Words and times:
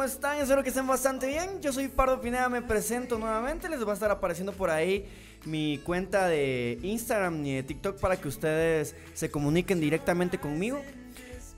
¿cómo 0.00 0.08
están? 0.08 0.38
Espero 0.38 0.62
que 0.62 0.70
estén 0.70 0.86
bastante 0.86 1.26
bien. 1.26 1.60
Yo 1.60 1.74
soy 1.74 1.88
Pardo 1.88 2.22
Pineda, 2.22 2.48
me 2.48 2.62
presento 2.62 3.18
nuevamente. 3.18 3.68
Les 3.68 3.86
va 3.86 3.90
a 3.90 3.92
estar 3.92 4.10
apareciendo 4.10 4.54
por 4.54 4.70
ahí 4.70 5.04
mi 5.44 5.76
cuenta 5.84 6.26
de 6.26 6.78
Instagram 6.82 7.44
y 7.44 7.56
de 7.56 7.62
TikTok 7.64 8.00
para 8.00 8.16
que 8.16 8.26
ustedes 8.26 8.96
se 9.12 9.30
comuniquen 9.30 9.78
directamente 9.78 10.38
conmigo. 10.38 10.80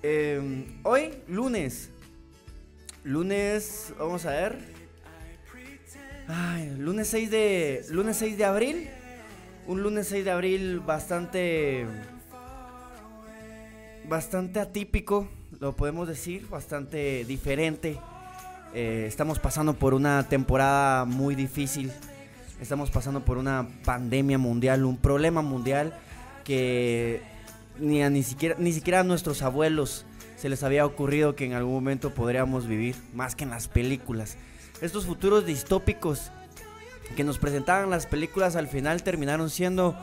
Em, 0.03 0.65
hoy, 0.83 1.23
lunes. 1.29 1.91
Lunes, 3.05 3.95
vamos 3.97 4.27
a 4.27 4.31
ver. 4.31 4.59
Lunes 6.79 7.07
6 7.07 7.31
de. 7.31 7.85
Lunes 7.91 8.17
6 8.17 8.37
de 8.37 8.45
abril. 8.45 8.91
Un 9.69 9.85
lunes 9.85 10.09
6 10.09 10.25
de 10.25 10.31
abril 10.33 10.81
bastante. 10.81 11.87
Bastante 14.09 14.59
atípico 14.59 15.29
lo 15.61 15.77
podemos 15.77 16.09
decir, 16.09 16.49
bastante 16.49 17.25
diferente. 17.25 18.01
Eh, 18.75 19.05
estamos 19.07 19.39
pasando 19.39 19.75
por 19.75 19.93
una 19.93 20.29
temporada 20.29 21.05
muy 21.05 21.35
difícil. 21.35 21.93
Estamos 22.61 22.91
pasando 22.91 23.25
por 23.25 23.37
una 23.37 23.69
pandemia 23.85 24.39
mundial, 24.39 24.85
un 24.85 24.97
problema 24.97 25.43
mundial 25.43 25.93
que 26.45 27.23
ni, 27.79 28.03
a, 28.03 28.09
ni, 28.09 28.23
siquiera, 28.23 28.57
ni 28.59 28.73
siquiera 28.73 29.01
a 29.01 29.05
nuestros 29.05 29.43
abuelos 29.43 30.07
se 30.37 30.49
les 30.49 30.63
había 30.63 30.87
ocurrido 30.87 31.37
que 31.37 31.45
en 31.45 31.53
algún 31.53 31.75
momento 31.75 32.15
podríamos 32.15 32.67
vivir, 32.67 32.97
más 33.15 33.37
que 33.37 33.45
en 33.45 33.51
las 33.51 33.69
películas. 33.69 34.37
Estos 34.81 35.07
futuros 35.07 35.45
distópicos 35.45 36.33
que 37.15 37.25
nos 37.25 37.39
presentaban 37.39 37.91
las 37.91 38.07
películas 38.07 38.57
al 38.57 38.69
final 38.69 39.03
terminaron 39.03 39.51
siendo 39.51 39.97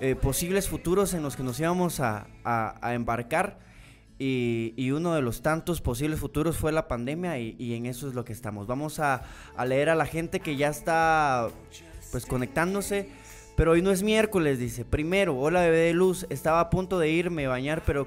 eh, 0.00 0.16
posibles 0.16 0.68
futuros 0.68 1.14
en 1.14 1.22
los 1.22 1.36
que 1.36 1.42
nos 1.42 1.60
íbamos 1.60 2.00
a, 2.00 2.26
a 2.44 2.94
embarcar 2.94 3.67
y, 4.18 4.90
uno 4.90 5.14
de 5.14 5.22
los 5.22 5.42
tantos 5.42 5.80
posibles 5.80 6.18
futuros 6.18 6.56
fue 6.56 6.72
la 6.72 6.88
pandemia 6.88 7.38
y, 7.38 7.74
en 7.74 7.86
eso 7.86 8.08
es 8.08 8.14
lo 8.14 8.24
que 8.24 8.32
estamos. 8.32 8.66
Vamos 8.66 8.98
a, 8.98 9.22
leer 9.64 9.90
a 9.90 9.94
la 9.94 10.06
gente 10.06 10.40
que 10.40 10.56
ya 10.56 10.68
está 10.68 11.48
pues 12.10 12.26
conectándose. 12.26 13.08
Pero 13.56 13.72
hoy 13.72 13.82
no 13.82 13.90
es 13.90 14.04
miércoles, 14.04 14.60
dice. 14.60 14.84
Primero, 14.84 15.36
hola 15.36 15.60
bebé 15.62 15.78
de 15.78 15.92
luz, 15.92 16.26
estaba 16.30 16.60
a 16.60 16.70
punto 16.70 16.98
de 17.00 17.10
irme 17.10 17.46
a 17.46 17.48
bañar, 17.48 17.82
pero 17.84 18.06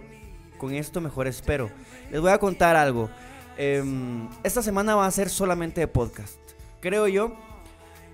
con 0.58 0.74
esto 0.74 1.02
mejor 1.02 1.28
espero. 1.28 1.70
Les 2.10 2.22
voy 2.22 2.32
a 2.32 2.38
contar 2.38 2.78
algo. 2.78 3.10
Em, 3.58 4.30
esta 4.44 4.62
semana 4.62 4.96
va 4.96 5.06
a 5.06 5.12
ser 5.12 5.30
solamente 5.30 5.82
de 5.82 5.88
podcast. 5.88 6.40
Creo 6.80 7.08
yo. 7.08 7.36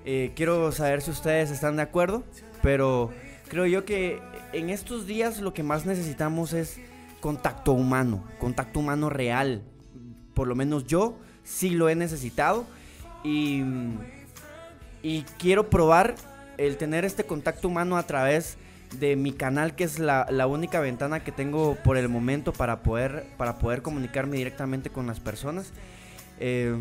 Eh, 0.03 0.31
quiero 0.35 0.71
saber 0.71 1.01
si 1.01 1.11
ustedes 1.11 1.51
están 1.51 1.75
de 1.75 1.83
acuerdo. 1.83 2.23
Pero 2.63 3.11
creo 3.49 3.65
yo 3.67 3.85
que 3.85 4.19
en 4.53 4.69
estos 4.69 5.05
días 5.05 5.39
lo 5.39 5.53
que 5.53 5.61
más 5.61 5.85
necesitamos 5.85 6.53
es 6.53 6.79
contacto 7.27 7.73
humano, 7.73 8.23
contacto 8.39 8.79
humano 8.79 9.09
real. 9.09 9.61
Por 10.33 10.47
lo 10.47 10.55
menos 10.55 10.85
yo 10.87 11.17
sí 11.43 11.71
lo 11.71 11.89
he 11.89 11.95
necesitado 11.95 12.65
y, 13.21 13.65
y 15.03 15.23
quiero 15.37 15.69
probar 15.69 16.15
el 16.57 16.77
tener 16.77 17.03
este 17.03 17.25
contacto 17.25 17.67
humano 17.67 17.97
a 17.97 18.03
través 18.03 18.57
de 18.97 19.17
mi 19.17 19.33
canal, 19.33 19.75
que 19.75 19.83
es 19.83 19.99
la, 19.99 20.47
única 20.47 20.79
ventana 20.79 21.21
que 21.21 21.33
tengo 21.33 21.75
por 21.83 21.97
el 21.97 22.07
momento 22.07 22.53
para 22.53 22.81
poder, 22.81 23.25
para 23.35 23.57
poder 23.57 23.81
comunicarme 23.81 24.37
directamente 24.37 24.89
con 24.89 25.05
las 25.05 25.19
personas. 25.19 25.73
Eh, 26.39 26.73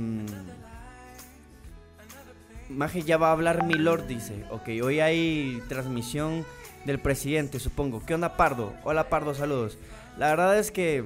Maje 2.69 3.03
ya 3.03 3.17
va 3.17 3.31
a 3.31 3.33
hablar 3.33 3.65
mi 3.65 3.75
lord, 3.75 4.07
dice. 4.07 4.45
Ok, 4.51 4.69
hoy 4.81 5.01
hay 5.01 5.61
transmisión 5.69 6.47
del 6.85 7.01
presidente, 7.01 7.59
supongo. 7.59 8.07
¿Qué 8.07 8.15
onda, 8.15 8.37
Pardo? 8.37 8.75
Hola, 8.85 9.09
Pardo, 9.09 9.35
saludos. 9.35 9.77
La 10.17 10.31
verdad 10.31 10.59
es 10.59 10.71
que. 10.71 11.05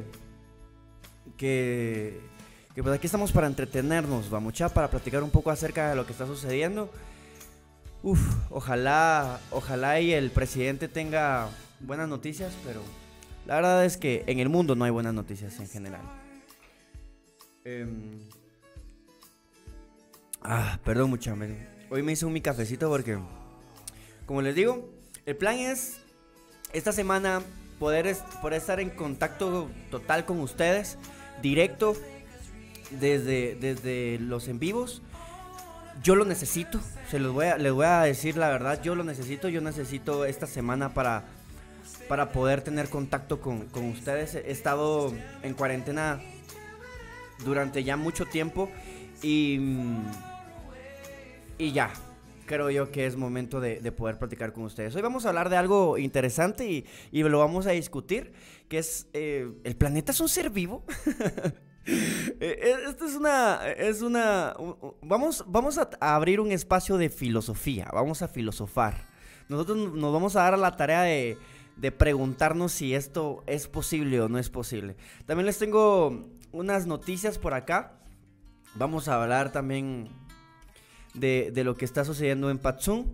Que. 1.36 2.20
Que 2.74 2.82
pues 2.82 2.94
aquí 2.94 3.06
estamos 3.06 3.32
para 3.32 3.48
entretenernos, 3.48 4.30
vamos 4.30 4.54
ya, 4.54 4.68
para 4.68 4.88
platicar 4.88 5.24
un 5.24 5.30
poco 5.30 5.50
acerca 5.50 5.90
de 5.90 5.96
lo 5.96 6.06
que 6.06 6.12
está 6.12 6.26
sucediendo. 6.26 6.88
Uf, 8.02 8.20
ojalá, 8.50 9.40
ojalá 9.50 10.00
y 10.00 10.12
el 10.12 10.30
presidente 10.30 10.86
tenga 10.86 11.48
buenas 11.80 12.08
noticias, 12.08 12.54
pero 12.64 12.80
la 13.44 13.56
verdad 13.56 13.84
es 13.84 13.96
que 13.96 14.22
en 14.26 14.38
el 14.38 14.48
mundo 14.48 14.76
no 14.76 14.84
hay 14.84 14.90
buenas 14.90 15.12
noticias 15.12 15.58
en 15.58 15.68
general. 15.68 16.00
Em, 17.64 18.20
ah, 20.42 20.78
perdón 20.84 21.10
mucho, 21.10 21.36
hoy 21.90 22.02
me 22.02 22.12
hice 22.12 22.24
un 22.24 22.32
mi 22.32 22.40
cafecito 22.40 22.88
porque, 22.88 23.18
como 24.26 24.40
les 24.40 24.54
digo, 24.54 24.88
el 25.26 25.36
plan 25.36 25.56
es 25.58 25.98
esta 26.72 26.92
semana 26.92 27.42
poder, 27.80 28.06
estar 28.06 28.78
en 28.78 28.90
contacto 28.90 29.68
total 29.90 30.26
con 30.26 30.38
ustedes, 30.40 30.98
directo, 31.42 31.96
desde, 32.90 33.56
desde 33.58 34.18
los 34.20 34.46
en 34.48 34.60
vivos. 34.60 35.02
Yo 36.02 36.14
lo 36.14 36.24
necesito, 36.24 36.78
se 37.10 37.18
los 37.18 37.32
voy 37.32 37.46
a, 37.46 37.56
les 37.56 37.72
voy 37.72 37.86
a 37.86 38.02
decir 38.02 38.36
la 38.36 38.48
verdad, 38.50 38.80
yo 38.82 38.94
lo 38.94 39.02
necesito, 39.02 39.48
yo 39.48 39.60
necesito 39.62 40.26
esta 40.26 40.46
semana 40.46 40.92
para, 40.94 41.24
para 42.06 42.32
poder 42.32 42.60
tener 42.60 42.88
contacto 42.90 43.40
con, 43.40 43.66
con 43.66 43.86
ustedes. 43.86 44.34
He 44.34 44.50
estado 44.50 45.12
en 45.42 45.54
cuarentena 45.54 46.20
durante 47.44 47.82
ya 47.82 47.96
mucho 47.96 48.26
tiempo 48.26 48.70
y, 49.22 49.58
y 51.56 51.72
ya, 51.72 51.90
creo 52.50 52.68
yo 52.68 52.90
que 52.90 53.06
es 53.06 53.14
momento 53.14 53.60
de, 53.60 53.92
poder 53.92 54.18
platicar 54.18 54.52
con 54.52 54.64
ustedes. 54.64 54.96
Hoy 54.96 55.02
vamos 55.02 55.24
a 55.24 55.28
hablar 55.28 55.50
de 55.50 55.56
algo 55.56 55.98
interesante 55.98 56.84
y, 57.12 57.22
lo 57.22 57.38
vamos 57.38 57.68
a 57.68 57.70
discutir, 57.70 58.32
que 58.68 58.78
es, 58.78 59.06
eh, 59.12 59.52
¿el 59.62 59.76
planeta 59.76 60.10
es 60.10 60.20
un 60.20 60.28
ser 60.28 60.50
vivo? 60.50 60.84
Eh, 61.86 62.36
eh, 62.40 62.74
esto 62.88 63.06
es 63.06 63.16
una, 63.16 63.66
es 63.66 64.02
una, 64.02 64.54
vamos, 65.02 65.42
vamos 65.48 65.78
a 65.78 65.88
abrir 66.14 66.38
un 66.38 66.52
espacio 66.52 66.98
de 66.98 67.08
filosofía, 67.08 67.88
vamos 67.92 68.20
a 68.20 68.28
filosofar. 68.28 69.08
Nosotros 69.48 69.94
nos 69.94 70.12
vamos 70.12 70.36
a 70.36 70.42
dar 70.42 70.54
a 70.54 70.56
la 70.58 70.76
tarea 70.76 71.02
de, 71.02 71.38
de 71.76 71.90
preguntarnos 71.90 72.72
si 72.72 72.94
esto 72.94 73.42
es 73.46 73.66
posible 73.66 74.20
o 74.20 74.28
no 74.28 74.38
es 74.38 74.50
posible. 74.50 74.94
También 75.24 75.46
les 75.46 75.58
tengo 75.58 76.28
unas 76.52 76.86
noticias 76.86 77.38
por 77.38 77.54
acá. 77.54 77.98
Vamos 78.74 79.08
a 79.08 79.20
hablar 79.20 79.50
también 79.50 80.10
de, 81.14 81.52
lo 81.64 81.76
que 81.76 81.84
está 81.84 82.04
sucediendo 82.04 82.50
en 82.50 82.58
Patsum, 82.58 83.06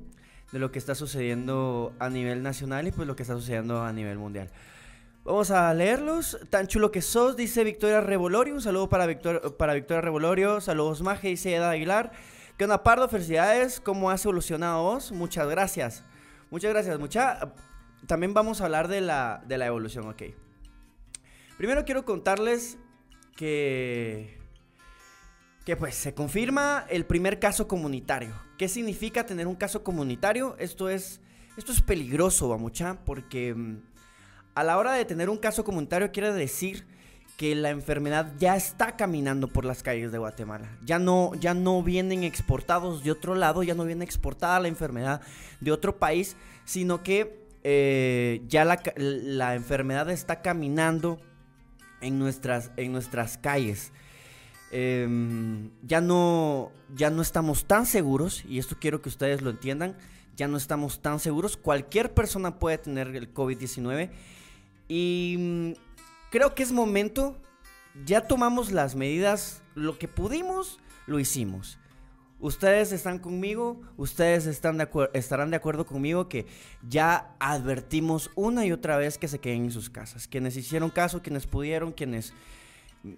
de 0.53 0.59
lo 0.59 0.71
que 0.71 0.79
está 0.79 0.95
sucediendo 0.95 1.95
a 1.99 2.09
nivel 2.09 2.43
nacional 2.43 2.87
y 2.87 2.93
pues 2.93 3.07
lo 3.07 3.17
que 3.17 3.23
está 3.23 3.35
sucediendo 3.35 3.83
a 3.83 3.93
nivel 3.93 4.19
mundial. 4.19 4.51
Vamos 5.25 5.51
a 5.51 5.75
leerlos. 5.75 6.39
Tan 6.51 6.69
chulo 6.69 6.93
que 6.93 7.03
sos, 7.03 7.37
dice 7.37 7.65
Victoria 7.65 8.01
Revolorio. 8.01 8.55
Un 8.55 8.63
saludo 8.63 8.89
para, 8.89 9.07
Victor, 9.07 9.57
para 9.57 9.75
Victoria 9.75 10.01
Revolorio. 10.01 10.61
Saludos, 10.61 11.03
Maje, 11.03 11.29
dice 11.29 11.55
Eda 11.55 11.71
Aguilar. 11.71 12.13
¿Qué 12.57 12.65
onda, 12.65 12.85
Pardo? 12.85 13.09
Felicidades. 13.09 13.81
¿Cómo 13.81 14.11
has 14.11 14.25
evolucionado 14.25 14.85
vos? 14.85 15.11
Muchas 15.11 15.49
gracias. 15.49 16.05
Muchas 16.51 16.73
gracias, 16.73 16.99
mucha. 17.01 17.53
También 18.07 18.35
vamos 18.35 18.61
a 18.61 18.67
hablar 18.67 18.87
de 18.87 19.01
la, 19.01 19.43
de 19.47 19.59
la 19.59 19.67
evolución, 19.67 20.09
ok. 20.09 20.23
Primero 21.59 21.85
quiero 21.85 22.05
contarles 22.05 22.79
que 23.37 24.39
que 25.67 25.77
pues 25.77 25.97
se 25.97 26.15
confirma 26.15 26.87
el 26.89 27.05
primer 27.07 27.41
caso 27.41 27.67
comunitario. 27.67 28.33
¿Qué 28.57 28.69
significa 28.69 29.27
tener 29.27 29.49
un 29.49 29.57
caso 29.57 29.83
comunitario? 29.83 30.55
Esto 30.61 30.89
es, 30.89 31.21
esto 31.57 31.73
es 31.73 31.83
peligroso, 31.83 32.49
Bamucha, 32.49 32.99
porque 33.05 33.53
mm, 33.53 33.81
a 34.55 34.63
la 34.63 34.79
hora 34.79 34.93
de 34.93 35.05
tener 35.05 35.29
un 35.29 35.39
caso 35.39 35.65
comunitario 35.65 36.13
quiere 36.13 36.33
decir 36.33 36.87
que 37.37 37.57
la 37.57 37.71
enfermedad 37.71 38.33
ya 38.39 38.55
está 38.55 38.97
caminando 38.97 39.49
por 39.49 39.65
las 39.65 39.83
calles 39.83 40.13
de 40.13 40.19
Guatemala. 40.19 40.71
Ya 40.85 41.01
no, 41.01 41.35
ya 41.35 41.53
no 41.53 41.83
vienen 41.83 42.23
exportados 42.23 43.03
de 43.03 43.11
otro 43.11 43.35
lado, 43.35 43.65
ya 43.65 43.75
no 43.75 43.85
viene 43.85 44.05
exportada 44.05 44.61
la 44.61 44.69
enfermedad 44.69 45.21
de 45.61 45.73
otro 45.73 45.99
país, 45.99 46.37
sino 46.65 47.03
que 47.03 47.45
eh, 47.65 48.41
ya 48.47 48.65
la, 48.65 48.81
la, 48.97 49.57
enfermedad 49.57 50.09
está 50.11 50.43
caminando 50.43 51.21
en 52.01 52.21
nuestras, 52.21 52.71
en 52.77 52.93
nuestras 52.93 53.37
calles. 53.37 53.93
Em, 54.71 55.71
ya, 55.83 56.01
no, 56.01 56.73
ya 56.95 57.11
no 57.11 57.23
estamos 57.23 57.67
tan 57.67 57.87
seguros, 57.87 58.45
y 58.47 58.59
esto 58.59 58.77
quiero 58.81 59.01
que 59.01 59.09
ustedes 59.09 59.43
lo 59.43 59.51
entiendan, 59.51 59.97
ya 60.37 60.49
no 60.49 60.57
estamos 60.57 61.01
tan 61.01 61.21
seguros. 61.21 61.57
Cualquier 61.57 62.13
persona 62.15 62.59
puede 62.59 62.79
tener 62.79 63.15
el 63.17 63.33
COVID-19 63.33 64.11
y 64.89 65.37
mm, 65.39 65.73
creo 66.31 66.55
que 66.55 66.63
es 66.63 66.73
momento, 66.73 67.37
ya 68.05 68.23
tomamos 68.23 68.71
las 68.73 68.95
medidas, 68.95 69.63
lo 69.75 69.99
que 69.99 70.09
pudimos, 70.09 70.79
lo 71.07 71.19
hicimos. 71.19 71.79
Ustedes 72.39 72.93
están 72.93 73.19
conmigo, 73.19 73.81
ustedes 73.97 74.45
están 74.45 74.77
de 74.77 74.87
estarán 75.15 75.51
de 75.51 75.57
acuerdo 75.57 75.87
conmigo 75.87 76.29
que 76.29 76.47
ya 76.87 77.35
advertimos 77.41 78.31
una 78.35 78.67
y 78.67 78.73
otra 78.73 78.99
vez 78.99 79.17
que 79.17 79.27
se 79.27 79.39
queden 79.39 79.65
en 79.65 79.71
sus 79.73 79.89
casas. 79.89 80.29
Quienes 80.29 80.55
hicieron 80.55 80.91
caso, 80.91 81.23
quienes 81.23 81.47
pudieron, 81.47 81.93
quienes 81.93 82.35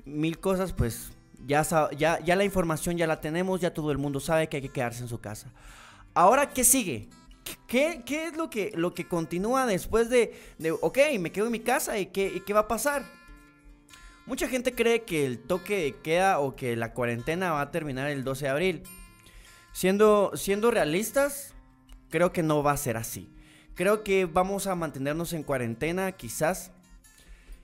mil 0.04 0.38
cosas, 0.38 0.72
pues 0.72 1.10
ya, 1.46 1.62
ya, 1.96 2.36
la 2.36 2.44
información 2.44 2.96
ya 2.96 3.06
la 3.06 3.20
tenemos, 3.20 3.60
ya 3.60 3.72
todo 3.72 3.90
el 3.92 3.98
mundo 3.98 4.20
sabe 4.20 4.48
que 4.48 4.56
hay 4.56 4.62
que 4.62 4.68
quedarse 4.70 5.02
en 5.02 5.08
su 5.08 5.20
casa. 5.20 5.52
Ahora, 6.14 6.50
¿qué 6.50 6.64
sigue? 6.64 7.08
¿Qué, 7.66 8.02
qué 8.04 8.26
es 8.26 8.36
lo 8.36 8.50
que, 8.50 8.72
lo 8.74 8.92
que 8.94 9.06
continúa 9.06 9.66
después 9.66 10.10
de, 10.10 10.34
de, 10.58 10.72
ok, 10.72 10.98
me 11.18 11.32
quedo 11.32 11.46
en 11.46 11.52
mi 11.52 11.60
casa 11.60 11.98
y 11.98 12.06
qué, 12.06 12.42
qué 12.44 12.52
va 12.52 12.60
a 12.60 12.68
pasar? 12.68 13.04
Mucha 14.26 14.46
gente 14.46 14.74
cree 14.74 15.04
que 15.04 15.24
el 15.24 15.38
toque 15.38 15.96
queda 16.02 16.38
o 16.40 16.54
que 16.54 16.76
la 16.76 16.92
cuarentena 16.92 17.52
va 17.52 17.62
a 17.62 17.70
terminar 17.70 18.10
el 18.10 18.24
12 18.24 18.44
de 18.44 18.50
abril. 18.50 18.82
Siendo, 19.72 20.32
siendo 20.34 20.70
realistas, 20.70 21.54
creo 22.10 22.30
que 22.32 22.42
no 22.42 22.62
va 22.62 22.72
a 22.72 22.76
ser 22.76 22.98
así. 22.98 23.32
Creo 23.74 24.02
que 24.04 24.26
vamos 24.26 24.66
a 24.66 24.74
mantenernos 24.74 25.32
en 25.32 25.44
cuarentena 25.44 26.12
quizás. 26.12 26.72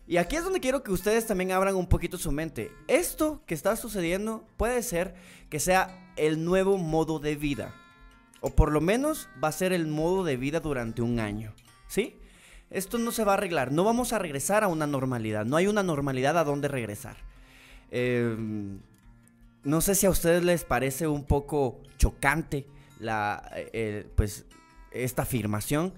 Y 0.06 0.18
aquí 0.18 0.36
es 0.36 0.44
donde 0.44 0.60
quiero 0.60 0.82
que 0.82 0.92
ustedes 0.92 1.26
también 1.26 1.52
abran 1.52 1.76
un 1.76 1.86
poquito 1.86 2.18
su 2.18 2.30
mente. 2.30 2.70
Esto 2.88 3.42
que 3.46 3.54
está 3.54 3.74
sucediendo 3.76 4.46
puede 4.56 4.82
ser 4.82 5.14
que 5.48 5.58
sea 5.58 6.12
el 6.16 6.44
nuevo 6.44 6.76
modo 6.76 7.18
de 7.18 7.36
vida. 7.36 7.74
O 8.40 8.50
por 8.50 8.70
lo 8.70 8.82
menos 8.82 9.28
va 9.42 9.48
a 9.48 9.52
ser 9.52 9.72
el 9.72 9.86
modo 9.86 10.24
de 10.24 10.36
vida 10.36 10.60
durante 10.60 11.00
un 11.00 11.20
año. 11.20 11.54
¿Sí? 11.88 12.16
Esto 12.70 12.98
no 12.98 13.12
se 13.12 13.24
va 13.24 13.32
a 13.32 13.36
arreglar. 13.36 13.72
No 13.72 13.84
vamos 13.84 14.12
a 14.12 14.18
regresar 14.18 14.62
a 14.62 14.68
una 14.68 14.86
normalidad. 14.86 15.46
No 15.46 15.56
hay 15.56 15.66
una 15.66 15.82
normalidad 15.82 16.36
a 16.36 16.44
donde 16.44 16.68
regresar. 16.68 17.16
Em, 17.90 18.80
no 19.62 19.80
sé 19.80 19.94
si 19.94 20.04
a 20.04 20.10
ustedes 20.10 20.44
les 20.44 20.64
parece 20.64 21.06
un 21.06 21.24
poco 21.24 21.80
chocante 21.96 22.66
la, 23.00 23.50
eh, 23.54 24.06
pues, 24.14 24.44
esta 24.90 25.22
afirmación, 25.22 25.94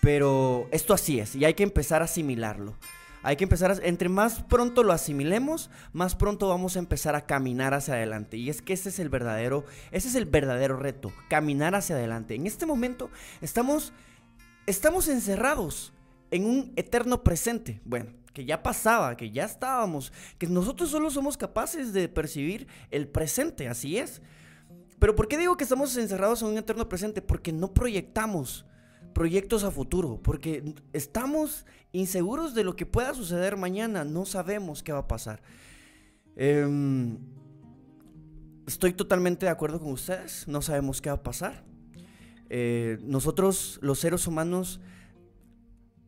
pero 0.00 0.68
esto 0.70 0.94
así 0.94 1.20
es 1.20 1.36
y 1.36 1.44
hay 1.44 1.54
que 1.54 1.62
empezar 1.62 2.02
a 2.02 2.06
asimilarlo. 2.06 2.74
Hay 3.22 3.36
que 3.36 3.44
empezar, 3.44 3.78
entre 3.84 4.08
más 4.08 4.42
pronto 4.42 4.82
lo 4.82 4.92
asimilemos, 4.92 5.70
más 5.92 6.16
pronto 6.16 6.48
vamos 6.48 6.76
a 6.76 6.80
empezar 6.80 7.14
a 7.14 7.26
caminar 7.26 7.72
hacia 7.72 7.94
adelante. 7.94 8.36
Y 8.36 8.50
es 8.50 8.62
que 8.62 8.72
ese 8.72 8.88
es 8.88 8.98
el 8.98 9.08
verdadero, 9.08 9.64
ese 9.92 10.08
es 10.08 10.16
el 10.16 10.26
verdadero 10.26 10.76
reto, 10.76 11.12
caminar 11.28 11.74
hacia 11.74 11.96
adelante. 11.96 12.34
En 12.34 12.46
este 12.46 12.66
momento 12.66 13.10
estamos, 13.40 13.92
estamos 14.66 15.08
encerrados 15.08 15.92
en 16.32 16.46
un 16.46 16.72
eterno 16.74 17.22
presente. 17.22 17.80
Bueno, 17.84 18.10
que 18.32 18.44
ya 18.44 18.62
pasaba, 18.62 19.16
que 19.16 19.30
ya 19.30 19.44
estábamos, 19.44 20.12
que 20.38 20.46
nosotros 20.48 20.90
solo 20.90 21.10
somos 21.10 21.36
capaces 21.36 21.92
de 21.92 22.08
percibir 22.08 22.66
el 22.90 23.06
presente, 23.06 23.68
así 23.68 23.98
es. 23.98 24.20
Pero 24.98 25.14
¿por 25.14 25.28
qué 25.28 25.38
digo 25.38 25.56
que 25.56 25.64
estamos 25.64 25.96
encerrados 25.96 26.42
en 26.42 26.48
un 26.48 26.58
eterno 26.58 26.88
presente? 26.88 27.22
Porque 27.22 27.52
no 27.52 27.72
proyectamos 27.72 28.64
proyectos 29.12 29.64
a 29.64 29.70
futuro, 29.70 30.20
porque 30.22 30.74
estamos 30.92 31.66
inseguros 31.92 32.54
de 32.54 32.64
lo 32.64 32.76
que 32.76 32.86
pueda 32.86 33.14
suceder 33.14 33.56
mañana, 33.56 34.04
no 34.04 34.24
sabemos 34.24 34.82
qué 34.82 34.92
va 34.92 35.00
a 35.00 35.08
pasar. 35.08 35.42
Em, 36.36 37.18
estoy 38.66 38.92
totalmente 38.92 39.46
de 39.46 39.52
acuerdo 39.52 39.80
con 39.80 39.92
ustedes, 39.92 40.46
no 40.48 40.62
sabemos 40.62 41.00
qué 41.00 41.10
va 41.10 41.16
a 41.16 41.22
pasar. 41.22 41.64
Eh, 42.48 42.98
nosotros, 43.02 43.78
los 43.82 43.98
seres 43.98 44.26
humanos, 44.26 44.80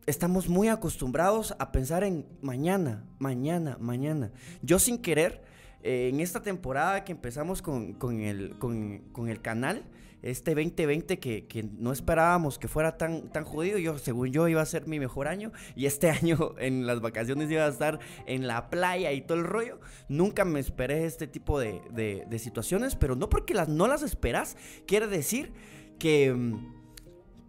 estamos 0.06 0.48
muy 0.48 0.68
acostumbrados 0.68 1.54
a 1.58 1.72
pensar 1.72 2.04
en 2.04 2.26
mañana, 2.42 3.04
mañana, 3.18 3.76
mañana. 3.80 4.30
Yo 4.62 4.78
sin 4.78 4.98
querer, 4.98 5.42
eh, 5.82 6.10
en 6.12 6.20
esta 6.20 6.42
temporada 6.42 7.04
que 7.04 7.12
empezamos 7.12 7.62
con, 7.62 7.96
el, 8.20 8.58
con, 8.58 9.28
el 9.28 9.40
canal, 9.40 9.84
este 10.25 10.55
2020 10.55 11.19
que, 11.19 11.47
que, 11.47 11.62
no 11.62 11.93
esperábamos 11.93 12.59
que 12.59 12.67
fuera 12.67 12.97
tan, 12.97 13.31
tan 13.31 13.44
jodido, 13.44 13.79
yo 13.79 13.99
según 13.99 14.32
yo 14.32 14.49
iba 14.49 14.62
a 14.62 14.67
ser 14.67 14.87
mi 14.87 14.99
mejor 14.99 15.29
año 15.29 15.53
y 15.76 15.87
este 15.87 16.11
año 16.23 16.55
en 16.59 16.87
las 16.87 17.00
vacaciones 17.00 17.50
iba 17.50 17.65
a 17.65 17.69
estar 17.69 17.99
en 18.26 18.47
la 18.47 18.71
playa 18.71 19.12
y 19.12 19.21
todo 19.21 19.38
el 19.38 19.44
rollo, 19.44 19.81
nunca 20.09 20.44
me 20.44 20.61
esperé 20.61 21.05
este 21.05 21.26
tipo 21.26 21.61
de, 21.61 21.81
de 21.93 22.38
situaciones, 22.38 22.97
pero 22.97 23.17
no 23.17 23.29
porque 23.29 23.55
las, 23.55 23.69
no 23.69 23.87
las 23.87 24.03
esperas, 24.03 24.56
quiere 24.87 25.06
decir 25.06 25.53
que 25.99 26.32
mm, 26.32 26.74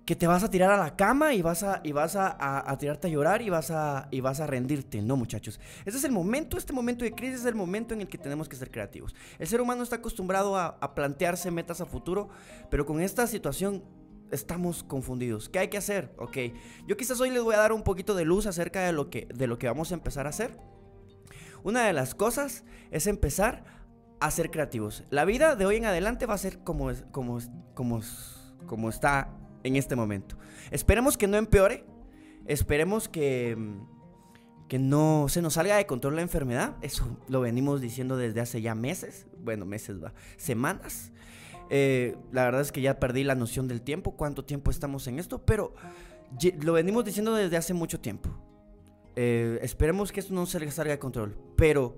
que 0.05 0.15
te 0.15 0.27
vas 0.27 0.43
a 0.43 0.51
tirar 0.51 0.69
a 0.69 0.77
la 0.77 0.95
cama 0.95 1.33
y 1.33 1.41
vas 1.41 1.63
a, 1.63 1.81
y 1.83 1.91
vas 1.91 2.15
a, 2.15 2.77
tirarte 2.77 3.07
a 3.07 3.09
llorar 3.09 3.41
y 3.41 3.49
vas 3.49 3.71
a, 3.71 4.07
y 4.11 4.21
vas 4.21 4.39
a 4.39 4.45
rendirte. 4.45 5.01
No, 5.01 5.17
muchachos. 5.17 5.59
Este 5.83 5.97
es 5.97 6.03
el 6.03 6.11
momento, 6.11 6.57
este 6.57 6.73
momento 6.73 7.03
de 7.03 7.13
crisis 7.13 7.39
es 7.39 7.45
el 7.45 7.55
momento 7.55 7.95
en 7.95 8.01
el 8.01 8.07
que 8.07 8.19
tenemos 8.19 8.47
que 8.47 8.55
ser 8.55 8.69
creativos. 8.69 9.15
El 9.39 9.47
ser 9.47 9.61
humano 9.61 9.81
está 9.81 9.97
acostumbrado 9.97 10.57
a, 10.57 10.95
plantearse 10.95 11.49
metas 11.49 11.81
a 11.81 11.85
futuro, 11.85 12.29
pero 12.69 12.85
con 12.85 13.01
esta 13.01 13.25
situación 13.25 13.83
estamos 14.31 14.83
confundidos. 14.83 15.49
¿Qué 15.49 15.59
hay 15.59 15.67
que 15.69 15.77
hacer? 15.77 16.13
Ok, 16.17 16.37
yo 16.87 16.95
quizás 16.95 17.19
hoy 17.19 17.31
les 17.31 17.41
voy 17.41 17.55
a 17.55 17.59
dar 17.59 17.73
un 17.73 17.83
poquito 17.83 18.13
de 18.13 18.25
luz 18.25 18.45
acerca 18.45 18.81
de 18.81 18.93
lo 18.93 19.09
que, 19.09 19.27
de 19.33 19.47
lo 19.47 19.57
que 19.57 19.67
vamos 19.67 19.91
a 19.91 19.95
empezar 19.95 20.27
a 20.27 20.29
hacer. 20.29 20.55
Una 21.63 21.83
de 21.83 21.93
las 21.93 22.13
cosas 22.13 22.63
es 22.91 23.07
empezar 23.07 23.65
a 24.19 24.29
ser 24.29 24.51
creativos. 24.51 25.03
La 25.09 25.25
vida 25.25 25.55
de 25.55 25.65
hoy 25.65 25.77
en 25.77 25.85
adelante 25.85 26.27
va 26.27 26.35
a 26.35 26.37
ser 26.37 26.59
como, 26.59 26.91
como, 27.11 27.39
como, 27.73 28.01
como 28.67 28.89
está 28.89 29.35
en 29.65 29.75
este 29.75 29.95
momento. 29.95 30.37
Esperemos 30.71 31.17
que 31.17 31.27
no 31.27 31.37
empeore, 31.37 31.83
esperemos 32.45 33.09
que, 33.09 33.57
que 34.67 34.79
no 34.79 35.25
se 35.27 35.41
nos 35.41 35.53
salga 35.55 35.75
de 35.75 35.85
control 35.85 36.15
la 36.15 36.21
enfermedad, 36.21 36.75
eso 36.81 37.17
lo 37.27 37.41
venimos 37.41 37.81
diciendo 37.81 38.15
desde 38.15 38.41
hace 38.41 38.61
ya 38.61 38.75
meses, 38.75 39.27
bueno, 39.43 39.65
meses, 39.65 40.01
va, 40.01 40.13
semanas. 40.37 41.11
Eh, 41.71 42.15
la 42.31 42.45
verdad 42.45 42.61
es 42.61 42.71
que 42.71 42.81
ya 42.81 42.99
perdí 42.99 43.23
la 43.23 43.33
noción 43.33 43.67
del 43.67 43.81
tiempo, 43.81 44.15
cuánto 44.15 44.45
tiempo 44.45 44.69
estamos 44.69 45.07
en 45.07 45.17
esto, 45.17 45.43
pero 45.43 45.73
lo 46.61 46.73
venimos 46.73 47.03
diciendo 47.03 47.33
desde 47.33 47.57
hace 47.57 47.73
mucho 47.73 47.99
tiempo. 47.99 48.29
Eh, 49.15 49.59
esperemos 49.63 50.11
que 50.11 50.19
esto 50.19 50.33
no 50.33 50.45
se 50.45 50.71
salga 50.71 50.91
de 50.91 50.99
control, 50.99 51.35
pero 51.55 51.97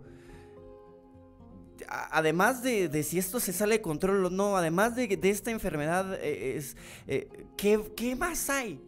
además 1.87 2.63
de, 2.63 3.03
si 3.03 3.17
esto 3.17 3.39
se 3.39 3.53
sale 3.53 3.75
de 3.75 3.81
control 3.81 4.25
o 4.25 4.29
no, 4.29 4.57
además 4.57 4.95
de, 4.95 5.19
esta 5.23 5.51
enfermedad, 5.51 6.17
eh, 6.21 6.61
eh, 7.07 7.29
¿qué, 7.57 8.15
más 8.15 8.49
hay? 8.49 8.81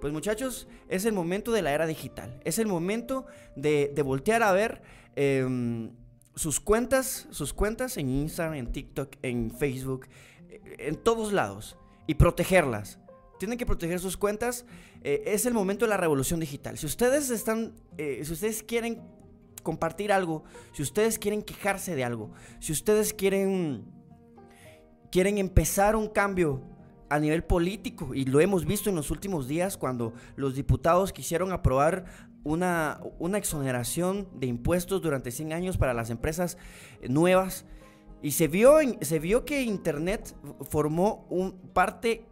Pues 0.00 0.12
muchachos, 0.12 0.68
es 0.88 1.04
el 1.04 1.12
momento 1.12 1.52
de 1.52 1.62
la 1.62 1.72
era 1.72 1.86
digital. 1.86 2.40
Es 2.44 2.58
el 2.58 2.66
momento 2.66 3.26
de, 3.56 3.92
voltear 4.04 4.42
a 4.42 4.52
ver 4.52 4.82
em, 5.16 5.90
sus 6.34 6.60
cuentas, 6.60 7.26
sus 7.30 7.52
cuentas 7.52 7.96
en 7.96 8.10
Instagram, 8.10 8.54
en 8.54 8.72
TikTok, 8.72 9.16
en 9.22 9.50
Facebook, 9.50 10.06
eh, 10.48 10.60
en 10.78 10.96
todos 10.96 11.32
lados. 11.32 11.76
Y 12.06 12.14
protegerlas. 12.14 12.98
Tienen 13.38 13.58
que 13.58 13.66
proteger 13.66 13.98
sus 13.98 14.16
cuentas. 14.16 14.64
es 15.02 15.44
el 15.44 15.54
momento 15.54 15.84
de 15.84 15.90
la 15.90 15.96
revolución 15.96 16.40
digital. 16.40 16.78
Si 16.78 16.86
ustedes 16.86 17.30
están, 17.30 17.74
si 17.96 18.32
ustedes 18.32 18.62
quieren 18.62 19.02
compartir 19.64 20.12
algo, 20.12 20.44
si 20.72 20.82
ustedes 20.82 21.18
quieren 21.18 21.42
quejarse 21.42 21.96
de 21.96 22.04
algo, 22.04 22.30
si 22.60 22.70
ustedes 22.70 23.12
quieren, 23.12 23.84
quieren 25.10 25.38
empezar 25.38 25.96
un 25.96 26.06
cambio 26.06 26.62
a 27.08 27.18
nivel 27.18 27.42
político, 27.42 28.14
y 28.14 28.24
lo 28.24 28.40
hemos 28.40 28.64
visto 28.64 28.90
en 28.90 28.96
los 28.96 29.10
últimos 29.10 29.48
días 29.48 29.76
cuando 29.76 30.12
los 30.36 30.54
diputados 30.54 31.12
quisieron 31.12 31.50
aprobar 31.52 32.04
una, 32.44 33.00
una 33.18 33.38
exoneración 33.38 34.28
de 34.34 34.46
impuestos 34.46 35.02
durante 35.02 35.32
100 35.32 35.52
años 35.52 35.76
para 35.76 35.94
las 35.94 36.10
empresas 36.10 36.56
nuevas, 37.08 37.66
y 38.22 38.30
se 38.30 38.48
vio, 38.48 38.76
se 39.00 39.18
vio 39.18 39.44
que 39.44 39.62
Internet 39.62 40.34
formó 40.62 41.26
un 41.28 41.58
parte 41.72 42.26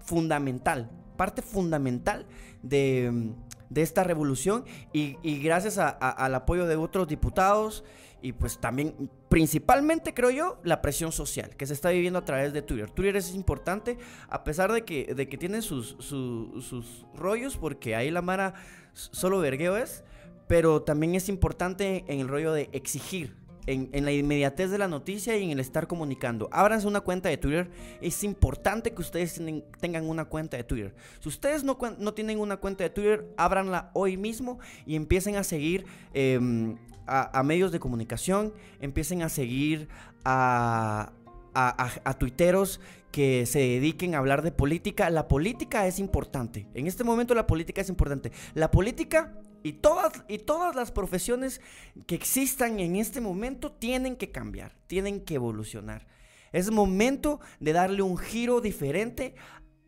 fundamental, 0.00 0.90
parte 1.16 1.42
fundamental 1.42 2.26
de 2.62 3.34
de 3.70 3.82
esta 3.82 4.04
revolución 4.04 4.64
y, 4.92 5.16
gracias 5.42 5.78
al 5.78 6.34
apoyo 6.34 6.66
de 6.66 6.76
otros 6.76 7.08
diputados 7.08 7.84
y 8.20 8.32
pues 8.32 8.58
también 8.58 9.10
principalmente 9.28 10.12
creo 10.12 10.30
yo 10.30 10.58
la 10.64 10.82
presión 10.82 11.12
social 11.12 11.54
que 11.56 11.66
se 11.66 11.74
está 11.74 11.90
viviendo 11.90 12.18
a 12.18 12.24
través 12.24 12.52
de 12.52 12.62
Twitter. 12.62 12.90
Twitter 12.90 13.16
es 13.16 13.34
importante 13.34 13.98
a 14.28 14.42
pesar 14.42 14.72
de 14.72 14.84
que, 14.84 15.14
de 15.14 15.28
que 15.28 15.38
tiene 15.38 15.62
sus, 15.62 15.96
sus 16.00 17.06
rollos 17.14 17.56
porque 17.56 17.94
ahí 17.94 18.10
la 18.10 18.22
Mara 18.22 18.54
solo 18.92 19.38
vergueo 19.38 19.76
es, 19.76 20.02
pero 20.48 20.82
también 20.82 21.14
es 21.14 21.28
importante 21.28 22.04
en 22.08 22.20
el 22.20 22.28
rollo 22.28 22.52
de 22.52 22.70
exigir 22.72 23.36
en, 23.68 24.04
la 24.04 24.12
inmediatez 24.12 24.70
de 24.70 24.78
la 24.78 24.88
noticia 24.88 25.36
y 25.36 25.44
en 25.44 25.50
el 25.50 25.60
estar 25.60 25.86
comunicando. 25.86 26.48
Ábranse 26.52 26.86
una 26.86 27.00
cuenta 27.00 27.28
de 27.28 27.36
Twitter. 27.36 27.70
Es 28.00 28.24
importante 28.24 28.92
que 28.92 29.02
ustedes 29.02 29.40
tengan 29.80 30.08
una 30.08 30.24
cuenta 30.24 30.56
de 30.56 30.64
Twitter. 30.64 30.94
Si 31.20 31.28
ustedes 31.28 31.64
no, 31.64 31.78
no, 31.98 32.14
tienen 32.14 32.40
una 32.40 32.56
cuenta 32.56 32.84
de 32.84 32.90
Twitter, 32.90 33.32
ábranla 33.36 33.90
hoy 33.92 34.16
mismo 34.16 34.58
y 34.86 34.96
empiecen 34.96 35.36
a 35.36 35.44
seguir 35.44 35.84
em, 36.14 36.76
a, 37.06 37.42
medios 37.42 37.70
de 37.70 37.78
comunicación, 37.78 38.54
empiecen 38.80 39.22
a 39.22 39.28
seguir 39.28 39.88
a, 40.24 41.12
a, 41.54 41.90
a, 42.04 42.18
tuiteros 42.18 42.80
que 43.12 43.46
se 43.46 43.58
dediquen 43.58 44.14
a 44.14 44.18
hablar 44.18 44.42
de 44.42 44.52
política. 44.52 45.10
La 45.10 45.28
política 45.28 45.86
es 45.86 45.98
importante. 45.98 46.66
En 46.74 46.86
este 46.86 47.04
momento 47.04 47.34
la 47.34 47.46
política 47.46 47.82
es 47.82 47.88
importante. 47.90 48.32
La 48.54 48.70
política 48.70 49.34
y 49.62 49.74
todas, 49.74 50.12
y 50.28 50.38
todas 50.38 50.74
las 50.74 50.92
profesiones 50.92 51.60
que 52.06 52.14
existan 52.14 52.80
en 52.80 52.96
este 52.96 53.20
momento 53.20 53.72
tienen 53.72 54.16
que 54.16 54.30
cambiar, 54.30 54.76
tienen 54.86 55.24
que 55.24 55.34
evolucionar. 55.34 56.06
Es 56.52 56.70
momento 56.70 57.40
de 57.60 57.72
darle 57.72 58.02
un 58.02 58.16
giro 58.16 58.60
diferente 58.60 59.34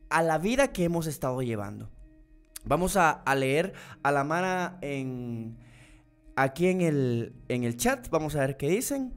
a 0.09 0.23
la 0.23 0.39
vida 0.39 0.73
que 0.73 0.85
hemos 0.85 1.07
estado 1.07 1.41
llevando. 1.43 1.91
Vamos 2.65 2.97
a, 2.97 3.23
leer 3.37 3.73
a 4.03 4.13
la 4.13 4.25
Mara 4.25 4.79
en, 4.83 5.57
aquí 6.37 6.67
en 6.67 6.83
el, 6.83 7.35
en 7.49 7.65
el 7.65 7.77
chat. 7.77 8.09
Vamos 8.11 8.37
a 8.37 8.41
ver 8.41 8.57
qué 8.57 8.69
dicen. 8.69 9.15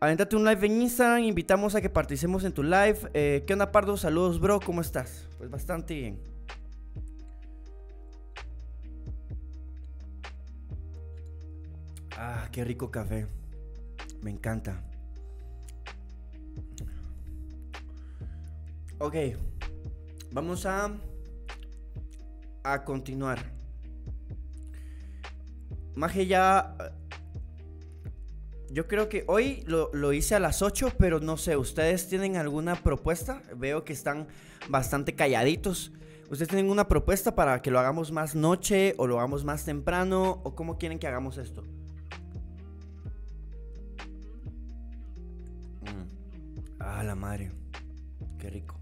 Aventate 0.00 0.34
un 0.34 0.44
live 0.44 0.66
en 0.66 0.82
Instagram. 0.82 1.22
Invitamos 1.22 1.74
a 1.74 1.80
que 1.80 1.90
participemos 1.90 2.42
en 2.44 2.52
tu 2.52 2.62
live. 2.62 2.98
Eh, 3.14 3.44
¿Qué 3.46 3.52
onda, 3.52 3.70
Pardo? 3.70 3.96
Saludos, 3.96 4.40
bro. 4.40 4.58
¿Cómo 4.58 4.80
estás? 4.80 5.28
Pues 5.38 5.50
bastante 5.50 5.94
bien. 5.94 6.29
Qué 12.52 12.64
rico 12.64 12.90
café. 12.90 13.26
Me 14.22 14.30
encanta. 14.30 14.82
Ok. 18.98 19.16
Vamos 20.32 20.66
a 20.66 20.90
a 22.62 22.84
continuar. 22.84 23.38
Maje 25.94 26.26
ya 26.26 26.76
yo 28.72 28.86
creo 28.86 29.08
que 29.08 29.24
hoy 29.26 29.64
lo, 29.66 30.12
hice 30.12 30.36
a 30.36 30.40
las 30.40 30.62
8, 30.62 30.92
pero 30.96 31.18
no 31.18 31.36
sé, 31.36 31.56
¿ustedes 31.56 32.08
tienen 32.08 32.36
alguna 32.36 32.76
propuesta? 32.76 33.42
Veo 33.56 33.84
que 33.84 33.92
están 33.92 34.28
bastante 34.68 35.14
calladitos. 35.14 35.92
¿Ustedes 36.30 36.48
tienen 36.48 36.70
una 36.70 36.86
propuesta 36.86 37.34
para 37.34 37.60
que 37.62 37.72
lo 37.72 37.80
hagamos 37.80 38.12
más 38.12 38.36
noche 38.36 38.94
o 38.98 39.08
lo 39.08 39.18
hagamos 39.18 39.44
más 39.44 39.64
temprano? 39.64 40.40
¿O 40.44 40.54
cómo 40.54 40.78
quieren 40.78 41.00
que 41.00 41.08
hagamos 41.08 41.36
esto? 41.38 41.64
Ah, 46.80 47.04
la 47.04 47.14
madre. 47.14 47.52
Qué 48.38 48.50
rico. 48.50 48.74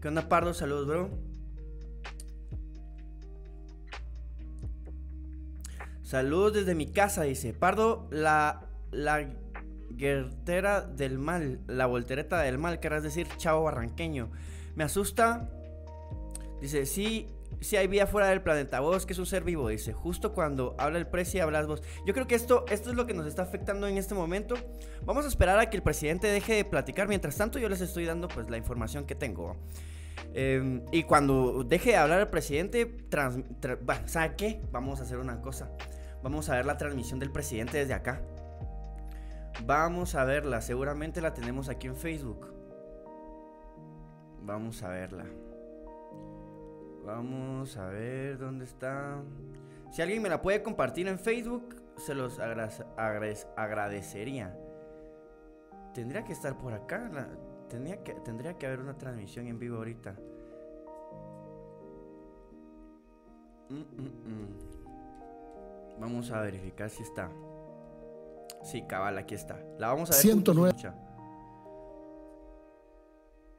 ¿Qué 0.00 0.08
onda, 0.08 0.28
Pardo? 0.28 0.52
Saludos, 0.52 0.86
bro. 0.86 1.10
Saludos 6.02 6.54
desde 6.54 6.74
mi 6.74 6.86
casa, 6.86 7.22
dice. 7.22 7.52
Pardo, 7.52 8.08
la 8.10 8.66
la 8.90 9.28
guertera 9.90 10.82
del 10.82 11.18
mal, 11.18 11.60
la 11.66 11.86
voltereta 11.86 12.40
del 12.40 12.58
mal, 12.58 12.80
querrás 12.80 13.02
decir 13.02 13.28
chavo 13.36 13.64
barranqueño. 13.64 14.30
Me 14.74 14.84
asusta. 14.84 15.50
Dice, 16.60 16.86
sí, 16.86 17.28
sí 17.60 17.76
hay 17.76 17.86
vida 17.86 18.06
fuera 18.06 18.28
del 18.28 18.42
planeta. 18.42 18.80
Vos 18.80 19.06
que 19.06 19.12
es 19.12 19.18
un 19.18 19.26
ser 19.26 19.44
vivo, 19.44 19.68
dice. 19.68 19.92
Justo 19.92 20.32
cuando 20.32 20.74
habla 20.78 20.98
el 20.98 21.06
presidente 21.06 21.42
hablas 21.42 21.66
vos. 21.66 21.82
Yo 22.06 22.14
creo 22.14 22.26
que 22.26 22.34
esto, 22.34 22.64
esto 22.68 22.90
es 22.90 22.96
lo 22.96 23.06
que 23.06 23.14
nos 23.14 23.26
está 23.26 23.42
afectando 23.42 23.86
en 23.86 23.98
este 23.98 24.14
momento. 24.14 24.56
Vamos 25.04 25.24
a 25.24 25.28
esperar 25.28 25.58
a 25.58 25.70
que 25.70 25.76
el 25.76 25.82
presidente 25.82 26.26
deje 26.28 26.54
de 26.54 26.64
platicar. 26.64 27.08
Mientras 27.08 27.36
tanto, 27.36 27.58
yo 27.58 27.68
les 27.68 27.80
estoy 27.80 28.04
dando 28.04 28.28
pues 28.28 28.48
la 28.50 28.56
información 28.56 29.06
que 29.06 29.14
tengo. 29.14 29.56
Em, 30.34 30.82
y 30.92 31.02
cuando 31.04 31.64
deje 31.64 31.90
de 31.90 31.96
hablar 31.96 32.20
el 32.20 32.28
presidente, 32.28 33.06
¿sabe 34.06 34.34
qué? 34.36 34.60
Vamos 34.70 35.00
a 35.00 35.04
hacer 35.04 35.18
una 35.18 35.40
cosa. 35.40 35.70
Vamos 36.22 36.48
a 36.48 36.56
ver 36.56 36.66
la 36.66 36.76
transmisión 36.76 37.18
del 37.18 37.30
presidente 37.30 37.78
desde 37.78 37.94
acá. 37.94 38.20
Vamos 39.64 40.14
a 40.14 40.24
verla, 40.24 40.60
seguramente 40.60 41.20
la 41.20 41.32
tenemos 41.32 41.68
aquí 41.68 41.86
en 41.86 41.96
Facebook. 41.96 42.52
Vamos 44.42 44.82
a 44.82 44.88
verla. 44.88 45.24
Vamos 47.06 47.76
a 47.76 47.86
ver 47.86 48.36
dónde 48.36 48.64
está. 48.64 49.22
Si 49.92 50.02
alguien 50.02 50.20
me 50.20 50.28
la 50.28 50.42
puede 50.42 50.60
compartir 50.62 51.06
en 51.06 51.20
Facebook, 51.20 51.76
se 51.96 52.14
los 52.14 52.40
agradecería. 52.40 54.58
Tendría 55.94 56.24
que 56.24 56.32
estar 56.32 56.58
por 56.58 56.74
acá. 56.74 57.08
tendría, 57.68 58.02
que, 58.02 58.14
tendría 58.14 58.58
que 58.58 58.66
haber 58.66 58.80
una 58.80 58.98
transmisión 58.98 59.46
en 59.46 59.56
vivo 59.58 59.76
ahorita. 59.76 60.16
Mm, 63.68 63.74
mm, 63.74 64.24
mm. 64.24 66.00
Vamos 66.00 66.30
a 66.32 66.40
verificar 66.40 66.90
si 66.90 67.04
está. 67.04 67.30
Sí, 68.64 68.82
cabal, 68.82 69.16
aquí 69.16 69.36
está. 69.36 69.64
La 69.78 69.86
vamos 69.88 70.10
a 70.10 70.14
ver. 70.14 70.22
109. 70.22 70.72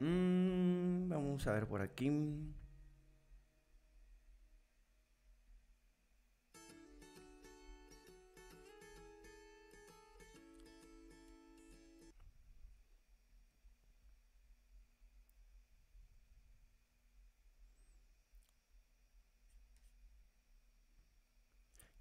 Mm, 0.00 1.08
vamos 1.08 1.46
a 1.46 1.52
ver 1.52 1.66
por 1.66 1.80
aquí. 1.80 2.10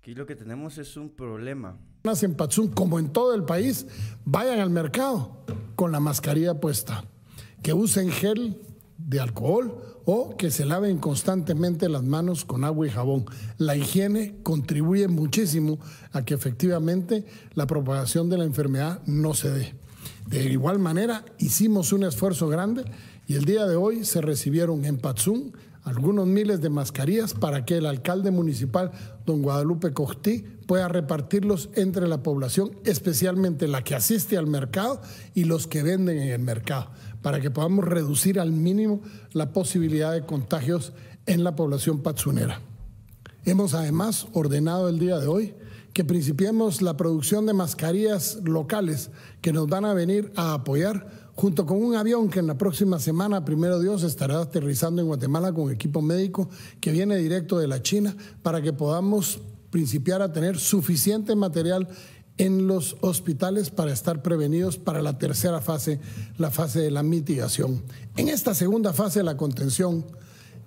Aquí 0.07 0.15
lo 0.15 0.25
que 0.25 0.37
tenemos 0.37 0.77
es 0.77 0.95
un 0.95 1.09
problema 1.09 1.77
en 2.21 2.35
Patzún, 2.35 2.69
como 2.69 2.97
en 2.97 3.11
todo 3.11 3.35
el 3.35 3.43
país, 3.43 3.87
vayan 4.23 4.61
al 4.61 4.69
mercado 4.69 5.43
con 5.75 5.91
la 5.91 5.99
mascarilla 5.99 6.61
puesta, 6.61 7.03
que 7.61 7.73
usen 7.73 8.09
gel 8.09 8.61
de 8.97 9.19
alcohol 9.19 9.75
o 10.05 10.37
que 10.37 10.49
se 10.49 10.63
laven 10.63 10.99
constantemente 10.99 11.89
las 11.89 12.03
manos 12.03 12.45
con 12.45 12.63
agua 12.63 12.87
y 12.87 12.89
jabón. 12.89 13.25
La 13.57 13.75
higiene 13.75 14.37
contribuye 14.43 15.09
muchísimo 15.09 15.77
a 16.13 16.23
que 16.23 16.35
efectivamente 16.35 17.25
la 17.53 17.67
propagación 17.67 18.29
de 18.29 18.37
la 18.37 18.45
enfermedad 18.45 19.01
no 19.07 19.33
se 19.33 19.51
dé. 19.51 19.75
De 20.29 20.45
igual 20.45 20.79
manera, 20.79 21.25
hicimos 21.37 21.91
un 21.91 22.05
esfuerzo 22.05 22.47
grande 22.47 22.85
y 23.27 23.35
el 23.35 23.43
día 23.43 23.65
de 23.65 23.75
hoy 23.75 24.05
se 24.05 24.21
recibieron 24.21 24.85
en 24.85 24.99
Patzún 24.99 25.51
algunos 25.87 26.27
miles 26.27 26.59
de 26.59 26.69
mascarillas 26.69 27.33
para 27.33 27.63
que 27.63 27.77
el 27.77 27.85
alcalde 27.85 28.29
municipal, 28.29 28.91
don 29.25 29.41
Guadalupe 29.41 29.93
Costí, 29.93 30.43
pueda 30.67 30.89
repartirlos 30.89 31.69
entre 31.75 32.07
la 32.07 32.21
población, 32.23 32.71
especialmente 32.83 33.69
la 33.69 33.83
que 33.83 33.95
asiste 33.95 34.37
al 34.37 34.47
mercado 34.47 35.01
y 35.33 35.45
los 35.45 35.65
que 35.65 35.83
venden 35.83 36.17
en 36.17 36.29
el 36.29 36.41
mercado, 36.41 36.91
para 37.21 37.39
que 37.39 37.51
podamos 37.51 37.85
reducir 37.85 38.37
al 38.39 38.51
mínimo 38.51 39.01
la 39.31 39.53
posibilidad 39.53 40.11
de 40.11 40.25
contagios 40.25 40.91
en 41.25 41.45
la 41.45 41.55
población 41.55 42.03
patsunera. 42.03 42.59
Hemos 43.45 43.73
además 43.73 44.27
ordenado 44.33 44.89
el 44.89 44.99
día 44.99 45.19
de 45.19 45.27
hoy 45.27 45.55
que 45.93 46.03
principiemos 46.03 46.81
la 46.81 46.97
producción 46.97 47.45
de 47.45 47.53
mascarillas 47.53 48.39
locales 48.43 49.09
que 49.41 49.53
nos 49.53 49.67
van 49.67 49.85
a 49.85 49.93
venir 49.93 50.33
a 50.35 50.53
apoyar 50.53 51.26
junto 51.37 51.67
con 51.67 51.83
un 51.83 51.95
avión 51.95 52.29
que 52.29 52.39
en 52.39 52.47
la 52.47 52.57
próxima 52.57 52.97
semana, 52.97 53.45
primero 53.45 53.79
Dios, 53.79 54.01
estará 54.01 54.41
aterrizando 54.41 55.03
en 55.03 55.07
Guatemala 55.07 55.53
con 55.53 55.71
equipo 55.71 56.01
médico 56.01 56.49
que 56.81 56.91
viene 56.91 57.15
directo 57.15 57.59
de 57.59 57.67
la 57.67 57.83
China 57.83 58.17
para 58.41 58.59
que 58.59 58.73
podamos 58.73 59.39
principiar 59.69 60.23
a 60.23 60.33
tener 60.33 60.57
suficiente 60.57 61.35
material 61.35 61.87
en 62.39 62.65
los 62.65 62.97
hospitales 63.01 63.69
para 63.69 63.93
estar 63.93 64.23
prevenidos 64.23 64.79
para 64.79 65.03
la 65.03 65.19
tercera 65.19 65.61
fase, 65.61 65.99
la 66.39 66.49
fase 66.49 66.79
de 66.79 66.89
la 66.89 67.03
mitigación. 67.03 67.83
En 68.15 68.29
esta 68.29 68.55
segunda 68.55 68.91
fase 68.91 69.19
de 69.19 69.25
la 69.25 69.37
contención 69.37 70.07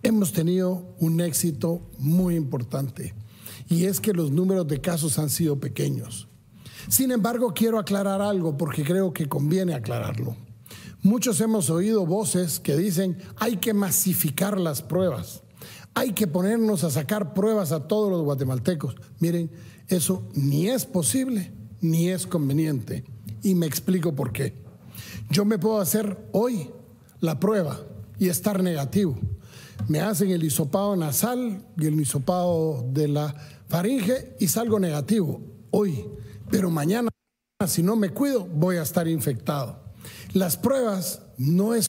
hemos 0.04 0.32
tenido 0.32 0.94
un 1.00 1.20
éxito 1.20 1.82
muy 1.98 2.36
importante 2.36 3.12
y 3.68 3.86
es 3.86 3.98
que 3.98 4.12
los 4.12 4.30
números 4.30 4.68
de 4.68 4.80
casos 4.80 5.18
han 5.18 5.30
sido 5.30 5.58
pequeños. 5.58 6.28
Sin 6.88 7.10
embargo, 7.10 7.52
quiero 7.54 7.80
aclarar 7.80 8.22
algo 8.22 8.56
porque 8.56 8.84
creo 8.84 9.12
que 9.12 9.28
conviene 9.28 9.74
aclararlo. 9.74 10.36
Muchos 11.02 11.40
hemos 11.40 11.70
oído 11.70 12.04
voces 12.04 12.60
que 12.60 12.76
dicen 12.76 13.16
hay 13.36 13.56
que 13.56 13.72
masificar 13.72 14.60
las 14.60 14.82
pruebas, 14.82 15.42
hay 15.94 16.12
que 16.12 16.26
ponernos 16.26 16.84
a 16.84 16.90
sacar 16.90 17.32
pruebas 17.32 17.72
a 17.72 17.88
todos 17.88 18.10
los 18.10 18.22
guatemaltecos. 18.22 18.96
Miren, 19.18 19.50
eso 19.88 20.28
ni 20.34 20.68
es 20.68 20.84
posible 20.84 21.52
ni 21.80 22.10
es 22.10 22.26
conveniente. 22.26 23.04
Y 23.42 23.54
me 23.54 23.66
explico 23.66 24.14
por 24.14 24.32
qué. 24.32 24.54
Yo 25.30 25.44
me 25.44 25.58
puedo 25.58 25.80
hacer 25.80 26.28
hoy 26.32 26.70
la 27.20 27.40
prueba 27.40 27.80
y 28.18 28.28
estar 28.28 28.62
negativo. 28.62 29.18
Me 29.88 30.00
hacen 30.00 30.30
el 30.30 30.44
hisopado 30.44 30.94
nasal 30.96 31.64
y 31.78 31.86
el 31.86 31.98
hisopado 31.98 32.84
de 32.92 33.08
la 33.08 33.34
faringe 33.68 34.36
y 34.38 34.48
salgo 34.48 34.78
negativo 34.78 35.40
hoy. 35.70 36.04
Pero 36.50 36.70
mañana, 36.70 37.08
si 37.66 37.82
no 37.82 37.96
me 37.96 38.10
cuido, 38.10 38.46
voy 38.46 38.76
a 38.76 38.82
estar 38.82 39.08
infectado. 39.08 39.89
Las 40.32 40.56
pruebas 40.56 41.22
no 41.38 41.74
es 41.74 41.88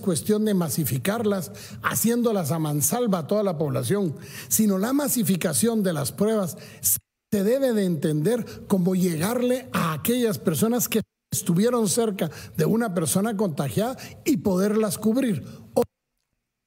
cuestión 0.00 0.44
de 0.44 0.54
masificarlas, 0.54 1.52
haciéndolas 1.82 2.50
a 2.50 2.58
mansalva 2.58 3.20
a 3.20 3.26
toda 3.26 3.42
la 3.42 3.56
población, 3.56 4.16
sino 4.48 4.78
la 4.78 4.92
masificación 4.92 5.82
de 5.82 5.92
las 5.92 6.12
pruebas 6.12 6.56
se 6.80 6.98
debe 7.44 7.72
de 7.72 7.84
entender 7.84 8.66
como 8.66 8.94
llegarle 8.94 9.68
a 9.72 9.92
aquellas 9.92 10.38
personas 10.38 10.88
que 10.88 11.00
estuvieron 11.32 11.88
cerca 11.88 12.30
de 12.56 12.64
una 12.64 12.94
persona 12.94 13.36
contagiada 13.36 13.96
y 14.24 14.38
poderlas 14.38 14.98
cubrir. 14.98 15.44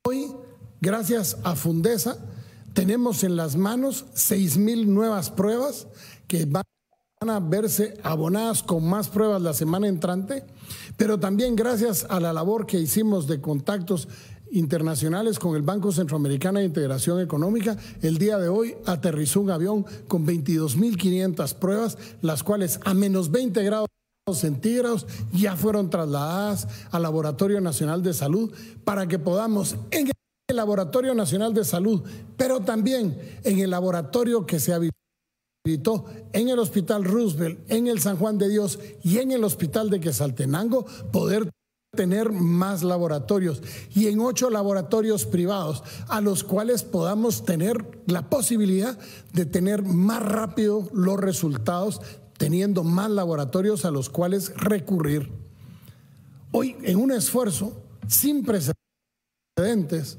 Hoy, 0.06 0.32
gracias 0.82 1.38
a 1.44 1.56
Fundesa, 1.56 2.18
tenemos 2.74 3.24
en 3.24 3.36
las 3.36 3.56
manos 3.56 4.06
seis 4.14 4.58
mil 4.58 4.94
nuevas 4.94 5.32
pruebas 5.32 5.88
que 6.28 6.46
van 6.46 6.64
van 7.20 7.32
a 7.32 7.40
verse 7.40 7.98
abonadas 8.04 8.62
con 8.62 8.88
más 8.88 9.10
pruebas 9.10 9.42
la 9.42 9.54
semana 9.54 9.88
entrante, 9.88 10.44
pero 10.98 11.20
también 11.20 11.56
gracias 11.56 12.06
a 12.10 12.20
la 12.20 12.32
labor 12.32 12.68
que 12.68 12.80
hicimos 12.80 13.26
de 13.26 13.42
contactos 13.42 14.08
internacionales 14.52 15.40
con 15.40 15.56
el 15.56 15.64
Banco 15.64 15.92
Centroamericano 15.92 16.60
de 16.60 16.66
Integración 16.66 17.20
Económica, 17.20 17.76
el 18.04 18.20
día 18.20 18.38
de 18.38 18.50
hoy 18.50 18.76
aterrizó 18.86 19.42
un 19.42 19.50
avión 19.50 19.84
con 20.08 20.28
22.500 20.28 21.56
pruebas, 21.56 21.98
las 22.22 22.44
cuales 22.44 22.80
a 22.86 22.94
menos 22.94 23.32
20 23.32 23.64
grados 23.64 23.88
centígrados 24.32 25.08
ya 25.34 25.56
fueron 25.56 25.90
trasladadas 25.90 26.68
al 26.92 27.02
Laboratorio 27.02 27.62
Nacional 27.62 28.04
de 28.04 28.14
Salud 28.14 28.54
para 28.84 29.08
que 29.08 29.18
podamos 29.18 29.76
en 29.90 30.12
el 30.50 30.56
Laboratorio 30.56 31.16
Nacional 31.16 31.56
de 31.56 31.66
Salud, 31.66 32.04
pero 32.38 32.60
también 32.60 33.20
en 33.44 33.58
el 33.58 33.72
laboratorio 33.72 34.46
que 34.46 34.60
se 34.60 34.72
ha 34.72 34.80
en 36.34 36.50
el 36.50 36.60
Hospital 36.60 37.04
Roosevelt, 37.04 37.60
en 37.70 37.88
el 37.88 38.00
San 38.00 38.18
Juan 38.18 38.38
de 38.38 38.48
Dios 38.48 38.80
y 39.04 39.18
en 39.18 39.32
el 39.32 39.44
Hospital 39.44 39.90
de 39.90 40.00
Quesaltenango 40.00 40.86
poder 41.12 41.50
tener 41.96 42.32
más 42.32 42.84
laboratorios 42.84 43.62
y 43.94 44.08
en 44.08 44.20
ocho 44.20 44.50
laboratorios 44.50 45.26
privados 45.26 45.84
a 46.08 46.22
los 46.22 46.44
cuales 46.44 46.84
podamos 46.84 47.44
tener 47.44 47.86
la 48.06 48.30
posibilidad 48.30 48.98
de 49.34 49.46
tener 49.46 49.84
más 49.84 50.22
rápido 50.22 50.88
los 50.94 51.18
resultados 51.20 52.02
teniendo 52.38 52.84
más 52.84 53.10
laboratorios 53.10 53.84
a 53.84 53.92
los 53.92 54.10
cuales 54.10 54.54
recurrir. 54.56 55.32
Hoy 56.52 56.78
en 56.84 56.98
un 56.98 57.12
esfuerzo 57.12 57.74
sin 58.08 58.44
precedentes 58.44 60.18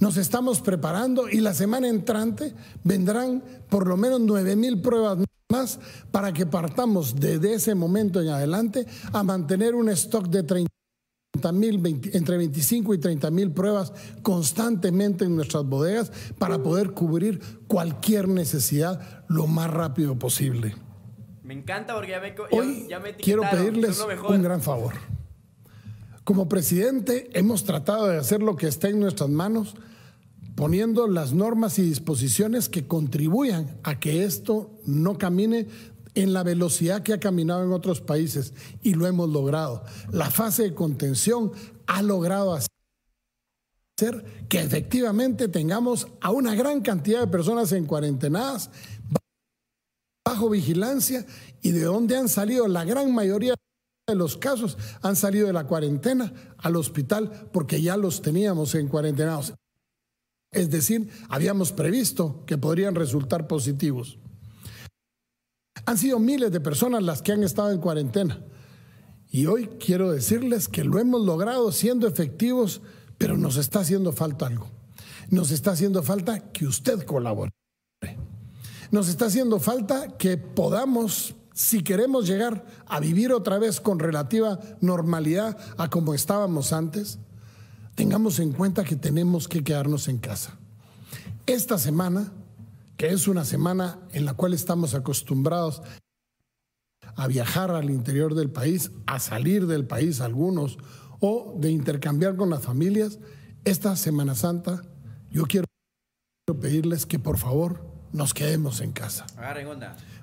nos 0.00 0.16
estamos 0.16 0.60
preparando 0.60 1.28
y 1.28 1.40
la 1.40 1.54
semana 1.54 1.88
entrante 1.88 2.54
vendrán 2.82 3.44
por 3.68 3.86
lo 3.86 3.96
menos 3.96 4.20
nueve 4.20 4.56
mil 4.56 4.80
pruebas 4.80 5.18
más 5.50 5.78
para 6.10 6.32
que 6.32 6.46
partamos 6.46 7.14
desde 7.20 7.54
ese 7.54 7.74
momento 7.74 8.20
en 8.20 8.28
adelante 8.28 8.86
a 9.12 9.22
mantener 9.22 9.74
un 9.74 9.90
stock 9.90 10.26
de 10.28 10.42
30 10.42 10.70
mil, 11.52 12.00
entre 12.12 12.38
25 12.38 12.94
y 12.94 12.98
30 12.98 13.30
mil 13.30 13.52
pruebas 13.52 13.92
constantemente 14.22 15.24
en 15.24 15.36
nuestras 15.36 15.64
bodegas 15.64 16.10
para 16.38 16.62
poder 16.62 16.92
cubrir 16.92 17.40
cualquier 17.66 18.28
necesidad 18.28 19.24
lo 19.28 19.46
más 19.46 19.70
rápido 19.70 20.18
posible. 20.18 20.74
Me 21.42 21.54
encanta 21.54 21.94
porque 21.94 22.12
ya 22.12 22.20
me, 22.20 22.34
Hoy 22.52 22.88
quiero 23.20 23.42
pedirles 23.50 24.00
un 24.28 24.42
gran 24.42 24.62
favor. 24.62 24.94
Como 26.24 26.48
presidente 26.48 27.28
hemos 27.32 27.64
tratado 27.64 28.06
de 28.06 28.18
hacer 28.18 28.40
lo 28.40 28.56
que 28.56 28.68
está 28.68 28.88
en 28.88 29.00
nuestras 29.00 29.28
manos 29.28 29.74
poniendo 30.60 31.06
las 31.06 31.32
normas 31.32 31.78
y 31.78 31.82
disposiciones 31.82 32.68
que 32.68 32.86
contribuyan 32.86 33.78
a 33.82 33.98
que 33.98 34.24
esto 34.24 34.78
no 34.84 35.16
camine 35.16 35.68
en 36.14 36.34
la 36.34 36.42
velocidad 36.42 37.02
que 37.02 37.14
ha 37.14 37.18
caminado 37.18 37.64
en 37.64 37.72
otros 37.72 38.02
países 38.02 38.52
y 38.82 38.92
lo 38.92 39.06
hemos 39.06 39.30
logrado. 39.30 39.82
La 40.12 40.28
fase 40.30 40.64
de 40.64 40.74
contención 40.74 41.52
ha 41.86 42.02
logrado 42.02 42.52
hacer 42.52 42.68
que 44.50 44.60
efectivamente 44.60 45.48
tengamos 45.48 46.08
a 46.20 46.30
una 46.30 46.54
gran 46.54 46.82
cantidad 46.82 47.20
de 47.20 47.28
personas 47.28 47.72
en 47.72 47.86
cuarentenadas, 47.86 48.68
bajo 50.26 50.50
vigilancia 50.50 51.24
y 51.62 51.70
de 51.70 51.84
donde 51.84 52.18
han 52.18 52.28
salido 52.28 52.68
la 52.68 52.84
gran 52.84 53.14
mayoría 53.14 53.54
de 54.06 54.14
los 54.14 54.36
casos 54.36 54.76
han 55.00 55.16
salido 55.16 55.46
de 55.46 55.54
la 55.54 55.66
cuarentena 55.66 56.34
al 56.58 56.76
hospital 56.76 57.48
porque 57.50 57.80
ya 57.80 57.96
los 57.96 58.20
teníamos 58.20 58.74
en 58.74 58.88
cuarentenados. 58.88 59.54
Es 60.52 60.70
decir, 60.70 61.08
habíamos 61.28 61.72
previsto 61.72 62.44
que 62.46 62.58
podrían 62.58 62.94
resultar 62.94 63.46
positivos. 63.46 64.18
Han 65.86 65.96
sido 65.96 66.18
miles 66.18 66.50
de 66.50 66.60
personas 66.60 67.02
las 67.02 67.22
que 67.22 67.32
han 67.32 67.44
estado 67.44 67.70
en 67.70 67.80
cuarentena. 67.80 68.44
Y 69.30 69.46
hoy 69.46 69.68
quiero 69.78 70.10
decirles 70.10 70.68
que 70.68 70.82
lo 70.82 70.98
hemos 70.98 71.24
logrado 71.24 71.70
siendo 71.70 72.08
efectivos, 72.08 72.80
pero 73.16 73.36
nos 73.36 73.56
está 73.56 73.80
haciendo 73.80 74.12
falta 74.12 74.46
algo. 74.46 74.68
Nos 75.30 75.52
está 75.52 75.70
haciendo 75.70 76.02
falta 76.02 76.50
que 76.50 76.66
usted 76.66 77.04
colabore. 77.04 77.52
Nos 78.90 79.08
está 79.08 79.26
haciendo 79.26 79.60
falta 79.60 80.16
que 80.16 80.36
podamos, 80.36 81.36
si 81.54 81.84
queremos 81.84 82.26
llegar 82.26 82.66
a 82.86 82.98
vivir 82.98 83.32
otra 83.32 83.58
vez 83.58 83.80
con 83.80 84.00
relativa 84.00 84.58
normalidad 84.80 85.56
a 85.78 85.88
como 85.88 86.12
estábamos 86.12 86.72
antes, 86.72 87.20
tengamos 88.00 88.38
en 88.38 88.52
cuenta 88.52 88.82
que 88.82 88.96
tenemos 88.96 89.46
que 89.46 89.62
quedarnos 89.62 90.08
en 90.08 90.16
casa. 90.16 90.56
Esta 91.44 91.76
semana, 91.76 92.32
que 92.96 93.08
es 93.08 93.28
una 93.28 93.44
semana 93.44 93.98
en 94.12 94.24
la 94.24 94.32
cual 94.32 94.54
estamos 94.54 94.94
acostumbrados 94.94 95.82
a 97.14 97.26
viajar 97.26 97.72
al 97.72 97.90
interior 97.90 98.34
del 98.34 98.48
país, 98.48 98.90
a 99.06 99.18
salir 99.18 99.66
del 99.66 99.86
país 99.86 100.22
algunos, 100.22 100.78
o 101.20 101.54
de 101.58 101.70
intercambiar 101.70 102.36
con 102.36 102.48
las 102.48 102.62
familias, 102.62 103.18
esta 103.64 103.94
Semana 103.96 104.34
Santa 104.34 104.80
yo 105.30 105.44
quiero 105.44 105.66
pedirles 106.58 107.04
que 107.04 107.18
por 107.18 107.36
favor 107.36 107.84
nos 108.12 108.32
quedemos 108.32 108.80
en 108.80 108.92
casa. 108.92 109.26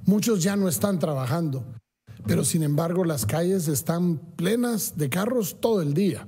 Muchos 0.03 0.41
ya 0.41 0.55
no 0.55 0.67
están 0.67 0.97
trabajando, 0.97 1.63
pero 2.25 2.43
sin 2.43 2.63
embargo 2.63 3.05
las 3.05 3.27
calles 3.27 3.67
están 3.67 4.17
plenas 4.35 4.97
de 4.97 5.09
carros 5.11 5.61
todo 5.61 5.83
el 5.83 5.93
día 5.93 6.27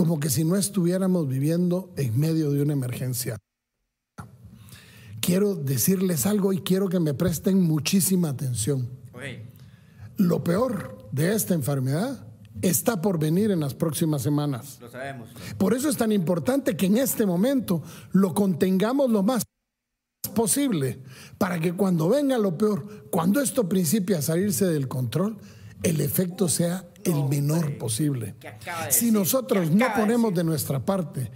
como 0.00 0.18
que 0.18 0.30
si 0.30 0.44
no 0.44 0.56
estuviéramos 0.56 1.28
viviendo 1.28 1.92
en 1.98 2.18
medio 2.18 2.50
de 2.50 2.62
una 2.62 2.72
emergencia. 2.72 3.36
Quiero 5.20 5.54
decirles 5.54 6.24
algo 6.24 6.54
y 6.54 6.62
quiero 6.62 6.88
que 6.88 6.98
me 6.98 7.12
presten 7.12 7.60
muchísima 7.60 8.30
atención. 8.30 8.88
Lo 10.16 10.42
peor 10.42 11.06
de 11.12 11.34
esta 11.34 11.52
enfermedad 11.52 12.26
está 12.62 13.02
por 13.02 13.18
venir 13.18 13.50
en 13.50 13.60
las 13.60 13.74
próximas 13.74 14.22
semanas. 14.22 14.78
Lo 14.80 14.88
sabemos. 14.88 15.28
Por 15.58 15.74
eso 15.74 15.90
es 15.90 15.98
tan 15.98 16.12
importante 16.12 16.78
que 16.78 16.86
en 16.86 16.96
este 16.96 17.26
momento 17.26 17.82
lo 18.12 18.32
contengamos 18.32 19.10
lo 19.10 19.22
más 19.22 19.42
posible 20.34 21.02
para 21.36 21.60
que 21.60 21.74
cuando 21.74 22.08
venga 22.08 22.38
lo 22.38 22.56
peor, 22.56 23.10
cuando 23.10 23.42
esto 23.42 23.68
principie 23.68 24.16
a 24.16 24.22
salirse 24.22 24.64
del 24.64 24.88
control, 24.88 25.36
el 25.82 26.00
efecto 26.00 26.48
sea 26.48 26.84
el 27.04 27.24
menor 27.24 27.78
posible. 27.78 28.34
Si 28.90 29.10
nosotros 29.10 29.70
no 29.70 29.86
ponemos 29.94 30.34
de 30.34 30.44
nuestra 30.44 30.84
parte 30.84 31.30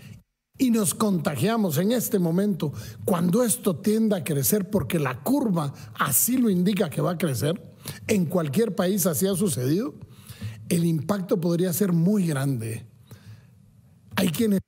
y 0.58 0.70
nos 0.70 0.94
contagiamos 0.94 1.78
en 1.78 1.92
este 1.92 2.18
momento, 2.18 2.72
cuando 3.04 3.42
esto 3.42 3.76
tienda 3.76 4.18
a 4.18 4.24
crecer, 4.24 4.70
porque 4.70 4.98
la 4.98 5.22
curva 5.22 5.72
así 5.98 6.36
lo 6.36 6.50
indica 6.50 6.90
que 6.90 7.00
va 7.00 7.12
a 7.12 7.18
crecer, 7.18 7.60
en 8.06 8.26
cualquier 8.26 8.74
país 8.74 9.06
así 9.06 9.26
ha 9.26 9.34
sucedido, 9.34 9.94
el 10.68 10.84
impacto 10.84 11.40
podría 11.40 11.72
ser 11.72 11.92
muy 11.92 12.26
grande. 12.26 12.86
Hay 14.16 14.28
quienes 14.28 14.60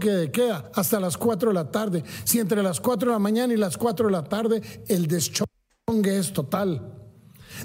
que 0.00 0.30
queda 0.32 0.70
hasta 0.74 0.98
las 0.98 1.18
4 1.18 1.50
de 1.50 1.54
la 1.54 1.70
tarde. 1.70 2.02
Si 2.24 2.38
entre 2.38 2.62
las 2.62 2.80
4 2.80 3.10
de 3.10 3.12
la 3.14 3.18
mañana 3.18 3.52
y 3.52 3.56
las 3.56 3.76
4 3.76 4.06
de 4.06 4.12
la 4.12 4.24
tarde 4.24 4.62
el 4.88 5.06
deschongue 5.06 6.18
es 6.18 6.32
total. 6.32 7.01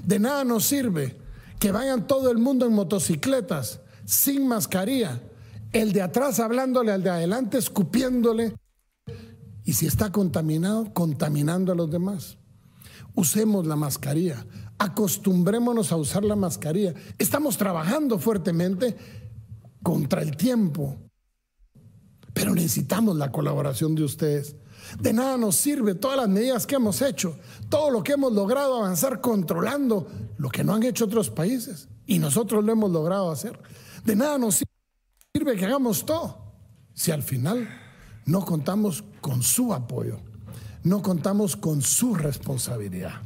De 0.04 0.20
nada 0.20 0.44
nos 0.44 0.66
sirve 0.66 1.18
que 1.60 1.72
vayan 1.72 2.08
todo 2.08 2.32
el 2.32 2.38
mundo 2.38 2.66
en 2.66 2.74
motocicletas, 2.74 3.82
sin 4.06 4.48
mascarilla, 4.48 5.22
el 5.74 5.92
de 5.92 6.02
atrás 6.02 6.40
hablándole 6.40 6.92
al 6.92 7.04
de 7.04 7.10
adelante, 7.10 7.58
escupiéndole, 7.58 8.54
y 9.64 9.74
si 9.74 9.86
está 9.86 10.12
contaminado, 10.12 10.94
contaminando 10.94 11.72
a 11.72 11.76
los 11.76 11.92
demás. 11.92 12.38
Usemos 13.16 13.66
la 13.68 13.76
mascarilla, 13.76 14.46
acostumbrémonos 14.78 15.92
a 15.92 15.98
usar 15.98 16.24
la 16.24 16.36
mascarilla. 16.36 16.94
Estamos 17.18 17.58
trabajando 17.58 18.20
fuertemente 18.20 18.96
contra 19.84 20.22
el 20.22 20.38
tiempo, 20.38 20.98
pero 22.34 22.54
necesitamos 22.54 23.18
la 23.18 23.32
colaboración 23.32 23.96
de 23.96 24.04
ustedes. 24.04 24.56
De 25.00 25.14
nada 25.14 25.38
nos 25.38 25.56
sirve 25.56 25.94
todas 25.94 26.18
las 26.18 26.28
medidas 26.28 26.66
que 26.66 26.76
hemos 26.76 27.02
hecho, 27.02 27.38
todo 27.70 27.92
lo 27.92 28.04
que 28.04 28.14
hemos 28.14 28.34
logrado 28.34 28.78
avanzar 28.78 29.22
controlando 29.22 30.08
lo 30.38 30.50
que 30.50 30.64
no 30.64 30.74
han 30.74 30.84
hecho 30.84 31.06
otros 31.06 31.30
países 31.30 31.88
y 32.08 32.18
nosotros 32.18 32.64
lo 32.64 32.72
hemos 32.72 32.92
logrado 32.92 33.30
hacer. 33.30 33.60
De 34.04 34.16
nada 34.16 34.38
nos 34.38 34.64
sirve 35.36 35.56
que 35.56 35.66
hagamos 35.66 36.06
todo 36.06 36.48
si 36.94 37.12
al 37.12 37.22
final 37.22 37.70
no 38.26 38.44
contamos 38.44 39.04
con 39.22 39.44
su 39.44 39.72
apoyo, 39.72 40.20
no 40.84 41.04
contamos 41.04 41.56
con 41.56 41.82
su 41.84 42.16
responsabilidad. 42.16 43.22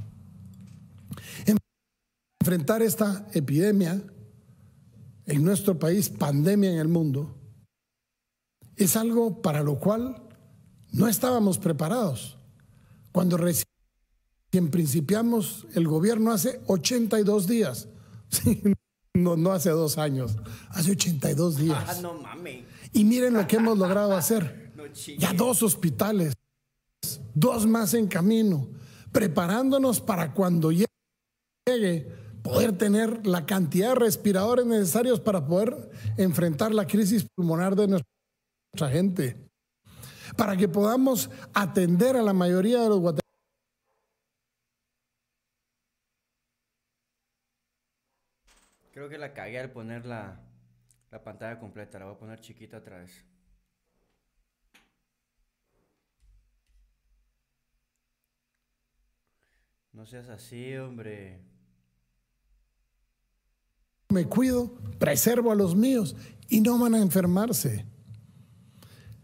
Enfrentar 2.41 2.81
esta 2.81 3.27
epidemia 3.33 4.01
en 5.25 5.43
nuestro 5.43 5.79
país, 5.79 6.09
pandemia 6.09 6.71
en 6.71 6.79
el 6.79 6.89
mundo, 6.89 7.37
es 8.75 8.97
algo 8.97 9.41
para 9.41 9.63
lo 9.63 9.79
cual 9.79 10.27
no 10.91 11.07
estábamos 11.07 11.57
preparados. 11.57 12.37
Cuando 13.11 13.37
recién 13.37 13.65
principiamos 14.69 15.67
el 15.73 15.87
gobierno 15.87 16.31
hace 16.31 16.61
82 16.67 17.47
días, 17.47 17.87
no, 19.13 19.35
no 19.35 19.51
hace 19.51 19.69
dos 19.69 19.97
años, 19.97 20.37
hace 20.69 20.91
82 20.91 21.57
días. 21.57 21.83
Ah, 21.87 22.01
no 22.01 22.15
mames. 22.15 22.65
Y 22.93 23.03
miren 23.03 23.33
lo 23.33 23.47
que 23.47 23.57
hemos 23.57 23.77
logrado 23.77 24.15
hacer. 24.15 24.71
ya 25.17 25.33
dos 25.33 25.63
hospitales, 25.63 26.33
dos 27.33 27.65
más 27.65 27.93
en 27.93 28.07
camino, 28.07 28.67
preparándonos 29.11 29.99
para 30.01 30.33
cuando 30.33 30.71
llegue 30.71 30.87
poder 32.41 32.77
tener 32.77 33.27
la 33.27 33.45
cantidad 33.45 33.89
de 33.89 33.95
respiradores 33.95 34.65
necesarios 34.65 35.19
para 35.19 35.45
poder 35.45 35.91
enfrentar 36.17 36.73
la 36.73 36.87
crisis 36.87 37.25
pulmonar 37.35 37.75
de 37.75 37.87
nuestra 37.87 38.89
gente 38.89 39.50
para 40.35 40.55
que 40.57 40.67
podamos 40.67 41.29
atender 41.53 42.15
a 42.15 42.21
la 42.21 42.33
mayoría 42.33 42.81
de 42.81 42.89
los 42.89 42.99
guatemaltecos. 42.99 43.21
Creo 48.91 49.09
que 49.09 49.17
la 49.17 49.33
cagué 49.33 49.59
al 49.59 49.71
poner 49.71 50.05
la, 50.05 50.39
la 51.11 51.23
pantalla 51.23 51.59
completa, 51.59 51.99
la 51.99 52.05
voy 52.05 52.15
a 52.15 52.19
poner 52.19 52.39
chiquita 52.39 52.77
otra 52.77 52.99
vez. 52.99 53.25
No 59.93 60.05
seas 60.05 60.29
así, 60.29 60.75
hombre. 60.77 61.41
Me 64.09 64.25
cuido, 64.25 64.73
preservo 64.99 65.51
a 65.51 65.55
los 65.55 65.75
míos 65.75 66.15
y 66.49 66.61
no 66.61 66.77
van 66.77 66.95
a 66.95 67.01
enfermarse. 67.01 67.85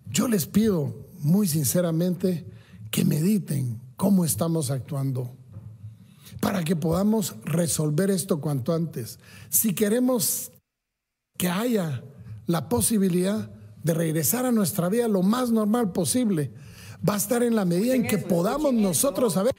Yo 0.10 0.28
les 0.28 0.46
pido 0.46 1.08
muy 1.20 1.48
sinceramente 1.48 2.46
que 2.92 3.06
mediten 3.06 3.82
cómo 3.96 4.26
estamos 4.26 4.72
actuando 4.72 5.36
para 6.40 6.64
que 6.64 6.76
podamos 6.76 7.36
resolver 7.44 8.10
esto 8.10 8.40
cuanto 8.40 8.74
antes. 8.74 9.20
Si 9.50 9.74
queremos 9.74 10.52
que 11.38 11.50
haya 11.50 12.04
la 12.46 12.70
posibilidad 12.70 13.52
de 13.84 13.94
regresar 13.94 14.46
a 14.46 14.52
nuestra 14.52 14.90
vida 14.90 15.08
lo 15.08 15.24
más 15.24 15.52
normal 15.52 15.92
posible, 15.92 16.54
va 17.08 17.14
a 17.16 17.18
estar 17.18 17.44
en 17.44 17.56
la 17.56 17.66
medida 17.66 17.96
en 17.96 18.08
que 18.08 18.18
podamos 18.18 18.74
nosotros 18.74 19.38
haber 19.38 19.54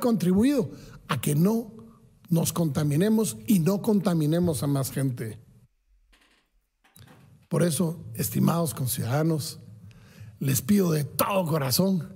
contribuido 0.00 0.70
a 1.08 1.20
que 1.20 1.34
no 1.34 1.72
nos 2.28 2.52
contaminemos 2.52 3.36
y 3.46 3.60
no 3.60 3.82
contaminemos 3.82 4.62
a 4.62 4.66
más 4.66 4.90
gente. 4.90 5.38
Por 7.48 7.62
eso, 7.62 8.02
estimados 8.14 8.74
conciudadanos, 8.74 9.60
les 10.44 10.60
pido 10.60 10.92
de 10.92 11.04
todo 11.04 11.46
corazón 11.46 12.08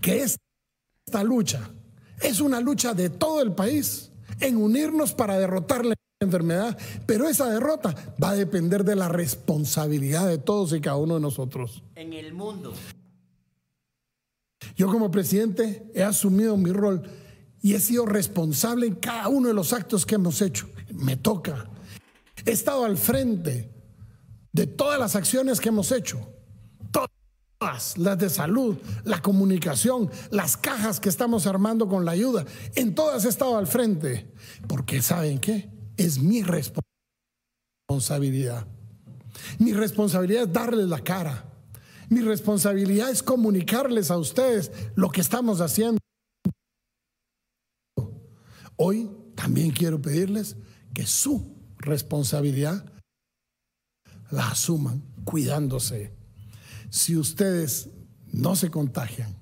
que 0.00 0.22
esta 0.22 1.24
lucha 1.24 1.70
es 2.20 2.40
una 2.40 2.60
lucha 2.60 2.94
de 2.94 3.10
todo 3.10 3.42
el 3.42 3.52
país 3.52 4.10
en 4.40 4.56
unirnos 4.56 5.12
para 5.12 5.38
derrotar 5.38 5.84
la 5.84 5.94
enfermedad, 6.20 6.78
pero 7.04 7.28
esa 7.28 7.50
derrota 7.50 7.94
va 8.22 8.30
a 8.30 8.36
depender 8.36 8.84
de 8.84 8.94
la 8.94 9.08
responsabilidad 9.08 10.28
de 10.28 10.38
todos 10.38 10.72
y 10.72 10.80
cada 10.80 10.96
uno 10.96 11.14
de 11.14 11.20
nosotros. 11.20 11.82
En 11.96 12.12
el 12.12 12.32
mundo. 12.32 12.72
Yo 14.76 14.86
como 14.86 15.10
presidente 15.10 15.90
he 15.94 16.04
asumido 16.04 16.56
mi 16.56 16.70
rol 16.70 17.02
y 17.60 17.74
he 17.74 17.80
sido 17.80 18.06
responsable 18.06 18.86
en 18.86 18.94
cada 18.94 19.28
uno 19.28 19.48
de 19.48 19.54
los 19.54 19.72
actos 19.72 20.06
que 20.06 20.14
hemos 20.14 20.40
hecho. 20.40 20.68
Me 20.92 21.16
toca. 21.16 21.68
He 22.44 22.52
estado 22.52 22.84
al 22.84 22.96
frente 22.96 23.70
de 24.52 24.66
todas 24.68 25.00
las 25.00 25.16
acciones 25.16 25.60
que 25.60 25.70
hemos 25.70 25.90
hecho 25.90 26.31
las 27.96 28.18
de 28.18 28.28
salud, 28.28 28.76
la 29.04 29.22
comunicación, 29.22 30.10
las 30.30 30.56
cajas 30.56 31.00
que 31.00 31.08
estamos 31.08 31.46
armando 31.46 31.88
con 31.88 32.04
la 32.04 32.12
ayuda, 32.12 32.44
en 32.74 32.94
todas 32.94 33.24
he 33.24 33.28
estado 33.28 33.56
al 33.56 33.66
frente, 33.66 34.30
porque 34.68 35.02
¿saben 35.02 35.38
qué? 35.38 35.70
Es 35.96 36.18
mi 36.18 36.42
responsabilidad. 36.42 38.66
Mi 39.58 39.72
responsabilidad 39.72 40.44
es 40.44 40.52
darles 40.52 40.88
la 40.88 41.00
cara. 41.00 41.48
Mi 42.08 42.20
responsabilidad 42.20 43.10
es 43.10 43.22
comunicarles 43.22 44.10
a 44.10 44.18
ustedes 44.18 44.70
lo 44.94 45.10
que 45.10 45.20
estamos 45.20 45.60
haciendo. 45.60 45.98
Hoy 48.76 49.10
también 49.34 49.70
quiero 49.70 50.02
pedirles 50.02 50.56
que 50.92 51.06
su 51.06 51.56
responsabilidad 51.78 52.92
la 54.30 54.48
asuman 54.48 55.02
cuidándose 55.24 56.21
si 56.92 57.16
ustedes 57.16 57.88
no 58.32 58.54
se 58.54 58.70
contagian, 58.70 59.34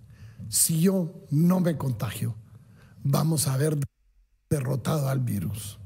si 0.48 0.82
yo 0.82 1.26
no 1.30 1.58
me 1.58 1.76
contagio, 1.76 2.36
vamos 3.02 3.48
a 3.48 3.54
haber 3.54 3.76
derrotado 4.48 5.08
al 5.08 5.18
virus. 5.18 5.80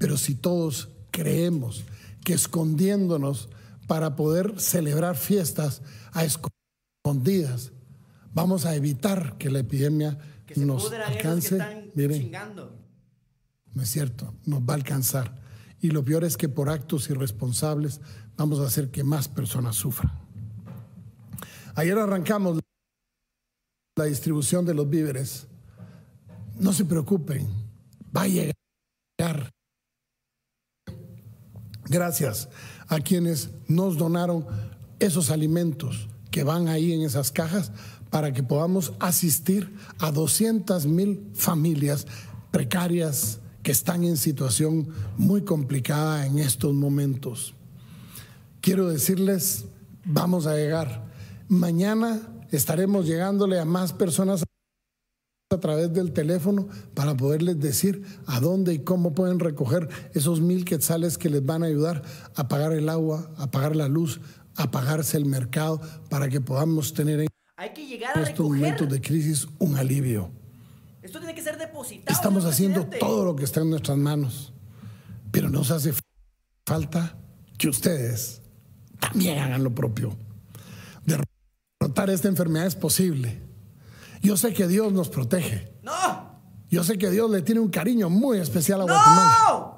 Pero 0.00 0.16
si 0.16 0.34
todos 0.34 0.88
creemos 1.12 1.84
que 2.24 2.34
escondiéndonos 2.34 3.48
para 3.86 4.16
poder 4.16 4.60
celebrar 4.60 5.16
fiestas 5.16 5.80
a 6.10 6.24
escondidas, 6.24 7.70
vamos 8.34 8.66
a 8.66 8.74
evitar 8.74 9.38
que 9.38 9.48
la 9.48 9.60
epidemia 9.60 10.18
nos 10.56 10.92
alcance. 10.92 11.92
Miren, 11.94 12.32
no 13.74 13.82
es 13.82 13.88
cierto, 13.88 14.34
nos 14.44 14.60
va 14.62 14.72
a 14.72 14.76
alcanzar. 14.76 15.40
Y 15.80 15.90
lo 15.90 16.04
peor 16.04 16.24
es 16.24 16.36
que 16.36 16.48
por 16.48 16.68
actos 16.68 17.08
irresponsables 17.10 18.00
vamos 18.36 18.58
a 18.58 18.66
hacer 18.66 18.90
que 18.90 19.04
más 19.04 19.28
personas 19.28 19.76
sufran. 19.76 20.25
Ayer 21.76 21.98
arrancamos 21.98 22.58
la 23.96 24.04
distribución 24.06 24.64
de 24.64 24.72
los 24.72 24.88
víveres. 24.88 25.46
No 26.58 26.72
se 26.72 26.86
preocupen, 26.86 27.46
va 28.16 28.22
a 28.22 28.28
llegar. 28.28 29.52
Gracias 31.84 32.48
a 32.88 32.98
quienes 32.98 33.50
nos 33.68 33.98
donaron 33.98 34.46
esos 34.98 35.30
alimentos 35.30 36.08
que 36.30 36.44
van 36.44 36.68
ahí 36.68 36.94
en 36.94 37.02
esas 37.02 37.30
cajas 37.30 37.70
para 38.08 38.32
que 38.32 38.42
podamos 38.42 38.94
asistir 38.98 39.76
a 39.98 40.10
200 40.10 40.86
mil 40.86 41.30
familias 41.34 42.06
precarias 42.50 43.40
que 43.62 43.72
están 43.72 44.02
en 44.02 44.16
situación 44.16 44.88
muy 45.18 45.42
complicada 45.42 46.24
en 46.24 46.38
estos 46.38 46.72
momentos. 46.72 47.54
Quiero 48.62 48.88
decirles, 48.88 49.66
vamos 50.06 50.46
a 50.46 50.56
llegar 50.56 51.05
Mañana 51.48 52.20
estaremos 52.50 53.06
llegándole 53.06 53.60
a 53.60 53.64
más 53.64 53.92
personas 53.92 54.42
a 55.52 55.60
través 55.60 55.92
del 55.92 56.12
teléfono 56.12 56.68
para 56.94 57.16
poderles 57.16 57.60
decir 57.60 58.02
a 58.26 58.40
dónde 58.40 58.74
y 58.74 58.80
cómo 58.80 59.14
pueden 59.14 59.38
recoger 59.38 59.88
esos 60.12 60.40
mil 60.40 60.64
quetzales 60.64 61.18
que 61.18 61.30
les 61.30 61.46
van 61.46 61.62
a 61.62 61.66
ayudar 61.66 62.02
a 62.34 62.48
pagar 62.48 62.72
el 62.72 62.88
agua, 62.88 63.30
a 63.36 63.48
pagar 63.48 63.76
la 63.76 63.86
luz, 63.86 64.20
a 64.56 64.72
pagarse 64.72 65.16
el 65.16 65.24
mercado, 65.24 65.80
para 66.10 66.28
que 66.28 66.40
podamos 66.40 66.94
tener 66.94 67.20
en 67.20 67.28
estos 68.16 68.40
momentos 68.40 68.88
de 68.88 69.00
crisis 69.00 69.46
un 69.60 69.76
alivio. 69.76 70.32
Esto 71.00 71.20
tiene 71.20 71.34
que 71.36 71.42
ser 71.42 71.58
depositado. 71.58 72.12
Estamos 72.12 72.44
haciendo 72.44 72.84
todo 72.86 73.24
lo 73.24 73.36
que 73.36 73.44
está 73.44 73.60
en 73.60 73.70
nuestras 73.70 73.96
manos, 73.96 74.52
pero 75.30 75.48
nos 75.48 75.70
hace 75.70 75.94
falta 76.66 77.16
que 77.56 77.68
ustedes 77.68 78.42
también 78.98 79.38
hagan 79.38 79.62
lo 79.62 79.72
propio 79.72 80.25
esta 82.04 82.28
enfermedad 82.28 82.66
es 82.66 82.76
posible. 82.76 83.40
Yo 84.22 84.36
sé 84.36 84.52
que 84.52 84.66
Dios 84.68 84.92
nos 84.92 85.08
protege. 85.08 85.72
No. 85.82 86.40
Yo 86.68 86.84
sé 86.84 86.98
que 86.98 87.10
Dios 87.10 87.30
le 87.30 87.42
tiene 87.42 87.60
un 87.60 87.70
cariño 87.70 88.10
muy 88.10 88.38
especial 88.38 88.82
a 88.82 88.84
Guatemala. 88.84 89.76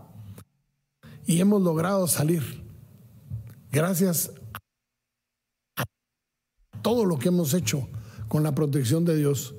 Y 1.27 1.41
hemos 1.41 1.63
logrado 1.63 2.07
salir. 2.09 2.65
Gracias 3.71 4.33
a 5.77 5.85
todo 6.83 7.05
lo 7.05 7.19
que 7.19 7.29
hemos 7.29 7.55
hecho 7.55 7.89
con 8.29 8.43
la 8.43 8.55
protección 8.55 9.05
de 9.05 9.17
Dios 9.17 9.55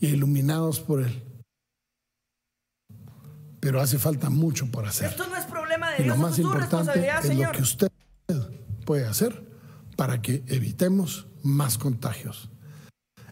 y 0.00 0.08
iluminados 0.08 0.80
por 0.80 1.02
Él. 1.02 1.22
Pero 3.60 3.80
hace 3.80 3.98
falta 3.98 4.30
mucho 4.30 4.70
por 4.70 4.86
hacer. 4.86 5.10
Esto 5.10 5.26
no 5.28 5.36
es 5.36 5.44
problema 5.44 5.90
de 5.90 6.02
y 6.02 6.06
lo 6.06 6.16
más 6.16 6.38
importante 6.38 7.06
es 7.22 7.36
lo 7.36 7.52
que 7.52 7.62
usted 7.62 7.92
puede 8.86 9.06
hacer 9.06 9.46
para 9.96 10.22
que 10.22 10.42
evitemos 10.46 11.26
más 11.42 11.78
contagios. 11.78 12.50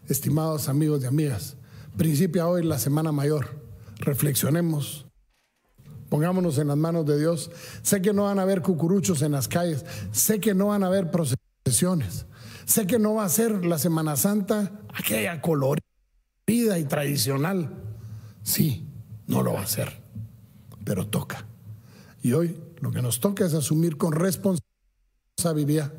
Estimados 0.07 0.69
amigos 0.69 1.03
y 1.03 1.05
amigas, 1.05 1.57
principia 1.97 2.47
hoy 2.47 2.63
la 2.63 2.79
Semana 2.79 3.11
Mayor. 3.11 3.61
Reflexionemos. 3.97 5.05
Pongámonos 6.09 6.57
en 6.57 6.67
las 6.69 6.77
manos 6.77 7.05
de 7.05 7.19
Dios. 7.19 7.51
Sé 7.83 8.01
que 8.01 8.13
no 8.13 8.23
van 8.23 8.39
a 8.39 8.41
haber 8.41 8.61
cucuruchos 8.61 9.21
en 9.21 9.33
las 9.33 9.47
calles. 9.47 9.85
Sé 10.11 10.39
que 10.39 10.53
no 10.53 10.67
van 10.67 10.83
a 10.83 10.87
haber 10.87 11.11
procesiones. 11.11 12.25
Sé 12.65 12.87
que 12.87 12.97
no 12.97 13.15
va 13.15 13.25
a 13.25 13.29
ser 13.29 13.65
la 13.65 13.77
Semana 13.77 14.15
Santa 14.15 14.71
aquella 14.93 15.41
colorida 15.41 15.83
y 16.47 16.85
tradicional. 16.87 17.83
Sí, 18.41 18.87
no 19.27 19.43
lo 19.43 19.53
va 19.53 19.61
a 19.61 19.67
ser. 19.67 20.01
Pero 20.83 21.07
toca. 21.07 21.45
Y 22.23 22.33
hoy 22.33 22.59
lo 22.79 22.91
que 22.91 23.01
nos 23.01 23.19
toca 23.19 23.45
es 23.45 23.53
asumir 23.53 23.97
con 23.97 24.13
responsabilidad 24.13 25.93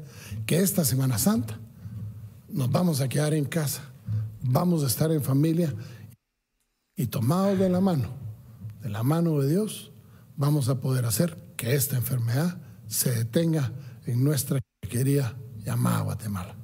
que 0.46 0.61
esta 0.61 0.85
Semana 0.85 1.18
Santa 1.18 1.61
nos 2.52 2.70
vamos 2.70 3.00
a 3.00 3.08
quedar 3.08 3.34
en 3.34 3.44
casa, 3.44 3.82
vamos 4.42 4.82
a 4.84 4.86
estar 4.86 5.10
en 5.12 5.22
familia 5.22 5.74
y 6.96 7.06
tomados 7.06 7.58
de 7.58 7.68
la 7.68 7.80
mano, 7.80 8.08
de 8.82 8.88
la 8.88 9.02
mano 9.02 9.40
de 9.40 9.48
Dios, 9.48 9.92
vamos 10.36 10.68
a 10.68 10.80
poder 10.80 11.04
hacer 11.04 11.36
que 11.56 11.74
esta 11.74 11.96
enfermedad 11.96 12.58
se 12.86 13.12
detenga 13.12 13.72
en 14.06 14.24
nuestra 14.24 14.60
querida 14.88 15.36
llamada 15.58 16.00
Guatemala. 16.00 16.56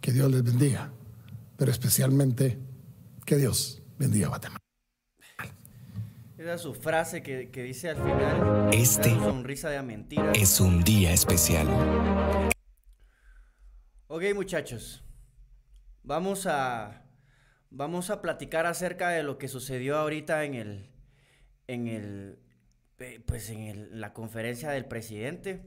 Que 0.00 0.12
Dios 0.12 0.30
les 0.30 0.42
bendiga, 0.42 0.92
pero 1.56 1.70
especialmente 1.70 2.58
que 3.24 3.36
Dios 3.36 3.82
bendiga 3.98 4.26
a 4.26 4.28
Guatemala. 4.30 4.60
Esa 6.36 6.54
es 6.54 6.60
su 6.60 6.74
frase 6.74 7.22
que, 7.22 7.48
dice 7.62 7.90
al 7.90 7.96
final. 7.96 8.68
Este 8.72 9.10
sonrisa 9.10 9.70
de 9.70 9.82
mentira. 9.82 10.32
es 10.32 10.60
un 10.60 10.84
día 10.84 11.12
especial. 11.12 11.66
Ok, 14.08 14.22
muchachos. 14.34 15.03
Vamos 16.06 16.46
a, 16.46 17.02
vamos 17.70 18.10
a 18.10 18.20
platicar 18.20 18.66
acerca 18.66 19.08
de 19.08 19.22
lo 19.22 19.38
que 19.38 19.48
sucedió 19.48 19.96
ahorita 19.96 20.44
en 20.44 20.54
el, 20.54 20.90
en 21.66 21.88
el, 21.88 22.38
eh, 22.98 23.22
pues 23.24 23.48
en 23.48 24.00
la 24.02 24.12
conferencia 24.12 24.70
del 24.70 24.84
presidente. 24.84 25.62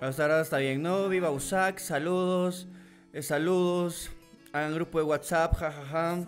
Ahora 0.00 0.40
está 0.40 0.58
bien, 0.58 0.82
¿no? 0.82 1.08
Viva 1.08 1.30
USAC, 1.30 1.78
saludos, 1.78 2.68
eh, 3.12 3.22
saludos. 3.22 4.10
Hagan 4.52 4.74
grupo 4.74 4.98
de 4.98 5.04
WhatsApp, 5.04 5.54
jajaja. 5.56 6.26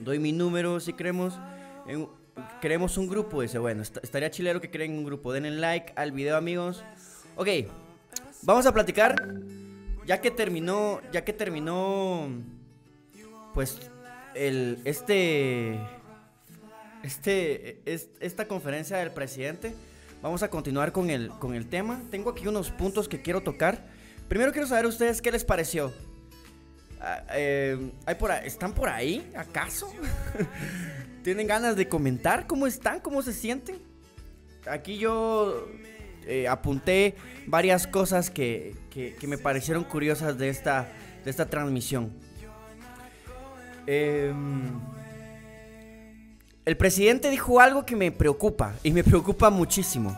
Doy 0.00 0.18
mi 0.18 0.32
número 0.32 0.80
si 0.80 0.92
queremos. 0.92 1.38
queremos 2.60 2.98
un 2.98 3.08
grupo, 3.08 3.42
dice, 3.42 3.58
bueno, 3.58 3.82
estaría 3.82 4.30
chilero 4.30 4.60
que 4.60 4.70
creen 4.70 4.92
un 4.92 5.04
grupo. 5.04 5.32
Denle 5.32 5.52
like 5.52 5.92
al 5.96 6.12
video, 6.12 6.36
amigos. 6.36 6.84
Ok, 7.36 7.48
vamos 8.42 8.66
a 8.66 8.72
platicar. 8.72 9.14
Ya 10.04 10.20
que 10.20 10.30
terminó, 10.30 11.00
ya 11.12 11.24
que 11.24 11.32
terminó, 11.32 12.28
pues, 13.54 13.78
el, 14.34 14.80
este, 14.84 15.78
este, 17.02 17.80
esta 18.20 18.48
conferencia 18.48 18.96
del 18.96 19.12
presidente. 19.12 19.74
Vamos 20.20 20.42
a 20.42 20.50
continuar 20.50 20.90
con 20.90 21.10
el, 21.10 21.28
con 21.28 21.54
el 21.54 21.68
tema. 21.68 22.02
Tengo 22.10 22.30
aquí 22.30 22.46
unos 22.48 22.70
puntos 22.70 23.08
que 23.08 23.22
quiero 23.22 23.42
tocar. 23.42 23.86
Primero 24.26 24.50
quiero 24.52 24.66
saber 24.66 24.86
a 24.86 24.88
ustedes 24.88 25.22
qué 25.22 25.30
les 25.30 25.44
pareció. 25.44 25.92
Ah, 27.00 27.22
eh, 27.34 27.92
¿hay 28.04 28.16
por 28.16 28.32
¿Están 28.32 28.74
por 28.74 28.88
ahí, 28.88 29.30
acaso? 29.36 29.92
¿Tienen 31.22 31.46
ganas 31.46 31.76
de 31.76 31.88
comentar 31.88 32.48
cómo 32.48 32.66
están? 32.66 32.98
¿Cómo 32.98 33.22
se 33.22 33.32
sienten? 33.32 33.78
Aquí 34.68 34.98
yo 34.98 35.68
eh, 36.26 36.48
apunté 36.48 37.14
varias 37.46 37.86
cosas 37.86 38.28
que, 38.28 38.74
que, 38.90 39.26
me 39.28 39.38
parecieron 39.38 39.84
curiosas 39.84 40.36
de 40.36 40.48
esta, 40.48 40.88
de 41.24 41.30
esta 41.30 41.46
transmisión. 41.48 42.12
Eh, 43.86 44.34
el 46.68 46.76
presidente 46.76 47.30
dijo 47.30 47.60
algo 47.60 47.86
que 47.86 47.96
me 47.96 48.12
preocupa 48.12 48.74
y 48.82 48.90
me 48.90 49.02
preocupa 49.02 49.48
muchísimo. 49.48 50.14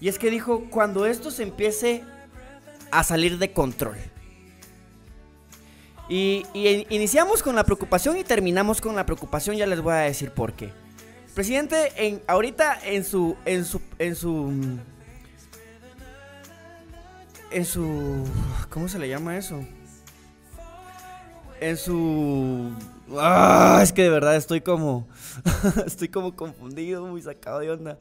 Y 0.00 0.08
es 0.08 0.18
que 0.18 0.30
dijo, 0.30 0.64
cuando 0.70 1.04
esto 1.04 1.30
se 1.30 1.42
empiece 1.42 2.02
a 2.90 3.04
salir 3.04 3.36
de 3.36 3.52
control. 3.52 3.98
Y, 6.08 6.46
iniciamos 6.88 7.42
con 7.42 7.54
la 7.54 7.64
preocupación 7.64 8.16
y 8.16 8.24
terminamos 8.24 8.80
con 8.80 8.96
la 8.96 9.04
preocupación, 9.04 9.54
ya 9.54 9.66
les 9.66 9.82
voy 9.82 9.92
a 9.92 9.96
decir 9.98 10.30
por 10.30 10.54
qué. 10.54 10.72
presidente, 11.34 11.92
en, 11.96 12.22
ahorita 12.26 12.78
en 12.82 13.04
su, 13.04 13.36
en 13.44 13.66
su, 13.66 13.82
en 13.98 14.16
su, 14.16 14.78
en 17.50 17.64
su, 17.66 18.24
¿cómo 18.70 18.88
se 18.88 18.98
le 18.98 19.10
llama 19.10 19.36
eso? 19.36 19.62
En 21.60 21.76
su 21.76 22.72
Ah, 23.18 23.80
es 23.82 23.92
que 23.92 24.02
de 24.02 24.10
verdad 24.10 24.36
estoy 24.36 24.60
como. 24.60 25.06
estoy 25.86 26.08
como 26.08 26.34
confundido, 26.34 27.06
muy 27.06 27.22
sacado 27.22 27.60
de 27.60 27.70
onda. 27.70 27.98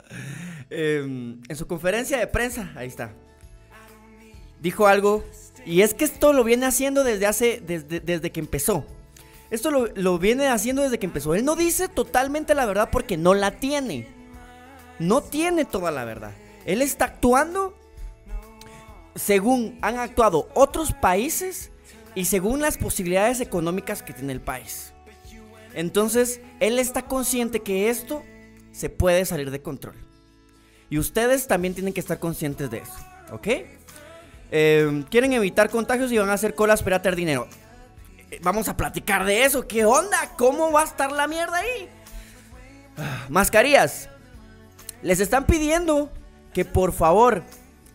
Em, 0.70 1.42
en 1.48 1.56
su 1.56 1.68
conferencia 1.68 2.18
de 2.18 2.28
prensa, 2.28 2.72
ahí 2.76 2.88
está. 2.88 3.14
Dijo 4.62 4.88
algo. 4.88 5.24
Y 5.66 5.82
es 5.82 5.94
que 5.94 6.06
esto 6.06 6.34
lo 6.34 6.44
viene 6.44 6.66
haciendo 6.66 7.04
desde 7.04 7.28
hace. 7.28 7.62
desde, 7.66 8.00
desde 8.00 8.32
que 8.32 8.40
empezó. 8.40 8.86
Esto 9.52 9.70
lo, 9.70 9.88
lo 9.96 10.18
viene 10.18 10.48
haciendo 10.48 10.82
desde 10.82 10.98
que 10.98 11.06
empezó. 11.06 11.36
Él 11.36 11.46
no 11.46 11.56
dice 11.56 11.88
totalmente 11.88 12.56
la 12.56 12.66
verdad 12.66 12.90
porque 12.92 13.18
no 13.18 13.34
la 13.34 13.52
tiene. 13.52 14.08
No 14.98 15.22
tiene 15.22 15.66
toda 15.66 15.92
la 15.92 16.04
verdad. 16.04 16.32
Él 16.66 16.82
está 16.82 17.06
actuando 17.06 17.76
según 19.16 19.78
han 19.82 19.98
actuado 19.98 20.50
otros 20.54 20.94
países 20.94 21.72
y 22.14 22.26
según 22.26 22.62
las 22.62 22.78
posibilidades 22.78 23.40
económicas 23.40 24.04
que 24.04 24.14
tiene 24.14 24.34
el 24.34 24.42
país. 24.42 24.95
Entonces, 25.76 26.40
él 26.62 26.80
está 26.80 27.04
consciente 27.04 27.60
que 27.60 27.90
esto 27.90 28.24
se 28.72 28.90
puede 28.90 29.26
salir 29.26 29.52
de 29.52 29.62
control. 29.62 29.96
Y 30.90 30.98
ustedes 30.98 31.48
también 31.48 31.74
tienen 31.74 31.94
que 31.94 32.00
estar 32.00 32.18
conscientes 32.18 32.72
de 32.72 32.78
eso, 32.80 32.96
¿ok? 33.32 33.48
Em, 34.52 35.04
quieren 35.04 35.34
evitar 35.34 35.70
contagios 35.70 36.12
y 36.12 36.18
van 36.18 36.30
a 36.30 36.34
hacer 36.34 36.56
colas 36.56 36.82
para 36.82 37.02
tener 37.02 37.18
dinero. 37.18 37.48
Eh, 38.32 38.40
vamos 38.42 38.70
a 38.70 38.78
platicar 38.78 39.26
de 39.26 39.44
eso. 39.44 39.68
¿Qué 39.68 39.84
onda? 39.84 40.18
¿Cómo 40.38 40.72
va 40.72 40.82
a 40.82 40.86
estar 40.86 41.12
la 41.12 41.28
mierda 41.28 41.58
ahí? 41.58 41.90
Ah, 42.98 43.26
mascarillas. 43.30 44.10
Les 45.02 45.20
están 45.20 45.46
pidiendo 45.46 46.10
que 46.54 46.64
por 46.64 46.94
favor, 46.94 47.44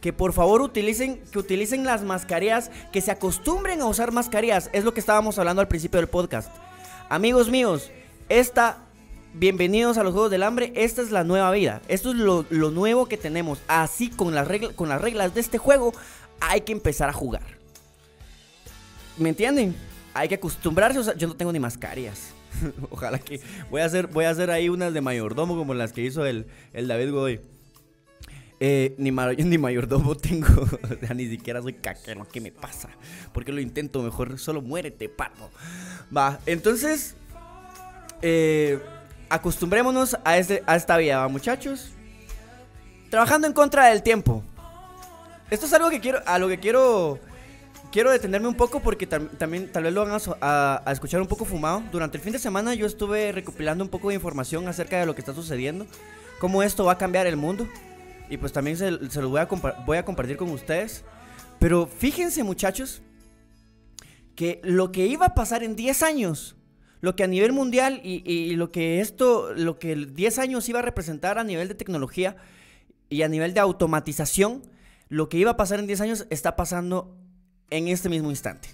que 0.03 0.13
por 0.13 0.35
favor 0.35 0.61
utilicen, 0.61 1.23
que 1.33 1.39
utilicen 1.39 1.85
las 1.85 2.03
mascarillas, 2.03 2.71
que 2.93 3.01
se 3.01 3.11
acostumbren 3.11 3.81
a 3.81 3.87
usar 3.87 4.13
mascarillas. 4.13 4.69
Es 4.75 4.85
lo 4.85 4.93
que 4.93 5.01
estábamos 5.01 5.39
hablando 5.39 5.63
al 5.63 5.69
principio 5.69 5.99
del 5.99 6.09
podcast. 6.09 6.51
Amigos 7.11 7.51
míos, 7.51 7.91
esta, 8.29 8.85
bienvenidos 9.35 9.99
a 9.99 10.05
los 10.05 10.13
Juegos 10.13 10.31
del 10.31 10.45
Hambre, 10.45 10.73
esta 10.77 11.03
es 11.03 11.11
la 11.11 11.25
nueva 11.25 11.51
vida, 11.51 11.83
esto 11.89 12.11
es 12.13 12.17
lo, 12.17 12.71
nuevo 12.71 13.07
que 13.07 13.17
tenemos, 13.17 13.59
así 13.67 14.11
con 14.11 14.33
las, 14.33 14.47
con 14.77 14.89
las 14.89 15.01
reglas 15.01 15.35
de 15.35 15.41
este 15.41 15.59
juego 15.59 15.93
hay 16.41 16.61
que 16.61 16.71
empezar 16.71 17.09
a 17.09 17.13
jugar. 17.13 17.43
¿Me 19.19 19.31
entienden? 19.31 19.75
Hay 20.15 20.29
que 20.29 20.37
acostumbrarse, 20.37 21.01
o 21.01 21.03
sea, 21.03 21.17
yo 21.17 21.27
no 21.27 21.35
tengo 21.35 21.51
ni 21.51 21.59
mascarillas. 21.59 22.31
Ojalá 22.91 23.19
que 23.19 23.41
voy 23.73 23.81
a 23.81 23.87
hacer 23.87 24.07
voy 24.07 24.27
a 24.27 24.31
hacer 24.31 24.53
ahí 24.53 24.69
unas 24.69 24.95
de 24.95 25.01
mayordomo 25.01 25.57
como 25.57 25.75
las 25.75 25.93
que 25.93 26.03
hizo 26.03 26.25
el, 26.25 26.47
el 26.73 26.87
David 26.87 27.11
Godoy. 27.11 27.41
Eh, 28.63 28.95
ni, 28.99 29.11
ni 29.11 29.59
mayordomo 29.59 30.15
tengo. 30.15 30.47
o 30.63 31.07
sea, 31.07 31.15
ni 31.15 31.27
siquiera 31.27 31.63
soy 31.63 31.73
caquero. 31.73 32.27
¿Qué 32.31 32.43
me 32.43 32.53
pasa? 32.53 32.91
Porque 33.33 33.53
lo 33.53 33.61
intento 33.61 34.03
mejor. 34.03 34.39
Solo 34.39 34.61
muérete, 34.61 35.09
pato. 35.09 35.51
Va, 36.15 36.39
entonces. 36.47 37.17
Eh, 38.23 38.79
acostumbrémonos 39.31 40.19
a, 40.25 40.37
este, 40.37 40.63
a 40.67 40.77
esta 40.77 40.99
vida, 40.99 41.27
muchachos? 41.29 41.93
Trabajando 43.09 43.47
en 43.47 43.55
contra 43.55 43.87
del 43.87 44.03
tiempo. 44.03 44.45
Esto 45.51 45.65
es 45.65 45.73
algo 45.73 45.89
que 45.89 46.01
quiero. 46.01 46.21
A 46.27 46.39
lo 46.39 46.47
que 46.47 46.61
quiero. 46.61 47.19
Quiero 47.91 48.13
detenerme 48.13 48.47
un 48.47 48.55
poco 48.55 48.79
porque 48.79 49.05
también 49.07 49.73
tal 49.73 49.83
vez 49.83 49.93
lo 49.93 50.07
van 50.07 50.21
a, 50.41 50.83
a, 50.85 50.93
escuchar 50.93 51.21
un 51.21 51.27
poco 51.27 51.45
fumado. 51.45 51.83
Durante 51.91 52.19
el 52.19 52.23
fin 52.23 52.33
de 52.33 52.39
semana 52.39 52.73
yo 52.75 52.87
estuve 52.87 53.33
recopilando 53.33 53.83
un 53.83 53.91
poco 53.91 54.11
de 54.11 54.15
información 54.15 54.69
acerca 54.69 55.01
de 55.01 55.07
lo 55.07 55.15
que 55.17 55.23
está 55.23 55.35
sucediendo. 55.35 55.87
Cómo 56.39 56.63
esto 56.63 56.85
va 56.85 56.93
a 56.93 56.99
cambiar 56.99 57.27
el 57.27 57.37
mundo. 57.37 57.67
Y 58.31 58.39
pues 58.39 58.53
también 58.53 58.77
se, 58.77 59.11
se 59.11 59.21
los 59.21 59.31
voy 59.31 59.41
a, 59.41 59.49
voy 59.85 59.99
a 59.99 60.05
compartir 60.05 60.37
con 60.37 60.49
ustedes. 60.51 61.05
Pero 61.59 61.87
fíjense 61.87 62.43
muchachos, 62.43 63.03
que 64.35 64.61
lo 64.65 64.93
que 64.93 65.07
iba 65.07 65.27
a 65.27 65.35
pasar 65.35 65.63
en 65.63 65.77
10 65.77 66.03
años, 66.03 66.57
lo 67.03 67.17
que 67.17 67.25
a 67.25 67.27
nivel 67.27 67.53
mundial 67.53 68.01
y, 68.03 68.55
lo 68.57 68.73
que 68.73 69.01
esto, 69.01 69.53
lo 69.55 69.79
que 69.79 69.95
10 69.95 70.39
años 70.39 70.69
iba 70.69 70.79
a 70.79 70.83
representar 70.83 71.39
a 71.39 71.45
nivel 71.45 71.69
de 71.69 71.75
tecnología 71.75 72.37
y 73.11 73.21
a 73.21 73.29
nivel 73.29 73.53
de 73.53 73.61
automatización, 73.61 74.63
lo 75.09 75.29
que 75.29 75.37
iba 75.37 75.51
a 75.51 75.57
pasar 75.59 75.81
en 75.81 75.87
10 75.87 76.01
años 76.01 76.27
está 76.31 76.57
pasando 76.57 77.15
en 77.69 77.89
este 77.89 78.09
mismo 78.09 78.31
instante. 78.31 78.69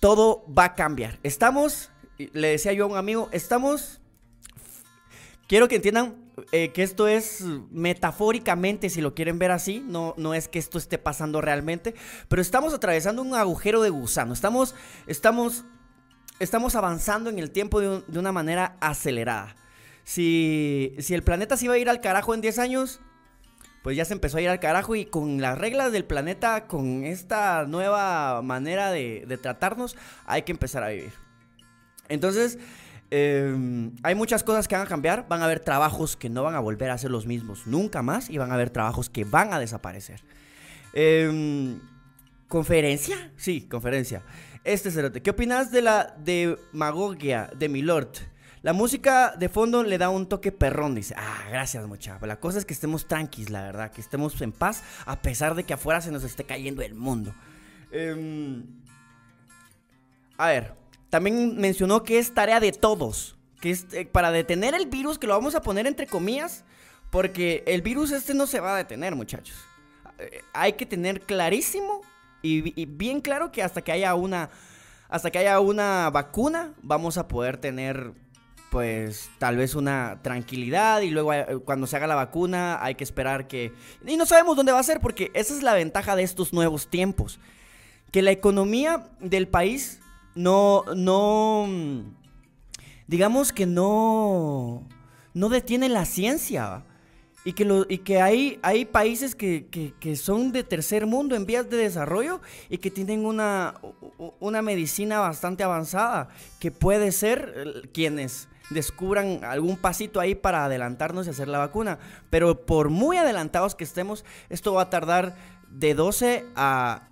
Todo 0.00 0.44
va 0.52 0.64
a 0.64 0.74
cambiar. 0.74 1.20
Estamos, 1.22 1.90
le 2.18 2.48
decía 2.48 2.72
yo 2.72 2.84
a 2.84 2.88
un 2.88 2.96
amigo, 2.96 3.28
estamos, 3.30 4.00
quiero 5.46 5.68
que 5.68 5.76
entiendan 5.76 6.16
eh, 6.50 6.72
que 6.72 6.82
esto 6.82 7.06
es 7.08 7.42
metafóricamente, 7.70 8.90
si 8.90 9.00
lo 9.00 9.14
quieren 9.14 9.38
ver 9.38 9.50
así, 9.50 9.84
no, 9.86 10.14
no 10.16 10.34
es 10.34 10.48
que 10.48 10.58
esto 10.58 10.78
esté 10.78 10.98
pasando 10.98 11.40
realmente, 11.40 11.94
pero 12.28 12.42
estamos 12.42 12.74
atravesando 12.74 13.22
un 13.22 13.34
agujero 13.34 13.82
de 13.82 13.90
gusano, 13.90 14.32
estamos, 14.32 14.74
estamos, 15.06 15.64
estamos 16.38 16.74
avanzando 16.74 17.30
en 17.30 17.38
el 17.38 17.50
tiempo 17.50 17.80
de, 17.80 18.18
una 18.18 18.32
manera 18.32 18.76
acelerada. 18.80 19.54
Si, 20.04 20.94
si 20.98 21.14
el 21.14 21.22
planeta 21.22 21.56
se 21.56 21.66
iba 21.66 21.74
a 21.74 21.78
ir 21.78 21.88
al 21.88 22.00
carajo 22.00 22.34
en 22.34 22.40
10 22.40 22.58
años, 22.58 23.00
pues 23.82 23.96
ya 23.96 24.04
se 24.04 24.14
empezó 24.14 24.38
a 24.38 24.40
ir 24.40 24.48
al 24.48 24.60
carajo 24.60 24.96
y 24.96 25.04
con 25.04 25.40
las 25.40 25.58
reglas 25.58 25.92
del 25.92 26.04
planeta, 26.04 26.66
con 26.66 27.04
esta 27.04 27.64
nueva 27.66 28.42
manera 28.42 28.90
de, 28.90 29.24
de 29.26 29.38
tratarnos, 29.38 29.96
hay 30.24 30.42
que 30.42 30.52
empezar 30.52 30.82
a 30.82 30.88
vivir. 30.88 31.12
Entonces, 32.08 32.58
Em, 33.14 33.94
hay 34.02 34.14
muchas 34.14 34.42
cosas 34.42 34.66
que 34.66 34.74
van 34.74 34.86
a 34.86 34.88
cambiar. 34.88 35.26
Van 35.28 35.42
a 35.42 35.44
haber 35.44 35.60
trabajos 35.60 36.16
que 36.16 36.30
no 36.30 36.44
van 36.44 36.54
a 36.54 36.60
volver 36.60 36.88
a 36.88 36.96
ser 36.96 37.10
los 37.10 37.26
mismos 37.26 37.66
nunca 37.66 38.00
más. 38.00 38.30
Y 38.30 38.38
van 38.38 38.50
a 38.50 38.54
haber 38.54 38.70
trabajos 38.70 39.10
que 39.10 39.24
van 39.24 39.52
a 39.52 39.58
desaparecer. 39.58 40.22
Em, 40.94 41.78
¿Conferencia? 42.48 43.30
Sí, 43.36 43.68
conferencia. 43.68 44.22
Este 44.64 44.90
cerote. 44.90 45.20
¿Qué 45.20 45.28
opinas 45.28 45.70
de 45.70 45.82
la 45.82 46.16
demagogia 46.24 47.50
de 47.54 47.68
Milord? 47.68 48.16
La 48.62 48.72
música 48.72 49.34
de 49.38 49.50
fondo 49.50 49.82
le 49.82 49.98
da 49.98 50.08
un 50.08 50.26
toque 50.26 50.50
perrón, 50.50 50.94
dice. 50.94 51.14
Ah, 51.18 51.44
gracias, 51.50 51.86
mucha. 51.86 52.18
La 52.22 52.40
cosa 52.40 52.58
es 52.58 52.64
que 52.64 52.72
estemos 52.72 53.06
tranquilos, 53.06 53.50
la 53.50 53.60
verdad. 53.60 53.90
Que 53.90 54.00
estemos 54.00 54.40
en 54.40 54.52
paz 54.52 54.82
a 55.04 55.20
pesar 55.20 55.54
de 55.54 55.64
que 55.64 55.74
afuera 55.74 56.00
se 56.00 56.10
nos 56.10 56.24
esté 56.24 56.44
cayendo 56.44 56.80
el 56.80 56.94
mundo. 56.94 57.34
Em, 57.90 58.64
a 60.38 60.46
ver, 60.46 60.81
también 61.12 61.58
mencionó 61.58 62.04
que 62.04 62.18
es 62.18 62.32
tarea 62.32 62.58
de 62.58 62.72
todos, 62.72 63.36
que 63.60 63.70
es 63.70 63.84
eh, 63.92 64.06
para 64.06 64.30
detener 64.30 64.72
el 64.72 64.86
virus, 64.86 65.18
que 65.18 65.26
lo 65.26 65.34
vamos 65.34 65.54
a 65.54 65.60
poner 65.60 65.86
entre 65.86 66.06
comillas, 66.06 66.64
porque 67.10 67.62
el 67.66 67.82
virus 67.82 68.12
este 68.12 68.32
no 68.32 68.46
se 68.46 68.60
va 68.60 68.72
a 68.72 68.78
detener, 68.78 69.14
muchachos. 69.14 69.54
Eh, 70.18 70.40
hay 70.54 70.72
que 70.72 70.86
tener 70.86 71.20
clarísimo 71.20 72.00
y, 72.40 72.86
bien 72.86 73.20
claro 73.20 73.52
que 73.52 73.62
hasta 73.62 73.82
que 73.82 73.92
haya 73.92 74.14
una 74.14 74.48
hasta 75.10 75.30
que 75.30 75.36
haya 75.36 75.60
una 75.60 76.08
vacuna 76.08 76.72
vamos 76.80 77.18
a 77.18 77.28
poder 77.28 77.58
tener 77.58 78.14
pues 78.70 79.28
tal 79.38 79.58
vez 79.58 79.74
una 79.74 80.18
tranquilidad 80.22 81.02
y 81.02 81.10
luego 81.10 81.34
eh, 81.34 81.58
cuando 81.62 81.86
se 81.86 81.96
haga 81.96 82.06
la 82.06 82.14
vacuna 82.14 82.82
hay 82.82 82.94
que 82.94 83.04
esperar 83.04 83.48
que... 83.48 83.74
Y 84.06 84.16
no 84.16 84.24
sabemos 84.24 84.56
dónde 84.56 84.72
va 84.72 84.78
a 84.78 84.82
ser 84.82 84.98
porque 85.00 85.30
esa 85.34 85.54
es 85.54 85.62
la 85.62 85.74
ventaja 85.74 86.16
de 86.16 86.22
estos 86.22 86.54
nuevos 86.54 86.88
tiempos. 86.88 87.38
Que 88.10 88.22
la 88.22 88.30
economía 88.30 89.10
del 89.20 89.46
país 89.46 90.01
no, 90.34 90.84
no, 90.94 91.68
digamos 93.06 93.52
que 93.52 93.66
no, 93.66 94.88
no 95.34 95.48
detiene 95.48 95.88
la 95.88 96.04
ciencia. 96.04 96.84
Y 97.44 97.54
que, 97.54 97.64
lo, 97.64 97.84
y 97.88 97.98
que 97.98 98.22
hay, 98.22 98.60
hay 98.62 98.84
países 98.84 99.34
que, 99.34 99.66
que, 99.66 100.14
son 100.14 100.52
de 100.52 100.62
tercer 100.62 101.06
mundo 101.06 101.34
en 101.34 101.44
vías 101.44 101.68
de 101.68 101.76
desarrollo 101.76 102.40
y 102.68 102.78
que 102.78 102.88
tienen 102.88 103.26
una, 103.26 103.74
una 104.38 104.62
medicina 104.62 105.18
bastante 105.18 105.64
avanzada, 105.64 106.28
que 106.60 106.70
puede 106.70 107.10
ser 107.10 107.52
eh, 107.56 107.88
quienes 107.92 108.48
descubran 108.70 109.42
algún 109.42 109.76
pasito 109.76 110.20
ahí 110.20 110.36
para 110.36 110.64
adelantarnos 110.64 111.26
y 111.26 111.30
hacer 111.30 111.48
la 111.48 111.58
vacuna. 111.58 111.98
Pero 112.30 112.64
por 112.64 112.90
muy 112.90 113.16
adelantados 113.16 113.74
que 113.74 113.82
estemos, 113.82 114.24
esto 114.48 114.74
va 114.74 114.82
a 114.82 114.90
tardar 114.90 115.34
de 115.68 115.94
12 115.94 116.46
a, 116.54 117.08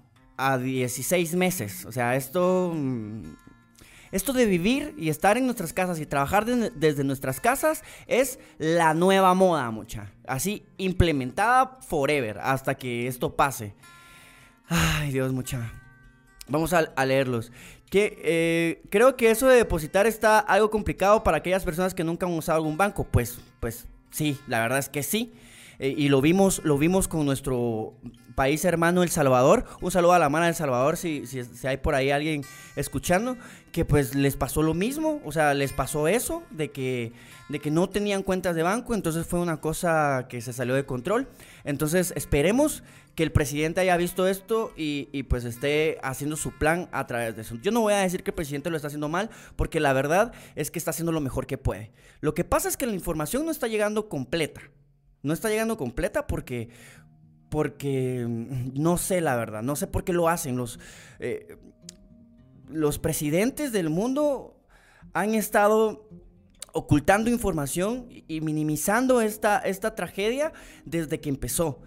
a 0.49 0.59
16 0.59 1.35
meses. 1.35 1.85
O 1.85 1.93
sea, 1.93 2.17
esto... 2.17 2.73
Mm, 2.75 3.35
esto 4.13 4.33
de 4.33 4.45
vivir 4.45 4.95
y 4.99 5.09
estar 5.09 5.37
en 5.37 5.45
nuestras 5.45 5.73
casas 5.73 6.01
y 6.01 6.07
trabajar 6.07 6.45
desde 6.45 7.05
nuestras 7.05 7.39
casas 7.39 7.85
es 8.09 8.41
la 8.59 8.93
nueva 8.93 9.35
moda, 9.35 9.71
mucha. 9.71 10.13
Así, 10.27 10.65
implementada 10.79 11.79
forever, 11.87 12.39
hasta 12.43 12.75
que 12.75 13.07
esto 13.07 13.37
pase. 13.37 13.73
Ay, 14.67 15.13
Dios, 15.13 15.33
mucha. 15.33 15.73
Vamos 16.49 16.73
a, 16.73 17.05
leerlos. 17.05 17.53
Que, 17.89 18.21
eh, 18.25 18.83
creo 18.91 19.17
que 19.17 19.31
eso 19.31 19.47
de 19.47 19.57
depositar 19.57 20.09
está 20.09 20.41
algo 20.41 20.71
complicado 20.71 21.23
para 21.23 21.39
aquellas 21.39 21.65
personas 21.65 21.95
que 21.95 22.03
nunca 22.03 22.27
han 22.27 22.33
usado 22.33 22.57
algún 22.57 22.77
banco. 22.77 23.05
Pues, 23.05 23.39
pues 23.61 23.87
sí, 24.11 24.39
la 24.49 24.61
verdad 24.61 24.79
es 24.81 24.89
que 24.89 25.05
sí. 25.05 25.33
Eh, 25.79 25.95
y 25.97 26.09
lo 26.09 26.21
vimos, 26.21 26.63
lo 26.65 26.79
vimos 26.79 27.09
con 27.09 27.25
nuestro 27.25 27.95
país 28.41 28.65
hermano 28.65 29.03
El 29.03 29.11
Salvador. 29.11 29.67
Un 29.83 29.91
saludo 29.91 30.15
a 30.15 30.19
la 30.19 30.31
mano 30.31 30.47
El 30.47 30.55
Salvador 30.55 30.97
si, 30.97 31.27
si, 31.27 31.45
si, 31.45 31.67
hay 31.67 31.77
por 31.77 31.95
ahí 31.95 32.11
alguien 32.11 32.43
escuchando. 32.75 33.37
Que 33.71 33.85
pues 33.85 34.15
les 34.15 34.35
pasó 34.37 34.63
lo 34.63 34.73
mismo. 34.73 35.21
O 35.27 35.31
sea, 35.31 35.53
les 35.53 35.75
pasó 35.75 36.09
eso 36.09 36.43
de 36.51 36.71
que, 36.71 37.13
de 37.51 37.59
que 37.59 37.71
no 37.71 37.91
tenían 37.91 38.23
cuentas 38.23 38.57
de 38.57 38.63
banco. 38.63 38.95
Entonces 38.95 39.27
fue 39.27 39.41
una 39.41 39.61
cosa 39.61 40.25
que 40.31 40.41
se 40.41 40.55
salió 40.55 40.75
de 40.75 40.87
control. 40.87 41.29
Entonces 41.65 42.15
esperemos 42.17 42.83
que 43.15 43.25
el 43.25 43.31
presidente 43.31 43.83
haya 43.83 43.99
visto 43.99 44.27
esto 44.27 44.73
y, 44.75 45.11
y, 45.13 45.25
pues 45.25 45.45
esté 45.45 45.99
haciendo 46.03 46.39
su 46.39 46.53
plan 46.53 46.89
a 46.93 47.07
través 47.07 47.37
de 47.37 47.43
eso. 47.43 47.57
Yo 47.61 47.73
no 47.73 47.83
voy 47.83 47.93
a 47.93 47.99
decir 47.99 48.23
que 48.23 48.31
el 48.31 48.37
presidente 48.37 48.71
lo 48.71 48.77
está 48.77 48.87
haciendo 48.87 49.11
mal, 49.11 49.29
porque 49.57 49.81
la 49.81 49.93
verdad 49.93 50.33
es 50.55 50.71
que 50.71 50.79
está 50.79 50.93
haciendo 50.93 51.13
lo 51.13 51.21
mejor 51.21 51.47
que 51.47 51.59
puede. 51.59 51.93
Lo 52.23 52.33
que 52.33 52.45
pasa 52.45 52.71
es 52.71 52.79
que 52.79 52.87
la 52.87 52.95
información 52.95 53.45
no 53.45 53.51
está 53.51 53.67
llegando 53.67 54.09
completa. 54.09 54.63
No 55.23 55.35
está 55.35 55.51
llegando 55.51 55.77
completa 55.77 56.27
porque, 56.27 56.71
porque 57.51 58.25
mm, 58.27 58.81
no 58.81 58.97
sé 58.97 59.21
la 59.21 59.37
verdad, 59.37 59.63
no 59.63 59.77
sé 59.77 59.87
por 59.87 60.05
qué 60.05 60.13
lo 60.13 60.29
hacen. 60.29 60.57
Los, 60.57 60.79
eh, 61.19 61.59
los 62.69 62.99
presidentes 62.99 63.73
del 63.73 63.91
mundo 63.91 64.57
han 65.13 65.35
estado 65.35 66.09
ocultando 66.73 67.31
información 67.31 68.07
y 68.29 68.41
minimizando 68.41 69.21
esta, 69.21 69.59
esta 69.59 69.95
tragedia 69.95 70.53
desde 70.85 71.21
que 71.21 71.29
empezó. 71.29 71.83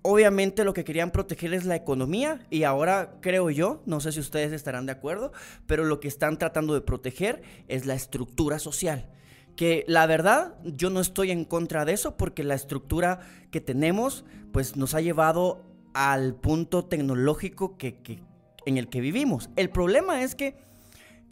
Obviamente 0.00 0.64
lo 0.64 0.72
que 0.72 0.82
querían 0.82 1.12
proteger 1.12 1.54
es 1.54 1.64
la 1.64 1.76
economía 1.76 2.44
y 2.50 2.64
ahora 2.64 3.18
creo 3.20 3.50
yo, 3.50 3.82
no 3.86 4.00
sé 4.00 4.10
si 4.10 4.18
ustedes 4.18 4.52
estarán 4.52 4.86
de 4.86 4.92
acuerdo, 4.92 5.32
pero 5.66 5.84
lo 5.84 6.00
que 6.00 6.08
están 6.08 6.38
tratando 6.38 6.74
de 6.74 6.80
proteger 6.80 7.42
es 7.68 7.86
la 7.86 7.94
estructura 7.94 8.58
social 8.58 9.08
que 9.56 9.84
la 9.86 10.06
verdad 10.06 10.54
yo 10.64 10.90
no 10.90 11.00
estoy 11.00 11.30
en 11.30 11.44
contra 11.44 11.84
de 11.84 11.92
eso 11.92 12.16
porque 12.16 12.44
la 12.44 12.54
estructura 12.54 13.20
que 13.50 13.60
tenemos 13.60 14.24
pues 14.52 14.76
nos 14.76 14.94
ha 14.94 15.00
llevado 15.00 15.64
al 15.94 16.34
punto 16.34 16.84
tecnológico 16.84 17.76
que, 17.76 18.22
en 18.66 18.78
el 18.78 18.88
que 18.88 19.00
vivimos. 19.00 19.50
El 19.56 19.70
problema 19.70 20.22
es 20.22 20.34
que 20.34 20.56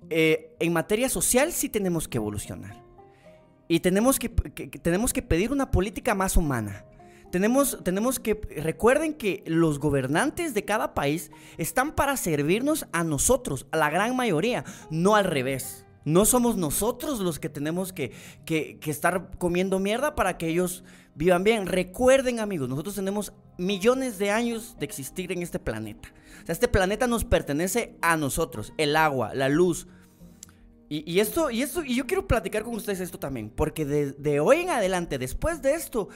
eh, 0.08 0.54
en 0.60 0.72
materia 0.72 1.08
social 1.08 1.52
sí 1.52 1.68
tenemos 1.68 2.08
que 2.08 2.18
evolucionar 2.18 2.82
y 3.68 3.78
tenemos 3.78 4.18
que, 4.18 4.28
tenemos 4.28 5.12
que 5.12 5.22
pedir 5.22 5.52
una 5.52 5.70
política 5.70 6.14
más 6.14 6.36
humana. 6.36 6.84
Tenemos, 7.30 7.78
tenemos 7.84 8.18
que, 8.18 8.34
recuerden 8.56 9.14
que 9.14 9.44
los 9.46 9.78
gobernantes 9.78 10.54
de 10.54 10.64
cada 10.64 10.92
país 10.92 11.30
están 11.56 11.92
para 11.94 12.16
servirnos 12.16 12.88
a 12.90 13.04
nosotros, 13.04 13.68
a 13.70 13.76
la 13.76 13.88
gran 13.88 14.16
mayoría, 14.16 14.64
no 14.90 15.14
al 15.14 15.24
revés. 15.24 15.86
No 16.04 16.24
somos 16.24 16.56
nosotros 16.56 17.20
los 17.20 17.38
que 17.38 17.48
tenemos 17.48 17.92
que, 17.92 18.12
estar 18.86 19.30
comiendo 19.38 19.78
mierda 19.78 20.14
para 20.14 20.38
que 20.38 20.48
ellos 20.48 20.84
vivan 21.14 21.44
bien. 21.44 21.66
Recuerden 21.66 22.40
amigos, 22.40 22.68
nosotros 22.68 22.94
tenemos 22.94 23.32
millones 23.58 24.18
de 24.18 24.30
años 24.30 24.76
de 24.78 24.86
existir 24.86 25.32
en 25.32 25.42
este 25.42 25.58
planeta. 25.58 26.12
O 26.42 26.46
sea, 26.46 26.52
este 26.52 26.68
planeta 26.68 27.06
nos 27.06 27.24
pertenece 27.24 27.96
a 28.00 28.16
nosotros. 28.16 28.72
El 28.78 28.96
agua, 28.96 29.34
la 29.34 29.48
luz. 29.48 29.86
Y, 30.88 31.20
esto, 31.20 31.52
y 31.52 31.62
esto, 31.62 31.84
y 31.84 31.94
yo 31.94 32.04
quiero 32.04 32.26
platicar 32.26 32.64
con 32.64 32.74
ustedes 32.74 32.98
esto 32.98 33.16
también, 33.16 33.48
porque 33.48 33.84
de 33.84 34.40
hoy 34.40 34.62
en 34.62 34.70
adelante, 34.70 35.18
después 35.18 35.62
de 35.62 35.74
esto, 35.74 36.08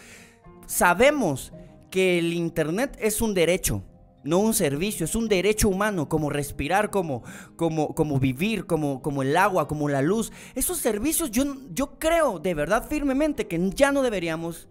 sabemos 0.67 1.53
que 1.93 2.19
el 2.19 2.33
Internet 2.33 2.97
es 3.01 3.21
un 3.21 3.35
derecho 3.35 3.85
no 4.25 4.39
un 4.39 4.55
servicio, 4.55 5.05
es 5.05 5.15
un 5.15 5.29
derecho 5.29 5.69
humano, 5.69 6.09
como 6.09 6.31
respirar, 6.31 6.91
como, 6.91 7.23
como, 7.57 7.95
como 7.95 8.19
vivir, 8.19 8.67
como, 8.67 9.03
como 9.03 9.23
el 9.23 9.37
agua, 9.37 9.69
como 9.69 9.89
la 9.89 10.03
luz. 10.03 10.33
Esos 10.55 10.79
servicios 10.79 11.31
yo, 11.31 11.45
yo 11.73 11.99
creo 11.99 12.39
de 12.39 12.55
verdad 12.55 12.89
firmemente 12.89 13.47
que 13.47 13.71
ya 13.75 13.93
no 13.93 14.03
deberíamos 14.03 14.69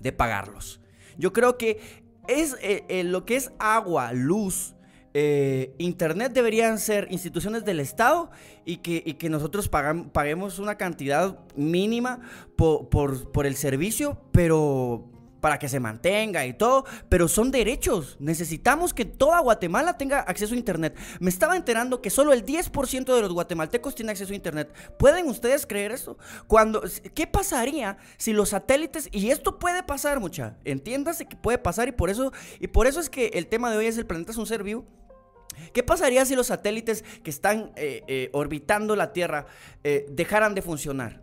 de 0.00 0.12
pagarlos. 0.12 0.80
Yo 1.16 1.32
creo 1.32 1.56
que 1.56 1.80
es 2.28 2.56
eh, 2.60 2.84
eh, 2.88 3.04
lo 3.04 3.24
que 3.24 3.36
es 3.36 3.52
agua, 3.58 4.12
luz, 4.12 4.74
eh, 5.14 5.74
internet 5.78 6.32
deberían 6.32 6.78
ser 6.78 7.06
instituciones 7.10 7.64
del 7.64 7.80
Estado 7.80 8.30
y 8.64 8.78
que, 8.78 9.16
que 9.18 9.28
nosotros 9.28 9.68
paguemos 9.68 10.58
una 10.58 10.76
cantidad 10.76 11.38
mínima 11.54 12.20
por, 12.56 12.88
por 12.88 13.46
el 13.46 13.54
servicio, 13.56 14.18
pero 14.32 15.11
para 15.42 15.58
que 15.58 15.68
se 15.68 15.80
mantenga 15.80 16.46
y 16.46 16.54
todo, 16.54 16.86
pero 17.08 17.26
son 17.26 17.50
derechos. 17.50 18.16
Necesitamos 18.20 18.94
que 18.94 19.04
toda 19.04 19.40
Guatemala 19.40 19.98
tenga 19.98 20.20
acceso 20.20 20.54
a 20.54 20.56
Internet. 20.56 20.96
Me 21.18 21.28
estaba 21.28 21.56
enterando 21.56 22.00
que 22.00 22.10
solo 22.10 22.32
el 22.32 22.46
10% 22.46 23.12
de 23.12 23.20
los 23.20 23.32
guatemaltecos 23.32 23.96
tiene 23.96 24.12
acceso 24.12 24.32
a 24.32 24.36
Internet. 24.36 24.72
¿Pueden 24.98 25.28
ustedes 25.28 25.66
creer 25.66 25.90
eso? 25.90 26.16
Cuando, 26.46 26.84
¿Qué 27.12 27.26
pasaría 27.26 27.98
si 28.16 28.32
los 28.32 28.50
satélites, 28.50 29.08
y 29.10 29.30
esto 29.30 29.58
puede 29.58 29.82
pasar 29.82 30.20
mucha, 30.20 30.56
entiéndase 30.64 31.26
que 31.26 31.34
puede 31.34 31.58
pasar 31.58 31.88
y 31.88 31.92
por 31.92 32.08
eso, 32.08 32.32
y 32.60 32.68
por 32.68 32.86
eso 32.86 33.00
es 33.00 33.10
que 33.10 33.32
el 33.34 33.48
tema 33.48 33.72
de 33.72 33.78
hoy 33.78 33.86
es 33.86 33.98
el 33.98 34.06
planeta 34.06 34.30
es 34.30 34.38
un 34.38 34.46
ser 34.46 34.62
vivo? 34.62 34.86
¿Qué 35.72 35.82
pasaría 35.82 36.24
si 36.24 36.36
los 36.36 36.46
satélites 36.46 37.04
que 37.24 37.30
están 37.30 37.72
eh, 37.74 38.04
eh, 38.06 38.30
orbitando 38.32 38.94
la 38.94 39.12
Tierra 39.12 39.46
eh, 39.82 40.06
dejaran 40.08 40.54
de 40.54 40.62
funcionar? 40.62 41.21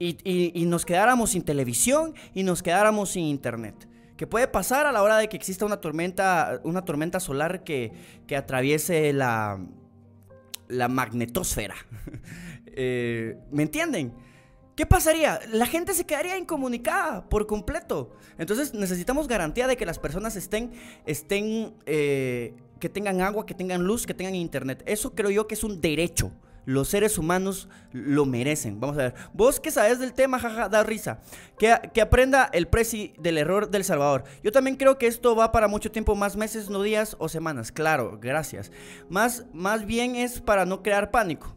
Y, 0.00 0.64
nos 0.66 0.86
quedáramos 0.86 1.30
sin 1.30 1.42
televisión 1.42 2.14
y 2.34 2.42
nos 2.42 2.62
quedáramos 2.62 3.10
sin 3.10 3.24
internet. 3.24 3.88
Que 4.16 4.26
puede 4.26 4.48
pasar 4.48 4.86
a 4.86 4.92
la 4.92 5.02
hora 5.02 5.18
de 5.18 5.28
que 5.28 5.36
exista 5.36 5.64
una 5.64 5.80
tormenta, 5.80 6.60
una 6.64 6.84
tormenta 6.84 7.20
solar 7.20 7.64
que, 7.64 7.92
atraviese 8.36 9.12
la, 9.12 9.60
la 10.68 10.88
magnetosfera. 10.88 11.76
Eh, 12.72 13.36
¿Me 13.50 13.64
entienden? 13.64 14.14
¿Qué 14.76 14.86
pasaría? 14.86 15.40
La 15.52 15.66
gente 15.66 15.92
se 15.92 16.06
quedaría 16.06 16.38
incomunicada 16.38 17.28
por 17.28 17.48
completo. 17.48 18.14
Entonces 18.38 18.72
necesitamos 18.72 19.26
garantía 19.26 19.66
de 19.66 19.76
que 19.76 19.84
las 19.84 19.98
personas 19.98 20.36
estén, 20.36 20.70
estén, 21.04 21.74
eh, 21.84 22.54
que 22.78 22.88
tengan 22.88 23.20
agua, 23.20 23.44
que 23.44 23.54
tengan 23.54 23.82
luz, 23.82 24.06
que 24.06 24.14
tengan 24.14 24.36
internet. 24.36 24.84
Eso 24.86 25.14
creo 25.16 25.30
yo 25.30 25.48
que 25.48 25.54
es 25.54 25.64
un 25.64 25.80
derecho. 25.80 26.32
Los 26.70 26.86
seres 26.86 27.18
humanos 27.18 27.68
lo 27.90 28.26
merecen. 28.26 28.78
Vamos 28.78 28.96
a 28.96 29.02
ver. 29.02 29.14
Vos 29.32 29.58
que 29.58 29.72
sabes 29.72 29.98
del 29.98 30.12
tema, 30.12 30.38
jaja, 30.38 30.68
da 30.68 30.84
risa. 30.84 31.18
Que, 31.58 31.74
que, 31.92 32.00
aprenda 32.00 32.48
el 32.52 32.68
presi 32.68 33.12
del 33.18 33.38
error 33.38 33.68
del 33.70 33.82
Salvador. 33.82 34.22
Yo 34.44 34.52
también 34.52 34.76
creo 34.76 34.96
que 34.96 35.08
esto 35.08 35.34
va 35.34 35.50
para 35.50 35.66
mucho 35.66 35.90
tiempo, 35.90 36.14
más 36.14 36.36
meses, 36.36 36.70
no 36.70 36.80
días 36.80 37.16
o 37.18 37.28
semanas. 37.28 37.72
Claro, 37.72 38.20
gracias. 38.22 38.70
Más, 39.08 39.46
más 39.52 39.84
bien 39.84 40.14
es 40.14 40.40
para 40.40 40.64
no 40.64 40.80
crear 40.80 41.10
pánico. 41.10 41.56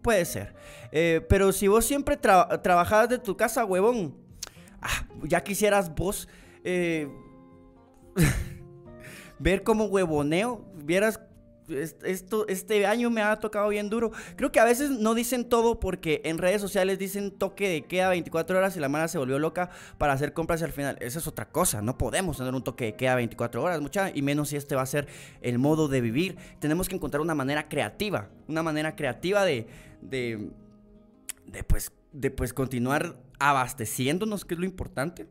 Puede 0.00 0.24
ser. 0.24 0.54
Eh, 0.92 1.26
pero 1.28 1.50
si 1.50 1.66
vos 1.66 1.84
siempre 1.84 2.16
trabajabas 2.16 3.08
de 3.08 3.18
tu 3.18 3.36
casa, 3.36 3.64
huevón, 3.64 4.14
ah, 4.80 5.08
ya 5.24 5.42
quisieras 5.42 5.92
vos 5.92 6.28
eh, 6.62 7.08
ver 9.40 9.64
como 9.64 9.86
huevoneo, 9.86 10.64
vieras 10.84 11.18
este 11.74 12.86
año 12.86 13.10
me 13.10 13.22
ha 13.22 13.38
tocado 13.40 13.68
bien 13.68 13.90
duro. 13.90 14.12
Creo 14.36 14.52
que 14.52 14.60
a 14.60 14.64
veces 14.64 14.90
no 14.90 15.14
dicen 15.14 15.48
todo 15.48 15.80
porque 15.80 16.20
en 16.24 16.38
redes 16.38 16.60
sociales 16.60 16.98
dicen 16.98 17.30
toque 17.30 17.68
de 17.68 17.82
queda 17.82 18.08
24 18.10 18.58
horas 18.58 18.76
y 18.76 18.80
la 18.80 18.88
mano 18.88 19.08
se 19.08 19.18
volvió 19.18 19.38
loca 19.38 19.70
para 19.98 20.12
hacer 20.12 20.32
compras 20.32 20.62
al 20.62 20.72
final. 20.72 20.96
Esa 21.00 21.18
es 21.18 21.26
otra 21.26 21.48
cosa. 21.48 21.82
No 21.82 21.98
podemos 21.98 22.36
tener 22.36 22.54
un 22.54 22.62
toque 22.62 22.86
de 22.86 22.96
queda 22.96 23.14
24 23.16 23.62
horas, 23.62 23.80
mucha, 23.80 24.10
y 24.14 24.22
menos 24.22 24.50
si 24.50 24.56
este 24.56 24.74
va 24.74 24.82
a 24.82 24.86
ser 24.86 25.08
el 25.40 25.58
modo 25.58 25.88
de 25.88 26.00
vivir. 26.00 26.36
Tenemos 26.58 26.88
que 26.88 26.96
encontrar 26.96 27.20
una 27.20 27.34
manera 27.34 27.68
creativa, 27.68 28.28
una 28.48 28.62
manera 28.62 28.96
creativa 28.96 29.44
de, 29.44 29.66
de, 30.00 30.50
de 31.46 31.64
pues, 31.64 31.92
de 32.12 32.30
pues 32.30 32.52
continuar 32.52 33.16
abasteciéndonos, 33.38 34.44
que 34.44 34.54
es 34.54 34.60
lo 34.60 34.66
importante, 34.66 35.28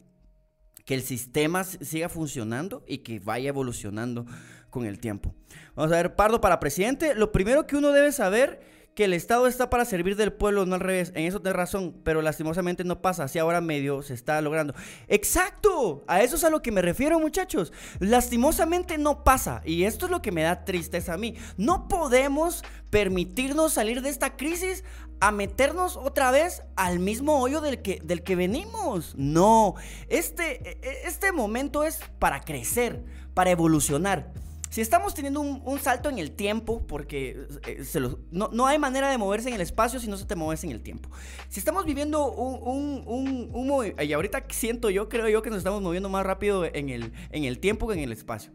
que 0.86 0.96
el 0.96 1.02
sistema 1.02 1.64
siga 1.64 2.10
funcionando 2.10 2.84
y 2.88 3.00
que 3.00 3.20
vaya 3.20 3.50
evolucionando 3.50 4.26
con 4.72 4.88
el 4.88 5.00
tiempo. 5.00 5.36
Vamos 5.76 5.92
a 5.92 5.98
ver, 5.98 6.16
Pardo 6.16 6.42
para 6.42 6.60
presidente, 6.60 7.14
lo 7.14 7.32
primero 7.32 7.68
que 7.68 7.76
uno 7.76 7.92
debe 7.92 8.12
saber 8.12 8.60
que 8.96 9.06
el 9.06 9.14
Estado 9.14 9.48
está 9.48 9.70
para 9.70 9.86
servir 9.86 10.16
del 10.16 10.34
pueblo, 10.34 10.66
no 10.66 10.76
al 10.76 10.82
revés. 10.82 11.12
En 11.16 11.26
eso 11.26 11.40
tienes 11.40 11.56
razón, 11.56 11.96
pero 12.04 12.22
lastimosamente 12.22 12.84
no 12.84 13.02
pasa. 13.02 13.24
Así 13.24 13.40
ahora 13.40 13.62
medio 13.62 14.02
se 14.02 14.14
está 14.14 14.42
logrando. 14.42 14.74
Exacto, 15.08 16.04
a 16.08 16.22
eso 16.22 16.36
es 16.36 16.44
a 16.44 16.50
lo 16.50 16.62
que 16.62 16.72
me 16.72 16.82
refiero, 16.82 17.20
muchachos. 17.20 17.72
Lastimosamente 18.00 18.98
no 18.98 19.24
pasa. 19.24 19.62
Y 19.66 19.84
esto 19.84 20.06
es 20.06 20.12
lo 20.12 20.22
que 20.22 20.32
me 20.32 20.44
da 20.44 20.66
tristeza 20.66 21.14
a 21.14 21.18
mí. 21.18 21.36
No 21.58 21.88
podemos 21.88 22.64
permitirnos 22.90 23.74
salir 23.74 24.02
de 24.02 24.10
esta 24.10 24.36
crisis 24.36 24.84
a 25.22 25.32
meternos 25.32 25.96
otra 25.98 26.32
vez 26.32 26.64
al 26.76 27.00
mismo 27.00 27.40
hoyo 27.40 27.62
del 27.62 27.82
que, 27.82 28.02
del 28.04 28.24
que 28.24 28.36
venimos. 28.36 29.14
No, 29.16 29.76
este, 30.10 30.70
e, 30.70 30.80
e, 30.82 31.08
este 31.08 31.32
momento 31.32 31.84
es 31.84 32.00
para 32.20 32.42
crecer, 32.42 33.06
para 33.34 33.52
evolucionar. 33.52 34.34
Si 34.72 34.80
estamos 34.80 35.14
teniendo 35.14 35.42
un, 35.42 35.80
salto 35.82 36.08
en 36.08 36.18
el 36.18 36.32
tiempo, 36.32 36.88
porque 36.88 37.46
eh, 37.68 37.84
no, 38.32 38.66
hay 38.66 38.80
manera 38.80 39.10
de 39.10 39.18
moverse 39.18 39.50
en 39.50 39.56
el 39.56 39.60
espacio 39.60 40.00
si 40.00 40.08
no 40.08 40.16
se 40.16 40.24
te 40.24 40.36
mueves 40.36 40.64
en 40.64 40.72
el 40.72 40.82
tiempo. 40.82 41.10
Si 41.50 41.60
estamos 41.60 41.84
viviendo 41.84 42.32
un, 42.32 43.04
un, 43.06 43.94
y 44.02 44.14
ahorita 44.14 44.46
siento 44.50 44.90
yo, 44.90 45.10
creo 45.10 45.28
yo 45.28 45.42
que 45.42 45.50
nos 45.50 45.58
estamos 45.58 45.82
moviendo 45.82 46.08
más 46.08 46.26
rápido 46.26 46.64
en 46.64 46.88
el, 46.88 47.12
en 47.32 47.44
el 47.44 47.60
tiempo 47.60 47.86
que 47.86 47.96
en 47.96 48.00
el 48.00 48.14
espacio. 48.14 48.54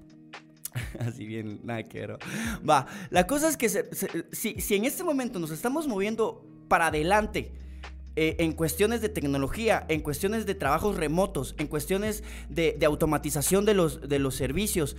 Así 1.01 1.27
bien, 1.27 1.61
nada 1.65 1.83
que 1.83 2.01
ver. 2.01 2.19
Va, 2.67 2.87
la 3.11 3.27
cosa 3.27 3.51
es 3.51 3.59
que 3.59 3.69
si, 3.69 4.55
si 4.59 4.75
en 4.75 4.87
este 4.87 5.05
momento 5.05 5.39
nos 5.39 5.51
estamos 5.51 5.87
moviendo 5.87 6.47
para 6.67 6.87
adelante, 6.87 7.53
eh, 8.19 8.37
en 8.39 8.53
cuestiones 8.53 9.03
de 9.03 9.11
tecnología, 9.11 9.85
en 9.89 10.01
cuestiones 10.01 10.47
de 10.47 10.55
trabajos 10.55 10.97
remotos, 10.97 11.55
en 11.59 11.67
cuestiones 11.67 12.25
de, 12.49 12.79
automatización 12.87 13.67
de 13.67 13.75
los, 13.75 14.09
de 14.09 14.19
los 14.19 14.35
servicios. 14.35 14.97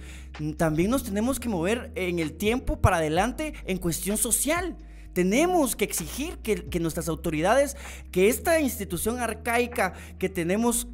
También 0.56 0.92
nos 0.92 1.04
tenemos 1.04 1.40
que 1.40 1.50
mover 1.50 1.92
en 1.96 2.20
el 2.20 2.34
tiempo 2.34 2.80
para 2.80 2.98
adelante 2.98 3.56
en 3.66 3.80
cuestión 3.80 4.18
social. 4.18 4.78
Tenemos 5.14 5.76
que 5.76 5.86
exigir 5.86 6.38
que, 6.38 6.66
que 6.66 6.80
nuestras 6.80 7.10
autoridades, 7.10 7.76
que 8.12 8.30
esta 8.30 8.60
institución 8.60 9.20
arcaica 9.20 9.94
que 10.20 10.30
tenemos 10.30 10.88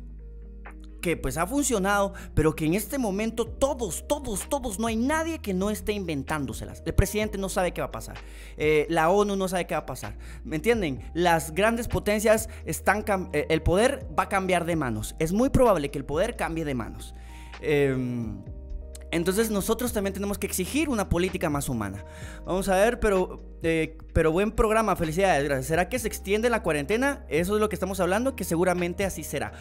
que 1.04 1.18
pues 1.18 1.38
ha 1.38 1.45
funcionado, 1.45 2.14
pero 2.34 2.56
que 2.56 2.66
en 2.66 2.74
este 2.74 2.97
momento 2.97 3.45
todos, 3.45 4.08
todos, 4.08 4.47
todos, 4.47 4.80
no 4.80 4.88
hay 4.88 4.95
nadie 4.95 5.39
que 5.39 5.54
no 5.54 5.70
esté 5.70 5.91
inventándoselas. 5.91 6.82
El 6.86 6.95
presidente 6.95 7.38
no 7.38 7.49
sabe 7.49 7.74
qué 7.74 7.82
va 7.82 7.88
a 7.88 7.91
pasar. 7.91 8.16
Eh, 8.56 8.88
la 8.89 9.10
ONU 9.10 9.36
no 9.36 9.49
sabe 9.49 9.68
qué 9.68 9.76
va 9.76 9.82
a 9.82 9.86
pasar. 9.86 10.18
¿Me 10.45 10.56
entienden? 10.56 11.12
Las 11.14 11.54
grandes 11.54 11.89
potencias 11.89 12.47
están... 12.66 13.04
Eh, 13.34 13.45
el 13.49 13.62
poder 13.62 14.08
va 14.18 14.24
a 14.24 14.30
cambiar 14.30 14.64
de 14.66 14.78
manos. 14.78 15.14
Es 15.20 15.34
muy 15.34 15.49
probable 15.49 15.91
que 15.91 15.97
el 15.97 16.06
poder 16.06 16.38
cambie 16.38 16.64
de 16.64 16.74
manos. 16.74 17.14
Eh, 17.62 17.93
entonces 19.14 19.51
nosotros 19.51 19.93
también 19.93 20.14
tenemos 20.14 20.39
que 20.39 20.47
exigir 20.47 20.89
una 20.89 21.08
política 21.08 21.47
más 21.47 21.70
humana. 21.70 22.04
Vamos 22.45 22.68
a 22.68 22.76
ver, 22.78 22.99
pero, 22.99 23.43
eh, 23.62 23.95
pero 24.12 24.32
buen 24.32 24.51
programa, 24.51 24.95
felicidades. 24.95 25.68
¿Será 25.68 25.88
que 25.88 25.99
se 25.99 26.08
extiende 26.08 26.49
la 26.49 26.64
cuarentena? 26.64 27.24
Eso 27.30 27.54
es 27.54 27.62
lo 27.62 27.70
que 27.70 27.76
estamos 27.76 27.99
hablando, 27.99 28.36
que 28.36 28.43
seguramente 28.43 29.06
así 29.06 29.24
será. 29.24 29.54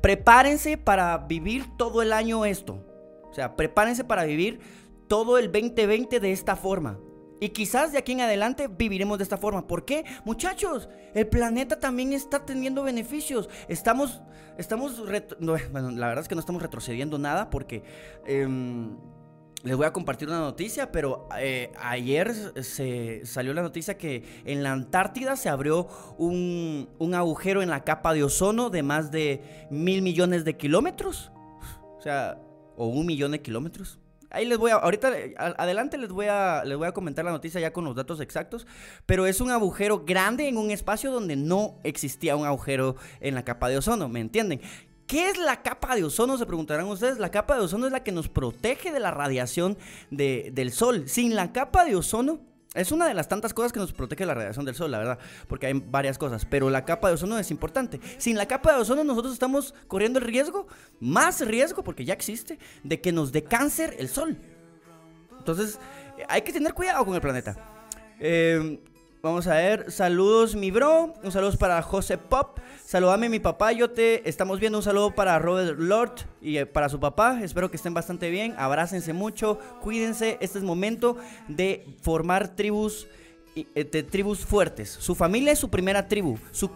Prepárense 0.00 0.76
para 0.78 1.16
vivir 1.18 1.66
todo 1.76 2.02
el 2.02 2.12
año 2.12 2.44
esto. 2.44 2.84
O 3.30 3.34
sea, 3.34 3.56
prepárense 3.56 4.04
para 4.04 4.24
vivir 4.24 4.60
todo 5.08 5.38
el 5.38 5.52
2020 5.52 6.20
de 6.20 6.32
esta 6.32 6.56
forma. 6.56 6.98
Y 7.40 7.50
quizás 7.50 7.92
de 7.92 7.98
aquí 7.98 8.12
en 8.12 8.20
adelante 8.20 8.68
viviremos 8.68 9.18
de 9.18 9.24
esta 9.24 9.38
forma. 9.38 9.66
¿Por 9.66 9.84
qué? 9.84 10.04
Muchachos, 10.24 10.90
el 11.14 11.26
planeta 11.26 11.78
también 11.78 12.12
está 12.12 12.44
teniendo 12.44 12.82
beneficios. 12.82 13.48
Estamos, 13.66 14.20
estamos, 14.58 15.02
bueno, 15.40 15.90
la 15.90 16.08
verdad 16.08 16.22
es 16.22 16.28
que 16.28 16.34
no 16.34 16.40
estamos 16.40 16.60
retrocediendo 16.60 17.18
nada 17.18 17.48
porque 17.48 17.82
em, 18.26 18.98
les 19.62 19.76
voy 19.76 19.86
a 19.86 19.92
compartir 19.92 20.28
una 20.28 20.40
noticia, 20.40 20.90
pero 20.90 21.28
eh, 21.38 21.70
ayer 21.78 22.32
se 22.62 23.26
salió 23.26 23.52
la 23.52 23.62
noticia 23.62 23.98
que 23.98 24.42
en 24.44 24.62
la 24.62 24.72
Antártida 24.72 25.36
se 25.36 25.48
abrió 25.48 25.88
un, 26.16 26.88
un 26.98 27.14
agujero 27.14 27.62
en 27.62 27.68
la 27.68 27.84
capa 27.84 28.14
de 28.14 28.24
ozono 28.24 28.70
de 28.70 28.82
más 28.82 29.10
de 29.10 29.66
mil 29.70 30.02
millones 30.02 30.44
de 30.44 30.56
kilómetros. 30.56 31.30
O 31.98 32.02
sea, 32.02 32.40
o 32.76 32.86
un 32.86 33.04
millón 33.04 33.32
de 33.32 33.42
kilómetros. 33.42 33.98
Ahí 34.30 34.46
les 34.46 34.56
voy 34.56 34.70
a, 34.70 34.76
ahorita 34.76 35.12
adelante 35.36 35.98
les 35.98 36.10
voy 36.10 36.26
a, 36.26 36.62
les 36.64 36.78
voy 36.78 36.86
a 36.86 36.92
comentar 36.92 37.24
la 37.24 37.32
noticia 37.32 37.60
ya 37.60 37.72
con 37.72 37.84
los 37.84 37.96
datos 37.96 38.20
exactos, 38.20 38.66
pero 39.04 39.26
es 39.26 39.40
un 39.40 39.50
agujero 39.50 40.04
grande 40.04 40.48
en 40.48 40.56
un 40.56 40.70
espacio 40.70 41.10
donde 41.10 41.34
no 41.34 41.80
existía 41.82 42.36
un 42.36 42.46
agujero 42.46 42.94
en 43.20 43.34
la 43.34 43.44
capa 43.44 43.68
de 43.68 43.76
ozono, 43.76 44.08
¿me 44.08 44.20
entienden? 44.20 44.60
¿Qué 45.10 45.28
es 45.28 45.38
la 45.38 45.60
capa 45.60 45.96
de 45.96 46.04
ozono? 46.04 46.38
Se 46.38 46.46
preguntarán 46.46 46.86
ustedes. 46.86 47.18
La 47.18 47.32
capa 47.32 47.56
de 47.56 47.62
ozono 47.62 47.86
es 47.86 47.92
la 47.92 48.04
que 48.04 48.12
nos 48.12 48.28
protege 48.28 48.92
de 48.92 49.00
la 49.00 49.10
radiación 49.10 49.76
del 50.12 50.70
sol. 50.70 51.08
Sin 51.08 51.34
la 51.34 51.50
capa 51.50 51.84
de 51.84 51.96
ozono, 51.96 52.38
es 52.74 52.92
una 52.92 53.08
de 53.08 53.14
las 53.14 53.26
tantas 53.26 53.52
cosas 53.52 53.72
que 53.72 53.80
nos 53.80 53.92
protege 53.92 54.24
la 54.24 54.34
radiación 54.34 54.64
del 54.64 54.76
sol, 54.76 54.92
la 54.92 54.98
verdad, 54.98 55.18
porque 55.48 55.66
hay 55.66 55.72
varias 55.84 56.16
cosas, 56.16 56.44
pero 56.44 56.70
la 56.70 56.84
capa 56.84 57.08
de 57.08 57.14
ozono 57.14 57.36
es 57.40 57.50
importante. 57.50 57.98
Sin 58.18 58.36
la 58.36 58.46
capa 58.46 58.72
de 58.72 58.82
ozono 58.82 59.02
nosotros 59.02 59.32
estamos 59.32 59.74
corriendo 59.88 60.20
el 60.20 60.26
riesgo, 60.26 60.68
más 61.00 61.44
riesgo, 61.44 61.82
porque 61.82 62.04
ya 62.04 62.14
existe, 62.14 62.60
de 62.84 63.00
que 63.00 63.10
nos 63.10 63.32
dé 63.32 63.42
cáncer 63.42 63.96
el 63.98 64.08
sol. 64.08 64.38
Entonces, 65.36 65.80
hay 66.28 66.42
que 66.42 66.52
tener 66.52 66.72
cuidado 66.72 67.04
con 67.04 67.16
el 67.16 67.20
planeta. 67.20 67.56
Eh, 68.20 68.78
Vamos 69.22 69.46
a 69.48 69.56
ver, 69.56 69.92
saludos 69.92 70.56
mi 70.56 70.70
bro, 70.70 71.12
un 71.22 71.30
saludo 71.30 71.54
para 71.58 71.82
José 71.82 72.16
Pop, 72.16 72.58
saludame 72.86 73.28
mi 73.28 73.38
papá, 73.38 73.70
yo 73.72 73.90
te 73.90 74.26
estamos 74.26 74.60
viendo, 74.60 74.78
un 74.78 74.82
saludo 74.82 75.14
para 75.14 75.38
Robert 75.38 75.78
Lord 75.78 76.12
y 76.40 76.56
eh, 76.56 76.64
para 76.64 76.88
su 76.88 76.98
papá, 76.98 77.38
espero 77.42 77.70
que 77.70 77.76
estén 77.76 77.92
bastante 77.92 78.30
bien, 78.30 78.54
abrácense 78.56 79.12
mucho, 79.12 79.58
cuídense, 79.82 80.38
este 80.40 80.56
es 80.56 80.64
momento 80.64 81.18
de 81.48 81.86
formar 82.00 82.56
tribus, 82.56 83.08
eh, 83.54 83.84
tribus 83.84 84.38
fuertes, 84.38 84.88
su 84.88 85.14
familia 85.14 85.52
es 85.52 85.58
su 85.58 85.68
primera 85.68 86.08
tribu, 86.08 86.38
su, 86.50 86.70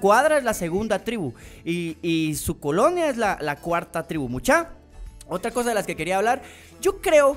cuadra 0.00 0.38
es 0.38 0.44
la 0.44 0.54
segunda 0.54 1.00
tribu 1.00 1.34
y, 1.66 2.34
su 2.34 2.58
colonia 2.60 3.10
es 3.10 3.18
la 3.18 3.56
cuarta 3.60 4.06
tribu, 4.06 4.26
mucha. 4.26 4.70
Otra 5.28 5.50
cosa 5.50 5.68
de 5.68 5.74
las 5.74 5.86
que 5.86 5.96
quería 5.96 6.16
hablar, 6.16 6.40
yo 6.80 7.02
creo, 7.02 7.36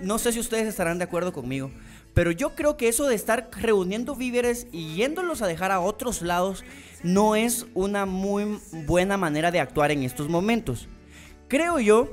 no 0.00 0.18
sé 0.18 0.32
si 0.32 0.40
ustedes 0.40 0.66
estarán 0.66 0.98
de 0.98 1.04
acuerdo 1.04 1.32
conmigo, 1.32 1.70
pero 2.14 2.32
yo 2.32 2.54
creo 2.54 2.76
que 2.76 2.88
eso 2.88 3.06
de 3.06 3.14
estar 3.14 3.50
reuniendo 3.52 4.16
víveres 4.16 4.66
y 4.72 4.94
yéndolos 4.94 5.42
a 5.42 5.46
dejar 5.46 5.70
a 5.70 5.80
otros 5.80 6.22
lados 6.22 6.64
no 7.02 7.36
es 7.36 7.66
una 7.74 8.04
muy 8.06 8.58
buena 8.86 9.16
manera 9.16 9.50
de 9.50 9.60
actuar 9.60 9.90
en 9.90 10.02
estos 10.02 10.28
momentos. 10.28 10.88
Creo 11.48 11.78
yo, 11.78 12.12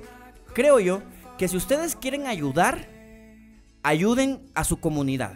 creo 0.54 0.80
yo, 0.80 1.02
que 1.38 1.48
si 1.48 1.58
ustedes 1.58 1.96
quieren 1.96 2.28
ayudar, 2.28 2.88
ayuden 3.84 4.40
a 4.54 4.64
su 4.64 4.80
comunidad, 4.80 5.34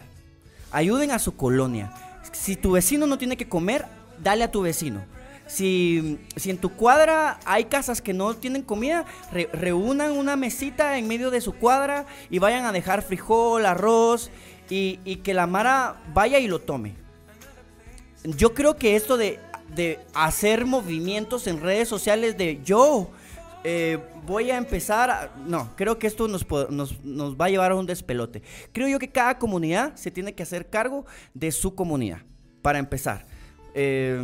ayuden 0.70 1.10
a 1.10 1.18
su 1.18 1.36
colonia. 1.36 1.92
Si 2.32 2.56
tu 2.56 2.72
vecino 2.72 3.06
no 3.06 3.18
tiene 3.18 3.36
que 3.36 3.48
comer, 3.48 3.86
dale 4.22 4.44
a 4.44 4.50
tu 4.50 4.62
vecino. 4.62 5.04
Si, 5.46 6.18
si, 6.36 6.50
en 6.50 6.56
tu 6.56 6.70
cuadra 6.70 7.38
hay 7.44 7.64
casas 7.64 8.00
que 8.00 8.14
no 8.14 8.34
tienen 8.34 8.62
comida, 8.62 9.04
reúnan 9.52 10.12
una 10.12 10.34
mesita 10.34 10.96
en 10.96 11.08
medio 11.08 11.30
de 11.30 11.40
su 11.40 11.52
cuadra 11.52 12.06
y 12.30 12.38
vayan 12.38 12.64
a 12.64 12.72
dejar 12.72 13.02
frijol, 13.02 13.66
arroz 13.66 14.30
y, 14.68 15.16
que 15.16 15.34
la 15.34 15.46
Mara 15.46 15.96
vaya 16.14 16.38
y 16.38 16.48
lo 16.48 16.58
tome. 16.60 16.94
Yo 18.24 18.54
creo 18.54 18.76
que 18.76 18.96
esto 18.96 19.16
de, 19.16 19.38
hacer 20.14 20.66
movimientos 20.66 21.46
en 21.46 21.60
redes 21.60 21.88
sociales 21.88 22.36
de 22.36 22.60
yo 22.62 23.10
eh, 23.64 23.98
voy 24.26 24.50
a 24.50 24.56
empezar, 24.56 25.32
no, 25.46 25.70
creo 25.76 25.98
que 25.98 26.06
esto 26.06 26.28
nos, 26.28 26.46
nos, 26.70 27.36
va 27.36 27.46
a 27.46 27.48
llevar 27.48 27.72
a 27.72 27.76
un 27.76 27.86
despelote. 27.86 28.42
Creo 28.72 28.88
yo 28.88 28.98
que 28.98 29.10
cada 29.10 29.38
comunidad 29.38 29.94
se 29.96 30.10
tiene 30.10 30.34
que 30.34 30.42
hacer 30.42 30.68
cargo 30.68 31.06
de 31.34 31.52
su 31.52 31.74
comunidad, 31.74 32.20
para 32.60 32.78
empezar. 32.78 33.24
Eh, 33.74 34.20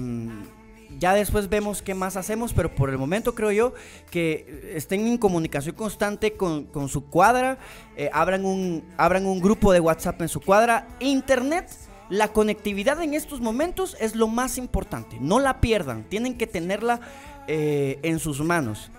ya 0.98 1.14
después 1.14 1.48
vemos 1.48 1.82
qué 1.82 1.94
más 1.94 2.16
hacemos, 2.16 2.52
pero 2.52 2.74
por 2.74 2.90
el 2.90 2.98
momento 2.98 3.34
creo 3.34 3.52
yo 3.52 3.74
que 4.10 4.72
estén 4.74 5.06
en 5.06 5.18
comunicación 5.18 5.74
constante 5.74 6.32
con, 6.32 6.88
su 6.88 7.06
cuadra, 7.06 7.58
eh, 7.96 8.10
abran, 8.12 8.44
un, 8.44 8.84
abran 8.96 9.26
un 9.26 9.40
grupo 9.40 9.72
de 9.72 9.80
WhatsApp 9.80 10.20
en 10.22 10.28
su 10.28 10.40
cuadra. 10.40 10.88
Internet, 11.00 11.70
la 12.10 12.28
conectividad 12.28 13.02
en 13.02 13.14
estos 13.14 13.40
momentos 13.40 13.96
es 14.00 14.16
lo 14.16 14.28
más 14.28 14.58
importante, 14.58 15.18
no 15.20 15.40
la 15.40 15.60
pierdan, 15.60 16.04
tienen 16.04 16.36
que 16.36 16.46
tenerla 16.46 17.00
eh, 17.46 17.98
en 18.02 18.18
sus 18.18 18.40
manos. 18.40 18.90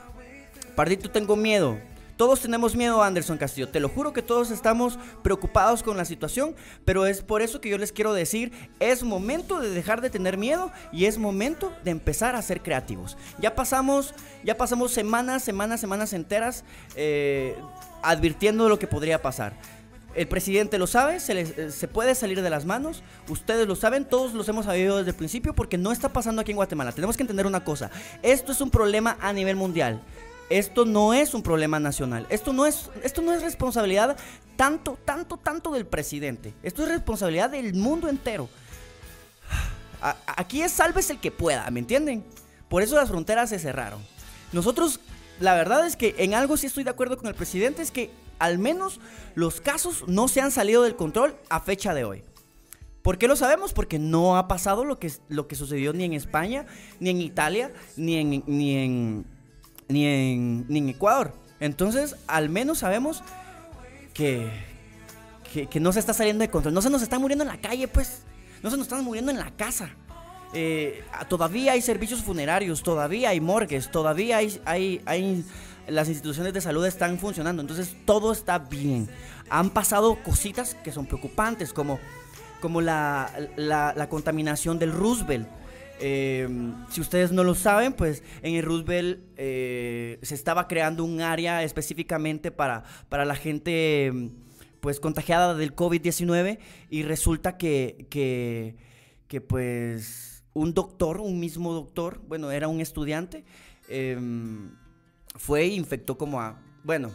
Pardito, 0.75 1.11
tengo 1.11 1.35
miedo. 1.35 1.77
Todos 2.19 2.41
tenemos 2.41 2.75
miedo, 2.75 3.01
Anderson 3.01 3.37
Castillo. 3.37 3.69
Te 3.69 3.79
lo 3.79 3.87
juro 3.87 4.11
que 4.11 4.21
todos 4.21 4.51
estamos 4.51 4.99
preocupados 5.23 5.83
con 5.83 5.95
la 5.95 6.03
situación, 6.03 6.53
pero 6.83 7.05
es 7.05 7.21
por 7.21 7.41
eso 7.41 7.61
que 7.61 7.69
yo 7.69 7.77
les 7.77 7.93
quiero 7.93 8.11
decir, 8.11 8.51
es 8.81 9.03
momento 9.03 9.61
de 9.61 9.69
dejar 9.69 10.01
de 10.01 10.09
tener 10.09 10.35
miedo 10.35 10.69
y 10.91 11.05
es 11.05 11.17
momento 11.17 11.71
de 11.85 11.91
empezar 11.91 12.35
a 12.35 12.41
ser 12.41 12.61
creativos. 12.61 13.17
Ya 13.39 13.55
pasamos, 13.55 14.13
ya 14.43 14.57
pasamos 14.57 14.91
semanas, 14.91 15.45
semanas, 15.45 15.79
semanas 15.79 16.11
enteras 16.11 16.65
eh, 16.97 17.55
advirtiendo 18.03 18.67
lo 18.67 18.79
que 18.79 18.87
podría 18.87 19.21
pasar. 19.21 19.53
El 20.13 20.27
presidente 20.27 20.77
lo 20.77 20.87
sabe, 20.87 21.21
se, 21.21 21.39
eh, 21.39 21.71
se 21.71 21.87
puede 21.87 22.15
salir 22.15 22.41
de 22.41 22.49
las 22.49 22.65
manos, 22.65 23.01
ustedes 23.29 23.65
lo 23.65 23.77
saben, 23.77 24.03
todos 24.03 24.33
los 24.33 24.49
hemos 24.49 24.65
sabido 24.65 24.97
desde 24.97 25.11
el 25.11 25.15
principio 25.15 25.55
porque 25.55 25.77
no 25.77 25.93
está 25.93 26.11
pasando 26.11 26.41
aquí 26.41 26.51
en 26.51 26.57
Guatemala. 26.57 26.91
Tenemos 26.91 27.15
que 27.15 27.23
entender 27.23 27.47
una 27.47 27.63
cosa, 27.63 27.91
esto 28.23 28.51
es 28.51 28.59
un 28.59 28.71
problema 28.71 29.17
a 29.21 29.31
nivel 29.31 29.55
mundial. 29.55 30.01
Esto 30.49 30.85
no 30.85 31.13
es 31.13 31.33
un 31.33 31.43
problema 31.43 31.79
nacional. 31.79 32.25
Esto 32.29 32.53
no 32.53 32.65
es, 32.65 32.89
esto 33.03 33.21
no 33.21 33.33
es 33.33 33.41
responsabilidad 33.41 34.17
tanto, 34.55 34.97
tanto, 35.05 35.37
tanto 35.37 35.71
del 35.71 35.85
presidente. 35.85 36.53
Esto 36.63 36.83
es 36.83 36.89
responsabilidad 36.89 37.49
del 37.51 37.73
mundo 37.75 38.09
entero. 38.09 38.49
aquí 40.27 40.61
es 40.61 40.71
salves 40.71 41.09
el 41.09 41.19
que 41.19 41.31
pueda, 41.31 41.69
¿me 41.71 41.79
entienden? 41.79 42.23
Por 42.67 42.81
eso 42.81 42.95
las 42.95 43.09
fronteras 43.09 43.49
se 43.49 43.59
cerraron. 43.59 44.01
Nosotros, 44.51 44.99
la 45.39 45.53
verdad 45.55 45.85
es 45.85 45.95
que 45.95 46.15
en 46.17 46.33
algo 46.33 46.57
sí 46.57 46.67
estoy 46.67 46.83
de 46.83 46.89
acuerdo 46.89 47.17
con 47.17 47.27
el 47.27 47.35
presidente, 47.35 47.81
es 47.81 47.91
que 47.91 48.11
al 48.39 48.57
menos 48.57 48.99
los 49.35 49.61
casos 49.61 50.05
no 50.07 50.27
se 50.27 50.41
han 50.41 50.51
salido 50.51 50.83
del 50.83 50.95
control 50.95 51.35
a 51.49 51.59
fecha 51.59 51.93
de 51.93 52.05
hoy. 52.05 52.23
¿Por 53.01 53.17
qué 53.17 53.27
lo 53.27 53.35
sabemos? 53.35 53.73
Porque 53.73 53.97
no 53.97 54.37
ha 54.37 54.47
pasado 54.47 54.83
lo 54.83 54.99
que, 54.99 55.11
lo 55.29 55.47
que 55.47 55.55
sucedió 55.55 55.93
ni 55.93 56.03
en 56.03 56.13
España, 56.13 56.65
ni 56.99 57.09
en 57.09 57.21
Italia, 57.21 57.71
ni 57.95 58.17
en, 58.17 58.43
ni 58.45 58.75
en, 58.75 59.25
ni 59.89 60.05
en, 60.05 60.65
ni 60.69 60.79
en 60.79 60.89
Ecuador. 60.89 61.33
Entonces, 61.59 62.15
al 62.27 62.49
menos 62.49 62.79
sabemos 62.79 63.21
que, 64.13 64.49
que, 65.69 65.79
no 65.79 65.91
se 65.91 65.99
está 65.99 66.13
saliendo 66.13 66.41
de 66.41 66.49
control. 66.49 66.73
No 66.73 66.81
se 66.81 66.89
nos 66.89 67.01
está 67.01 67.19
muriendo 67.19 67.43
en 67.43 67.49
la 67.49 67.59
calle, 67.59 67.87
pues. 67.87 68.21
No 68.63 68.69
se 68.69 68.77
nos 68.77 68.87
están 68.87 69.03
muriendo 69.03 69.31
en 69.31 69.39
la 69.39 69.51
casa. 69.51 69.89
Eh, 70.53 71.03
todavía 71.27 71.73
hay 71.73 71.81
servicios 71.81 72.23
funerarios, 72.23 72.81
todavía 72.81 73.29
hay 73.29 73.39
morgues, 73.39 73.91
todavía 73.91 74.37
hay, 74.37 74.59
hay, 74.65 75.01
hay 75.05 75.45
las 75.87 76.07
instituciones 76.07 76.53
de 76.53 76.61
salud 76.61 76.85
están 76.85 77.19
funcionando, 77.19 77.61
entonces 77.61 77.95
todo 78.05 78.31
está 78.31 78.59
bien. 78.59 79.09
Han 79.49 79.69
pasado 79.69 80.17
cositas 80.23 80.75
que 80.75 80.91
son 80.91 81.05
preocupantes, 81.05 81.73
como, 81.73 81.99
como 82.61 82.81
la, 82.81 83.31
la, 83.57 84.09
contaminación 84.09 84.79
del 84.79 84.91
Roosevelt. 84.91 85.47
Em, 86.01 86.75
si 86.89 87.01
ustedes 87.01 87.31
no 87.31 87.43
lo 87.43 87.55
saben, 87.55 87.93
pues 87.93 88.23
en 88.41 88.55
el 88.55 88.63
Roosevelt 88.63 89.19
eh, 89.35 90.17
se 90.21 90.35
estaba 90.35 90.67
creando 90.67 91.03
un 91.03 91.21
área 91.21 91.63
específicamente 91.63 92.51
para, 92.51 92.83
para 93.09 93.25
la 93.25 93.35
gente 93.35 94.31
pues 94.79 94.99
contagiada 94.99 95.55
del 95.55 95.75
COVID-19 95.75 96.59
y 96.89 97.03
resulta 97.03 97.57
que, 97.57 98.07
que, 98.09 99.41
pues 99.41 100.43
un 100.53 100.73
doctor, 100.73 101.19
un 101.19 101.39
mismo 101.39 101.73
doctor, 101.73 102.21
bueno, 102.27 102.49
era 102.51 102.67
un 102.67 102.79
estudiante, 102.79 103.43
eh, 103.89 104.17
fue 105.35 105.63
e 105.63 105.67
infectó 105.67 106.17
como 106.17 106.39
a, 106.39 106.61
bueno, 106.83 107.11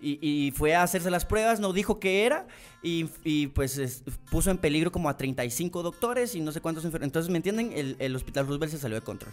y, 0.00 0.52
fue 0.56 0.74
a 0.74 0.82
hacerse 0.82 1.10
las 1.10 1.24
pruebas, 1.24 1.60
no 1.60 1.72
dijo 1.72 1.98
qué 2.00 2.24
era 2.24 2.46
y, 2.82 3.04
pues 3.48 4.02
puso 4.30 4.50
en 4.50 4.58
peligro 4.58 4.92
como 4.92 5.08
a 5.08 5.16
35 5.16 5.82
doctores 5.82 6.34
y 6.34 6.40
no 6.40 6.52
sé 6.52 6.60
cuántos 6.60 6.84
enfermos. 6.84 7.06
Entonces, 7.06 7.30
¿me 7.30 7.38
entienden? 7.38 7.96
El, 7.98 8.16
hospital 8.16 8.46
Roosevelt 8.46 8.72
se 8.72 8.78
salió 8.78 8.96
de 8.96 9.02
control. 9.02 9.32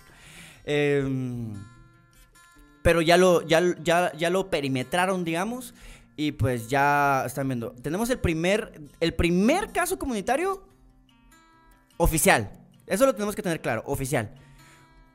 Em, 0.66 1.54
pero 2.82 3.02
ya 3.02 3.18
lo, 3.18 3.42
ya, 3.42 3.62
ya, 3.84 4.12
ya 4.14 4.30
lo 4.30 4.50
perimetraron, 4.50 5.24
digamos, 5.24 5.74
y 6.16 6.32
pues 6.32 6.70
ya 6.70 7.24
están 7.26 7.48
viendo. 7.48 7.72
Tenemos 7.72 8.10
el 8.10 8.20
primer, 8.20 8.82
el 9.00 9.14
primer 9.14 9.72
caso 9.72 10.00
comunitario 10.00 10.68
oficial. 11.98 12.52
Eso 12.88 13.06
lo 13.06 13.14
tenemos 13.14 13.36
que 13.36 13.42
tener 13.42 13.62
claro, 13.62 13.84
oficial 13.86 14.32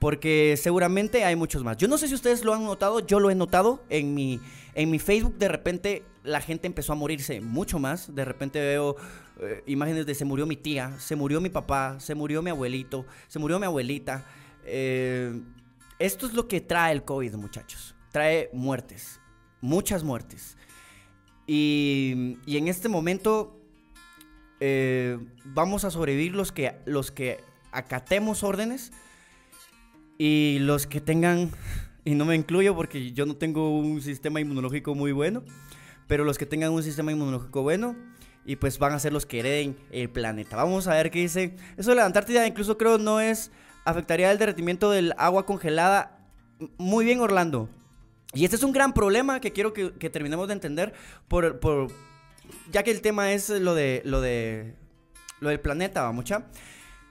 porque 0.01 0.57
seguramente 0.57 1.25
hay 1.25 1.37
muchos 1.37 1.63
más. 1.63 1.77
Yo 1.77 1.87
no 1.87 1.99
sé 1.99 2.09
si 2.09 2.15
ustedes 2.15 2.43
lo 2.43 2.55
han 2.55 2.65
notado, 2.65 3.01
yo 3.01 3.21
lo 3.21 3.31
he 3.31 3.35
notado 3.37 3.85
en 3.91 4.15
mi, 4.15 4.41
en 4.75 4.91
mi 4.91 4.99
Facebook, 4.99 5.37
de 5.39 5.49
repente 5.49 6.05
la 6.23 6.41
gente 6.41 6.67
empezó 6.67 6.93
a 6.93 6.97
morirse 6.97 7.41
mucho 7.41 7.79
más, 7.79 8.15
de 8.15 8.25
repente 8.25 8.61
veo 8.61 8.97
eh, 9.41 9.63
imágenes 9.67 10.07
de 10.07 10.15
se 10.15 10.25
murió 10.25 10.47
mi 10.47 10.57
tía, 10.57 10.99
se 10.99 11.17
murió 11.17 11.41
mi 11.41 11.49
papá, 11.49 11.99
se 11.99 12.15
murió 12.15 12.43
mi 12.43 12.51
abuelito, 12.51 13.07
se 13.29 13.39
murió 13.39 13.59
mi 13.59 13.67
abuelita. 13.67 14.27
Eh, 14.65 15.41
esto 15.99 16.27
es 16.27 16.35
lo 16.35 16.49
que 16.49 16.61
trae 16.61 16.93
el 16.93 17.05
COVID, 17.05 17.35
muchachos, 17.35 17.95
trae 18.11 18.51
muertes, 18.53 19.21
muchas 19.61 20.03
muertes. 20.03 20.57
Y, 21.47 22.37
en 22.47 22.69
este 22.69 22.89
momento 22.89 23.61
eh, 24.61 25.19
vamos 25.45 25.85
a 25.85 25.91
sobrevivir 25.91 26.35
los 26.35 26.53
que, 26.53 26.77
los 26.85 27.11
que 27.11 27.41
acatemos 27.73 28.43
órdenes 28.43 28.93
y 30.17 30.59
los 30.61 30.87
que 30.87 31.01
tengan, 31.01 31.51
y 32.05 32.15
no 32.15 32.25
me 32.25 32.35
incluyo 32.35 32.75
porque 32.75 33.13
yo 33.13 33.27
no 33.27 33.37
tengo 33.37 33.77
un 33.79 34.01
sistema 34.03 34.41
inmunológico 34.41 34.95
muy 34.95 35.13
bueno, 35.13 35.43
pero 36.07 36.25
los 36.25 36.39
que 36.39 36.47
tengan 36.47 36.73
un 36.73 36.83
sistema 36.83 37.13
inmunológico 37.13 37.63
bueno, 37.63 37.97
y 38.45 38.57
pues 38.57 38.79
van 38.79 38.93
a 38.93 38.99
ser 38.99 39.13
los 39.13 39.27
que 39.27 39.41
hereden 39.41 39.77
el 39.91 40.11
planeta. 40.11 40.57
Vamos 40.57 40.87
a 40.89 40.95
ver 40.95 41.11
qué 41.11 41.21
dice. 41.21 41.57
Eso 41.77 41.91
de 41.91 41.97
la 41.97 42.07
Antártida 42.07 42.47
incluso 42.47 42.79
creo 42.79 42.99
no 42.99 43.21
es, 43.21 43.51
afectaría 43.85 44.33
el 44.33 44.39
derretimiento 44.39 44.91
del 44.91 45.15
agua 45.19 45.47
congelada. 45.47 46.19
Muy 46.79 47.05
bien, 47.05 47.21
Orlando. 47.21 47.69
Y 48.33 48.45
este 48.45 48.57
es 48.57 48.63
un 48.63 48.73
gran 48.73 48.93
problema 48.93 49.41
que 49.41 49.53
quiero 49.53 49.73
que, 49.73 49.91
terminemos 50.11 50.47
de 50.49 50.55
entender 50.55 50.95
por, 51.29 51.59
por, 51.61 51.89
ya 52.71 52.83
que 52.83 52.91
el 52.91 53.01
tema 53.01 53.33
es 53.33 53.51
lo 53.51 53.75
de 53.75 54.03
lo 54.05 54.21
de 54.21 54.77
lo 55.41 55.49
del 55.49 55.61
planeta, 55.61 56.03
vamos, 56.03 56.27
¿ya? 56.27 56.47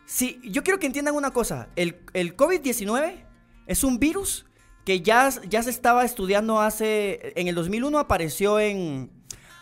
Sí, 0.06 0.40
yo 0.44 0.64
quiero 0.64 0.80
que 0.80 0.88
entiendan 0.88 1.16
una 1.16 1.32
cosa. 1.32 1.70
El, 1.76 1.96
COVID-19 2.14 3.26
es 3.68 3.84
un 3.84 4.00
virus 4.00 4.46
que 4.86 5.02
ya, 5.02 5.30
ya 5.48 5.64
se 5.64 5.70
estaba 5.70 6.06
estudiando 6.06 6.60
hace... 6.60 7.34
En 7.36 7.48
el 7.48 7.56
2001 7.56 8.00
apareció 8.00 8.60
en... 8.60 9.12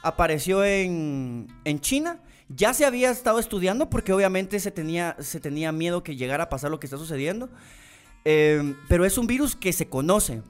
Apareció 0.03 0.63
en, 0.63 1.47
en 1.65 1.79
China. 1.79 2.21
Ya 2.49 2.73
se 2.73 2.85
había 2.85 3.09
estado 3.09 3.39
estudiando 3.39 3.89
porque 3.89 4.13
obviamente 4.13 4.59
se 4.59 4.71
tenía, 4.71 5.17
se 5.19 5.39
tenía 5.39 5.71
miedo 5.71 6.03
que 6.03 6.15
llegara 6.15 6.45
a 6.45 6.49
pasar 6.49 6.71
lo 6.71 6.79
que 6.79 6.87
está 6.87 6.97
sucediendo. 6.97 7.49
Eh, 8.23 8.75
pero 8.87 9.05
es 9.05 9.17
un 9.17 9.27
virus 9.27 9.55
que 9.55 9.73
se 9.73 9.89
conoce. 9.89 10.41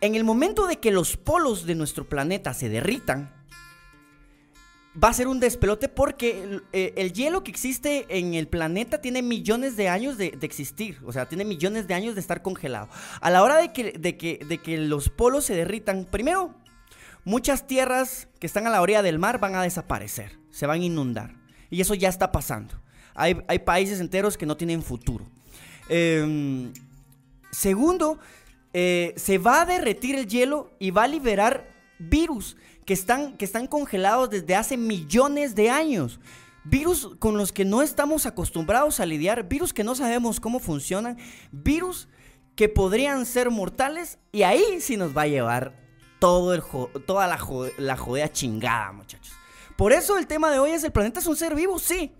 En 0.00 0.14
el 0.14 0.24
momento 0.24 0.66
de 0.66 0.76
que 0.76 0.90
los 0.90 1.16
polos 1.16 1.66
de 1.66 1.74
nuestro 1.74 2.08
planeta 2.08 2.52
se 2.52 2.68
derritan, 2.68 3.35
va 5.02 5.08
a 5.08 5.12
ser 5.12 5.28
un 5.28 5.40
despelote 5.40 5.88
porque 5.88 6.60
eh, 6.72 6.94
el, 6.96 7.12
hielo 7.12 7.44
que 7.44 7.50
existe 7.50 8.06
en 8.08 8.34
el 8.34 8.48
planeta 8.48 9.00
tiene 9.00 9.22
millones 9.22 9.76
de 9.76 9.88
años 9.88 10.16
de, 10.16 10.38
existir, 10.42 10.98
o 11.04 11.12
sea, 11.12 11.28
tiene 11.28 11.44
millones 11.44 11.86
de 11.86 11.94
años 11.94 12.14
de 12.14 12.20
estar 12.20 12.42
congelado. 12.42 12.88
A 13.20 13.30
la 13.30 13.42
hora 13.42 13.56
de 13.56 13.72
que, 13.72 14.78
los 14.78 15.08
polos 15.08 15.44
se 15.44 15.54
derritan, 15.54 16.06
primero, 16.10 16.54
muchas 17.24 17.66
tierras 17.66 18.28
que 18.38 18.46
están 18.46 18.66
a 18.66 18.70
la 18.70 18.80
orilla 18.80 19.02
del 19.02 19.18
mar 19.18 19.38
van 19.38 19.54
a 19.54 19.62
desaparecer, 19.62 20.38
se 20.50 20.66
van 20.66 20.80
a 20.80 20.84
inundar. 20.84 21.34
Y 21.70 21.80
eso 21.80 21.94
ya 21.94 22.08
está 22.08 22.32
pasando. 22.32 22.74
Hay, 23.14 23.34
países 23.64 24.00
enteros 24.00 24.36
que 24.36 24.46
no 24.46 24.56
tienen 24.56 24.82
futuro. 24.82 25.26
Em, 25.88 26.72
segundo, 27.50 28.18
eh, 28.72 29.14
se 29.16 29.38
va 29.38 29.62
a 29.62 29.66
derretir 29.66 30.16
el 30.16 30.26
hielo 30.26 30.70
y 30.78 30.90
va 30.90 31.04
a 31.04 31.08
liberar 31.08 31.66
virus 31.98 32.56
que 32.86 32.94
están, 32.94 33.36
que 33.36 33.44
están 33.44 33.66
congelados 33.66 34.30
desde 34.30 34.54
hace 34.54 34.76
millones 34.76 35.54
de 35.54 35.68
años. 35.68 36.20
Virus 36.64 37.10
con 37.18 37.36
los 37.36 37.52
que 37.52 37.64
no 37.64 37.82
estamos 37.82 38.26
acostumbrados 38.26 38.98
a 39.00 39.06
lidiar, 39.06 39.48
virus 39.48 39.72
que 39.72 39.84
no 39.84 39.94
sabemos 39.94 40.40
cómo 40.40 40.58
funcionan, 40.58 41.18
virus 41.52 42.08
que 42.56 42.68
podrían 42.68 43.26
ser 43.26 43.50
mortales 43.50 44.18
y 44.32 44.42
ahí 44.42 44.80
sí 44.80 44.96
nos 44.96 45.16
va 45.16 45.22
a 45.22 45.26
llevar 45.26 45.74
todo 46.18 46.54
el 46.54 46.62
toda 47.04 47.26
la, 47.26 47.38
la 47.78 47.96
jodida 47.96 48.32
chingada, 48.32 48.92
muchachos. 48.92 49.34
Por 49.76 49.92
eso 49.92 50.16
el 50.16 50.26
tema 50.26 50.50
de 50.50 50.58
hoy 50.58 50.70
es 50.70 50.82
el 50.82 50.92
planeta 50.92 51.20
es 51.20 51.26
un 51.26 51.36
ser 51.36 51.54
vivo, 51.54 51.78
sí. 51.78 52.12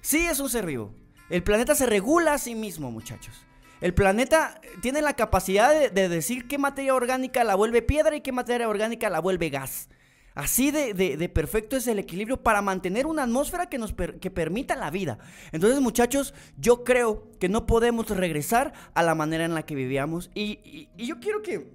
Sí 0.00 0.26
es 0.26 0.40
un 0.40 0.48
ser 0.48 0.64
vivo. 0.64 0.94
El 1.28 1.42
planeta 1.42 1.74
se 1.74 1.86
regula 1.86 2.34
a 2.34 2.38
sí 2.38 2.54
mismo, 2.54 2.90
muchachos. 2.90 3.34
El 3.80 3.94
planeta 3.94 4.60
tiene 4.82 5.02
la 5.02 5.14
capacidad 5.14 5.90
de, 5.90 6.08
decir 6.08 6.48
qué 6.48 6.58
materia 6.58 6.94
orgánica 6.94 7.44
la 7.44 7.54
vuelve 7.54 7.82
piedra 7.82 8.16
y 8.16 8.20
qué 8.20 8.32
materia 8.32 8.68
orgánica 8.68 9.08
la 9.08 9.20
vuelve 9.20 9.50
gas. 9.50 9.88
Así 10.34 10.70
de, 10.70 11.28
perfecto 11.28 11.76
es 11.76 11.86
el 11.88 11.98
equilibrio 11.98 12.42
para 12.42 12.62
mantener 12.62 13.06
una 13.06 13.24
atmósfera 13.24 13.68
que 13.68 13.78
nos 13.78 13.92
que 13.92 14.30
permita 14.30 14.76
la 14.76 14.90
vida. 14.90 15.18
Entonces, 15.52 15.80
muchachos, 15.80 16.32
yo 16.56 16.84
creo 16.84 17.30
que 17.40 17.48
no 17.48 17.66
podemos 17.66 18.08
regresar 18.10 18.72
a 18.94 19.02
la 19.02 19.14
manera 19.14 19.44
en 19.44 19.54
la 19.54 19.64
que 19.64 19.74
vivíamos. 19.74 20.30
Y, 20.34 20.88
yo 20.96 21.18
quiero 21.18 21.42
que. 21.42 21.72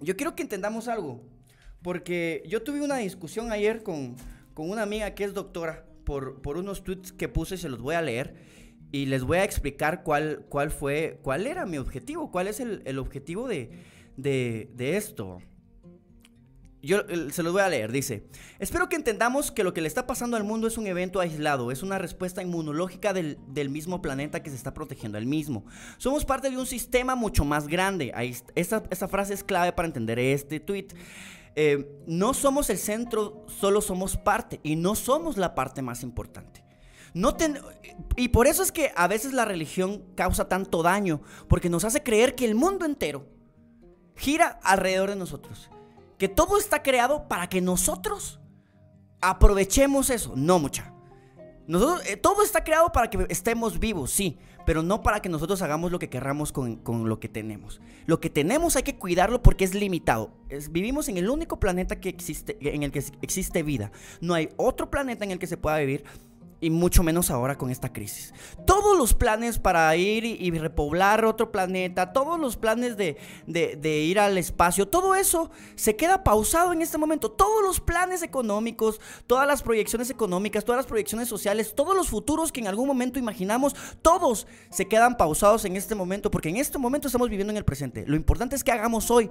Yo 0.00 0.16
quiero 0.16 0.36
que 0.36 0.42
entendamos 0.42 0.88
algo. 0.88 1.22
Porque 1.82 2.42
yo 2.46 2.62
tuve 2.62 2.80
una 2.80 2.96
discusión 2.96 3.50
ayer 3.50 3.82
con, 3.82 4.16
una 4.56 4.82
amiga 4.82 5.14
que 5.14 5.24
es 5.24 5.34
doctora 5.34 5.84
por, 6.04 6.42
por 6.42 6.58
unos 6.58 6.84
tweets 6.84 7.12
que 7.12 7.28
puse 7.28 7.56
y 7.56 7.58
se 7.58 7.68
los 7.68 7.80
voy 7.80 7.94
a 7.94 8.02
leer 8.02 8.34
y 8.96 9.04
les 9.04 9.24
voy 9.24 9.36
a 9.36 9.44
explicar 9.44 10.02
cuál, 10.02 10.46
cuál 10.48 10.70
fue, 10.70 11.18
cuál 11.22 11.46
era 11.46 11.66
mi 11.66 11.76
objetivo, 11.76 12.30
cuál 12.30 12.48
es 12.48 12.60
el, 12.60 12.98
objetivo 12.98 13.46
de, 13.46 13.70
esto. 14.78 15.42
Yo 16.80 17.02
se 17.30 17.42
los 17.42 17.52
voy 17.52 17.60
a 17.60 17.68
leer, 17.68 17.92
dice, 17.92 18.26
espero 18.58 18.88
que 18.88 18.96
entendamos 18.96 19.50
que 19.50 19.64
lo 19.64 19.74
que 19.74 19.82
le 19.82 19.88
está 19.88 20.06
pasando 20.06 20.38
al 20.38 20.44
mundo 20.44 20.66
es 20.66 20.78
un 20.78 20.86
evento 20.86 21.20
aislado, 21.20 21.70
es 21.70 21.82
una 21.82 21.98
respuesta 21.98 22.42
inmunológica 22.42 23.12
del, 23.12 23.68
mismo 23.68 24.00
planeta 24.00 24.42
que 24.42 24.48
se 24.48 24.56
está 24.56 24.72
protegiendo 24.72 25.18
al 25.18 25.26
mismo. 25.26 25.66
Somos 25.98 26.24
parte 26.24 26.48
de 26.48 26.56
un 26.56 26.66
sistema 26.66 27.14
mucho 27.16 27.44
más 27.44 27.68
grande. 27.68 28.12
Ahí, 28.14 28.34
esta, 28.54 29.08
frase 29.08 29.34
es 29.34 29.44
clave 29.44 29.72
para 29.72 29.88
entender 29.88 30.18
este 30.18 30.58
tweet. 30.58 30.88
eh, 31.54 31.86
no 32.06 32.32
somos 32.32 32.70
el 32.70 32.78
centro, 32.78 33.44
solo 33.46 33.82
somos 33.82 34.16
parte 34.16 34.58
y 34.62 34.76
no 34.76 34.94
somos 34.94 35.36
la 35.36 35.54
parte 35.54 35.82
más 35.82 36.02
importante. 36.02 36.65
No 37.16 37.34
y 38.14 38.28
por 38.28 38.46
eso 38.46 38.62
es 38.62 38.72
que 38.72 38.92
a 38.94 39.08
veces 39.08 39.32
la 39.32 39.46
religión 39.46 40.04
causa 40.14 40.48
tanto 40.48 40.82
daño, 40.82 41.22
porque 41.48 41.70
nos 41.70 41.86
hace 41.86 42.02
creer 42.02 42.34
que 42.34 42.44
el 42.44 42.54
mundo 42.54 42.84
entero 42.84 43.24
gira 44.16 44.60
alrededor 44.62 45.08
de 45.08 45.16
nosotros. 45.16 45.70
Que 46.18 46.28
todo 46.28 46.58
está 46.58 46.82
creado 46.82 47.26
para 47.26 47.48
que 47.48 47.62
nosotros 47.62 48.38
aprovechemos 49.22 50.10
eso. 50.10 50.34
No, 50.36 50.58
mucha. 50.58 50.92
Eh, 52.04 52.18
todo 52.18 52.42
está 52.42 52.62
creado 52.62 52.92
para 52.92 53.08
que 53.08 53.26
estemos 53.30 53.80
vivos, 53.80 54.10
sí, 54.10 54.38
pero 54.66 54.82
no 54.82 55.02
para 55.02 55.20
que 55.20 55.30
nosotros 55.30 55.62
hagamos 55.62 55.90
lo 55.90 55.98
que 55.98 56.10
querramos 56.10 56.52
con, 56.52 56.82
lo 57.08 57.18
que 57.18 57.30
tenemos. 57.30 57.80
Lo 58.04 58.20
que 58.20 58.28
tenemos 58.28 58.76
hay 58.76 58.82
que 58.82 58.98
cuidarlo 58.98 59.42
porque 59.42 59.64
es 59.64 59.74
limitado. 59.74 60.32
vivimos 60.70 61.08
en 61.08 61.16
el 61.16 61.30
único 61.30 61.58
planeta 61.58 61.98
que 61.98 62.10
existe, 62.10 62.58
en 62.60 62.82
el 62.82 62.92
que 62.92 63.02
existe 63.22 63.62
vida. 63.62 63.90
No 64.20 64.34
hay 64.34 64.50
otro 64.56 64.90
planeta 64.90 65.24
en 65.24 65.30
el 65.30 65.38
que 65.38 65.46
se 65.46 65.56
pueda 65.56 65.78
vivir 65.78 66.04
y 66.60 66.70
mucho 66.70 67.02
menos 67.02 67.30
ahora 67.30 67.58
con 67.58 67.70
esta 67.70 67.92
crisis. 67.92 68.32
Todos 68.66 68.96
los 68.96 69.14
planes 69.14 69.58
para 69.58 69.94
ir 69.96 70.24
y, 70.24 70.50
repoblar 70.58 71.24
otro 71.24 71.52
planeta, 71.52 72.12
todos 72.12 72.40
los 72.40 72.56
planes 72.56 72.96
de, 72.96 73.16
ir 73.82 74.18
al 74.18 74.38
espacio, 74.38 74.88
todo 74.88 75.14
eso 75.14 75.50
se 75.74 75.96
queda 75.96 76.24
pausado 76.24 76.72
en 76.72 76.82
este 76.82 76.98
momento. 76.98 77.30
Todos 77.30 77.62
los 77.62 77.80
planes 77.80 78.22
económicos, 78.22 79.00
todas 79.26 79.46
las 79.46 79.62
proyecciones 79.62 80.08
económicas, 80.10 80.64
todas 80.64 80.78
las 80.78 80.86
proyecciones 80.86 81.28
sociales, 81.28 81.74
todos 81.74 81.94
los 81.94 82.08
futuros 82.08 82.52
que 82.52 82.60
en 82.60 82.68
algún 82.68 82.86
momento 82.86 83.18
imaginamos, 83.18 83.74
todos 84.00 84.46
se 84.70 84.88
quedan 84.88 85.16
pausados 85.16 85.64
en 85.64 85.76
este 85.76 85.94
momento, 85.94 86.30
porque 86.30 86.48
en 86.48 86.56
este 86.56 86.78
momento 86.78 87.08
estamos 87.08 87.28
viviendo 87.28 87.50
en 87.52 87.58
el 87.58 87.64
presente. 87.64 88.04
Lo 88.06 88.16
importante 88.16 88.56
es 88.56 88.64
que 88.64 88.72
hagamos 88.72 89.10
hoy. 89.10 89.30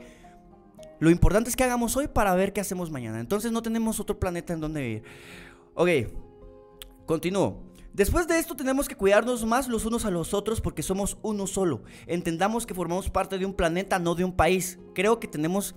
Lo 1.00 1.10
importante 1.10 1.50
es 1.50 1.56
que 1.56 1.64
hagamos 1.64 1.98
hoy 1.98 2.08
para 2.08 2.34
ver 2.36 2.54
qué 2.54 2.62
hacemos 2.62 2.92
mañana. 2.92 3.20
Entonces 3.20 3.52
no 3.52 3.62
tenemos 3.62 4.00
otro 4.00 4.18
planeta 4.20 4.54
en 4.54 4.62
donde 4.62 4.82
vivir. 4.82 5.04
Ok. 5.74 6.25
Continúo. 7.06 7.64
Después 7.94 8.28
de 8.28 8.40
esto 8.40 8.56
tenemos 8.56 8.90
que 8.90 8.96
cuidarnos 8.96 9.46
más 9.46 9.70
los 9.70 9.86
unos 9.86 10.04
a 10.04 10.12
los 10.12 10.34
otros 10.34 10.60
porque 10.60 10.84
somos 10.84 11.18
uno 11.22 11.48
solo. 11.48 11.84
Entendamos 12.08 12.66
que 12.66 12.74
formamos 12.74 13.10
parte 13.10 13.38
de 13.38 13.46
un 13.46 13.54
planeta, 13.54 14.00
no 14.00 14.16
de 14.16 14.26
un 14.26 14.36
país. 14.36 14.80
Creo 14.94 15.20
que 15.20 15.28
tenemos 15.28 15.76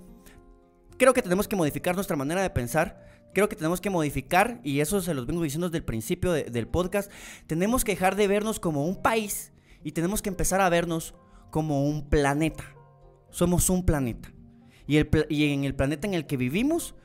creo 0.97 1.13
que 1.13 1.21
tenemos 1.21 1.47
que 1.47 1.55
modificar 1.55 1.95
nuestra 1.95 2.17
manera 2.17 2.41
de 2.41 2.49
pensar. 2.49 3.07
Creo 3.33 3.47
que 3.47 3.55
tenemos 3.55 3.79
que 3.79 3.89
modificar, 3.89 4.59
y 4.63 4.81
eso 4.81 5.01
se 5.01 5.13
los 5.13 5.25
vengo 5.27 5.43
diciendo 5.43 5.69
desde 5.69 5.77
el 5.77 5.85
principio 5.85 6.33
del 6.33 6.67
podcast, 6.67 7.11
tenemos 7.47 7.83
que 7.83 7.93
dejar 7.93 8.15
de 8.15 8.27
vernos 8.27 8.59
como 8.59 8.85
un 8.85 9.01
país 9.01 9.53
y 9.83 9.91
tenemos 9.91 10.21
que 10.21 10.29
empezar 10.29 10.61
a 10.61 10.69
vernos 10.69 11.13
como 11.51 11.85
un 11.85 12.09
planeta. 12.09 12.65
Somos 13.29 13.69
un 13.69 13.85
planeta. 13.85 14.33
Y, 14.87 14.97
el, 14.97 15.09
y 15.29 15.53
en 15.53 15.63
el 15.63 15.75
planeta 15.75 16.07
en 16.07 16.15
el 16.15 16.25
que 16.25 16.37
vivimos, 16.37 16.95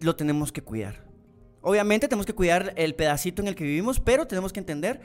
lo 0.00 0.14
tenemos 0.14 0.52
que 0.52 0.62
cuidar. 0.62 1.11
Obviamente 1.62 2.08
tenemos 2.08 2.26
que 2.26 2.34
cuidar 2.34 2.74
el 2.76 2.94
pedacito 2.94 3.40
en 3.40 3.48
el 3.48 3.54
que 3.54 3.64
vivimos, 3.64 4.00
pero 4.00 4.26
tenemos 4.26 4.52
que 4.52 4.58
entender 4.58 5.00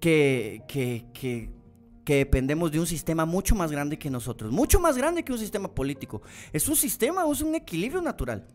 que, 0.00 0.62
que, 0.68 1.50
dependemos 2.04 2.70
de 2.70 2.78
un 2.78 2.86
sistema 2.86 3.24
mucho 3.24 3.54
más 3.54 3.72
grande 3.72 3.98
que 3.98 4.10
nosotros, 4.10 4.52
mucho 4.52 4.78
más 4.78 4.98
grande 4.98 5.24
que 5.24 5.32
un 5.32 5.38
sistema 5.38 5.74
político. 5.74 6.20
Es 6.52 6.68
un 6.68 6.76
sistema, 6.76 7.24
es 7.30 7.40
un 7.40 7.54
equilibrio 7.54 8.02
natural. 8.02 8.46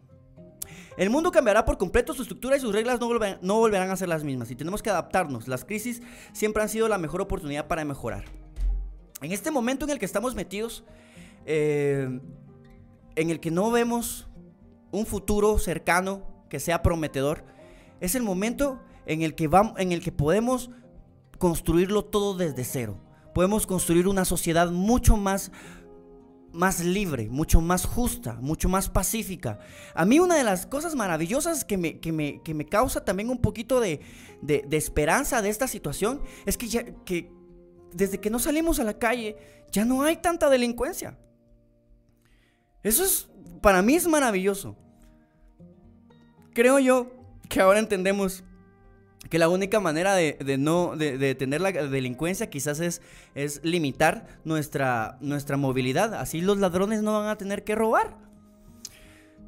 El 0.96 1.10
mundo 1.10 1.32
cambiará 1.32 1.66
por 1.66 1.78
completo, 1.78 2.14
su 2.14 2.22
estructura 2.22 2.58
y 2.58 2.60
sus 2.60 2.74
reglas 2.74 3.00
no, 3.00 3.10
no, 3.42 3.56
volverán 3.56 3.90
a 3.90 3.96
ser 3.96 4.10
las 4.10 4.24
mismas 4.24 4.52
y 4.52 4.56
tenemos 4.56 4.84
que 4.84 4.90
adaptarnos. 4.90 5.48
Las 5.48 5.66
crisis 5.66 6.02
siempre 6.34 6.62
han 6.62 6.70
sido 6.70 6.88
la 6.88 6.98
mejor 6.98 7.22
oportunidad 7.22 7.68
para 7.68 7.84
mejorar. 7.84 8.26
En 9.22 9.32
este 9.32 9.50
momento 9.50 9.86
en 9.86 9.92
el 9.92 10.00
que 10.00 10.06
estamos 10.06 10.36
metidos, 10.36 10.84
eh, 11.46 12.20
en 13.16 13.30
el 13.30 13.40
que 13.40 13.50
no 13.50 13.72
vemos 13.72 14.28
un 14.92 15.06
futuro 15.06 15.58
cercano 15.58 16.37
que 16.50 16.60
sea 16.60 16.82
prometedor, 16.82 17.44
es 18.00 18.16
el 18.16 18.24
momento 18.24 18.80
en 19.06 19.22
el 19.22 19.36
que, 19.36 19.48
vamos, 19.48 19.74
en 19.78 19.92
el 19.92 20.02
que 20.02 20.12
podemos 20.12 20.70
construirlo 21.38 22.06
todo 22.06 22.36
desde 22.36 22.64
cero. 22.64 23.00
Podemos 23.34 23.68
construir 23.68 24.08
una 24.08 24.26
sociedad 24.26 24.72
mucho 24.72 25.16
más, 25.16 25.52
más 26.52 26.84
libre, 26.84 27.30
mucho 27.30 27.62
más 27.62 27.86
justa, 27.86 28.38
mucho 28.42 28.68
más 28.70 28.90
pacífica. 28.90 29.60
A 29.94 30.06
mí 30.06 30.20
una 30.20 30.36
de 30.36 30.44
las 30.44 30.66
cosas 30.66 30.96
maravillosas 30.96 31.64
que 31.64 31.78
me, 31.78 32.00
que 32.00 32.12
me, 32.12 32.42
que 32.44 32.54
me 32.54 32.66
causa 32.66 33.06
también 33.06 33.30
un 33.30 33.40
poquito 33.40 33.80
de, 33.80 34.02
de, 34.42 34.66
esperanza 34.72 35.42
de 35.42 35.50
esta 35.50 35.68
situación 35.68 36.22
es 36.46 36.58
que, 36.58 36.68
ya, 36.68 36.84
que 37.06 37.32
desde 37.94 38.20
que 38.20 38.30
no 38.30 38.40
salimos 38.40 38.80
a 38.80 38.84
la 38.84 38.98
calle 38.98 39.38
ya 39.72 39.86
no 39.86 40.04
hay 40.04 40.18
tanta 40.18 40.50
delincuencia. 40.50 41.18
Eso 42.84 43.04
es, 43.04 43.30
para 43.62 43.82
mí 43.82 43.96
es 43.96 44.08
maravilloso 44.08 44.76
creo 46.58 46.80
yo 46.80 47.12
que 47.50 47.62
ahora 47.62 47.78
entendemos 47.78 48.44
que 49.30 49.38
la 49.38 49.48
única 49.48 49.80
manera 49.80 50.16
de, 50.16 50.58
no 50.58 50.96
de, 50.96 51.20
detener 51.20 51.62
la 51.62 51.72
delincuencia 51.72 52.50
quizás 52.50 52.80
es, 52.80 53.04
es 53.36 53.64
limitar 53.64 54.26
nuestra, 54.44 55.20
nuestra 55.22 55.56
movilidad. 55.56 56.16
Así 56.16 56.42
los 56.42 56.58
ladrones 56.58 57.04
no 57.04 57.14
van 57.14 57.28
a 57.28 57.38
tener 57.38 57.64
que 57.64 57.76
robar. 57.76 58.18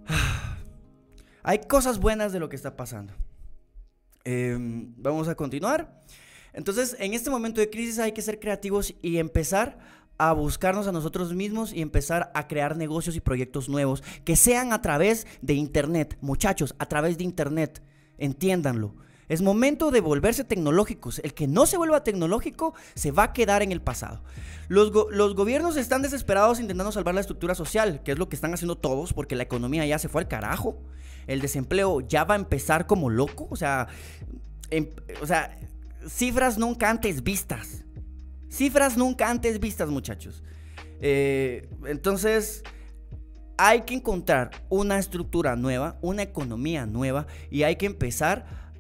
Hay 1.41 1.61
cosas 1.67 1.97
buenas 1.97 2.31
de 2.31 2.39
lo 2.39 2.47
que 2.47 2.55
está 2.55 2.77
pasando. 2.77 3.15
Em, 4.23 4.93
vamos 4.95 5.27
a 5.29 5.33
continuar. 5.33 6.03
Entonces, 6.53 6.95
en 6.99 7.15
este 7.15 7.31
momento 7.31 7.59
de 7.59 7.71
crisis 7.71 7.97
hay 7.97 8.11
que 8.11 8.21
ser 8.21 8.39
creativos 8.39 8.93
y 9.01 9.17
empezar 9.17 9.79
a 10.19 10.33
buscarnos 10.33 10.85
a 10.85 10.91
nosotros 10.91 11.33
mismos 11.33 11.73
y 11.73 11.81
empezar 11.81 12.29
a 12.35 12.47
crear 12.47 12.75
negocios 12.77 13.15
y 13.15 13.21
proyectos 13.21 13.69
nuevos 13.69 14.03
que 14.25 14.35
sean 14.35 14.73
a 14.73 14.81
través 14.81 15.25
de 15.41 15.53
Internet. 15.53 16.17
Muchachos, 16.21 16.75
a 16.77 16.85
través 16.85 17.17
de 17.17 17.23
Internet. 17.23 17.81
Entiéndanlo. 18.17 18.93
Es 19.29 19.41
momento 19.41 19.91
de 19.91 20.01
volverse 20.01 20.43
tecnológicos. 20.43 21.19
El 21.19 21.33
que 21.33 21.47
no 21.47 21.65
se 21.65 21.77
vuelva 21.77 22.03
tecnológico 22.03 22.73
se 22.95 23.11
va 23.11 23.23
a 23.23 23.33
quedar 23.33 23.63
en 23.63 23.71
el 23.71 23.81
pasado. 23.81 24.21
Los, 24.67 24.91
los, 25.11 25.35
gobiernos 25.35 25.77
están 25.77 26.01
desesperados 26.01 26.59
intentando 26.59 26.91
salvar 26.91 27.15
la 27.15 27.21
estructura 27.21 27.55
social, 27.55 28.03
que 28.03 28.11
es 28.11 28.19
lo 28.19 28.27
que 28.27 28.35
están 28.35 28.53
haciendo 28.53 28.75
todos, 28.75 29.13
porque 29.13 29.35
la 29.35 29.43
economía 29.43 29.85
ya 29.85 29.99
se 29.99 30.09
fue 30.09 30.21
al 30.21 30.27
carajo. 30.27 30.81
El 31.27 31.39
desempleo 31.41 32.01
ya 32.01 32.25
va 32.25 32.33
a 32.33 32.37
empezar 32.37 32.87
como 32.87 33.09
loco. 33.09 33.47
O 33.51 33.55
sea, 33.55 33.87
em, 34.69 34.89
o 35.21 35.25
sea 35.25 35.57
cifras 36.07 36.57
nunca 36.57 36.89
antes 36.89 37.23
vistas. 37.23 37.85
Cifras 38.49 38.97
nunca 38.97 39.29
antes 39.29 39.59
vistas, 39.59 39.89
muchachos. 39.89 40.43
Eh, 41.01 41.69
entonces, 41.85 42.63
hay 43.57 43.81
que 43.81 43.93
encontrar 43.93 44.51
una 44.69 44.97
estructura 44.99 45.55
nueva, 45.55 45.97
una 46.01 46.23
economía 46.23 46.85
nueva 46.85 47.27
y 47.51 47.63
hay 47.63 47.75
que 47.75 47.85
empezar 47.85 48.73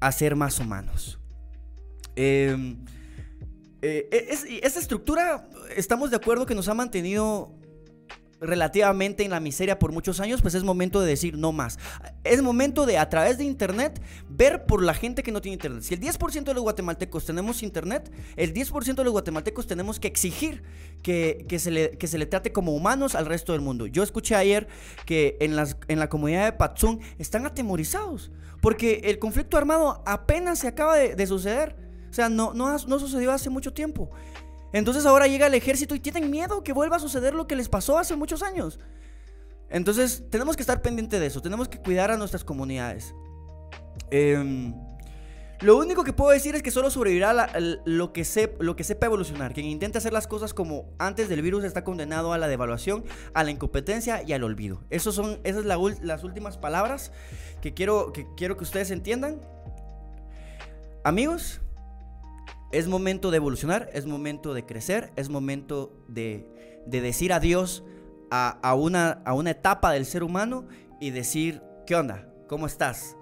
a 0.00 0.12
ser 0.12 0.36
más 0.36 0.58
humanos. 0.58 1.18
Em, 2.16 2.84
eh, 3.82 4.60
esa 4.62 4.78
estructura, 4.78 5.48
estamos 5.76 6.10
de 6.10 6.16
acuerdo 6.16 6.46
que 6.46 6.54
nos 6.54 6.68
ha 6.68 6.74
mantenido 6.74 7.54
relativamente 8.46 9.24
en 9.24 9.30
la 9.30 9.40
miseria 9.40 9.78
por 9.78 9.92
muchos 9.92 10.20
años, 10.20 10.42
pues 10.42 10.54
es 10.54 10.64
momento 10.64 11.00
de 11.00 11.08
decir 11.08 11.36
no 11.36 11.52
más. 11.52 11.78
Es 12.24 12.42
momento 12.42 12.86
de 12.86 12.98
a 12.98 13.08
través 13.08 13.38
de 13.38 13.44
internet 13.44 14.00
ver 14.28 14.66
por 14.66 14.82
la 14.82 14.94
gente 14.94 15.22
que 15.22 15.32
no 15.32 15.40
tiene 15.40 15.54
internet. 15.54 15.82
Si 15.82 15.94
el 15.94 16.00
10% 16.00 16.44
de 16.44 16.54
los 16.54 16.62
guatemaltecos 16.62 17.24
tenemos 17.24 17.62
internet, 17.62 18.10
el 18.36 18.52
10% 18.54 18.94
de 18.94 19.04
los 19.04 19.12
guatemaltecos 19.12 19.66
tenemos 19.66 20.00
que 20.00 20.08
exigir 20.08 20.62
que, 21.02 21.46
se 21.58 21.70
le, 21.70 21.98
que 21.98 22.06
se 22.06 22.18
le 22.18 22.26
trate 22.26 22.52
como 22.52 22.74
humanos 22.74 23.14
al 23.14 23.26
resto 23.26 23.52
del 23.52 23.60
mundo. 23.60 23.86
Yo 23.86 24.02
escuché 24.02 24.34
ayer 24.34 24.68
que 25.06 25.36
en, 25.40 25.56
las, 25.56 25.76
en 25.88 25.98
la 25.98 26.08
comunidad 26.08 26.44
de 26.44 26.52
Patzún 26.52 27.00
están 27.18 27.46
atemorizados 27.46 28.30
porque 28.64 29.02
el 29.04 29.18
conflicto 29.18 29.58
armado 29.58 30.02
apenas 30.06 30.60
se 30.60 30.68
acaba 30.68 30.96
de, 30.96 31.26
suceder. 31.26 31.76
O 32.08 32.14
sea, 32.14 32.30
no, 32.30 32.54
no, 32.54 32.74
no 32.86 32.98
sucedió 32.98 33.30
hace 33.30 33.50
mucho 33.50 33.74
tiempo. 33.74 34.10
Entonces 34.74 35.06
ahora 35.06 35.28
llega 35.28 35.46
el 35.46 35.54
ejército 35.54 35.94
y 35.94 36.00
tienen 36.00 36.32
miedo 36.32 36.64
que 36.64 36.72
vuelva 36.72 36.96
a 36.96 36.98
suceder 36.98 37.32
lo 37.32 37.46
que 37.46 37.54
les 37.54 37.68
pasó 37.68 37.96
hace 37.96 38.16
muchos 38.16 38.42
años. 38.42 38.80
Entonces 39.70 40.24
tenemos 40.30 40.56
que 40.56 40.62
estar 40.64 40.82
pendiente 40.82 41.20
de 41.20 41.26
eso, 41.26 41.40
tenemos 41.40 41.68
que 41.68 41.78
cuidar 41.78 42.10
a 42.10 42.16
nuestras 42.16 42.42
comunidades. 42.42 43.14
Em, 44.10 44.74
lo 45.60 45.78
único 45.78 46.02
que 46.02 46.12
puedo 46.12 46.32
decir 46.32 46.56
es 46.56 46.62
que 46.64 46.72
solo 46.72 46.90
sobrevivirá 46.90 47.32
lo, 47.84 48.12
que 48.12 48.26
lo 48.58 48.74
que 48.74 48.82
sepa 48.82 49.06
evolucionar. 49.06 49.54
Quien 49.54 49.66
intente 49.66 49.98
hacer 49.98 50.12
las 50.12 50.26
cosas 50.26 50.52
como 50.52 50.86
antes 50.98 51.28
del 51.28 51.40
virus 51.40 51.62
está 51.62 51.84
condenado 51.84 52.32
a 52.32 52.38
la 52.38 52.48
devaluación, 52.48 53.04
a 53.32 53.44
la 53.44 53.52
incompetencia 53.52 54.24
y 54.24 54.32
al 54.32 54.42
olvido. 54.42 54.80
Esos 54.90 55.14
son, 55.14 55.38
esas 55.44 55.64
son 55.64 55.96
las 56.02 56.24
últimas 56.24 56.58
palabras 56.58 57.12
que 57.62 57.74
quiero, 57.74 58.12
que 58.12 58.26
quiero 58.36 58.56
que 58.56 58.64
ustedes 58.64 58.90
entiendan. 58.90 59.40
Amigos, 61.04 61.60
es 62.74 62.88
momento 62.88 63.30
de 63.30 63.36
evolucionar, 63.36 63.88
es 63.92 64.04
momento 64.04 64.52
de 64.52 64.66
crecer, 64.66 65.12
es 65.14 65.28
momento 65.28 65.92
de, 66.08 66.44
decir 66.86 67.32
adiós 67.32 67.84
a, 68.32 68.74
una, 68.74 69.22
a 69.24 69.32
una 69.34 69.50
etapa 69.52 69.92
del 69.92 70.04
ser 70.04 70.24
humano 70.24 70.66
y 71.00 71.10
decir, 71.10 71.62
¿qué 71.86 71.94
onda? 71.94 72.28
¿Cómo 72.48 72.66
estás? 72.66 73.16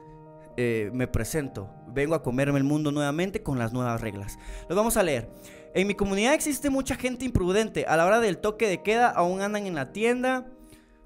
Eh, 0.56 0.90
me 0.94 1.06
presento, 1.06 1.68
vengo 1.88 2.14
a 2.14 2.22
comerme 2.22 2.58
el 2.58 2.64
mundo 2.64 2.92
nuevamente 2.92 3.42
con 3.42 3.58
las 3.58 3.74
nuevas 3.74 4.00
reglas. 4.00 4.38
Lo 4.70 4.76
vamos 4.76 4.96
a 4.96 5.02
leer. 5.02 5.28
En 5.74 5.86
mi 5.86 5.94
comunidad 5.94 6.32
existe 6.32 6.70
mucha 6.70 6.96
gente 6.96 7.26
imprudente. 7.26 7.84
A 7.86 7.98
la 7.98 8.06
hora 8.06 8.20
del 8.20 8.38
toque 8.38 8.66
de 8.66 8.82
queda 8.82 9.10
aún 9.10 9.42
andan 9.42 9.66
en 9.66 9.74
la 9.74 9.92
tienda. 9.92 10.46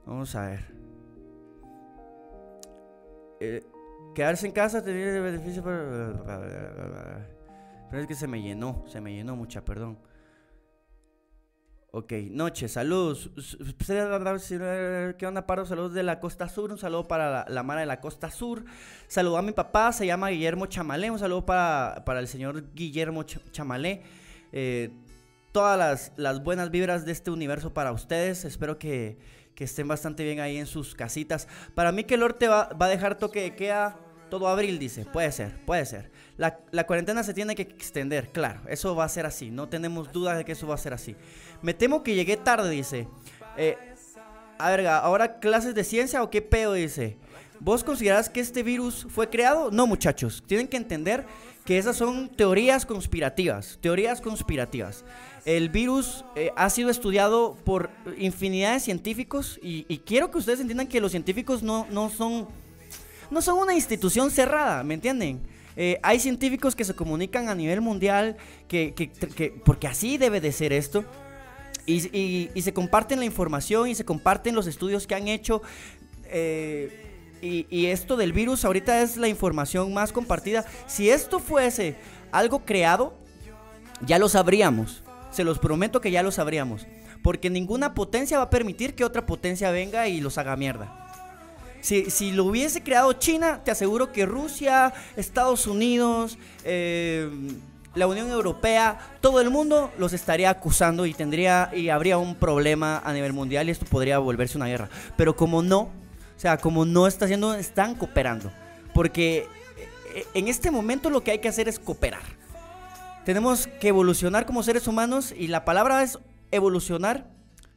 Vamos 0.05 0.37
a 0.37 0.47
ver. 0.47 0.73
eh, 3.41 3.65
quedarse 4.15 4.47
en 4.47 4.53
casa 4.53 4.85
tiene 4.85 5.19
beneficio 5.19 5.65
para... 5.65 7.36
Pero 7.91 8.03
es 8.03 8.09
que 8.09 8.15
se 8.15 8.27
me 8.27 8.43
llenó, 8.43 8.85
se 8.89 9.01
me 9.01 9.15
llenó 9.15 9.37
mucha, 9.37 9.65
perdón. 9.65 9.99
Ok, 11.93 12.13
noche, 12.31 12.69
saludos. 12.69 13.31
¿Qué 13.87 15.27
onda, 15.27 15.47
Paro? 15.47 15.65
Saludos 15.65 15.95
de 15.95 16.03
la 16.03 16.21
Costa 16.21 16.47
Sur. 16.47 16.71
Un 16.71 16.77
saludo 16.77 17.09
para 17.09 17.31
la, 17.31 17.47
la 17.49 17.63
Mara 17.63 17.81
de 17.81 17.87
la 17.87 18.01
Costa 18.01 18.31
Sur. 18.31 18.67
Saludo 19.09 19.39
a 19.39 19.43
mi 19.43 19.53
papá, 19.53 19.93
se 19.93 20.05
llama 20.05 20.29
Guillermo 20.29 20.67
Chamalé. 20.67 21.11
Un 21.11 21.19
saludo 21.19 21.47
para, 21.47 22.03
para 22.05 22.21
el 22.21 22.29
señor 22.29 22.75
Guillermo 22.75 23.23
Chamalé. 23.23 24.03
Eh, 24.53 24.91
todas 25.53 26.13
las, 26.19 26.43
buenas 26.43 26.71
vibras 26.71 27.07
de 27.07 27.13
este 27.13 27.31
universo 27.31 27.73
para 27.73 27.93
ustedes. 27.93 28.45
Espero 28.45 28.79
que, 28.79 29.17
que, 29.55 29.65
estén 29.65 29.89
bastante 29.89 30.23
bien 30.23 30.41
ahí 30.41 30.59
en 30.59 30.67
sus 30.67 30.95
casitas. 30.95 31.49
Para 31.75 31.93
mí 31.93 32.05
que 32.05 32.15
el 32.15 32.21
norte 32.21 32.47
va, 32.47 32.69
va 32.75 32.87
a 32.87 32.91
dejar 32.91 33.17
toque 33.17 33.41
de 33.41 33.55
queda 33.55 33.97
todo 34.29 34.49
abril, 34.49 34.79
dice. 34.79 35.05
Puede 35.05 35.33
ser, 35.33 35.59
puede 35.65 35.87
ser. 35.87 36.11
La, 36.37 36.87
cuarentena 36.87 37.23
se 37.23 37.35
tiene 37.35 37.55
que 37.55 37.63
extender, 37.63 38.29
claro. 38.29 38.61
Eso 38.69 38.95
va 38.95 39.05
a 39.05 39.09
ser 39.09 39.27
así. 39.27 39.51
No 39.51 39.69
tenemos 39.69 40.13
duda 40.13 40.37
de 40.37 40.45
que 40.45 40.53
eso 40.53 40.67
va 40.67 40.75
a 40.75 40.79
ser 40.79 40.93
así. 40.93 41.17
Me 41.63 41.75
temo 41.75 42.03
que 42.03 42.15
llegué 42.15 42.37
tarde, 42.37 42.71
dice. 42.71 43.09
Eh, 43.57 43.77
a 44.59 44.71
ver, 44.71 44.87
¿ahora 44.87 45.39
clases 45.39 45.75
de 45.75 45.85
ciencia 45.85 46.23
o 46.23 46.31
qué 46.31 46.43
pedo? 46.43 46.75
Dice. 46.75 47.17
¿Vos 47.59 47.85
considerás 47.85 48.29
que 48.29 48.41
este 48.41 48.63
virus 48.63 49.07
fue 49.09 49.31
creado? 49.31 49.71
No, 49.71 49.87
muchachos. 49.87 50.43
Tienen 50.47 50.69
que 50.69 50.77
entender 50.77 51.25
que 51.65 51.79
esas 51.79 51.97
son 51.97 52.29
teorías 52.29 52.87
conspirativas. 52.87 53.79
Teorías 53.81 54.21
conspirativas. 54.21 55.05
El 55.45 55.69
virus 55.69 56.25
eh, 56.35 56.51
ha 56.57 56.69
sido 56.71 56.91
estudiado 56.91 57.57
por 57.65 57.91
infinidad 58.19 58.75
de 58.75 58.81
científicos 58.81 59.59
y, 59.63 59.87
y, 59.89 59.99
quiero 59.99 60.31
que 60.31 60.39
ustedes 60.39 60.61
entiendan 60.61 60.89
que 60.89 61.01
los 61.01 61.13
científicos 61.13 61.63
no, 61.63 61.87
no, 61.91 62.11
son, 62.11 62.49
no 63.31 63.43
son 63.43 63.59
una 63.59 63.75
institución 63.75 64.31
cerrada, 64.31 64.83
¿me 64.83 64.95
entienden? 64.95 65.41
Eh, 65.77 66.01
hay 66.03 66.19
científicos 66.19 66.75
que 66.75 66.85
se 66.85 66.95
comunican 66.95 67.49
a 67.49 67.55
nivel 67.55 67.81
mundial, 67.81 68.37
que, 68.67 68.95
que, 68.95 69.11
que, 69.11 69.51
porque 69.65 69.87
así 69.87 70.17
debe 70.17 70.41
de 70.41 70.53
ser 70.53 70.73
esto. 70.73 71.05
Y, 71.85 72.51
y, 72.53 72.63
se 72.63 72.73
comparten 72.73 73.21
la 73.21 73.27
información 73.27 73.89
y 73.89 73.95
se 73.95 74.05
comparten 74.05 74.57
los 74.57 74.67
estudios 74.67 75.07
que 75.07 75.15
han 75.15 75.29
hecho. 75.29 75.63
Eh, 76.25 76.91
y, 77.41 77.67
y, 77.71 77.87
esto 77.87 78.17
del 78.17 78.33
virus 78.33 78.65
ahorita 78.65 79.03
es 79.03 79.17
la 79.17 79.29
información 79.29 79.95
más 79.95 80.13
compartida. 80.13 80.65
Si 80.89 81.11
esto 81.11 81.39
fuese 81.39 81.95
algo 82.33 82.65
creado, 82.65 83.15
ya 84.05 84.19
lo 84.19 84.29
sabríamos. 84.29 85.05
Se 85.31 85.45
los 85.45 85.61
prometo 85.61 86.01
que 86.01 86.11
ya 86.11 86.25
lo 86.25 86.33
sabríamos. 86.33 86.87
Porque 87.23 87.51
ninguna 87.51 87.95
potencia 87.95 88.39
va 88.39 88.45
a 88.45 88.51
permitir 88.51 88.95
que 88.95 89.05
otra 89.05 89.27
potencia 89.27 89.71
venga 89.71 90.09
y 90.09 90.21
los 90.21 90.39
haga 90.39 90.57
mierda. 90.57 91.06
Si, 91.87 92.33
lo 92.33 92.47
hubiese 92.47 92.83
creado 92.83 93.13
China, 93.13 93.61
te 93.63 93.71
aseguro 93.71 94.11
que 94.11 94.27
Rusia, 94.27 94.93
Estados 95.17 95.69
Unidos, 95.69 96.37
eh, 96.65 97.31
la 97.95 98.09
Unión 98.09 98.29
Europea, 98.29 98.99
todo 99.21 99.41
el 99.41 99.51
mundo 99.51 99.93
los 99.97 100.13
estaría 100.13 100.51
acusando 100.51 101.07
y 101.07 101.15
tendría 101.15 101.71
y 101.73 101.91
habría 101.91 102.19
un 102.19 102.35
problema 102.35 103.01
a 103.05 103.13
nivel 103.13 103.33
mundial 103.33 103.69
y 103.69 103.71
esto 103.71 103.87
podría 103.87 104.19
volverse 104.19 104.59
una 104.59 104.67
guerra. 104.67 104.89
Pero 105.17 105.37
como 105.37 105.63
no, 105.63 105.83
o 105.83 105.91
sea, 106.39 106.57
como 106.57 106.85
no 106.85 107.07
está 107.07 107.27
haciendo, 107.27 107.55
están 107.55 107.95
cooperando. 107.95 108.51
Porque 108.93 109.47
eh, 110.17 110.27
en 110.35 110.49
este 110.49 110.73
momento 110.73 111.09
lo 111.09 111.23
que 111.23 111.31
hay 111.31 111.39
que 111.39 111.49
hacer 111.49 111.69
es 111.69 111.79
cooperar. 111.79 112.25
Tenemos 113.25 113.69
que 113.69 113.87
evolucionar 113.87 114.45
como 114.45 114.65
seres 114.65 114.89
humanos 114.89 115.33
y 115.39 115.47
la 115.47 115.65
palabra 115.65 116.03
es 116.03 116.19
evolucionar, 116.51 117.29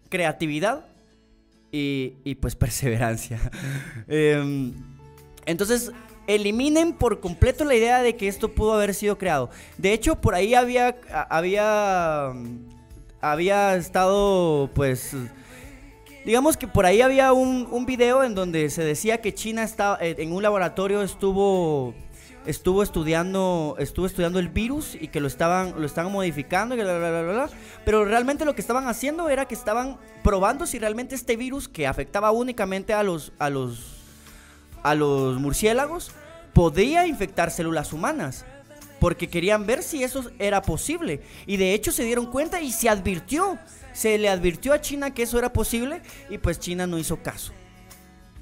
creatividad 0.09 0.88
y, 1.71 2.15
y 2.23 2.35
pues 2.35 2.55
perseverancia. 2.55 3.39
eh, 4.07 4.71
entonces, 5.45 5.91
eliminen 6.27 6.93
por 6.93 7.19
completo 7.19 7.65
la 7.65 7.73
idea 7.73 8.03
de 8.03 8.15
que 8.15 8.27
esto 8.27 8.53
pudo 8.53 8.73
haber 8.73 8.93
sido 8.93 9.17
creado. 9.17 9.49
De 9.77 9.93
hecho, 9.93 10.21
por 10.21 10.35
ahí 10.35 10.53
había, 10.53 10.95
había, 11.29 12.33
había 13.19 13.75
estado, 13.75 14.69
pues, 14.75 15.15
digamos 16.25 16.55
que 16.55 16.67
por 16.67 16.85
ahí 16.85 17.01
había 17.01 17.33
un, 17.33 17.67
un 17.71 17.87
video 17.87 18.23
en 18.23 18.35
donde 18.35 18.69
se 18.69 18.83
decía 18.83 19.21
que 19.21 19.33
China 19.33 19.63
estaba, 19.63 19.97
eh, 20.01 20.15
en 20.19 20.31
un 20.31 20.43
laboratorio 20.43 21.01
estuvo 21.01 21.95
estuvo 22.49 22.81
estudiando 22.81 23.75
estuvo 23.77 24.07
estudiando 24.07 24.39
el 24.39 24.49
virus 24.49 24.95
y 24.99 25.09
que 25.09 25.19
lo 25.19 25.27
estaban 25.27 25.75
lo 25.77 25.85
estaban 25.85 26.11
modificando 26.11 26.73
y 26.73 26.79
bla, 26.79 26.97
bla, 26.97 27.21
bla, 27.21 27.49
pero 27.85 28.05
realmente 28.05 28.43
lo 28.43 28.55
que 28.55 28.61
estaban 28.61 28.87
haciendo 28.87 29.29
era 29.29 29.45
que 29.45 29.53
estaban 29.53 29.97
probando 30.23 30.65
si 30.65 30.79
realmente 30.79 31.13
este 31.13 31.35
virus 31.35 31.69
que 31.69 31.85
afectaba 31.85 32.31
únicamente 32.31 32.93
a 32.93 33.03
los 33.03 33.33
a 33.37 33.51
los 33.51 33.97
a 34.81 34.95
los 34.95 35.39
murciélagos 35.39 36.11
podía 36.53 37.05
infectar 37.05 37.51
células 37.51 37.93
humanas 37.93 38.45
porque 38.99 39.29
querían 39.29 39.65
ver 39.65 39.81
si 39.81 40.03
eso 40.03 40.29
era 40.39 40.61
posible. 40.61 41.21
Y 41.45 41.55
de 41.55 41.73
hecho 41.73 41.93
se 41.93 42.03
dieron 42.03 42.25
cuenta 42.25 42.59
y 42.61 42.71
se 42.71 42.89
advirtió 42.89 43.59
se 43.93 44.17
le 44.17 44.27
advirtió 44.27 44.73
a 44.73 44.81
China 44.81 45.13
que 45.13 45.23
eso 45.23 45.37
era 45.37 45.53
posible 45.53 46.01
y 46.29 46.39
pues 46.39 46.59
China 46.59 46.87
no 46.87 46.97
hizo 46.97 47.17
caso 47.21 47.53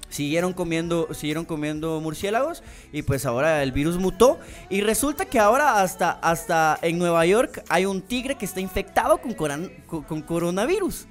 Siguieron 0.09 0.53
comiendo, 0.53 1.13
siguieron 1.13 1.45
comiendo 1.45 1.99
murciélagos 1.99 2.63
y 2.93 3.01
pues 3.01 3.25
ahora 3.25 3.61
el 3.61 3.71
virus 3.73 3.97
mutó 3.97 4.39
y 4.69 4.81
resulta 4.81 5.25
que 5.25 5.37
ahora 5.37 5.81
hasta, 5.81 6.11
hasta 6.11 6.79
en 6.81 6.97
Nueva 6.97 7.25
York 7.25 7.63
hay 7.67 7.85
un 7.85 8.01
tigre 8.01 8.35
que 8.35 8.45
está 8.45 8.61
infectado 8.61 9.17
con, 9.17 9.33
coran, 9.33 9.69
con, 9.85 10.21
coronavirus. 10.21 11.07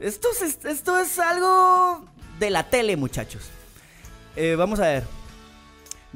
Esto 0.00 0.28
es, 0.42 0.58
esto 0.64 0.98
es 0.98 1.18
algo 1.18 2.04
de 2.38 2.50
la 2.50 2.68
tele, 2.68 2.96
muchachos. 2.96 3.44
Eh, 4.34 4.56
vamos 4.56 4.80
a 4.80 4.88
ver. 4.88 5.04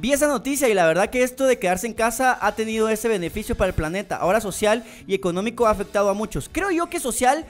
Vi 0.01 0.13
esa 0.13 0.29
noticia 0.29 0.67
y 0.69 0.73
la 0.73 0.87
verdad 0.87 1.11
que 1.11 1.23
esto 1.23 1.45
de 1.45 1.59
quedarse 1.59 1.87
en 1.87 1.93
casa 1.93 2.39
ha 2.41 2.55
tenido 2.55 2.89
ese 2.89 3.07
beneficio 3.07 3.55
para 3.55 3.69
el 3.69 3.75
planeta. 3.75 4.17
Ahora 4.17 4.41
social 4.41 4.83
y 5.07 5.15
económico 5.15 5.67
ha 5.67 5.71
afectado 5.71 6.09
a 6.09 6.15
muchos. 6.15 6.49
Creo 6.51 6.71
yo 6.71 6.89
que 6.89 7.01
social 7.01 7.45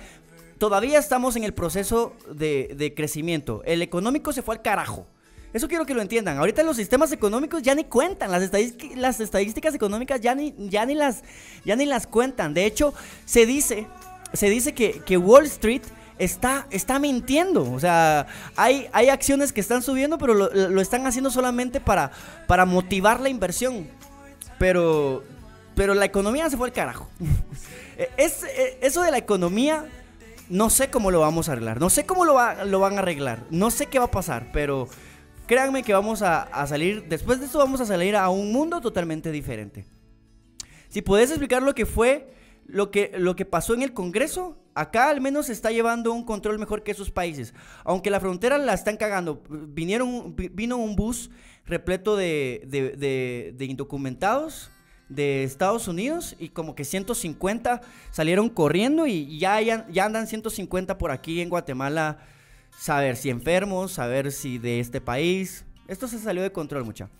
todavía 0.60 0.98
estamos 0.98 1.36
en 1.36 1.44
el 1.44 1.54
proceso 1.54 2.12
de, 2.30 2.92
crecimiento. 2.94 3.62
El 3.64 3.80
económico 3.80 4.30
se 4.34 4.42
fue 4.42 4.56
al 4.56 4.62
carajo. 4.62 5.06
Eso 5.54 5.68
quiero 5.68 5.86
que 5.86 5.94
lo 5.94 6.02
entiendan. 6.02 6.36
Ahorita 6.36 6.62
los 6.62 6.76
sistemas 6.76 7.10
económicos 7.12 7.62
ya 7.62 7.74
ni 7.74 7.84
cuentan. 7.84 8.30
Las, 8.30 8.42
estadísticas, 9.20 9.74
económicas 9.74 10.20
ya 10.20 10.34
ni, 10.34 10.54
ya, 10.68 10.84
ni 10.84 10.94
las, 10.94 11.24
ya 11.64 11.76
ni 11.76 11.86
las 11.86 12.06
cuentan. 12.06 12.52
De 12.52 12.66
hecho, 12.66 12.92
se 13.24 13.46
dice, 13.46 13.86
se 14.34 14.50
dice 14.50 14.74
que, 14.74 15.16
Wall 15.16 15.46
Street 15.46 15.80
está, 16.18 16.66
está 16.70 16.98
mintiendo. 16.98 17.72
O 17.72 17.80
sea, 17.80 18.26
hay, 18.54 18.86
hay 18.92 19.08
acciones 19.08 19.54
que 19.54 19.62
están 19.62 19.82
subiendo, 19.82 20.18
pero 20.18 20.34
lo, 20.34 20.52
lo 20.52 20.80
están 20.82 21.06
haciendo 21.06 21.30
solamente 21.30 21.80
para, 21.80 22.12
para 22.46 22.66
motivar 22.66 23.20
la 23.20 23.30
inversión. 23.30 23.88
Pero, 24.58 25.24
pero 25.74 25.94
la 25.94 26.04
economía 26.04 26.50
se 26.50 26.58
fue 26.58 26.68
al 26.68 26.74
carajo. 26.74 27.08
es, 28.18 28.44
eso 28.82 29.00
de 29.00 29.10
la 29.10 29.18
economía 29.18 29.86
no 30.50 30.68
sé 30.68 30.90
cómo 30.90 31.10
lo 31.10 31.20
vamos 31.20 31.48
a 31.48 31.52
arreglar. 31.52 31.80
No 31.80 31.88
sé 31.88 32.04
cómo 32.04 32.24
lo, 32.24 32.34
va, 32.34 32.64
van 32.64 32.96
a 32.96 32.98
arreglar. 32.98 33.46
No 33.50 33.70
sé 33.70 33.86
qué 33.86 33.98
va 33.98 34.06
a 34.06 34.10
pasar, 34.10 34.50
pero 34.52 34.88
créanme 35.46 35.82
que 35.82 35.94
vamos 35.94 36.22
a, 36.22 36.66
salir, 36.66 37.04
después 37.08 37.38
de 37.38 37.46
esto 37.46 37.58
vamos 37.58 37.80
a 37.80 37.86
salir 37.86 38.16
a 38.16 38.28
un 38.28 38.52
mundo 38.52 38.80
totalmente 38.80 39.30
diferente. 39.30 39.86
Si 40.88 41.02
puedes 41.02 41.30
explicar 41.30 41.62
lo 41.62 41.74
que 41.74 41.86
fue, 41.86 42.34
lo 42.66 42.90
que, 42.90 43.46
pasó 43.48 43.74
en 43.74 43.82
el 43.82 43.94
Congreso, 43.94 44.58
acá 44.74 45.08
al 45.08 45.20
menos 45.20 45.48
está 45.48 45.70
llevando 45.70 46.12
un 46.12 46.24
control 46.24 46.58
mejor 46.58 46.82
que 46.82 46.90
esos 46.90 47.12
países. 47.12 47.54
Aunque 47.84 48.10
la 48.10 48.18
frontera 48.18 48.58
la 48.58 48.74
están 48.74 48.96
cagando. 48.96 49.42
Vinieron, 49.48 50.34
vino 50.34 50.78
un 50.78 50.96
bus 50.96 51.30
repleto 51.64 52.16
de, 52.16 52.64
de, 52.66 53.54
de 53.56 53.64
indocumentados 53.64 54.72
de 55.10 55.44
Estados 55.44 55.88
Unidos 55.88 56.36
y 56.38 56.48
como 56.48 56.74
que 56.74 56.84
150 56.84 57.82
salieron 58.10 58.48
corriendo 58.48 59.06
y 59.06 59.38
ya, 59.38 59.60
ya, 59.60 59.86
ya, 59.90 60.06
andan 60.06 60.26
150 60.26 60.96
por 60.96 61.10
aquí 61.10 61.42
en 61.42 61.50
Guatemala. 61.50 62.18
Saber 62.78 63.16
si 63.16 63.28
enfermos, 63.28 63.92
saber 63.92 64.32
si 64.32 64.58
de 64.58 64.80
este 64.80 65.00
país. 65.00 65.66
Esto 65.88 66.08
se 66.08 66.18
salió 66.18 66.42
de 66.42 66.52
control 66.52 66.84
mucha. 66.84 67.10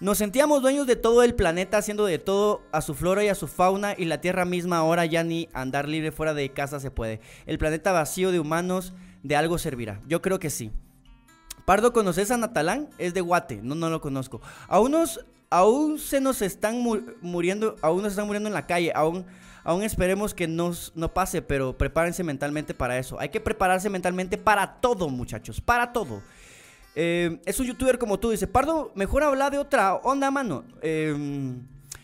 Nos 0.00 0.18
sentíamos 0.18 0.62
dueños 0.62 0.86
de 0.86 0.96
todo 0.96 1.22
el 1.22 1.34
planeta, 1.34 1.78
haciendo 1.78 2.06
de 2.06 2.18
todo 2.18 2.62
a 2.72 2.80
su 2.80 2.94
flora 2.94 3.22
y 3.24 3.28
a 3.28 3.34
su 3.34 3.46
fauna 3.48 3.94
y 3.98 4.06
la 4.06 4.20
Tierra 4.20 4.44
misma 4.44 4.78
ahora 4.78 5.04
ya 5.04 5.22
ni 5.24 5.48
andar 5.52 5.88
libre 5.88 6.10
fuera 6.10 6.34
de 6.34 6.50
casa 6.50 6.80
se 6.80 6.90
puede. 6.90 7.20
El 7.46 7.58
planeta 7.58 7.92
vacío 7.92 8.32
de 8.32 8.40
humanos 8.40 8.94
de 9.22 9.36
algo 9.36 9.58
servirá. 9.58 10.00
Yo 10.06 10.22
creo 10.22 10.38
que 10.38 10.50
sí. 10.50 10.72
Pardo, 11.64 11.92
¿conoces 11.92 12.30
a 12.30 12.38
Natalán? 12.38 12.88
Es 12.96 13.12
de 13.12 13.20
Guate, 13.20 13.60
no, 13.62 13.74
no 13.74 13.90
lo 13.90 14.00
conozco. 14.00 14.40
A 14.68 14.80
unos 14.80 15.26
aún 15.50 15.98
se 15.98 16.20
nos 16.20 16.42
están 16.42 16.82
muriendo, 17.20 17.76
aún 17.82 18.02
nos 18.02 18.12
están 18.12 18.26
muriendo 18.26 18.48
en 18.48 18.54
la 18.54 18.66
calle, 18.66 18.92
aún, 18.94 19.26
aún 19.64 19.82
esperemos 19.82 20.34
que 20.34 20.46
nos, 20.46 20.92
no 20.94 21.12
pase, 21.12 21.42
pero 21.42 21.76
prepárense 21.76 22.22
mentalmente 22.24 22.74
para 22.74 22.98
eso. 22.98 23.18
Hay 23.20 23.30
que 23.30 23.40
prepararse 23.40 23.90
mentalmente 23.90 24.38
para 24.38 24.80
todo, 24.80 25.08
muchachos, 25.08 25.60
para 25.60 25.92
todo. 25.92 26.22
Eh, 26.94 27.40
es 27.44 27.60
un 27.60 27.66
youtuber 27.66 27.98
como 27.98 28.18
tú, 28.18 28.30
dice, 28.30 28.46
Pardo, 28.46 28.92
mejor 28.94 29.22
habla 29.22 29.50
de 29.50 29.58
otra 29.58 29.94
onda, 29.94 30.30
mano. 30.30 30.64
Eh, 30.82 31.14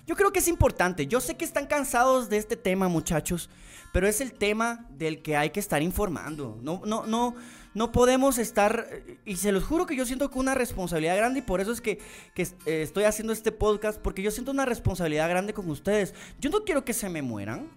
yo 0.07 0.17
creo 0.17 0.33
que 0.33 0.39
es 0.39 0.49
importante. 0.49 1.07
Yo 1.07 1.21
sé 1.21 1.37
que 1.37 1.45
están 1.45 1.67
cansados 1.67 2.29
de 2.29 2.37
este 2.37 2.57
tema, 2.57 2.89
muchachos, 2.89 3.49
pero 3.93 4.07
es 4.07 4.21
el 4.21 4.35
tema 4.35 4.87
del 4.91 5.23
que 5.23 5.37
hay 5.37 5.51
que 5.51 5.61
estar 5.61 5.83
informando. 5.83 6.59
No, 6.63 6.83
no, 6.85 7.07
no, 7.07 7.35
no 7.75 7.91
podemos 7.91 8.39
estar, 8.39 8.89
y 9.25 9.37
se 9.37 9.53
los 9.53 9.65
juro 9.65 9.87
que 9.87 9.97
yo 9.97 10.07
siento 10.07 10.31
que 10.31 10.39
una 10.39 10.55
responsabilidad 10.55 11.17
grande 11.17 11.41
y 11.41 11.43
por 11.43 11.61
eso 11.61 11.73
es 11.73 11.81
que, 11.81 11.99
eh, 12.37 12.83
estoy 12.83 13.05
haciendo 13.05 13.33
este 13.33 13.53
podcast, 13.53 14.01
porque 14.01 14.23
yo 14.23 14.31
siento 14.31 14.53
una 14.53 14.65
responsabilidad 14.65 15.29
grande 15.29 15.53
con 15.53 15.69
ustedes. 15.69 16.15
Yo 16.41 16.51
no 16.51 16.65
quiero 16.65 16.85
que 16.85 16.93
se 16.93 17.09
me 17.09 17.21
mueran, 17.21 17.69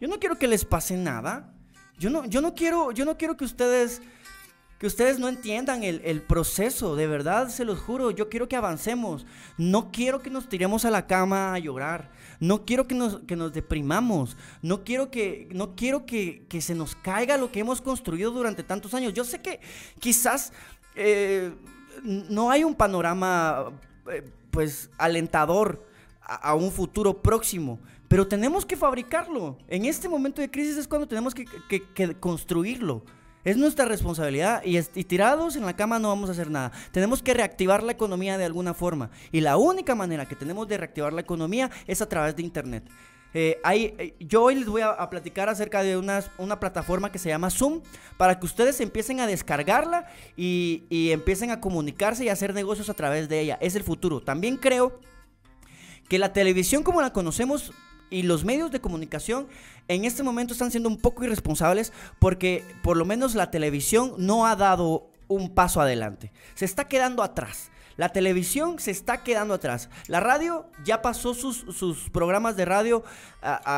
yo 0.00 0.08
no 0.08 0.18
quiero 0.18 0.38
que 0.38 0.48
les 0.48 0.64
pase 0.64 0.96
nada, 0.96 1.52
yo 1.98 2.10
no, 2.10 2.24
yo 2.24 2.40
no, 2.40 2.54
quiero, 2.54 2.92
yo 2.92 3.04
no 3.04 3.16
quiero 3.16 3.36
que 3.36 3.44
ustedes 3.44 4.00
que 4.82 4.88
ustedes 4.88 5.20
no 5.20 5.28
entiendan 5.28 5.84
el, 5.84 6.22
proceso, 6.22 6.96
de 6.96 7.06
verdad 7.06 7.50
se 7.50 7.64
los 7.64 7.78
juro, 7.78 8.10
yo 8.10 8.28
quiero 8.28 8.48
que 8.48 8.56
avancemos, 8.56 9.24
no 9.56 9.92
quiero 9.92 10.20
que 10.22 10.28
nos 10.28 10.48
tiremos 10.48 10.84
a 10.84 10.90
la 10.90 11.06
cama 11.06 11.54
a 11.54 11.58
llorar, 11.60 12.10
no 12.40 12.64
quiero 12.64 12.88
que 12.88 12.96
nos, 12.96 13.20
que 13.20 13.36
nos 13.36 13.52
deprimamos, 13.52 14.36
no 14.60 14.82
quiero, 14.82 15.08
que, 15.08 15.48
no 15.52 15.76
quiero 15.76 16.04
que, 16.04 16.48
se 16.60 16.74
nos 16.74 16.96
caiga 16.96 17.36
lo 17.36 17.52
que 17.52 17.60
hemos 17.60 17.80
construido 17.80 18.32
durante 18.32 18.64
tantos 18.64 18.92
años. 18.92 19.14
Yo 19.14 19.22
sé 19.22 19.40
que 19.40 19.60
quizás 20.00 20.52
eh, 20.96 21.52
no 22.02 22.50
hay 22.50 22.64
un 22.64 22.74
panorama 22.74 23.70
eh, 24.10 24.28
pues 24.50 24.90
alentador 24.98 25.86
a, 26.20 26.56
un 26.56 26.72
futuro 26.72 27.22
próximo, 27.22 27.78
pero 28.08 28.26
tenemos 28.26 28.66
que 28.66 28.76
fabricarlo. 28.76 29.58
En 29.68 29.84
este 29.84 30.08
momento 30.08 30.40
de 30.40 30.50
crisis 30.50 30.76
es 30.76 30.88
cuando 30.88 31.06
tenemos 31.06 31.36
que 31.36 31.46
construirlo. 32.18 33.04
Es 33.44 33.56
nuestra 33.56 33.84
responsabilidad 33.84 34.62
y, 34.64 34.80
tirados 35.04 35.56
en 35.56 35.66
la 35.66 35.74
cama 35.74 35.98
no 35.98 36.08
vamos 36.08 36.28
a 36.28 36.32
hacer 36.32 36.50
nada. 36.50 36.70
Tenemos 36.92 37.22
que 37.22 37.34
reactivar 37.34 37.82
la 37.82 37.92
economía 37.92 38.38
de 38.38 38.44
alguna 38.44 38.72
forma. 38.72 39.10
Y 39.32 39.40
la 39.40 39.56
única 39.56 39.94
manera 39.94 40.26
que 40.26 40.36
tenemos 40.36 40.68
de 40.68 40.78
reactivar 40.78 41.12
la 41.12 41.22
economía 41.22 41.70
es 41.86 42.00
a 42.02 42.08
través 42.08 42.36
de 42.36 42.42
Internet. 42.42 42.84
Eh, 43.34 43.58
eh, 43.64 44.14
yo 44.20 44.42
hoy 44.42 44.56
les 44.56 44.66
voy 44.66 44.82
a, 44.82 45.08
platicar 45.08 45.48
acerca 45.48 45.82
de 45.82 45.96
una, 45.96 46.20
plataforma 46.60 47.10
que 47.10 47.18
se 47.18 47.30
llama 47.30 47.50
Zoom 47.50 47.80
para 48.16 48.38
que 48.38 48.44
ustedes 48.46 48.80
empiecen 48.80 49.20
a 49.20 49.26
descargarla 49.26 50.06
y, 50.36 50.84
y 50.90 51.10
empiecen 51.12 51.50
a 51.50 51.60
comunicarse 51.60 52.24
y 52.24 52.28
a 52.28 52.34
hacer 52.34 52.54
negocios 52.54 52.90
a 52.90 52.94
través 52.94 53.28
de 53.28 53.40
ella. 53.40 53.58
Es 53.60 53.74
el 53.74 53.82
futuro. 53.82 54.22
También 54.22 54.56
creo 54.56 55.00
que 56.08 56.18
la 56.18 56.32
televisión 56.32 56.82
como 56.82 57.00
la 57.00 57.12
conocemos 57.12 57.72
y 58.12 58.22
los 58.22 58.44
medios 58.44 58.70
de 58.70 58.80
comunicación 58.80 59.48
en 59.88 60.04
este 60.04 60.22
momento 60.22 60.52
están 60.52 60.70
siendo 60.70 60.88
un 60.88 60.98
poco 60.98 61.24
irresponsables 61.24 61.92
porque 62.18 62.62
por 62.82 62.96
lo 62.96 63.04
menos 63.04 63.34
la 63.34 63.50
televisión 63.50 64.14
no 64.18 64.46
ha 64.46 64.54
dado 64.54 65.08
un 65.28 65.54
paso 65.54 65.80
adelante. 65.80 66.30
Se 66.54 66.66
está 66.66 66.86
quedando 66.88 67.22
atrás. 67.22 67.70
La 67.96 68.10
televisión 68.10 68.78
se 68.78 68.90
está 68.90 69.22
quedando 69.22 69.54
atrás. 69.54 69.88
La 70.08 70.20
radio 70.20 70.66
ya 70.84 71.02
pasó 71.02 71.34
sus, 71.34 71.64
programas 72.10 72.56
de 72.56 72.64
radio 72.64 73.02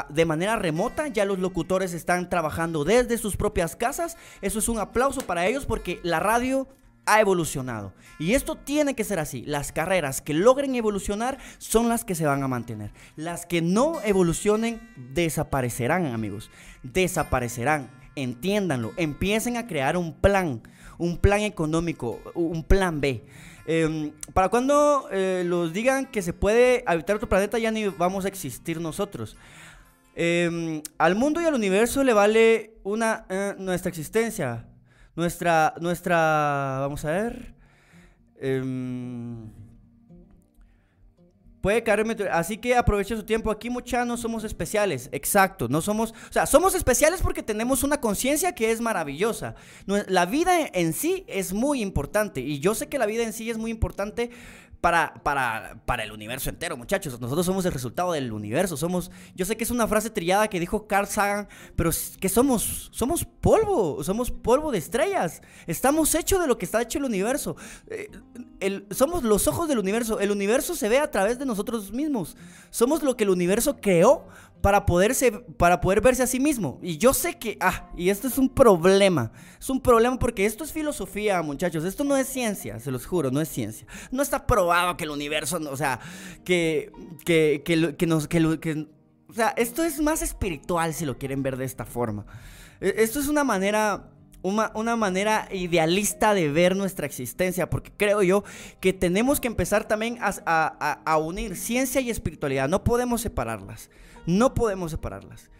de 0.09 0.25
manera 0.25 0.57
remota. 0.57 1.09
Ya 1.09 1.25
los 1.25 1.39
locutores 1.39 1.95
están 1.95 2.29
trabajando 2.29 2.85
desde 2.85 3.19
sus 3.19 3.37
propias 3.37 3.77
casas. 3.77 4.17
Eso 4.41 4.59
es 4.59 4.69
un 4.69 4.79
aplauso 4.79 5.21
para 5.23 5.47
ellos 5.47 5.67
porque 5.67 6.01
la 6.03 6.21
radio 6.21 6.69
ha 7.07 7.21
evolucionado. 7.21 7.93
Y 8.19 8.35
esto 8.35 8.57
tiene 8.57 8.95
que 8.95 9.05
ser 9.05 9.19
así. 9.19 9.43
Las 9.47 9.73
carreras 9.73 10.21
que 10.21 10.35
logren 10.35 10.75
evolucionar 10.75 11.39
son 11.59 11.89
las 11.89 12.05
que 12.05 12.15
se 12.15 12.27
van 12.27 12.43
a 12.43 12.49
mantener. 12.49 12.93
Las 13.17 13.47
que 13.47 13.63
no 13.63 14.01
evolucionen 14.03 14.81
desaparecerán, 15.13 16.07
amigos. 16.07 16.51
Desaparecerán. 16.83 17.91
Entiéndanlo. 18.17 18.93
Empiecen 18.97 19.57
a 19.57 19.67
crear 19.67 19.97
un 19.97 20.13
plan. 20.13 20.63
Un 20.99 21.19
plan 21.19 21.41
económico. 21.41 22.21
Un 22.35 22.63
plan 22.63 23.01
B. 23.01 23.25
Em, 23.67 24.13
para 24.33 24.49
cuando 24.51 25.09
eh, 25.11 25.43
los 25.47 25.73
digan 25.73 26.07
que 26.07 26.23
se 26.23 26.33
puede 26.33 26.85
habitar 26.87 27.17
otro 27.17 27.29
planeta, 27.29 27.59
ya 27.59 27.71
ni 27.71 27.89
vamos 27.89 28.25
a 28.25 28.29
existir 28.29 28.81
nosotros. 28.81 29.37
Em, 30.15 30.83
al 30.99 31.17
mundo 31.17 31.41
y 31.41 31.45
al 31.45 31.55
universo 31.55 32.05
le 32.05 32.13
vale 32.13 32.75
una 32.85 33.27
eh, 33.29 33.55
nuestra 33.59 33.89
existencia. 33.89 34.67
Nuestra, 35.17 35.75
nuestra, 35.81 36.79
vamos 36.81 37.05
a 37.05 37.11
ver. 37.11 37.55
Em, 38.37 39.49
puede 41.61 41.83
caerme. 41.83 42.17
Así 42.33 42.59
que 42.59 42.75
aproveche 42.75 43.17
su 43.17 43.23
tiempo. 43.23 43.51
Aquí, 43.51 43.71
mucha, 43.71 44.05
no 44.05 44.17
somos 44.17 44.43
especiales. 44.45 45.09
Exacto. 45.13 45.69
No 45.69 45.81
somos. 45.81 46.11
O 46.29 46.33
sea, 46.33 46.47
somos 46.47 46.75
especiales 46.75 47.23
porque 47.23 47.43
tenemos 47.43 47.85
una 47.85 48.01
conciencia 48.01 48.55
que 48.55 48.73
es 48.73 48.81
maravillosa. 48.81 49.55
La 49.87 50.27
vida 50.27 50.53
en 50.73 50.93
sí 50.93 51.25
es 51.29 51.53
muy 51.53 51.81
importante. 51.81 52.41
Y 52.41 52.59
yo 52.59 52.75
sé 52.75 52.89
que 52.89 52.99
la 52.99 53.07
vida 53.07 53.23
en 53.23 53.33
sí 53.33 53.51
es 53.51 53.57
muy 53.57 53.71
importante 53.71 54.31
para, 54.85 55.15
para, 55.23 55.81
para, 55.87 56.05
el 56.05 56.13
universo 56.13 56.51
entero, 56.51 56.77
muchachos. 56.77 57.19
Nosotros 57.19 57.47
somos 57.47 57.65
el 57.65 57.73
resultado 57.73 58.13
del 58.13 58.31
universo. 58.35 58.77
Somos, 58.77 59.11
yo 59.35 59.47
sé 59.47 59.57
que 59.57 59.65
es 59.65 59.71
una 59.71 59.89
frase 59.89 60.11
trillada 60.11 60.47
que 60.49 60.61
dijo 60.61 60.87
Carl 60.87 61.07
Sagan, 61.07 61.49
pero 61.75 61.89
que 62.21 62.29
somos, 62.29 62.91
somos 62.93 63.25
polvo, 63.25 64.05
somos 64.05 64.31
polvo 64.31 64.71
de 64.71 64.77
estrellas. 64.77 65.41
Estamos 65.67 66.15
hechos 66.15 66.39
de 66.39 66.47
lo 66.47 66.59
que 66.59 66.67
está 66.67 66.83
hecho 66.83 66.99
el 66.99 67.05
universo. 67.05 67.57
Eh, 67.87 68.11
somos 68.91 69.23
los 69.23 69.49
ojos 69.49 69.69
del 69.69 69.79
universo. 69.79 70.21
El 70.21 70.31
universo 70.31 70.75
se 70.75 70.91
ve 70.91 70.99
a 70.99 71.11
través 71.11 71.39
de 71.39 71.47
nosotros 71.47 71.91
mismos. 71.91 72.37
Somos 72.69 73.03
lo 73.03 73.17
que 73.17 73.25
el 73.25 73.31
universo 73.31 73.81
creó 73.81 74.27
para, 74.65 74.87
poderse, 74.87 75.31
para 75.31 75.79
poder 75.83 76.01
verse 76.01 76.23
a 76.23 76.27
sí 76.27 76.41
mismo. 76.41 76.79
Y 76.81 76.97
yo 76.97 77.13
sé 77.13 77.39
que, 77.39 77.59
ah, 77.61 77.91
y 77.99 78.09
esto 78.09 78.29
es 78.29 78.39
un 78.39 78.49
problema. 78.49 79.31
Es 79.61 79.69
un 79.69 79.79
problema 79.79 80.19
porque 80.19 80.47
esto 80.47 80.65
es 80.65 80.73
filosofía, 80.73 81.43
muchachos. 81.43 81.85
Esto 81.85 82.03
no 82.03 82.17
es 82.17 82.27
ciencia, 82.27 82.81
se 82.81 82.91
los 82.91 83.05
juro, 83.05 83.31
no 83.31 83.43
es 83.43 83.49
ciencia. 83.51 83.87
No 84.11 84.23
está 84.23 84.47
probado 84.47 84.97
que 84.97 85.05
el 85.05 85.11
universo, 85.11 85.61
o 85.71 85.77
sea, 85.77 86.01
que, 86.47 86.91
que, 87.27 87.61
que, 87.63 87.95
que 87.95 88.07
que, 88.07 88.59
que, 88.59 88.89
o 89.29 89.33
sea, 89.35 89.53
esto 89.59 89.85
es 89.85 90.01
más 90.01 90.23
espiritual 90.23 90.95
si 90.95 91.05
lo 91.05 91.19
quieren 91.19 91.43
ver 91.43 91.59
de 91.59 91.67
esta 91.67 91.85
forma. 91.85 92.25
E, 92.81 92.95
esto 92.97 93.21
es 93.21 93.29
una 93.29 93.45
manera 93.45 94.13
una, 94.41 94.73
una, 94.75 94.97
manera 94.97 95.47
idealista 95.53 96.33
de 96.33 96.49
ver 96.49 96.75
nuestra 96.75 97.05
existencia, 97.05 97.69
porque 97.69 97.93
creo 97.95 98.23
yo 98.23 98.45
que 98.81 98.95
tenemos 98.95 99.41
que 99.41 99.49
empezar 99.49 99.87
también 99.87 100.17
a, 100.23 101.03
a, 101.05 101.19
unir 101.19 101.55
ciencia 101.55 102.01
y 102.01 102.09
espiritualidad, 102.09 102.67
no 102.67 102.83
podemos 102.83 103.21
separarlas. 103.21 103.91
No 104.27 104.55
podemos 104.55 104.91
separarlas. 104.91 105.51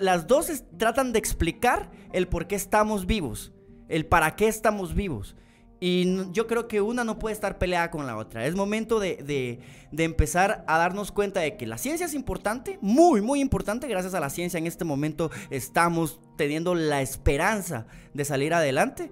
Las 0.00 0.26
dos 0.26 0.64
tratan 0.76 1.12
de 1.12 1.18
explicar 1.18 1.90
el 2.12 2.28
por 2.28 2.46
qué 2.46 2.56
estamos 2.56 3.06
vivos, 3.06 3.52
el 3.88 4.06
para 4.06 4.36
qué 4.36 4.48
estamos 4.48 4.94
vivos. 4.94 5.36
Y 5.84 6.30
yo 6.30 6.46
creo 6.46 6.68
que 6.68 6.80
una 6.80 7.02
no 7.02 7.18
puede 7.18 7.32
estar 7.32 7.58
peleada 7.58 7.90
con 7.90 8.06
la 8.06 8.16
otra. 8.16 8.46
Es 8.46 8.54
momento 8.54 9.00
de, 9.00 9.58
empezar 9.90 10.64
a 10.68 10.78
darnos 10.78 11.10
cuenta 11.10 11.40
de 11.40 11.56
que 11.56 11.66
la 11.66 11.76
ciencia 11.76 12.06
es 12.06 12.14
importante, 12.14 12.78
muy, 12.80 13.20
muy 13.20 13.40
importante. 13.40 13.88
Gracias 13.88 14.14
a 14.14 14.20
la 14.20 14.30
ciencia 14.30 14.58
en 14.58 14.68
este 14.68 14.84
momento 14.84 15.32
estamos 15.50 16.20
teniendo 16.36 16.76
la 16.76 17.02
esperanza 17.02 17.86
de 18.14 18.24
salir 18.24 18.54
adelante. 18.54 19.10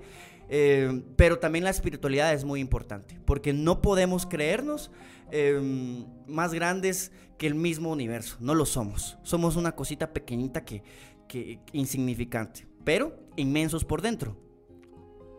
Eh, 0.48 1.03
pero 1.16 1.40
también 1.40 1.64
la 1.64 1.70
espiritualidad 1.70 2.32
es 2.34 2.44
muy 2.44 2.61
importante, 2.61 3.18
porque 3.24 3.53
no 3.53 3.82
podemos 3.82 4.26
creernos 4.26 4.92
Em, 5.33 6.07
más 6.26 6.53
grandes 6.53 7.12
que 7.39 7.47
el 7.47 7.55
mismo 7.55 7.91
universo. 7.91 8.37
No 8.41 8.55
lo 8.55 8.66
somos. 8.66 9.18
Somos 9.22 9.57
una 9.57 9.72
cosita 9.72 10.12
pequeñita 10.12 10.64
que, 10.64 10.83
que 11.26 11.61
insignificante, 11.72 12.66
pero 12.85 13.18
inmensos 13.37 13.85
por 13.85 14.03
dentro. 14.03 14.37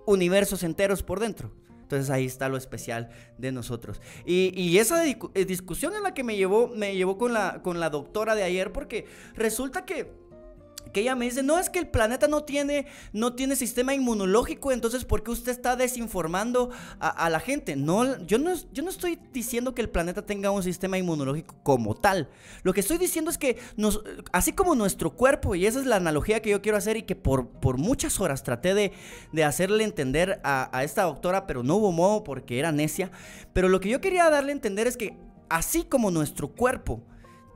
Universos 0.05 0.63
enteros 0.63 1.03
por 1.03 1.19
dentro. 1.19 1.51
Entonces 1.81 2.09
ahí 2.09 2.25
está 2.25 2.47
lo 2.47 2.55
especial 2.55 3.09
de 3.37 3.51
nosotros. 3.51 4.01
Y, 4.25 4.53
y 4.59 4.77
esa 4.77 5.05
eh, 5.05 5.45
discusión 5.45 5.93
en 5.93 6.03
la 6.03 6.13
que 6.13 6.23
me 6.23 6.37
llevó, 6.37 6.69
me 6.69 6.95
llevó 6.95 7.17
con 7.17 7.33
la, 7.33 7.61
con 7.61 7.81
la 7.81 7.89
doctora 7.89 8.33
de 8.33 8.43
ayer, 8.43 8.71
porque 8.71 9.05
resulta 9.35 9.85
que 9.85 10.09
que 10.91 11.01
ella 11.01 11.15
me 11.15 11.25
dice, 11.25 11.43
no 11.43 11.57
es 11.57 11.69
que 11.69 11.79
el 11.79 11.87
planeta 11.87 12.27
no 12.27 12.43
tiene, 12.43 12.85
no 13.13 13.33
tiene 13.33 13.55
sistema 13.55 13.93
inmunológico, 13.93 14.71
entonces 14.71 15.05
¿por 15.05 15.23
qué 15.23 15.31
usted 15.31 15.51
está 15.51 15.75
desinformando 15.75 16.69
a, 16.99 17.29
la 17.29 17.39
gente? 17.39 17.75
No 17.75 18.19
yo, 18.25 18.37
no, 18.37 18.53
yo 18.71 18.83
no 18.83 18.89
estoy 18.89 19.19
diciendo 19.31 19.73
que 19.73 19.81
el 19.81 19.89
planeta 19.89 20.25
tenga 20.25 20.51
un 20.51 20.63
sistema 20.63 20.97
inmunológico 20.97 21.55
como 21.63 21.95
tal. 21.95 22.29
Lo 22.63 22.73
que 22.73 22.81
estoy 22.81 22.97
diciendo 22.97 23.31
es 23.31 23.37
que 23.37 23.57
así 24.31 24.53
como 24.53 24.75
nuestro 24.75 25.11
cuerpo, 25.11 25.55
y 25.55 25.65
esa 25.65 25.79
es 25.79 25.85
la 25.85 25.97
analogía 25.97 26.41
que 26.41 26.49
yo 26.49 26.61
quiero 26.61 26.77
hacer 26.77 26.97
y 26.97 27.03
que 27.03 27.15
por, 27.15 27.47
por 27.47 27.77
muchas 27.77 28.19
horas 28.19 28.43
traté 28.43 28.73
de, 28.73 28.91
de 29.31 29.43
hacerle 29.43 29.83
entender 29.83 30.39
a, 30.43 30.75
a 30.77 30.83
esta 30.83 31.03
doctora, 31.03 31.47
pero 31.47 31.63
no 31.63 31.75
hubo 31.77 31.91
modo 31.91 32.23
porque 32.23 32.59
era 32.59 32.71
necia, 32.71 33.11
pero 33.53 33.69
lo 33.69 33.79
que 33.79 33.89
yo 33.89 34.01
quería 34.01 34.29
darle 34.29 34.51
a 34.51 34.55
entender 34.55 34.87
es 34.87 34.97
que 34.97 35.17
así 35.49 35.83
como 35.83 36.11
nuestro 36.11 36.49
cuerpo, 36.49 37.01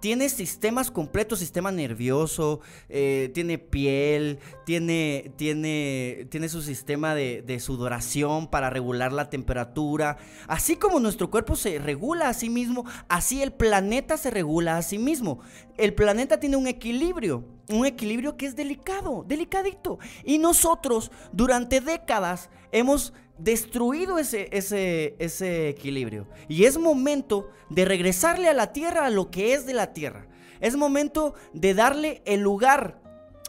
tiene 0.05 0.29
sistemas 0.29 0.91
completos, 0.91 1.39
sistema 1.39 1.71
nervioso, 1.71 2.59
eh, 2.89 3.31
tiene 3.33 3.57
piel, 3.57 4.37
tiene, 4.63 5.31
tiene, 5.35 6.27
tiene 6.29 6.47
su 6.47 6.61
sistema 6.61 7.15
de, 7.15 7.41
de, 7.41 7.59
sudoración 7.59 8.45
para 8.45 8.69
regular 8.69 9.11
la 9.11 9.31
temperatura. 9.31 10.17
Así 10.47 10.75
como 10.75 10.99
nuestro 10.99 11.31
cuerpo 11.31 11.55
se 11.55 11.79
regula 11.79 12.29
a 12.29 12.35
sí 12.35 12.51
mismo, 12.51 12.85
así 13.09 13.41
el 13.41 13.51
planeta 13.51 14.15
se 14.15 14.29
regula 14.29 14.77
a 14.77 14.83
sí 14.83 14.99
mismo. 14.99 15.39
El 15.75 15.95
planeta 15.95 16.39
tiene 16.39 16.57
un 16.57 16.67
equilibrio, 16.67 17.43
un 17.69 17.87
equilibrio 17.87 18.37
que 18.37 18.45
es 18.45 18.55
delicado, 18.55 19.25
delicadito. 19.27 19.97
Y 20.23 20.37
nosotros 20.37 21.09
durante 21.31 21.81
décadas 21.81 22.51
hemos 22.71 23.11
destruido 23.37 24.17
ese, 24.19 24.49
ese, 24.51 25.15
ese 25.19 25.69
equilibrio. 25.69 26.27
Y 26.47 26.65
es 26.65 26.77
momento 26.77 27.49
de 27.69 27.85
regresarle 27.85 28.49
a 28.49 28.53
la 28.53 28.73
tierra 28.73 29.05
a 29.05 29.09
lo 29.09 29.31
que 29.31 29.53
es 29.53 29.65
de 29.65 29.73
la 29.73 29.93
tierra. 29.93 30.27
Es 30.61 30.75
momento 30.75 31.35
de 31.53 31.73
darle 31.73 32.21
el 32.25 32.41
lugar 32.41 33.01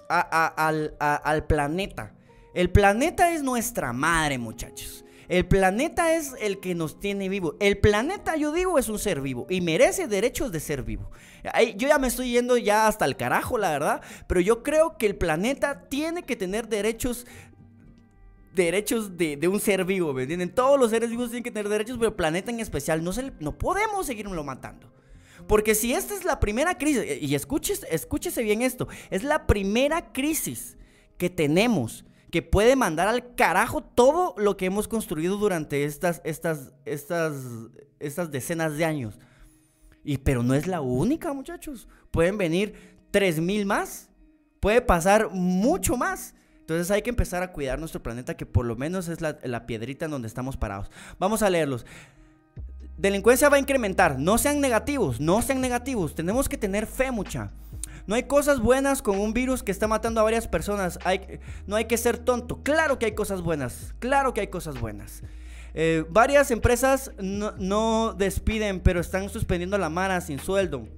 al, 0.08 1.44
planeta. 1.46 2.14
El 2.54 2.70
planeta 2.70 3.32
es 3.32 3.42
nuestra 3.42 3.92
madre, 3.92 4.38
muchachos. 4.38 5.04
El 5.28 5.46
planeta 5.46 6.14
es 6.14 6.34
el 6.40 6.60
que 6.60 6.74
nos 6.74 7.00
tiene 7.00 7.28
vivo. 7.28 7.56
El 7.58 7.78
planeta, 7.78 8.36
yo 8.36 8.52
digo, 8.52 8.78
es 8.78 8.88
un 8.88 8.98
ser 8.98 9.20
vivo 9.20 9.46
y 9.50 9.60
merece 9.60 10.06
derechos 10.06 10.52
de 10.52 10.60
ser 10.60 10.82
vivo. 10.82 11.10
Yo 11.76 11.88
ya 11.88 11.98
me 11.98 12.06
estoy 12.06 12.30
yendo 12.30 12.56
ya 12.56 12.86
hasta 12.86 13.04
el 13.04 13.16
carajo, 13.16 13.58
la 13.58 13.70
verdad, 13.70 14.00
pero 14.26 14.40
yo 14.40 14.62
creo 14.62 14.96
que 14.98 15.06
el 15.06 15.16
planeta 15.16 15.88
tiene 15.88 16.22
que 16.22 16.36
tener 16.36 16.68
derechos 16.68 17.26
derechos 18.56 19.16
de, 19.16 19.46
un 19.46 19.60
ser 19.60 19.84
vivo, 19.84 20.12
¿me 20.12 20.22
entienden? 20.22 20.52
Todos 20.52 20.80
los 20.80 20.90
seres 20.90 21.10
vivos 21.10 21.28
tienen 21.28 21.44
que 21.44 21.52
tener 21.52 21.68
derechos, 21.68 21.96
pero 21.98 22.08
el 22.08 22.16
planeta 22.16 22.50
en 22.50 22.58
especial 22.58 23.04
no, 23.04 23.12
se, 23.12 23.32
no 23.38 23.56
podemos 23.56 24.06
seguirlo 24.06 24.42
matando. 24.42 24.92
Porque 25.46 25.76
si 25.76 25.92
esta 25.92 26.14
es 26.14 26.24
la 26.24 26.40
primera 26.40 26.76
crisis, 26.76 27.04
y 27.20 27.34
escúchese, 27.34 27.86
escúchese 27.90 28.42
bien 28.42 28.62
esto, 28.62 28.88
es 29.10 29.22
la 29.22 29.46
primera 29.46 30.12
crisis 30.12 30.76
que 31.18 31.30
tenemos 31.30 32.04
que 32.30 32.42
puede 32.42 32.74
mandar 32.74 33.06
al 33.06 33.34
carajo 33.34 33.82
todo 33.82 34.34
lo 34.36 34.56
que 34.56 34.66
hemos 34.66 34.88
construido 34.88 35.36
durante 35.36 35.84
estas, 35.84 36.20
estas, 36.24 36.72
estas, 36.84 37.34
estas 38.00 38.30
decenas 38.30 38.76
de 38.76 38.84
años. 38.84 39.18
Y, 40.02 40.18
pero 40.18 40.42
no 40.42 40.54
es 40.54 40.66
la 40.66 40.80
única, 40.80 41.32
muchachos. 41.32 41.88
Pueden 42.10 42.36
venir 42.36 42.74
3.000 43.12 43.64
más. 43.64 44.10
Puede 44.60 44.80
pasar 44.80 45.30
mucho 45.30 45.96
más. 45.96 46.34
Entonces 46.66 46.90
hay 46.90 47.02
que 47.02 47.10
empezar 47.10 47.44
a 47.44 47.52
cuidar 47.52 47.78
nuestro 47.78 48.02
planeta, 48.02 48.36
que 48.36 48.44
por 48.44 48.66
lo 48.66 48.74
menos 48.74 49.06
es 49.06 49.20
la, 49.20 49.66
piedrita 49.66 50.06
en 50.06 50.10
donde 50.10 50.26
estamos 50.26 50.56
parados. 50.56 50.90
Vamos 51.16 51.42
a 51.42 51.48
leerlos. 51.48 51.86
Delincuencia 52.96 53.48
va 53.48 53.54
a 53.54 53.60
incrementar. 53.60 54.18
No 54.18 54.36
sean 54.36 54.60
negativos, 54.60 55.20
no 55.20 55.40
sean 55.42 55.60
negativos. 55.60 56.16
Tenemos 56.16 56.48
que 56.48 56.58
tener 56.58 56.88
fe, 56.88 57.12
mucha. 57.12 57.52
No 58.08 58.16
hay 58.16 58.24
cosas 58.24 58.58
buenas 58.58 59.00
con 59.00 59.16
un 59.16 59.32
virus 59.32 59.62
que 59.62 59.70
está 59.70 59.86
matando 59.86 60.20
a 60.20 60.24
varias 60.24 60.48
personas. 60.48 60.98
No 61.68 61.76
hay 61.76 61.84
que 61.84 61.96
ser 61.96 62.18
tonto. 62.18 62.64
Claro 62.64 62.98
que 62.98 63.06
hay 63.06 63.12
cosas 63.12 63.42
buenas. 63.42 63.94
Claro 64.00 64.34
que 64.34 64.40
hay 64.40 64.48
cosas 64.48 64.80
buenas. 64.80 65.22
Eh, 65.72 66.04
varias 66.08 66.50
empresas 66.50 67.12
no, 67.20 68.12
despiden, 68.12 68.80
pero 68.80 68.98
están 68.98 69.28
suspendiendo 69.28 69.78
la 69.78 69.88
mara 69.88 70.20
sin 70.20 70.40
sueldo. 70.40 70.88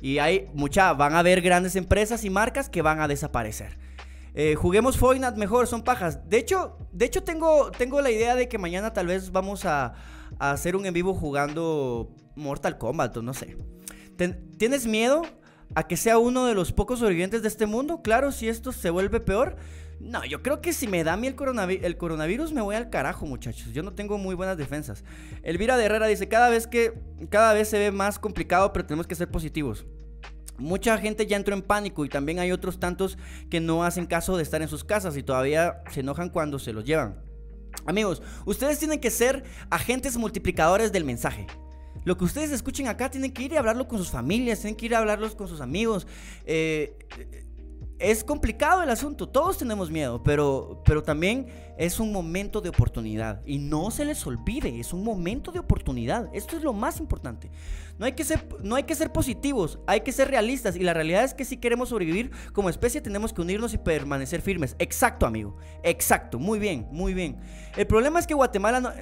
Y 0.00 0.20
hay 0.20 0.48
mucha, 0.54 0.94
van 0.94 1.16
a 1.16 1.18
haber 1.18 1.42
grandes 1.42 1.76
empresas 1.76 2.24
y 2.24 2.30
marcas 2.30 2.70
que 2.70 2.80
van 2.80 3.02
a 3.02 3.08
desaparecer. 3.08 3.84
Eh, 4.34 4.56
juguemos 4.56 4.98
Fortnite 4.98 5.36
mejor, 5.36 5.66
son 5.66 5.82
pajas. 5.82 6.28
De 6.28 6.38
hecho, 6.38 6.76
de 6.92 7.04
hecho 7.04 7.22
tengo, 7.22 7.70
tengo 7.70 8.00
la 8.00 8.10
idea 8.10 8.34
de 8.34 8.48
que 8.48 8.58
mañana 8.58 8.92
tal 8.92 9.06
vez 9.06 9.30
vamos 9.30 9.64
a, 9.64 9.94
hacer 10.38 10.74
un 10.74 10.84
en 10.84 10.92
vivo 10.92 11.14
jugando 11.14 12.12
Mortal 12.34 12.76
Kombat 12.76 13.16
o 13.16 13.22
no 13.22 13.32
sé. 13.34 13.56
¿Tienes 14.58 14.86
miedo? 14.86 15.22
a 15.74 15.86
que 15.86 15.96
sea 15.96 16.18
uno 16.18 16.46
de 16.46 16.54
los 16.54 16.72
pocos 16.72 17.00
sobrevivientes 17.00 17.42
de 17.42 17.48
este 17.48 17.66
mundo. 17.66 18.02
Claro, 18.02 18.32
si 18.32 18.48
esto 18.48 18.72
se 18.72 18.90
vuelve 18.90 19.20
peor. 19.20 19.56
No, 20.00 20.24
yo 20.24 20.42
creo 20.42 20.60
que 20.60 20.72
si 20.72 20.86
me 20.86 21.04
da 21.04 21.14
a 21.14 21.16
el, 21.16 21.34
el 21.82 21.96
coronavirus 21.96 22.52
me 22.52 22.60
voy 22.60 22.76
al 22.76 22.90
carajo, 22.90 23.26
muchachos. 23.26 23.72
Yo 23.72 23.82
no 23.82 23.92
tengo 23.94 24.18
muy 24.18 24.34
buenas 24.34 24.56
defensas. 24.56 25.04
Elvira 25.42 25.76
de 25.76 25.84
Herrera 25.84 26.06
dice, 26.06 26.28
cada 26.28 26.48
vez 26.48 26.66
que 26.66 26.94
cada 27.30 27.54
vez 27.54 27.68
se 27.68 27.78
ve 27.78 27.90
más 27.90 28.18
complicado, 28.18 28.72
pero 28.72 28.84
tenemos 28.84 29.06
que 29.06 29.14
ser 29.14 29.30
positivos. 29.30 29.86
Mucha 30.58 30.98
gente 30.98 31.26
ya 31.26 31.36
entró 31.36 31.54
en 31.54 31.62
pánico 31.62 32.04
y 32.04 32.08
también 32.08 32.38
hay 32.38 32.52
otros 32.52 32.78
tantos 32.78 33.18
que 33.50 33.60
no 33.60 33.84
hacen 33.84 34.06
caso 34.06 34.36
de 34.36 34.42
estar 34.42 34.62
en 34.62 34.68
sus 34.68 34.84
casas 34.84 35.16
y 35.16 35.22
todavía 35.22 35.82
se 35.90 36.00
enojan 36.00 36.30
cuando 36.30 36.58
se 36.58 36.72
los 36.72 36.84
llevan. 36.84 37.20
Amigos, 37.86 38.22
ustedes 38.46 38.78
tienen 38.78 39.00
que 39.00 39.10
ser 39.10 39.44
agentes 39.68 40.16
multiplicadores 40.16 40.92
del 40.92 41.04
mensaje. 41.04 41.46
Lo 42.04 42.16
que 42.16 42.24
ustedes 42.24 42.50
escuchen 42.50 42.86
acá 42.86 43.10
tienen 43.10 43.32
que 43.32 43.42
ir 43.42 43.52
y 43.52 43.56
hablarlo 43.56 43.88
con 43.88 43.98
sus 43.98 44.10
familias, 44.10 44.60
tienen 44.60 44.76
que 44.76 44.86
ir 44.86 44.94
a 44.94 44.98
hablarlos 44.98 45.34
con 45.34 45.48
sus 45.48 45.60
amigos. 45.60 46.06
Eh, 46.44 46.96
es 47.98 48.22
complicado 48.22 48.82
el 48.82 48.90
asunto, 48.90 49.28
todos 49.28 49.58
tenemos 49.58 49.90
miedo, 49.90 50.22
pero, 50.22 50.82
pero 50.84 51.02
también 51.02 51.46
es 51.78 52.00
un 52.00 52.12
momento 52.12 52.60
de 52.60 52.68
oportunidad. 52.68 53.40
Y 53.46 53.58
no 53.58 53.90
se 53.90 54.04
les 54.04 54.26
olvide, 54.26 54.80
es 54.80 54.92
un 54.92 55.04
momento 55.04 55.52
de 55.52 55.58
oportunidad. 55.58 56.28
Esto 56.32 56.56
es 56.56 56.62
lo 56.62 56.72
más 56.72 57.00
importante. 57.00 57.50
No 57.98 58.06
hay, 58.06 58.12
que 58.12 58.24
ser, 58.24 58.46
no 58.62 58.76
hay 58.76 58.84
que 58.84 58.94
ser 58.94 59.12
positivos, 59.12 59.78
hay 59.86 60.00
que 60.00 60.12
ser 60.12 60.28
realistas. 60.28 60.76
Y 60.76 60.80
la 60.80 60.94
realidad 60.94 61.24
es 61.24 61.34
que 61.34 61.44
si 61.44 61.56
queremos 61.56 61.90
sobrevivir 61.90 62.30
como 62.52 62.68
especie 62.68 63.00
tenemos 63.00 63.32
que 63.32 63.40
unirnos 63.40 63.74
y 63.74 63.78
permanecer 63.78 64.40
firmes. 64.40 64.76
Exacto, 64.78 65.26
amigo. 65.26 65.56
Exacto. 65.82 66.38
Muy 66.38 66.58
bien, 66.58 66.86
muy 66.90 67.14
bien. 67.14 67.38
El 67.76 67.86
problema 67.86 68.18
es 68.18 68.26
que 68.26 68.34
Guatemala... 68.34 68.80
No, 68.80 68.92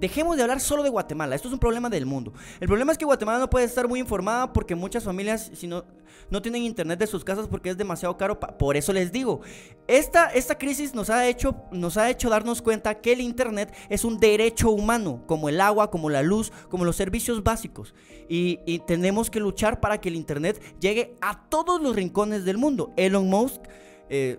dejemos 0.00 0.36
de 0.36 0.42
hablar 0.42 0.60
solo 0.60 0.82
de 0.82 0.90
Guatemala. 0.90 1.34
Esto 1.34 1.48
es 1.48 1.54
un 1.54 1.60
problema 1.60 1.88
del 1.90 2.06
mundo. 2.06 2.32
El 2.60 2.68
problema 2.68 2.92
es 2.92 2.98
que 2.98 3.04
Guatemala 3.04 3.38
no 3.38 3.50
puede 3.50 3.66
estar 3.66 3.88
muy 3.88 4.00
informada 4.00 4.52
porque 4.52 4.74
muchas 4.74 5.04
familias 5.04 5.50
si 5.54 5.66
no, 5.66 5.84
no 6.30 6.42
tienen 6.42 6.62
internet 6.62 6.98
de 6.98 7.06
sus 7.06 7.24
casas 7.24 7.48
porque 7.48 7.70
es 7.70 7.76
demasiado 7.76 8.16
caro. 8.16 8.38
Por 8.38 8.76
eso 8.76 8.92
les 8.92 9.12
digo, 9.12 9.40
esta, 9.86 10.26
esta 10.30 10.56
crisis 10.56 10.94
nos 10.94 11.10
ha, 11.10 11.26
hecho, 11.26 11.56
nos 11.72 11.96
ha 11.96 12.10
hecho 12.10 12.28
darnos 12.28 12.62
cuenta 12.62 12.96
que 12.96 13.12
el 13.12 13.20
internet 13.20 13.74
es 13.88 14.04
un 14.04 14.18
derecho 14.18 14.70
humano, 14.70 15.22
como 15.26 15.48
el 15.48 15.60
agua, 15.60 15.90
como 15.90 16.10
la 16.10 16.22
luz, 16.22 16.52
como 16.68 16.84
los 16.84 16.96
servicios 16.96 17.42
básicos. 17.42 17.94
Y, 18.28 18.60
y 18.66 18.80
tenemos 18.80 19.30
que 19.30 19.40
luchar 19.40 19.80
para 19.80 20.00
que 20.00 20.08
el 20.08 20.16
internet 20.16 20.60
llegue 20.80 21.16
a 21.20 21.48
todos 21.48 21.80
los 21.80 21.96
rincones 21.96 22.44
del 22.44 22.58
mundo. 22.58 22.92
Elon 22.96 23.28
Musk 23.28 23.62
eh, 24.10 24.38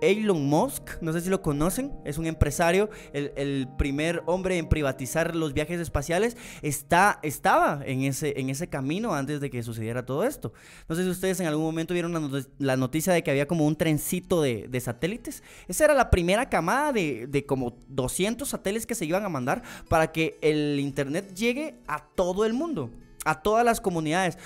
Elon 0.00 0.46
Musk, 0.46 1.00
no 1.00 1.12
sé 1.12 1.20
si 1.20 1.30
lo 1.30 1.40
conocen, 1.40 1.92
es 2.04 2.18
un 2.18 2.26
empresario, 2.26 2.90
el, 3.12 3.68
primer 3.78 4.22
hombre 4.26 4.58
en 4.58 4.68
privatizar 4.68 5.34
los 5.34 5.54
viajes 5.54 5.80
espaciales, 5.80 6.36
está, 6.62 7.18
estaba 7.22 7.80
en 7.84 8.02
ese, 8.02 8.38
en 8.38 8.50
ese 8.50 8.68
camino 8.68 9.14
antes 9.14 9.40
de 9.40 9.50
que 9.50 9.62
sucediera 9.62 10.04
todo 10.04 10.24
esto. 10.24 10.52
No 10.88 10.94
sé 10.94 11.04
si 11.04 11.10
ustedes 11.10 11.40
en 11.40 11.46
algún 11.46 11.64
momento 11.64 11.94
vieron 11.94 12.12
la, 12.58 12.76
noticia 12.76 13.12
de 13.12 13.22
que 13.22 13.30
había 13.30 13.46
como 13.46 13.66
un 13.66 13.76
trencito 13.76 14.42
de, 14.42 14.80
satélites. 14.80 15.42
Esa 15.68 15.86
era 15.86 15.94
la 15.94 16.10
primera 16.10 16.48
camada 16.50 16.92
de, 16.92 17.26
de 17.26 17.46
como 17.46 17.78
200 17.88 18.46
satélites 18.46 18.86
que 18.86 18.94
se 18.94 19.06
iban 19.06 19.24
a 19.24 19.28
mandar 19.28 19.62
para 19.88 20.12
que 20.12 20.38
el 20.42 20.78
Internet 20.78 21.34
llegue 21.34 21.80
a 21.86 22.06
todo 22.14 22.44
el 22.44 22.52
mundo, 22.52 22.90
a 23.24 23.40
todas 23.40 23.64
las 23.64 23.80
comunidades. 23.80 24.36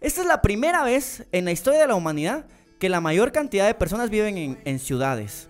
Esta 0.00 0.20
es 0.20 0.26
la 0.26 0.42
primera 0.42 0.84
vez 0.84 1.26
en 1.32 1.44
la 1.44 1.52
historia 1.52 1.80
de 1.80 1.88
la 1.88 1.96
humanidad 1.96 2.46
que 2.78 2.88
la 2.88 3.00
mayor 3.00 3.32
cantidad 3.32 3.66
de 3.66 3.74
personas 3.74 4.10
viven 4.10 4.58
en, 4.64 4.78
ciudades. 4.78 5.48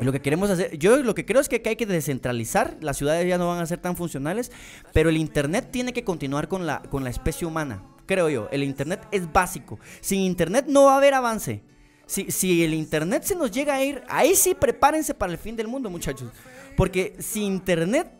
Lo 0.00 0.12
que 0.12 0.20
queremos 0.20 0.50
hacer, 0.50 0.76
yo 0.78 0.96
lo 0.98 1.14
que 1.14 1.24
creo 1.24 1.40
es 1.40 1.48
que 1.48 1.62
hay 1.64 1.76
que 1.76 1.86
descentralizar, 1.86 2.76
las 2.80 2.96
ciudades 2.96 3.28
ya 3.28 3.38
no 3.38 3.48
van 3.48 3.60
a 3.60 3.66
ser 3.66 3.78
tan 3.78 3.96
funcionales, 3.96 4.50
pero 4.92 5.10
el 5.10 5.16
Internet 5.16 5.68
tiene 5.70 5.92
que 5.92 6.02
continuar 6.02 6.48
con 6.48 6.66
la, 6.66 6.82
con 6.82 7.04
la 7.04 7.10
especie 7.10 7.46
humana, 7.46 7.82
creo 8.06 8.28
yo. 8.28 8.48
El 8.50 8.64
Internet 8.64 9.06
es 9.12 9.30
básico. 9.32 9.78
Sin 10.00 10.20
Internet 10.20 10.66
no 10.68 10.84
va 10.84 10.94
a 10.94 10.96
haber 10.96 11.14
avance. 11.14 11.62
Si, 12.06 12.30
si 12.30 12.64
el 12.64 12.74
Internet 12.74 13.22
se 13.22 13.36
nos 13.36 13.50
llega 13.50 13.74
a 13.74 13.84
ir, 13.84 14.02
ahí 14.08 14.34
sí 14.34 14.54
prepárense 14.54 15.14
para 15.14 15.32
el 15.32 15.38
fin 15.38 15.56
del 15.56 15.68
mundo, 15.68 15.88
muchachos. 15.88 16.30
Porque 16.76 17.14
sin 17.18 17.44
Internet 17.44 18.10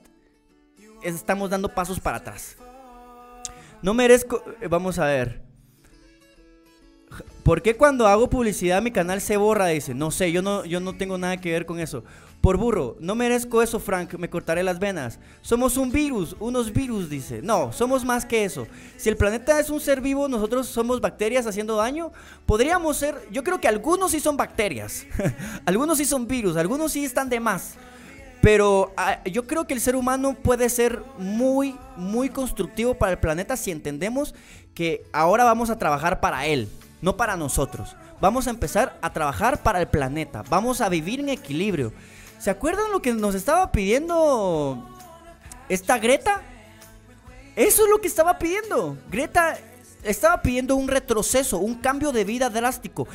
estamos 1.02 1.50
dando 1.50 1.68
pasos 1.68 1.98
para 2.00 2.18
atrás. 2.18 2.56
No 3.82 3.94
merezco, 3.94 4.42
eh, 4.60 4.68
vamos 4.68 4.98
a 4.98 5.06
ver. 5.06 5.42
¿Por 7.42 7.60
qué 7.60 7.76
cuando 7.76 8.06
hago 8.06 8.30
publicidad 8.30 8.82
mi 8.82 8.92
canal 8.92 9.20
se 9.20 9.36
borra? 9.36 9.66
Dice, 9.66 9.94
no 9.94 10.10
sé, 10.10 10.30
yo 10.30 10.42
no, 10.42 10.64
yo 10.64 10.78
no 10.78 10.96
tengo 10.96 11.18
nada 11.18 11.36
que 11.38 11.50
ver 11.50 11.66
con 11.66 11.80
eso. 11.80 12.04
Por 12.40 12.56
burro, 12.56 12.96
no 12.98 13.14
merezco 13.14 13.62
eso, 13.62 13.78
Frank, 13.78 14.14
me 14.14 14.28
cortaré 14.28 14.64
las 14.64 14.80
venas. 14.80 15.20
Somos 15.42 15.76
un 15.76 15.92
virus, 15.92 16.36
unos 16.40 16.72
virus, 16.72 17.08
dice. 17.08 17.40
No, 17.40 17.72
somos 17.72 18.04
más 18.04 18.26
que 18.26 18.44
eso. 18.44 18.66
Si 18.96 19.08
el 19.08 19.16
planeta 19.16 19.60
es 19.60 19.70
un 19.70 19.80
ser 19.80 20.00
vivo, 20.00 20.28
nosotros 20.28 20.66
somos 20.66 21.00
bacterias 21.00 21.46
haciendo 21.46 21.76
daño. 21.76 22.10
Podríamos 22.46 22.96
ser, 22.96 23.16
yo 23.30 23.44
creo 23.44 23.60
que 23.60 23.68
algunos 23.68 24.10
sí 24.10 24.18
son 24.18 24.36
bacterias, 24.36 25.06
algunos 25.66 25.98
sí 25.98 26.04
son 26.04 26.26
virus, 26.26 26.56
algunos 26.56 26.92
sí 26.92 27.04
están 27.04 27.28
de 27.28 27.38
más. 27.38 27.74
Pero 28.40 28.92
ah, 28.96 29.22
yo 29.24 29.46
creo 29.46 29.68
que 29.68 29.74
el 29.74 29.80
ser 29.80 29.94
humano 29.94 30.34
puede 30.34 30.68
ser 30.68 31.00
muy, 31.18 31.76
muy 31.96 32.28
constructivo 32.28 32.94
para 32.94 33.12
el 33.12 33.18
planeta 33.18 33.56
si 33.56 33.70
entendemos 33.70 34.34
que 34.74 35.04
ahora 35.12 35.44
vamos 35.44 35.70
a 35.70 35.78
trabajar 35.78 36.18
para 36.18 36.46
él 36.46 36.68
no 37.02 37.16
para 37.16 37.36
nosotros. 37.36 37.96
Vamos 38.20 38.46
a 38.46 38.50
empezar 38.50 38.96
a 39.02 39.12
trabajar 39.12 39.62
para 39.62 39.80
el 39.80 39.88
planeta. 39.88 40.42
Vamos 40.48 40.80
a 40.80 40.88
vivir 40.88 41.20
en 41.20 41.28
equilibrio. 41.28 41.92
¿Se 42.38 42.48
acuerdan 42.48 42.90
lo 42.92 43.02
que 43.02 43.12
nos 43.12 43.34
estaba 43.34 43.70
pidiendo 43.70 44.88
esta 45.68 45.98
Greta? 45.98 46.42
Eso 47.54 47.84
es 47.84 47.90
lo 47.90 48.00
que 48.00 48.08
estaba 48.08 48.38
pidiendo. 48.38 48.96
Greta 49.10 49.58
estaba 50.04 50.40
pidiendo 50.40 50.76
un 50.76 50.88
retroceso, 50.88 51.58
un 51.58 51.74
cambio 51.74 52.12
de 52.12 52.24
vida 52.24 52.48
drástico. 52.48 53.06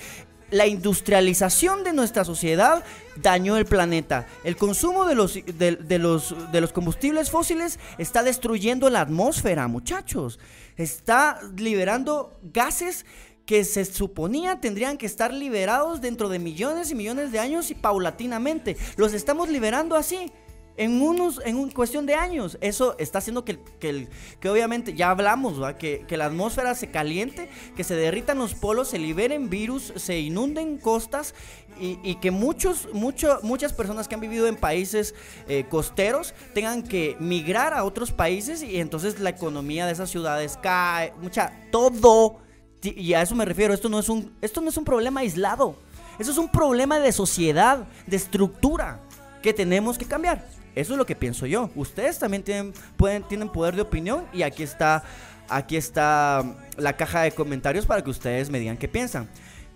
La 0.52 0.68
industrialización 0.68 1.84
de 1.84 1.92
nuestra 1.92 2.24
sociedad 2.24 2.84
dañó 3.18 3.58
el 3.58 3.66
planeta. 3.66 4.28
El 4.44 4.56
consumo 4.56 5.06
de 5.06 5.16
los, 5.16 5.34
de, 5.34 6.00
los, 6.00 6.52
de 6.52 6.62
los 6.62 6.72
combustibles 6.72 7.32
fósiles 7.32 7.80
está 7.98 8.24
destruyendo 8.24 8.90
la 8.90 9.02
atmósfera, 9.02 9.68
muchachos. 9.68 10.40
Está 10.78 11.42
liberando 11.58 12.40
gases 12.44 13.06
que 13.48 13.64
se 13.64 13.86
suponía 13.86 14.60
tendrían 14.60 14.98
que 14.98 15.06
estar 15.08 15.34
liberados 15.34 16.02
dentro 16.02 16.28
de 16.30 16.38
millones 16.38 16.92
y 16.92 16.96
millones 16.96 17.32
de 17.32 17.40
años 17.40 17.72
y 17.72 17.76
paulatinamente. 17.76 18.76
Los 18.98 19.14
estamos 19.14 19.50
liberando 19.50 19.96
así. 19.96 20.32
en 20.80 21.02
unos 21.02 21.42
en 21.44 21.56
un 21.56 21.72
cuestión 21.72 22.06
de 22.06 22.14
años. 22.14 22.60
Eso 22.62 22.96
está 23.00 23.18
haciendo 23.18 23.44
que, 23.44 23.58
que, 23.80 24.08
que 24.40 24.50
obviamente, 24.50 24.94
ya 24.94 25.10
hablamos, 25.10 25.56
Que, 25.80 26.06
que, 26.08 26.18
la 26.18 26.26
atmósfera 26.26 26.76
se 26.76 26.92
caliente, 26.92 27.50
que 27.76 27.84
se 27.84 27.96
derritan 27.96 28.38
los 28.38 28.54
polos, 28.54 28.90
se 28.90 29.00
liberen 29.00 29.50
virus, 29.50 29.92
se 29.96 30.20
inunden 30.20 30.78
costas 30.78 31.34
y, 31.80 32.16
que 32.16 32.30
muchos, 32.30 32.90
mucho, 32.94 33.40
muchas 33.42 33.74
personas 33.74 34.08
que 34.08 34.16
han 34.16 34.22
vivido 34.22 34.46
en 34.46 34.56
países 34.56 35.16
eh, 35.48 35.66
costeros 35.68 36.36
tengan 36.54 36.84
que 36.84 37.16
migrar 37.20 37.74
a 37.74 37.84
otros 37.84 38.12
países 38.12 38.62
y 38.62 38.80
entonces 38.80 39.20
la 39.20 39.32
economía 39.32 39.88
de 39.88 39.94
esas 39.94 40.12
ciudades 40.12 40.60
cae, 40.62 41.14
mucha, 41.22 41.54
todo. 41.72 42.46
Y 42.82 43.14
a 43.14 43.22
eso 43.22 43.36
me 43.36 43.46
refiero, 43.46 43.74
esto 43.74 43.90
no 43.90 44.00
es 44.00 44.10
un, 44.10 44.32
esto 44.42 44.62
no 44.62 44.70
es 44.70 44.78
un 44.78 44.86
problema 44.86 45.22
aislado. 45.22 45.76
Eso 46.20 46.32
es 46.32 46.38
un 46.38 46.50
problema 46.50 47.00
de 47.00 47.12
sociedad, 47.12 47.86
de 48.06 48.18
estructura 48.18 49.00
que 49.42 49.54
tenemos 49.54 49.98
que 49.98 50.06
cambiar. 50.06 50.44
Eso 50.76 50.94
es 50.94 50.98
lo 50.98 51.06
que 51.06 51.16
pienso 51.16 51.46
yo. 51.46 51.70
Ustedes 51.76 52.20
también 52.20 52.44
tienen, 52.44 52.74
pueden, 52.98 53.24
tienen 53.24 53.50
poder 53.50 53.76
de 53.76 53.82
opinión 53.82 54.26
y 54.34 54.44
aquí 54.44 54.64
está, 54.64 55.04
aquí 55.50 55.76
está 55.76 56.44
la 56.78 56.96
caja 56.96 57.22
de 57.22 57.32
comentarios 57.32 57.86
para 57.86 58.04
que 58.04 58.10
ustedes 58.10 58.50
me 58.50 58.60
digan 58.60 58.78
qué 58.78 58.88
piensan. 58.88 59.28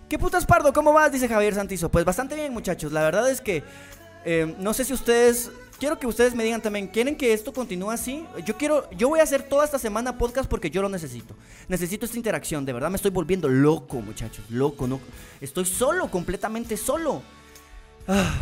¿Qué 0.08 0.18
putas 0.18 0.46
pardo? 0.46 0.72
¿Cómo 0.72 0.92
vas? 0.92 1.10
Dice 1.10 1.28
Javier 1.28 1.54
Santizo. 1.54 1.90
Pues 1.90 2.04
bastante 2.04 2.34
bien, 2.34 2.52
muchachos. 2.52 2.92
La 2.92 3.02
verdad 3.02 3.30
es 3.30 3.40
que 3.40 3.64
eh, 4.24 4.54
no 4.58 4.74
sé 4.74 4.84
si 4.84 4.92
ustedes. 4.92 5.50
Quiero 5.82 5.98
que 5.98 6.06
ustedes 6.06 6.32
me 6.36 6.44
digan 6.44 6.62
también, 6.62 6.86
¿quieren 6.86 7.16
que 7.16 7.32
esto 7.32 7.52
continúe 7.52 7.90
así? 7.90 8.24
Yo 8.46 8.56
quiero, 8.56 8.88
yo 8.92 9.08
voy 9.08 9.18
a 9.18 9.24
hacer 9.24 9.42
toda 9.42 9.64
esta 9.64 9.80
semana 9.80 10.16
podcast 10.16 10.48
porque 10.48 10.70
yo 10.70 10.80
lo 10.80 10.88
necesito. 10.88 11.34
Necesito 11.66 12.06
esta 12.06 12.16
interacción, 12.16 12.64
de 12.64 12.72
verdad 12.72 12.88
me 12.88 12.94
estoy 12.94 13.10
volviendo 13.10 13.48
loco, 13.48 14.00
muchachos, 14.00 14.44
loco, 14.48 14.86
no. 14.86 15.00
Estoy 15.40 15.64
solo, 15.64 16.08
completamente 16.08 16.76
solo. 16.76 17.20
Ah. 18.06 18.32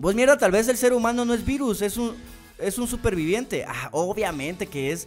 Pues 0.00 0.16
mierda, 0.16 0.38
tal 0.38 0.50
vez 0.50 0.66
el 0.68 0.78
ser 0.78 0.94
humano 0.94 1.26
no 1.26 1.34
es 1.34 1.44
virus, 1.44 1.82
es 1.82 1.98
un, 1.98 2.16
es 2.56 2.78
un 2.78 2.88
superviviente. 2.88 3.66
Ah, 3.68 3.90
obviamente 3.92 4.66
que 4.66 4.92
es. 4.92 5.06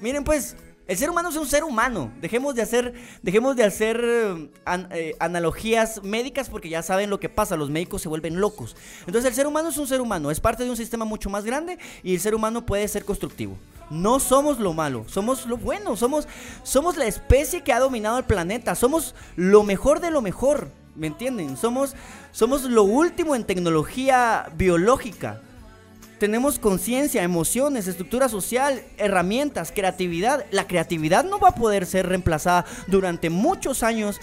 miren, 0.00 0.24
pues, 0.24 0.56
el 0.88 0.96
ser 0.96 1.10
humano 1.10 1.30
es 1.30 1.36
un 1.36 1.46
ser 1.46 1.64
humano. 1.64 2.12
Dejemos 2.20 2.54
de 2.54 2.62
hacer, 2.62 2.94
dejemos 3.22 3.56
de 3.56 3.64
hacer 3.64 4.00
eh, 4.04 4.50
eh, 4.92 5.16
analogías 5.18 6.02
médicas 6.04 6.48
porque 6.48 6.68
ya 6.68 6.82
saben 6.82 7.10
lo 7.10 7.18
que 7.18 7.28
pasa. 7.28 7.56
Los 7.56 7.70
médicos 7.70 8.02
se 8.02 8.08
vuelven 8.08 8.40
locos. 8.40 8.76
Entonces 9.00 9.28
el 9.28 9.34
ser 9.34 9.48
humano 9.48 9.70
es 9.70 9.78
un 9.78 9.88
ser 9.88 10.00
humano. 10.00 10.30
Es 10.30 10.38
parte 10.38 10.62
de 10.62 10.70
un 10.70 10.76
sistema 10.76 11.04
mucho 11.04 11.28
más 11.28 11.44
grande 11.44 11.78
y 12.04 12.14
el 12.14 12.20
ser 12.20 12.36
humano 12.36 12.64
puede 12.64 12.86
ser 12.86 13.04
constructivo. 13.04 13.56
No 13.90 14.20
somos 14.20 14.60
lo 14.60 14.72
malo, 14.74 15.04
somos 15.08 15.46
lo 15.46 15.56
bueno. 15.56 15.96
Somos, 15.96 16.28
somos 16.62 16.96
la 16.96 17.06
especie 17.06 17.62
que 17.62 17.72
ha 17.72 17.80
dominado 17.80 18.18
el 18.18 18.24
planeta. 18.24 18.76
Somos 18.76 19.16
lo 19.34 19.64
mejor 19.64 19.98
de 19.98 20.12
lo 20.12 20.22
mejor. 20.22 20.70
¿Me 20.94 21.08
entienden? 21.08 21.56
Somos, 21.56 21.94
somos 22.30 22.62
lo 22.62 22.84
último 22.84 23.34
en 23.34 23.44
tecnología 23.44 24.50
biológica. 24.56 25.42
Tenemos 26.18 26.58
conciencia, 26.58 27.22
emociones, 27.22 27.86
estructura 27.86 28.28
social, 28.28 28.82
herramientas, 28.96 29.70
creatividad. 29.70 30.46
La 30.50 30.66
creatividad 30.66 31.24
no 31.24 31.38
va 31.38 31.50
a 31.50 31.54
poder 31.54 31.84
ser 31.84 32.08
reemplazada 32.08 32.64
durante 32.86 33.28
muchos 33.28 33.82
años 33.82 34.18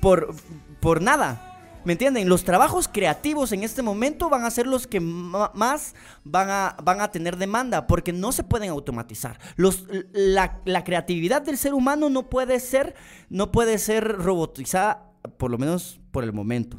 por, 0.00 0.34
por 0.80 1.02
nada. 1.02 1.48
¿Me 1.84 1.94
entienden? 1.94 2.28
Los 2.28 2.44
trabajos 2.44 2.86
creativos 2.86 3.50
en 3.50 3.64
este 3.64 3.82
momento 3.82 4.28
van 4.28 4.44
a 4.44 4.50
ser 4.52 4.68
los 4.68 4.86
que 4.86 5.00
más 5.00 5.94
van 6.22 6.48
a, 6.48 6.76
van 6.80 7.00
a 7.00 7.10
tener 7.10 7.36
demanda 7.36 7.88
porque 7.88 8.12
no 8.12 8.30
se 8.30 8.44
pueden 8.44 8.70
automatizar. 8.70 9.40
Los, 9.56 9.86
la, 10.12 10.60
la 10.64 10.84
creatividad 10.84 11.42
del 11.42 11.58
ser 11.58 11.74
humano 11.74 12.08
no 12.08 12.30
puede 12.30 12.60
ser, 12.60 12.94
no 13.30 13.50
puede 13.50 13.78
ser 13.78 14.06
robotizada 14.18 15.11
por 15.38 15.50
lo 15.50 15.58
menos 15.58 16.00
por 16.10 16.24
el 16.24 16.32
momento. 16.32 16.78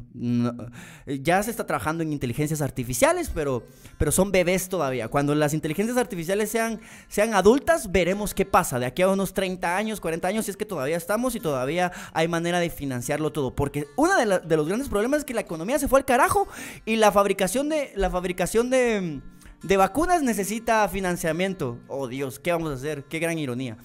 ya 1.07 1.41
se 1.41 1.49
está 1.49 1.65
trabajando 1.65 2.03
en 2.03 2.13
inteligencias 2.13 2.61
artificiales, 2.61 3.31
pero, 3.33 3.63
pero 3.97 4.11
son 4.11 4.31
bebés 4.31 4.69
todavía. 4.69 5.07
Cuando 5.07 5.33
las 5.33 5.53
inteligencias 5.53 5.97
artificiales 5.97 6.51
sean, 6.51 6.79
sean 7.07 7.33
adultas, 7.33 7.91
veremos 7.91 8.33
qué 8.33 8.45
pasa. 8.45 8.79
De 8.79 8.85
aquí 8.85 9.01
a 9.01 9.09
unos 9.09 9.33
30 9.33 9.75
años, 9.75 9.99
40 10.01 10.27
años, 10.27 10.45
si 10.45 10.51
es 10.51 10.57
que 10.57 10.65
todavía 10.65 10.97
estamos 10.97 11.35
y 11.35 11.39
todavía 11.39 11.91
hay 12.13 12.27
manera 12.27 12.59
de 12.59 12.69
financiarlo 12.69 13.31
todo. 13.31 13.55
Porque 13.55 13.87
uno 13.95 14.15
de, 14.17 14.39
de 14.39 14.57
los 14.57 14.67
grandes 14.67 14.89
problemas 14.89 15.19
es 15.19 15.25
que 15.25 15.33
la 15.33 15.41
economía 15.41 15.79
se 15.79 15.87
fue 15.87 15.99
al 15.99 16.05
carajo 16.05 16.47
y 16.85 16.97
la 16.97 17.11
fabricación 17.11 17.69
de, 17.69 17.91
la 17.95 18.09
fabricación 18.09 18.69
de, 18.69 19.21
de 19.63 19.77
vacunas 19.77 20.21
necesita 20.21 20.87
financiamiento. 20.89 21.79
Oh 21.87 22.07
Dios, 22.07 22.39
¿qué 22.39 22.51
vamos 22.51 22.71
a 22.71 22.75
hacer? 22.75 23.05
Qué 23.05 23.19
gran 23.19 23.39
ironía. 23.39 23.77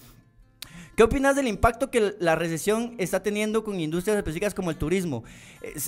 ¿Qué 0.99 1.03
opinas 1.03 1.33
del 1.33 1.47
impacto 1.47 1.89
que 1.89 2.17
la 2.19 2.35
recesión 2.35 2.95
está 2.97 3.23
teniendo 3.23 3.63
con 3.63 3.79
industrias 3.79 4.17
específicas 4.17 4.53
como 4.53 4.69
el 4.69 4.75
turismo? 4.75 5.23
Eh, 5.61 5.79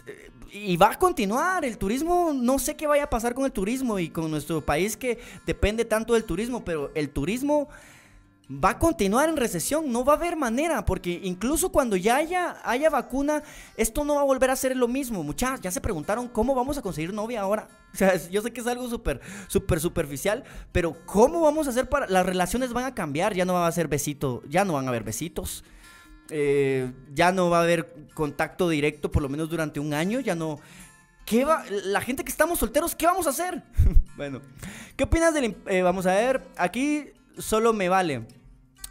y 0.53 0.77
va 0.77 0.91
a 0.91 0.97
continuar, 0.97 1.65
el 1.65 1.77
turismo, 1.77 2.31
no 2.33 2.57
sé 2.59 2.77
qué 2.77 2.87
vaya 2.87 3.03
a 3.03 3.09
pasar 3.09 3.33
con 3.33 3.43
el 3.43 3.51
turismo 3.51 3.99
y 3.99 4.07
con 4.07 4.31
nuestro 4.31 4.61
país 4.61 4.95
que 4.95 5.19
depende 5.45 5.83
tanto 5.83 6.13
del 6.13 6.23
turismo, 6.23 6.63
pero 6.63 6.91
el 6.95 7.09
turismo 7.09 7.67
va 8.51 8.71
a 8.71 8.79
continuar 8.79 9.29
en 9.29 9.37
recesión, 9.37 9.91
no 9.91 10.03
va 10.03 10.13
a 10.13 10.15
haber 10.17 10.35
manera, 10.35 10.83
porque 10.83 11.21
incluso 11.23 11.71
cuando 11.71 11.95
ya 11.95 12.17
haya, 12.17 12.89
vacuna, 12.89 13.43
esto 13.77 14.03
no 14.03 14.15
va 14.15 14.21
a 14.21 14.25
volver 14.25 14.49
a 14.49 14.55
ser 14.55 14.75
lo 14.75 14.87
mismo. 14.87 15.23
Muchas 15.23 15.61
ya 15.61 15.71
se 15.71 15.79
preguntaron 15.79 16.27
cómo 16.27 16.53
vamos 16.53 16.77
a 16.77 16.81
conseguir 16.81 17.13
novia 17.13 17.41
ahora. 17.41 17.67
O 17.91 17.97
sea, 17.97 18.15
yo 18.29 18.41
sé 18.41 18.53
que 18.53 18.61
es 18.61 18.67
algo 18.67 18.87
súper, 18.87 19.19
súper 19.47 19.81
superficial, 19.81 20.45
pero 20.71 20.95
¿cómo 21.05 21.41
vamos 21.41 21.67
a 21.67 21.71
hacer 21.71 21.89
para...? 21.89 22.07
Las 22.07 22.25
relaciones 22.25 22.71
van 22.71 22.85
a 22.85 22.95
cambiar, 22.95 23.33
ya 23.33 23.43
no 23.43 23.51
va 23.51 23.67
a 23.67 23.71
ser 23.73 23.89
besito, 23.89 24.43
ya 24.47 24.63
no 24.63 24.73
van 24.73 24.85
a 24.85 24.89
haber 24.89 25.03
besitos. 25.03 25.65
Eh, 26.29 26.89
ya 27.13 27.33
no 27.33 27.49
va 27.49 27.59
a 27.59 27.63
haber 27.63 27.93
contacto 28.13 28.69
directo, 28.69 29.11
por 29.11 29.21
lo 29.21 29.27
menos 29.27 29.49
durante 29.49 29.81
un 29.81 29.93
año, 29.93 30.21
ya 30.21 30.35
no... 30.35 30.57
¿Qué 31.25 31.43
va? 31.43 31.65
La 31.69 31.99
gente 31.99 32.23
que 32.23 32.31
estamos 32.31 32.59
solteros, 32.59 32.95
¿qué 32.95 33.07
vamos 33.07 33.27
a 33.27 33.31
hacer? 33.31 33.61
bueno, 34.15 34.39
¿qué 34.95 35.03
opinas 35.03 35.33
del... 35.33 35.57
Eh, 35.65 35.81
vamos 35.81 36.05
a 36.05 36.13
ver, 36.13 36.47
aquí 36.55 37.11
solo 37.37 37.73
me 37.73 37.89
vale. 37.89 38.25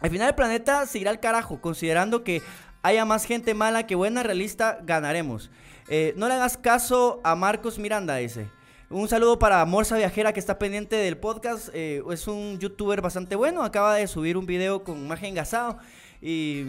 Al 0.01 0.09
final 0.09 0.29
el 0.29 0.35
planeta 0.35 0.85
se 0.87 0.99
irá 0.99 1.11
al 1.11 1.19
carajo, 1.19 1.61
considerando 1.61 2.23
que 2.23 2.41
haya 2.81 3.05
más 3.05 3.25
gente 3.25 3.53
mala 3.53 3.85
que 3.85 3.95
buena, 3.95 4.23
realista, 4.23 4.79
ganaremos. 4.83 5.51
Eh, 5.87 6.13
no 6.17 6.27
le 6.27 6.33
hagas 6.33 6.57
caso 6.57 7.21
a 7.23 7.35
Marcos 7.35 7.77
Miranda, 7.77 8.15
dice. 8.15 8.49
Un 8.89 9.07
saludo 9.07 9.39
para 9.39 9.63
Morsa 9.65 9.95
Viajera 9.95 10.33
que 10.33 10.39
está 10.39 10.59
pendiente 10.59 10.95
del 10.95 11.17
podcast. 11.17 11.69
Eh, 11.73 12.01
es 12.11 12.27
un 12.27 12.59
youtuber 12.59 12.99
bastante 13.01 13.35
bueno. 13.35 13.63
Acaba 13.63 13.95
de 13.95 14.07
subir 14.07 14.35
un 14.37 14.45
video 14.45 14.83
con 14.83 14.97
imagen 14.97 15.33
gasado. 15.33 15.77
Y, 16.21 16.65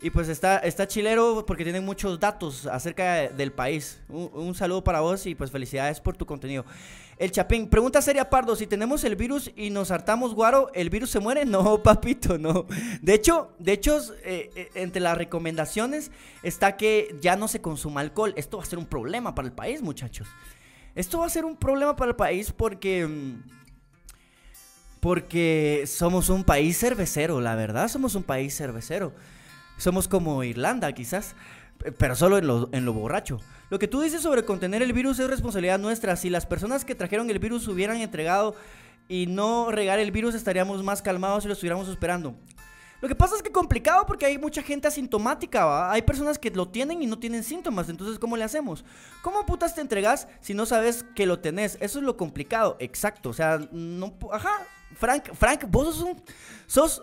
y 0.00 0.10
pues 0.10 0.28
está, 0.28 0.58
está 0.58 0.86
chilero 0.86 1.44
porque 1.46 1.64
tiene 1.64 1.80
muchos 1.80 2.20
datos 2.20 2.66
acerca 2.66 3.28
del 3.30 3.50
país. 3.50 4.00
un 4.08 4.54
saludo 4.54 4.84
para 4.84 5.00
vos 5.00 5.26
y 5.26 5.34
pues 5.34 5.50
felicidades 5.50 6.00
por 6.00 6.16
tu 6.16 6.26
contenido. 6.26 6.64
El 7.18 7.32
Chapín, 7.32 7.68
pregunta 7.68 8.00
seria, 8.00 8.30
Pardo, 8.30 8.54
si 8.54 8.68
tenemos 8.68 9.02
el 9.02 9.16
virus 9.16 9.50
y 9.56 9.70
nos 9.70 9.90
hartamos 9.90 10.34
guaro, 10.34 10.70
¿el 10.72 10.88
virus 10.88 11.10
se 11.10 11.18
muere? 11.18 11.44
No, 11.48 11.82
papito, 11.82 12.38
no. 12.38 12.66
De 13.02 13.14
hecho, 13.14 13.52
de 13.58 13.72
hecho 13.72 13.98
eh, 14.22 14.50
eh, 14.54 14.70
entre 14.74 15.00
las 15.00 15.18
recomendaciones 15.18 16.12
está 16.44 16.76
que 16.76 17.16
ya 17.20 17.34
no 17.34 17.48
se 17.48 17.60
consuma 17.60 18.02
alcohol. 18.02 18.34
Esto 18.36 18.58
va 18.58 18.62
a 18.62 18.66
ser 18.66 18.78
un 18.78 18.86
problema 18.86 19.34
para 19.34 19.48
el 19.48 19.52
país, 19.52 19.82
muchachos. 19.82 20.28
Esto 20.94 21.18
va 21.18 21.26
a 21.26 21.30
ser 21.30 21.44
un 21.44 21.56
problema 21.56 21.96
para 21.96 22.10
el 22.10 22.16
país 22.16 22.52
porque... 22.52 23.06
Mm, 23.06 23.42
porque 25.00 25.84
somos 25.86 26.28
un 26.28 26.42
país 26.42 26.76
cervecero, 26.76 27.40
la 27.40 27.54
verdad, 27.54 27.86
somos 27.86 28.16
un 28.16 28.24
país 28.24 28.56
cervecero. 28.56 29.12
Somos 29.76 30.08
como 30.08 30.42
Irlanda, 30.42 30.92
quizás, 30.92 31.36
pero 31.98 32.16
solo 32.16 32.38
en 32.38 32.46
lo, 32.46 32.68
en 32.72 32.84
lo 32.84 32.92
borracho. 32.92 33.40
Lo 33.70 33.78
que 33.78 33.88
tú 33.88 34.00
dices 34.00 34.22
sobre 34.22 34.44
contener 34.44 34.82
el 34.82 34.92
virus 34.92 35.18
es 35.18 35.28
responsabilidad 35.28 35.78
nuestra. 35.78 36.16
Si 36.16 36.30
las 36.30 36.46
personas 36.46 36.84
que 36.84 36.94
trajeron 36.94 37.30
el 37.30 37.38
virus 37.38 37.68
hubieran 37.68 37.98
entregado 37.98 38.54
y 39.08 39.26
no 39.26 39.70
regar 39.70 39.98
el 39.98 40.10
virus, 40.10 40.34
estaríamos 40.34 40.82
más 40.82 41.02
calmados 41.02 41.44
y 41.44 41.48
lo 41.48 41.54
estuviéramos 41.54 41.88
esperando. 41.88 42.34
Lo 43.00 43.06
que 43.06 43.14
pasa 43.14 43.36
es 43.36 43.42
que 43.42 43.48
es 43.48 43.54
complicado 43.54 44.04
porque 44.06 44.26
hay 44.26 44.38
mucha 44.38 44.60
gente 44.60 44.88
asintomática, 44.88 45.90
Hay 45.90 46.02
personas 46.02 46.36
que 46.36 46.50
lo 46.50 46.68
tienen 46.68 47.00
y 47.00 47.06
no 47.06 47.18
tienen 47.18 47.44
síntomas, 47.44 47.88
entonces 47.88 48.18
¿cómo 48.18 48.36
le 48.36 48.42
hacemos? 48.42 48.84
¿Cómo 49.22 49.46
putas 49.46 49.74
te 49.74 49.80
entregas 49.80 50.26
si 50.40 50.52
no 50.52 50.66
sabes 50.66 51.04
que 51.14 51.24
lo 51.24 51.38
tenés? 51.38 51.78
Eso 51.80 52.00
es 52.00 52.04
lo 52.04 52.16
complicado, 52.16 52.76
exacto, 52.80 53.28
o 53.28 53.32
sea, 53.32 53.60
no, 53.70 54.14
ajá, 54.32 54.66
Frank, 54.98 55.32
Frank, 55.34 55.64
vos 55.68 55.94
sos 55.94 56.04
un. 56.04 56.22
Sos. 56.66 57.02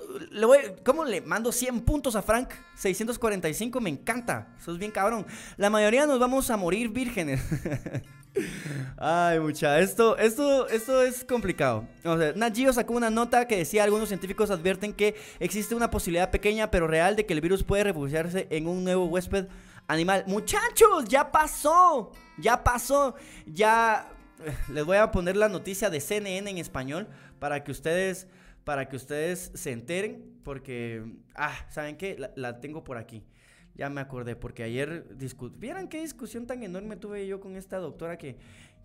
¿Cómo 0.84 1.06
le 1.06 1.22
mando 1.22 1.52
100 1.52 1.82
puntos 1.82 2.16
a 2.16 2.22
Frank? 2.22 2.50
645, 2.76 3.80
me 3.80 3.90
encanta. 3.90 4.50
Sos 4.64 4.78
bien 4.78 4.92
cabrón. 4.92 5.26
La 5.58 5.70
mayoría 5.70 6.06
nos 6.06 6.20
vamos 6.20 6.50
a 6.50 6.58
morir 6.58 6.90
vírgenes. 6.90 7.42
Ay, 8.98 9.40
mucha. 9.40 9.80
Esto, 9.80 10.18
esto, 10.18 10.68
esto 10.68 11.02
es 11.02 11.24
complicado. 11.24 11.88
O 12.04 12.18
sea, 12.18 12.34
Nat 12.36 12.56
sacó 12.74 12.94
una 12.94 13.10
nota 13.10 13.48
que 13.48 13.58
decía: 13.58 13.86
algunos 13.86 14.10
científicos 14.10 14.52
advierten 14.52 14.94
que 14.94 15.16
existe 15.40 15.74
una 15.74 15.90
posibilidad 15.90 16.32
pequeña 16.32 16.70
pero 16.70 16.88
real 16.88 17.16
de 17.16 17.26
que 17.26 17.34
el 17.34 17.42
virus 17.42 17.64
puede 17.64 17.86
refugiarse 17.86 18.48
en 18.50 18.68
un 18.68 18.84
nuevo 18.84 19.06
huésped 19.06 19.48
animal. 19.88 20.26
Muchachos, 20.28 21.06
ya 21.08 21.32
pasó. 21.32 22.12
Ya 22.38 22.62
pasó. 22.62 23.16
Ya. 23.46 24.10
Les 24.68 24.84
voy 24.84 24.98
a 24.98 25.12
poner 25.12 25.38
la 25.38 25.48
noticia 25.48 25.90
de 25.90 26.02
CNN 26.02 26.50
en 26.50 26.58
español 26.58 27.08
para 27.46 27.64
que 27.64 27.70
ustedes, 27.70 28.28
para 28.64 28.90
que 28.90 28.96
ustedes 28.96 29.52
se 29.54 29.72
enteren, 29.72 30.34
porque, 30.44 31.06
ah, 31.36 31.54
¿saben 31.70 31.96
qué? 31.96 32.18
La, 32.36 32.60
tengo 32.60 32.84
por 32.84 32.98
aquí. 32.98 33.24
Ya 33.76 33.88
me 33.88 34.02
acordé, 34.02 34.36
porque 34.36 34.64
ayer, 34.64 35.06
vieran 35.60 35.88
qué 35.88 36.02
discusión 36.02 36.48
tan 36.48 36.64
enorme 36.64 36.96
tuve 36.96 37.28
yo 37.28 37.40
con 37.40 37.56
esta 37.56 37.78
doctora 37.78 38.18
que, 38.18 38.36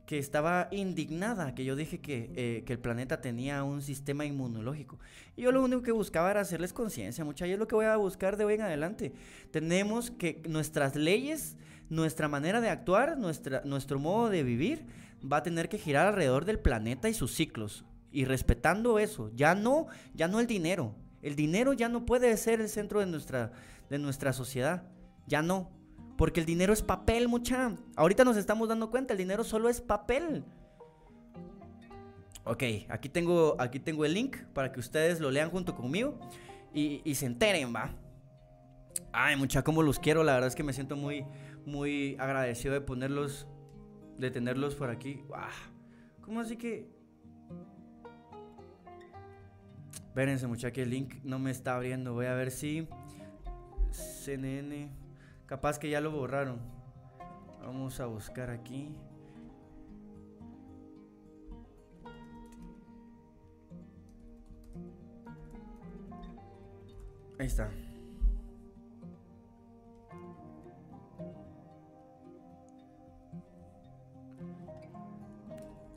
que 0.05 0.19
estaba 0.19 0.69
indignada, 0.73 1.55
que 1.55 1.65
yo 1.65 1.75
dije 1.75 2.03
que, 2.03 2.31
eh, 2.37 2.65
que, 2.67 2.75
el 2.75 2.79
planeta 2.81 3.23
tenía 3.23 3.65
un 3.65 3.81
sistema 3.81 4.27
inmunológico. 4.27 4.99
Y 5.39 5.43
yo 5.45 5.53
lo 5.53 5.65
único 5.65 5.81
que 5.81 5.93
buscaba 5.93 6.31
era 6.31 6.43
hacerles 6.43 6.75
conciencia, 6.75 7.25
mucha 7.25 7.47
Y 7.47 7.53
es 7.53 7.59
lo 7.59 7.67
que 7.67 7.77
voy 7.77 7.87
a 7.87 7.97
buscar 7.97 8.37
de 8.37 8.45
hoy 8.45 8.53
en 8.57 8.61
adelante. 8.61 9.15
Tenemos 9.53 10.11
que 10.11 10.43
nuestras 10.47 10.97
leyes, 10.97 11.57
nuestra 11.89 12.29
manera 12.29 12.61
de 12.61 12.69
actuar, 12.69 13.17
nuestra, 13.17 13.63
nuestro 13.65 13.99
modo 13.99 14.29
de 14.29 14.43
vivir, 14.43 14.85
va 15.25 15.39
a 15.39 15.43
tener 15.43 15.71
que 15.71 15.79
girar 15.79 16.09
alrededor 16.09 16.45
del 16.45 16.59
planeta 16.59 17.09
y 17.09 17.15
sus 17.15 17.33
ciclos. 17.33 17.87
Y 18.13 18.25
respetando 18.25 18.99
eso, 18.99 19.31
ya 19.35 19.55
no, 19.55 19.87
ya 20.15 20.29
no 20.29 20.41
el 20.41 20.47
dinero. 20.47 20.95
El 21.23 21.37
dinero 21.37 21.73
ya 21.73 21.89
no 21.89 22.07
puede 22.07 22.37
ser 22.37 22.61
el 22.61 22.69
centro 22.69 23.01
de 23.01 23.07
nuestra, 23.07 23.53
de 23.89 23.99
nuestra 23.99 24.33
sociedad. 24.33 24.83
Ya 25.27 25.43
no. 25.43 25.71
Porque 26.17 26.41
el 26.41 26.47
dinero 26.47 26.73
es 26.73 26.83
papel, 26.83 27.29
mucha. 27.29 27.77
Ahorita 27.97 28.25
nos 28.25 28.37
estamos 28.37 28.69
dando 28.69 28.91
cuenta, 28.91 29.15
el 29.15 29.19
dinero 29.19 29.45
solo 29.45 29.69
es 29.69 29.81
papel. 29.81 30.45
Ok, 32.45 32.63
aquí 32.89 33.09
tengo, 33.09 33.55
aquí 33.59 33.79
tengo 33.79 34.05
el 34.05 34.15
link 34.15 34.37
para 34.55 34.73
que 34.73 34.81
ustedes 34.81 35.21
lo 35.21 35.31
lean 35.31 35.51
junto 35.51 35.75
conmigo 35.75 36.19
y, 36.75 37.15
se 37.15 37.27
enteren, 37.27 37.75
va. 37.75 37.95
Ay, 39.13 39.37
mucha, 39.37 39.63
como 39.63 39.83
los 39.83 39.99
quiero. 39.99 40.25
La 40.25 40.35
verdad 40.35 40.49
es 40.49 40.55
que 40.55 40.63
me 40.63 40.73
siento 40.73 40.97
muy, 40.97 41.25
muy 41.65 42.17
agradecido 42.19 42.75
de 42.75 42.81
ponerlos, 42.81 43.47
de 44.19 44.31
tenerlos 44.31 44.75
por 44.75 44.91
aquí. 44.91 45.23
¿Cómo 46.23 46.41
así 46.41 46.57
que? 46.57 47.00
Espérense, 50.11 50.49
mucha, 50.49 50.73
que 50.73 50.83
el 50.83 50.91
link 50.91 51.23
no 51.23 51.39
me 51.39 51.53
está 51.53 51.77
abriendo. 51.77 52.15
Voy 52.15 52.27
a 52.27 52.35
ver 52.35 52.51
si 52.51 52.89
CNN. 53.93 54.91
Capaz 55.47 55.79
que 55.79 55.89
ya 55.89 56.01
lo 56.01 56.11
borraron. 56.11 56.59
Vamos 57.61 58.01
a 58.01 58.07
buscar 58.07 58.51
aquí. 58.51 58.93
Ahí 67.39 67.47
está. 67.47 67.71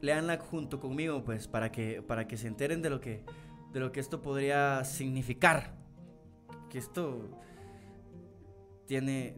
Leanla 0.02 0.38
junto 0.38 0.80
conmigo, 0.80 1.24
pues, 1.24 1.48
para 1.48 1.72
que, 1.72 2.04
para 2.04 2.28
que 2.28 2.38
se 2.38 2.48
enteren 2.48 2.84
de 2.84 2.92
lo 2.92 3.02
que, 3.02 3.24
de 3.74 3.80
lo 3.80 3.92
que 3.92 4.00
esto 4.00 4.22
podría 4.22 4.84
significar. 4.84 5.74
Que 6.70 6.78
esto 6.78 7.28
tiene... 8.86 9.36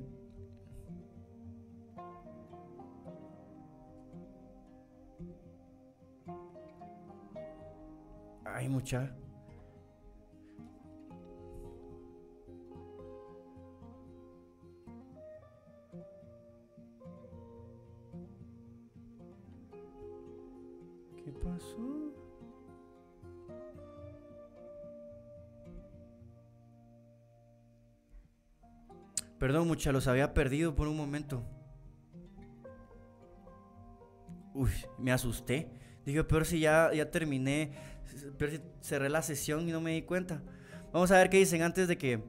Hay 8.43 8.69
mucha... 8.69 9.15
¿Qué 21.23 21.31
pasó? 21.31 22.24
Perdón, 29.39 29.67
mucha, 29.67 29.91
los 29.91 30.07
había 30.07 30.33
perdido 30.33 30.75
por 30.75 30.87
un 30.87 30.97
momento. 30.97 31.43
Uy, 34.53 34.71
me 34.97 35.11
asusté. 35.11 35.69
Dije, 36.05 36.23
pero 36.23 36.45
si 36.45 36.59
ya, 36.59 36.91
ya 36.93 37.11
terminé, 37.11 37.73
pero 38.37 38.51
si 38.51 38.61
cerré 38.81 39.09
la 39.09 39.21
sesión 39.21 39.67
y 39.67 39.71
no 39.71 39.81
me 39.81 39.91
di 39.91 40.03
cuenta. 40.03 40.41
Vamos 40.93 41.11
a 41.11 41.17
ver 41.17 41.29
qué 41.29 41.37
dicen 41.37 41.61
antes 41.61 41.87
de 41.87 41.97
que 41.97 42.23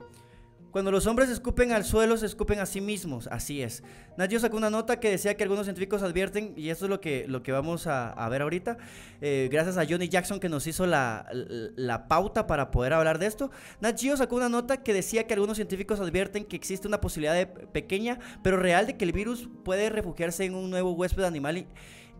cuando 0.77 0.91
los 0.91 1.07
hombres 1.07 1.31
escupen 1.31 1.73
al 1.73 1.87
suelo, 1.87 2.19
se 2.19 2.27
escupen 2.27 2.59
a 2.59 2.67
sí 2.67 2.83
mismos. 2.83 3.29
Así 3.29 3.63
es. 3.63 3.83
Nacho 4.19 4.39
sacó 4.39 4.59
una 4.59 4.69
nota 4.69 5.01
que 5.01 5.09
decía 5.09 5.35
que 5.35 5.43
algunos 5.43 5.65
científicos 5.65 6.03
advierten, 6.03 6.53
y 6.55 6.69
esto 6.69 6.85
es 6.85 6.91
lo 6.91 7.01
que, 7.01 7.25
lo 7.27 7.43
que 7.43 7.51
vamos 7.51 7.87
a, 7.87 8.29
ver 8.29 8.43
ahorita, 8.43 8.77
eh, 9.23 9.49
gracias 9.51 9.79
a 9.79 9.87
Johnny 9.89 10.11
Jackson 10.11 10.39
que 10.39 10.51
nos 10.51 10.67
hizo 10.67 10.85
la, 10.87 12.05
pauta 12.11 12.47
para 12.47 12.71
poder 12.71 12.93
hablar 12.93 13.19
de 13.19 13.25
esto. 13.25 13.51
Nacho 13.81 14.19
sacó 14.19 14.37
una 14.37 14.51
nota 14.51 14.83
que 14.83 14.93
decía 14.93 15.27
que 15.27 15.33
algunos 15.33 15.57
científicos 15.57 15.99
advierten 15.99 16.45
que 16.45 16.57
existe 16.57 16.87
una 16.87 17.01
posibilidad 17.01 17.49
pequeña, 17.73 18.19
pero 18.43 18.59
real, 18.59 18.87
de 18.87 18.99
que 18.99 19.07
el 19.07 19.13
virus 19.13 19.49
puede 19.65 19.89
refugiarse 19.89 20.45
en 20.45 20.55
un 20.55 20.69
nuevo 20.69 20.93
huésped 20.93 21.25
animal 21.25 21.57
y, 21.57 21.67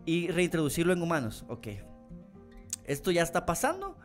y 0.07 0.29
reintroducirlo 0.29 0.93
en 0.93 1.03
humanos. 1.03 1.45
Ok. 1.47 1.67
Esto 2.85 3.11
ya 3.11 3.21
está 3.21 3.45
pasando. 3.45 3.99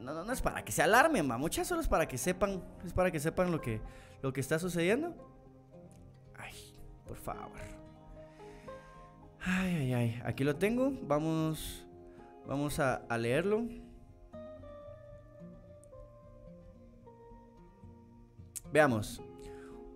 No, 0.00 0.14
no, 0.14 0.24
no 0.24 0.32
es 0.32 0.40
para 0.40 0.64
que 0.64 0.72
se 0.72 0.82
alarmen, 0.82 1.26
ma. 1.26 1.36
Muchas 1.36 1.68
solo 1.68 1.80
es 1.80 1.88
para 1.88 2.08
que 2.08 2.16
sepan. 2.16 2.62
Es 2.84 2.92
para 2.92 3.10
que 3.10 3.20
sepan 3.20 3.52
lo 3.52 3.60
que, 3.60 3.80
lo 4.22 4.32
que 4.32 4.40
está 4.40 4.58
sucediendo. 4.58 5.14
Ay, 6.36 6.54
por 7.06 7.16
favor. 7.16 7.60
Ay, 9.40 9.76
ay, 9.76 9.92
ay. 9.94 10.22
Aquí 10.24 10.42
lo 10.44 10.56
tengo. 10.56 10.92
Vamos. 11.02 11.86
Vamos 12.46 12.80
a, 12.80 12.96
a 13.08 13.18
leerlo. 13.18 13.64
Veamos. 18.72 19.22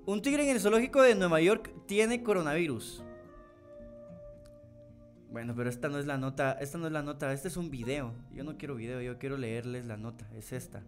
Un 0.07 0.21
tigre 0.21 0.45
en 0.45 0.51
el 0.51 0.61
zoológico 0.61 1.01
de 1.01 1.15
Nueva 1.15 1.41
York 1.41 1.73
tiene 1.87 2.23
coronavirus. 2.23 3.03
Bueno, 5.35 5.53
pero 5.57 5.69
esta 5.69 5.89
no 5.89 5.99
es 5.99 6.07
la 6.07 6.17
nota, 6.17 6.53
esta 6.61 6.79
no 6.79 6.87
es 6.87 6.93
la 6.93 7.03
nota, 7.03 7.33
este 7.33 7.49
es 7.49 7.57
un 7.57 7.69
video. 7.69 8.13
Yo 8.33 8.45
no 8.45 8.57
quiero 8.57 8.77
video, 8.77 9.01
yo 9.01 9.19
quiero 9.19 9.37
leerles 9.37 9.85
la 9.85 9.97
nota, 9.97 10.25
es 10.33 10.53
esta. 10.53 10.81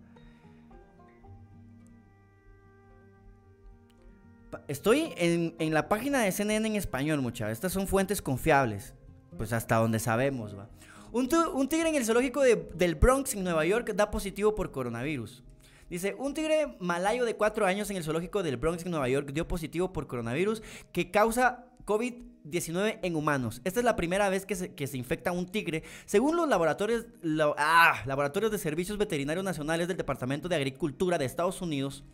Estoy 4.69 5.13
en, 5.17 5.75
la 5.75 5.89
página 5.89 6.21
de 6.21 6.31
CNN 6.31 6.69
en 6.69 6.77
español, 6.77 7.21
muchachos. 7.23 7.55
Estas 7.55 7.73
son 7.73 7.89
fuentes 7.89 8.23
confiables. 8.23 8.95
Pues 9.37 9.53
hasta 9.53 9.79
donde 9.79 9.99
sabemos, 9.99 10.57
va. 10.57 10.69
Un, 11.11 11.29
tigre 11.69 11.89
en 11.89 11.97
el 11.97 12.05
zoológico 12.05 12.43
del 12.43 12.95
Bronx, 12.95 13.35
en 13.35 13.43
Nueva 13.43 13.67
York, 13.67 13.95
da 13.97 14.13
positivo 14.13 14.55
por 14.55 14.71
coronavirus. 14.71 15.43
Dice, 15.91 16.15
un 16.17 16.35
tigre 16.35 16.77
malayo 16.79 17.25
de 17.25 17.35
4 17.35 17.67
años 17.67 17.91
en 17.91 17.97
el 17.97 18.05
zoológico 18.05 18.45
del 18.45 18.59
Bronx, 18.59 18.85
en 18.85 18.93
Nueva 18.93 19.09
York, 19.09 19.33
dio 19.33 19.49
positivo 19.49 19.93
por 19.93 20.07
coronavirus 20.07 20.63
que 20.93 21.11
causa 21.11 21.67
COVID-19 21.87 22.99
en 23.03 23.17
humanos. 23.17 23.63
Esta 23.65 23.81
es 23.81 23.85
la 23.85 23.97
primera 23.97 24.29
vez 24.29 24.45
que 24.45 24.55
se, 24.57 24.99
infecta 24.99 25.33
un 25.33 25.47
tigre. 25.47 25.85
Según 26.05 26.37
los 26.37 26.49
laboratorios, 26.49 27.07
ah, 27.57 28.03
laboratorios 28.05 28.53
de 28.53 28.59
Servicios 28.59 28.99
Veterinarios 28.99 29.45
Nacionales 29.45 29.89
del 29.89 29.97
Departamento 29.97 30.49
de 30.49 30.57
Agricultura 30.57 31.17
de 31.17 31.25
Estados 31.25 31.63
Unidos, 31.63 32.05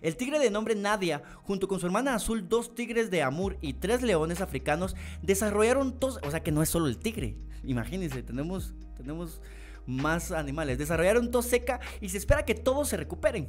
el 0.00 0.16
tigre 0.16 0.38
de 0.38 0.50
nombre 0.50 0.76
Nadia, 0.76 1.22
junto 1.42 1.66
con 1.66 1.80
su 1.80 1.86
hermana 1.86 2.14
azul, 2.14 2.48
dos 2.48 2.74
tigres 2.74 3.10
de 3.10 3.22
Amur 3.22 3.58
y 3.60 3.74
tres 3.74 4.02
leones 4.02 4.40
africanos, 4.40 4.94
desarrollaron 5.22 5.98
tos. 5.98 6.20
O 6.22 6.30
sea 6.30 6.42
que 6.42 6.52
no 6.52 6.62
es 6.62 6.68
solo 6.68 6.86
el 6.86 6.98
tigre. 6.98 7.36
Imagínense, 7.64 8.22
tenemos, 8.22 8.74
tenemos 8.96 9.40
más 9.88 10.30
animales. 10.32 10.78
Desarrollaron 10.78 11.30
tos 11.30 11.46
seca 11.46 11.80
y 12.00 12.10
se 12.10 12.18
espera 12.18 12.44
que 12.44 12.54
todos 12.54 12.88
se 12.88 12.96
recuperen. 12.96 13.48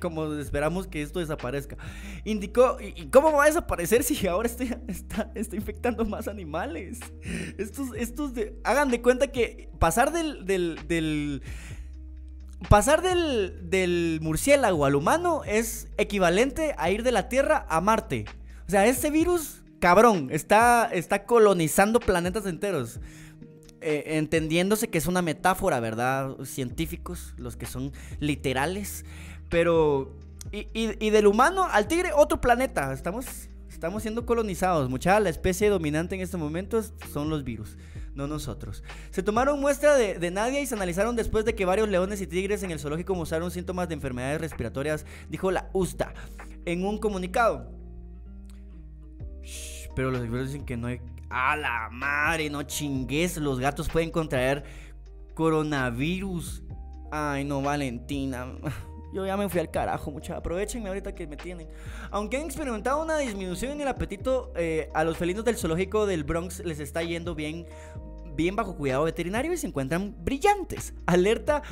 Como 0.00 0.32
esperamos 0.34 0.86
que 0.86 1.02
esto 1.02 1.18
desaparezca. 1.18 1.76
Indicó, 2.24 2.78
¿y 2.80 3.06
cómo 3.08 3.32
va 3.32 3.44
a 3.44 3.46
desaparecer 3.46 4.02
si 4.04 4.26
ahora 4.26 4.48
está, 4.88 5.30
está, 5.34 5.56
infectando 5.56 6.04
más 6.04 6.28
animales? 6.28 7.00
Estos, 7.58 7.88
estos 7.96 8.34
de, 8.34 8.58
hagan 8.64 8.90
de 8.90 9.02
cuenta 9.02 9.26
que 9.28 9.68
pasar 9.78 10.12
del, 10.12 10.46
del, 10.46 11.42
pasar 12.68 13.02
del, 13.02 13.68
del 13.68 14.20
murciélago 14.22 14.84
al 14.84 14.94
humano 14.94 15.42
es 15.44 15.88
equivalente 15.98 16.74
a 16.78 16.90
ir 16.90 17.02
de 17.02 17.12
la 17.12 17.28
Tierra 17.28 17.66
a 17.68 17.80
Marte. 17.80 18.26
O 18.68 18.70
sea, 18.70 18.86
este 18.86 19.10
virus, 19.10 19.62
cabrón, 19.80 20.28
está, 20.30 20.88
está 20.92 21.24
colonizando 21.24 22.00
planetas 22.00 22.46
enteros. 22.46 23.00
Eh, 23.88 24.16
entendiéndose 24.16 24.88
que 24.88 24.98
es 24.98 25.06
una 25.06 25.22
metáfora, 25.22 25.78
¿verdad? 25.78 26.34
Científicos, 26.42 27.34
los 27.36 27.56
que 27.56 27.66
son 27.66 27.92
literales. 28.18 29.04
Pero. 29.48 30.12
Y, 30.50 31.10
del 31.10 31.28
humano 31.28 31.68
al 31.70 31.86
tigre, 31.86 32.10
otro 32.12 32.40
planeta. 32.40 32.92
Estamos, 32.92 33.48
estamos 33.70 34.02
siendo 34.02 34.26
colonizados. 34.26 34.90
Mucha 34.90 35.20
la 35.20 35.28
especie 35.28 35.68
dominante 35.68 36.16
en 36.16 36.20
este 36.20 36.36
momento 36.36 36.82
son 37.12 37.30
los 37.30 37.44
virus, 37.44 37.78
no 38.16 38.26
nosotros. 38.26 38.82
Se 39.10 39.22
tomaron 39.22 39.60
muestra 39.60 39.94
de, 39.94 40.18
de 40.18 40.30
Nadia 40.32 40.60
y 40.60 40.66
se 40.66 40.74
analizaron 40.74 41.14
después 41.14 41.44
de 41.44 41.54
que 41.54 41.64
varios 41.64 41.88
leones 41.88 42.20
y 42.20 42.26
tigres 42.26 42.64
en 42.64 42.72
el 42.72 42.80
zoológico 42.80 43.14
mostraron 43.14 43.52
síntomas 43.52 43.86
de 43.86 43.94
enfermedades 43.94 44.40
respiratorias, 44.40 45.06
dijo 45.28 45.52
la 45.52 45.70
USTA 45.72 46.12
en 46.64 46.84
un 46.84 46.98
comunicado. 46.98 47.70
pero 49.94 50.10
los 50.10 50.22
expertos 50.22 50.48
dicen 50.48 50.66
que 50.66 50.76
no 50.76 50.88
hay 50.88 51.00
a 51.30 51.56
la 51.56 51.88
madre, 51.90 52.50
no 52.50 52.62
chingues. 52.62 53.36
Los 53.36 53.58
gatos 53.58 53.88
pueden 53.88 54.10
contraer 54.10 54.64
coronavirus. 55.34 56.62
Ay, 57.10 57.44
no, 57.44 57.62
Valentina. 57.62 58.46
Yo 59.14 59.24
ya 59.24 59.36
me 59.36 59.48
fui 59.48 59.60
al 59.60 59.70
carajo, 59.70 60.10
mucha. 60.10 60.36
Aprovechenme 60.36 60.88
ahorita 60.88 61.14
que 61.14 61.26
me 61.26 61.36
tienen. 61.36 61.68
Aunque 62.10 62.36
han 62.36 62.44
experimentado 62.44 63.02
una 63.02 63.16
disminución 63.18 63.72
en 63.72 63.80
el 63.80 63.88
apetito, 63.88 64.52
eh, 64.56 64.90
a 64.94 65.04
los 65.04 65.16
felinos 65.16 65.44
del 65.44 65.56
zoológico 65.56 66.06
del 66.06 66.24
Bronx 66.24 66.64
les 66.64 66.80
está 66.80 67.02
yendo 67.02 67.34
bien 67.34 67.66
bien 68.36 68.54
bajo 68.54 68.76
cuidado 68.76 69.04
veterinario 69.04 69.52
y 69.52 69.56
se 69.56 69.66
encuentran 69.66 70.14
brillantes. 70.22 70.94
Alerta 71.06 71.62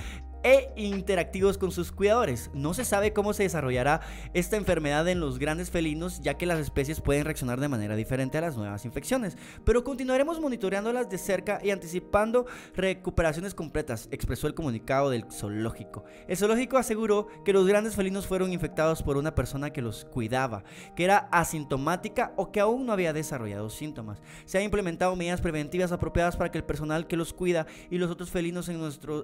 e 0.44 0.70
interactivos 0.76 1.56
con 1.56 1.72
sus 1.72 1.90
cuidadores. 1.90 2.50
No 2.52 2.74
se 2.74 2.84
sabe 2.84 3.14
cómo 3.14 3.32
se 3.32 3.44
desarrollará 3.44 4.02
esta 4.34 4.56
enfermedad 4.56 5.08
en 5.08 5.18
los 5.18 5.38
grandes 5.38 5.70
felinos, 5.70 6.20
ya 6.20 6.34
que 6.34 6.44
las 6.46 6.60
especies 6.60 7.00
pueden 7.00 7.24
reaccionar 7.24 7.58
de 7.60 7.68
manera 7.68 7.96
diferente 7.96 8.38
a 8.38 8.42
las 8.42 8.56
nuevas 8.56 8.84
infecciones, 8.84 9.38
pero 9.64 9.82
continuaremos 9.82 10.40
monitoreándolas 10.40 11.08
de 11.08 11.16
cerca 11.16 11.60
y 11.64 11.70
anticipando 11.70 12.46
recuperaciones 12.76 13.54
completas, 13.54 14.08
expresó 14.10 14.46
el 14.46 14.54
comunicado 14.54 15.08
del 15.08 15.24
zoológico. 15.32 16.04
El 16.28 16.36
zoológico 16.36 16.76
aseguró 16.76 17.28
que 17.44 17.54
los 17.54 17.66
grandes 17.66 17.96
felinos 17.96 18.26
fueron 18.26 18.52
infectados 18.52 19.02
por 19.02 19.16
una 19.16 19.34
persona 19.34 19.70
que 19.70 19.80
los 19.80 20.04
cuidaba, 20.04 20.62
que 20.94 21.04
era 21.04 21.28
asintomática 21.32 22.34
o 22.36 22.52
que 22.52 22.60
aún 22.60 22.84
no 22.84 22.92
había 22.92 23.14
desarrollado 23.14 23.70
síntomas. 23.70 24.20
Se 24.44 24.58
han 24.58 24.64
implementado 24.64 25.16
medidas 25.16 25.40
preventivas 25.40 25.90
apropiadas 25.90 26.36
para 26.36 26.50
que 26.50 26.58
el 26.58 26.64
personal 26.64 27.06
que 27.06 27.16
los 27.16 27.32
cuida 27.32 27.66
y 27.90 27.96
los 27.96 28.10
otros 28.10 28.30
felinos 28.30 28.68
en, 28.68 28.80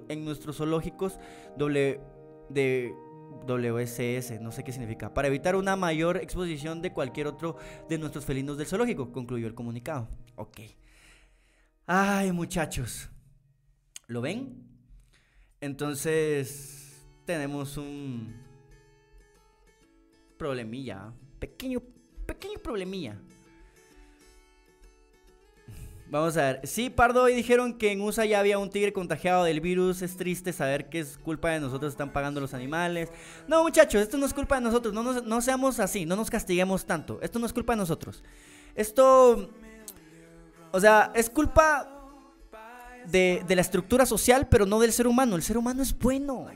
en 0.09 0.25
nuestros 0.25 0.57
zoológicos 0.57 1.10
de 1.57 2.93
WSS, 3.45 4.39
no 4.41 4.51
sé 4.51 4.63
qué 4.63 4.71
significa, 4.71 5.13
para 5.13 5.27
evitar 5.27 5.55
una 5.55 5.75
mayor 5.75 6.17
exposición 6.17 6.81
de 6.81 6.93
cualquier 6.93 7.27
otro 7.27 7.57
de 7.89 7.97
nuestros 7.97 8.25
felinos 8.25 8.57
del 8.57 8.67
zoológico, 8.67 9.11
concluyó 9.11 9.47
el 9.47 9.55
comunicado. 9.55 10.07
Ok. 10.35 10.59
Ay, 11.85 12.31
muchachos. 12.31 13.09
¿Lo 14.07 14.21
ven? 14.21 14.67
Entonces, 15.59 17.05
tenemos 17.25 17.77
un 17.77 18.33
problemilla, 20.37 21.13
pequeño, 21.39 21.81
pequeño 22.25 22.59
problemilla. 22.59 23.19
Vamos 26.11 26.35
a 26.35 26.41
ver. 26.41 26.67
Sí, 26.67 26.89
Pardo, 26.89 27.23
hoy 27.23 27.33
dijeron 27.33 27.73
que 27.73 27.93
en 27.93 28.01
USA 28.01 28.25
ya 28.25 28.41
había 28.41 28.59
un 28.59 28.69
tigre 28.69 28.91
contagiado 28.91 29.45
del 29.45 29.61
virus. 29.61 30.01
Es 30.01 30.17
triste 30.17 30.51
saber 30.51 30.89
que 30.89 30.99
es 30.99 31.17
culpa 31.17 31.51
de 31.51 31.61
nosotros, 31.61 31.93
están 31.93 32.11
pagando 32.11 32.41
los 32.41 32.53
animales. 32.53 33.07
No, 33.47 33.63
muchachos, 33.63 34.01
esto 34.01 34.17
no 34.17 34.25
es 34.25 34.33
culpa 34.33 34.55
de 34.55 34.61
nosotros. 34.61 34.93
No, 34.93 35.03
no 35.03 35.41
seamos 35.41 35.79
así, 35.79 36.05
no 36.05 36.17
nos 36.17 36.29
castiguemos 36.29 36.83
tanto. 36.83 37.17
Esto 37.21 37.39
no 37.39 37.45
es 37.45 37.53
culpa 37.53 37.73
de 37.73 37.77
nosotros. 37.77 38.25
Esto. 38.75 39.51
O 40.73 40.81
sea, 40.81 41.13
es 41.15 41.29
culpa 41.29 41.87
de, 43.05 43.45
de 43.47 43.55
la 43.55 43.61
estructura 43.61 44.05
social, 44.05 44.49
pero 44.49 44.65
no 44.65 44.81
del 44.81 44.91
ser 44.91 45.07
humano. 45.07 45.37
El 45.37 45.43
ser 45.43 45.57
humano 45.57 45.81
es 45.81 45.97
bueno. 45.97 46.47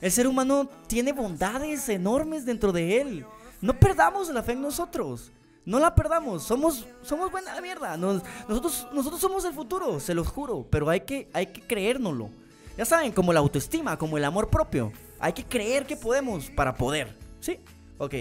El 0.00 0.10
ser 0.10 0.26
humano 0.26 0.68
tiene 0.88 1.12
bondades 1.12 1.88
enormes 1.88 2.44
dentro 2.44 2.72
de 2.72 3.00
él. 3.00 3.26
No 3.60 3.78
perdamos 3.78 4.28
la 4.30 4.42
fe 4.42 4.52
en 4.52 4.62
nosotros. 4.62 5.30
No 5.68 5.78
la 5.78 5.94
perdamos, 5.94 6.44
somos, 6.44 6.86
somos 7.02 7.30
buena 7.30 7.60
mierda. 7.60 7.94
nosotros, 7.98 8.86
nosotros 8.90 9.20
somos 9.20 9.44
el 9.44 9.52
futuro, 9.52 10.00
se 10.00 10.14
los 10.14 10.26
juro, 10.26 10.66
pero 10.70 10.88
hay 10.88 11.00
que, 11.00 11.28
hay 11.34 11.44
que 11.44 11.60
creérnoslo. 11.60 12.30
Ya 12.78 12.86
saben, 12.86 13.12
como 13.12 13.34
la 13.34 13.40
autoestima, 13.40 13.98
como 13.98 14.16
el 14.16 14.24
amor 14.24 14.48
propio. 14.48 14.90
Hay 15.20 15.34
que 15.34 15.44
creer 15.44 15.84
que 15.84 15.94
podemos 15.94 16.48
para 16.48 16.74
poder. 16.74 17.14
¿Sí? 17.40 17.60
Ok. 17.98 18.14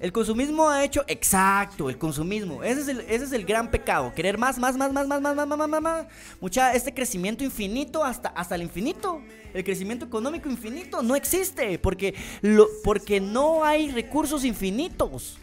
El 0.00 0.10
consumismo 0.10 0.68
ha 0.68 0.82
hecho. 0.82 1.04
Exacto, 1.06 1.88
el 1.88 1.96
consumismo. 1.96 2.64
Ese 2.64 2.80
es 2.80 2.88
el, 2.88 3.00
ese 3.02 3.26
es 3.26 3.32
el 3.32 3.44
gran 3.44 3.70
pecado. 3.70 4.12
Querer 4.12 4.36
más, 4.36 4.58
más, 4.58 4.76
más, 4.76 4.92
más, 4.92 5.06
más, 5.06 5.22
más, 5.22 5.36
más, 5.36 5.46
más, 5.46 5.68
más, 5.68 5.80
más. 5.80 6.06
Mucha, 6.40 6.74
este 6.74 6.92
crecimiento 6.92 7.44
infinito 7.44 8.02
hasta, 8.02 8.30
hasta 8.30 8.56
el 8.56 8.62
infinito. 8.62 9.22
El 9.54 9.62
crecimiento 9.62 10.06
económico 10.06 10.48
infinito 10.48 11.04
no 11.04 11.14
existe. 11.14 11.78
Porque, 11.78 12.16
lo, 12.40 12.66
porque 12.82 13.20
no 13.20 13.64
hay 13.64 13.92
recursos 13.92 14.44
infinitos. 14.44 15.38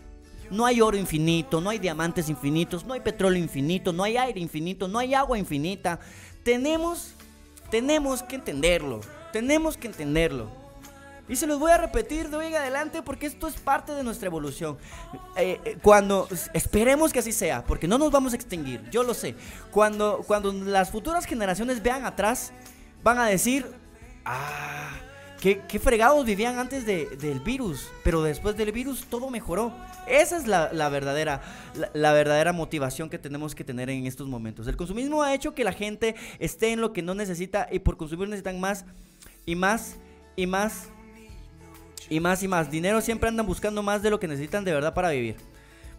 No 0.49 0.65
hay 0.65 0.82
oro 0.82 0.98
infinito, 0.98 1.61
no 1.61 1.69
hay 1.69 1.80
diamantes 1.80 2.30
infinitos, 2.30 2.86
no 2.86 2.94
hay 2.94 3.02
petróleo 3.02 3.41
infinito, 3.41 3.94
no 3.94 4.03
hay 4.03 4.18
aire 4.18 4.40
infinito, 4.40 4.88
no 4.88 4.99
hay 4.99 5.14
agua 5.14 5.38
infinita. 5.38 5.99
Tenemos, 6.44 7.14
tenemos 7.69 8.24
que 8.24 8.36
entenderlo, 8.36 9.02
tenemos 9.32 9.78
que 9.78 9.88
entenderlo. 9.88 10.49
Y 11.30 11.36
se 11.36 11.45
los 11.45 11.60
voy 11.60 11.72
a 11.72 11.78
repetir 11.78 12.30
de 12.30 12.38
hoy 12.38 12.45
en 12.48 12.56
adelante 12.56 13.02
porque 13.02 13.26
esto 13.26 13.48
es 13.48 13.56
parte 13.56 13.91
de 13.94 14.03
nuestra 14.03 14.28
evolución. 14.28 14.78
Eh, 15.36 15.60
eh, 15.65 15.78
cuando 15.82 16.28
esperemos 16.53 17.11
que 17.11 17.19
así 17.19 17.34
sea, 17.34 17.65
porque 17.65 17.88
no 17.88 17.98
nos 17.98 18.11
vamos 18.11 18.32
a 18.32 18.38
extinguir, 18.38 18.90
yo 18.90 19.03
lo 19.03 19.14
sé. 19.14 19.36
Cuando, 19.72 20.24
cuando 20.26 20.53
las 20.53 20.90
futuras 20.90 21.26
generaciones 21.26 21.84
vean 21.84 22.06
atrás, 22.06 22.53
van 23.03 23.18
a 23.19 23.26
decir, 23.26 23.65
ah, 24.24 24.91
qué, 25.41 25.80
fregados 25.80 26.26
vivían 26.26 26.60
antes 26.60 26.86
del 26.86 27.40
virus, 27.41 27.90
pero 28.03 28.24
después 28.24 28.56
del 28.56 28.72
virus 28.72 29.06
todo 29.10 29.30
mejoró. 29.30 29.74
Esa 30.07 30.38
es 30.38 30.47
la, 30.47 30.89
verdadera, 30.89 31.41
la, 31.93 32.13
verdadera 32.13 32.53
motivación 32.53 33.09
que 33.09 33.19
tenemos 33.19 33.55
que 33.55 33.63
tener 33.63 33.89
en 33.89 34.05
estos 34.05 34.27
momentos. 34.27 34.67
El 34.67 34.77
consumismo 34.77 35.21
ha 35.21 35.34
hecho 35.34 35.53
que 35.53 35.63
la 35.63 35.73
gente 35.73 36.15
esté 36.39 36.71
en 36.71 36.81
lo 36.81 36.93
que 36.93 37.01
no 37.01 37.13
necesita 37.13 37.67
y 37.71 37.79
por 37.79 37.97
consumir 37.97 38.29
necesitan 38.29 38.59
más 38.59 38.85
y 39.45 39.55
más 39.55 39.97
y 40.35 40.47
más 40.47 40.88
y 42.09 42.19
más 42.19 42.41
y 42.41 42.47
más. 42.47 42.71
Dinero 42.71 43.01
siempre 43.01 43.27
andan 43.27 43.45
buscando 43.45 43.84
más 43.84 44.01
de 44.01 44.09
lo 44.09 44.19
que 44.19 44.27
necesitan 44.27 44.63
de 44.63 44.71
verdad 44.71 44.93
para 44.93 45.09
vivir. 45.09 45.35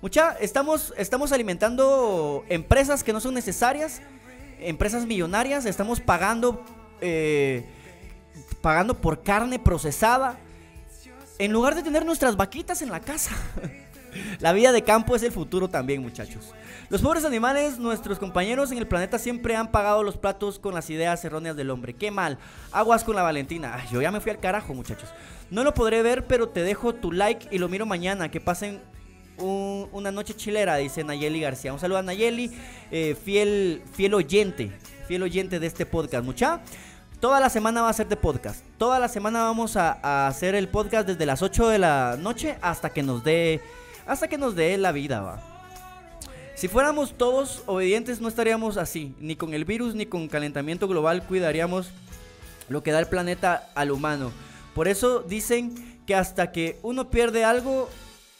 Mucha, 0.00 0.36
estamos, 0.40 0.94
estamos 0.96 1.32
alimentando 1.32 2.44
empresas 2.48 3.02
que 3.02 3.12
no 3.12 3.20
son 3.20 3.34
necesarias, 3.34 4.00
empresas 4.60 5.04
millonarias, 5.06 5.66
estamos 5.66 6.00
pagando, 6.00 6.64
eh, 7.00 7.64
pagando 8.62 8.94
por 9.00 9.22
carne 9.22 9.58
procesada, 9.58 10.38
en 11.38 11.52
lugar 11.52 11.74
de 11.74 11.82
tener 11.82 12.06
nuestras 12.06 12.36
vaquitas 12.36 12.80
en 12.80 12.90
la 12.90 13.00
casa. 13.00 13.32
La 14.40 14.52
vida 14.52 14.72
de 14.72 14.82
campo 14.82 15.16
es 15.16 15.22
el 15.22 15.32
futuro 15.32 15.68
también, 15.68 16.02
muchachos. 16.02 16.54
Los 16.90 17.02
pobres 17.02 17.24
animales, 17.26 17.78
nuestros 17.78 18.18
compañeros 18.18 18.72
en 18.72 18.78
el 18.78 18.86
planeta, 18.86 19.18
siempre 19.18 19.54
han 19.54 19.70
pagado 19.70 20.02
los 20.02 20.16
platos 20.16 20.58
con 20.58 20.74
las 20.74 20.88
ideas 20.88 21.22
erróneas 21.24 21.54
del 21.54 21.70
hombre. 21.70 21.94
Qué 21.94 22.10
mal. 22.10 22.38
Aguas 22.72 23.04
con 23.04 23.14
la 23.14 23.22
Valentina. 23.22 23.84
yo 23.92 24.00
ya 24.00 24.10
me 24.10 24.20
fui 24.20 24.30
al 24.30 24.40
carajo, 24.40 24.72
muchachos. 24.72 25.10
No 25.50 25.64
lo 25.64 25.74
podré 25.74 26.02
ver, 26.02 26.26
pero 26.26 26.48
te 26.48 26.62
dejo 26.62 26.94
tu 26.94 27.12
like 27.12 27.48
y 27.50 27.58
lo 27.58 27.68
miro 27.68 27.84
mañana. 27.84 28.30
Que 28.30 28.40
pasen 28.40 28.80
una 29.38 30.10
noche 30.10 30.34
chilera, 30.34 30.76
dice 30.76 31.04
Nayeli 31.04 31.40
García. 31.40 31.72
Un 31.72 31.78
saludo 31.78 31.98
a 31.98 32.02
Nayeli, 32.02 32.50
eh, 32.90 33.14
fiel, 33.22 33.82
fiel 33.92 34.14
oyente, 34.14 34.72
fiel 35.06 35.22
oyente 35.22 35.60
de 35.60 35.66
este 35.66 35.86
podcast, 35.86 36.24
mucha. 36.24 36.60
Toda 37.20 37.40
la 37.40 37.50
semana 37.50 37.82
va 37.82 37.90
a 37.90 37.92
ser 37.92 38.08
de 38.08 38.16
podcast. 38.16 38.64
Toda 38.78 38.98
la 38.98 39.08
semana 39.08 39.42
vamos 39.42 39.76
a, 39.76 39.98
a 40.02 40.28
hacer 40.28 40.54
el 40.54 40.68
podcast 40.68 41.06
desde 41.06 41.26
las 41.26 41.42
8 41.42 41.68
de 41.68 41.78
la 41.78 42.16
noche 42.18 42.56
hasta 42.62 42.90
que 42.90 43.02
nos 43.02 43.24
dé 43.24 43.60
hasta 44.08 44.26
que 44.26 44.38
nos 44.38 44.56
dé 44.56 44.76
la 44.78 44.90
vida, 44.90 45.20
va. 45.20 45.40
Si 46.56 46.66
fuéramos 46.66 47.16
todos 47.16 47.62
obedientes 47.66 48.20
no 48.20 48.26
estaríamos 48.26 48.78
así, 48.78 49.14
ni 49.20 49.36
con 49.36 49.54
el 49.54 49.64
virus 49.64 49.94
ni 49.94 50.06
con 50.06 50.26
calentamiento 50.26 50.88
global 50.88 51.22
cuidaríamos 51.24 51.92
lo 52.68 52.82
que 52.82 52.90
da 52.90 52.98
el 52.98 53.06
planeta 53.06 53.70
al 53.76 53.92
humano. 53.92 54.32
Por 54.74 54.88
eso 54.88 55.20
dicen 55.20 56.00
que 56.04 56.16
hasta 56.16 56.50
que 56.50 56.78
uno 56.82 57.10
pierde 57.10 57.44
algo 57.44 57.88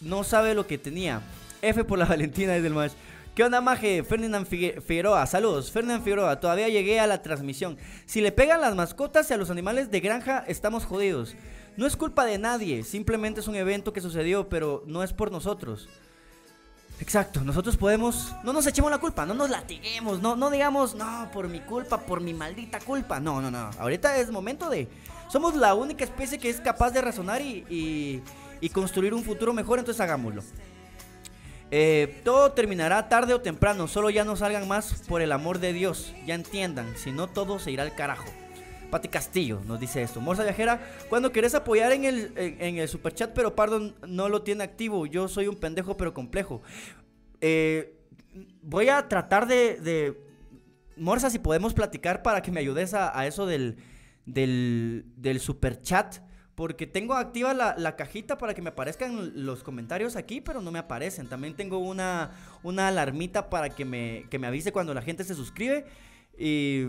no 0.00 0.24
sabe 0.24 0.54
lo 0.54 0.66
que 0.66 0.78
tenía. 0.78 1.22
F 1.62 1.84
por 1.84 1.98
la 1.98 2.04
Valentina 2.06 2.54
desde 2.54 2.66
el 2.66 2.74
match. 2.74 2.92
¿Qué 3.34 3.44
onda, 3.44 3.60
maje? 3.60 4.02
Ferdinand 4.02 4.48
Figueroa. 4.48 5.24
Saludos, 5.26 5.70
Ferdinand 5.70 6.02
Figueroa. 6.02 6.40
Todavía 6.40 6.68
llegué 6.68 6.98
a 6.98 7.06
la 7.06 7.22
transmisión. 7.22 7.78
Si 8.04 8.20
le 8.20 8.32
pegan 8.32 8.60
las 8.60 8.74
mascotas 8.74 9.30
y 9.30 9.34
a 9.34 9.36
los 9.36 9.50
animales 9.50 9.92
de 9.92 10.00
granja, 10.00 10.44
estamos 10.48 10.84
jodidos. 10.84 11.36
No 11.78 11.86
es 11.86 11.96
culpa 11.96 12.24
de 12.24 12.38
nadie, 12.38 12.82
simplemente 12.82 13.38
es 13.38 13.46
un 13.46 13.54
evento 13.54 13.92
que 13.92 14.00
sucedió, 14.00 14.48
pero 14.48 14.82
no 14.88 15.04
es 15.04 15.12
por 15.12 15.30
nosotros. 15.30 15.88
Exacto, 16.98 17.40
nosotros 17.42 17.76
podemos, 17.76 18.34
no 18.42 18.52
nos 18.52 18.66
echemos 18.66 18.90
la 18.90 18.98
culpa, 18.98 19.24
no 19.24 19.32
nos 19.32 19.48
latiguemos, 19.48 20.20
no, 20.20 20.34
no 20.34 20.50
digamos, 20.50 20.96
no, 20.96 21.30
por 21.32 21.46
mi 21.46 21.60
culpa, 21.60 22.00
por 22.00 22.20
mi 22.20 22.34
maldita 22.34 22.80
culpa. 22.80 23.20
No, 23.20 23.40
no, 23.40 23.52
no, 23.52 23.70
ahorita 23.78 24.18
es 24.18 24.32
momento 24.32 24.68
de... 24.68 24.88
Somos 25.28 25.54
la 25.54 25.74
única 25.74 26.02
especie 26.02 26.36
que 26.36 26.50
es 26.50 26.60
capaz 26.60 26.90
de 26.90 27.00
razonar 27.00 27.40
y, 27.40 28.24
y, 28.60 28.68
construir 28.70 29.14
un 29.14 29.22
futuro 29.22 29.52
mejor, 29.52 29.78
entonces 29.78 30.00
hagámoslo. 30.00 30.42
Eh, 31.70 32.22
todo 32.24 32.50
terminará 32.50 33.08
tarde 33.08 33.34
o 33.34 33.40
temprano, 33.40 33.86
solo 33.86 34.10
ya 34.10 34.24
no 34.24 34.34
salgan 34.34 34.66
más 34.66 35.04
por 35.06 35.22
el 35.22 35.30
amor 35.30 35.60
de 35.60 35.72
Dios, 35.72 36.12
ya 36.26 36.34
entiendan, 36.34 36.92
si 36.96 37.12
no 37.12 37.28
todo 37.28 37.60
se 37.60 37.70
irá 37.70 37.84
al 37.84 37.94
carajo. 37.94 38.26
Pati 38.90 39.08
Castillo 39.08 39.60
nos 39.66 39.78
dice 39.78 40.02
esto. 40.02 40.20
Morsa 40.20 40.42
Viajera, 40.42 40.80
cuando 41.08 41.32
querés 41.32 41.54
apoyar 41.54 41.92
en 41.92 42.04
el, 42.04 42.32
en, 42.36 42.78
el 42.78 42.88
superchat, 42.88 43.32
pero 43.34 43.54
pardon, 43.54 43.94
no 44.06 44.28
lo 44.28 44.42
tiene 44.42 44.64
activo. 44.64 45.06
Yo 45.06 45.28
soy 45.28 45.46
un 45.46 45.56
pendejo, 45.56 45.96
pero 45.96 46.14
complejo. 46.14 46.62
Eh, 47.40 47.94
voy 48.62 48.88
a 48.88 49.08
tratar 49.08 49.46
de, 49.46 49.76
de, 49.76 50.20
Morsa, 50.96 51.30
si 51.30 51.38
podemos 51.38 51.74
platicar 51.74 52.22
para 52.22 52.42
que 52.42 52.50
me 52.50 52.60
ayudes 52.60 52.94
a, 52.94 53.26
eso 53.26 53.46
del, 53.46 53.76
del, 54.26 55.04
del 55.16 55.40
superchat. 55.40 56.26
Porque 56.54 56.88
tengo 56.88 57.14
activa 57.14 57.54
la, 57.54 57.76
la, 57.78 57.94
cajita 57.94 58.36
para 58.36 58.52
que 58.52 58.62
me 58.62 58.70
aparezcan 58.70 59.44
los 59.44 59.62
comentarios 59.62 60.16
aquí, 60.16 60.40
pero 60.40 60.60
no 60.60 60.72
me 60.72 60.80
aparecen. 60.80 61.28
También 61.28 61.54
tengo 61.54 61.78
una, 61.78 62.32
una 62.64 62.88
alarmita 62.88 63.48
para 63.48 63.68
que 63.68 63.84
me, 63.84 64.26
que 64.28 64.40
me 64.40 64.48
avise 64.48 64.72
cuando 64.72 64.92
la 64.92 65.02
gente 65.02 65.22
se 65.22 65.36
suscribe. 65.36 65.86
Y, 66.38 66.86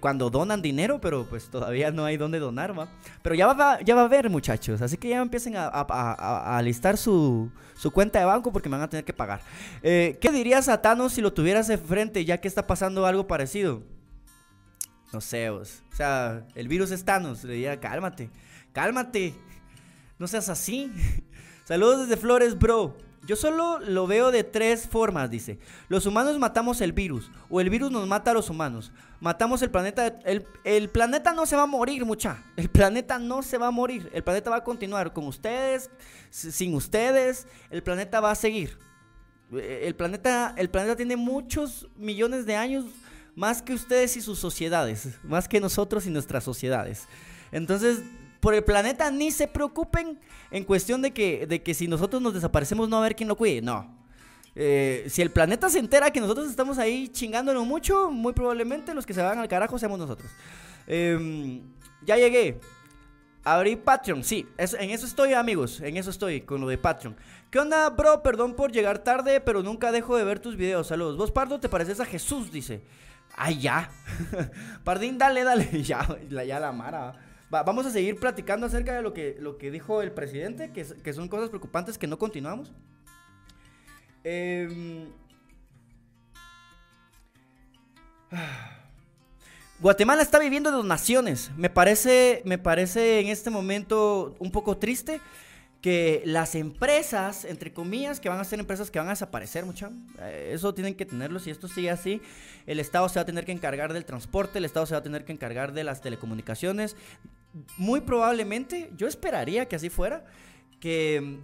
cuando 0.00 0.28
donan 0.28 0.60
dinero, 0.60 1.00
pero 1.00 1.24
pues 1.24 1.48
todavía 1.48 1.92
no 1.92 2.04
hay 2.04 2.16
dónde 2.16 2.40
donar, 2.40 2.76
¿va? 2.76 2.88
Pero 3.22 3.36
ya 3.36 3.46
va, 3.46 3.80
ya 3.80 3.94
va 3.94 4.02
a 4.02 4.04
haber, 4.06 4.28
muchachos. 4.28 4.82
Así 4.82 4.96
que 4.96 5.08
ya 5.08 5.22
empiecen 5.22 5.56
a, 5.56 5.66
a, 5.68 6.58
alistar 6.58 6.96
su, 6.96 7.50
cuenta 7.92 8.18
de 8.18 8.24
banco 8.24 8.52
porque 8.52 8.68
me 8.68 8.76
van 8.76 8.86
a 8.86 8.88
tener 8.88 9.04
que 9.04 9.12
pagar. 9.12 9.40
Eh, 9.82 10.18
¿Qué 10.20 10.32
dirías 10.32 10.68
a 10.68 10.82
Thanos 10.82 11.12
si 11.12 11.20
lo 11.20 11.32
tuvieras 11.32 11.68
de 11.68 11.78
frente 11.78 12.24
ya 12.24 12.40
que 12.40 12.48
está 12.48 12.66
pasando 12.66 13.06
algo 13.06 13.28
parecido? 13.28 13.82
No 15.12 15.20
sé. 15.20 15.48
O 15.50 15.64
sea, 15.94 16.44
el 16.56 16.66
virus 16.66 16.90
es 16.90 17.04
Thanos. 17.04 17.44
Le 17.44 17.54
diría, 17.54 17.78
cálmate, 17.78 18.30
cálmate. 18.72 19.34
No 20.18 20.26
seas 20.26 20.48
así. 20.48 20.90
Saludos 21.64 22.08
desde 22.08 22.20
Flores, 22.20 22.58
bro. 22.58 22.96
Yo 23.26 23.36
solo 23.36 23.78
lo 23.78 24.06
veo 24.06 24.30
de 24.30 24.44
tres 24.44 24.86
formas, 24.86 25.30
dice. 25.30 25.58
Los 25.88 26.04
humanos 26.04 26.38
matamos 26.38 26.80
el 26.80 26.92
virus, 26.92 27.30
o 27.48 27.60
el 27.60 27.70
virus 27.70 27.90
nos 27.90 28.06
mata 28.06 28.32
a 28.32 28.34
los 28.34 28.50
humanos. 28.50 28.92
Matamos 29.20 29.62
el 29.62 29.70
planeta. 29.70 30.18
El, 30.24 30.46
el, 30.64 30.90
planeta 30.90 31.32
no 31.32 31.46
se 31.46 31.56
va 31.56 31.62
a 31.62 31.66
morir, 31.66 32.04
mucha. 32.04 32.42
El 32.56 32.68
planeta 32.68 33.18
no 33.18 33.42
se 33.42 33.56
va 33.56 33.68
a 33.68 33.70
morir. 33.70 34.10
El 34.12 34.22
planeta 34.22 34.50
va 34.50 34.56
a 34.56 34.64
continuar 34.64 35.12
con 35.14 35.26
ustedes, 35.26 35.90
sin 36.30 36.74
ustedes. 36.74 37.46
El 37.70 37.82
planeta 37.82 38.20
va 38.20 38.32
a 38.32 38.34
seguir. 38.34 38.78
El 39.52 39.94
planeta, 39.94 40.54
el 40.58 40.68
planeta 40.68 40.96
tiene 40.96 41.16
muchos 41.16 41.88
millones 41.96 42.44
de 42.44 42.56
años 42.56 42.84
más 43.34 43.62
que 43.62 43.74
ustedes 43.74 44.16
y 44.16 44.20
sus 44.20 44.38
sociedades, 44.38 45.18
más 45.22 45.48
que 45.48 45.60
nosotros 45.60 46.06
y 46.06 46.10
nuestras 46.10 46.44
sociedades. 46.44 47.06
Entonces, 47.52 48.02
por 48.44 48.52
el 48.52 48.62
planeta 48.62 49.10
ni 49.10 49.30
se 49.30 49.48
preocupen 49.48 50.20
en 50.50 50.64
cuestión 50.64 51.00
de 51.00 51.12
que, 51.12 51.46
de 51.46 51.62
que 51.62 51.72
si 51.72 51.88
nosotros 51.88 52.20
nos 52.20 52.34
desaparecemos 52.34 52.90
no 52.90 52.96
va 52.96 53.02
a 53.02 53.06
haber 53.06 53.16
quien 53.16 53.26
lo 53.26 53.36
cuide. 53.36 53.62
No. 53.62 53.96
Eh, 54.54 55.06
si 55.08 55.22
el 55.22 55.30
planeta 55.30 55.70
se 55.70 55.78
entera 55.78 56.10
que 56.10 56.20
nosotros 56.20 56.50
estamos 56.50 56.76
ahí 56.76 57.08
chingándolo 57.08 57.64
mucho, 57.64 58.10
muy 58.10 58.34
probablemente 58.34 58.92
los 58.92 59.06
que 59.06 59.14
se 59.14 59.22
van 59.22 59.38
al 59.38 59.48
carajo 59.48 59.78
seamos 59.78 59.98
nosotros. 59.98 60.30
Eh, 60.86 61.62
ya 62.02 62.18
llegué. 62.18 62.60
Abrí 63.44 63.76
Patreon, 63.76 64.22
sí, 64.22 64.46
es, 64.58 64.74
en 64.74 64.90
eso 64.90 65.06
estoy 65.06 65.32
amigos, 65.32 65.80
en 65.80 65.96
eso 65.96 66.10
estoy, 66.10 66.42
con 66.42 66.60
lo 66.60 66.68
de 66.68 66.76
Patreon. 66.76 67.16
¿Qué 67.50 67.58
onda, 67.60 67.88
bro? 67.88 68.22
Perdón 68.22 68.56
por 68.56 68.72
llegar 68.72 68.98
tarde, 68.98 69.40
pero 69.40 69.62
nunca 69.62 69.90
dejo 69.90 70.18
de 70.18 70.24
ver 70.24 70.38
tus 70.38 70.56
videos. 70.56 70.88
Saludos. 70.88 71.16
Vos, 71.16 71.32
Pardo, 71.32 71.60
te 71.60 71.70
pareces 71.70 71.98
a 71.98 72.04
Jesús, 72.04 72.52
dice. 72.52 72.82
Ay, 73.38 73.58
ya. 73.60 73.90
Pardín, 74.84 75.16
dale, 75.16 75.44
dale. 75.44 75.66
Ya, 75.82 76.06
ya 76.28 76.60
la 76.60 76.72
mara 76.72 77.23
vamos 77.62 77.86
a 77.86 77.90
seguir 77.90 78.18
platicando 78.18 78.66
acerca 78.66 78.94
de 78.94 79.02
lo 79.02 79.12
que, 79.12 79.36
lo 79.38 79.56
que 79.58 79.70
dijo 79.70 80.02
el 80.02 80.12
presidente, 80.12 80.72
que, 80.72 81.12
son 81.12 81.28
cosas 81.28 81.48
preocupantes 81.48 81.98
que 81.98 82.06
no 82.06 82.18
continuamos. 82.18 82.72
Eh, 84.24 85.06
Guatemala 89.80 90.22
está 90.22 90.38
viviendo 90.38 90.70
de 90.70 90.76
donaciones. 90.76 91.50
Me 91.56 91.70
parece, 91.70 92.42
me 92.44 92.58
parece 92.58 93.20
en 93.20 93.28
este 93.28 93.50
momento 93.50 94.34
un 94.38 94.50
poco 94.50 94.78
triste 94.78 95.20
que 95.84 96.22
las 96.24 96.54
empresas, 96.54 97.44
entre 97.44 97.74
comillas, 97.74 98.18
que 98.18 98.30
van 98.30 98.40
a 98.40 98.44
ser 98.44 98.58
empresas 98.58 98.90
que 98.90 98.98
van 98.98 99.08
a 99.08 99.10
desaparecer, 99.10 99.66
mucho, 99.66 99.92
eh, 100.18 100.52
eso 100.54 100.72
tienen 100.72 100.94
que 100.94 101.04
tenerlo. 101.04 101.38
Si 101.38 101.50
esto 101.50 101.68
sigue 101.68 101.90
así, 101.90 102.22
el 102.66 102.80
Estado 102.80 103.06
se 103.10 103.16
va 103.16 103.22
a 103.22 103.26
tener 103.26 103.44
que 103.44 103.52
encargar 103.52 103.92
del 103.92 104.06
transporte, 104.06 104.56
el 104.56 104.64
Estado 104.64 104.86
se 104.86 104.94
va 104.94 105.00
a 105.00 105.02
tener 105.02 105.26
que 105.26 105.32
encargar 105.32 105.74
de 105.74 105.84
las 105.84 106.00
telecomunicaciones. 106.00 106.96
Muy 107.76 108.00
probablemente, 108.00 108.90
yo 108.96 109.06
esperaría 109.06 109.66
que 109.66 109.76
así 109.76 109.88
fuera, 109.90 110.24
que 110.80 111.16
eh, 111.16 111.40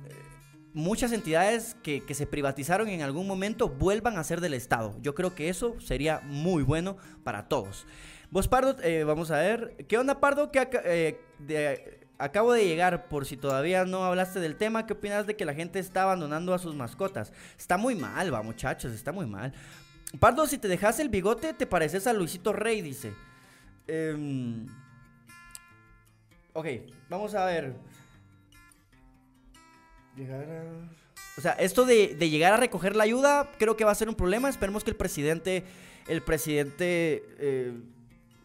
muchas 0.74 1.12
entidades 1.12 1.76
que, 1.82 2.04
que, 2.04 2.14
se 2.14 2.26
privatizaron 2.26 2.88
en 2.88 3.02
algún 3.02 3.26
momento 3.26 3.68
vuelvan 3.68 4.18
a 4.18 4.24
ser 4.24 4.40
del 4.40 4.54
Estado. 4.54 4.96
Yo 5.00 5.14
creo 5.14 5.34
que 5.34 5.48
eso 5.48 5.78
sería 5.80 6.20
muy 6.24 6.62
bueno 6.62 6.96
para 7.22 7.48
todos. 7.48 7.86
Vos, 8.30 8.46
Pardo, 8.46 8.76
eh, 8.82 9.02
vamos 9.02 9.30
a 9.32 9.38
ver. 9.38 9.76
¿Qué 9.88 9.98
onda, 9.98 10.20
Pardo? 10.20 10.52
¿Qué, 10.52 10.68
eh, 10.84 12.00
acabo 12.16 12.52
de 12.52 12.64
llegar, 12.64 13.08
por 13.08 13.26
si 13.26 13.36
todavía 13.36 13.84
no 13.84 14.04
hablaste 14.04 14.38
del 14.38 14.56
tema, 14.56 14.86
¿qué 14.86 14.92
opinas 14.92 15.26
de 15.26 15.36
que 15.36 15.44
la 15.44 15.54
gente 15.54 15.80
está 15.80 16.04
abandonando 16.04 16.54
a 16.54 16.58
sus 16.58 16.76
mascotas? 16.76 17.32
Está 17.58 17.76
muy 17.76 17.96
mal, 17.96 18.32
va, 18.32 18.42
muchachos, 18.42 18.92
está 18.92 19.10
muy 19.10 19.26
mal. 19.26 19.52
Pardo, 20.20 20.46
si 20.46 20.58
te 20.58 20.68
dejas 20.68 21.00
el 21.00 21.08
bigote, 21.08 21.54
te 21.54 21.66
pareces 21.66 22.06
a 22.06 22.12
Luisito 22.12 22.52
Rey, 22.52 22.82
dice. 22.82 23.14
Eh, 23.88 24.66
ok, 26.52 26.66
vamos 27.08 27.34
a 27.34 27.44
ver. 27.46 27.74
Llegar 30.16 30.44
a... 30.44 31.00
O 31.38 31.40
sea, 31.40 31.52
esto 31.52 31.86
de, 31.86 32.14
de, 32.14 32.28
llegar 32.28 32.52
a 32.52 32.56
recoger 32.56 32.96
la 32.96 33.04
ayuda 33.04 33.50
creo 33.58 33.76
que 33.76 33.84
va 33.84 33.92
a 33.92 33.94
ser 33.94 34.08
un 34.08 34.14
problema. 34.14 34.48
Esperemos 34.48 34.84
que 34.84 34.90
el 34.90 34.96
presidente, 34.96 35.64
el 36.08 36.22
presidente 36.22 37.24
eh, 37.38 37.72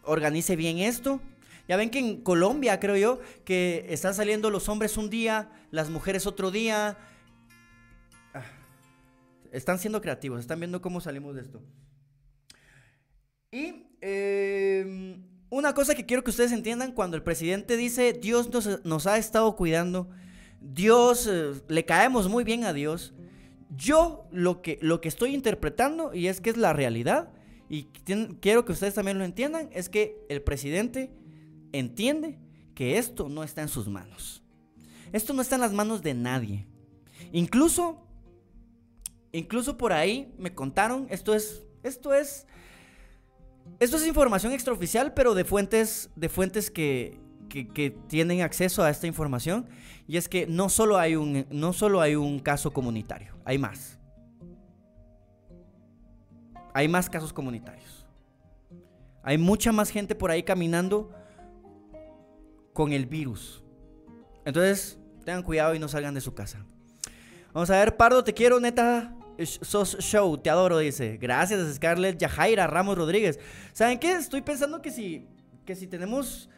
organice 0.03 0.55
bien 0.55 0.77
esto. 0.77 1.19
Ya 1.67 1.77
ven 1.77 1.89
que 1.89 1.99
en 1.99 2.21
Colombia, 2.21 2.79
creo 2.79 2.95
yo, 2.95 3.19
que 3.43 3.85
están 3.89 4.13
saliendo 4.13 4.51
los 4.51 4.69
hombres 4.69 4.97
un 4.97 5.09
día, 5.09 5.49
las 5.71 5.89
mujeres 5.89 6.27
otro 6.27 6.51
día. 6.51 6.97
Ah, 8.33 8.43
están 9.51 9.79
siendo 9.79 9.99
creativos, 9.99 10.39
están 10.39 10.59
viendo 10.59 10.81
cómo 10.81 11.01
salimos 11.01 11.35
de 11.35 11.41
esto. 11.41 11.61
Y 13.51 13.87
eh, 14.01 15.17
una 15.55 15.73
cosa 15.73 15.95
que 15.95 16.05
quiero 16.05 16.23
que 16.23 16.31
ustedes 16.31 16.51
entiendan, 16.51 16.91
cuando 16.91 17.15
el 17.15 17.23
presidente 17.23 17.77
dice, 17.77 18.11
Dios 18.11 18.51
nos, 18.51 18.83
nos 18.83 19.07
ha 19.07 19.17
estado 19.17 19.55
cuidando, 19.55 20.09
Dios, 20.59 21.27
eh, 21.31 21.53
le 21.69 21.85
caemos 21.85 22.27
muy 22.27 22.43
bien 22.43 22.65
a 22.65 22.73
Dios, 22.73 23.13
yo 23.69 24.27
lo 24.31 24.61
que, 24.61 24.77
lo 24.81 24.99
que 24.99 25.07
estoy 25.07 25.33
interpretando, 25.33 26.13
y 26.13 26.27
es 26.27 26.41
que 26.41 26.49
es 26.49 26.57
la 26.57 26.73
realidad, 26.73 27.31
y 27.69 27.85
quiero 28.41 28.65
que 28.65 28.73
ustedes 28.73 28.95
también 28.95 29.17
lo 29.17 29.23
entiendan, 29.23 29.69
es 29.71 29.87
que 29.87 30.17
el 30.27 30.41
presidente 30.41 31.11
entiende 31.71 32.37
que 32.75 32.97
esto 32.97 33.29
no 33.29 33.41
está 33.41 33.61
en 33.61 33.69
sus 33.69 33.87
manos. 33.87 34.43
Esto 35.13 35.33
no 35.33 35.41
está 35.41 35.55
en 35.55 35.61
las 35.61 35.71
manos 35.71 36.01
de 36.01 36.13
nadie. 36.13 36.67
Incluso, 37.31 38.05
incluso 39.31 39.77
por 39.77 39.93
ahí 39.93 40.33
me 40.37 40.53
contaron, 40.53 41.07
esto 41.09 41.33
es, 41.33 41.63
esto 41.81 42.13
es, 42.13 42.45
esto 43.79 43.97
es 43.97 44.07
información 44.07 44.53
extraoficial, 44.53 45.13
pero 45.13 45.33
de 45.33 45.43
fuentes, 45.43 46.09
de 46.15 46.29
fuentes 46.29 46.71
que, 46.71 47.17
que, 47.49 47.95
tienen 48.07 48.41
acceso 48.41 48.83
a 48.83 48.89
esta 48.89 49.07
información. 49.07 49.67
Y 50.07 50.17
es 50.17 50.29
que 50.29 50.47
no 50.47 50.69
solo 50.69 50.97
hay 50.97 51.15
un, 51.15 51.45
no 51.49 51.73
solo 51.73 52.01
hay 52.01 52.15
un 52.15 52.39
caso 52.39 52.71
comunitario, 52.71 53.33
hay 53.43 53.57
más. 53.57 53.99
Hay 56.73 56.87
más 56.87 57.09
casos 57.09 57.33
comunitarios. 57.33 58.05
Hay 59.23 59.37
mucha 59.37 59.71
más 59.71 59.89
gente 59.89 60.13
por 60.13 60.29
ahí 60.29 60.43
caminando 60.43 61.11
con 62.73 62.93
el 62.93 63.05
virus. 63.05 63.63
Entonces, 64.45 64.99
tengan 65.23 65.41
cuidado 65.41 65.73
y 65.73 65.79
no 65.79 65.87
salgan 65.87 66.13
de 66.13 66.21
su 66.21 66.33
casa. 66.33 66.63
Vamos 67.53 67.69
a 67.69 67.79
ver, 67.79 67.97
Pardo, 67.97 68.23
te 68.23 68.33
quiero, 68.33 68.59
neta. 68.59 69.15
Sos 69.43 69.97
show, 69.99 70.37
te 70.37 70.49
adoro, 70.49 70.77
dice. 70.77 71.17
Gracias, 71.17 71.75
Scarlett 71.75 72.17
Yajaira 72.17 72.67
Ramos 72.67 72.97
Rodríguez. 72.97 73.39
¿Saben 73.73 73.99
qué? 73.99 74.13
Estoy 74.13 74.41
pensando 74.41 74.81
que 74.81 74.91
si, 74.91 75.27
que 75.65 75.75
si 75.75 75.87
tenemos, 75.87 76.49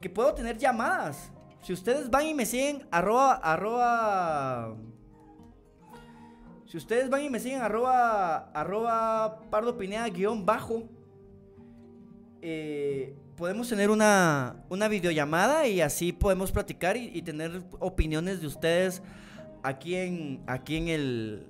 que 0.00 0.10
puedo 0.10 0.34
tener 0.34 0.58
llamadas. 0.58 1.30
Si 1.62 1.72
ustedes 1.72 2.10
van 2.10 2.26
y 2.26 2.34
me 2.34 2.44
siguen, 2.44 2.86
arroba, 2.90 3.34
arroba. 3.34 4.76
Si 6.66 6.76
ustedes 6.76 7.08
van 7.08 7.22
y 7.22 7.30
me 7.30 7.38
siguen, 7.38 7.62
arroba, 7.62 8.50
arroba 8.52 9.40
Pardo 9.50 9.78
Pineda 9.78 10.08
guion 10.08 10.44
bajo. 10.44 10.82
Eh, 12.42 13.16
podemos 13.36 13.68
tener 13.68 13.90
una, 13.90 14.64
una 14.68 14.88
videollamada 14.88 15.66
y 15.66 15.80
así 15.80 16.12
podemos 16.12 16.52
platicar 16.52 16.96
y, 16.96 17.10
y, 17.14 17.22
tener 17.22 17.62
opiniones 17.78 18.40
de 18.40 18.46
ustedes 18.46 19.02
aquí 19.62 19.94
en, 19.94 20.42
aquí 20.46 20.76
en 20.76 20.88
el, 20.88 21.46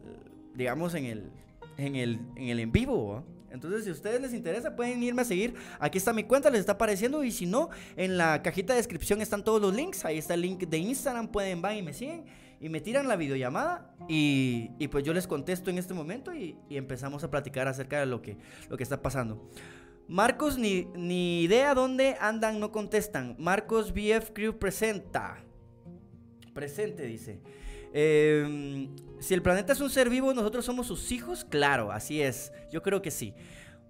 digamos, 0.55 0.95
en 0.95 1.05
el, 1.05 1.31
en 1.77 1.97
el, 1.97 2.21
en 2.37 2.49
el 2.49 2.61
en 2.61 2.73
vivo. 2.73 3.25
Entonces, 3.55 3.85
si 3.85 3.91
a 3.91 3.93
ustedes 3.93 4.21
les 4.21 4.35
interesa, 4.35 4.75
pueden 4.75 5.01
irme 5.01 5.23
a 5.23 5.25
seguir. 5.25 5.55
Aquí 5.79 5.99
está 5.99 6.13
mi 6.13 6.25
cuenta, 6.25 6.51
les 6.51 6.61
está 6.61 6.73
apareciendo. 6.73 7.23
Y 7.23 7.31
si 7.31 7.47
no, 7.47 7.71
en 7.97 8.17
la 8.19 8.43
cajita 8.43 8.73
de 8.73 8.79
descripción 8.79 9.21
están 9.23 9.45
todos 9.45 9.63
los 9.63 9.73
links. 9.73 10.05
Ahí 10.05 10.19
está 10.19 10.35
el 10.35 10.41
link 10.41 10.65
de 10.65 10.79
Instagram. 10.79 11.29
Pueden 11.29 11.63
van 11.63 11.77
y 11.77 11.83
me 11.83 11.93
siguen. 11.93 12.25
Y 12.61 12.69
me 12.69 12.81
tiran 12.81 13.07
la 13.07 13.15
videollamada. 13.15 13.95
Y, 14.09 14.71
y 14.81 14.89
pues 14.89 15.05
yo 15.05 15.15
les 15.15 15.29
contesto 15.29 15.71
en 15.71 15.79
este 15.79 15.95
momento. 15.95 16.35
Y, 16.35 16.59
y, 16.69 16.77
empezamos 16.77 17.23
a 17.23 17.31
platicar 17.31 17.69
acerca 17.69 18.01
de 18.01 18.07
lo 18.07 18.23
que, 18.23 18.37
lo 18.69 18.77
que 18.77 18.83
está 18.83 19.01
pasando. 19.01 19.49
Marcos, 20.09 20.59
ni, 20.59 20.89
ni 20.97 21.43
idea 21.43 21.75
dónde 21.75 22.17
andan, 22.21 22.59
no 22.59 22.73
contestan. 22.73 23.37
Marcos 23.39 23.95
BF 23.95 24.33
Crew 24.33 24.59
presenta. 24.59 25.45
Presente, 26.53 27.07
dice. 27.07 27.41
Eh, 27.95 28.89
si 29.21 29.33
el 29.33 29.41
planeta 29.41 29.73
es 29.73 29.81
un 29.81 29.89
ser 29.89 30.11
vivo, 30.11 30.35
nosotros 30.35 30.65
somos 30.65 30.87
sus 30.87 31.11
hijos, 31.13 31.47
claro, 31.49 31.93
así 31.93 32.21
es. 32.21 32.53
Yo 32.71 32.83
creo 32.83 33.01
que 33.01 33.11
sí. 33.11 33.35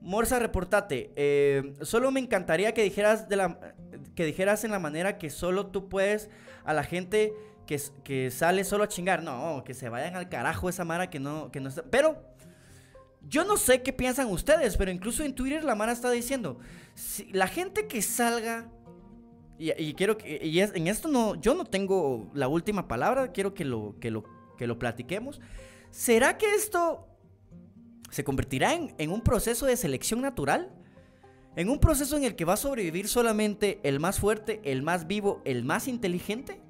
Morsa, 0.00 0.38
reportate. 0.38 1.10
Eh, 1.16 1.74
solo 1.80 2.10
me 2.12 2.20
encantaría 2.20 2.72
que 2.74 2.82
dijeras, 2.82 3.28
de 3.28 3.36
la, 3.36 3.74
que 4.14 4.24
dijeras 4.24 4.62
en 4.64 4.70
la 4.70 4.78
manera 4.78 5.18
que 5.18 5.30
solo 5.30 5.66
tú 5.66 5.88
puedes 5.88 6.28
a 6.64 6.74
la 6.74 6.84
gente 6.84 7.32
que, 7.66 8.30
sale 8.30 8.64
solo 8.64 8.84
a 8.84 8.88
chingar. 8.88 9.22
No, 9.22 9.64
que 9.64 9.72
se 9.74 9.88
vayan 9.88 10.14
al 10.14 10.28
carajo 10.28 10.68
esa 10.68 10.84
mara 10.84 11.08
que 11.08 11.18
no, 11.18 11.50
que 11.50 11.60
no 11.60 11.70
está. 11.70 11.82
Pero 11.82 12.22
yo 13.28 13.44
no 13.44 13.56
sé 13.56 13.82
qué 13.82 13.92
piensan 13.92 14.30
ustedes, 14.30 14.76
pero 14.76 14.90
incluso 14.90 15.24
en 15.24 15.34
Twitter 15.34 15.64
la 15.64 15.74
Mara 15.74 15.92
está 15.92 16.10
diciendo, 16.10 16.58
la 17.32 17.48
gente 17.48 17.86
que 17.86 18.02
salga, 18.02 18.68
y, 19.58 19.94
quiero 19.94 20.18
que, 20.18 20.40
y 20.44 20.60
en 20.60 20.86
esto 20.88 21.08
no, 21.08 21.36
yo 21.36 21.54
no 21.54 21.64
tengo 21.64 22.30
la 22.34 22.48
última 22.48 22.88
palabra, 22.88 23.32
quiero 23.32 23.54
que 23.54 23.64
lo, 23.64 23.94
que 24.00 24.10
lo, 24.10 24.24
que 24.56 24.66
lo 24.66 24.78
platiquemos. 24.78 25.40
¿Será 25.90 26.38
que 26.38 26.54
esto 26.54 27.06
se 28.10 28.24
convertirá 28.24 28.74
en, 28.74 28.94
en 28.98 29.10
un 29.10 29.20
proceso 29.20 29.66
de 29.66 29.76
selección 29.76 30.20
natural? 30.20 30.72
¿En 31.56 31.68
un 31.68 31.78
proceso 31.78 32.16
en 32.16 32.24
el 32.24 32.34
que 32.34 32.44
va 32.44 32.54
a 32.54 32.56
sobrevivir 32.56 33.06
solamente 33.06 33.78
el 33.84 34.00
más 34.00 34.18
fuerte, 34.18 34.60
el 34.64 34.82
más 34.82 35.06
vivo, 35.06 35.40
el 35.44 35.64
más 35.64 35.86
inteligente? 35.86 36.60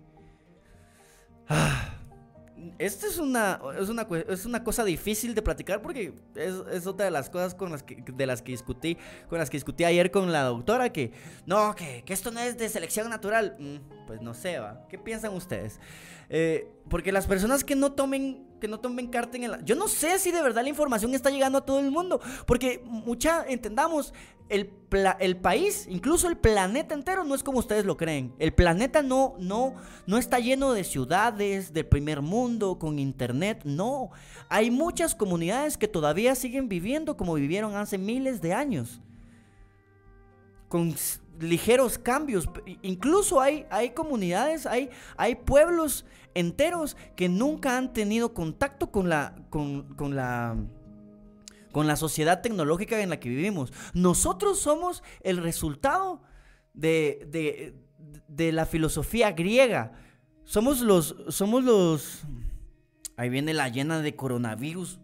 Ah. 1.48 1.93
Esta 2.78 3.06
es 3.06 3.18
una, 3.18 3.60
es 3.80 3.88
una, 3.88 4.06
es 4.28 4.46
una 4.46 4.64
cosa 4.64 4.84
difícil 4.84 5.34
de 5.34 5.42
platicar 5.42 5.82
porque 5.82 6.14
es, 6.34 6.54
es, 6.72 6.86
otra 6.86 7.06
de 7.06 7.10
las 7.10 7.30
cosas 7.30 7.54
con 7.54 7.70
las 7.72 7.82
que, 7.82 7.96
de 7.96 8.26
las 8.26 8.42
que 8.42 8.52
discutí, 8.52 8.96
con 9.28 9.38
las 9.38 9.50
que 9.50 9.56
discutí 9.56 9.84
ayer 9.84 10.10
con 10.10 10.32
la 10.32 10.42
doctora, 10.42 10.90
que 10.90 11.12
no, 11.46 11.74
que, 11.74 12.02
que 12.04 12.12
esto 12.12 12.30
no 12.30 12.40
es 12.40 12.56
de 12.58 12.68
selección 12.68 13.08
natural. 13.08 13.56
Mm, 13.58 14.06
pues 14.06 14.20
no 14.20 14.34
sé, 14.34 14.58
¿va? 14.58 14.86
¿Qué 14.88 14.98
piensan 14.98 15.32
ustedes? 15.34 15.80
Eh, 16.28 16.68
porque 16.88 17.12
las 17.12 17.26
personas 17.26 17.64
que 17.64 17.76
no 17.76 17.92
tomen 17.92 18.46
que 18.64 18.68
no 18.68 18.80
tomen 18.80 19.08
carta 19.08 19.36
en 19.36 19.44
el... 19.44 19.62
Yo 19.66 19.76
no 19.76 19.88
sé 19.88 20.18
si 20.18 20.30
de 20.30 20.40
verdad 20.40 20.62
la 20.62 20.70
información 20.70 21.14
está 21.14 21.28
llegando 21.28 21.58
a 21.58 21.66
todo 21.66 21.80
el 21.80 21.90
mundo, 21.90 22.18
porque 22.46 22.82
mucha, 22.86 23.44
entendamos, 23.46 24.14
el, 24.48 24.72
el 25.20 25.36
país, 25.36 25.86
incluso 25.86 26.28
el 26.28 26.38
planeta 26.38 26.94
entero 26.94 27.24
no 27.24 27.34
es 27.34 27.42
como 27.42 27.58
ustedes 27.58 27.84
lo 27.84 27.98
creen. 27.98 28.34
El 28.38 28.54
planeta 28.54 29.02
no, 29.02 29.34
no, 29.38 29.74
no 30.06 30.16
está 30.16 30.38
lleno 30.38 30.72
de 30.72 30.82
ciudades 30.82 31.74
del 31.74 31.84
primer 31.84 32.22
mundo 32.22 32.78
con 32.78 32.98
internet, 32.98 33.60
no. 33.64 34.08
Hay 34.48 34.70
muchas 34.70 35.14
comunidades 35.14 35.76
que 35.76 35.86
todavía 35.86 36.34
siguen 36.34 36.66
viviendo 36.66 37.18
como 37.18 37.34
vivieron 37.34 37.76
hace 37.76 37.98
miles 37.98 38.40
de 38.40 38.54
años. 38.54 38.98
Con 40.70 40.94
ligeros 41.38 41.98
cambios. 41.98 42.48
Incluso 42.80 43.42
hay, 43.42 43.66
hay 43.68 43.90
comunidades, 43.90 44.64
hay, 44.64 44.88
hay 45.18 45.34
pueblos 45.34 46.06
enteros 46.34 46.96
que 47.16 47.28
nunca 47.28 47.78
han 47.78 47.92
tenido 47.92 48.34
contacto 48.34 48.90
con 48.90 49.08
la, 49.08 49.34
con, 49.50 49.86
la, 50.14 50.56
con 51.72 51.86
la 51.86 51.96
sociedad 51.96 52.42
tecnológica 52.42 53.00
en 53.00 53.10
la 53.10 53.20
que 53.20 53.28
vivimos. 53.28 53.72
Nosotros 53.94 54.58
somos 54.60 55.02
el 55.22 55.38
resultado 55.38 56.22
de, 56.72 57.74
de, 58.28 58.52
la 58.52 58.66
filosofía 58.66 59.32
griega. 59.32 59.92
Somos 60.44 60.80
los, 60.80 61.16
somos 61.28 61.64
los... 61.64 62.24
Ahí 63.16 63.28
viene 63.28 63.54
la 63.54 63.68
llena 63.68 64.00
de 64.00 64.16
coronavirus. 64.16 64.98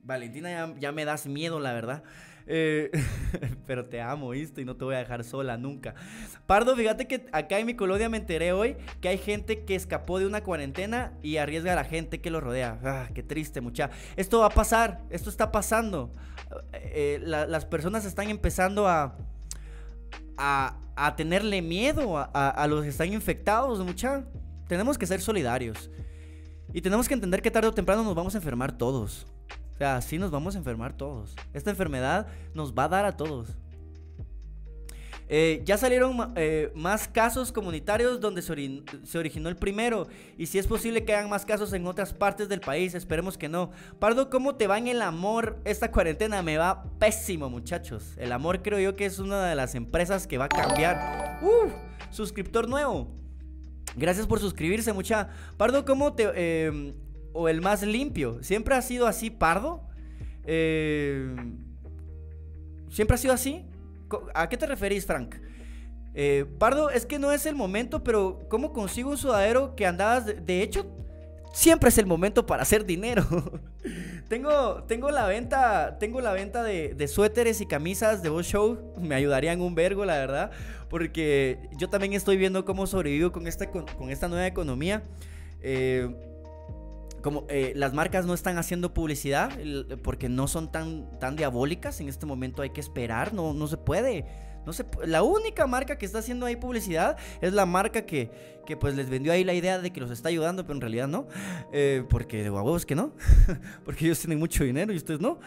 Valentina, 0.00 0.74
ya 0.78 0.92
me 0.92 1.04
das 1.04 1.26
miedo, 1.26 1.58
la 1.58 1.72
verdad. 1.72 2.04
Eh, 2.46 2.90
pero 3.66 3.84
te 3.86 4.00
amo, 4.00 4.30
¿viste? 4.30 4.62
Y 4.62 4.64
no 4.64 4.76
te 4.76 4.84
voy 4.84 4.94
a 4.94 4.98
dejar 4.98 5.24
sola 5.24 5.56
nunca. 5.56 5.94
Pardo, 6.46 6.76
fíjate 6.76 7.06
que 7.06 7.26
acá 7.32 7.58
en 7.58 7.66
mi 7.66 7.74
colonia 7.74 8.08
me 8.08 8.18
enteré 8.18 8.52
hoy 8.52 8.76
que 9.00 9.08
hay 9.08 9.18
gente 9.18 9.64
que 9.64 9.74
escapó 9.74 10.18
de 10.18 10.26
una 10.26 10.42
cuarentena 10.42 11.12
y 11.22 11.38
arriesga 11.38 11.72
a 11.72 11.76
la 11.76 11.84
gente 11.84 12.20
que 12.20 12.30
lo 12.30 12.40
rodea. 12.40 12.78
Ah, 12.84 13.08
qué 13.14 13.22
triste, 13.22 13.60
mucha. 13.60 13.90
Esto 14.16 14.40
va 14.40 14.46
a 14.46 14.50
pasar, 14.50 15.02
esto 15.10 15.28
está 15.28 15.50
pasando. 15.50 16.12
Eh, 16.72 17.20
las 17.24 17.64
personas 17.64 18.04
están 18.04 18.30
empezando 18.30 18.86
a, 18.86 19.16
a, 20.36 21.16
tenerle 21.16 21.60
miedo 21.62 22.16
a, 22.16 22.24
a, 22.24 22.66
los 22.68 22.84
que 22.84 22.88
están 22.90 23.12
infectados, 23.12 23.84
mucha. 23.84 24.24
Tenemos 24.68 24.96
que 24.96 25.06
ser 25.06 25.20
solidarios. 25.20 25.90
Y 26.72 26.80
tenemos 26.82 27.08
que 27.08 27.14
entender 27.14 27.42
que 27.42 27.50
tarde 27.50 27.68
o 27.68 27.72
temprano 27.72 28.04
nos 28.04 28.14
vamos 28.14 28.34
a 28.34 28.38
enfermar 28.38 28.76
todos. 28.76 29.26
O 29.76 29.78
sea, 29.78 29.96
así 29.96 30.16
nos 30.16 30.30
vamos 30.30 30.54
a 30.54 30.58
enfermar 30.58 30.96
todos. 30.96 31.36
Esta 31.52 31.68
enfermedad 31.68 32.26
nos 32.54 32.72
va 32.72 32.84
a 32.84 32.88
dar 32.88 33.04
a 33.04 33.14
todos. 33.14 33.58
Eh, 35.28 35.60
ya 35.66 35.76
salieron 35.76 36.32
eh, 36.36 36.72
más 36.74 37.08
casos 37.08 37.52
comunitarios 37.52 38.18
donde 38.18 38.40
se, 38.40 39.18
originó 39.18 39.50
el 39.50 39.56
primero. 39.56 40.06
Y 40.38 40.46
si 40.46 40.58
es 40.58 40.66
posible 40.66 41.04
que 41.04 41.14
hayan 41.14 41.28
más 41.28 41.44
casos 41.44 41.74
en 41.74 41.86
otras 41.86 42.14
partes 42.14 42.48
del 42.48 42.60
país, 42.60 42.94
esperemos 42.94 43.36
que 43.36 43.50
no. 43.50 43.70
Pardo, 43.98 44.30
¿cómo 44.30 44.54
te 44.54 44.66
va 44.66 44.78
en 44.78 44.86
el 44.86 45.02
amor 45.02 45.58
esta 45.66 45.90
cuarentena? 45.90 46.40
Me 46.40 46.56
va 46.56 46.84
pésimo, 46.98 47.50
muchachos. 47.50 48.14
El 48.16 48.32
amor 48.32 48.62
creo 48.62 48.80
yo 48.80 48.96
que 48.96 49.04
es 49.04 49.18
una 49.18 49.46
de 49.46 49.56
las 49.56 49.74
empresas 49.74 50.26
que 50.26 50.38
va 50.38 50.46
a 50.46 50.48
cambiar. 50.48 51.38
¡Uf! 51.42 51.70
Suscriptor 52.10 52.66
nuevo. 52.66 53.08
Gracias 53.94 54.26
por 54.26 54.40
suscribirse, 54.40 54.94
mucha. 54.94 55.28
Pardo, 55.58 55.84
¿cómo 55.84 56.14
te, 56.14 56.30
eh, 56.34 56.94
o 57.36 57.48
el 57.48 57.60
más 57.60 57.82
limpio. 57.82 58.42
¿Siempre 58.42 58.74
ha 58.74 58.82
sido 58.82 59.06
así, 59.06 59.30
Pardo? 59.30 59.82
Eh, 60.44 61.34
¿Siempre 62.90 63.14
ha 63.14 63.18
sido 63.18 63.34
así? 63.34 63.64
¿A 64.34 64.48
qué 64.48 64.56
te 64.56 64.66
referís, 64.66 65.04
Frank? 65.04 65.34
Eh, 66.14 66.46
Pardo, 66.58 66.88
es 66.88 67.04
que 67.04 67.18
no 67.18 67.30
es 67.30 67.44
el 67.44 67.54
momento, 67.54 68.02
pero 68.02 68.46
¿cómo 68.48 68.72
consigo 68.72 69.10
un 69.10 69.18
sudadero 69.18 69.76
que 69.76 69.84
andabas? 69.84 70.24
De, 70.24 70.62
hecho, 70.62 70.86
siempre 71.52 71.90
es 71.90 71.98
el 71.98 72.06
momento 72.06 72.46
para 72.46 72.62
hacer 72.62 72.86
dinero. 72.86 73.26
tengo, 74.28 74.84
tengo 74.84 75.10
la 75.10 75.26
venta, 75.26 75.98
tengo 75.98 76.22
la 76.22 76.32
venta 76.32 76.62
de, 76.62 77.08
suéteres 77.08 77.60
y 77.60 77.66
camisas 77.66 78.22
de 78.22 78.30
Boss 78.30 78.46
Show. 78.46 78.94
Me 78.98 79.14
ayudarían 79.14 79.60
un 79.60 79.74
vergo, 79.74 80.06
la 80.06 80.16
verdad. 80.16 80.50
Porque 80.88 81.68
yo 81.76 81.90
también 81.90 82.14
estoy 82.14 82.38
viendo 82.38 82.64
cómo 82.64 82.86
sobrevivo 82.86 83.30
con 83.32 83.46
esta, 83.46 83.70
con, 83.70 84.08
esta 84.08 84.28
nueva 84.28 84.46
economía. 84.46 85.02
Eh, 85.60 86.08
como 87.22 87.44
eh, 87.48 87.72
las 87.76 87.92
marcas 87.92 88.26
no 88.26 88.34
están 88.34 88.58
haciendo 88.58 88.94
publicidad 88.94 89.50
porque 90.02 90.28
no 90.28 90.48
son 90.48 90.70
tan, 90.70 91.18
tan 91.18 91.36
diabólicas, 91.36 92.00
en 92.00 92.08
este 92.08 92.26
momento 92.26 92.62
hay 92.62 92.70
que 92.70 92.80
esperar, 92.80 93.32
no, 93.34 93.52
no 93.52 93.66
se 93.66 93.76
puede. 93.76 94.24
No 94.64 94.72
se, 94.72 94.84
la 95.04 95.22
única 95.22 95.68
marca 95.68 95.96
que 95.96 96.04
está 96.04 96.18
haciendo 96.18 96.44
ahí 96.44 96.56
publicidad 96.56 97.16
es 97.40 97.52
la 97.52 97.66
marca 97.66 98.04
que, 98.04 98.60
que 98.66 98.76
pues 98.76 98.96
les 98.96 99.08
vendió 99.08 99.32
ahí 99.32 99.44
la 99.44 99.54
idea 99.54 99.78
de 99.78 99.92
que 99.92 100.00
los 100.00 100.10
está 100.10 100.28
ayudando, 100.28 100.64
pero 100.64 100.74
en 100.74 100.80
realidad 100.80 101.06
no. 101.06 101.28
Eh, 101.72 102.04
porque 102.10 102.42
de 102.42 102.50
huevos 102.50 102.84
que 102.84 102.96
no. 102.96 103.14
porque 103.84 104.06
ellos 104.06 104.18
tienen 104.18 104.40
mucho 104.40 104.64
dinero 104.64 104.92
y 104.92 104.96
ustedes 104.96 105.20
no. 105.20 105.38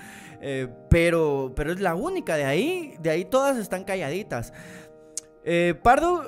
Eh, 0.42 0.70
pero, 0.90 1.52
pero 1.54 1.74
es 1.74 1.82
la 1.82 1.96
única. 1.96 2.38
De 2.38 2.46
ahí, 2.46 2.96
de 3.02 3.10
ahí 3.10 3.26
todas 3.26 3.58
están 3.58 3.84
calladitas. 3.84 4.54
Pardo 5.84 6.26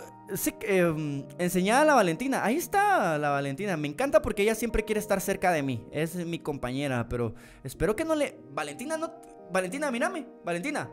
Eh, 0.61 1.25
enseñada 1.37 1.81
a 1.81 1.85
la 1.85 1.93
Valentina. 1.95 2.43
Ahí 2.43 2.55
está 2.55 3.17
la 3.17 3.29
Valentina. 3.29 3.75
Me 3.77 3.87
encanta 3.87 4.21
porque 4.21 4.43
ella 4.43 4.55
siempre 4.55 4.85
quiere 4.85 4.99
estar 4.99 5.19
cerca 5.21 5.51
de 5.51 5.63
mí. 5.63 5.85
Es 5.91 6.15
mi 6.15 6.39
compañera, 6.39 7.07
pero 7.09 7.33
espero 7.63 7.95
que 7.95 8.05
no 8.05 8.15
le. 8.15 8.37
Valentina, 8.51 8.97
no. 8.97 9.11
Valentina, 9.51 9.91
mírame. 9.91 10.25
Valentina. 10.45 10.89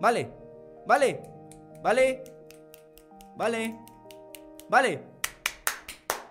Vale. 0.00 0.30
Vale. 0.86 1.20
Vale. 1.82 2.24
Vale. 3.36 3.76
Vale. 4.68 5.02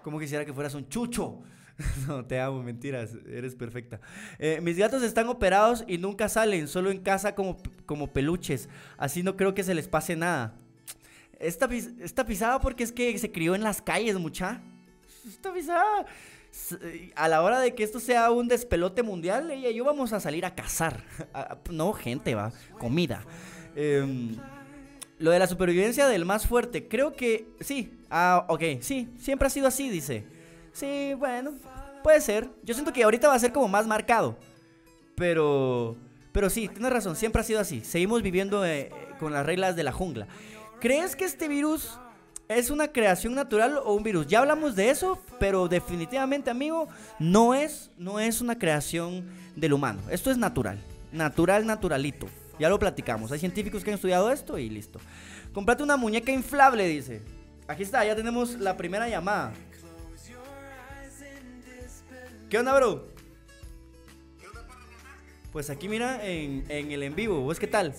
Como 0.02 0.20
quisiera 0.20 0.46
que 0.46 0.54
fueras 0.54 0.74
un 0.74 0.88
chucho. 0.88 1.40
No, 2.08 2.26
te 2.26 2.40
amo, 2.40 2.64
mentiras, 2.64 3.12
eres 3.30 3.54
perfecta. 3.54 4.00
Eh, 4.40 4.60
mis 4.64 4.78
gatos 4.78 5.04
están 5.04 5.28
operados 5.28 5.84
y 5.88 6.00
nunca 6.00 6.28
salen, 6.28 6.68
solo 6.68 6.90
en 6.90 7.00
casa 7.02 7.36
como, 7.36 7.58
como 7.86 8.08
peluches. 8.08 8.68
Así 8.98 9.22
no 9.22 9.36
creo 9.36 9.54
que 9.54 9.64
se 9.64 9.76
les 9.76 9.88
pase 9.88 10.16
nada. 10.16 10.58
Esta, 11.40 11.70
esta 12.00 12.26
pisada 12.26 12.60
porque 12.60 12.84
es 12.84 12.92
que 12.92 13.18
se 13.18 13.32
crió 13.32 13.56
en 13.56 13.64
las 13.64 13.82
calles, 13.82 14.18
mucha. 14.18 14.62
Esta 15.28 15.54
pisada. 15.54 16.06
A 17.16 17.28
la 17.28 17.44
hora 17.44 17.60
de 17.60 17.76
que 17.76 17.84
esto 17.84 18.00
sea 18.00 18.32
un 18.32 18.48
despelote 18.48 19.04
mundial, 19.04 19.52
ella 19.52 19.70
y 19.70 19.76
yo 19.76 19.84
vamos 19.84 20.14
a 20.14 20.20
salir 20.20 20.46
a 20.46 20.56
cazar. 20.56 21.04
no, 21.72 21.94
gente, 21.94 22.34
va. 22.34 22.52
Comida. 22.80 23.24
Em, 23.76 24.36
lo 25.20 25.32
de 25.32 25.40
la 25.40 25.48
supervivencia 25.48 26.08
del 26.08 26.26
más 26.26 26.48
fuerte, 26.48 26.88
creo 26.88 27.14
que 27.14 27.48
sí. 27.60 27.94
Ah, 28.10 28.46
ok, 28.50 28.64
sí, 28.82 29.10
siempre 29.20 29.48
ha 29.48 29.50
sido 29.50 29.68
así, 29.68 29.90
dice. 29.90 30.26
Sí, 30.74 31.14
bueno, 31.18 31.54
puede 32.04 32.22
ser. 32.22 32.50
Yo 32.64 32.74
siento 32.74 32.94
que 32.94 33.04
ahorita 33.04 33.28
va 33.28 33.36
a 33.36 33.40
ser 33.40 33.52
como 33.52 33.68
más 33.68 33.86
marcado. 33.86 34.38
Pero, 35.16 35.98
pero 36.32 36.50
sí, 36.50 36.68
tienes 36.68 36.92
razón, 36.92 37.16
siempre 37.16 37.42
ha 37.42 37.44
sido 37.44 37.60
así. 37.60 37.82
Seguimos 37.82 38.22
viviendo 38.22 38.66
eh, 38.66 38.92
con 39.20 39.34
las 39.34 39.46
reglas 39.46 39.76
de 39.76 39.84
la 39.84 39.92
jungla. 39.92 40.28
¿Crees 40.80 41.16
que 41.16 41.26
este 41.26 41.48
virus 41.48 41.98
es 42.48 42.70
una 42.70 42.90
creación 42.90 43.34
natural 43.34 43.80
o 43.84 43.94
un 43.94 44.04
virus? 44.04 44.28
Ya 44.28 44.40
hablamos 44.40 44.76
de 44.76 44.92
eso, 44.92 45.20
pero 45.40 45.68
definitivamente, 45.68 46.52
amigo, 46.52 46.88
no 47.18 47.56
es, 47.56 47.90
no 47.98 48.20
es 48.20 48.42
una 48.42 48.60
creación 48.60 49.28
del 49.56 49.74
humano. 49.74 50.02
Esto 50.12 50.30
es 50.30 50.38
natural. 50.38 50.80
Natural, 51.12 51.66
naturalito. 51.66 52.28
Ya 52.60 52.70
lo 52.70 52.78
platicamos. 52.78 53.32
Hay 53.32 53.40
científicos 53.40 53.84
que 53.84 53.90
han 53.90 53.96
estudiado 53.96 54.32
esto 54.32 54.60
y 54.60 54.70
listo. 54.70 55.00
Comprate 55.52 55.82
una 55.82 55.98
muñeca 55.98 56.32
inflable, 56.32 56.88
dice. 56.88 57.22
Aquí 57.68 57.82
está, 57.82 58.06
ya 58.06 58.16
tenemos 58.16 58.54
la 58.60 58.78
primera 58.78 59.10
llamada. 59.10 59.54
¿Qué 62.50 62.60
onda, 62.60 62.76
bro? 62.76 63.08
Pues 65.52 65.72
aquí 65.72 65.90
mira 65.90 66.24
en, 66.24 66.66
en 66.70 66.92
el 66.92 67.02
en 67.02 67.16
vivo. 67.16 67.42
¿Vos 67.42 67.60
qué 67.60 67.68
tal? 67.68 67.96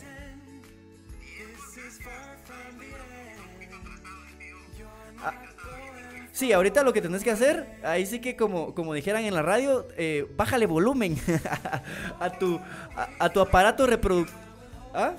Sí, 6.39 6.52
ahorita 6.52 6.85
lo 6.85 6.93
que 6.93 7.02
tenés 7.02 7.24
que 7.24 7.32
hacer, 7.32 7.66
ahí 7.82 8.06
sí 8.06 8.20
que 8.20 8.36
como, 8.36 8.73
como 8.73 8.94
dijeran 8.94 9.24
en 9.24 9.35
la 9.35 9.43
radio, 9.43 9.89
eh, 9.97 10.24
bájale 10.36 10.66
volumen 10.66 11.19
a, 12.20 12.31
tu, 12.31 12.60
a, 13.19 13.28
tu 13.31 13.40
aparato 13.40 13.89
reproductor. 13.89 14.39
¿Ah? 14.94 15.15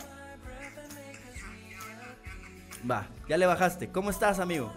Va, 2.90 3.06
ya 3.28 3.38
le 3.38 3.46
bajaste. 3.46 3.90
¿Cómo 3.90 4.12
estás, 4.12 4.40
amigo? 4.40 4.72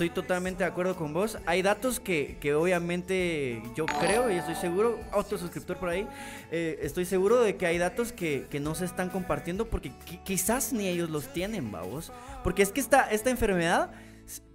Estoy 0.00 0.08
totalmente 0.08 0.64
de 0.64 0.70
acuerdo 0.70 0.96
con 0.96 1.12
vos. 1.12 1.36
Hay 1.44 1.60
datos 1.60 2.00
que, 2.00 2.38
que 2.40 2.54
obviamente 2.54 3.62
yo 3.74 3.84
creo 3.84 4.30
y 4.30 4.36
estoy 4.36 4.54
seguro, 4.54 4.98
otro 5.12 5.36
suscriptor 5.36 5.76
por 5.76 5.90
ahí, 5.90 6.08
eh, 6.50 6.78
estoy 6.80 7.04
seguro 7.04 7.42
de 7.42 7.58
que 7.58 7.66
hay 7.66 7.76
datos 7.76 8.10
que, 8.10 8.46
que 8.48 8.60
no 8.60 8.74
se 8.74 8.86
están 8.86 9.10
compartiendo 9.10 9.68
porque 9.68 9.92
quizás 10.24 10.72
ni 10.72 10.88
ellos 10.88 11.10
los 11.10 11.30
tienen, 11.34 11.70
vamos. 11.70 12.14
Porque 12.42 12.62
es 12.62 12.72
que 12.72 12.80
esta, 12.80 13.10
esta 13.10 13.28
enfermedad, 13.28 13.90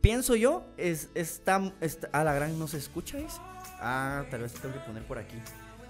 pienso 0.01 0.35
yo, 0.35 0.65
es, 0.77 1.09
está, 1.13 1.61
a 2.11 2.23
la 2.23 2.34
gran 2.34 2.57
no 2.57 2.67
se 2.67 2.77
escucha, 2.77 3.19
¿es? 3.19 3.39
Ah, 3.80 4.26
tal 4.31 4.41
vez 4.41 4.53
tengo 4.53 4.73
que 4.73 4.80
poner 4.80 5.03
por 5.03 5.19
aquí. 5.19 5.38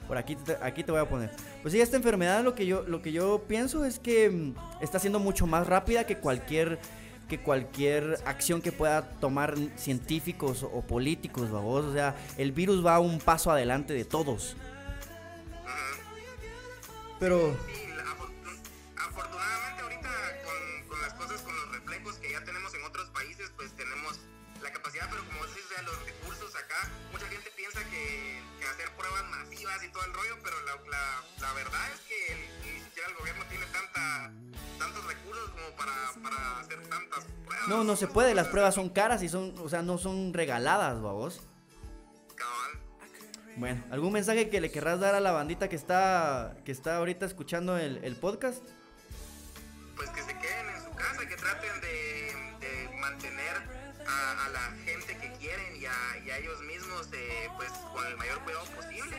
Por 0.06 0.18
aquí, 0.18 0.38
aquí 0.62 0.84
te 0.84 0.92
voy 0.92 1.00
a 1.00 1.08
poner. 1.08 1.32
Pues 1.62 1.74
sí, 1.74 1.80
esta 1.80 1.96
enfermedad 1.96 2.44
lo 2.44 2.56
que 2.56 2.66
yo, 2.66 2.84
lo 2.84 3.02
que 3.02 3.14
yo 3.14 3.46
pienso 3.48 3.86
es 3.86 4.00
que 4.00 4.30
mm, 4.30 4.56
está 4.82 5.00
siendo 5.00 5.20
mucho 5.20 5.48
más 5.48 5.66
rápida 5.66 6.06
que 6.06 6.18
cualquier 6.18 6.78
que 7.28 7.40
cualquier 7.40 8.20
acción 8.26 8.62
que 8.62 8.72
pueda 8.72 9.10
tomar 9.20 9.56
científicos 9.76 10.64
o 10.64 10.82
políticos. 10.82 11.50
O 11.52 11.94
sea, 11.94 12.16
el 12.38 12.52
virus 12.52 12.86
va 12.86 13.00
un 13.00 13.20
paso 13.20 13.52
adelante 13.52 13.94
de 13.94 14.06
todos. 14.06 14.56
Pero... 17.20 17.58
afortunadamente 18.98 19.82
ahorita 19.82 20.10
con, 20.90 21.02
las 21.02 21.14
cosas, 21.14 21.42
con 21.42 21.56
los 21.56 21.72
reflejos 21.72 22.16
que 22.18 22.32
ya 22.32 22.44
tenemos 22.44 22.74
en 22.74 22.84
otros 22.84 23.10
países, 23.10 23.52
pues 23.56 23.72
tenemos 23.76 24.20
la 24.62 24.72
capacidad, 24.72 25.10
pero 25.10 25.24
como 25.26 25.46
decís, 25.48 25.64
o 25.80 25.82
los 25.84 26.06
recursos 26.06 26.56
acá, 26.56 26.90
mucha 27.12 27.28
gente 27.28 27.52
piensa 27.56 27.80
que, 27.90 28.44
hacer 28.66 28.90
pruebas 28.98 29.24
masivas 29.30 29.84
y 29.84 29.90
todo 29.90 30.04
el 30.06 30.14
rollo, 30.14 30.38
pero 30.44 30.56
la, 30.66 30.76
la, 31.40 31.54
verdad 31.54 31.94
es 31.94 32.02
que 32.02 32.16
siquiera 32.64 32.75
el 33.08 33.16
gobierno 33.16 33.44
tiene 33.50 33.66
tanta 33.68 34.32
tantos 34.80 35.06
recursos 35.06 35.50
como 35.52 35.76
para, 36.24 36.60
hacer 36.60 36.82
tantas 36.90 37.26
pruebas. 37.46 37.68
No, 37.68 37.84
no 37.84 37.96
se 37.96 38.08
puede, 38.08 38.36
las 38.36 38.48
pruebas 38.48 38.76
son 38.76 38.90
caras 38.90 39.24
y 39.24 39.30
son, 39.30 39.56
o 39.60 39.70
sea, 39.70 39.82
no 39.82 39.98
son 39.98 40.34
regaladas, 40.34 41.02
babos. 41.02 41.42
Bueno, 43.58 43.82
¿algún 43.90 44.12
mensaje 44.12 44.50
que 44.50 44.60
le 44.60 44.70
querrás 44.70 45.00
dar 45.00 45.16
a 45.16 45.22
la 45.22 45.32
bandita 45.32 45.70
que 45.70 45.78
está, 45.78 46.58
que 46.66 46.74
está 46.74 46.98
ahorita 46.98 47.26
escuchando 47.26 47.78
el, 47.78 48.16
podcast? 48.18 48.62
Pues 49.96 50.10
que 50.10 50.22
se 50.24 50.38
queden 50.38 50.76
en 50.76 50.84
su 50.84 50.92
casa, 50.92 51.26
que 51.26 51.38
traten 51.38 51.82
de, 51.82 52.90
mantener 53.00 53.56
a, 54.06 54.50
la 54.50 54.72
gente 54.84 55.18
que 55.18 55.32
quieren 55.40 55.76
y 55.78 55.86
a, 55.86 56.38
ellos 56.38 56.62
mismos 56.64 57.08
eh, 57.14 57.50
pues 57.56 57.70
con 57.94 58.06
el 58.06 58.18
mayor 58.18 58.40
cuidado 58.40 58.66
posible. 58.76 59.18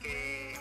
Que 0.00 0.58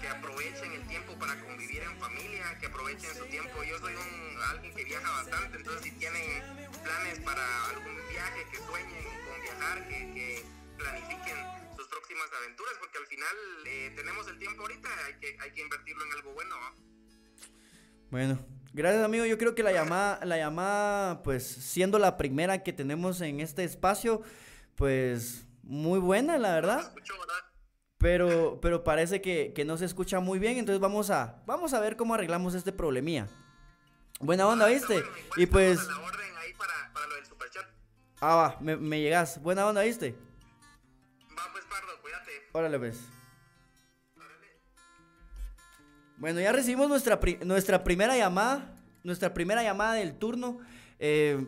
que 0.00 0.08
aprovechen 0.08 0.72
el 0.72 0.86
tiempo 0.86 1.14
para 1.18 1.38
convivir 1.40 1.82
en 1.82 1.96
familia, 1.98 2.56
que 2.58 2.66
aprovechen 2.66 3.14
su 3.14 3.24
tiempo. 3.26 3.62
Yo 3.64 3.78
soy 3.78 3.94
un, 3.94 4.42
alguien 4.42 4.74
que 4.74 4.84
viaja 4.84 5.10
bastante, 5.10 5.58
entonces 5.58 5.82
si 5.82 5.90
tienen 5.92 6.42
planes 6.82 7.20
para 7.20 7.42
algún 7.70 7.96
viaje, 8.08 8.46
que 8.50 8.56
sueñen 8.58 9.04
con 9.28 9.42
viajar, 9.42 9.88
que, 9.88 10.44
planifiquen 10.78 11.36
sus 11.76 11.86
próximas 11.86 12.26
aventuras, 12.36 12.74
porque 12.80 12.98
al 12.98 13.06
final 13.06 13.36
eh, 13.66 13.92
tenemos 13.94 14.26
el 14.28 14.38
tiempo 14.38 14.62
ahorita, 14.62 14.88
hay 15.06 15.14
que, 15.14 15.36
hay 15.40 15.50
que 15.52 15.60
invertirlo 15.60 16.04
en 16.04 16.12
algo 16.12 16.32
bueno. 16.32 16.56
Bueno, 18.10 18.46
gracias 18.72 19.04
amigo. 19.04 19.24
Yo 19.24 19.38
creo 19.38 19.54
que 19.54 19.62
la 19.62 19.72
llamada, 19.72 20.24
la 20.24 20.36
llamada, 20.36 21.22
pues 21.22 21.46
siendo 21.46 21.98
la 21.98 22.16
primera 22.16 22.62
que 22.62 22.72
tenemos 22.72 23.20
en 23.20 23.40
este 23.40 23.64
espacio, 23.64 24.22
pues 24.74 25.46
muy 25.62 26.00
buena, 26.00 26.38
la 26.38 26.54
verdad. 26.54 26.92
Pero, 28.04 28.58
pero 28.60 28.84
parece 28.84 29.22
que, 29.22 29.64
no 29.64 29.78
se 29.78 29.86
escucha 29.86 30.20
muy 30.20 30.38
bien, 30.38 30.58
entonces 30.58 30.78
vamos 30.78 31.08
a, 31.08 31.40
vamos 31.46 31.72
a 31.72 31.80
ver 31.80 31.96
cómo 31.96 32.12
arreglamos 32.12 32.52
este 32.52 32.70
problemía. 32.70 33.28
Buena 34.20 34.46
onda, 34.46 34.66
¿viste? 34.66 35.02
Y 35.38 35.46
pues... 35.46 35.80
Ah, 38.20 38.34
va, 38.36 38.56
me, 38.60 38.76
me 38.76 39.00
llegas. 39.00 39.40
Buena 39.40 39.66
onda, 39.66 39.80
¿viste? 39.80 40.14
Va, 41.30 41.50
pues, 41.50 41.64
Pardo, 41.64 41.98
cuídate. 42.02 42.30
Órale, 42.52 42.78
pues. 42.78 43.08
Bueno, 46.18 46.40
ya 46.40 46.52
recibimos 46.52 46.90
nuestra, 46.90 47.18
nuestra 47.42 47.84
primera 47.84 48.18
llamada, 48.18 48.76
nuestra 49.02 49.32
primera 49.32 49.62
llamada 49.62 49.94
del 49.94 50.18
turno. 50.18 50.58
Eh, 50.98 51.42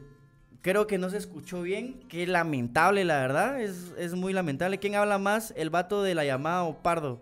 Creo 0.67 0.89
que 0.89 0.99
no 0.99 1.09
se 1.11 1.19
escuchó 1.19 1.63
bien. 1.63 2.01
Qué 2.09 2.27
lamentable, 2.27 3.05
la 3.05 3.21
verdad. 3.21 3.61
Es, 3.61 4.15
muy 4.15 4.33
lamentable. 4.33 4.81
¿Quién 4.81 4.97
habla 4.97 5.17
más? 5.17 5.55
¿El 5.57 5.71
vato 5.71 6.03
de 6.03 6.17
la 6.17 6.25
llamada 6.25 6.65
o 6.65 6.83
Pardo? 6.83 7.21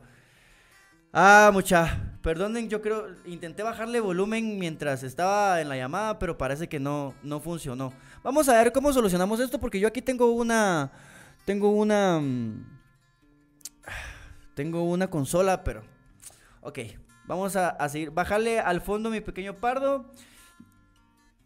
Ah, 1.13 1.51
mucha. 1.53 2.17
Perdonen, 2.23 2.71
yo 2.71 2.81
creo. 2.81 3.07
Intenté 3.27 3.63
bajarle 3.63 4.01
volumen 4.01 4.59
mientras 4.59 5.03
estaba 5.03 5.61
en 5.61 5.69
la 5.69 5.77
llamada, 5.77 6.19
pero 6.19 6.39
parece 6.39 6.71
que 6.71 6.81
no, 6.81 7.15
no 7.23 7.39
funcionó. 7.39 7.93
Vamos 8.23 8.49
a 8.49 8.55
ver 8.55 8.73
cómo 8.73 8.91
solucionamos 8.95 9.39
esto, 9.41 9.61
porque 9.61 9.79
yo 9.79 9.89
aquí 9.89 10.01
tengo 10.01 10.33
una. 10.33 10.91
Tengo 11.45 11.69
una. 11.69 12.21
Mm, 12.21 12.65
tengo 14.55 14.85
una 14.85 15.11
consola, 15.11 15.63
pero. 15.63 15.83
Ok. 16.63 16.79
Vamos 17.27 17.57
a, 17.57 17.69
a 17.69 17.91
seguir. 17.91 18.11
Bajarle 18.11 18.59
al 18.59 18.81
fondo 18.81 19.11
mi 19.11 19.21
pequeño 19.21 19.61
pardo. 19.61 20.15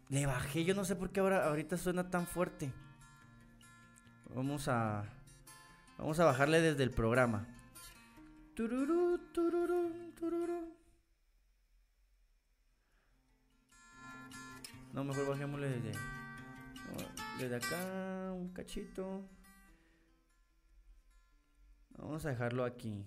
Le 0.09 0.25
bajé, 0.25 0.65
yo 0.65 0.73
no 0.73 0.85
sé 0.85 0.95
por 0.95 1.11
qué 1.11 1.19
ahora, 1.19 1.45
ahorita 1.47 1.77
suena 1.77 2.09
tan 2.09 2.25
fuerte. 2.25 2.73
Vamos 4.33 4.67
a. 4.67 5.05
Vamos 5.99 6.19
a 6.19 6.25
bajarle 6.25 6.61
desde 6.61 6.81
el 6.83 6.89
programa. 6.89 7.45
Tururú, 8.55 9.19
tururú, 9.31 10.11
tururú. 10.19 10.73
No, 14.93 15.03
mejor 15.03 15.27
bajémosle 15.27 15.69
desde. 15.69 15.91
Desde 17.37 17.55
acá, 17.57 18.33
un 18.33 18.49
cachito. 18.49 19.23
Vamos 21.91 22.25
a 22.25 22.29
dejarlo 22.29 22.65
aquí. 22.65 23.05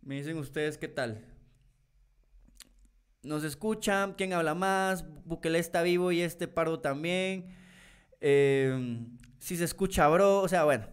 Me 0.00 0.14
dicen 0.14 0.38
ustedes 0.38 0.78
qué 0.78 0.88
tal 0.88 1.39
nos 3.22 3.44
escuchan, 3.44 4.14
quién 4.16 4.32
habla 4.32 4.54
más, 4.54 5.04
Bukele 5.24 5.58
está 5.58 5.82
vivo 5.82 6.12
y 6.12 6.22
este 6.22 6.48
pardo 6.48 6.80
también. 6.80 7.46
Em, 8.20 9.18
si 9.38 9.56
se 9.56 9.64
escucha, 9.64 10.08
bro, 10.08 10.40
o 10.40 10.48
sea, 10.48 10.64
bueno. 10.64 10.86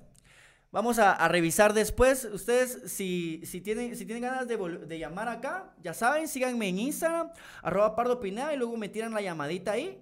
Vamos 0.72 1.00
a, 1.00 1.28
revisar 1.30 1.74
después. 1.74 2.26
Ustedes, 2.26 2.92
si, 2.92 3.42
si, 3.46 3.62
tienen, 3.62 3.96
si 3.96 4.06
tienen 4.06 4.24
ganas 4.24 4.48
de, 4.48 5.00
llamar 5.00 5.30
acá, 5.30 5.74
ya 5.82 5.94
saben, 5.94 6.28
síganme 6.28 6.68
en 6.68 6.80
Instagram, 6.80 7.32
arroba 7.64 7.96
pardo 7.96 8.20
y 8.24 8.32
luego 8.58 8.76
me 8.76 8.90
tiran 8.90 9.14
la 9.14 9.22
llamadita 9.22 9.72
ahí. 9.72 9.98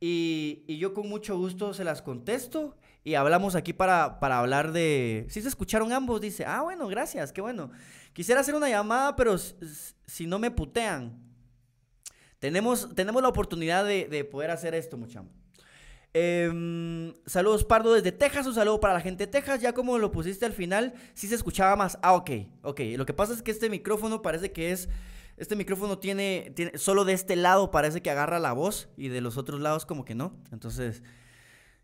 Y, 0.00 0.64
y, 0.66 0.78
yo 0.78 0.92
con 0.92 1.08
mucho 1.08 1.38
gusto 1.38 1.72
se 1.72 1.84
las 1.84 2.02
contesto. 2.02 2.76
Y 3.04 3.14
hablamos 3.14 3.54
aquí 3.54 3.72
para, 3.72 4.18
para 4.20 4.40
hablar 4.40 4.72
de... 4.72 5.26
Si 5.30 5.40
se 5.40 5.48
escucharon 5.48 5.92
ambos, 5.92 6.20
dice, 6.20 6.44
ah, 6.44 6.62
bueno, 6.62 6.88
gracias, 6.88 7.32
qué 7.32 7.40
bueno. 7.40 7.70
Quisiera 8.12 8.40
hacer 8.40 8.54
una 8.54 8.68
llamada, 8.68 9.16
pero 9.16 9.38
si 9.38 10.26
no 10.26 10.38
me 10.38 10.50
putean, 10.50 11.27
tenemos, 12.38 12.94
tenemos 12.94 13.22
la 13.22 13.28
oportunidad 13.28 13.84
de, 13.84 14.24
poder 14.30 14.50
hacer 14.50 14.74
esto, 14.74 14.96
muchachos. 14.96 15.30
Em, 16.14 17.12
saludos 17.26 17.64
Pardo 17.64 17.92
desde 17.92 18.12
Texas, 18.12 18.46
un 18.46 18.54
saludo 18.54 18.80
para 18.80 18.94
la 18.94 19.00
gente 19.00 19.26
de 19.26 19.30
Texas, 19.30 19.60
ya 19.60 19.74
como 19.74 19.98
lo 19.98 20.10
pusiste 20.10 20.46
al 20.46 20.54
final, 20.54 20.94
sí 21.14 21.28
se 21.28 21.34
escuchaba 21.34 21.76
más. 21.76 21.98
Ah, 22.02 22.14
ok, 22.14 22.30
ok. 22.62 22.80
Lo 22.96 23.04
que 23.06 23.12
pasa 23.12 23.34
es 23.34 23.42
que 23.42 23.50
este 23.50 23.68
micrófono 23.68 24.22
parece 24.22 24.50
que 24.52 24.72
es, 24.72 24.88
este 25.36 25.54
micrófono 25.54 25.98
tiene, 25.98 26.52
tiene 26.56 26.78
solo 26.78 27.04
de 27.04 27.12
este 27.12 27.36
lado 27.36 27.70
parece 27.70 28.00
que 28.00 28.10
agarra 28.10 28.38
la 28.38 28.52
voz 28.52 28.88
y 28.96 29.08
de 29.08 29.20
los 29.20 29.36
otros 29.36 29.60
lados 29.60 29.84
como 29.84 30.04
que 30.04 30.14
no. 30.14 30.34
Entonces, 30.50 31.02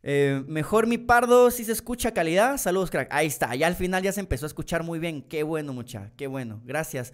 eh, 0.03 0.43
mejor 0.47 0.87
mi 0.87 0.99
Pardo, 0.99 1.51
si 1.51 1.65
se 1.65 1.73
escucha 1.73 2.13
calidad. 2.13 2.59
Saludos, 2.59 2.91
crack. 2.91 3.09
Ahí 3.11 3.27
está, 3.27 3.55
ya 3.55 3.67
al 3.67 3.75
final 3.75 4.03
ya 4.03 4.13
se 4.13 4.21
empezó 4.21 4.47
a 4.47 4.49
escuchar 4.49 4.83
muy 4.83 4.99
bien. 4.99 5.23
Qué 5.23 5.43
bueno, 5.43 5.73
mucha, 5.73 6.13
qué 6.17 6.27
bueno. 6.27 6.61
Gracias. 6.65 7.13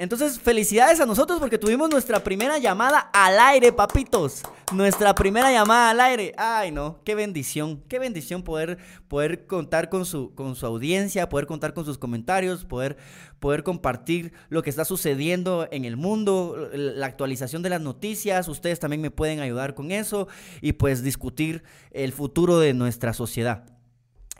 Entonces, 0.00 0.38
felicidades 0.38 1.00
a 1.00 1.06
nosotros 1.06 1.40
porque 1.40 1.58
tuvimos 1.58 1.90
nuestra 1.90 2.22
primera 2.22 2.56
llamada 2.58 3.00
al 3.12 3.36
aire, 3.40 3.72
papitos. 3.72 4.44
Nuestra 4.72 5.12
primera 5.12 5.50
llamada 5.50 5.90
al 5.90 5.98
aire. 5.98 6.34
Ay, 6.38 6.70
no, 6.70 7.00
qué 7.04 7.16
bendición. 7.16 7.82
Qué 7.88 7.98
bendición 7.98 8.44
poder, 8.44 8.78
poder 9.08 9.48
contar 9.48 9.88
con 9.88 10.06
su, 10.06 10.32
con 10.36 10.54
su 10.54 10.66
audiencia, 10.66 11.28
poder 11.28 11.46
contar 11.46 11.74
con 11.74 11.84
sus 11.84 11.98
comentarios, 11.98 12.64
poder, 12.64 12.96
poder 13.40 13.64
compartir 13.64 14.32
lo 14.50 14.62
que 14.62 14.70
está 14.70 14.84
sucediendo 14.84 15.66
en 15.72 15.84
el 15.84 15.96
mundo, 15.96 16.70
la 16.72 17.06
actualización 17.06 17.62
de 17.62 17.70
las 17.70 17.80
noticias. 17.80 18.46
Ustedes 18.46 18.78
también 18.78 19.02
me 19.02 19.10
pueden 19.10 19.40
ayudar 19.40 19.74
con 19.74 19.90
eso 19.90 20.28
y 20.60 20.74
pues 20.74 21.02
discutir 21.02 21.64
el 21.90 22.12
futuro 22.12 22.60
de 22.60 22.72
nuestra 22.72 23.12
sociedad. 23.12 23.77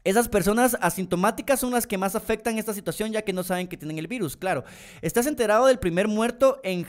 Esas 0.09 0.26
personas 0.26 0.74
asintomáticas 0.80 1.60
son 1.60 1.72
las 1.72 1.86
que 1.86 1.98
más 1.98 2.14
afectan 2.14 2.56
esta 2.56 2.72
situación 2.72 3.12
ya 3.12 3.20
que 3.20 3.35
no 3.35 3.43
saben 3.43 3.68
que 3.68 3.76
tienen 3.76 3.98
el 3.98 4.06
virus, 4.06 4.39
claro. 4.39 4.64
¿Estás 5.02 5.26
enterado 5.26 5.66
del 5.66 5.78
primer 5.78 6.09
muerto 6.09 6.60
en 6.64 6.86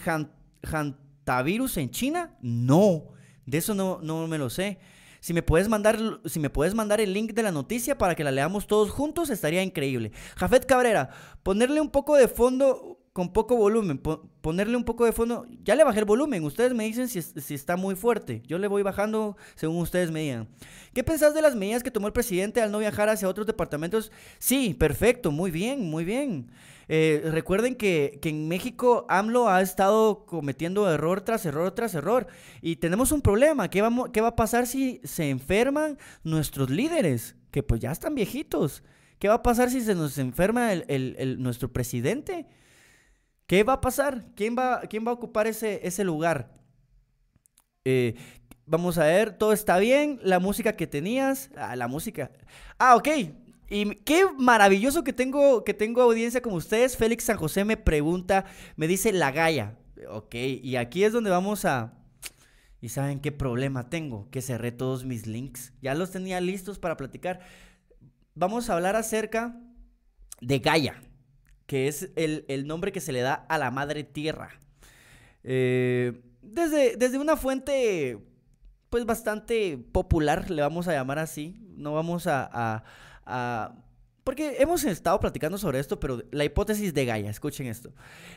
Hantavirus 0.63 1.75
en 1.75 1.91
China? 1.91 2.37
No, 2.41 3.07
de 3.45 3.57
eso 3.57 3.75
no, 3.75 3.99
no 4.01 4.25
me 4.27 4.37
lo 4.37 4.49
sé. 4.49 4.79
Si 5.19 5.33
me, 5.33 5.43
puedes 5.43 5.67
mandar, 5.67 5.99
si 6.23 6.39
me 6.39 6.49
puedes 6.49 6.73
mandar 6.73 7.01
el 7.01 7.11
link 7.11 7.33
de 7.33 7.43
la 7.43 7.51
noticia 7.51 7.97
para 7.97 8.15
que 8.15 8.23
la 8.23 8.31
leamos 8.31 8.67
todos 8.67 8.89
juntos, 8.89 9.29
estaría 9.29 9.63
increíble. 9.63 10.13
Jafet 10.37 10.65
Cabrera, 10.65 11.09
ponerle 11.43 11.81
un 11.81 11.89
poco 11.89 12.15
de 12.15 12.29
fondo 12.29 12.98
con 13.19 13.33
poco 13.33 13.57
volumen, 13.57 13.97
ponerle 14.39 14.77
un 14.77 14.85
poco 14.85 15.03
de 15.03 15.11
fondo. 15.11 15.45
Ya 15.65 15.75
le 15.75 15.83
bajé 15.83 15.99
el 15.99 16.05
volumen, 16.05 16.41
ustedes 16.45 16.73
me 16.73 16.85
dicen 16.85 17.09
si, 17.09 17.21
si, 17.21 17.53
está 17.53 17.75
muy 17.75 17.95
fuerte. 17.95 18.41
Yo 18.47 18.57
le 18.57 18.69
voy 18.69 18.81
bajando 18.81 19.35
según 19.55 19.81
ustedes 19.81 20.09
me 20.09 20.21
digan. 20.21 20.47
¿Qué 20.93 21.03
pensás 21.03 21.33
de 21.33 21.41
las 21.41 21.53
medidas 21.53 21.83
que 21.83 21.91
tomó 21.91 22.07
el 22.07 22.13
presidente 22.13 22.61
al 22.61 22.71
no 22.71 22.79
viajar 22.79 23.09
hacia 23.09 23.27
otros 23.27 23.45
departamentos? 23.45 24.09
Sí, 24.37 24.73
perfecto, 24.73 25.33
muy 25.33 25.51
bien, 25.51 25.89
muy 25.89 26.05
bien. 26.05 26.49
Eh, 26.87 27.21
recuerden 27.25 27.75
que, 27.75 28.19
que, 28.21 28.29
en 28.29 28.47
México 28.47 29.05
AMLO 29.09 29.49
ha 29.49 29.61
estado 29.61 30.25
cometiendo 30.25 30.89
error 30.89 31.19
tras 31.19 31.45
error 31.45 31.71
tras 31.71 31.95
error. 31.95 32.27
Y 32.61 32.77
tenemos 32.77 33.11
un 33.11 33.21
problema. 33.21 33.69
¿Qué, 33.69 33.81
vamos, 33.81 34.11
qué 34.13 34.21
va 34.21 34.29
a 34.29 34.35
pasar 34.37 34.65
si 34.65 35.01
se 35.03 35.29
enferman 35.29 35.97
nuestros 36.23 36.69
líderes? 36.69 37.35
Que 37.51 37.63
pues 37.63 37.81
ya 37.81 37.91
están 37.91 38.15
viejitos. 38.15 38.81
¿Qué 39.19 39.27
va 39.27 39.33
a 39.33 39.43
pasar 39.43 39.69
si 39.69 39.81
se 39.81 39.93
nos 39.93 40.17
enferma 40.17 40.71
el, 40.71 40.85
el, 40.87 41.43
nuestro 41.43 41.67
presidente? 41.73 42.47
¿Qué 43.49 43.63
va 43.63 43.73
a 43.73 43.81
pasar? 43.81 44.25
¿Quién 44.35 44.55
va, 44.55 44.81
quién 44.81 45.03
va 45.03 45.09
a 45.09 45.15
ocupar 45.15 45.47
ese, 45.47 45.79
ese 45.81 46.03
lugar? 46.03 46.51
Eh, 47.83 48.13
vamos 48.67 48.99
a 48.99 49.05
ver, 49.05 49.35
todo 49.39 49.53
está 49.53 49.79
bien. 49.79 50.19
La 50.21 50.39
música 50.39 50.75
que 50.75 50.85
tenías. 50.85 51.49
Ah, 51.57 51.75
la 51.75 51.87
música. 51.87 52.29
Ah, 52.77 52.95
ok. 52.95 53.07
Y 53.71 53.95
qué 54.05 54.27
maravilloso 54.37 55.03
que 55.03 55.13
tengo, 55.13 55.63
que 55.63 55.73
tengo 55.73 56.03
audiencia 56.03 56.43
como 56.43 56.57
ustedes. 56.57 56.95
Félix 56.95 57.23
San 57.23 57.37
José 57.37 57.65
me 57.65 57.75
pregunta, 57.75 58.45
me 58.75 58.85
dice 58.85 59.11
la 59.11 59.31
galla. 59.31 59.79
Ok, 60.11 60.35
y 60.35 60.75
aquí 60.75 61.03
es 61.03 61.11
donde 61.11 61.31
vamos 61.31 61.65
a... 61.65 61.97
¿Y 62.81 62.89
saben 62.89 63.19
qué 63.19 63.31
problema 63.31 63.89
tengo? 63.89 64.29
Que 64.29 64.43
cerré 64.43 64.71
todos 64.71 65.05
mis 65.05 65.25
links. 65.25 65.73
Ya 65.81 65.95
los 65.95 66.11
tenía 66.11 66.39
listos 66.39 66.77
para 66.77 66.97
platicar. 66.97 67.39
Vamos 68.35 68.69
a 68.69 68.75
hablar 68.75 68.95
acerca 68.95 69.59
de 70.39 70.59
Gaia 70.59 71.01
que 71.69 71.87
es 71.87 72.09
el, 72.15 72.65
nombre 72.65 72.91
que 72.91 72.99
se 72.99 73.11
le 73.11 73.21
da 73.21 73.35
a 73.35 73.59
la 73.59 73.69
madre 73.69 74.03
tierra. 74.03 74.49
Eh, 75.43 76.19
desde, 76.41 76.97
desde 76.97 77.19
una 77.19 77.37
fuente, 77.37 78.17
pues 78.89 79.05
bastante 79.05 79.77
popular, 79.77 80.49
le 80.49 80.63
vamos 80.63 80.87
a 80.87 80.93
llamar 80.93 81.19
así, 81.19 81.61
no 81.75 81.93
vamos 81.93 82.25
a 82.25 82.83
porque 84.29 84.57
hemos 84.59 84.83
estado 84.83 85.19
platicando 85.19 85.57
sobre 85.57 85.79
esto, 85.79 85.99
pero 85.99 86.21
la 86.29 86.43
hipótesis 86.45 86.93
de 86.93 87.03
Gaia, 87.03 87.31
escuchen 87.31 87.65
esto. 87.65 87.91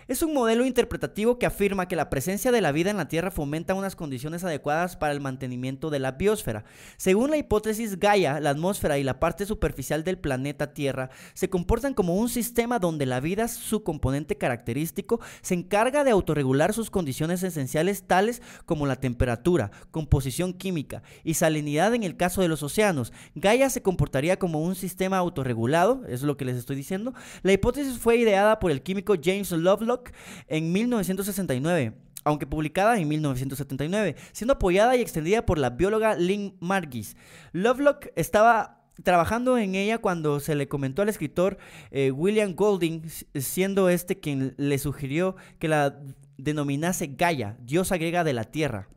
Es 0.08 0.22
un 0.22 0.32
modelo 0.32 0.64
interpretativo 0.64 1.38
que 1.38 1.44
afirma 1.44 1.86
que 1.86 1.96
la 1.96 2.08
presencia 2.08 2.50
de 2.50 2.62
la 2.62 2.72
vida 2.72 2.90
en 2.90 2.96
la 2.96 3.08
Tierra 3.08 3.30
fomenta 3.30 3.74
unas 3.74 3.94
condiciones 3.94 4.42
adecuadas 4.42 4.96
para 4.96 5.12
el 5.12 5.20
mantenimiento 5.20 5.90
de 5.90 5.98
la 5.98 6.12
biosfera. 6.12 6.64
Según 6.96 7.28
la 7.28 7.36
hipótesis 7.36 7.98
Gaia, 7.98 8.40
la 8.40 8.48
atmósfera 8.48 8.96
y 8.96 9.04
la 9.04 9.20
parte 9.20 9.44
superficial 9.44 10.02
del 10.02 10.16
planeta 10.16 10.72
Tierra 10.72 11.10
se 11.34 11.50
comportan 11.50 11.92
como 11.92 12.16
un 12.16 12.30
sistema 12.30 12.78
donde 12.78 13.04
la 13.04 13.20
vida, 13.20 13.46
su 13.46 13.82
componente 13.84 14.38
característico, 14.38 15.20
se 15.42 15.52
encarga 15.52 16.04
de 16.04 16.10
autorregular 16.12 16.72
sus 16.72 16.88
condiciones 16.88 17.42
esenciales 17.42 18.04
tales 18.04 18.40
como 18.64 18.86
la 18.86 18.96
temperatura, 18.96 19.70
composición 19.90 20.54
química 20.54 21.02
y 21.22 21.34
salinidad 21.34 21.94
en 21.94 22.02
el 22.02 22.16
caso 22.16 22.40
de 22.40 22.48
los 22.48 22.62
océanos. 22.62 23.12
Gaia 23.34 23.68
se 23.68 23.82
comportaría 23.82 24.38
como 24.38 24.62
un 24.62 24.74
sistema 24.74 25.18
autorregulado 25.18 25.81
es 26.08 26.22
lo 26.22 26.36
que 26.36 26.44
les 26.44 26.56
estoy 26.56 26.76
diciendo. 26.76 27.14
La 27.42 27.52
hipótesis 27.52 27.98
fue 27.98 28.16
ideada 28.16 28.58
por 28.58 28.70
el 28.70 28.82
químico 28.82 29.14
James 29.22 29.50
Lovelock 29.52 30.10
en 30.48 30.72
1969 30.72 31.94
aunque 32.24 32.46
publicada 32.46 32.98
en 32.98 33.08
1979, 33.08 34.14
siendo 34.30 34.54
apoyada 34.54 34.94
y 34.96 35.00
extendida 35.00 35.44
por 35.44 35.58
la 35.58 35.70
bióloga 35.70 36.14
Lynn 36.14 36.56
Margis. 36.60 37.16
Lovelock 37.52 38.06
estaba 38.14 38.82
trabajando 39.02 39.58
en 39.58 39.74
ella 39.74 39.98
cuando 39.98 40.38
se 40.38 40.54
le 40.54 40.68
comentó 40.68 41.02
al 41.02 41.08
escritor 41.08 41.58
eh, 41.90 42.10
William 42.10 42.54
Golding, 42.54 43.02
siendo 43.34 43.88
este 43.88 44.20
quien 44.20 44.54
le 44.56 44.78
sugirió 44.78 45.36
que 45.58 45.68
la 45.68 45.98
denominase 46.36 47.08
Gaia, 47.08 47.56
diosa 47.60 47.96
griega 47.96 48.24
de 48.24 48.32
la 48.34 48.44
Tierra. 48.44 48.88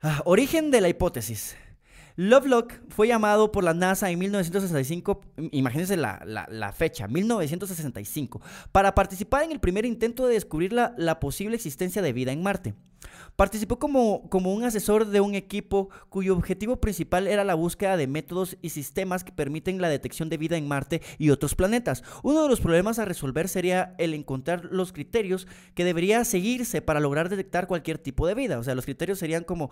Ah, 0.00 0.22
origen 0.24 0.70
de 0.70 0.80
la 0.80 0.88
hipótesis. 0.88 1.56
Lovelock 2.16 2.74
fue 2.90 3.08
llamado 3.08 3.50
por 3.50 3.64
la 3.64 3.74
NASA 3.74 4.10
en 4.10 4.18
1965, 4.20 5.20
imagínense 5.50 5.96
la, 5.96 6.72
fecha, 6.76 7.08
1965, 7.08 8.40
para 8.70 8.94
participar 8.94 9.42
en 9.42 9.50
el 9.50 9.58
primer 9.58 9.84
intento 9.84 10.26
de 10.26 10.34
descubrir 10.34 10.72
la 10.72 11.20
posible 11.20 11.56
existencia 11.56 12.02
de 12.02 12.12
vida 12.12 12.30
en 12.30 12.42
Marte. 12.42 12.74
Participó 13.36 13.78
como, 13.78 14.28
como 14.28 14.52
un 14.52 14.64
asesor 14.64 15.06
de 15.06 15.20
un 15.20 15.34
equipo 15.34 15.90
cuyo 16.08 16.34
objetivo 16.34 16.80
principal 16.80 17.26
era 17.26 17.44
la 17.44 17.54
búsqueda 17.54 17.96
de 17.96 18.06
métodos 18.06 18.56
y 18.62 18.70
sistemas 18.70 19.24
que 19.24 19.32
permiten 19.32 19.80
la 19.80 19.88
detección 19.88 20.28
de 20.28 20.36
vida 20.36 20.56
en 20.56 20.68
Marte 20.68 21.02
y 21.18 21.30
otros 21.30 21.54
planetas. 21.54 22.02
Uno 22.22 22.42
de 22.42 22.48
los 22.48 22.60
problemas 22.60 22.98
a 22.98 23.04
resolver 23.04 23.48
sería 23.48 23.94
el 23.98 24.14
encontrar 24.14 24.66
los 24.66 24.92
criterios 24.92 25.46
que 25.74 25.84
debería 25.84 26.24
seguirse 26.24 26.82
para 26.82 27.00
lograr 27.00 27.28
detectar 27.28 27.66
cualquier 27.66 27.98
tipo 27.98 28.26
de 28.26 28.34
vida. 28.34 28.58
O 28.58 28.62
sea, 28.62 28.74
los 28.74 28.84
criterios 28.84 29.18
serían 29.18 29.44
como, 29.44 29.70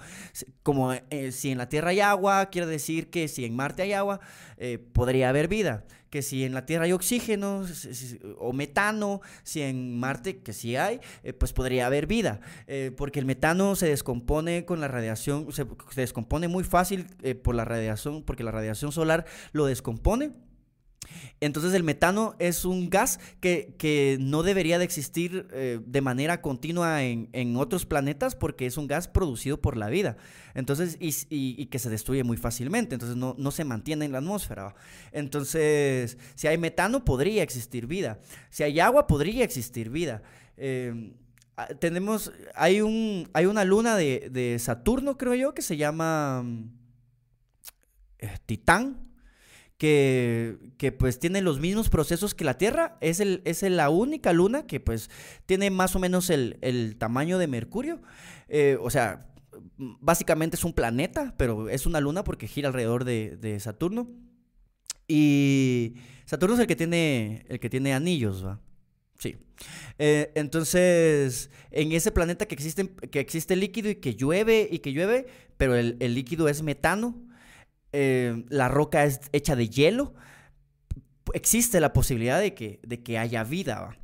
como 0.62 0.92
eh, 0.92 1.32
si 1.32 1.50
en 1.50 1.59
la 1.59 1.68
Tierra 1.68 1.90
hay 1.90 2.00
agua, 2.00 2.46
quiere 2.46 2.66
decir 2.66 3.10
que 3.10 3.28
si 3.28 3.44
en 3.44 3.54
Marte 3.54 3.82
hay 3.82 3.92
agua, 3.92 4.20
eh, 4.56 4.78
podría 4.78 5.28
haber 5.28 5.48
vida 5.48 5.84
que 6.12 6.20
si 6.20 6.44
en 6.44 6.52
la 6.52 6.66
Tierra 6.66 6.84
hay 6.84 6.93
oxígeno 6.93 7.64
o 8.39 8.52
metano, 8.52 9.22
si 9.44 9.62
en 9.62 9.98
Marte, 9.98 10.40
que 10.40 10.52
sí 10.52 10.76
hay, 10.76 11.01
eh, 11.24 11.32
pues 11.32 11.55
podría 11.55 11.86
haber 11.86 12.06
vida, 12.06 12.40
eh, 12.66 12.93
porque 12.94 13.18
el 13.18 13.24
metano 13.24 13.76
se 13.76 13.86
descompone 13.86 14.66
con 14.66 14.78
la 14.78 14.89
radiación, 14.89 15.51
se, 15.52 15.66
descompone 15.97 16.48
muy 16.48 16.64
fácil 16.64 17.06
eh, 17.22 17.34
por 17.34 17.55
la 17.55 17.64
radiación, 17.64 18.22
porque 18.24 18.44
la 18.44 18.51
radiación 18.51 18.93
solar 18.93 19.24
lo 19.52 19.64
descompone. 19.64 20.32
Entonces 21.40 21.74
el 21.74 21.82
metano 21.82 22.36
es 22.39 22.64
un 22.64 22.89
gas 22.89 23.18
que, 23.40 24.16
no 24.20 24.43
debería 24.43 24.78
de 24.78 24.84
existir 24.84 25.48
eh, 25.52 25.80
de 25.84 26.01
manera 26.01 26.40
continua 26.40 27.02
en, 27.02 27.56
otros 27.56 27.84
planetas 27.84 28.34
porque 28.34 28.66
es 28.66 28.76
un 28.76 28.86
gas 28.86 29.09
producido 29.09 29.60
por 29.60 29.76
la 29.76 29.89
vida. 29.89 30.16
Entonces, 30.55 30.97
y, 31.01 31.66
que 31.66 31.78
se 31.78 31.90
destruye 31.90 32.22
muy 32.24 32.36
fácilmente. 32.36 32.94
Entonces 32.94 33.16
no, 33.16 33.51
se 33.51 33.64
mantiene 33.64 34.05
en 34.05 34.12
la 34.12 34.18
atmósfera. 34.18 34.74
Entonces, 35.10 36.16
si 36.34 36.47
hay 36.47 36.59
metano, 36.59 37.05
podría 37.05 37.43
existir 37.43 37.86
vida. 37.86 38.18
Si 38.51 38.62
hay 38.62 38.78
agua, 38.80 39.06
podría 39.06 39.44
existir 39.44 39.90
vida. 39.90 40.22
Em, 40.56 41.14
ah, 41.56 41.68
tenemos, 41.80 42.32
hay, 42.55 42.80
un, 42.80 43.28
hay 43.32 43.47
una 43.47 43.64
luna 43.64 43.97
de, 43.97 44.56
Saturno, 44.60 45.18
creo 45.18 45.34
yo, 45.34 45.55
que 45.55 45.62
se 45.62 45.76
llama 45.76 46.44
eh, 48.18 48.30
Titán 48.47 49.11
que, 49.82 50.94
pues 50.96 51.18
tiene 51.18 51.42
los 51.42 51.59
mismos 51.59 51.88
procesos 51.88 52.36
que 52.36 52.44
la 52.44 52.56
Tierra. 52.56 52.96
Es, 53.00 53.18
el, 53.18 53.42
es 53.44 53.62
la 53.62 53.90
única 53.90 54.32
luna 54.32 54.64
que 54.64 54.78
pues 54.78 55.10
tiene 55.44 55.70
más 55.70 55.96
o 55.96 55.98
menos 55.98 56.30
el, 56.30 56.94
tamaño 56.98 57.36
de 57.36 57.48
Mercurio. 57.48 58.00
Eh, 58.48 58.78
o 58.80 58.90
sea, 58.90 59.26
básicamente 59.76 60.54
es 60.54 60.62
un 60.62 60.72
planeta, 60.72 61.34
pero 61.36 61.68
es 61.68 61.84
una 61.84 62.00
luna 62.00 62.22
porque 62.22 62.46
gira 62.46 62.68
alrededor 62.68 63.04
de, 63.04 63.56
Saturno. 63.59 64.09
Y 65.09 65.94
Saturno 66.26 66.54
es 66.54 66.60
el 66.60 66.68
que 66.68 66.76
tiene, 66.76 67.44
el 67.48 67.59
que 67.59 67.68
tiene 67.68 67.92
anillos, 67.92 68.46
¿va? 68.46 68.60
Sí. 69.18 69.36
Eh, 69.98 70.30
entonces, 70.36 71.50
en 71.72 71.90
ese 71.90 72.12
planeta 72.12 72.46
que 72.46 72.54
existe, 72.54 72.88
que 73.10 73.18
existe 73.18 73.56
líquido 73.56 73.90
y 73.90 73.96
que 73.96 74.14
llueve 74.14 74.68
y 74.70 74.78
que 74.78 74.92
llueve, 74.92 75.26
pero 75.56 75.74
el, 75.74 75.96
el 75.98 76.14
líquido 76.14 76.48
es 76.48 76.62
metano, 76.62 77.20
eh, 77.93 78.44
la 78.48 78.69
roca 78.69 79.05
es 79.05 79.20
hecha 79.32 79.56
de 79.56 79.69
hielo, 79.69 80.14
existe 81.35 81.81
la 81.81 81.93
posibilidad 81.93 82.40
de 82.40 82.55
que, 82.55 82.81
de 82.82 83.02
que 83.02 83.19
haya 83.19 83.44
vida. 83.44 83.97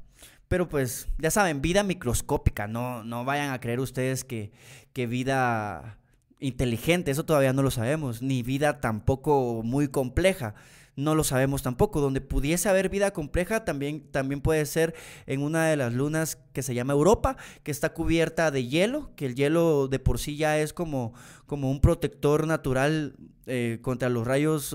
Pero 0.49 0.69
pues, 0.69 1.09
ya 1.19 1.31
saben, 1.31 1.61
vida 1.61 1.83
microscópica, 1.83 2.67
no, 2.67 3.05
no 3.05 3.25
vayan 3.25 3.53
a 3.53 3.61
creer 3.61 3.81
ustedes 3.81 4.25
que, 4.25 4.51
que 4.93 5.07
vida 5.07 5.99
inteligente, 6.41 7.11
eso 7.11 7.25
todavía 7.25 7.53
no 7.53 7.63
lo 7.63 7.71
sabemos, 7.71 8.23
ni 8.23 8.43
vida 8.43 8.81
tampoco 8.81 9.63
muy 9.65 9.89
compleja. 9.89 10.55
No 10.99 11.15
lo 11.15 11.23
sabemos 11.23 11.63
tampoco. 11.63 12.01
Donde 12.01 12.21
pudiese 12.21 12.69
haber 12.69 12.89
vida 12.89 13.13
compleja 13.13 13.65
también, 13.65 14.01
también 14.11 14.41
puede 14.41 14.67
ser 14.67 14.95
en 15.27 15.43
una 15.43 15.67
de 15.67 15.77
las 15.77 15.93
lunas 15.95 16.39
que 16.53 16.63
se 16.63 16.75
llama 16.75 16.93
Europa, 16.93 17.37
que 17.63 17.71
está 17.71 17.95
cubierta 17.95 18.51
de 18.51 18.67
hielo, 18.67 19.13
que 19.15 19.27
el 19.27 19.37
hielo 19.37 19.87
de 19.87 20.01
por 20.01 20.19
sí 20.19 20.37
ya 20.37 20.59
es 20.59 20.73
como, 20.73 21.15
como 21.47 21.71
un 21.71 21.81
protector 21.81 22.47
natural 22.49 23.15
eh, 23.47 23.79
contra 23.81 24.09
los 24.09 24.27
rayos 24.27 24.75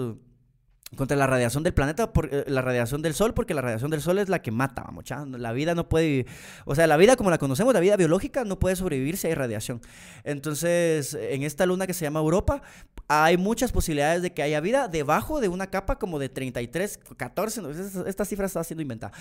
contra 0.96 1.18
la 1.18 1.28
radiación 1.28 1.64
del 1.64 1.74
planeta, 1.74 2.12
eh, 2.32 2.46
la 2.48 2.62
radiación 2.62 3.02
del 3.02 3.14
sol, 3.14 3.34
porque 3.34 3.54
la 3.54 3.62
radiación 3.62 3.92
del 3.92 4.02
sol 4.02 4.20
es 4.20 4.30
la 4.30 4.42
que 4.42 4.52
mata, 4.52 4.84
vamos, 4.84 5.06
la 5.10 5.52
vida 5.54 5.76
no 5.76 5.90
puede, 5.90 6.26
o 6.66 6.76
sea, 6.76 6.88
la 6.88 6.98
vida 6.98 7.16
como 7.16 7.30
la 7.30 7.38
conocemos, 7.38 7.74
la 7.74 7.80
vida 7.80 7.96
biológica 7.96 8.44
no 8.44 8.60
puede 8.60 8.76
sobrevivir 8.76 9.18
si 9.18 9.28
hay 9.28 9.36
radiación. 9.36 9.82
Entonces, 10.24 11.14
en 11.14 11.44
esta 11.44 11.66
luna 11.66 11.88
que 11.88 11.94
se 11.94 12.06
llama 12.06 12.20
Europa, 12.20 12.62
hay 13.08 13.38
muchas 13.38 13.72
posibilidades 13.72 14.22
de 14.22 14.34
que 14.34 14.44
haya 14.44 14.60
vida 14.60 14.88
debajo 14.88 15.42
de 15.42 15.48
una 15.48 15.68
capa 15.68 16.00
como 16.00 16.20
de 16.20 16.30
33, 16.30 17.00
14, 17.18 17.62
esta, 18.08 18.26
cifra 18.26 18.46
está 18.46 18.64
siendo 18.64 18.82
inventada, 18.82 19.14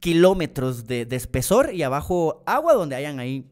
kilómetros 0.00 0.86
de, 0.86 1.06
espesor 1.10 1.74
y 1.74 1.82
abajo 1.82 2.42
agua 2.46 2.74
donde 2.74 2.96
hayan 2.96 3.18
ahí, 3.18 3.50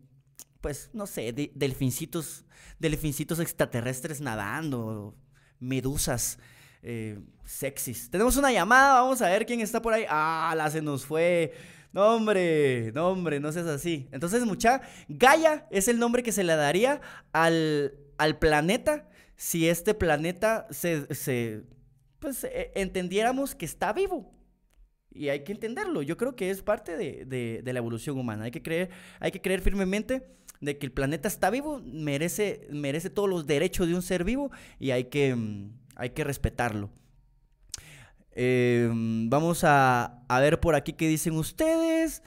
pues, 0.61 0.91
no 0.93 1.07
sé, 1.07 1.33
delfincitos, 1.55 2.45
delfincitos 2.79 3.41
extraterrestres 3.41 4.21
nadando, 4.21 5.15
medusas 5.59 6.39
eh, 6.83 7.19
sexys. 7.45 8.11
Tenemos 8.11 8.37
una 8.37 8.53
llamada, 8.53 9.01
vamos 9.01 9.23
a 9.23 9.29
ver 9.29 9.47
quién 9.47 9.61
está 9.61 9.81
por 9.81 9.93
ahí. 9.93 10.05
Ah, 10.09 10.55
la 10.57 10.71
se 10.71 10.83
nos 10.83 11.05
fue. 11.05 11.53
No, 11.93 12.15
hombre, 12.15 12.93
no, 12.95 13.09
hombre, 13.09 13.41
no 13.41 13.53
seas 13.53 13.67
así. 13.67 14.09
Entonces, 14.13 14.45
mucha, 14.45 14.83
Gaia 15.09 15.67
es 15.71 15.89
el 15.89 15.99
nombre 15.99 16.23
que 16.23 16.33
se 16.33 16.45
le 16.45 16.55
daría 16.55 17.01
al, 17.33 17.95
al 18.19 18.39
planeta 18.39 19.09
si 19.37 19.69
este 19.69 19.95
planeta 19.95 20.67
se, 20.71 21.15
se 21.15 21.63
pues, 22.19 22.45
e, 22.45 22.73
entendiéramos 22.75 23.55
que 23.55 23.65
está 23.65 23.93
vivo. 23.93 24.33
Y 25.11 25.31
hay 25.31 25.45
que 25.45 25.53
entenderlo. 25.53 26.03
Yo 26.03 26.17
creo 26.17 26.37
que 26.37 26.51
es 26.51 26.63
parte 26.63 26.97
de, 26.97 27.25
de, 27.25 27.63
de, 27.63 27.73
la 27.73 27.79
evolución 27.79 28.19
humana. 28.19 28.45
Hay 28.45 28.51
que 28.51 28.63
creer, 28.63 28.91
hay 29.19 29.31
que 29.31 29.41
creer 29.41 29.63
firmemente 29.63 30.27
de 30.61 30.79
que 30.79 30.87
el 30.87 30.93
planeta 30.93 31.29
está 31.29 31.51
vivo, 31.51 31.81
merece, 31.85 32.67
merece 32.71 33.11
todos 33.11 33.29
los 33.29 33.47
derechos 33.47 33.89
de 33.89 33.95
un 33.95 34.03
ser 34.03 34.25
vivo 34.25 34.51
y 34.79 34.91
hay 34.91 35.05
que 35.05 35.35
mm, 35.35 35.71
hay 35.97 36.11
que 36.11 36.25
respetarlo. 36.25 36.91
Em, 38.33 39.31
vamos 39.31 39.65
a, 39.65 40.23
ver 40.29 40.61
por 40.61 40.75
aquí 40.75 40.93
qué 40.93 41.09
dicen 41.09 41.35
ustedes. 41.35 42.23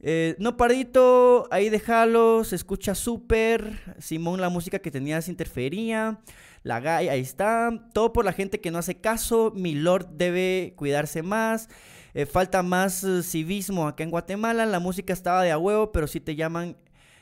Eh, 0.00 0.34
no, 0.38 0.56
Pardito, 0.56 1.48
ahí 1.50 1.70
déjalo, 1.70 2.44
se 2.44 2.56
escucha 2.56 2.94
súper. 2.94 3.78
Simón, 3.98 4.40
la 4.40 4.48
música 4.48 4.80
que 4.80 4.90
tenías 4.90 5.28
interfería. 5.28 6.20
La 6.64 6.80
Gaia, 6.80 7.12
ahí 7.12 7.20
está. 7.20 7.70
Todo 7.94 8.12
por 8.12 8.24
la 8.24 8.32
gente 8.32 8.60
que 8.60 8.72
no 8.72 8.78
hace 8.78 8.96
caso. 9.00 9.52
Mi 9.54 9.74
Lord 9.74 10.08
debe 10.16 10.74
cuidarse 10.76 11.22
más. 11.22 11.68
Eh, 12.12 12.26
falta 12.26 12.62
más 12.62 13.04
eh, 13.04 13.22
civismo 13.22 13.86
acá 13.86 14.02
en 14.02 14.10
Guatemala. 14.10 14.66
La 14.66 14.80
música 14.80 15.12
estaba 15.12 15.44
de 15.44 15.52
a 15.52 15.58
huevo, 15.58 15.92
pero 15.92 16.08
si 16.08 16.20
te 16.20 16.34
llaman, 16.34 16.76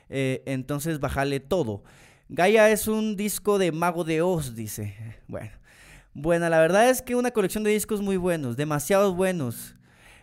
entonces 0.09 1.01
bájale 1.01 1.41
todo. 1.41 1.83
Gaia 2.29 2.71
es 2.71 2.89
un 2.89 3.17
disco 3.17 3.59
de 3.59 3.73
Mago 3.73 4.05
de 4.05 4.23
Oz, 4.23 4.55
dice. 4.55 4.95
Bueno. 5.29 5.64
Bueno, 6.15 6.49
la 6.49 6.61
verdad 6.61 6.89
es 6.89 7.03
que 7.03 7.17
una 7.17 7.33
colección 7.33 7.65
de 7.65 7.71
discos 7.71 8.01
muy 8.01 8.17
buenos, 8.17 8.57
demasiados 8.57 9.17
buenos. 9.17 9.75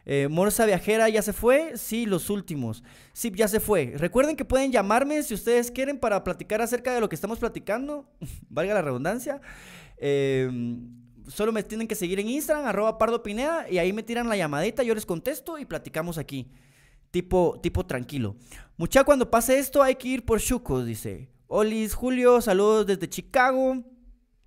Eh, 0.05 0.29
Morsa 0.29 0.65
Viajera 0.65 1.09
ya 1.09 1.21
se 1.21 1.33
fue, 1.33 1.77
sí, 1.77 2.05
los 2.05 2.29
últimos. 2.29 2.81
Sí, 3.11 3.29
ya 3.35 3.49
se 3.49 3.59
fue. 3.59 3.93
Recuerden 3.97 4.37
que 4.37 4.45
pueden 4.45 4.71
llamarme 4.71 5.21
si 5.21 5.33
ustedes 5.33 5.69
quieren 5.69 5.99
para 5.99 6.23
platicar 6.23 6.61
acerca 6.61 6.93
de 6.93 7.01
lo 7.01 7.09
que 7.09 7.15
estamos 7.15 7.39
platicando, 7.39 8.09
valga 8.49 8.73
la 8.73 8.81
redundancia. 8.81 9.41
Em, 9.97 10.89
solo 11.27 11.51
me 11.51 11.61
tienen 11.61 11.89
que 11.89 11.95
seguir 11.95 12.21
en 12.21 12.29
Instagram, 12.29 12.65
arroba 12.65 12.97
pardopinea, 12.97 13.69
y 13.69 13.77
ahí 13.77 13.91
me 13.91 14.01
tiran 14.01 14.29
la 14.29 14.37
llamadita, 14.37 14.83
yo 14.83 14.95
les 14.95 15.05
contesto 15.05 15.59
y 15.59 15.65
platicamos 15.65 16.17
aquí. 16.17 16.49
Tipo, 17.11 17.59
tipo 17.61 17.85
tranquilo. 17.85 18.37
Mucha, 18.77 19.03
cuando 19.03 19.29
pase 19.29 19.59
esto 19.59 19.83
hay 19.83 19.95
que 19.95 20.07
ir 20.07 20.25
por 20.25 20.39
Chucos, 20.39 20.85
dice. 20.85 21.27
Olis, 21.47 21.93
Julio, 21.93 22.39
saludos 22.39 22.87
desde 22.87 23.09
Chicago. 23.09 23.83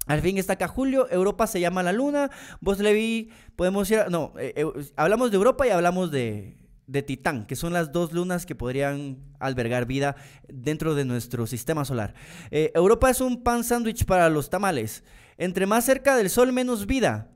Al 0.07 0.21
fin 0.21 0.37
está 0.39 0.55
acá 0.55 0.69
Julio, 0.69 1.09
Europa 1.11 1.47
se 1.47 1.61
llama 1.61 1.83
la 1.83 1.93
luna, 1.93 2.31
vos 2.61 2.79
Levi, 2.79 3.31
podemos 3.57 3.91
ir, 3.91 4.05
no, 4.11 4.33
eh, 4.39 4.53
eh, 4.57 4.67
hablamos 4.97 5.31
de 5.31 5.37
Europa 5.37 5.67
y 5.67 5.71
hablamos 5.71 6.11
de, 6.11 6.59
de 6.87 7.03
Titán, 7.03 7.47
que 7.47 7.57
son 7.57 7.73
las 7.73 7.93
dos 7.93 8.13
lunas 8.13 8.45
que 8.45 8.55
podrían 8.55 9.19
albergar 9.39 9.87
vida 9.87 10.17
dentro 10.49 10.95
de 10.95 11.05
nuestro 11.05 11.47
sistema 11.47 11.85
solar. 11.85 12.15
Eh, 12.51 12.71
Europa 12.75 13.11
es 13.11 13.21
un 13.21 13.43
pan 13.43 13.65
sándwich 13.65 14.05
para 14.05 14.29
los 14.29 14.51
tamales. 14.51 15.05
Entre 15.39 15.67
más 15.67 15.85
cerca 15.85 16.17
del 16.17 16.31
Sol, 16.31 16.53
menos 16.53 16.87
vida. 16.87 17.31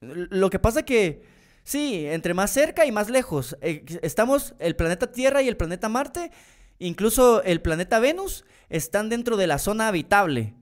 Lo 0.00 0.50
que 0.50 0.58
pasa 0.58 0.82
que, 0.82 1.22
sí, 1.62 2.04
entre 2.06 2.34
más 2.34 2.50
cerca 2.50 2.84
y 2.84 2.92
más 2.92 3.08
lejos. 3.10 3.56
estamos, 3.60 4.54
el 4.58 4.76
planeta 4.76 5.12
Tierra 5.12 5.40
y 5.42 5.48
el 5.48 5.56
planeta 5.56 5.88
Marte, 5.88 6.30
incluso 6.78 7.42
el 7.42 7.60
planeta 7.60 8.00
Venus, 8.00 8.44
están 8.68 9.08
dentro 9.08 9.36
de 9.36 9.46
la 9.46 9.58
zona 9.58 9.88
habitable. 9.88 10.54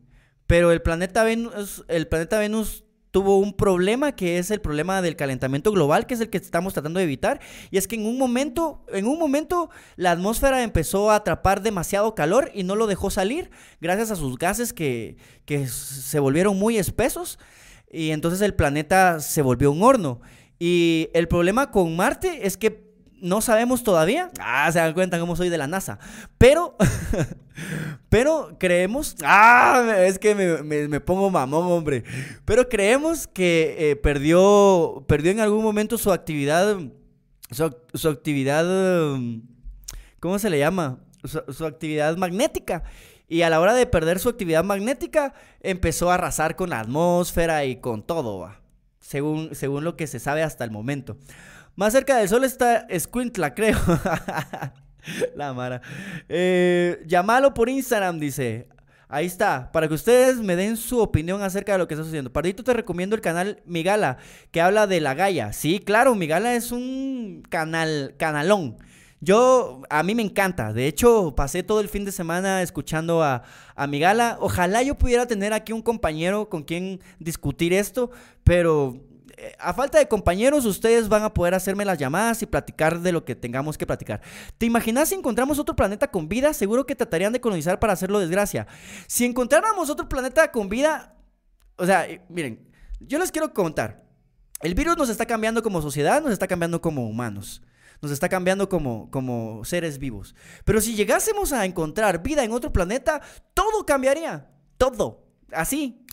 Pero 0.47 0.73
el 0.73 0.83
planeta 0.83 1.25
Venus, 1.25 1.85
el 1.89 2.07
planeta 2.07 2.39
Venus 2.39 2.85
tuvo 3.11 3.39
un 3.39 3.55
problema 3.55 4.13
que 4.13 4.37
es 4.37 4.51
el 4.51 4.61
problema 4.61 5.01
del 5.01 5.17
calentamiento 5.17 5.73
global, 5.73 6.07
que 6.07 6.13
es 6.13 6.21
el 6.21 6.29
que 6.29 6.37
estamos 6.37 6.75
tratando 6.75 6.99
de 6.99 7.05
evitar, 7.05 7.41
y 7.71 7.79
es 7.79 7.89
que 7.89 7.97
en 7.97 8.05
un 8.05 8.19
momento, 8.19 8.85
en 8.93 9.07
un 9.07 9.19
momento 9.19 9.71
la 9.97 10.11
atmósfera 10.11 10.63
empezó 10.63 11.11
a 11.11 11.17
atrapar 11.17 11.63
demasiado 11.63 12.15
calor 12.15 12.51
y 12.53 12.63
no 12.63 12.77
lo 12.77 12.87
dejó 12.87 13.09
salir 13.11 13.51
gracias 13.81 14.11
a 14.11 14.17
sus 14.17 14.37
gases 14.37 14.75
que, 14.75 15.17
que 15.47 15.67
se 15.67 16.19
volvieron 16.21 16.59
muy 16.59 16.77
espesos 16.77 17.39
y 17.91 18.11
entonces 18.11 18.43
el 18.43 18.55
planeta 18.55 19.21
se 19.21 19.41
volvió 19.41 19.71
un 19.71 19.83
horno. 19.83 20.21
Y 20.59 21.09
el 21.15 21.29
problema 21.29 21.71
con 21.71 21.97
Marte 21.97 22.47
es 22.47 22.57
que 22.57 22.86
no 23.27 23.41
sabemos 23.41 23.83
todavía. 23.83 24.31
Ah, 24.41 24.71
se 24.73 24.79
dan 24.79 24.95
cuenta 24.95 25.19
cómo 25.19 25.37
soy 25.37 25.49
de 25.49 25.59
la 25.59 25.67
NASA. 25.67 25.99
Pero, 26.39 26.77
pero 28.09 28.57
creemos. 28.59 29.17
Ah, 29.25 29.97
es 29.99 30.19
que 30.19 30.35
me, 30.35 31.01
pongo 31.01 31.29
mamón, 31.31 31.67
hombre. 31.67 32.05
Pero 32.45 32.69
creemos 32.69 33.27
que 33.27 33.77
eh, 33.79 33.97
perdió, 33.97 35.05
perdió 35.09 35.33
en 35.33 35.41
algún 35.41 35.63
momento 35.63 35.99
su 35.99 36.13
actividad. 36.13 36.79
Su, 37.51 38.09
actividad. 38.09 38.65
¿Cómo 40.21 40.39
se 40.39 40.51
le 40.51 40.59
llama? 40.59 41.01
Su, 41.25 41.67
actividad 41.67 42.17
magnética. 42.17 42.85
Y 43.29 43.43
a 43.43 43.51
la 43.51 43.61
hora 43.61 43.75
de 43.75 43.87
perder 43.87 44.21
su 44.21 44.29
actividad 44.29 44.63
magnética, 44.63 45.35
empezó 45.61 46.11
a 46.11 46.15
arrasar 46.15 46.55
con 46.55 46.71
la 46.71 46.79
atmósfera 46.79 47.65
y 47.65 47.77
con 47.81 48.05
todo, 48.05 48.49
según, 49.01 49.53
según 49.57 49.83
lo 49.83 49.97
que 49.97 50.07
se 50.07 50.21
sabe 50.21 50.45
hasta 50.45 50.63
el 50.63 50.71
momento. 50.71 51.17
Más 51.77 51.93
cerca 51.93 52.17
del 52.17 52.29
sol 52.29 52.43
está 52.45 52.87
Squintla, 52.99 53.55
creo. 53.55 53.79
La 55.37 55.53
Mara. 55.53 55.83
Eh, 56.29 57.03
llámalo 57.07 57.53
por 57.53 57.69
Instagram, 57.69 58.19
dice. 58.19 58.69
Ahí 59.09 59.27
está, 59.27 59.71
para 59.71 59.87
que 59.87 59.95
ustedes 59.95 60.39
me 60.39 60.57
den 60.57 60.77
su 60.77 60.99
opinión 60.99 61.41
acerca 61.41 61.73
de 61.73 61.79
lo 61.79 61.87
que 61.87 61.95
está 61.95 62.03
sucediendo. 62.03 62.33
Pardito, 62.33 62.65
te 62.65 62.73
recomiendo 62.73 63.15
el 63.15 63.23
canal 63.23 63.63
Migala, 63.65 64.17
que 64.51 64.61
habla 64.61 64.89
de 64.89 65.01
la 65.01 65.15
Gaia. 65.15 65.53
Sí, 65.53 65.79
claro, 65.79 66.17
Migala 66.17 66.55
es 66.55 66.73
un 66.73 67.45
canal, 67.49 68.17
canalón. 68.19 68.79
Yo, 69.21 69.83
a 69.91 70.03
mí 70.03 70.15
me 70.15 70.23
encanta. 70.23 70.73
De 70.73 70.89
hecho, 70.89 71.35
pasé 71.37 71.63
todo 71.63 71.81
el 71.81 71.89
fin 71.89 72.05
de 72.05 72.11
semana 72.11 72.63
escuchando 72.63 73.23
a, 73.23 73.45
a 73.77 73.87
Migala. 73.87 74.39
Ojalá 74.41 74.83
yo 74.83 74.99
pudiera 74.99 75.27
tener 75.27 75.53
aquí 75.53 75.73
un 75.73 75.83
compañero 75.83 76.49
con 76.49 76.65
quien 76.65 77.01
discutir 77.21 77.73
esto, 77.73 78.11
pero 78.45 79.06
a 79.59 79.75
falta 79.75 79.99
de 79.99 80.09
compañeros, 80.09 80.65
ustedes 80.65 81.09
van 81.09 81.23
a 81.23 81.35
poder 81.35 81.55
hacerme 81.55 81.85
las 81.85 81.99
llamadas 81.99 82.43
y 82.43 82.47
platicar 82.47 83.01
de 83.01 83.13
lo 83.13 83.25
que 83.25 83.35
tengamos 83.35 83.77
que 83.77 83.87
platicar. 83.87 84.21
¿Te 84.57 84.67
imaginas 84.67 85.11
si 85.11 85.15
encontramos 85.15 85.59
otro 85.59 85.77
planeta 85.77 86.11
con 86.11 86.29
vida? 86.29 86.55
Seguro 86.55 86.87
que 86.87 86.95
tratarían 86.95 87.33
de 87.33 87.41
colonizar 87.41 87.79
para 87.79 87.93
hacerlo 87.93 88.19
desgracia. 88.19 88.67
Si 89.07 89.25
encontráramos 89.25 89.91
otro 89.91 90.09
planeta 90.09 90.51
con 90.51 90.69
vida, 90.69 91.15
o 91.77 91.85
sea, 91.85 92.09
eh, 92.09 92.23
miren, 92.29 92.67
yo 93.01 93.19
les 93.19 93.31
quiero 93.31 93.53
contar. 93.53 94.05
El 94.61 94.75
virus 94.75 94.97
nos 94.97 95.11
está 95.11 95.27
cambiando 95.27 95.63
como 95.63 95.83
sociedad, 95.83 96.23
nos 96.23 96.33
está 96.33 96.47
cambiando 96.47 96.81
como 96.81 97.07
humanos. 97.09 97.63
Nos 98.01 98.11
está 98.11 98.29
cambiando 98.29 98.69
como, 98.69 99.11
como 99.11 99.65
seres 99.65 99.99
vivos. 99.99 100.35
Pero 100.65 100.81
si 100.81 100.95
llegásemos 100.95 101.53
a 101.53 101.65
encontrar 101.65 102.23
vida 102.23 102.45
en 102.45 102.53
otro 102.53 102.73
planeta, 102.73 103.21
todo 103.55 103.85
cambiaría. 103.85 104.51
Todo. 104.79 105.25
Así, 105.53 106.07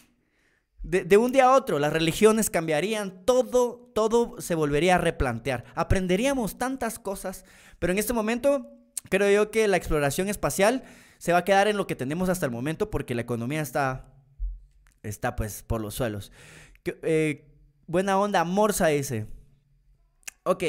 de, 0.83 1.17
un 1.17 1.31
día 1.31 1.45
a 1.45 1.55
otro, 1.55 1.79
las 1.79 1.93
religiones 1.93 2.49
cambiarían, 2.49 3.23
todo, 3.25 3.89
todo 3.95 4.39
se 4.41 4.53
volvería 4.53 4.95
a 4.95 4.97
replantear. 4.97 5.63
Aprenderíamos 5.75 6.57
tantas 6.57 6.99
cosas, 6.99 7.45
pero 7.79 7.93
en 7.93 7.99
este 7.99 8.13
momento 8.13 8.69
creo 9.09 9.31
yo 9.31 9.49
que 9.49 9.67
la 9.67 9.77
exploración 9.77 10.27
espacial 10.27 10.83
se 11.17 11.31
va 11.31 11.39
a 11.39 11.45
quedar 11.45 11.69
en 11.69 11.77
lo 11.77 11.87
que 11.87 11.95
tenemos 11.95 12.27
hasta 12.27 12.45
el 12.45 12.51
momento 12.51 12.89
porque 12.89 13.15
la 13.15 13.21
economía 13.21 13.61
está, 13.61 14.13
está 15.03 15.37
pues 15.37 15.63
por 15.63 15.79
los 15.79 15.95
suelos. 15.95 16.33
Eh, 16.85 17.49
buena 17.87 18.19
onda, 18.19 18.43
Morsa 18.43 18.87
dice. 18.87 19.27
Ok. 20.43 20.63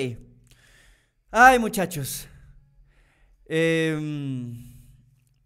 Ay, 1.33 1.59
muchachos. 1.59 2.29
Em, 3.47 4.55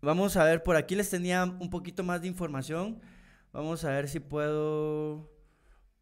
vamos 0.03 0.37
a 0.37 0.45
ver, 0.45 0.63
por 0.63 0.77
aquí 0.77 0.95
les 0.95 1.09
tenía 1.09 1.45
un 1.45 1.71
poquito 1.71 2.05
más 2.05 2.21
de 2.21 2.29
información. 2.29 3.01
Vamos 3.53 3.85
a 3.85 3.91
ver 3.91 4.09
si 4.09 4.21
puedo 4.21 5.39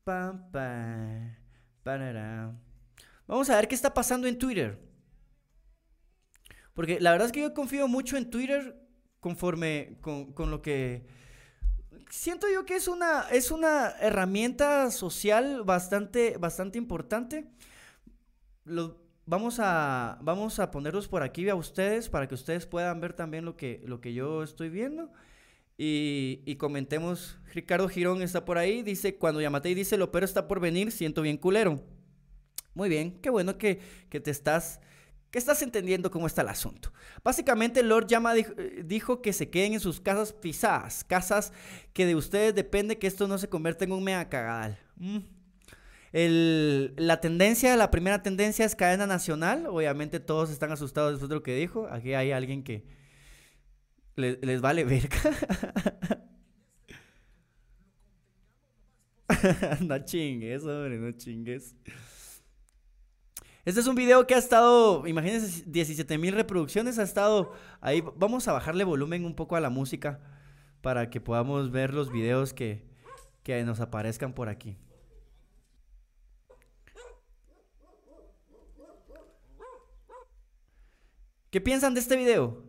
Pa, 0.06 0.38
pa, 0.52 1.36
parará. 1.82 2.54
Vamos 3.26 3.50
a 3.50 3.56
ver 3.56 3.66
qué 3.66 3.74
está 3.74 3.92
pasando 3.92 4.28
en 4.28 4.38
Twitter. 4.38 4.78
Porque 6.74 7.00
la 7.00 7.10
verdad 7.10 7.26
es 7.26 7.32
que 7.32 7.40
yo 7.40 7.52
confío 7.52 7.88
mucho 7.88 8.16
en 8.16 8.30
Twitter 8.30 8.80
conforme 9.18 9.98
con, 10.00 10.32
con 10.32 10.52
lo 10.52 10.62
que... 10.62 11.08
Siento 12.08 12.46
yo 12.48 12.64
que 12.64 12.76
es 12.76 12.86
una, 12.86 13.22
es 13.32 13.50
una 13.50 13.96
herramienta 13.98 14.92
social 14.92 15.64
bastante, 15.64 16.36
bastante 16.38 16.78
importante. 16.78 17.50
Lo, 18.62 19.02
vamos, 19.24 19.58
a, 19.58 20.20
vamos 20.22 20.60
a 20.60 20.70
ponerlos 20.70 21.08
por 21.08 21.24
aquí 21.24 21.48
a 21.48 21.56
ustedes 21.56 22.08
para 22.08 22.28
que 22.28 22.36
ustedes 22.36 22.64
puedan 22.64 23.00
ver 23.00 23.12
también 23.12 23.44
lo 23.44 23.56
que, 23.56 23.82
lo 23.86 24.00
que 24.00 24.14
yo 24.14 24.44
estoy 24.44 24.68
viendo. 24.68 25.10
Y, 25.78 26.56
comentemos, 26.56 27.38
Ricardo 27.52 27.88
Girón 27.88 28.22
está 28.22 28.44
por 28.44 28.56
ahí, 28.56 28.82
dice, 28.82 29.16
cuando 29.16 29.40
y 29.40 29.74
dice, 29.74 29.98
lo 29.98 30.10
pero 30.10 30.24
está 30.24 30.48
por 30.48 30.58
venir, 30.58 30.90
siento 30.90 31.22
bien 31.22 31.36
culero. 31.36 31.82
Muy 32.74 32.88
bien, 32.88 33.18
qué 33.20 33.30
bueno 33.30 33.58
que, 33.58 33.80
que 34.08 34.20
te 34.20 34.30
estás 34.30 34.80
que 35.30 35.38
estás 35.38 35.60
entendiendo 35.62 36.10
cómo 36.10 36.26
está 36.26 36.42
el 36.42 36.48
asunto. 36.48 36.92
Básicamente, 37.22 37.82
Lord 37.82 38.06
Yama 38.06 38.32
dijo, 38.84 39.20
que 39.20 39.32
se 39.32 39.50
queden 39.50 39.74
en 39.74 39.80
sus 39.80 40.00
casas 40.00 40.32
pisadas, 40.32 41.04
casas 41.04 41.52
que 41.92 42.06
de 42.06 42.14
ustedes 42.14 42.54
depende 42.54 42.98
que 42.98 43.06
esto 43.06 43.28
no 43.28 43.36
se 43.36 43.48
convierta 43.48 43.84
en 43.84 43.92
un 43.92 44.04
mega 44.04 44.28
cagadal. 44.28 44.78
Mm. 44.96 45.18
la 46.12 47.20
tendencia, 47.20 47.76
la 47.76 47.90
primera 47.90 48.22
tendencia 48.22 48.64
es 48.64 48.74
cadena 48.74 49.06
nacional. 49.06 49.66
Obviamente 49.66 50.20
todos 50.20 50.50
están 50.50 50.72
asustados 50.72 51.12
después 51.12 51.28
de 51.28 51.34
lo 51.34 51.42
que 51.42 51.54
dijo. 51.54 51.86
Aquí 51.90 52.14
hay 52.14 52.30
alguien 52.32 52.62
que 52.62 52.84
les 54.16 54.60
vale 54.60 54.84
verga. 54.84 55.18
no 59.80 59.98
chingues, 60.04 60.64
hombre, 60.64 60.98
no 60.98 61.12
chingues. 61.12 61.76
Este 63.64 63.80
es 63.80 63.86
un 63.86 63.96
video 63.96 64.26
que 64.26 64.34
ha 64.34 64.38
estado, 64.38 65.06
imagínense, 65.06 65.64
17 65.66 66.18
mil 66.18 66.34
reproducciones, 66.34 66.98
ha 66.98 67.02
estado 67.02 67.52
ahí. 67.80 68.02
Vamos 68.16 68.46
a 68.46 68.52
bajarle 68.52 68.84
volumen 68.84 69.24
un 69.24 69.34
poco 69.34 69.56
a 69.56 69.60
la 69.60 69.70
música 69.70 70.20
para 70.80 71.10
que 71.10 71.20
podamos 71.20 71.72
ver 71.72 71.92
los 71.92 72.12
videos 72.12 72.54
que, 72.54 72.86
que 73.42 73.64
nos 73.64 73.80
aparezcan 73.80 74.32
por 74.34 74.48
aquí. 74.48 74.76
¿Qué 81.50 81.60
piensan 81.60 81.94
de 81.94 82.00
este 82.00 82.16
video? 82.16 82.65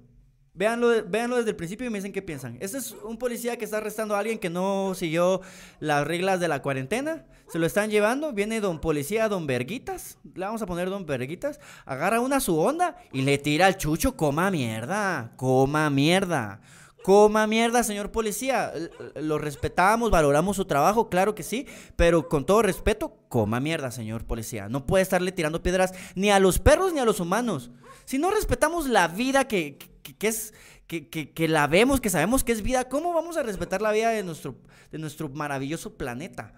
Véanlo, 0.57 0.89
desde 0.89 1.49
el 1.51 1.55
principio 1.55 1.85
y 1.85 1.91
me 1.91 1.99
dicen 1.99 2.11
qué 2.11 2.23
piensan. 2.23 2.57
Este 2.59 2.79
es 2.79 2.91
un 3.03 3.17
policía 3.17 3.57
que 3.57 3.65
está 3.65 3.77
arrestando 3.77 4.15
a 4.15 4.19
alguien 4.19 4.39
que 4.39 4.49
no 4.49 4.93
siguió 4.95 5.41
las 5.79 6.05
reglas 6.05 6.39
de 6.39 6.47
la 6.47 6.63
cuarentena. 6.63 7.25
Se 7.47 7.59
lo 7.59 7.67
están 7.67 7.91
llevando. 7.91 8.33
Viene 8.33 8.59
don 8.59 8.79
policía, 8.79 9.29
don 9.29 9.45
Verguitas. 9.45 10.17
Le 10.33 10.45
vamos 10.45 10.63
a 10.63 10.65
poner 10.65 10.89
don 10.89 11.05
Verguitas. 11.05 11.59
Agarra 11.85 12.19
una 12.21 12.39
su 12.39 12.57
onda 12.57 12.97
y 13.11 13.21
le 13.21 13.37
tira 13.37 13.67
al 13.67 13.77
chucho. 13.77 14.17
Coma 14.17 14.49
mierda. 14.49 15.31
Coma 15.35 15.91
mierda. 15.91 16.59
Coma 17.03 17.47
mierda, 17.47 17.83
señor 17.83 18.11
policía. 18.11 18.73
Lo 19.15 19.37
respetamos, 19.37 20.11
valoramos 20.11 20.57
su 20.57 20.65
trabajo, 20.65 21.07
claro 21.07 21.35
que 21.35 21.43
sí. 21.43 21.65
Pero 21.95 22.27
con 22.27 22.45
todo 22.45 22.61
respeto, 22.63 23.15
coma 23.29 23.59
mierda, 23.59 23.91
señor 23.91 24.25
policía. 24.25 24.67
No 24.67 24.85
puede 24.85 25.03
estarle 25.03 25.31
tirando 25.31 25.63
piedras 25.63 25.93
ni 26.15 26.31
a 26.31 26.39
los 26.39 26.59
perros 26.59 26.91
ni 26.91 26.99
a 26.99 27.05
los 27.05 27.21
humanos. 27.21 27.71
Si 28.07 28.17
no 28.17 28.31
respetamos 28.31 28.87
la 28.87 29.07
vida 29.07 29.47
que 29.47 29.77
que, 30.13 30.27
es, 30.27 30.53
que, 30.87 31.47
la 31.47 31.67
vemos, 31.67 32.01
que 32.01 32.09
sabemos 32.09 32.43
que 32.43 32.51
es 32.51 32.61
vida, 32.61 32.87
¿cómo 32.89 33.13
vamos 33.13 33.37
a 33.37 33.43
respetar 33.43 33.81
la 33.81 33.91
vida 33.91 34.09
de 34.09 34.23
nuestro, 34.23 34.55
de 34.91 34.97
nuestro 34.97 35.29
maravilloso 35.29 35.97
planeta? 35.97 36.53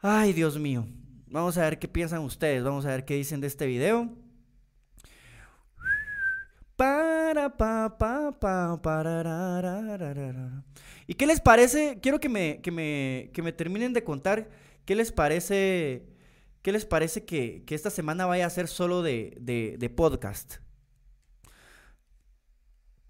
Ay, 0.00 0.32
Dios 0.32 0.58
mío. 0.58 0.86
Vamos 1.26 1.58
a 1.58 1.62
ver 1.62 1.78
qué 1.78 1.88
piensan 1.88 2.20
ustedes, 2.20 2.62
vamos 2.62 2.86
a 2.86 2.90
ver 2.90 3.04
qué 3.04 3.14
dicen 3.14 3.40
de 3.40 3.48
este 3.48 3.66
video. 3.66 4.10
Para, 6.76 7.56
pa, 7.56 7.96
pa, 7.98 8.32
pa, 8.38 8.80
para, 8.82 10.62
¿Y 11.06 11.14
qué 11.14 11.26
les 11.26 11.40
parece? 11.40 11.98
Quiero 12.00 12.18
que 12.18 12.28
me, 12.28 12.60
que 12.62 12.70
me, 12.70 13.30
que 13.32 13.42
me 13.42 13.52
terminen 13.52 13.92
de 13.92 14.02
contar 14.02 14.48
qué 14.84 14.94
les 14.94 15.12
parece, 15.12 16.04
qué 16.64 16.72
les 16.72 16.86
parece 16.86 17.26
que, 17.26 17.62
que 17.66 17.74
esta 17.74 17.90
semana 17.90 18.24
vaya 18.24 18.46
a 18.46 18.50
ser 18.50 18.68
solo 18.68 19.02
de, 19.02 19.36
de, 19.38 19.76
de 19.78 19.90
podcast. 19.90 20.63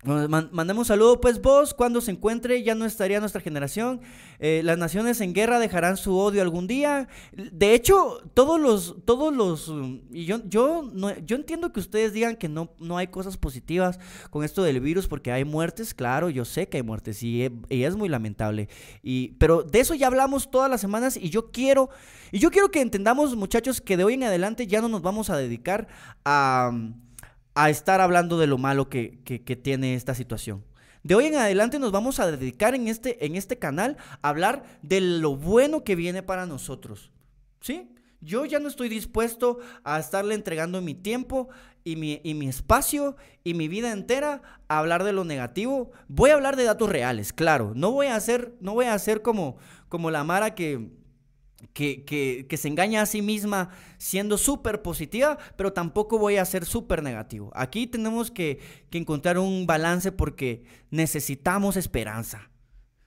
Mandemos 0.05 0.83
un 0.83 0.85
saludo, 0.85 1.19
pues 1.19 1.41
vos, 1.41 1.73
cuando 1.73 2.03
se 2.03 2.11
encuentre, 2.11 2.63
ya 2.63 2.75
no 2.75 2.85
estaría 2.85 3.21
nuestra 3.21 3.41
generación. 3.41 4.03
Eh, 4.39 4.61
las 4.63 4.77
naciones 4.77 5.21
en 5.23 5.33
guerra 5.33 5.59
dejarán 5.59 5.97
su 5.97 6.19
odio 6.19 6.43
algún 6.43 6.67
día. 6.67 7.09
De 7.33 7.75
hecho, 7.75 8.21
todos 8.35 8.61
los, 8.61 8.97
todos 9.07 9.35
los, 9.35 9.73
y 10.11 10.27
yo, 10.27 10.43
yo, 10.47 10.91
no, 10.93 11.19
yo 11.21 11.37
entiendo 11.37 11.73
que 11.73 11.81
ustedes 11.81 12.13
digan 12.13 12.37
que 12.37 12.51
no, 12.51 12.71
no 12.79 12.99
hay 12.99 13.07
cosas 13.07 13.39
positivas 13.39 13.99
con 14.29 14.45
esto 14.45 14.63
del 14.63 14.81
virus, 14.81 15.09
porque 15.09 15.33
hay 15.33 15.47
muertes, 15.47 15.95
claro, 15.95 16.29
yo 16.29 16.45
sé 16.45 16.69
que 16.69 16.77
hay 16.77 16.83
muertes 16.83 17.23
y, 17.23 17.49
y 17.71 17.85
es 17.85 17.97
muy 17.97 18.11
lamentable. 18.11 18.69
Y, 19.03 19.29
pero 19.39 19.63
de 19.63 19.81
eso 19.81 19.95
ya 19.95 20.09
hablamos 20.09 20.51
todas 20.51 20.71
las 20.71 20.83
semanas 20.83 21.17
y 21.17 21.31
yo 21.31 21.51
quiero, 21.51 21.89
y 22.31 22.41
yo 22.41 22.51
quiero 22.51 22.71
que 22.71 22.83
entendamos, 22.83 23.35
muchachos, 23.37 23.81
que 23.81 23.97
de 23.97 24.05
hoy 24.05 24.15
en 24.15 24.25
adelante 24.25 24.67
ya 24.67 24.83
no 24.83 24.89
nos 24.89 25.01
vamos 25.01 25.31
a 25.31 25.37
dedicar 25.39 25.89
a 26.27 26.73
a 27.55 27.71
estar 27.71 28.01
hablando 28.01 28.39
de 28.39 28.47
lo 28.47 28.59
malo 28.59 28.89
que, 28.89 29.23
tiene 29.63 29.95
esta 29.95 30.15
situación. 30.15 30.65
De 31.03 31.15
hoy 31.15 31.27
en 31.27 31.37
adelante 31.37 31.79
nos 31.79 31.93
vamos 31.93 32.19
a 32.19 32.31
dedicar 32.31 32.75
en 32.75 32.89
este, 32.89 33.25
en 33.27 33.37
este 33.37 33.59
canal 33.59 33.97
a 34.23 34.29
hablar 34.29 34.65
de 34.83 35.01
lo 35.01 35.37
bueno 35.37 35.85
que 35.85 35.97
viene 35.97 36.23
para 36.23 36.47
nosotros. 36.47 37.13
¿Sí? 37.61 37.91
Yo 38.21 38.47
ya 38.47 38.59
no 38.59 38.69
estoy 38.69 38.89
dispuesto 38.89 39.59
a 39.85 39.99
estarle 39.99 40.35
entregando 40.35 40.81
mi 40.81 40.95
tiempo 40.95 41.49
y 41.85 41.97
mi, 41.97 42.21
y 42.25 42.33
mi, 42.33 42.49
espacio 42.49 43.17
y 43.45 43.53
mi 43.53 43.69
vida 43.69 43.93
entera 43.93 44.41
a 44.67 44.79
hablar 44.79 45.05
de 45.05 45.13
lo 45.13 45.25
negativo. 45.25 45.93
Voy 46.09 46.31
a 46.31 46.35
hablar 46.35 46.57
de 46.57 46.65
datos 46.65 46.89
reales, 46.89 47.35
claro. 47.35 47.73
No 47.75 47.91
voy 47.91 48.07
a 48.07 48.17
hacer, 48.17 48.55
no 48.61 48.73
voy 48.73 48.87
a 48.87 48.95
hacer 48.95 49.21
como, 49.21 49.59
como 49.91 50.11
la 50.11 50.25
Mara 50.25 50.55
que, 50.55 50.89
que, 51.73 52.47
se 52.57 52.69
engaña 52.69 53.03
a 53.03 53.07
sí 53.07 53.23
misma 53.23 53.71
siendo 53.99 54.39
súper 54.39 54.83
positiva, 54.83 55.39
pero 55.57 55.73
tampoco 55.73 56.19
voy 56.19 56.37
a 56.37 56.45
ser 56.45 56.65
súper 56.65 57.03
negativo. 57.03 57.51
Aquí 57.55 57.87
tenemos 57.87 58.31
que, 58.31 58.61
encontrar 58.93 59.39
un 59.39 59.67
balance 59.67 60.13
porque 60.13 60.65
necesitamos 60.91 61.77
esperanza. 61.77 62.51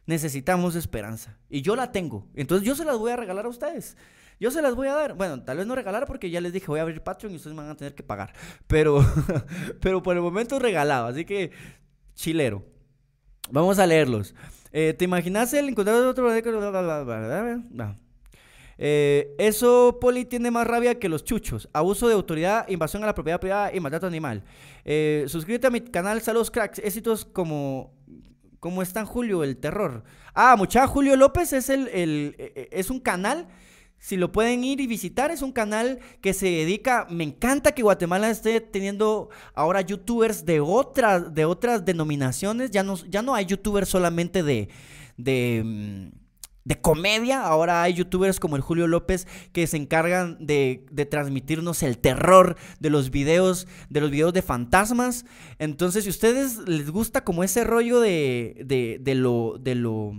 Necesitamos 0.06 0.76
esperanza. 0.76 1.38
Y 1.50 1.62
yo 1.62 1.76
la 1.76 1.92
tengo. 1.92 2.28
Entonces 2.34 2.66
yo 2.66 2.76
se 2.76 2.86
las 2.86 2.98
voy 2.98 3.12
a 3.12 3.18
regalar 3.18 3.46
a 3.46 3.50
ustedes. 3.50 3.98
Yo 4.40 4.52
se 4.52 4.62
las 4.62 4.76
voy 4.76 4.88
a 4.88 4.94
dar. 4.94 5.16
Bueno, 5.16 5.44
tal 5.44 5.58
vez 5.58 5.68
no 5.68 5.76
regalar 5.76 6.06
porque 6.06 6.30
ya 6.30 6.40
les 6.40 6.54
dije 6.54 6.68
voy 6.68 6.80
a 6.80 6.84
abrir 6.84 7.02
Patreon 7.02 7.34
y 7.34 7.38
ustedes 7.38 7.56
me 7.56 7.64
van 7.64 7.72
a 7.72 7.76
tener 7.76 7.96
que 7.96 8.04
pagar. 8.04 8.34
Pero, 8.68 9.06
pero 9.82 10.04
por 10.04 10.16
el 10.16 10.22
momento 10.22 10.60
regalado. 10.60 11.08
Así 11.08 11.26
que, 11.26 11.52
chilero. 12.14 12.66
Vamos 13.50 13.80
a 13.80 13.88
leerlos. 13.88 14.36
Eh, 14.72 14.94
¿Te 14.94 15.06
imaginas 15.06 15.54
el 15.54 15.70
encontrar 15.70 15.96
otro... 16.04 16.30
Eh, 18.78 19.36
eso, 19.38 19.98
Poli, 20.00 20.26
tiene 20.26 20.52
más 20.52 20.68
rabia 20.68 21.00
que 21.00 21.10
los 21.10 21.24
chuchos. 21.24 21.70
Abuso 21.74 22.08
de 22.08 22.14
autoridad, 22.14 22.68
invasión 22.70 23.04
a 23.04 23.08
la 23.08 23.16
propiedad 23.16 23.40
privada 23.40 23.74
y 23.74 23.80
maltrato 23.80 24.08
animal. 24.08 24.44
Eh, 24.86 25.26
suscríbete 25.28 25.68
a 25.68 25.72
mi 25.72 25.82
canal, 25.82 26.22
saludos 26.22 26.52
cracks. 26.52 26.80
Éxitos 26.80 27.26
como... 27.26 27.96
¿Cómo 28.60 28.82
están 28.82 29.06
Julio? 29.06 29.44
El 29.44 29.58
terror. 29.58 30.04
Ah, 30.34 30.56
mucha 30.58 30.88
Julio 30.88 31.16
López 31.16 31.54
es, 31.54 31.70
el, 31.70 31.88
el, 31.90 32.36
e, 32.40 32.52
e, 32.56 32.70
es 32.72 32.90
un 32.90 33.00
canal 33.00 33.48
si 34.00 34.16
lo 34.16 34.32
pueden 34.32 34.64
ir 34.64 34.80
y 34.80 34.88
visitar, 34.88 35.32
es 35.32 35.42
un 35.42 35.52
canal 35.52 36.00
que 36.22 36.34
se 36.34 36.46
dedica, 36.46 37.08
me 37.10 37.24
encanta 37.24 37.74
que 37.74 37.82
Guatemala 37.82 38.30
esté 38.30 38.62
teniendo 38.62 39.30
ahora 39.54 39.82
youtubers 39.82 40.46
de 40.46 40.60
otras, 40.60 41.34
de 41.34 41.46
otras 41.46 41.84
denominaciones, 41.84 42.72
ya 42.72 42.84
no, 42.84 42.96
ya 42.96 43.22
no 43.22 43.34
hay 43.34 43.46
youtubers 43.46 43.90
solamente 43.90 44.44
de, 44.44 44.70
de, 45.18 45.64
mm, 45.66 46.27
de 46.68 46.82
comedia. 46.82 47.44
Ahora 47.44 47.82
hay 47.82 47.94
youtubers 47.94 48.42
como 48.42 48.58
el 48.58 48.62
Julio 48.62 48.88
López 48.88 49.26
que 49.54 49.66
se 49.68 49.78
encargan 49.78 50.38
de, 50.46 50.84
transmitirnos 51.10 51.82
el 51.82 51.98
terror 51.98 52.58
de 52.82 52.90
los 52.90 53.10
videos, 53.10 53.68
de 53.90 54.02
los 54.02 54.12
videos 54.12 54.34
de 54.34 54.42
fantasmas. 54.42 55.26
Entonces, 55.60 56.04
si 56.04 56.10
a 56.10 56.12
ustedes 56.12 56.58
les 56.68 56.92
gusta 56.92 57.24
como 57.24 57.46
ese 57.46 57.64
rollo 57.64 58.02
de, 58.02 58.98
de, 59.02 59.16
lo, 59.16 59.58
de 59.62 59.76
lo 59.76 60.12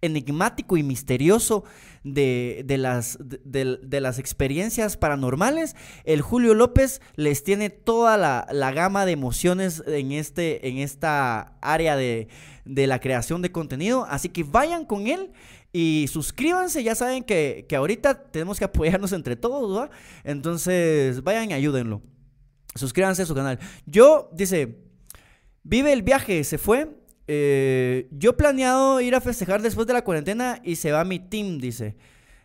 enigmático 0.00 0.76
y 0.76 0.84
misterioso 0.84 1.64
de, 2.04 2.64
las, 2.78 3.18
de, 3.20 4.00
las 4.00 4.20
experiencias 4.20 4.96
paranormales, 4.96 5.74
el 6.04 6.22
Julio 6.22 6.54
López 6.54 7.02
les 7.16 7.42
tiene 7.42 7.70
toda 7.70 8.16
la, 8.16 8.46
la 8.52 8.70
gama 8.70 9.04
de 9.04 9.12
emociones 9.12 9.82
en, 9.84 10.12
este, 10.12 10.68
en 10.68 10.78
esta 10.78 11.58
área 11.60 11.96
de, 11.96 12.28
de 12.64 12.86
la 12.86 13.00
creación 13.00 13.42
de 13.42 13.50
contenido. 13.50 14.06
Así 14.08 14.28
que 14.28 14.44
vayan 14.44 14.84
con 14.84 15.08
él 15.08 15.32
y 15.80 16.08
suscríbanse, 16.08 16.82
ya 16.82 16.96
saben 16.96 17.22
que, 17.22 17.64
ahorita 17.72 18.24
tenemos 18.32 18.58
que 18.58 18.64
apoyarnos 18.72 19.12
entre 19.12 19.36
todos, 19.36 19.78
¿va? 19.78 19.90
Entonces, 20.24 21.22
vayan 21.22 21.52
y 21.52 21.54
ayúdenlo. 21.54 22.02
Suscríbanse 22.74 23.22
a 23.22 23.26
su 23.26 23.34
canal. 23.36 23.60
Yo, 23.86 24.28
dice, 24.32 24.80
vive 25.62 25.92
el 25.92 26.02
viaje, 26.02 26.42
se 26.42 26.58
fue. 26.58 26.90
Eh, 27.28 28.08
yo 28.10 28.36
planeado 28.36 29.00
ir 29.00 29.14
a 29.14 29.20
festejar 29.20 29.62
después 29.62 29.86
de 29.86 29.92
la 29.92 30.02
cuarentena 30.02 30.60
y 30.64 30.74
se 30.74 30.90
va 30.90 31.04
mi 31.04 31.20
team, 31.20 31.58
dice. 31.58 31.94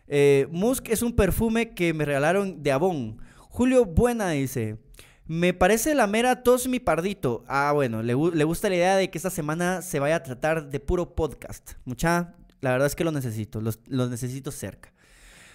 Eh, 0.06 0.46
Musk 0.52 0.88
es 0.90 1.02
un 1.02 1.16
perfume 1.16 1.74
que 1.74 1.92
me 1.92 2.04
regalaron 2.04 2.62
de 2.62 2.70
Avon. 2.70 3.18
Julio 3.48 3.84
Buena 3.84 4.30
dice, 4.30 4.78
me 5.26 5.54
parece 5.54 5.96
la 5.96 6.06
mera 6.06 6.44
tos 6.44 6.68
mi 6.68 6.78
pardito. 6.78 7.44
Ah, 7.48 7.72
bueno, 7.74 8.00
le, 8.00 8.14
gusta 8.14 8.68
la 8.68 8.76
idea 8.76 8.96
de 8.96 9.10
que 9.10 9.18
esta 9.18 9.30
semana 9.30 9.82
se 9.82 9.98
vaya 9.98 10.14
a 10.14 10.22
tratar 10.22 10.70
de 10.70 10.78
puro 10.78 11.16
podcast. 11.16 11.72
Mucha, 11.84 12.36
la 12.64 12.72
verdad 12.72 12.86
es 12.86 12.96
que 12.96 13.04
lo 13.04 13.12
necesito, 13.12 13.60
los, 13.60 13.78
los 13.86 14.08
necesito 14.08 14.50
cerca. 14.50 14.92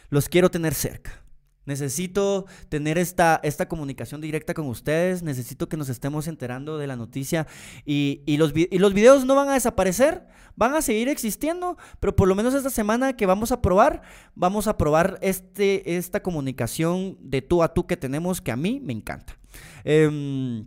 Los 0.09 0.29
quiero 0.29 0.51
tener 0.51 0.75
cerca. 0.75 1.23
Necesito 1.65 2.45
tener 2.69 2.99
esta, 2.99 3.39
esta 3.43 3.67
comunicación 3.67 4.21
directa 4.21 4.53
con 4.53 4.67
ustedes, 4.67 5.23
necesito 5.23 5.67
que 5.67 5.75
nos 5.75 5.89
estemos 5.89 6.27
enterando 6.27 6.77
de 6.77 6.85
la 6.85 6.95
noticia 6.95 7.47
y, 7.83 8.23
los, 8.37 8.53
y 8.55 8.77
los 8.77 8.93
videos 8.93 9.25
no 9.25 9.35
van 9.35 9.49
a 9.49 9.53
desaparecer, 9.53 10.27
van 10.55 10.75
a 10.75 10.81
seguir 10.81 11.09
existiendo, 11.09 11.77
pero 11.99 12.15
por 12.15 12.27
lo 12.27 12.35
menos 12.35 12.53
esta 12.53 12.69
semana 12.69 13.15
que 13.15 13.25
vamos 13.25 13.51
a 13.51 13.61
probar, 13.61 14.03
vamos 14.35 14.67
a 14.67 14.77
probar 14.77 15.17
este, 15.21 15.97
esta 15.97 16.21
comunicación 16.21 17.17
de 17.21 17.41
tú 17.41 17.61
a 17.61 17.73
tú 17.73 17.87
que 17.87 17.97
tenemos 17.97 18.39
que 18.39 18.51
a 18.51 18.55
mí 18.55 18.79
me 18.83 18.93
encanta. 18.93 19.35
Em, 19.83 20.65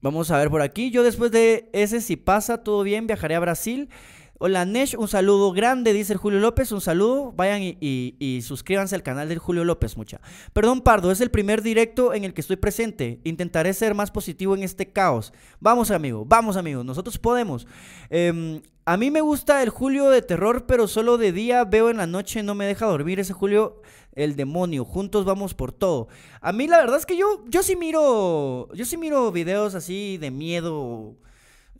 vamos 0.00 0.30
a 0.30 0.38
ver 0.38 0.50
por 0.50 0.62
aquí, 0.62 0.90
yo 0.90 1.02
después 1.02 1.30
de 1.30 1.68
ese 1.72 2.00
si 2.00 2.16
pasa 2.16 2.62
todo 2.62 2.82
bien 2.82 3.06
viajaré 3.06 3.34
a 3.36 3.40
Brasil. 3.40 3.90
Hola 4.38 4.66
Nesh, 4.66 4.94
un 4.98 5.08
saludo 5.08 5.50
grande, 5.52 5.94
dice 5.94 6.12
el 6.12 6.18
Julio 6.18 6.40
López, 6.40 6.70
un 6.70 6.82
saludo. 6.82 7.32
Vayan 7.32 7.62
y, 7.62 8.40
suscríbanse 8.42 8.94
al 8.94 9.02
canal 9.02 9.30
del 9.30 9.38
Julio 9.38 9.64
López, 9.64 9.96
mucha. 9.96 10.20
Perdón, 10.52 10.82
Pardo, 10.82 11.10
es 11.10 11.22
el 11.22 11.30
primer 11.30 11.62
directo 11.62 12.12
en 12.12 12.22
el 12.22 12.34
que 12.34 12.42
estoy 12.42 12.56
presente. 12.56 13.18
Intentaré 13.24 13.72
ser 13.72 13.94
más 13.94 14.10
positivo 14.10 14.54
en 14.54 14.62
este 14.62 14.92
caos. 14.92 15.32
Vamos, 15.58 15.90
amigo, 15.90 16.26
vamos, 16.26 16.58
amigos, 16.58 16.84
nosotros 16.84 17.16
podemos. 17.16 17.66
Em, 18.10 18.60
a 18.84 18.98
mí 18.98 19.10
me 19.10 19.22
gusta 19.22 19.62
el 19.62 19.70
Julio 19.70 20.10
de 20.10 20.20
terror, 20.20 20.66
pero 20.66 20.86
solo 20.86 21.16
de 21.16 21.32
día 21.32 21.64
veo 21.64 21.88
en 21.88 21.96
la 21.96 22.06
noche, 22.06 22.42
no 22.42 22.54
me 22.54 22.66
deja 22.66 22.84
dormir 22.84 23.18
ese 23.18 23.32
Julio, 23.32 23.80
el 24.12 24.36
demonio. 24.36 24.84
Juntos 24.84 25.24
vamos 25.24 25.54
por 25.54 25.72
todo. 25.72 26.08
A 26.42 26.52
mí 26.52 26.66
la 26.66 26.76
verdad 26.76 26.98
es 26.98 27.06
que 27.06 27.16
yo, 27.16 27.42
yo 27.48 27.62
sí 27.62 27.74
miro, 27.74 28.68
yo 28.74 28.84
sí 28.84 28.98
miro 28.98 29.32
videos 29.32 29.74
así 29.74 30.18
de 30.18 30.30
miedo 30.30 31.16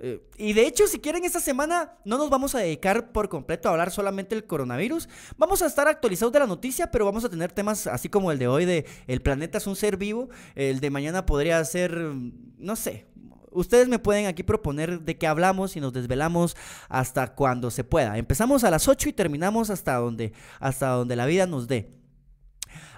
eh, 0.01 0.29
y 0.37 0.53
de 0.53 0.67
hecho, 0.67 0.87
si 0.87 0.99
quieren, 0.99 1.25
esta 1.25 1.41
semana 1.41 1.99
no 2.05 2.19
nos 2.19 2.31
vamos 2.31 2.55
a 2.55 2.59
dedicar 2.59 3.13
por 3.13 3.29
completo 3.29 3.69
a 3.69 3.73
hablar 3.73 3.91
solamente 3.91 4.35
del 4.35 4.47
coronavirus. 4.47 5.09
Vamos 5.37 5.63
a 5.63 5.67
estar 5.67 5.89
actualizados 5.89 6.33
de 6.33 6.41
la 6.41 6.47
noticia, 6.47 6.91
pero 6.91 7.05
vamos 7.05 7.25
a 7.25 7.29
tener 7.29 7.53
temas 7.53 7.87
así 7.87 8.09
como 8.09 8.31
el 8.33 8.39
de 8.39 8.49
hoy 8.49 8.65
de 8.65 8.87
el 9.07 9.23
planeta 9.23 9.59
es 9.59 9.67
un 9.67 9.77
ser 9.77 9.97
vivo. 9.97 10.29
El 10.55 10.81
de 10.81 10.91
mañana 10.91 11.27
podría 11.27 11.65
ser, 11.65 11.97
no 12.59 12.77
sé. 12.77 13.07
Ustedes 13.51 13.89
me 13.89 13.99
pueden 13.99 14.27
aquí 14.27 14.43
proponer 14.43 15.01
de 15.01 15.17
qué 15.17 15.27
hablamos 15.27 15.77
y 15.77 15.81
nos 15.81 15.93
desvelamos 15.95 16.57
hasta 16.89 17.35
cuando 17.35 17.71
se 17.71 17.85
pueda. 17.85 18.19
Empezamos 18.19 18.65
a 18.65 18.71
las 18.71 18.87
8 18.87 19.09
y 19.09 19.13
terminamos 19.15 19.71
hasta 19.71 19.95
donde, 19.95 20.35
hasta 20.61 20.89
donde 20.89 21.17
la 21.17 21.25
vida 21.25 21.47
nos 21.47 21.67
dé. 21.67 21.91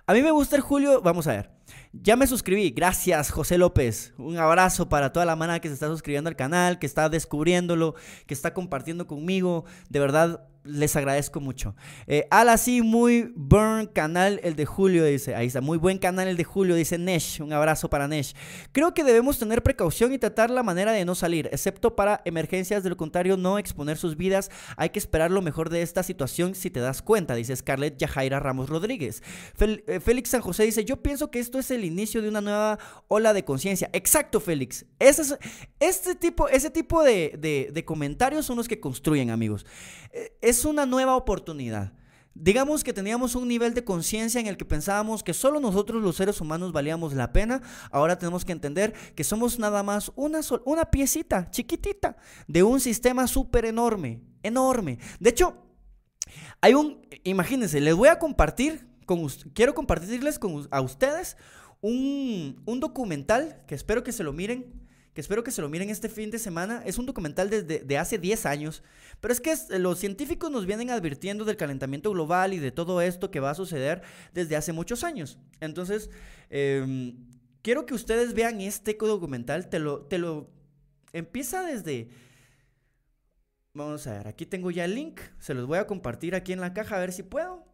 A 0.06 0.14
mí 0.14 0.22
me 0.22 0.32
gusta 0.32 0.56
el 0.56 0.62
Julio, 0.62 1.00
vamos 1.00 1.28
a 1.28 1.32
ver. 1.32 1.57
Ya 2.00 2.14
me 2.16 2.26
suscribí, 2.26 2.70
gracias 2.70 3.30
José 3.30 3.58
López. 3.58 4.14
Un 4.18 4.38
abrazo 4.38 4.88
para 4.88 5.12
toda 5.12 5.26
la 5.26 5.34
manada 5.34 5.60
que 5.60 5.68
se 5.68 5.74
está 5.74 5.88
suscribiendo 5.88 6.28
al 6.28 6.36
canal, 6.36 6.78
que 6.78 6.86
está 6.86 7.08
descubriéndolo, 7.08 7.96
que 8.26 8.34
está 8.34 8.54
compartiendo 8.54 9.06
conmigo. 9.06 9.64
De 9.88 9.98
verdad, 9.98 10.46
les 10.68 10.94
agradezco 10.96 11.40
mucho. 11.40 11.74
Eh, 12.06 12.26
Ala, 12.30 12.56
sí, 12.58 12.82
muy 12.82 13.32
burn 13.34 13.86
canal 13.86 14.38
el 14.42 14.54
de 14.54 14.66
Julio, 14.66 15.04
dice. 15.04 15.34
Ahí 15.34 15.46
está, 15.46 15.60
muy 15.60 15.78
buen 15.78 15.98
canal 15.98 16.28
el 16.28 16.36
de 16.36 16.44
Julio, 16.44 16.74
dice 16.74 16.98
Nesh. 16.98 17.40
Un 17.40 17.52
abrazo 17.52 17.88
para 17.88 18.06
Nesh. 18.06 18.34
Creo 18.72 18.94
que 18.94 19.02
debemos 19.02 19.38
tener 19.38 19.62
precaución 19.62 20.12
y 20.12 20.18
tratar 20.18 20.50
la 20.50 20.62
manera 20.62 20.92
de 20.92 21.04
no 21.04 21.14
salir, 21.14 21.48
excepto 21.52 21.96
para 21.96 22.20
emergencias. 22.24 22.82
De 22.82 22.90
lo 22.90 22.96
contrario, 22.96 23.36
no 23.36 23.58
exponer 23.58 23.96
sus 23.96 24.16
vidas. 24.16 24.50
Hay 24.76 24.90
que 24.90 24.98
esperar 24.98 25.30
lo 25.30 25.42
mejor 25.42 25.70
de 25.70 25.82
esta 25.82 26.02
situación 26.02 26.54
si 26.54 26.70
te 26.70 26.80
das 26.80 27.02
cuenta, 27.02 27.34
dice 27.34 27.56
Scarlett 27.56 27.96
Yajaira 27.96 28.38
Ramos 28.38 28.68
Rodríguez. 28.68 29.22
Eh, 29.58 30.00
Félix 30.00 30.30
San 30.30 30.42
José 30.42 30.64
dice: 30.64 30.84
Yo 30.84 31.02
pienso 31.02 31.30
que 31.30 31.38
esto 31.38 31.58
es 31.58 31.70
el 31.70 31.84
inicio 31.84 32.20
de 32.22 32.28
una 32.28 32.40
nueva 32.40 32.78
ola 33.08 33.32
de 33.32 33.44
conciencia. 33.44 33.88
Exacto, 33.92 34.40
Félix. 34.40 34.84
Ese, 34.98 35.38
este 35.80 36.14
tipo, 36.14 36.48
ese 36.48 36.70
tipo 36.70 37.02
de, 37.02 37.68
de 37.72 37.84
comentarios 37.84 38.44
son 38.44 38.56
los 38.56 38.68
que 38.68 38.80
construyen, 38.80 39.30
amigos. 39.30 39.64
Eh, 40.12 40.36
es 40.40 40.64
una 40.64 40.86
nueva 40.86 41.16
oportunidad. 41.16 41.92
Digamos 42.40 42.84
que 42.84 42.92
teníamos 42.92 43.34
un 43.34 43.48
nivel 43.48 43.74
de 43.74 43.82
conciencia 43.82 44.40
en 44.40 44.46
el 44.46 44.56
que 44.56 44.64
pensábamos 44.64 45.24
que 45.24 45.34
solo 45.34 45.58
nosotros 45.58 46.00
los 46.00 46.14
seres 46.14 46.40
humanos 46.40 46.72
valíamos 46.72 47.12
la 47.14 47.32
pena. 47.32 47.60
Ahora 47.90 48.16
tenemos 48.16 48.44
que 48.44 48.52
entender 48.52 48.92
que 49.16 49.24
somos 49.24 49.58
nada 49.58 49.82
más 49.82 50.12
una, 50.14 50.40
una 50.64 50.84
piecita 50.84 51.50
chiquitita 51.50 52.16
de 52.46 52.62
un 52.62 52.78
sistema 52.78 53.26
súper 53.26 53.64
enorme, 53.64 54.22
enorme. 54.44 55.00
De 55.18 55.30
hecho, 55.30 55.56
hay 56.60 56.74
un, 56.74 57.04
imagínense, 57.24 57.80
les 57.80 57.94
voy 57.96 58.08
a 58.08 58.20
compartir, 58.20 58.86
con, 59.04 59.26
quiero 59.52 59.74
compartirles 59.74 60.38
con, 60.38 60.68
a 60.70 60.80
ustedes 60.80 61.36
un, 61.80 62.62
un 62.66 62.78
documental 62.78 63.64
que 63.66 63.74
espero 63.74 64.04
que 64.04 64.12
se 64.12 64.22
lo 64.22 64.32
miren 64.32 64.87
espero 65.20 65.42
que 65.42 65.50
se 65.50 65.62
lo 65.62 65.68
miren 65.68 65.90
este 65.90 66.08
fin 66.08 66.30
de 66.30 66.38
semana. 66.38 66.82
Es 66.84 66.98
un 66.98 67.06
documental 67.06 67.50
desde 67.50 67.80
de 67.80 67.98
hace 67.98 68.18
10 68.18 68.46
años, 68.46 68.82
pero 69.20 69.32
es 69.32 69.40
que 69.40 69.54
los 69.78 69.98
científicos 69.98 70.50
nos 70.50 70.66
vienen 70.66 70.90
advirtiendo 70.90 71.44
del 71.44 71.56
calentamiento 71.56 72.10
global 72.10 72.54
y 72.54 72.58
de 72.58 72.70
todo 72.70 73.00
esto 73.00 73.30
que 73.30 73.40
va 73.40 73.50
a 73.50 73.54
suceder 73.54 74.02
desde 74.32 74.56
hace 74.56 74.72
muchos 74.72 75.04
años. 75.04 75.38
Entonces, 75.60 76.10
em, 76.50 77.16
quiero 77.62 77.86
que 77.86 77.94
ustedes 77.94 78.34
vean 78.34 78.60
este 78.60 78.96
documental. 78.98 79.68
Te 79.68 79.78
lo, 79.78 80.02
te 80.02 80.18
lo 80.18 80.50
empieza 81.12 81.62
desde... 81.62 82.10
Vamos 83.74 84.06
a 84.06 84.14
ver, 84.14 84.28
aquí 84.28 84.46
tengo 84.46 84.70
ya 84.70 84.84
el 84.84 84.94
link. 84.94 85.20
Se 85.38 85.54
los 85.54 85.66
voy 85.66 85.78
a 85.78 85.86
compartir 85.86 86.34
aquí 86.34 86.52
en 86.52 86.60
la 86.60 86.72
caja 86.74 86.96
a 86.96 87.00
ver 87.00 87.12
si 87.12 87.22
puedo. 87.22 87.64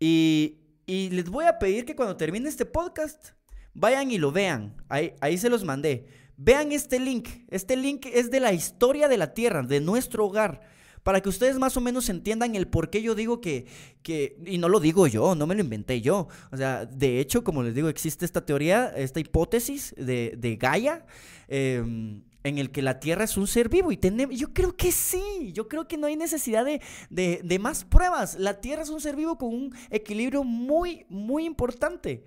Y, 0.00 0.60
y 0.86 1.10
les 1.10 1.28
voy 1.28 1.46
a 1.46 1.58
pedir 1.58 1.84
que 1.84 1.94
cuando 1.94 2.16
termine 2.16 2.48
este 2.48 2.66
podcast 2.66 3.30
Vayan 3.74 4.10
y 4.10 4.18
lo 4.18 4.32
vean. 4.32 4.74
Ahí, 4.88 5.14
ahí 5.20 5.36
se 5.36 5.50
los 5.50 5.64
mandé. 5.64 6.06
Vean 6.36 6.72
este 6.72 6.98
link. 6.98 7.28
Este 7.48 7.76
link 7.76 8.06
es 8.06 8.30
de 8.30 8.40
la 8.40 8.52
historia 8.52 9.08
de 9.08 9.16
la 9.16 9.34
Tierra, 9.34 9.62
de 9.62 9.80
nuestro 9.80 10.26
hogar. 10.26 10.60
Para 11.02 11.20
que 11.20 11.28
ustedes 11.28 11.58
más 11.58 11.76
o 11.76 11.82
menos 11.82 12.08
entiendan 12.08 12.54
el 12.54 12.66
por 12.66 12.88
qué 12.88 13.02
yo 13.02 13.14
digo 13.14 13.40
que, 13.40 13.66
que, 14.02 14.38
y 14.46 14.56
no 14.56 14.70
lo 14.70 14.80
digo 14.80 15.06
yo, 15.06 15.34
no 15.34 15.46
me 15.46 15.54
lo 15.54 15.60
inventé 15.60 16.00
yo. 16.00 16.28
O 16.50 16.56
sea, 16.56 16.86
de 16.86 17.20
hecho, 17.20 17.44
como 17.44 17.62
les 17.62 17.74
digo, 17.74 17.88
existe 17.88 18.24
esta 18.24 18.46
teoría, 18.46 18.86
esta 18.96 19.20
hipótesis 19.20 19.94
de, 19.98 20.34
de 20.38 20.56
Gaia, 20.56 21.04
em, 21.46 22.22
en 22.42 22.58
el 22.58 22.70
que 22.70 22.80
la 22.80 23.00
Tierra 23.00 23.24
es 23.24 23.36
un 23.36 23.46
ser 23.46 23.68
vivo. 23.68 23.92
Y 23.92 23.98
yo 24.36 24.54
creo 24.54 24.76
que 24.76 24.92
sí, 24.92 25.52
yo 25.52 25.68
creo 25.68 25.86
que 25.86 25.98
no 25.98 26.06
hay 26.06 26.16
necesidad 26.16 26.64
de, 26.64 26.80
de, 27.10 27.42
de 27.44 27.58
más 27.58 27.84
pruebas. 27.84 28.38
La 28.38 28.60
Tierra 28.60 28.82
es 28.82 28.88
un 28.88 29.00
ser 29.00 29.14
vivo 29.14 29.36
con 29.36 29.50
un 29.54 29.76
equilibrio 29.90 30.42
muy, 30.42 31.04
muy 31.10 31.44
importante 31.44 32.24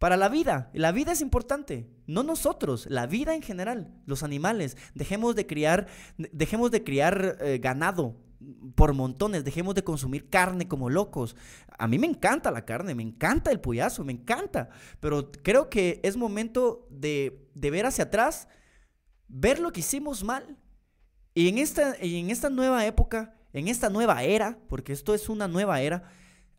para 0.00 0.16
la 0.16 0.30
vida. 0.30 0.70
La 0.72 0.92
vida 0.92 1.12
es 1.12 1.20
importante, 1.20 1.86
no 2.06 2.22
nosotros, 2.22 2.86
la 2.88 3.06
vida 3.06 3.34
en 3.34 3.42
general, 3.42 3.92
los 4.06 4.22
animales. 4.22 4.78
Dejemos 4.94 5.36
de 5.36 5.46
criar, 5.46 5.88
dejemos 6.16 6.70
de 6.70 6.82
criar 6.82 7.36
eh, 7.38 7.58
ganado 7.58 8.16
por 8.74 8.94
montones, 8.94 9.44
dejemos 9.44 9.74
de 9.74 9.84
consumir 9.84 10.30
carne 10.30 10.66
como 10.66 10.88
locos. 10.88 11.36
A 11.78 11.86
mí 11.86 11.98
me 11.98 12.06
encanta 12.06 12.50
la 12.50 12.64
carne, 12.64 12.94
me 12.94 13.02
encanta 13.02 13.50
el 13.50 13.60
puyazo, 13.60 14.02
me 14.02 14.14
encanta, 14.14 14.70
pero 15.00 15.30
creo 15.30 15.68
que 15.68 16.00
es 16.02 16.16
momento 16.16 16.88
de, 16.88 17.46
de 17.54 17.70
ver 17.70 17.84
hacia 17.84 18.04
atrás, 18.04 18.48
ver 19.28 19.58
lo 19.58 19.70
que 19.70 19.80
hicimos 19.80 20.24
mal. 20.24 20.56
Y 21.34 21.48
en 21.48 21.58
esta, 21.58 21.94
en 22.00 22.30
esta 22.30 22.48
nueva 22.48 22.86
época, 22.86 23.34
en 23.52 23.68
esta 23.68 23.90
nueva 23.90 24.22
era, 24.22 24.60
porque 24.70 24.94
esto 24.94 25.12
es 25.12 25.28
una 25.28 25.46
nueva 25.46 25.82
era, 25.82 26.04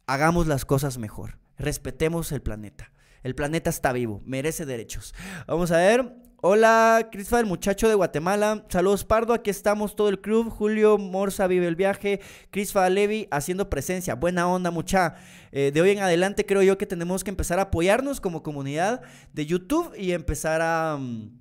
hagamos 0.06 0.46
las 0.46 0.64
cosas 0.64 1.00
mejor, 1.00 1.40
respetemos 1.58 2.32
el 2.32 2.44
planeta. 2.44 2.92
El 3.24 3.36
planeta 3.36 3.70
está 3.70 3.94
vivo, 3.94 4.22
merece 4.26 4.66
derechos. 4.66 5.14
Vamos 5.48 5.72
a 5.72 5.78
ver. 5.78 6.16
Hola, 6.44 7.10
Crisfa, 7.12 7.40
el 7.40 7.46
muchacho 7.46 7.88
de 7.88 7.94
Guatemala. 7.94 8.66
Saludos, 8.68 9.06
Pardo. 9.06 9.34
Aquí 9.34 9.52
estamos 9.52 9.96
todo 9.96 10.10
el 10.10 10.22
club. 10.22 10.50
Julio 10.50 10.98
Morza 10.98 11.46
vive 11.46 11.68
el 11.68 11.76
viaje. 11.76 12.20
Crisfa 12.50 12.90
Levi 12.90 13.28
haciendo 13.30 13.70
presencia. 13.70 14.16
Buena 14.16 14.48
onda, 14.48 14.72
mucha. 14.72 15.18
Eh, 15.52 15.70
de 15.72 15.82
hoy 15.82 15.92
en 15.92 16.00
adelante 16.00 16.44
creo 16.44 16.64
yo 16.64 16.80
que 16.80 16.88
tenemos 16.88 17.24
que 17.24 17.30
empezar 17.30 17.60
a 17.60 17.64
apoyarnos 17.64 18.20
como 18.20 18.42
comunidad 18.42 19.02
de 19.34 19.46
YouTube 19.46 19.94
y 19.96 20.14
empezar 20.14 20.62
a... 20.64 20.98
Mm, 21.00 21.40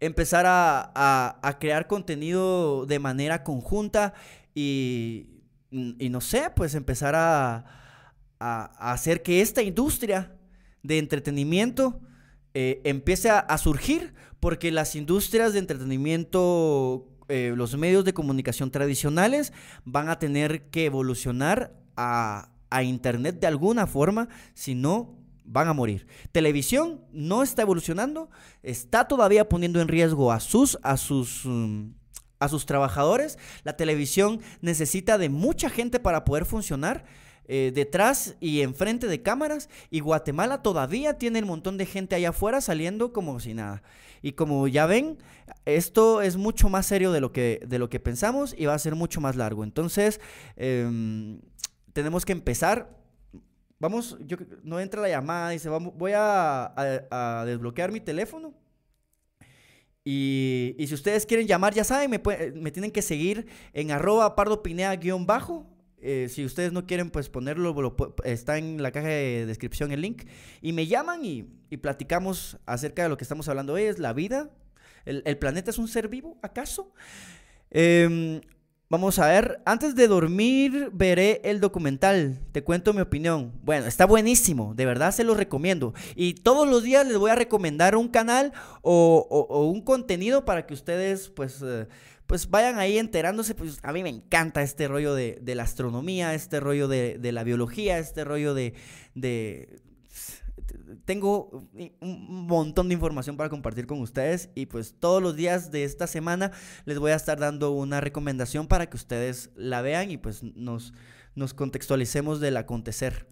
empezar 0.00 0.44
a, 0.46 1.56
crear 1.60 1.86
contenido 1.86 2.86
de 2.86 2.98
manera 2.98 3.42
conjunta 3.42 4.14
y, 4.54 5.42
y 5.70 6.08
no 6.08 6.20
sé, 6.20 6.50
pues 6.54 6.74
empezar 6.74 7.14
a, 7.14 7.64
a 8.38 8.92
hacer 8.92 9.22
que 9.22 9.40
esta 9.40 9.62
industria 9.62 10.30
de 10.84 10.98
entretenimiento 10.98 12.00
eh, 12.56 12.80
empiece 12.84 13.30
a, 13.30 13.58
surgir 13.58 14.14
porque 14.38 14.70
las 14.70 14.94
industrias 14.94 15.54
de 15.54 15.58
entretenimiento, 15.58 17.08
eh, 17.28 17.52
los 17.56 17.76
medios 17.76 18.04
de 18.04 18.14
comunicación 18.14 18.70
tradicionales 18.70 19.52
van 19.84 20.08
a 20.08 20.20
tener 20.20 20.70
que 20.70 20.84
evolucionar 20.84 21.74
a, 21.96 22.50
Internet 22.82 23.38
de 23.38 23.46
alguna 23.46 23.86
forma, 23.86 24.28
si 24.52 24.74
no 24.74 25.16
van 25.44 25.68
a 25.68 25.72
morir. 25.72 26.08
Televisión 26.32 27.04
no 27.12 27.44
está 27.44 27.62
evolucionando, 27.62 28.30
está 28.64 29.06
todavía 29.06 29.48
poniendo 29.48 29.80
en 29.80 29.86
riesgo 29.86 30.32
a 30.32 30.40
sus, 30.40 30.76
a 30.82 30.96
sus, 30.96 31.42
mm, 31.44 31.90
a 32.40 32.48
sus 32.48 32.66
trabajadores. 32.66 33.38
La 33.62 33.76
televisión 33.76 34.40
necesita 34.60 35.18
de 35.18 35.28
mucha 35.28 35.70
gente 35.70 36.00
para 36.00 36.24
poder 36.24 36.46
funcionar 36.46 37.04
eh, 37.46 37.72
detrás 37.74 38.36
y 38.40 38.62
enfrente 38.62 39.06
de 39.06 39.22
cámaras 39.22 39.68
y 39.90 40.00
Guatemala 40.00 40.62
todavía 40.62 41.18
tiene 41.18 41.40
un 41.40 41.48
montón 41.48 41.76
de 41.76 41.84
gente 41.86 42.14
allá 42.14 42.30
afuera 42.30 42.60
saliendo 42.60 43.12
como 43.12 43.38
si 43.40 43.54
nada. 43.54 43.82
Y 44.22 44.32
como 44.32 44.66
ya 44.68 44.86
ven, 44.86 45.18
esto 45.66 46.22
es 46.22 46.38
mucho 46.38 46.70
más 46.70 46.86
serio 46.86 47.12
de 47.12 47.20
lo 47.20 47.32
que, 47.32 47.60
de 47.66 47.78
lo 47.78 47.90
que 47.90 48.00
pensamos 48.00 48.54
y 48.56 48.64
va 48.64 48.72
a 48.72 48.78
ser 48.78 48.94
mucho 48.94 49.20
más 49.20 49.36
largo. 49.36 49.64
Entonces, 49.64 50.20
em, 50.56 51.40
tenemos 51.92 52.24
que 52.24 52.32
empezar. 52.32 52.98
Vamos, 53.78 54.16
yo, 54.20 54.38
no 54.62 54.80
entra 54.80 55.02
la 55.02 55.10
llamada, 55.10 55.50
dice, 55.50 55.68
voy 55.68 56.12
a, 56.14 57.44
desbloquear 57.44 57.92
mi 57.92 58.00
teléfono. 58.00 58.54
Y, 60.02 60.74
si 60.78 60.94
ustedes 60.94 61.26
quieren 61.26 61.46
llamar, 61.46 61.74
ya 61.74 61.84
saben, 61.84 62.10
me, 62.10 62.22
me 62.54 62.70
tienen 62.70 62.90
que 62.90 63.02
seguir 63.02 63.46
en 63.74 63.90
arroba 63.90 64.34
pardopinea-bajo 64.34 65.73
eh, 66.06 66.28
si 66.28 66.44
ustedes 66.44 66.70
no 66.70 66.86
quieren, 66.86 67.08
pues 67.08 67.30
ponerlo, 67.30 67.96
está 68.24 68.58
en 68.58 68.82
la 68.82 68.92
caja 68.92 69.08
de 69.08 69.46
descripción 69.46 69.90
el 69.90 70.02
link. 70.02 70.24
Y 70.60 70.74
me 70.74 70.86
llaman 70.86 71.24
y, 71.24 71.44
platicamos 71.80 72.58
acerca 72.66 73.02
de 73.02 73.08
lo 73.08 73.16
que 73.16 73.24
estamos 73.24 73.48
hablando 73.48 73.72
hoy, 73.72 73.84
es 73.84 73.98
la 73.98 74.12
vida. 74.12 74.50
¿El, 75.06 75.38
planeta 75.38 75.70
es 75.70 75.78
un 75.78 75.88
ser 75.88 76.08
vivo, 76.08 76.38
acaso? 76.42 76.92
Em, 77.70 78.42
vamos 78.90 79.18
a 79.18 79.28
ver, 79.28 79.62
antes 79.64 79.94
de 79.94 80.06
dormir 80.06 80.90
veré 80.92 81.40
el 81.42 81.58
documental, 81.58 82.38
te 82.52 82.62
cuento 82.62 82.92
mi 82.92 83.00
opinión. 83.00 83.52
Bueno, 83.62 83.86
está 83.86 84.04
buenísimo, 84.04 84.74
de 84.74 84.84
verdad 84.84 85.10
se 85.10 85.24
lo 85.24 85.34
recomiendo. 85.34 85.94
Y 86.14 86.34
todos 86.34 86.68
los 86.68 86.82
días 86.82 87.06
les 87.06 87.16
voy 87.16 87.30
a 87.30 87.34
recomendar 87.34 87.96
un 87.96 88.08
canal 88.08 88.52
o, 88.82 89.66
un 89.72 89.80
contenido 89.80 90.44
para 90.44 90.66
que 90.66 90.74
ustedes 90.74 91.30
pues... 91.30 91.62
Eh, 91.62 91.88
pues 92.26 92.48
vayan 92.48 92.78
ahí 92.78 92.98
enterándose, 92.98 93.54
pues 93.54 93.78
a 93.82 93.92
mí 93.92 94.02
me 94.02 94.08
encanta 94.08 94.62
este 94.62 94.88
rollo 94.88 95.14
de, 95.14 95.40
la 95.44 95.62
astronomía, 95.62 96.34
este 96.34 96.60
rollo 96.60 96.88
de, 96.88 97.32
la 97.32 97.44
biología, 97.44 97.98
este 97.98 98.24
rollo 98.24 98.54
de, 98.54 98.74
Tengo 101.04 101.68
un 102.00 102.46
montón 102.46 102.88
de 102.88 102.94
información 102.94 103.36
para 103.36 103.50
compartir 103.50 103.86
con 103.86 104.00
ustedes 104.00 104.48
y 104.54 104.66
pues 104.66 104.94
todos 104.98 105.22
los 105.22 105.36
días 105.36 105.70
de 105.70 105.84
esta 105.84 106.06
semana 106.06 106.50
les 106.86 106.98
voy 106.98 107.10
a 107.10 107.16
estar 107.16 107.38
dando 107.38 107.72
una 107.72 108.00
recomendación 108.00 108.68
para 108.68 108.88
que 108.88 108.96
ustedes 108.96 109.50
la 109.54 109.82
vean 109.82 110.10
y 110.10 110.16
pues 110.16 110.42
nos, 110.42 110.94
nos 111.34 111.52
contextualicemos 111.52 112.40
del 112.40 112.56
acontecer 112.56 113.28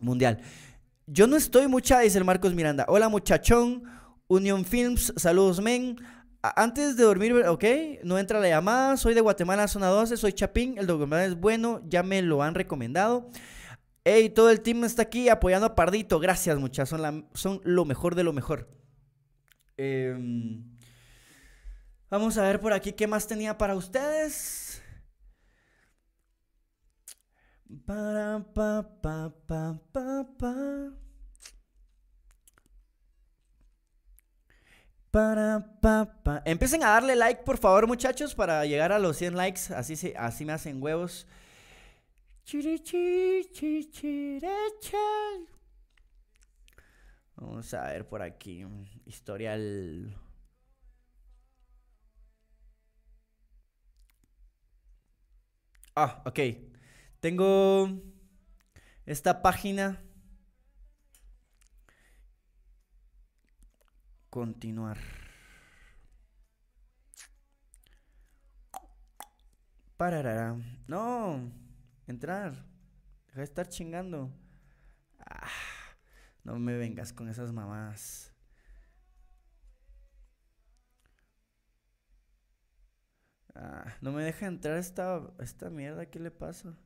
mundial. 0.00 0.40
Yo 1.06 1.26
no 1.26 1.36
estoy 1.36 1.68
mucha, 1.68 2.00
dice 2.00 2.18
el 2.18 2.24
Marcos 2.24 2.54
Miranda. 2.54 2.86
Hola 2.88 3.10
muchachón, 3.10 3.84
Union 4.26 4.64
Films, 4.64 5.12
saludos 5.16 5.60
men 5.60 5.98
antes 6.56 6.96
de 6.96 7.04
dormir, 7.04 7.32
ok, 7.46 7.64
no 8.04 8.18
entra 8.18 8.40
la 8.40 8.48
llamada, 8.48 8.96
soy 8.96 9.14
de 9.14 9.20
Guatemala, 9.20 9.68
zona 9.68 9.88
12, 9.88 10.16
soy 10.16 10.32
Chapín, 10.32 10.78
el 10.78 10.86
documental 10.86 11.22
es 11.22 11.36
bueno, 11.36 11.82
ya 11.88 12.02
me 12.02 12.22
lo 12.22 12.42
han 12.42 12.54
recomendado. 12.54 13.30
Hey, 14.04 14.30
todo 14.30 14.50
el 14.50 14.60
team 14.60 14.84
está 14.84 15.02
aquí 15.02 15.28
apoyando 15.28 15.66
a 15.66 15.74
Pardito, 15.74 16.20
gracias 16.20 16.58
muchachos, 16.58 17.00
son, 17.00 17.28
son 17.34 17.60
lo 17.64 17.84
mejor 17.84 18.14
de 18.14 18.24
lo 18.24 18.32
mejor. 18.32 18.68
Em, 19.76 20.64
vamos 22.08 22.38
a 22.38 22.42
ver 22.42 22.60
por 22.60 22.72
aquí 22.72 22.92
qué 22.92 23.06
más 23.06 23.26
tenía 23.26 23.58
para 23.58 23.74
ustedes. 23.74 24.82
Para, 27.84 28.44
pa, 28.54 28.88
pa, 29.02 29.34
pa, 29.46 29.80
pa, 29.92 30.26
pa. 30.38 31.05
Empiecen 36.44 36.82
a 36.82 36.90
darle 36.90 37.16
like, 37.16 37.42
por 37.42 37.58
favor, 37.58 37.86
muchachos, 37.86 38.34
para 38.34 38.64
llegar 38.66 38.92
a 38.92 38.98
los 38.98 39.16
100 39.16 39.36
likes. 39.36 39.74
Así, 39.74 39.96
se, 39.96 40.14
así 40.16 40.44
me 40.44 40.52
hacen 40.52 40.82
huevos. 40.82 41.26
Vamos 47.36 47.72
a 47.74 47.84
ver 47.86 48.06
por 48.06 48.22
aquí. 48.22 48.66
Historial. 49.04 50.14
Ah, 55.94 56.22
ok. 56.26 56.38
Tengo 57.20 57.90
esta 59.06 59.42
página 59.42 60.05
continuar. 64.36 64.98
Pararara. 69.96 70.58
No, 70.86 71.50
entrar. 72.06 72.52
Deja 73.28 73.38
de 73.38 73.44
estar 73.44 73.66
chingando. 73.66 74.30
Ah, 75.18 75.48
no 76.44 76.58
me 76.58 76.76
vengas 76.76 77.14
con 77.14 77.30
esas 77.30 77.50
mamás. 77.50 78.34
Ah, 83.54 83.96
no 84.02 84.12
me 84.12 84.22
deja 84.22 84.46
entrar 84.46 84.76
esta, 84.76 85.32
esta 85.38 85.70
mierda. 85.70 86.10
¿Qué 86.10 86.20
le 86.20 86.30
pasa? 86.30 86.76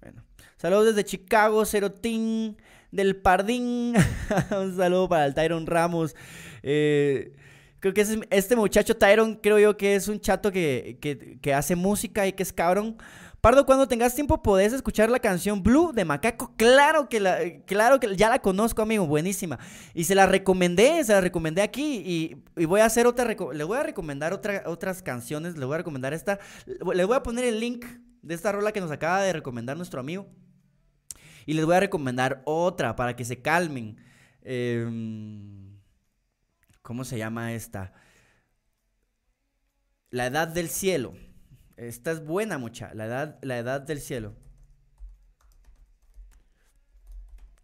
Bueno. 0.00 0.24
Saludos 0.56 0.86
desde 0.86 1.04
Chicago, 1.04 1.64
Cerotín 1.64 2.56
del 2.90 3.16
Pardín. 3.16 3.94
Un 4.50 4.76
saludo 4.76 5.08
para 5.08 5.26
el 5.26 5.34
Tyron 5.34 5.66
Ramos. 5.66 6.14
Eh, 6.62 7.32
creo 7.80 7.94
que 7.94 8.00
es, 8.00 8.18
este 8.30 8.56
muchacho 8.56 8.96
Tyron, 8.96 9.36
creo 9.36 9.58
yo 9.58 9.76
que 9.76 9.94
es 9.94 10.08
un 10.08 10.20
chato 10.20 10.50
que, 10.50 10.98
hace 11.54 11.76
música 11.76 12.26
y 12.26 12.32
que 12.32 12.42
es 12.42 12.52
cabrón. 12.52 12.96
Pardo, 13.40 13.64
cuando 13.66 13.86
tengas 13.86 14.16
tiempo 14.16 14.42
podés 14.42 14.72
escuchar 14.72 15.10
la 15.10 15.20
canción 15.20 15.62
Blue 15.62 15.92
de 15.92 16.04
Macaco. 16.04 16.52
Claro 16.56 17.08
que 17.08 17.20
la, 17.20 17.38
claro 17.66 18.00
que 18.00 18.16
ya 18.16 18.28
la 18.28 18.40
conozco, 18.40 18.82
amigo, 18.82 19.06
buenísima. 19.06 19.60
Y 19.94 20.04
se 20.04 20.16
la 20.16 20.26
recomendé, 20.26 21.04
se 21.04 21.12
la 21.12 21.20
recomendé 21.20 21.62
aquí 21.62 22.02
y, 22.56 22.64
voy 22.64 22.80
a 22.80 22.86
hacer 22.86 23.06
otra, 23.06 23.24
le 23.24 23.64
voy 23.64 23.78
a 23.78 23.84
recomendar 23.84 24.32
otra, 24.32 24.64
otras 24.66 25.02
canciones, 25.02 25.56
le 25.56 25.64
voy 25.64 25.74
a 25.74 25.78
recomendar 25.78 26.14
esta, 26.14 26.40
le 26.66 27.04
voy 27.04 27.16
a 27.16 27.22
poner 27.22 27.44
el 27.44 27.60
link 27.60 27.86
de 28.22 28.34
esta 28.34 28.52
rola 28.52 28.72
que 28.72 28.80
nos 28.80 28.90
acaba 28.90 29.22
de 29.22 29.32
recomendar 29.32 29.76
nuestro 29.76 30.00
amigo. 30.00 30.26
Y 31.46 31.54
les 31.54 31.64
voy 31.64 31.76
a 31.76 31.80
recomendar 31.80 32.42
otra 32.44 32.94
para 32.94 33.16
que 33.16 33.24
se 33.24 33.40
calmen. 33.40 33.96
Em, 34.42 35.78
¿Cómo 36.82 37.04
se 37.04 37.18
llama 37.18 37.52
esta? 37.54 37.92
La 40.10 40.26
Edad 40.26 40.48
del 40.48 40.68
Cielo. 40.68 41.14
Esta 41.76 42.10
es 42.10 42.24
buena, 42.24 42.58
mucha. 42.58 42.92
La 42.94 43.06
Edad, 43.06 43.38
la 43.42 43.58
edad 43.58 43.80
del 43.80 44.00
Cielo. 44.00 44.34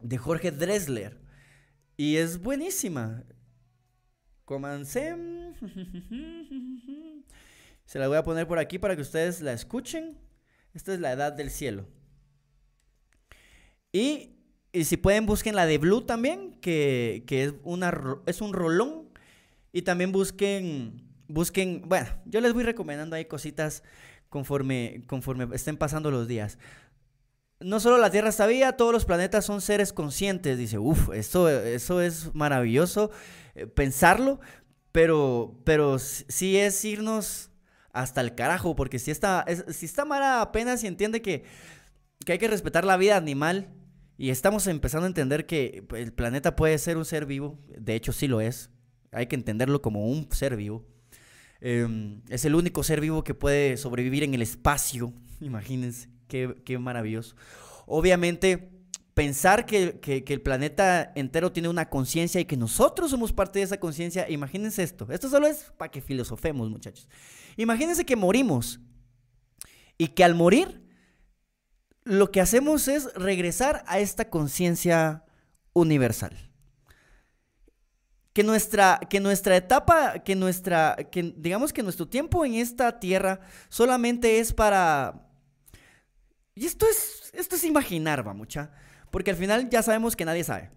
De 0.00 0.18
Jorge 0.18 0.50
Dressler. 0.50 1.20
Y 1.96 2.16
es 2.16 2.38
buenísima. 2.38 3.24
Comencé. 4.44 5.16
Se 7.86 7.98
la 7.98 8.08
voy 8.08 8.16
a 8.16 8.24
poner 8.24 8.46
por 8.46 8.58
aquí 8.58 8.78
para 8.78 8.96
que 8.96 9.02
ustedes 9.02 9.40
la 9.40 9.52
escuchen. 9.52 10.18
Esta 10.74 10.92
es 10.92 11.00
la 11.00 11.12
Edad 11.12 11.32
del 11.32 11.50
Cielo. 11.50 11.86
Y, 13.92 14.32
si 14.82 14.96
pueden, 14.96 15.24
busquen 15.24 15.54
la 15.54 15.66
de 15.66 15.78
Blue 15.78 16.02
también, 16.02 16.58
que, 16.60 17.22
es, 17.28 17.54
una, 17.62 18.18
es 18.26 18.40
un 18.40 18.52
rolón. 18.52 19.08
Y 19.72 19.82
también 19.82 20.10
busquen, 20.10 21.02
busquen, 21.28 21.82
bueno, 21.86 22.08
yo 22.26 22.40
les 22.40 22.52
voy 22.52 22.64
recomendando 22.64 23.14
ahí 23.14 23.24
cositas 23.24 23.84
conforme, 24.28 25.04
conforme 25.06 25.48
estén 25.54 25.76
pasando 25.76 26.10
los 26.10 26.26
días. 26.26 26.58
No 27.60 27.78
solo 27.78 27.98
la 27.98 28.10
Tierra 28.10 28.28
está 28.28 28.46
viva, 28.48 28.76
todos 28.76 28.92
los 28.92 29.04
planetas 29.04 29.44
son 29.44 29.60
seres 29.60 29.92
conscientes. 29.92 30.58
Dice, 30.58 30.78
uff, 30.78 31.10
eso, 31.14 31.48
eso 31.48 32.00
es 32.00 32.34
maravilloso 32.34 33.12
eh, 33.54 33.68
pensarlo, 33.68 34.40
pero, 34.90 35.56
pero 35.64 36.00
sí 36.00 36.56
es 36.56 36.84
irnos 36.84 37.50
hasta 37.94 38.20
el 38.20 38.34
carajo, 38.34 38.76
porque 38.76 38.98
si 38.98 39.10
esta, 39.10 39.46
si 39.68 39.86
esta 39.86 40.04
Mara 40.04 40.42
apenas 40.42 40.84
entiende 40.84 41.22
que, 41.22 41.44
que 42.26 42.32
hay 42.32 42.38
que 42.38 42.48
respetar 42.48 42.84
la 42.84 42.98
vida 42.98 43.16
animal, 43.16 43.72
y 44.16 44.30
estamos 44.30 44.66
empezando 44.66 45.06
a 45.06 45.08
entender 45.08 45.46
que 45.46 45.84
el 45.96 46.12
planeta 46.12 46.54
puede 46.54 46.78
ser 46.78 46.96
un 46.96 47.04
ser 47.04 47.26
vivo, 47.26 47.58
de 47.76 47.94
hecho 47.94 48.12
sí 48.12 48.28
lo 48.28 48.40
es, 48.40 48.70
hay 49.10 49.26
que 49.26 49.36
entenderlo 49.36 49.82
como 49.82 50.06
un 50.06 50.28
ser 50.30 50.56
vivo. 50.56 50.84
Em, 51.60 52.20
es 52.28 52.44
el 52.44 52.54
único 52.54 52.82
ser 52.82 53.00
vivo 53.00 53.24
que 53.24 53.34
puede 53.34 53.76
sobrevivir 53.76 54.22
en 54.22 54.34
el 54.34 54.42
espacio, 54.42 55.12
imagínense, 55.40 56.08
qué, 56.28 56.78
maravilloso. 56.78 57.36
Obviamente, 57.86 58.70
pensar 59.14 59.66
que, 59.66 60.24
el 60.26 60.40
planeta 60.42 61.12
entero 61.14 61.52
tiene 61.52 61.68
una 61.68 61.88
conciencia 61.88 62.40
y 62.40 62.44
que 62.44 62.56
nosotros 62.56 63.10
somos 63.10 63.32
parte 63.32 63.60
de 63.60 63.64
esa 63.64 63.80
conciencia, 63.80 64.28
imagínense 64.30 64.82
esto, 64.82 65.06
esto 65.10 65.28
solo 65.28 65.46
es 65.46 65.72
para 65.76 65.90
que 65.90 66.00
filosofemos 66.00 66.70
muchachos. 66.70 67.08
Imagínense 67.56 68.04
que 68.04 68.16
morimos 68.16 68.80
y 69.98 70.08
que 70.08 70.24
al 70.24 70.34
morir 70.34 70.84
lo 72.04 72.30
que 72.30 72.40
hacemos 72.40 72.88
es 72.88 73.12
regresar 73.14 73.82
a 73.86 73.98
esta 73.98 74.28
conciencia 74.28 75.24
universal. 75.72 76.36
Que 78.32 78.42
nuestra, 78.42 79.00
que 79.08 79.20
nuestra 79.20 79.56
etapa, 79.56 80.18
que 80.18 80.34
nuestra, 80.34 80.96
que 81.10 81.34
digamos 81.36 81.72
que 81.72 81.82
nuestro 81.82 82.08
tiempo 82.08 82.44
en 82.44 82.54
esta 82.54 82.98
tierra 82.98 83.40
solamente 83.68 84.40
es 84.40 84.52
para, 84.52 85.28
y 86.54 86.66
esto 86.66 86.86
es, 86.86 87.30
esto 87.32 87.54
es 87.54 87.64
imaginar, 87.64 88.26
va 88.26 88.34
mucha, 88.34 88.72
porque 89.10 89.30
al 89.30 89.36
final 89.36 89.70
ya 89.70 89.82
sabemos 89.82 90.16
que 90.16 90.24
nadie 90.24 90.42
sabe, 90.42 90.72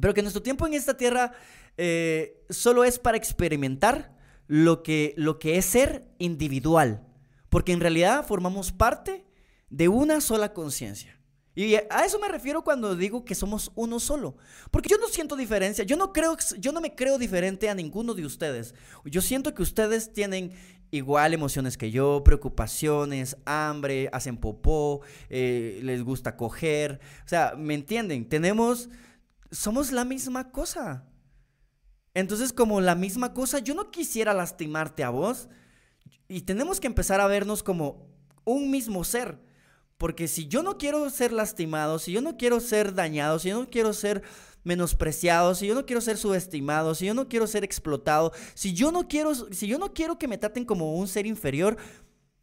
pero 0.00 0.14
que 0.14 0.22
nuestro 0.22 0.42
tiempo 0.42 0.66
en 0.68 0.74
esta 0.74 0.96
tierra 0.96 1.32
eh, 1.76 2.44
solo 2.48 2.84
es 2.84 3.00
para 3.00 3.16
experimentar 3.16 4.13
lo 4.46 4.82
que, 4.82 5.14
lo 5.16 5.38
que 5.38 5.56
es 5.58 5.64
ser 5.64 6.08
individual, 6.18 7.06
porque 7.48 7.72
en 7.72 7.80
realidad 7.80 8.26
formamos 8.26 8.72
parte 8.72 9.24
de 9.70 9.88
una 9.88 10.20
sola 10.20 10.52
conciencia. 10.52 11.18
Y 11.56 11.76
a 11.76 12.04
eso 12.04 12.18
me 12.18 12.28
refiero 12.28 12.62
cuando 12.64 12.96
digo 12.96 13.24
que 13.24 13.36
somos 13.36 13.70
uno 13.76 14.00
solo. 14.00 14.36
Porque 14.72 14.88
yo 14.88 14.98
no 14.98 15.06
siento 15.06 15.36
diferencia. 15.36 15.84
Yo 15.84 15.96
no 15.96 16.12
creo, 16.12 16.36
yo 16.58 16.72
no 16.72 16.80
me 16.80 16.96
creo 16.96 17.16
diferente 17.16 17.70
a 17.70 17.74
ninguno 17.76 18.14
de 18.14 18.26
ustedes. 18.26 18.74
Yo 19.04 19.22
siento 19.22 19.54
que 19.54 19.62
ustedes 19.62 20.12
tienen 20.12 20.52
igual 20.90 21.32
emociones 21.32 21.76
que 21.76 21.92
yo, 21.92 22.22
preocupaciones, 22.24 23.36
hambre, 23.44 24.08
hacen 24.12 24.36
popó, 24.36 25.02
eh, 25.30 25.78
les 25.82 26.02
gusta 26.02 26.36
coger. 26.36 27.00
O 27.24 27.28
sea, 27.28 27.54
¿me 27.56 27.74
entienden? 27.74 28.28
Tenemos, 28.28 28.88
somos 29.52 29.92
la 29.92 30.04
misma 30.04 30.50
cosa. 30.50 31.04
Entonces, 32.14 32.52
como 32.52 32.80
la 32.80 32.94
misma 32.94 33.34
cosa, 33.34 33.58
yo 33.58 33.74
no 33.74 33.90
quisiera 33.90 34.32
lastimarte 34.32 35.04
a 35.04 35.10
vos. 35.10 35.48
Y 36.28 36.42
tenemos 36.42 36.80
que 36.80 36.86
empezar 36.86 37.20
a 37.20 37.26
vernos 37.26 37.62
como 37.62 38.06
un 38.44 38.70
mismo 38.70 39.04
ser. 39.04 39.38
Porque 39.98 40.28
si 40.28 40.46
yo 40.46 40.62
no 40.62 40.78
quiero 40.78 41.08
ser 41.10 41.32
lastimado, 41.32 41.98
si 41.98 42.12
yo 42.12 42.20
no 42.20 42.36
quiero 42.36 42.60
ser 42.60 42.94
dañado, 42.94 43.38
si 43.38 43.48
yo 43.50 43.60
no 43.60 43.70
quiero 43.70 43.92
ser 43.92 44.22
menospreciado, 44.64 45.54
si 45.54 45.66
yo 45.66 45.74
no 45.74 45.86
quiero 45.86 46.00
ser 46.00 46.16
subestimado, 46.16 46.94
si 46.94 47.06
yo 47.06 47.14
no 47.14 47.28
quiero 47.28 47.46
ser 47.46 47.64
explotado, 47.64 48.32
si 48.54 48.72
yo 48.72 48.90
no 48.90 49.08
quiero, 49.08 49.34
si 49.34 49.66
yo 49.66 49.78
no 49.78 49.92
quiero 49.92 50.18
que 50.18 50.26
me 50.26 50.38
traten 50.38 50.64
como 50.64 50.94
un 50.96 51.06
ser 51.06 51.26
inferior, 51.26 51.76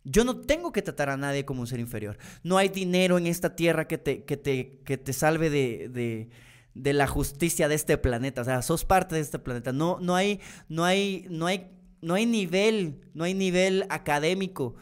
yo 0.03 0.23
no 0.23 0.39
tengo 0.39 0.71
que 0.71 0.81
tratar 0.81 1.09
a 1.09 1.17
nadie 1.17 1.45
como 1.45 1.61
un 1.61 1.67
ser 1.67 1.79
inferior. 1.79 2.17
No 2.43 2.57
hay 2.57 2.69
dinero 2.69 3.17
en 3.17 3.27
esta 3.27 3.55
tierra 3.55 3.87
que 3.87 3.97
te, 3.97 4.23
que 4.23 4.37
te, 4.37 4.79
que 4.85 4.97
te 4.97 5.13
salve 5.13 5.49
de, 5.49 5.89
de, 5.89 6.29
de, 6.73 6.93
la 6.93 7.07
justicia 7.07 7.67
de 7.67 7.75
este 7.75 7.97
planeta. 7.97 8.41
O 8.41 8.45
sea, 8.45 8.61
sos 8.61 8.85
parte 8.85 9.15
de 9.15 9.21
este 9.21 9.39
planeta. 9.39 9.71
No, 9.71 9.99
no 9.99 10.15
hay, 10.15 10.39
no 10.69 10.85
hay, 10.85 11.25
no 11.29 11.47
hay, 11.47 11.71
no 12.01 12.13
hay 12.13 12.25
nivel, 12.25 13.01
no 13.13 13.23
hay 13.23 13.33
nivel 13.33 13.85
académico 13.89 14.75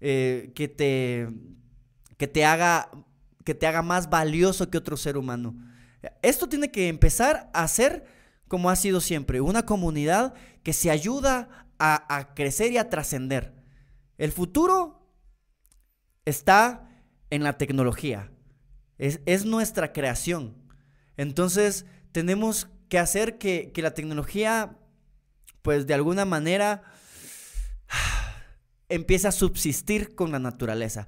eh, 0.00 0.52
que 0.54 0.68
te 0.68 1.28
que 2.16 2.28
te 2.28 2.44
haga, 2.44 2.88
que 3.44 3.52
te 3.52 3.66
haga 3.66 3.82
más 3.82 4.08
valioso 4.08 4.70
que 4.70 4.78
otro 4.78 4.96
ser 4.96 5.16
humano. 5.16 5.56
Esto 6.22 6.48
tiene 6.48 6.70
que 6.70 6.86
empezar 6.86 7.50
a 7.52 7.66
ser 7.66 8.04
como 8.52 8.68
ha 8.68 8.76
sido 8.76 9.00
siempre, 9.00 9.40
una 9.40 9.64
comunidad 9.64 10.34
que 10.62 10.74
se 10.74 10.90
ayuda 10.90 11.66
a, 11.78 12.34
crecer 12.34 12.70
y 12.70 12.76
a 12.76 12.90
trascender. 12.90 13.54
El 14.18 14.30
futuro 14.30 15.08
está 16.26 16.86
en 17.30 17.44
la 17.44 17.56
tecnología, 17.56 18.30
es, 18.98 19.46
nuestra 19.46 19.94
creación. 19.94 20.61
Entonces 21.16 21.86
tenemos 22.12 22.68
que 22.88 22.98
hacer 22.98 23.38
que, 23.38 23.72
que 23.72 23.82
la 23.82 23.94
tecnología, 23.94 24.76
pues 25.62 25.86
de 25.86 25.94
alguna 25.94 26.24
manera, 26.24 26.82
empiece 28.88 29.28
a 29.28 29.32
subsistir 29.32 30.14
con 30.14 30.32
la 30.32 30.38
naturaleza 30.38 31.06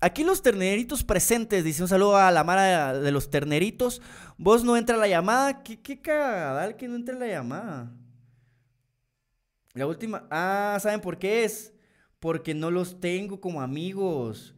aquí 0.00 0.24
los 0.24 0.42
terneritos 0.42 1.04
presentes, 1.04 1.64
dice 1.64 1.82
un 1.82 1.88
saludo 1.88 2.16
a 2.16 2.30
la 2.30 2.44
Mara 2.44 2.98
de 2.98 3.12
los 3.12 3.30
terneritos. 3.30 4.02
Vos 4.38 4.64
no 4.64 4.76
entra 4.76 4.96
la 4.96 5.08
llamada. 5.08 5.62
¿Qué, 5.62 5.80
qué 5.80 6.00
cagadal 6.00 6.76
que 6.76 6.88
no 6.88 6.96
entra 6.96 7.14
la 7.16 7.26
llamada? 7.26 7.92
La 9.74 9.86
última. 9.86 10.26
Ah, 10.30 10.78
¿saben 10.80 11.00
por 11.00 11.18
qué 11.18 11.44
es? 11.44 11.72
Porque 12.18 12.54
no 12.54 12.70
los 12.70 13.00
tengo 13.00 13.40
como 13.40 13.60
amigos. 13.60 14.54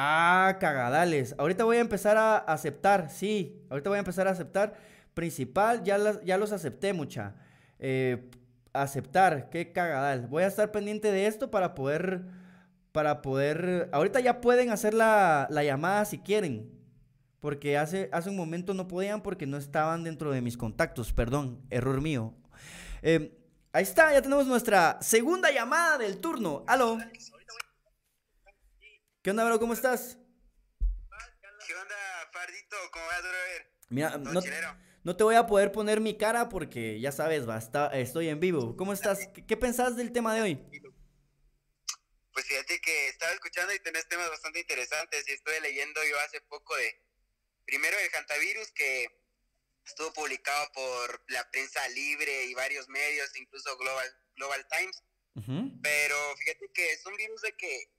Ah, 0.00 0.58
cagadales. 0.60 1.34
Ahorita 1.38 1.64
voy 1.64 1.78
a 1.78 1.80
empezar 1.80 2.16
a 2.16 2.38
aceptar, 2.38 3.10
sí. 3.10 3.60
Ahorita 3.68 3.90
voy 3.90 3.96
a 3.96 3.98
empezar 3.98 4.28
a 4.28 4.30
aceptar. 4.30 4.74
Principal, 5.12 5.82
ya, 5.82 5.98
ya 6.24 6.38
los 6.38 6.52
acepté, 6.52 6.92
mucha. 6.92 7.34
Eh, 7.80 8.30
aceptar, 8.72 9.50
qué 9.50 9.72
cagadal. 9.72 10.28
Voy 10.28 10.44
a 10.44 10.46
estar 10.46 10.70
pendiente 10.70 11.10
de 11.10 11.26
esto 11.26 11.50
para 11.50 11.74
poder 11.74 12.26
para 12.92 13.22
poder... 13.22 13.88
Ahorita 13.92 14.20
ya 14.20 14.40
pueden 14.40 14.70
hacer 14.70 14.94
la, 14.94 15.48
llamada 15.50 16.04
si 16.04 16.18
quieren. 16.18 16.70
Porque 17.40 17.76
hace, 17.76 18.08
hace 18.12 18.30
un 18.30 18.36
momento 18.36 18.74
no 18.74 18.86
podían 18.86 19.20
porque 19.20 19.46
no 19.46 19.56
estaban 19.56 20.04
dentro 20.04 20.30
de 20.30 20.40
mis 20.40 20.56
contactos. 20.56 21.12
Perdón, 21.12 21.60
error 21.70 22.00
mío. 22.00 22.34
Em, 23.02 23.30
ahí 23.72 23.82
está, 23.82 24.12
ya 24.12 24.22
tenemos 24.22 24.46
nuestra 24.46 24.98
segunda 25.00 25.50
llamada 25.50 25.98
del 25.98 26.18
turno. 26.18 26.62
Aló. 26.68 26.98
¿Qué 29.22 29.30
onda, 29.30 29.44
bro? 29.44 29.58
¿Cómo 29.58 29.72
estás? 29.72 30.16
¿Qué 31.66 31.74
onda, 31.74 32.30
Fardito? 32.32 32.76
¿Cómo 32.92 33.04
vas, 33.06 33.22
brother? 33.22 33.72
Mira, 33.88 34.18
no, 34.18 34.40
no, 35.02 35.16
te 35.16 35.24
voy 35.24 35.34
a 35.34 35.46
poder 35.46 35.72
poner 35.72 36.00
mi 36.00 36.16
cara 36.16 36.48
porque 36.48 37.00
ya 37.00 37.10
sabes, 37.10 37.44
basta, 37.44 37.88
estoy 37.98 38.28
en 38.28 38.38
vivo. 38.38 38.76
¿Cómo 38.76 38.92
estás? 38.92 39.28
¿Qué, 39.34 39.44
qué 39.44 39.56
pensás 39.56 39.96
del 39.96 40.12
tema 40.12 40.34
de 40.34 40.42
hoy? 40.42 40.54
Pues 42.32 42.46
fíjate 42.46 42.80
que 42.80 43.08
estaba 43.08 43.32
escuchando 43.32 43.74
y 43.74 43.80
tenés 43.80 44.06
temas 44.06 44.30
bastante 44.30 44.60
interesantes 44.60 45.28
y 45.28 45.32
estuve 45.32 45.60
leyendo 45.60 46.00
yo 46.08 46.16
hace 46.20 46.40
poco 46.42 46.76
de, 46.76 47.02
primero 47.64 47.98
el 47.98 48.14
hantavirus 48.14 48.70
que 48.70 49.08
estuvo 49.84 50.12
publicado 50.12 50.70
por 50.72 51.24
la 51.28 51.50
prensa 51.50 51.86
libre 51.88 52.44
y 52.44 52.54
varios 52.54 52.88
medios, 52.88 53.34
incluso 53.36 53.76
Global, 53.78 54.08
Global 54.36 54.66
Times. 54.68 55.02
Pero 55.82 56.16
fíjate 56.36 56.70
que 56.72 56.92
es 56.92 57.06
un 57.06 57.16
virus 57.16 57.42
de 57.42 57.56
que 57.56 57.97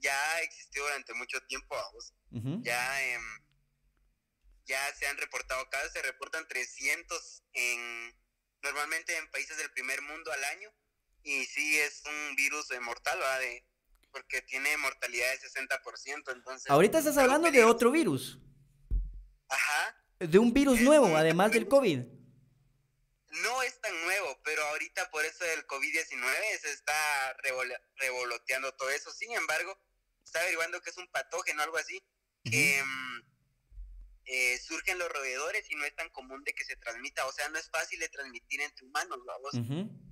ya 0.00 0.40
existió 0.40 0.82
durante 0.82 1.14
mucho 1.14 1.40
tiempo, 1.46 1.74
vamos. 1.74 2.14
Ya, 2.62 3.02
em, 3.02 3.22
ya 4.64 4.94
se 4.94 5.06
han 5.06 5.16
reportado 5.16 5.68
casos, 5.70 5.92
se 5.92 6.02
reportan 6.02 6.46
300 6.46 7.42
en, 7.54 8.14
normalmente 8.62 9.16
en 9.16 9.30
países 9.30 9.56
del 9.56 9.70
primer 9.72 10.02
mundo 10.02 10.32
al 10.32 10.44
año. 10.44 10.70
Y 11.22 11.44
sí 11.46 11.78
es 11.78 12.02
un 12.04 12.36
virus 12.36 12.68
mortal, 12.80 13.18
¿verdad? 13.18 13.40
De, 13.40 13.66
porque 14.10 14.42
tiene 14.42 14.76
mortalidad 14.76 15.26
de 15.30 15.40
60%, 15.40 16.32
entonces... 16.32 16.70
Ahorita 16.70 16.98
estás 16.98 17.18
hablando 17.18 17.50
de 17.50 17.64
otro 17.64 17.90
virus. 17.90 18.38
Ajá. 19.48 20.04
De 20.18 20.38
un 20.38 20.52
virus 20.52 20.80
nuevo, 20.80 21.16
además 21.16 21.52
del 21.52 21.68
COVID. 21.68 22.00
No 23.30 23.62
es 23.62 23.80
tan 23.80 24.00
nuevo, 24.02 24.40
pero 24.42 24.62
ahorita 24.64 25.10
por 25.10 25.24
eso 25.24 25.44
del 25.44 25.66
COVID-19 25.66 26.60
se 26.60 26.72
está 26.72 27.36
revoloteando 27.98 28.74
todo 28.74 28.90
eso. 28.90 29.12
Sin 29.12 29.32
embargo, 29.32 29.78
está 30.28 30.40
averiguando 30.40 30.80
que 30.80 30.90
es 30.90 30.96
un 30.96 31.08
patógeno, 31.08 31.62
algo 31.62 31.76
así, 31.76 32.00
que 32.44 32.82
mm, 32.82 33.22
eh, 34.26 34.58
surgen 34.58 34.98
los 34.98 35.08
roedores 35.08 35.70
y 35.70 35.74
no 35.74 35.84
es 35.84 35.94
tan 35.94 36.08
común 36.10 36.42
de 36.44 36.52
que 36.52 36.64
se 36.64 36.76
transmita. 36.76 37.26
O 37.26 37.32
sea, 37.32 37.48
no 37.48 37.58
es 37.58 37.68
fácil 37.70 37.98
de 37.98 38.08
transmitir 38.08 38.60
entre 38.60 38.86
humanos, 38.86 39.18
vamos. 39.26 39.54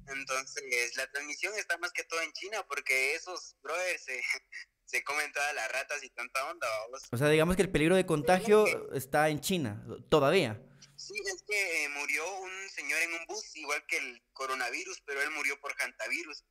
Entonces, 0.09 0.97
la 0.97 1.11
transmisión 1.11 1.55
está 1.59 1.77
más 1.79 1.93
que 1.93 2.05
todo 2.05 2.21
en 2.23 2.33
China 2.33 2.65
porque 2.67 3.15
esos 3.15 3.57
brothers 3.63 4.05
se, 4.05 4.23
se 4.87 5.05
comen 5.05 5.31
todas 5.33 5.55
las 5.55 5.71
ratas 5.71 6.03
y 6.03 6.11
tanta 6.11 6.51
onda, 6.51 6.67
vamos. 6.85 7.03
O 7.13 7.17
sea, 7.17 7.29
digamos 7.29 7.57
que 7.57 7.63
el 7.63 7.71
peligro 7.71 7.95
de 7.95 8.07
contagio 8.07 8.93
está 8.93 9.29
en 9.29 9.41
China, 9.41 9.85
todavía. 10.09 10.63
Sí, 10.97 11.15
es 11.27 11.43
que 11.43 11.85
eh, 11.85 11.89
murió 11.91 12.41
un 12.41 12.71
señor 12.71 12.99
en 13.03 13.13
un 13.13 13.27
bus, 13.27 13.55
igual 13.57 13.85
que 13.87 13.99
el 13.99 14.23
coronavirus, 14.33 15.03
pero 15.05 15.21
él 15.21 15.31
murió 15.33 15.61
por 15.61 15.75
hantavirus. 15.79 16.43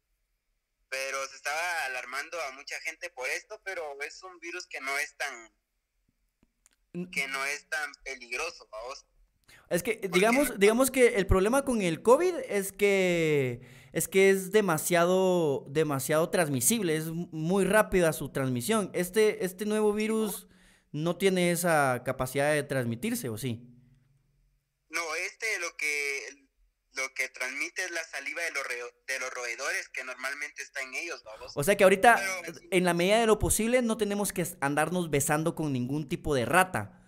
Pero 0.96 1.28
se 1.28 1.36
estaba 1.36 1.86
alarmando 1.88 2.40
a 2.42 2.52
mucha 2.52 2.80
gente 2.80 3.10
por 3.10 3.28
esto, 3.30 3.60
pero 3.66 3.84
es 4.02 4.24
un 4.24 4.40
virus 4.40 4.66
que 4.66 4.80
no 4.80 4.98
es 4.98 5.16
tan 5.18 5.52
que 7.12 7.28
no 7.28 7.44
es 7.44 7.68
tan 7.68 7.92
peligroso, 8.06 8.66
vamos. 8.72 9.06
Es 9.70 9.84
que, 9.84 10.00
digamos, 10.10 10.58
digamos 10.58 10.92
que 10.92 11.16
el 11.16 11.28
problema 11.28 11.66
con 11.66 11.82
el 11.82 12.02
COVID 12.02 12.36
es 12.48 12.72
que 12.72 13.60
es 13.92 14.08
que 14.08 14.30
es 14.30 14.54
demasiado, 14.54 15.66
demasiado 15.68 16.30
transmisible, 16.30 16.96
es 16.96 17.08
muy 17.08 17.66
rápida 17.66 18.14
su 18.14 18.32
transmisión. 18.32 18.90
Este, 18.94 19.44
este 19.44 19.66
nuevo 19.66 19.92
virus 19.92 20.48
no 20.94 21.18
tiene 21.18 21.52
esa 21.52 22.04
capacidad 22.06 22.54
de 22.54 22.64
transmitirse, 22.64 23.28
¿o 23.28 23.38
sí? 23.38 23.70
No, 24.90 25.16
este 25.16 25.60
lo 25.60 25.76
que 25.76 26.15
lo 26.96 27.14
que 27.14 27.30
transmite 27.30 27.84
es 27.84 27.92
la 27.92 28.04
saliva 28.04 28.42
de 28.44 28.52
los, 28.52 28.64
de 29.08 29.20
los 29.20 29.34
roedores 29.34 29.90
que 29.90 30.04
normalmente 30.04 30.64
está 30.64 30.82
en 30.82 30.94
ellos, 30.94 31.24
vamos. 31.24 31.52
O 31.56 31.64
sea 31.64 31.76
que 31.76 31.84
ahorita, 31.84 32.22
en 32.72 32.84
la 32.84 32.94
medida 32.94 33.20
de 33.20 33.28
lo 33.28 33.40
posible, 33.40 33.82
no 33.82 33.98
tenemos 33.98 34.32
que 34.34 34.46
andarnos 34.62 35.10
besando 35.10 35.56
con 35.56 35.74
ningún 35.74 36.08
tipo 36.08 36.34
de 36.36 36.46
rata. 36.46 37.02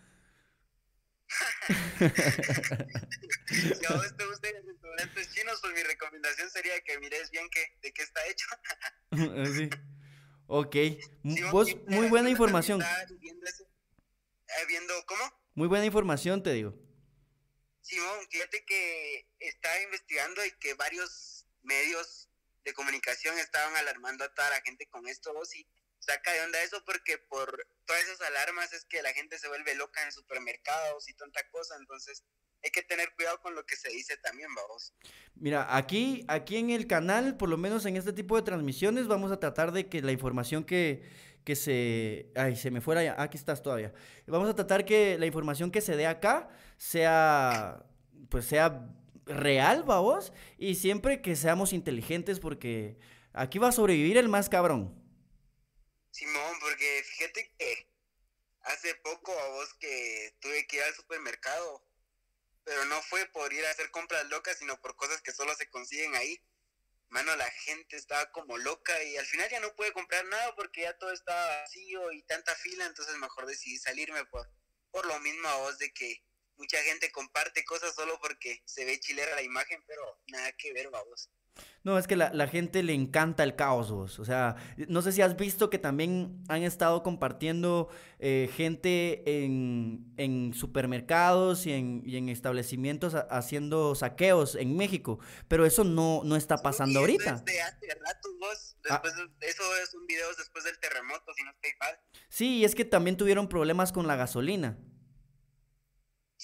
si 1.98 3.86
a 3.86 3.94
vos 3.96 4.16
te 4.16 4.26
gustan 4.26 4.54
los 4.56 4.66
restaurantes 4.66 5.34
chinos, 5.34 5.60
pues 5.62 5.74
mi 5.74 5.84
recomendación 5.84 6.50
sería 6.50 6.80
que 6.82 6.98
mires 7.00 7.30
bien 7.32 7.50
que, 7.50 7.66
de 7.82 7.92
qué 7.94 8.02
está 8.02 8.26
hecho. 8.28 8.48
sí. 9.56 9.70
Ok. 10.48 10.76
Vos, 11.52 11.76
muy 11.88 12.08
buena 12.08 12.30
información. 12.30 12.82
Eh, 12.82 12.86
viendo, 14.68 14.94
¿cómo? 15.06 15.24
Muy 15.56 15.68
buena 15.68 15.86
información, 15.86 16.42
te 16.42 16.54
digo. 16.54 16.87
Simón, 17.88 18.20
fíjate 18.30 18.66
que 18.66 19.28
estaba 19.40 19.82
investigando 19.82 20.46
y 20.46 20.52
que 20.60 20.74
varios 20.74 21.48
medios 21.64 22.30
de 22.66 22.74
comunicación 22.74 23.40
estaban 23.40 23.78
alarmando 23.78 24.26
a 24.26 24.34
toda 24.34 24.50
la 24.50 24.62
gente 24.62 24.88
con 24.88 25.08
esto, 25.08 25.34
vos, 25.34 25.56
y 25.56 25.66
saca 26.00 26.34
de 26.34 26.42
onda 26.42 26.62
eso 26.64 26.84
porque 26.86 27.18
por 27.18 27.66
todas 27.86 28.04
esas 28.04 28.20
alarmas 28.22 28.74
es 28.74 28.84
que 28.84 29.02
la 29.02 29.14
gente 29.14 29.40
se 29.40 29.48
vuelve 29.48 29.74
loca 29.76 30.04
en 30.04 30.12
supermercados 30.12 31.08
y 31.08 31.14
tanta 31.14 31.48
cosa, 31.50 31.78
entonces 31.80 32.26
hay 32.62 32.72
que 32.72 32.84
tener 32.84 33.14
cuidado 33.16 33.40
con 33.40 33.56
lo 33.56 33.66
que 33.66 33.78
se 33.78 33.88
dice 33.90 34.18
también, 34.18 34.54
vamos. 34.54 34.94
Mira, 35.36 35.78
aquí, 35.78 36.26
aquí 36.28 36.58
en 36.58 36.72
el 36.72 36.88
canal, 36.88 37.38
por 37.38 37.48
lo 37.48 37.56
menos 37.56 37.86
en 37.86 37.96
este 37.96 38.12
tipo 38.12 38.36
de 38.36 38.42
transmisiones, 38.42 39.08
vamos 39.08 39.32
a 39.32 39.40
tratar 39.40 39.72
de 39.72 39.88
que 39.88 40.02
la 40.02 40.12
información 40.12 40.66
que, 40.66 41.10
que 41.46 41.56
se... 41.56 42.34
Ay, 42.36 42.58
se 42.58 42.70
me 42.70 42.82
fuera 42.82 43.04
ya. 43.04 43.16
Aquí 43.18 43.38
estás 43.38 43.62
todavía. 43.62 43.94
Vamos 44.26 44.50
a 44.50 44.56
tratar 44.56 44.84
que 44.84 45.18
la 45.18 45.28
información 45.28 45.72
que 45.72 45.80
se 45.80 45.96
dé 45.96 46.08
acá 46.08 46.50
sea, 46.78 47.86
pues 48.30 48.46
sea 48.46 48.90
real, 49.26 49.84
vamos, 49.84 50.32
y 50.58 50.76
siempre 50.76 51.22
que 51.22 51.36
seamos 51.36 51.74
inteligentes 51.74 52.40
porque 52.40 52.98
aquí 53.34 53.60
va 53.60 53.70
a 53.70 53.74
sobrevivir 53.74 54.18
el 54.18 54.30
más 54.30 54.50
cabrón. 54.50 54.96
Simón, 56.12 56.56
porque 56.62 57.04
fíjate 57.04 57.54
que 57.58 57.92
hace 58.62 58.96
poco 58.96 59.32
a 59.38 59.50
vos 59.50 59.74
que 59.80 60.36
tuve 60.40 60.66
que 60.68 60.78
ir 60.78 60.84
al 60.84 60.94
supermercado 60.94 61.88
pero 62.68 62.84
no 62.84 63.02
fue 63.02 63.26
por 63.28 63.54
ir 63.54 63.66
a 63.66 63.72
hacer 63.72 63.90
compras 63.92 64.28
locas, 64.28 64.58
sino 64.58 64.78
por 64.82 64.98
cosas 64.98 65.22
que 65.22 65.32
solo 65.32 65.56
se 65.56 65.70
consiguen 65.70 66.14
ahí. 66.16 66.38
Mano, 67.08 67.34
la 67.38 67.50
gente 67.50 67.96
estaba 67.96 68.30
como 68.32 68.58
loca 68.58 69.02
y 69.04 69.16
al 69.16 69.26
final 69.26 69.50
ya 69.50 69.62
no 69.62 69.74
pude 69.74 69.94
comprar 69.94 70.26
nada 70.26 70.54
porque 70.54 70.82
ya 70.82 70.98
todo 70.98 71.14
estaba 71.14 71.62
vacío 71.62 72.12
y 72.12 72.24
tanta 72.24 72.54
fila, 72.56 72.86
entonces 72.86 73.16
mejor 73.20 73.46
decidí 73.46 73.78
salirme 73.78 74.26
por, 74.26 74.52
por 74.92 75.06
lo 75.06 75.18
mismo 75.22 75.48
a 75.48 75.56
vos 75.60 75.78
de 75.78 75.94
que 75.94 76.22
mucha 76.58 76.78
gente 76.84 77.12
comparte 77.12 77.64
cosas 77.66 77.96
solo 77.96 78.20
porque 78.22 78.62
se 78.66 78.86
ve 78.86 79.00
chilera 79.00 79.36
la 79.36 79.44
imagen, 79.44 79.84
pero 79.88 80.22
nada 80.28 80.52
que 80.54 80.74
ver, 80.74 80.90
vamos. 80.90 81.30
No, 81.84 81.98
es 81.98 82.06
que 82.06 82.18
la, 82.18 82.34
la, 82.34 82.48
gente 82.48 82.84
le 82.84 82.94
encanta 82.94 83.44
el 83.44 83.56
caos, 83.56 83.92
vos. 83.92 84.20
O 84.20 84.26
sea, 84.26 84.58
no 84.90 85.02
sé 85.02 85.14
si 85.14 85.22
has 85.22 85.38
visto 85.38 85.70
que 85.70 85.80
también 85.80 86.44
han 86.50 86.64
estado 86.64 87.02
compartiendo 87.02 87.90
eh, 88.20 88.50
gente 88.54 89.24
en, 89.44 90.14
en, 90.18 90.54
supermercados 90.54 91.66
y 91.66 91.72
en, 91.72 92.02
y 92.06 92.18
en 92.18 92.28
establecimientos 92.28 93.16
a, 93.16 93.22
haciendo 93.22 93.96
saqueos 93.96 94.56
en 94.56 94.76
México. 94.76 95.20
Pero 95.48 95.66
eso 95.66 95.86
no, 95.86 96.22
no 96.26 96.36
está 96.36 96.58
pasando 96.58 96.94
sí, 96.94 96.98
ahorita. 97.00 97.36
Es 97.36 97.46
de 97.46 97.62
hace 97.62 97.88
rato, 97.96 98.30
vos. 98.38 98.76
Después, 98.84 99.14
ah. 99.18 99.30
Eso 99.40 99.78
es 99.78 99.94
un 99.94 100.06
video 100.08 100.28
después 100.36 100.66
del 100.66 100.78
terremoto, 100.80 101.34
si 101.34 101.44
no 101.44 101.52
estoy 101.52 101.72
mal. 101.80 102.00
Sí, 102.28 102.58
y 102.58 102.66
es 102.66 102.76
que 102.76 102.84
también 102.84 103.16
tuvieron 103.16 103.48
problemas 103.48 103.94
con 103.94 104.08
la 104.08 104.18
gasolina. 104.18 104.78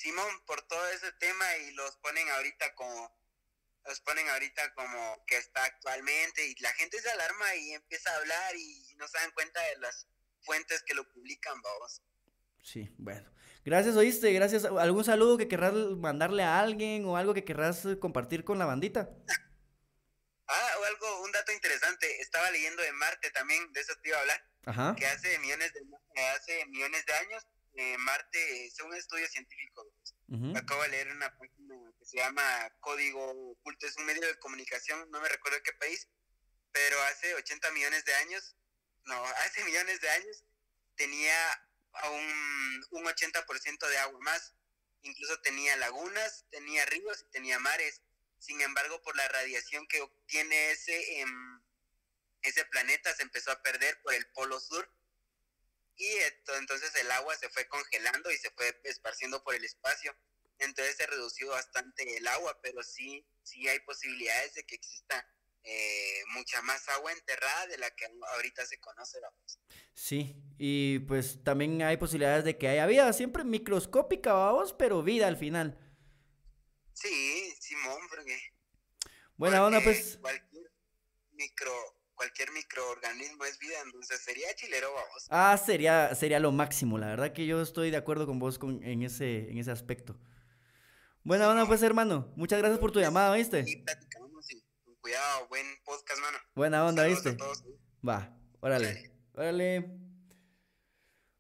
Simón, 0.04 0.46
por 0.46 0.62
todo 0.64 0.86
ese 0.90 1.14
tema 1.14 1.46
y 1.60 1.72
los 1.76 1.96
ponen 1.98 2.30
ahorita 2.30 2.76
como 2.76 3.18
los 3.86 4.02
ponen 4.02 4.28
ahorita 4.30 4.74
como 4.74 5.24
que 5.26 5.38
está 5.38 5.64
actualmente 5.64 6.46
y 6.46 6.56
la 6.60 6.74
gente 6.74 7.02
se 7.02 7.10
alarma 7.10 7.56
y 7.56 7.72
empieza 7.72 8.12
a 8.12 8.18
hablar 8.18 8.56
y 8.56 8.96
no 8.98 9.08
se 9.08 9.18
dan 9.18 9.32
cuenta 9.32 9.62
de 9.62 9.78
las 9.78 10.08
fuentes 10.42 10.84
que 10.84 10.94
lo 10.94 11.10
publican, 11.14 11.62
vamos. 11.62 12.02
Sí, 12.62 12.94
bueno. 12.98 13.32
Gracias, 13.64 13.96
oíste, 13.96 14.34
gracias. 14.34 14.66
¿Algún 14.66 15.06
saludo 15.06 15.38
que 15.38 15.48
querrás 15.48 15.74
mandarle 15.74 16.44
a 16.44 16.60
alguien 16.60 17.06
o 17.06 17.16
algo 17.16 17.34
que 17.34 17.46
querrás 17.46 17.88
compartir 18.02 18.44
con 18.44 18.60
la 18.60 18.66
bandita? 18.66 19.10
ah, 20.48 20.72
o 20.80 20.84
algo, 20.84 21.24
un 21.24 21.32
dato 21.32 21.54
interesante. 21.54 22.22
Estaba 22.22 22.52
leyendo 22.52 22.84
de 22.84 22.92
Marte 22.92 23.32
también, 23.32 23.72
de 23.72 23.80
eso 23.80 23.94
te 24.02 24.10
iba 24.10 24.18
a 24.18 24.22
hablar. 24.22 24.50
Ajá. 24.66 24.96
Que 24.98 25.06
hace 25.06 25.40
millones 25.40 25.72
de, 25.74 25.82
hace 26.36 26.66
millones 26.66 27.06
de 27.06 27.14
años, 27.14 27.48
eh, 27.76 27.98
Marte, 27.98 28.72
según 28.72 28.92
un 28.92 28.98
estudio 28.98 29.28
científico, 29.28 29.84
uh 30.28 30.36
-huh. 30.36 30.58
acabo 30.58 30.84
de 30.84 30.90
leer 30.90 31.12
una 31.12 31.36
página 31.38 31.76
que 31.98 32.06
se 32.06 32.18
llama 32.18 32.70
Código 32.80 33.52
Oculto, 33.52 33.88
es 33.88 33.98
un 33.98 34.06
medio 34.06 34.22
de 34.28 34.38
comunicación, 34.40 35.10
no 35.10 35.20
me 35.22 35.30
recuerdo 35.30 35.62
qué 35.64 35.74
país, 35.74 36.08
pero 36.72 37.02
hace 37.04 37.34
80 37.34 37.72
millones 37.72 38.06
de 38.06 38.14
años, 38.16 38.56
no, 39.06 39.24
hace 39.46 39.64
millones 39.64 40.02
de 40.02 40.10
años 40.10 40.44
tenía 40.96 41.36
un, 42.12 42.86
un 42.92 43.06
80% 43.06 43.88
de 43.88 43.98
agua 44.00 44.20
más, 44.22 44.54
incluso 45.02 45.40
tenía 45.42 45.76
lagunas, 45.78 46.46
tenía 46.50 46.86
ríos 46.86 47.22
y 47.22 47.32
tenía 47.32 47.60
mares. 47.60 48.02
Sin 48.40 48.60
embargo, 48.62 49.02
por 49.02 49.16
la 49.16 49.28
radiación 49.30 49.88
que 49.88 50.02
obtiene 50.02 50.72
ese, 50.72 51.22
eh, 51.22 51.26
ese 52.42 52.66
planeta, 52.66 53.14
se 53.16 53.24
empezó 53.24 53.52
a 53.52 53.62
perder 53.62 54.02
por 54.02 54.14
el 54.14 54.26
polo 54.32 54.60
sur 54.60 54.90
y 55.96 56.08
esto, 56.08 56.56
entonces 56.58 56.94
el 56.96 57.12
agua 57.12 57.36
se 57.36 57.50
fue 57.50 57.68
congelando 57.68 58.32
y 58.32 58.38
se 58.38 58.50
fue 58.52 58.80
esparciendo 58.84 59.44
por 59.44 59.56
el 59.56 59.64
espacio. 59.64 60.16
Entonces 60.60 60.96
se 60.96 61.08
redució 61.08 61.50
bastante 61.50 62.18
el 62.18 62.28
agua, 62.28 62.60
pero 62.62 62.82
sí, 62.84 63.26
sí 63.44 63.68
hay 63.68 63.80
posibilidades 63.82 64.54
de 64.54 64.64
que 64.66 64.76
exista 64.76 65.28
eh, 65.64 66.24
mucha 66.34 66.62
más 66.62 66.88
agua 66.90 67.12
enterrada 67.12 67.68
de 67.68 67.78
la 67.78 67.90
que 67.92 68.06
ahorita 68.36 68.66
se 68.66 68.80
conoce. 68.80 69.20
Vamos. 69.22 69.60
Sí, 69.94 70.36
y 70.58 71.00
pues 71.00 71.44
también 71.44 71.82
hay 71.82 71.98
posibilidades 71.98 72.44
de 72.44 72.58
que 72.58 72.68
haya 72.68 72.86
vida, 72.86 73.12
siempre 73.14 73.44
microscópica, 73.44 74.34
vamos, 74.34 74.74
pero 74.74 75.04
vida 75.04 75.28
al 75.28 75.38
final. 75.38 75.80
Sí, 76.94 77.56
Simón, 77.60 78.02
porque... 78.10 78.40
Buena 79.36 79.66
onda, 79.66 79.82
pues... 79.82 80.18
Cualquier 80.22 80.72
micro 81.32 82.03
cualquier 82.24 82.52
microorganismo 82.54 83.44
es 83.44 83.60
vida, 83.60 83.76
entonces 83.84 84.22
sería 84.22 84.48
chilero, 84.56 84.94
vamos. 84.94 85.28
Ah, 85.30 85.58
sería, 85.58 86.16
sería 86.16 86.40
lo 86.40 86.54
máximo, 86.54 86.98
la 86.98 87.08
verdad 87.08 87.34
que 87.34 87.46
yo 87.46 87.62
estoy 87.62 87.92
de 87.92 87.98
acuerdo 87.98 88.26
con 88.26 88.40
vos 88.40 88.58
con, 88.58 88.82
en, 88.84 89.04
ese, 89.04 89.52
en 89.52 89.58
ese 89.58 89.72
aspecto. 89.72 90.18
Buena 91.24 91.50
onda, 91.50 91.66
pues, 91.66 91.84
hermano. 91.84 92.32
Muchas 92.38 92.60
gracias 92.60 92.80
por 92.80 92.92
tu 92.92 93.02
llamada, 93.02 93.36
¿viste? 93.36 93.66
Sí, 93.66 93.78
platicamos 93.78 94.50
y 94.52 94.64
con 94.86 94.96
cuidado, 95.02 95.48
buen 95.50 95.66
podcast, 95.84 96.22
mano. 96.22 96.38
Buena 96.56 96.86
onda, 96.86 97.04
Saludos 97.04 97.24
¿viste? 97.24 97.30
a 97.36 97.46
todos, 97.46 97.58
¿sí? 97.60 97.76
Va, 98.08 98.38
órale, 98.62 99.12
órale. 99.34 100.00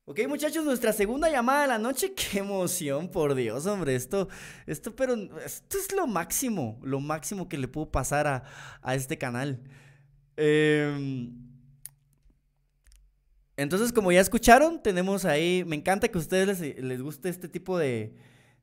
Ok, 0.05 0.19
muchachos, 0.27 0.65
nuestra 0.65 0.91
segunda 0.91 1.29
llamada 1.29 1.61
de 1.61 1.67
la 1.69 1.77
noche. 1.77 2.13
Qué 2.15 2.39
emoción, 2.39 3.09
por 3.09 3.35
Dios, 3.35 3.65
hombre. 3.67 3.95
Esto, 3.95 4.27
esto, 4.67 4.93
pero 4.93 5.13
esto 5.45 5.77
es 5.77 5.93
lo 5.93 6.07
máximo, 6.07 6.77
lo 6.83 6.99
máximo 6.99 7.47
que 7.47 7.57
le 7.57 7.69
puedo 7.69 7.89
pasar 7.89 8.27
a, 8.27 8.43
a 8.81 8.95
este 8.95 9.17
canal. 9.17 9.63
Eh, 10.37 11.29
entonces, 13.55 13.93
como 13.93 14.11
ya 14.11 14.19
escucharon, 14.19 14.81
tenemos 14.81 15.25
ahí, 15.25 15.63
me 15.65 15.75
encanta 15.75 16.07
que 16.07 16.17
a 16.17 16.21
ustedes 16.21 16.59
les, 16.59 16.79
les 16.79 17.01
guste 17.01 17.29
este 17.29 17.47
tipo 17.47 17.77
de, 17.77 18.15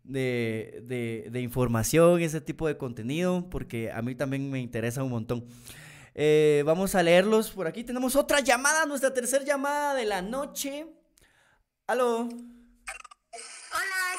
de, 0.03 0.81
de, 0.83 1.29
de, 1.31 1.41
información, 1.41 2.21
ese 2.21 2.41
tipo 2.41 2.67
de 2.67 2.77
contenido, 2.77 3.49
porque 3.51 3.93
a 3.93 4.03
mí 4.03 4.17
también 4.17 4.51
me 4.51 4.59
interesa 4.59 5.05
un 5.05 5.11
montón. 5.11 5.47
Eh, 6.15 6.65
vamos 6.67 6.97
a 6.97 7.03
leerlos 7.03 7.51
por 7.51 7.69
aquí. 7.69 7.85
Tenemos 7.85 8.17
otra 8.17 8.41
llamada, 8.41 8.85
nuestra 8.85 9.15
tercera 9.15 9.45
llamada 9.45 9.95
de 9.95 10.07
la 10.07 10.23
noche. 10.23 10.87
Aló. 11.87 12.23
Hola, 12.23 12.31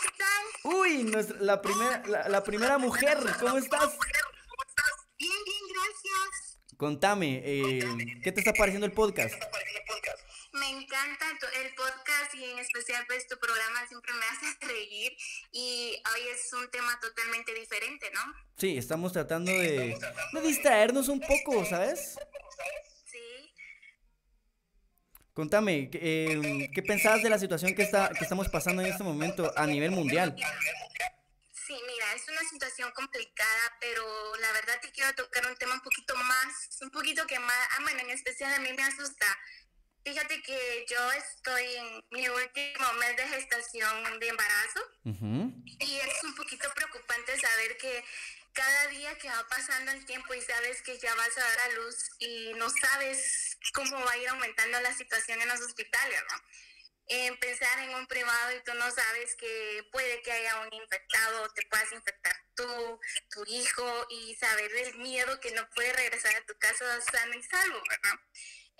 ¿qué 0.02 0.10
tal? 0.18 0.73
Uy, 0.76 1.03
nuestra, 1.03 1.38
la, 1.41 1.61
primera, 1.61 2.03
la, 2.07 2.30
la 2.30 2.44
primera 2.44 2.78
mujer, 2.78 3.18
¿cómo 3.40 3.57
estás? 3.57 3.98
Contame, 6.82 7.44
eh, 7.45 7.80
¿qué 8.24 8.32
te 8.32 8.40
está 8.40 8.53
pareciendo 8.53 8.88
el 8.88 8.91
podcast? 8.91 9.36
Me 10.53 10.68
encanta 10.68 11.28
el 11.64 11.76
podcast 11.76 12.34
y 12.34 12.44
en 12.44 12.58
especial 12.58 13.03
pues 13.06 13.28
tu 13.28 13.38
programa 13.38 13.86
siempre 13.88 14.12
me 14.14 14.26
hace 14.26 14.66
reír 14.66 15.16
y 15.52 16.02
hoy 16.12 16.22
es 16.34 16.52
un 16.53 16.72
tema 16.72 16.99
totalmente 16.99 17.53
diferente, 17.53 18.10
¿no? 18.16 18.22
Sí, 18.58 18.80
estamos 18.80 19.14
tratando 19.14 19.52
de, 19.52 19.95
de 20.34 20.41
distraernos 20.41 21.08
un 21.08 21.20
poco, 21.20 21.64
¿sabes? 21.66 22.18
Sí. 23.06 23.53
Contame, 25.36 25.91
¿qué, 25.91 25.99
eh, 26.02 26.70
¿qué 26.74 26.82
pensabas 26.82 27.22
de 27.22 27.30
la 27.30 27.38
situación 27.38 27.76
que, 27.76 27.84
está, 27.84 28.10
que 28.10 28.24
estamos 28.24 28.49
pasando 28.49 28.82
en 28.82 28.88
este 28.88 29.03
momento 29.03 29.53
a 29.56 29.68
nivel 29.68 29.91
mundial? 29.91 30.36
Sí, 31.72 31.77
mira, 31.88 32.14
es 32.14 32.27
una 32.27 32.41
situación 32.49 32.91
complicada, 32.91 33.77
pero 33.80 34.35
la 34.41 34.52
verdad 34.52 34.77
te 34.81 34.91
quiero 34.91 35.15
tocar 35.15 35.48
un 35.48 35.56
tema 35.56 35.76
un 35.76 35.80
poquito 35.80 36.14
más, 36.18 36.77
un 36.81 36.91
poquito 36.91 37.26
que 37.26 37.39
más, 37.39 37.68
ah, 37.72 37.77
bueno, 37.84 38.02
en 38.02 38.10
especial 38.10 38.53
a 38.53 38.60
mí 38.60 38.73
me 38.73 38.84
asusta. 38.84 39.26
Fíjate 40.03 40.41
que 40.41 40.85
yo 40.89 41.11
estoy 41.14 41.76
en 41.76 42.03
mi 42.11 42.27
último 42.27 42.93
mes 42.99 43.15
de 43.15 43.26
gestación 43.26 44.19
de 44.19 44.27
embarazo 44.27 44.81
y 45.06 45.95
es 45.95 46.23
un 46.26 46.35
poquito 46.35 46.69
preocupante 46.76 47.39
saber 47.39 47.77
que 47.77 48.03
cada 48.52 48.88
día 48.88 49.18
que 49.18 49.30
va 49.30 49.48
pasando 49.48 49.93
el 49.93 50.06
tiempo 50.06 50.34
y 50.34 50.41
sabes 50.41 50.81
que 50.81 50.99
ya 50.99 51.15
vas 51.15 51.38
a 51.38 51.41
dar 51.41 51.60
a 51.61 51.69
luz 51.76 51.95
y 52.19 52.52
no 52.56 52.69
sabes 52.69 53.57
cómo 53.73 53.98
va 54.03 54.11
a 54.11 54.18
ir 54.18 54.27
aumentando 54.27 54.81
la 54.81 54.93
situación 54.93 55.41
en 55.41 55.48
los 55.48 55.61
hospitales, 55.61 56.22
¿no? 56.30 56.38
En 57.07 57.38
pensar 57.40 57.80
en 57.80 57.95
un 57.95 58.07
privado 58.07 58.56
y 58.56 58.64
tú 58.64 58.73
no 58.76 58.90
sabes 58.90 59.36
que 59.36 59.84
puede 59.91 60.22
que 60.22 60.32
haya 60.32 60.61
un 60.61 60.73
infectado, 60.73 61.49
te 61.53 61.65
puedas 61.68 61.91
infectar 61.91 62.36
tú, 62.56 62.99
tu 63.32 63.44
hijo 63.48 64.07
y 64.10 64.36
saber 64.36 64.72
el 64.78 64.98
miedo 64.98 65.40
que 65.40 65.52
no 65.52 65.68
puedes 65.76 65.95
regresar 65.95 66.36
a 66.36 66.45
tu 66.45 66.57
casa 66.57 67.02
sano 67.02 67.34
y 67.34 67.44
salvo, 67.44 67.82
¿verdad? 67.90 68.19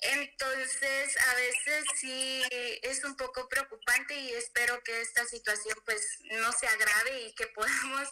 Entonces, 0.02 1.16
a 1.28 1.36
veces 1.36 1.86
sí 1.96 2.44
es 2.82 3.04
un 3.04 3.16
poco 3.16 3.48
preocupante 3.48 4.16
y 4.16 4.32
espero 4.34 4.82
que 4.84 5.00
esta 5.02 5.26
situación 5.26 5.78
pues 5.86 6.20
no 6.42 6.52
se 6.54 6.68
agrave 6.68 7.22
y 7.22 7.36
que 7.36 7.48
podamos 7.48 8.10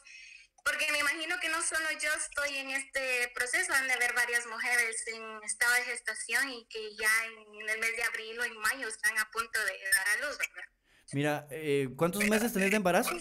Porque 0.64 0.92
me 0.92 1.00
imagino 1.00 1.40
que 1.40 1.50
no 1.50 1.62
solo 1.62 1.86
yo 2.00 2.10
estoy 2.14 2.58
en 2.58 2.72
este 2.72 3.32
proceso, 3.34 3.74
han 3.74 3.88
de 3.88 3.94
haber 3.94 4.14
varias 4.14 4.46
mujeres 4.48 5.04
en 5.08 5.44
estado 5.44 5.74
de 5.76 5.84
gestación 5.84 6.50
y 6.50 6.66
que 6.68 6.96
ya 6.96 7.12
en 7.26 7.70
el 7.70 7.80
mes 7.80 7.96
de 7.96 8.04
abril 8.04 8.40
o 8.40 8.44
en 8.44 8.58
mayo 8.58 8.88
están 8.88 9.18
a 9.18 9.30
punto 9.32 9.60
de 9.60 9.74
dar 9.92 10.08
a 10.08 10.28
luz, 10.28 10.38
¿verdad? 10.38 10.64
Mira, 11.12 11.48
eh, 11.50 11.90
¿cuántos 11.96 12.24
meses 12.26 12.54
tenés 12.54 12.70
de 12.70 12.78
embarazo? 12.78 13.12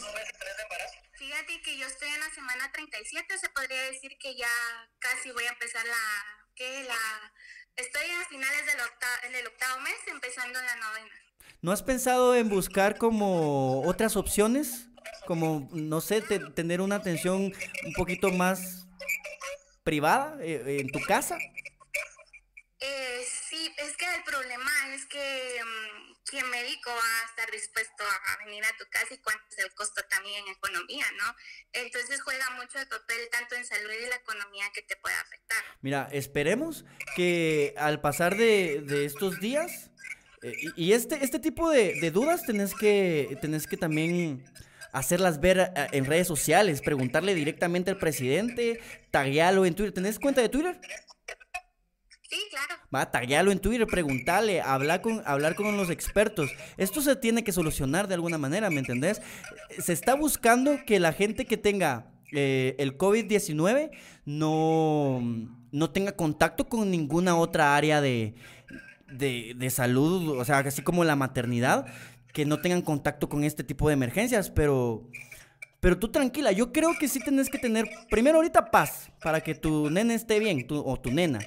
Fíjate 1.15 1.62
que 1.62 1.78
yo 1.78 1.86
estoy 1.86 2.09
en 2.09 2.20
la 2.20 2.31
semana 2.31 2.70
37, 2.73 3.39
se 3.39 3.48
podría 3.51 3.82
decir 3.85 4.16
que 4.20 4.36
ya 4.36 4.48
casi 4.98 5.31
voy 5.31 5.44
a 5.44 5.51
empezar 5.51 5.85
la, 5.86 6.47
¿qué? 6.55 6.85
La, 6.85 7.32
estoy 7.77 8.10
a 8.10 8.28
finales 8.28 8.66
del 8.66 8.81
octavo, 8.81 9.15
en 9.24 9.35
el 9.35 9.47
octavo 9.47 9.81
mes, 9.81 9.97
empezando 10.06 10.60
la 10.60 10.77
novena. 10.77 11.15
¿No 11.60 11.73
has 11.73 11.82
pensado 11.82 12.35
en 12.36 12.48
buscar 12.48 12.98
como 12.98 13.82
otras 13.82 14.16
opciones? 14.16 14.88
Como, 15.27 15.69
no 15.73 16.01
sé, 16.01 16.23
tener 16.23 16.81
una 16.81 16.97
atención 16.97 17.53
un 17.85 17.93
poquito 17.95 18.31
más 18.31 18.87
privada 19.83 20.37
eh, 20.41 20.81
en 20.81 20.89
tu 20.91 21.01
casa. 21.01 21.39
Eh, 22.81 23.25
sí, 23.49 23.73
es 23.79 23.97
que 23.97 24.07
el 24.15 24.23
problema 24.23 24.70
es 24.95 25.07
que 25.07 25.61
mm, 25.65 26.15
¿quién 26.25 26.49
médico 26.51 26.91
va 26.91 27.23
a 27.23 27.27
estar 27.31 27.51
dispuesto 27.51 28.05
a 28.05 28.45
venir 28.45 28.62
a 28.65 28.77
tu 28.77 28.85
casa 28.91 29.15
y 29.15 29.19
cuánto 29.19 29.43
es 29.51 29.65
el 29.65 29.75
costo 29.75 30.03
también 30.09 30.45
en 30.45 30.53
economía, 30.53 31.07
¿no? 31.16 31.35
Entonces 31.73 32.20
juega 32.23 32.51
mucho 32.51 32.79
el 32.79 32.87
papel 32.87 33.29
tanto 33.33 33.57
en 33.57 33.65
salud 33.65 33.91
y 33.91 34.09
la 34.09 34.16
economía 34.16 34.66
que 34.75 34.83
te 34.83 34.97
puede 34.97 35.16
afectar. 35.16 35.65
Mira, 35.81 36.09
esperemos 36.12 36.85
que 37.16 37.75
al 37.77 38.01
pasar 38.01 38.37
de, 38.37 38.83
de 38.83 39.05
estos 39.05 39.41
días, 39.41 39.91
eh, 40.43 40.55
y 40.77 40.93
este, 40.93 41.25
este 41.25 41.39
tipo 41.39 41.70
de, 41.70 41.95
de, 42.01 42.11
dudas 42.11 42.45
tenés 42.45 42.75
que, 42.75 43.37
tenés 43.41 43.66
que 43.66 43.77
también 43.77 44.45
hacerlas 44.93 45.40
ver 45.40 45.73
eh, 45.74 45.86
en 45.93 46.05
redes 46.05 46.27
sociales, 46.27 46.81
preguntarle 46.81 47.35
directamente 47.35 47.90
al 47.90 47.98
presidente, 47.98 48.81
taguealo 49.10 49.66
en 49.66 49.74
Twitter. 49.74 49.94
¿Tenés 49.94 50.19
cuenta 50.19 50.40
de 50.40 50.48
Twitter? 50.48 50.81
Sí, 52.28 52.36
claro. 52.51 52.82
Va, 52.94 53.10
taguealo 53.10 53.51
en 53.51 53.59
Twitter, 53.59 53.86
preguntarle, 53.86 54.60
hablar 54.60 55.01
con, 55.01 55.23
hablar 55.24 55.55
con 55.55 55.74
los 55.77 55.89
expertos. 55.89 56.51
Esto 56.77 57.01
se 57.01 57.16
tiene 57.16 57.43
que 57.43 57.52
solucionar 57.52 58.06
de 58.06 58.15
alguna 58.15 58.36
manera, 58.36 58.69
¿me 58.69 58.81
entendés? 58.81 59.23
Se 59.78 59.94
está 59.94 60.15
buscando 60.15 60.85
que 60.85 61.01
la 61.01 61.12
gente 61.12 61.47
que 61.47 61.56
tenga 61.56 62.12
eh, 62.32 62.77
el 62.78 62.98
COVID-19 62.98 63.90
no, 64.27 65.20
no 65.73 65.90
tenga 65.90 66.12
contacto 66.12 66.69
con 66.69 66.90
ninguna 66.90 67.35
otra 67.36 67.74
área 67.77 68.02
de, 68.02 68.35
de, 69.10 69.55
de 69.56 69.70
salud, 69.70 70.39
o 70.39 70.44
sea, 70.44 70.59
así 70.59 70.82
como 70.82 71.05
la 71.05 71.16
maternidad, 71.16 71.86
que 72.39 72.47
no 72.47 72.60
tengan 72.60 72.82
contacto 72.82 73.28
con 73.28 73.43
este 73.43 73.65
tipo 73.65 73.89
de 73.89 73.94
emergencias, 73.94 74.48
pero... 74.48 75.10
Pero 75.81 75.98
tú 75.98 76.12
tranquila, 76.12 76.52
yo 76.52 76.73
creo 76.73 76.97
que 76.97 77.09
sí 77.09 77.19
tenés 77.19 77.51
que 77.51 77.59
tener, 77.59 77.90
primero 78.09 78.36
ahorita 78.36 78.70
paz, 78.70 79.10
para 79.20 79.40
que 79.40 79.56
tu 79.56 79.90
nene 79.90 80.15
esté 80.15 80.39
bien, 80.39 80.65
tu, 80.65 80.78
o 80.78 81.01
tu 81.01 81.10
nena. 81.10 81.40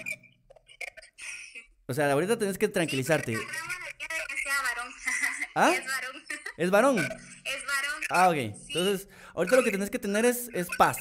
O 1.86 1.94
sea, 1.94 2.12
ahorita 2.12 2.38
tenés 2.38 2.58
que 2.58 2.68
tranquilizarte. 2.68 3.36
¿Ah? 5.56 5.74
Es 5.78 5.86
varón. 5.86 6.24
¿Es 6.58 6.72
varón? 6.72 6.98
Es 6.98 7.66
varón. 7.66 8.02
Ah, 8.10 8.28
ok. 8.28 8.36
Entonces, 8.68 9.08
ahorita 9.34 9.56
lo 9.56 9.64
que 9.64 9.72
tenés 9.72 9.90
que 9.90 10.00
tener 10.00 10.26
es, 10.26 10.50
es 10.54 10.68
paz. 10.78 10.98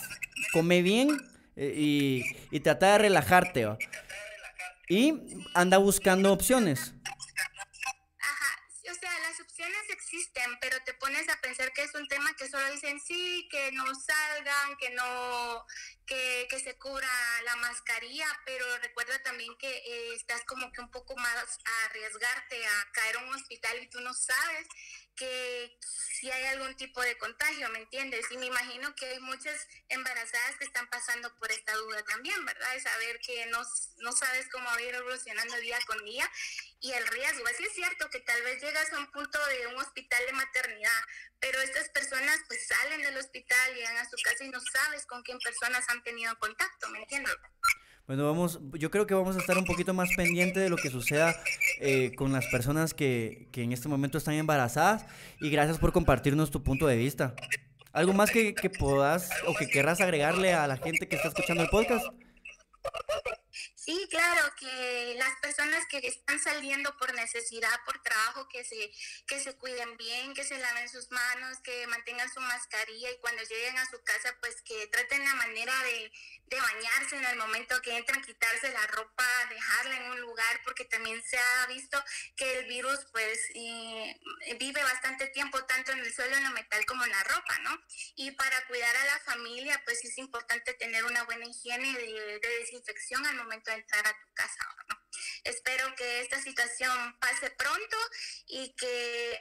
Come 0.52 0.82
bien 0.82 1.20
eh, 1.56 1.74
y, 1.76 2.22
y 2.52 2.60
trata 2.60 2.92
de 2.92 2.98
relajarte. 2.98 3.76
Y 4.88 5.14
anda 5.52 5.78
buscando 5.78 6.32
opciones. 6.32 6.94
Existen, 10.10 10.58
pero 10.60 10.76
te 10.84 10.94
pones 10.94 11.28
a 11.28 11.40
pensar 11.40 11.72
que 11.72 11.82
es 11.82 11.94
un 11.94 12.06
tema 12.08 12.34
que 12.34 12.48
solo 12.48 12.70
dicen 12.72 13.00
sí, 13.00 13.48
que 13.50 13.70
no 13.72 13.84
salgan, 13.94 14.76
que 14.78 14.90
no, 14.90 15.64
que, 16.06 16.48
que, 16.50 16.58
se 16.58 16.76
cubra 16.78 17.08
la 17.44 17.56
mascarilla, 17.56 18.26
pero 18.44 18.64
recuerda 18.78 19.22
también 19.22 19.56
que 19.58 19.70
eh, 19.70 20.14
estás 20.14 20.42
como 20.44 20.70
que 20.72 20.80
un 20.80 20.90
poco 20.90 21.16
más 21.16 21.58
a 21.64 21.84
arriesgarte 21.86 22.66
a 22.66 22.92
caer 22.92 23.16
a 23.16 23.24
un 23.24 23.34
hospital 23.34 23.82
y 23.82 23.88
tú 23.88 24.00
no 24.00 24.12
sabes 24.12 24.66
que 25.16 25.76
si 25.80 26.30
hay 26.30 26.44
algún 26.46 26.74
tipo 26.76 27.00
de 27.02 27.16
contagio, 27.18 27.68
¿me 27.70 27.78
entiendes? 27.78 28.26
Y 28.30 28.38
me 28.38 28.46
imagino 28.46 28.94
que 28.94 29.06
hay 29.06 29.20
muchas 29.20 29.68
embarazadas 29.88 30.56
que 30.56 30.64
están 30.64 30.88
pasando 30.88 31.34
por 31.38 31.50
esta 31.52 31.74
duda 31.74 32.02
también, 32.04 32.44
¿verdad? 32.44 32.72
De 32.72 32.80
saber 32.80 33.20
que 33.20 33.46
no, 33.46 33.60
no 33.98 34.12
sabes 34.12 34.48
cómo 34.50 34.64
va 34.64 34.76
a 34.76 34.82
ir 34.82 34.94
evolucionando 34.94 35.56
día 35.58 35.78
con 35.86 36.02
día 36.04 36.30
y 36.80 36.92
el 36.92 37.06
riesgo. 37.06 37.46
Así 37.46 37.64
es 37.64 37.72
cierto 37.74 38.08
que 38.10 38.20
tal 38.20 38.42
vez 38.42 38.62
llegas 38.62 38.92
a 38.92 38.98
un 38.98 39.10
punto 39.10 39.38
de 39.46 39.66
un 39.68 39.80
hospital 39.80 40.20
de 40.26 40.32
maternidad, 40.32 41.00
pero 41.38 41.60
estas 41.60 41.88
personas 41.90 42.38
pues 42.48 42.66
salen 42.66 43.02
del 43.02 43.16
hospital, 43.16 43.74
llegan 43.74 43.96
a 43.96 44.08
su 44.08 44.16
casa 44.22 44.44
y 44.44 44.50
no 44.50 44.58
sabes 44.60 45.06
con 45.06 45.22
quién 45.22 45.38
personas 45.38 45.84
han 45.88 46.02
tenido 46.02 46.36
contacto, 46.38 46.88
¿me 46.90 47.00
entiendes? 47.00 47.34
Bueno, 48.06 48.26
vamos, 48.26 48.58
yo 48.72 48.90
creo 48.90 49.06
que 49.06 49.14
vamos 49.14 49.36
a 49.36 49.38
estar 49.38 49.56
un 49.56 49.64
poquito 49.64 49.94
más 49.94 50.08
pendiente 50.16 50.58
de 50.58 50.68
lo 50.68 50.76
que 50.76 50.90
suceda 50.90 51.32
eh, 51.78 52.12
con 52.16 52.32
las 52.32 52.46
personas 52.48 52.92
que, 52.92 53.46
que, 53.52 53.62
en 53.62 53.72
este 53.72 53.88
momento 53.88 54.18
están 54.18 54.34
embarazadas 54.34 55.06
y 55.40 55.48
gracias 55.48 55.78
por 55.78 55.92
compartirnos 55.92 56.50
tu 56.50 56.64
punto 56.64 56.88
de 56.88 56.96
vista. 56.96 57.36
¿Algo 57.92 58.12
más 58.12 58.32
que, 58.32 58.54
que 58.54 58.68
puedas 58.68 59.30
o 59.46 59.54
que 59.54 59.68
querrás 59.68 60.00
agregarle 60.00 60.54
a 60.54 60.66
la 60.66 60.76
gente 60.76 61.08
que 61.08 61.16
está 61.16 61.28
escuchando 61.28 61.62
el 61.62 61.68
podcast? 61.68 62.04
Sí, 63.90 64.06
claro, 64.08 64.54
que 64.54 65.16
las 65.18 65.34
personas 65.40 65.84
que 65.86 65.98
están 65.98 66.38
saliendo 66.38 66.96
por 66.96 67.12
necesidad, 67.12 67.76
por 67.84 68.00
trabajo, 68.04 68.46
que 68.48 68.62
se, 68.62 68.92
que 69.26 69.40
se 69.40 69.56
cuiden 69.56 69.96
bien, 69.96 70.32
que 70.32 70.44
se 70.44 70.58
laven 70.58 70.88
sus 70.88 71.10
manos, 71.10 71.58
que 71.64 71.88
mantengan 71.88 72.32
su 72.32 72.38
mascarilla 72.38 73.10
y 73.10 73.18
cuando 73.18 73.42
lleguen 73.42 73.76
a 73.78 73.90
su 73.90 74.00
casa, 74.04 74.32
pues 74.38 74.62
que 74.62 74.86
traten 74.86 75.24
la 75.24 75.34
manera 75.34 75.74
de, 75.82 76.12
de 76.44 76.60
bañarse 76.60 77.16
en 77.16 77.24
el 77.24 77.36
momento 77.36 77.82
que 77.82 77.96
entran, 77.96 78.22
quitarse 78.22 78.70
la 78.70 78.86
ropa, 78.86 79.26
dejarla 79.50 79.96
en 79.96 80.10
un 80.12 80.20
lugar, 80.20 80.60
porque 80.62 80.84
también 80.84 81.20
se 81.24 81.36
ha 81.36 81.66
visto 81.66 82.00
que 82.36 82.58
el 82.58 82.66
virus 82.66 83.00
pues 83.10 83.40
vive 84.56 84.82
bastante 84.84 85.26
tiempo 85.28 85.64
tanto 85.64 85.90
en 85.90 85.98
el 85.98 86.14
suelo, 86.14 86.36
en 86.36 86.44
lo 86.44 86.50
metal 86.50 86.84
como 86.86 87.04
en 87.04 87.10
la 87.10 87.24
ropa, 87.24 87.58
¿no? 87.64 87.76
Y 88.14 88.30
para 88.32 88.64
cuidar 88.68 88.96
a 88.96 89.04
la 89.06 89.18
familia, 89.20 89.82
pues 89.84 90.04
es 90.04 90.16
importante 90.18 90.74
tener 90.74 91.04
una 91.04 91.24
buena 91.24 91.46
higiene 91.46 91.92
de, 91.92 92.38
de 92.38 92.48
desinfección 92.60 93.26
al 93.26 93.34
momento 93.34 93.72
de 93.72 93.79
entrar 93.80 94.06
a 94.06 94.12
tu 94.12 94.34
casa, 94.34 94.60
¿no? 94.88 94.96
Espero 95.44 95.94
que 95.96 96.20
esta 96.20 96.40
situación 96.40 97.16
pase 97.18 97.50
pronto 97.50 97.96
y 98.46 98.74
que 98.76 99.40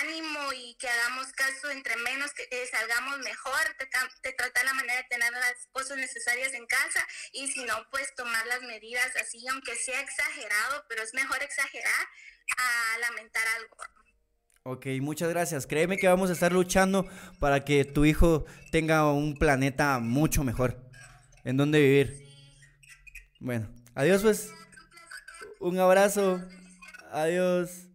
ánimo 0.00 0.52
y 0.54 0.74
que 0.78 0.88
hagamos 0.88 1.32
caso 1.32 1.70
entre 1.70 1.96
menos 1.96 2.32
que 2.32 2.66
salgamos 2.66 3.18
mejor, 3.18 3.60
te, 3.78 3.86
te 4.22 4.32
tratar 4.32 4.64
la 4.64 4.74
manera 4.74 4.96
de 4.96 5.08
tener 5.08 5.30
las 5.32 5.66
cosas 5.70 5.98
necesarias 5.98 6.54
en 6.54 6.66
casa 6.66 7.06
y 7.32 7.48
si 7.48 7.64
no, 7.64 7.74
pues 7.90 8.14
tomar 8.14 8.46
las 8.46 8.62
medidas 8.62 9.14
así, 9.16 9.46
aunque 9.48 9.76
sea 9.76 10.00
exagerado, 10.00 10.84
pero 10.88 11.02
es 11.02 11.12
mejor 11.14 11.42
exagerar 11.42 12.06
a 12.56 12.98
lamentar 12.98 13.46
algo. 13.56 13.76
Ok, 14.64 14.86
muchas 15.00 15.28
gracias. 15.28 15.66
Créeme 15.66 15.96
que 15.96 16.06
vamos 16.06 16.30
a 16.30 16.34
estar 16.34 16.52
luchando 16.52 17.04
para 17.40 17.64
que 17.64 17.84
tu 17.84 18.04
hijo 18.04 18.46
tenga 18.70 19.10
un 19.12 19.36
planeta 19.36 19.98
mucho 19.98 20.44
mejor 20.44 20.88
en 21.44 21.56
donde 21.56 21.80
vivir. 21.80 22.31
Bueno, 23.42 23.66
adiós 23.96 24.22
pues. 24.22 24.52
Un 25.58 25.76
abrazo. 25.80 26.40
Adiós. 27.10 27.88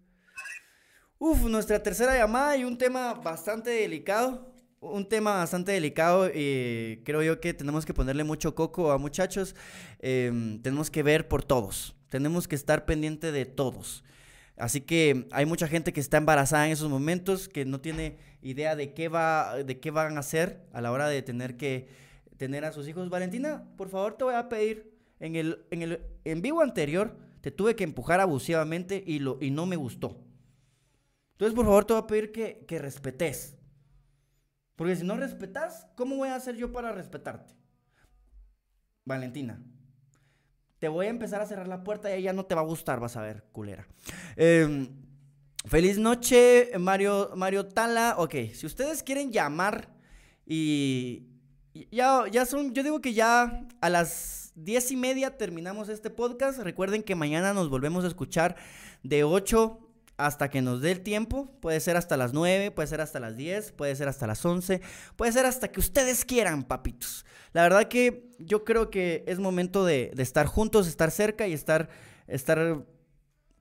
Uf, 1.19 1.41
nuestra 1.43 1.81
tercera 1.81 2.17
llamada 2.17 2.57
y 2.57 2.65
un 2.65 2.77
tema 2.77 3.13
bastante 3.13 3.69
delicado. 3.69 4.53
Un 4.81 5.07
tema 5.07 5.37
bastante 5.37 5.71
delicado 5.71 6.29
y 6.29 7.01
creo 7.05 7.23
yo 7.23 7.39
que 7.39 7.53
tenemos 7.53 7.85
que 7.85 7.93
ponerle 7.93 8.25
mucho 8.25 8.55
coco 8.55 8.91
a 8.91 8.97
muchachos. 8.97 9.55
Eh, 9.99 10.59
tenemos 10.63 10.91
que 10.91 11.01
ver 11.01 11.29
por 11.29 11.45
todos. 11.45 11.95
Tenemos 12.09 12.45
que 12.49 12.55
estar 12.55 12.85
pendiente 12.85 13.31
de 13.31 13.45
todos. 13.45 14.03
Así 14.57 14.81
que 14.81 15.29
hay 15.31 15.45
mucha 15.45 15.69
gente 15.69 15.93
que 15.93 16.01
está 16.01 16.17
embarazada 16.17 16.65
en 16.65 16.73
esos 16.73 16.89
momentos, 16.89 17.47
que 17.47 17.63
no 17.63 17.79
tiene 17.79 18.17
idea 18.41 18.75
de 18.75 18.93
qué, 18.93 19.07
va, 19.07 19.55
de 19.63 19.79
qué 19.79 19.91
van 19.91 20.17
a 20.17 20.19
hacer 20.19 20.67
a 20.73 20.81
la 20.81 20.91
hora 20.91 21.07
de 21.07 21.21
tener 21.21 21.55
que 21.55 21.87
tener 22.35 22.65
a 22.65 22.73
sus 22.73 22.85
hijos. 22.89 23.09
Valentina, 23.09 23.63
por 23.77 23.87
favor 23.87 24.17
te 24.17 24.25
voy 24.25 24.35
a 24.35 24.49
pedir, 24.49 24.96
en 25.19 25.35
el, 25.35 25.65
en 25.71 25.81
el 25.81 26.01
en 26.23 26.41
vivo 26.41 26.61
anterior 26.61 27.17
te 27.41 27.51
tuve 27.51 27.75
que 27.75 27.83
empujar 27.83 28.19
abusivamente 28.19 29.03
y, 29.05 29.19
lo, 29.19 29.37
y 29.41 29.51
no 29.51 29.65
me 29.65 29.75
gustó. 29.75 30.23
Entonces, 31.33 31.55
por 31.55 31.65
favor, 31.65 31.85
te 31.85 31.93
voy 31.93 32.03
a 32.03 32.07
pedir 32.07 32.31
que, 32.31 32.65
que 32.67 32.79
respetes. 32.79 33.57
Porque 34.75 34.95
si 34.95 35.03
no 35.03 35.17
respetas, 35.17 35.87
¿cómo 35.95 36.17
voy 36.17 36.29
a 36.29 36.35
hacer 36.35 36.55
yo 36.55 36.71
para 36.71 36.91
respetarte? 36.91 37.53
Valentina, 39.05 39.59
te 40.79 40.87
voy 40.87 41.07
a 41.07 41.09
empezar 41.09 41.41
a 41.41 41.45
cerrar 41.45 41.67
la 41.67 41.83
puerta 41.83 42.09
y 42.09 42.19
ella 42.19 42.33
no 42.33 42.45
te 42.45 42.55
va 42.55 42.61
a 42.61 42.65
gustar, 42.65 42.99
vas 42.99 43.17
a 43.17 43.21
ver, 43.21 43.43
culera. 43.51 43.87
Eh, 44.35 44.89
feliz 45.65 45.97
noche, 45.97 46.71
Mario, 46.77 47.31
Mario 47.35 47.67
Tala. 47.67 48.15
Ok, 48.17 48.35
si 48.53 48.65
ustedes 48.65 49.01
quieren 49.01 49.31
llamar 49.31 49.89
y, 50.45 51.27
ya, 51.91 52.25
ya 52.31 52.45
son, 52.45 52.73
yo 52.73 52.83
digo 52.83 53.01
que 53.01 53.13
ya 53.13 53.67
a 53.81 53.89
las 53.89 54.36
diez 54.57 54.91
y 54.91 54.95
media 54.95 55.37
terminamos 55.37 55.87
este 55.87 56.09
podcast. 56.09 56.59
Recuerden 56.59 57.03
que 57.03 57.15
mañana 57.15 57.53
nos 57.53 57.69
volvemos 57.69 58.03
a 58.03 58.07
escuchar 58.07 58.55
de 59.03 59.23
8 59.23 59.79
hasta 60.17 60.49
que 60.49 60.61
nos 60.61 60.81
dé 60.81 60.91
el 60.91 61.01
tiempo. 61.01 61.47
Puede 61.61 61.79
ser 61.79 61.95
hasta 61.95 62.17
las 62.17 62.33
9, 62.33 62.71
puede 62.71 62.87
ser 62.87 62.99
hasta 62.99 63.19
las 63.19 63.37
10, 63.37 63.71
puede 63.73 63.95
ser 63.95 64.07
hasta 64.07 64.25
las 64.25 64.43
11, 64.43 64.81
puede 65.15 65.31
ser 65.31 65.45
hasta 65.45 65.71
que 65.71 65.79
ustedes 65.79 66.25
quieran, 66.25 66.63
papitos. 66.63 67.23
La 67.53 67.61
verdad 67.61 67.87
que 67.87 68.31
yo 68.39 68.65
creo 68.65 68.89
que 68.89 69.23
es 69.27 69.39
momento 69.39 69.85
de, 69.85 70.11
de 70.15 70.23
estar 70.23 70.47
juntos, 70.47 70.87
estar 70.87 71.11
cerca 71.11 71.47
y 71.47 71.53
estar, 71.53 71.89
estar, 72.27 72.83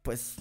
pues, 0.03 0.37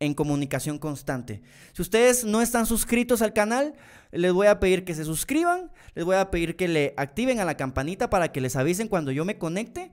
en 0.00 0.14
comunicación 0.14 0.78
constante. 0.78 1.42
Si 1.72 1.82
ustedes 1.82 2.24
no 2.24 2.40
están 2.40 2.66
suscritos 2.66 3.22
al 3.22 3.32
canal, 3.32 3.74
les 4.12 4.32
voy 4.32 4.46
a 4.46 4.60
pedir 4.60 4.84
que 4.84 4.94
se 4.94 5.04
suscriban, 5.04 5.70
les 5.94 6.04
voy 6.04 6.16
a 6.16 6.30
pedir 6.30 6.56
que 6.56 6.68
le 6.68 6.94
activen 6.96 7.40
a 7.40 7.44
la 7.44 7.56
campanita 7.56 8.08
para 8.10 8.32
que 8.32 8.40
les 8.40 8.56
avisen 8.56 8.88
cuando 8.88 9.10
yo 9.12 9.24
me 9.24 9.38
conecte. 9.38 9.90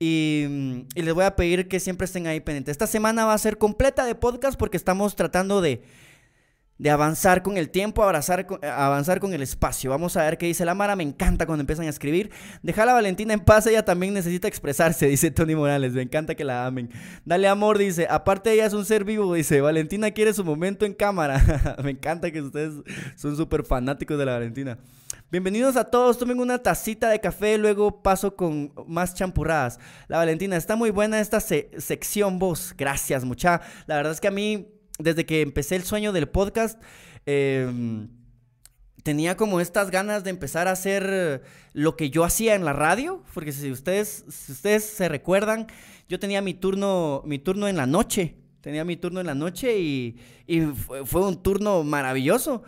Y, 0.00 0.84
les 0.94 1.14
voy 1.14 1.24
a 1.24 1.36
pedir 1.36 1.68
que 1.68 1.80
siempre 1.80 2.04
estén 2.04 2.26
ahí 2.26 2.40
pendientes. 2.40 2.72
Esta 2.72 2.86
semana 2.86 3.24
va 3.24 3.34
a 3.34 3.38
ser 3.38 3.58
completa 3.58 4.04
de 4.04 4.14
podcast 4.14 4.58
porque 4.58 4.76
estamos 4.76 5.14
tratando 5.14 5.60
de, 5.60 5.82
de 6.78 6.90
avanzar 6.90 7.42
con 7.42 7.56
el 7.56 7.70
tiempo, 7.70 8.02
avanzar 8.02 8.46
con, 8.46 8.64
avanzar 8.64 9.20
con 9.20 9.32
el 9.32 9.42
espacio. 9.42 9.90
Vamos 9.90 10.16
a 10.16 10.24
ver 10.24 10.38
qué 10.38 10.46
dice 10.46 10.64
la 10.64 10.74
Mara. 10.74 10.96
Me 10.96 11.04
encanta 11.04 11.46
cuando 11.46 11.60
empiezan 11.60 11.86
a 11.86 11.90
escribir. 11.90 12.30
Deja 12.62 12.82
a 12.82 12.86
la 12.86 12.92
Valentina 12.94 13.32
en 13.32 13.40
paz, 13.40 13.66
ella 13.66 13.84
también 13.84 14.14
necesita 14.14 14.48
expresarse, 14.48 15.06
dice 15.08 15.30
Tony 15.30 15.54
Morales. 15.54 15.92
Me 15.92 16.02
encanta 16.02 16.34
que 16.34 16.44
la 16.44 16.66
amen. 16.66 16.90
Dale 17.24 17.48
amor, 17.48 17.78
dice. 17.78 18.06
Aparte, 18.10 18.52
ella 18.52 18.66
es 18.66 18.72
un 18.72 18.84
ser 18.84 19.04
vivo, 19.04 19.34
dice. 19.34 19.60
Valentina 19.60 20.10
quiere 20.10 20.34
su 20.34 20.44
momento 20.44 20.84
en 20.84 20.94
cámara. 20.94 21.76
Me 21.84 21.90
encanta 21.90 22.30
que 22.30 22.42
ustedes 22.42 22.74
son 23.16 23.36
súper 23.36 23.64
fanáticos 23.64 24.18
de 24.18 24.24
la 24.24 24.32
Valentina. 24.32 24.78
Bienvenidos 25.30 25.76
a 25.76 25.84
todos, 25.84 26.18
tomen 26.18 26.38
una 26.38 26.58
tacita 26.58 27.08
de 27.08 27.20
café, 27.20 27.58
luego 27.58 28.02
paso 28.02 28.36
con 28.36 28.72
más 28.86 29.14
champurradas. 29.14 29.80
La 30.06 30.18
Valentina, 30.18 30.56
está 30.56 30.76
muy 30.76 30.90
buena 30.90 31.18
esta 31.20 31.40
se 31.40 31.70
sección 31.78 32.38
vos. 32.38 32.72
Gracias, 32.78 33.24
mucha. 33.24 33.60
La 33.86 33.96
verdad 33.96 34.12
es 34.12 34.20
que 34.20 34.28
a 34.28 34.30
mí, 34.30 34.68
desde 34.98 35.26
que 35.26 35.42
empecé 35.42 35.76
el 35.76 35.84
sueño 35.84 36.12
del 36.12 36.28
podcast, 36.28 36.80
eh, 37.26 38.06
tenía 39.02 39.36
como 39.36 39.60
estas 39.60 39.90
ganas 39.90 40.24
de 40.24 40.30
empezar 40.30 40.68
a 40.68 40.72
hacer 40.72 41.42
lo 41.72 41.96
que 41.96 42.10
yo 42.10 42.24
hacía 42.24 42.54
en 42.54 42.64
la 42.64 42.72
radio, 42.72 43.22
porque 43.34 43.52
si 43.52 43.70
ustedes, 43.70 44.24
si 44.28 44.52
ustedes 44.52 44.84
se 44.84 45.08
recuerdan, 45.08 45.66
yo 46.08 46.18
tenía 46.18 46.40
mi 46.42 46.54
turno, 46.54 47.22
mi 47.24 47.38
turno 47.38 47.68
en 47.68 47.76
la 47.76 47.86
noche. 47.86 48.36
Tenía 48.60 48.84
mi 48.84 48.96
turno 48.96 49.20
en 49.20 49.26
la 49.26 49.34
noche 49.34 49.78
y, 49.78 50.16
y 50.46 50.62
fue 51.04 51.26
un 51.26 51.42
turno 51.42 51.84
maravilloso. 51.84 52.62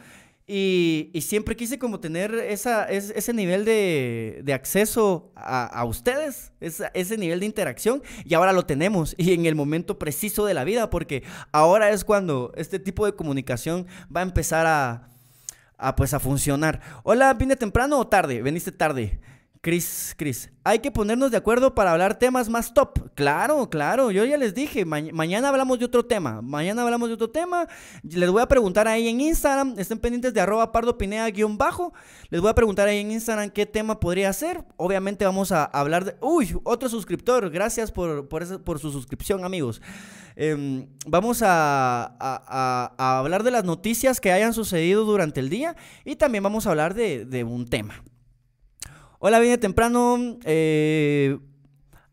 Y, 0.49 1.11
y, 1.13 1.23
siempre 1.23 1.57
quise 1.57 1.77
como 1.77 1.99
tener 1.99 2.33
esa, 2.35 2.85
es, 2.85 3.11
ese 3.17 3.33
nivel 3.33 3.65
de, 3.65 4.43
de 4.45 4.53
acceso 4.53 5.33
a, 5.35 5.67
a 5.67 5.85
ustedes, 5.85 6.53
ese 6.61 7.19
nivel 7.19 7.41
de 7.41 7.47
interacción, 7.47 8.01
y 8.25 8.35
ahora 8.35 8.53
lo 8.53 8.65
tenemos, 8.65 9.17
y 9.19 9.33
en 9.33 9.47
el 9.47 9.57
momento 9.57 9.99
preciso 9.99 10.47
de 10.47 10.55
la 10.55 10.63
vida, 10.63 10.89
porque 10.89 11.25
ahora 11.51 11.91
es 11.91 12.05
cuando 12.05 12.53
este 12.57 12.79
tipo 12.79 13.07
de 13.07 13.17
comunicación 13.17 13.89
va 14.15 14.21
a 14.21 14.23
empezar 14.23 14.69
a, 14.69 15.09
a 15.79 15.97
pues 15.97 16.15
a 16.15 16.21
funcionar. 16.21 16.81
Hola, 17.03 17.35
¿vine 17.35 17.57
temprano 17.57 17.99
o 17.99 18.07
tarde? 18.07 18.41
Veniste 18.41 18.71
tarde. 18.71 19.19
Cris, 19.67 20.15
Cris, 20.17 20.49
hay 20.63 20.79
que 20.79 20.93
ponernos 20.93 21.33
de 21.33 21.39
acuerdo 21.39 21.75
para 21.75 21.91
hablar 21.91 22.21
temas 22.21 22.49
más 22.49 22.73
top. 22.73 23.11
Claro, 23.17 23.69
claro, 23.69 24.13
yo 24.13 24.25
ya 24.25 24.37
les 24.37 24.55
dije, 24.55 24.85
ma 24.85 24.99
mañana 25.13 25.49
hablamos 25.49 25.81
de 25.81 25.87
otro 25.87 26.07
tema. 26.07 26.41
Mañana 26.41 26.83
hablamos 26.83 27.09
de 27.09 27.15
otro 27.15 27.31
tema. 27.31 27.67
Les 28.05 28.31
voy 28.31 28.43
a 28.43 28.47
preguntar 28.47 28.87
ahí 28.87 29.09
en 29.09 29.21
Instagram, 29.21 29.75
estén 29.77 29.99
pendientes 29.99 30.33
de 30.33 30.41
arroba 30.41 30.71
pardopinea-bajo. 30.71 31.93
Les 32.31 32.41
voy 32.41 32.51
a 32.51 32.55
preguntar 32.55 32.87
ahí 32.87 32.99
en 32.99 33.11
Instagram 33.11 33.51
qué 33.51 33.67
tema 33.67 33.99
podría 33.99 34.33
ser. 34.33 34.63
Obviamente 34.77 35.25
vamos 35.25 35.51
a 35.51 35.65
hablar 35.65 36.05
de... 36.05 36.17
Uy, 36.21 36.57
otro 36.63 36.89
suscriptor, 36.89 37.51
gracias 37.51 37.91
por, 37.91 38.29
por, 38.29 38.79
su 38.79 38.93
suscripción, 38.93 39.45
amigos. 39.45 39.83
Eh, 40.37 40.87
vamos 41.09 41.43
a, 41.45 42.95
hablar 42.97 43.43
de 43.43 43.51
las 43.51 43.65
noticias 43.65 44.21
que 44.21 44.31
hayan 44.31 44.55
sucedido 44.55 45.05
durante 45.05 45.41
el 45.41 45.49
día 45.51 45.75
y 46.05 46.15
también 46.15 46.45
vamos 46.45 46.69
a 46.69 46.71
hablar 46.71 46.95
de 46.95 47.45
un 47.45 47.67
tema. 47.67 48.05
Hola, 49.19 49.39
viene 49.41 49.57
temprano. 49.57 50.39
Eh, 50.45 51.39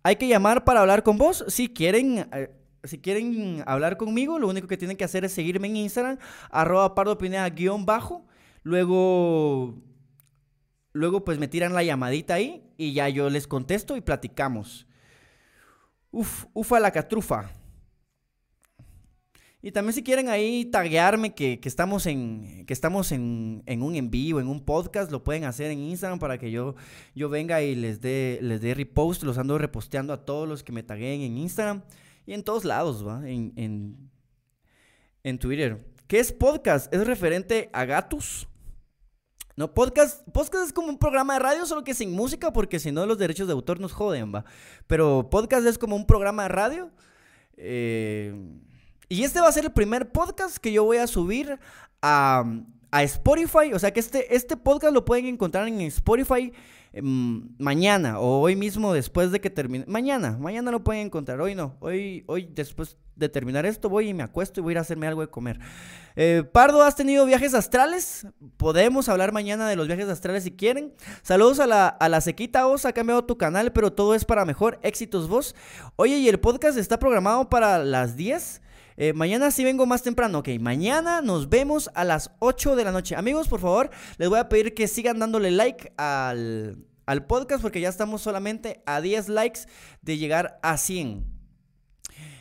hay 0.03 0.15
que 0.15 0.27
llamar 0.27 0.63
para 0.63 0.81
hablar 0.81 1.03
con 1.03 1.17
vos. 1.17 1.43
Si 1.49 1.67
quieren, 1.67 2.30
eh, 2.31 2.49
si 2.84 2.99
quieren 2.99 3.61
hablar 3.65 3.98
conmigo, 3.98 4.40
lo 4.40 4.48
único 4.48 4.67
que 4.67 4.77
tienen 4.77 4.95
que 4.95 5.03
hacer 5.03 5.25
es 5.25 5.33
seguirme 5.33 5.67
en 5.67 5.77
Instagram, 5.77 6.17
arroba 6.49 6.95
pardopineda-bajo. 6.95 8.25
Luego, 8.64 9.75
luego 10.93 11.25
pues 11.25 11.40
me 11.40 11.49
tiran 11.49 11.73
la 11.73 11.83
llamadita 11.83 12.35
ahí 12.35 12.64
y 12.77 12.93
ya 12.93 13.09
yo 13.09 13.30
les 13.30 13.48
contesto 13.48 13.98
y 13.98 14.01
platicamos. 14.01 14.88
Uf, 16.11 16.45
ufa 16.53 16.80
la 16.80 16.91
catrufa. 16.91 17.51
Y 19.66 19.72
también 19.72 19.93
si 19.93 20.03
quieren 20.03 20.27
ahí 20.27 20.66
taguearme 20.66 21.33
que, 21.33 21.61
que 21.61 21.69
estamos, 21.69 22.06
en, 22.06 22.66
que 22.66 22.74
estamos 22.74 23.14
en, 23.14 23.64
en, 23.66 23.82
un 23.82 23.95
en 23.95 24.11
vivo, 24.11 24.42
en 24.42 24.50
un 24.50 24.59
podcast, 24.59 25.09
lo 25.09 25.24
pueden 25.24 25.45
hacer 25.45 25.72
en 25.72 25.80
Instagram 25.80 26.19
para 26.19 26.38
que 26.38 26.51
yo, 26.51 26.75
yo 27.16 27.30
venga 27.30 27.61
y 27.61 27.74
les 27.74 28.01
dé, 28.01 28.40
les 28.42 28.59
dé 28.59 28.74
repost. 28.74 29.24
Los 29.24 29.38
ando 29.38 29.58
reposteando 29.58 30.11
a 30.11 30.25
todos 30.25 30.50
los 30.50 30.64
que 30.64 30.74
me 30.74 30.83
tagueen 30.83 31.22
en 31.22 31.38
Instagram 31.38 31.82
y 32.25 32.33
en 32.33 32.43
todos 32.43 32.66
lados, 32.66 33.08
¿va? 33.08 33.25
En, 33.25 33.53
en, 33.56 34.11
en 35.24 35.40
Twitter. 35.40 35.88
¿Qué 36.08 36.19
es 36.19 36.33
podcast? 36.33 36.93
¿Es 36.93 37.08
referente 37.08 37.69
a 37.72 37.85
gatos? 37.85 38.50
No, 39.56 39.74
podcast, 39.74 40.27
podcast 40.33 40.66
es 40.66 40.74
como 40.74 40.90
un 40.90 40.98
programa 40.98 41.35
de 41.35 41.40
radio, 41.40 41.66
solo 41.66 41.85
que 41.85 41.93
sin 41.93 42.11
música, 42.11 42.51
porque 42.51 42.82
si 42.82 42.92
no 42.92 43.06
los 43.06 43.17
derechos 43.17 43.48
de 43.48 43.53
autor 43.53 43.80
nos 43.80 43.93
joden, 43.93 44.35
¿va? 44.35 44.43
Pero 44.88 45.30
podcast 45.30 45.66
es 45.66 45.77
como 45.77 45.95
un 45.95 46.06
programa 46.06 46.43
de 46.43 46.50
radio. 46.50 46.92
Eh 47.56 48.35
y 49.09 49.23
este 49.23 49.41
va 49.41 49.48
a 49.48 49.51
ser 49.51 49.65
el 49.65 49.72
primer 49.72 50.11
podcast 50.11 50.57
que 50.57 50.72
yo 50.72 50.83
voy 50.83 50.98
a 50.98 51.07
subir 51.07 51.59
a, 52.01 52.43
a 52.91 53.03
Spotify. 53.03 53.73
O 53.73 53.80
sea 53.80 53.91
que 53.91 53.99
este, 53.99 54.35
este 54.35 54.57
podcast 54.57 54.93
lo 54.93 55.06
pueden 55.06 55.25
encontrar 55.25 55.67
en 55.67 55.82
Spotify 55.82 56.53
eh, 56.93 57.01
mañana 57.01 58.19
o 58.19 58.41
hoy 58.41 58.56
mismo 58.56 58.93
después 58.93 59.32
de 59.32 59.41
que 59.41 59.49
termine. 59.49 59.85
Mañana, 59.88 60.38
mañana 60.40 60.72
lo 60.72 60.83
pueden 60.83 61.07
encontrar. 61.07 61.41
Hoy 61.41 61.56
no. 61.56 61.75
Hoy, 61.80 62.23
hoy 62.27 62.48
después 62.53 62.98
de 63.15 63.30
terminar 63.30 63.65
esto 63.65 63.90
voy 63.90 64.09
y 64.09 64.14
me 64.14 64.23
acuesto 64.23 64.59
y 64.59 64.64
voy 64.64 64.75
a 64.75 64.82
hacerme 64.82 65.07
algo 65.07 65.22
de 65.22 65.27
comer. 65.27 65.59
Eh, 66.15 66.43
Pardo, 66.51 66.83
¿has 66.83 66.95
tenido 66.95 67.25
viajes 67.25 67.53
astrales? 67.56 68.27
Podemos 68.57 69.09
hablar 69.09 69.32
mañana 69.32 69.67
de 69.67 69.75
los 69.75 69.88
viajes 69.88 70.07
astrales 70.07 70.43
si 70.43 70.51
quieren. 70.51 70.93
Saludos 71.23 71.59
a 71.59 71.67
la, 71.67 71.88
a 71.88 72.09
la 72.09 72.22
sequita 72.22 72.67
Os, 72.67 72.85
ha 72.85 72.93
cambiado 72.93 73.25
tu 73.25 73.38
canal, 73.38 73.72
pero 73.73 73.91
todo 73.91 74.14
es 74.14 74.23
para 74.23 74.45
mejor. 74.45 74.80
Éxitos 74.83 75.27
vos. 75.27 75.56
Oye, 75.95 76.17
y 76.17 76.30
el 76.30 76.40
podcast 76.40 76.77
está 76.77 76.99
programado 76.99 77.49
para 77.49 77.80
las 77.80 78.15
10. 78.15 78.62
Eh, 78.97 79.13
mañana 79.13 79.51
sí 79.51 79.63
vengo 79.63 79.85
más 79.85 80.01
temprano. 80.01 80.39
Ok, 80.39 80.49
mañana 80.59 81.22
nos 81.22 81.49
vemos 81.49 81.89
a 81.95 82.03
las 82.03 82.31
8 82.39 82.75
de 82.75 82.83
la 82.83 82.91
noche. 82.91 83.15
Amigos, 83.15 83.47
por 83.47 83.59
favor, 83.59 83.89
les 84.17 84.30
voy 84.30 84.39
a 84.39 84.49
pedir 84.49 84.73
que 84.73 84.88
sigan 84.88 85.19
dándole 85.19 85.51
like 85.51 85.93
al, 85.97 86.77
al 87.05 87.25
podcast 87.25 87.61
porque 87.61 87.81
ya 87.81 87.89
estamos 87.89 88.22
solamente 88.22 88.81
a 88.85 89.01
10 89.01 89.30
likes 89.30 89.61
de 90.01 90.17
llegar 90.17 90.59
a 90.63 90.77
100. 90.77 91.33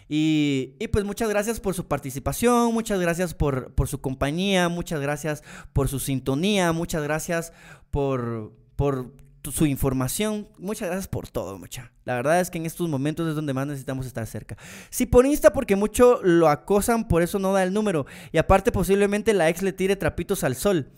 Y, 0.08 0.74
y, 0.78 0.89
pues 0.89 1.06
muchas 1.06 1.31
gracias 1.31 1.58
por 1.58 1.72
su 1.72 1.89
participación, 1.89 2.74
muchas 2.74 3.00
gracias 3.00 3.32
por, 3.32 3.72
por, 3.72 3.89
su 3.89 4.02
compañía, 4.02 4.68
muchas 4.68 5.00
gracias 5.00 5.42
por 5.72 5.89
su 5.89 6.00
sintonía, 6.00 6.72
muchas 6.72 7.02
gracias 7.02 7.55
por, 7.90 8.52
por 8.76 9.14
su 9.50 9.66
información. 9.66 10.48
Muchas 10.58 10.88
gracias 10.88 11.08
por 11.08 11.28
todo, 11.28 11.58
mucha. 11.58 11.92
La 12.04 12.14
verdad 12.14 12.40
es 12.40 12.50
que 12.50 12.58
en 12.58 12.66
estos 12.66 12.88
momentos 12.88 13.28
es 13.28 13.34
donde 13.34 13.54
más 13.54 13.66
necesitamos 13.66 14.06
estar 14.06 14.26
cerca. 14.26 14.56
Si 14.90 15.06
por 15.06 15.26
Insta, 15.26 15.52
porque 15.52 15.76
mucho 15.76 16.20
lo 16.22 16.48
acosan, 16.48 17.08
por 17.08 17.22
eso 17.22 17.38
no 17.38 17.52
da 17.52 17.62
el 17.62 17.72
número. 17.72 18.06
Y 18.30 18.38
aparte, 18.38 18.70
posiblemente 18.70 19.32
la 19.34 19.48
ex 19.48 19.62
le 19.62 19.72
tire 19.72 19.96
trapitos 19.96 20.44
al 20.44 20.54
sol. 20.54 20.90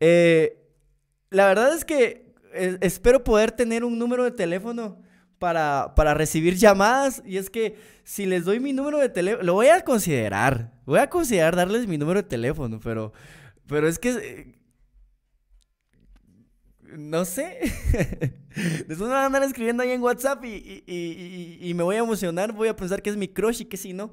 Eh, 0.00 0.60
la 1.30 1.46
verdad 1.46 1.74
es 1.74 1.84
que 1.84 2.34
eh, 2.52 2.78
espero 2.80 3.22
poder 3.22 3.52
tener 3.52 3.84
un 3.84 3.98
número 3.98 4.24
de 4.24 4.30
teléfono 4.32 4.98
para, 5.38 5.94
para 5.94 6.14
recibir 6.14 6.56
llamadas. 6.56 7.22
Y 7.24 7.36
es 7.36 7.50
que 7.50 7.76
si 8.02 8.26
les 8.26 8.44
doy 8.44 8.60
mi 8.60 8.72
número 8.72 8.98
de 8.98 9.08
teléfono, 9.08 9.44
lo 9.44 9.54
voy 9.54 9.68
a 9.68 9.82
considerar. 9.82 10.72
Voy 10.84 10.98
a 10.98 11.08
considerar 11.08 11.56
darles 11.56 11.86
mi 11.86 11.98
número 11.98 12.22
de 12.22 12.28
teléfono, 12.28 12.80
pero, 12.82 13.12
pero 13.66 13.88
es 13.88 13.98
que 13.98 14.63
no 16.96 17.24
sé. 17.24 17.58
Después 18.86 19.00
me 19.00 19.08
van 19.08 19.22
a 19.22 19.26
andar 19.26 19.42
escribiendo 19.42 19.82
ahí 19.82 19.90
en 19.90 20.02
WhatsApp 20.02 20.44
y, 20.44 20.82
y, 20.86 21.58
y, 21.60 21.74
me 21.74 21.82
voy 21.82 21.96
a 21.96 22.00
emocionar. 22.00 22.52
Voy 22.52 22.68
a 22.68 22.76
pensar 22.76 23.02
que 23.02 23.10
es 23.10 23.16
mi 23.16 23.28
crush 23.28 23.62
y 23.62 23.64
que 23.64 23.76
si 23.76 23.92
no. 23.92 24.12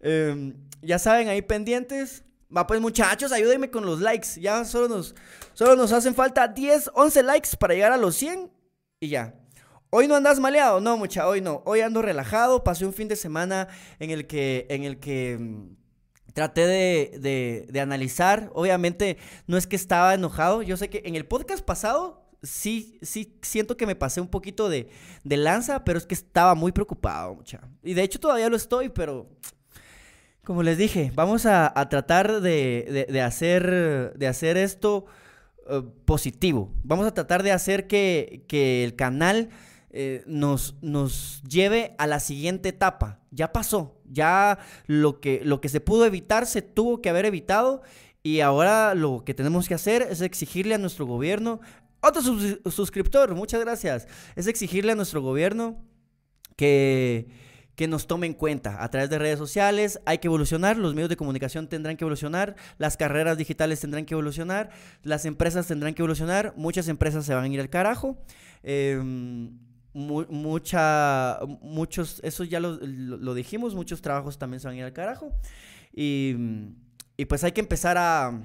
Eh, 0.00 0.52
ya 0.82 0.98
saben, 0.98 1.28
ahí 1.28 1.42
pendientes. 1.42 2.24
Va, 2.54 2.66
pues 2.66 2.80
muchachos, 2.80 3.32
ayúdenme 3.32 3.70
con 3.70 3.84
los 3.84 4.00
likes. 4.00 4.40
Ya 4.40 4.64
solo 4.64 4.88
nos, 4.88 5.14
solo 5.52 5.76
nos 5.76 5.92
hacen 5.92 6.14
falta 6.14 6.48
10, 6.48 6.90
11 6.94 7.22
likes 7.22 7.50
para 7.58 7.74
llegar 7.74 7.92
a 7.92 7.96
los 7.96 8.14
100 8.16 8.50
y 9.00 9.08
ya. 9.08 9.34
Hoy 9.90 10.06
no 10.06 10.16
andas 10.16 10.38
maleado, 10.38 10.80
no, 10.80 10.98
mucha, 10.98 11.26
hoy 11.26 11.40
no. 11.40 11.62
Hoy 11.64 11.80
ando 11.80 12.02
relajado. 12.02 12.62
Pasé 12.62 12.84
un 12.84 12.92
fin 12.92 13.08
de 13.08 13.16
semana 13.16 13.68
en 13.98 14.10
el 14.10 14.26
que, 14.26 14.66
en 14.68 14.84
el 14.84 14.98
que 14.98 15.38
mm, 15.38 15.77
traté 16.38 16.68
de, 16.68 17.18
de, 17.18 17.66
de, 17.68 17.80
analizar. 17.80 18.48
Obviamente, 18.54 19.16
no 19.48 19.56
es 19.56 19.66
que 19.66 19.74
estaba 19.74 20.14
enojado. 20.14 20.62
Yo 20.62 20.76
sé 20.76 20.88
que 20.88 21.02
en 21.04 21.16
el 21.16 21.26
podcast 21.26 21.64
pasado 21.64 22.30
sí, 22.44 22.96
sí 23.02 23.36
siento 23.42 23.76
que 23.76 23.86
me 23.86 23.96
pasé 23.96 24.20
un 24.20 24.28
poquito 24.28 24.68
de, 24.68 24.88
de 25.24 25.36
lanza, 25.36 25.84
pero 25.84 25.98
es 25.98 26.06
que 26.06 26.14
estaba 26.14 26.54
muy 26.54 26.70
preocupado, 26.70 27.34
mucha. 27.34 27.60
Y 27.82 27.94
de 27.94 28.04
hecho 28.04 28.20
todavía 28.20 28.48
lo 28.48 28.54
estoy, 28.54 28.88
pero 28.88 29.28
Como 30.44 30.62
les 30.62 30.78
dije, 30.78 31.10
vamos 31.12 31.44
a, 31.44 31.74
tratar 31.90 32.40
de, 32.40 33.20
hacer, 33.20 34.14
de 34.16 34.26
hacer 34.28 34.56
esto 34.56 35.06
eh, 35.68 35.82
positivo. 36.04 36.72
Vamos 36.84 37.04
a 37.04 37.14
tratar 37.14 37.42
de 37.42 37.50
hacer 37.50 37.88
que, 37.88 38.46
el 38.84 38.94
canal 38.94 39.48
eh, 39.90 40.22
nos, 40.28 40.76
nos 40.82 41.42
lleve 41.42 41.96
a 41.98 42.06
la 42.06 42.20
siguiente 42.20 42.68
etapa. 42.68 43.18
Ya 43.32 43.52
pasó, 43.52 43.97
ya 44.10 44.58
lo 44.86 45.20
que, 45.20 45.40
lo 45.44 45.60
que 45.60 45.68
se 45.68 45.80
pudo 45.80 46.04
evitar 46.04 46.46
se 46.46 46.62
tuvo 46.62 47.00
que 47.00 47.10
haber 47.10 47.26
evitado 47.26 47.82
y 48.22 48.40
ahora 48.40 48.94
lo 48.94 49.24
que 49.24 49.34
tenemos 49.34 49.68
que 49.68 49.74
hacer 49.74 50.02
es 50.02 50.20
exigirle 50.20 50.74
a 50.74 50.78
nuestro 50.78 51.06
gobierno, 51.06 51.60
otro 52.00 52.22
suscriptor, 52.70 53.34
muchas 53.34 53.60
gracias, 53.60 54.06
es 54.36 54.46
exigirle 54.46 54.92
a 54.92 54.96
nuestro 54.96 55.22
gobierno 55.22 55.82
que 56.56 57.28
que 57.78 57.86
nos 57.86 58.08
tome 58.08 58.26
en 58.26 58.34
cuenta 58.34 58.82
a 58.82 58.90
través 58.90 59.08
de 59.08 59.20
redes 59.20 59.38
sociales. 59.38 60.00
Hay 60.04 60.18
que 60.18 60.26
evolucionar, 60.26 60.76
los 60.76 60.94
medios 60.94 61.08
de 61.08 61.16
comunicación 61.16 61.68
tendrán 61.68 61.96
que 61.96 62.02
evolucionar, 62.02 62.56
las 62.76 62.96
carreras 62.96 63.38
digitales 63.38 63.78
tendrán 63.78 64.04
que 64.04 64.14
evolucionar, 64.14 64.70
las 65.04 65.24
empresas 65.26 65.68
tendrán 65.68 65.94
que 65.94 66.02
evolucionar, 66.02 66.54
muchas 66.56 66.88
empresas 66.88 67.24
se 67.24 67.34
van 67.34 67.44
a 67.44 67.48
ir 67.48 67.60
al 67.60 67.70
carajo. 67.70 68.18
Mucha, 69.98 71.38
muchos, 71.60 72.20
eso 72.22 72.44
ya 72.44 72.60
lo, 72.60 73.34
dijimos, 73.34 73.74
muchos 73.74 74.00
trabajos 74.00 74.38
también 74.38 74.60
se 74.60 74.68
van 74.68 74.76
a 74.76 74.78
ir 74.78 74.84
al 74.84 74.92
carajo. 74.92 75.32
Y, 75.92 76.36
y 77.16 77.24
pues 77.24 77.44
hay 77.44 77.52
que 77.52 77.60
empezar 77.60 77.96
a... 77.98 78.42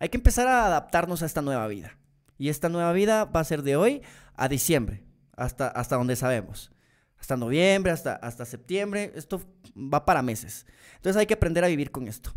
Hay 0.00 0.10
que 0.10 0.16
empezar 0.16 0.46
a 0.46 0.66
adaptarnos 0.66 1.22
a 1.22 1.26
esta 1.26 1.42
nueva 1.42 1.66
vida. 1.66 1.98
Y 2.36 2.50
esta 2.50 2.68
nueva 2.68 2.92
vida 2.92 3.24
va 3.24 3.40
a 3.40 3.44
ser 3.44 3.62
de 3.62 3.76
hoy 3.76 4.02
a 4.34 4.48
diciembre, 4.48 5.02
hasta, 5.36 5.66
hasta 5.68 5.96
donde 5.96 6.14
sabemos 6.14 6.70
hasta 7.18 7.36
noviembre, 7.36 7.92
hasta, 7.92 8.14
hasta 8.14 8.44
septiembre. 8.44 9.12
Esto 9.14 9.40
va 9.76 10.04
para 10.04 10.22
meses. 10.22 10.66
Entonces 10.96 11.18
hay 11.18 11.26
que 11.26 11.34
aprender 11.34 11.64
a 11.64 11.68
vivir 11.68 11.90
con 11.90 12.08
esto. 12.08 12.32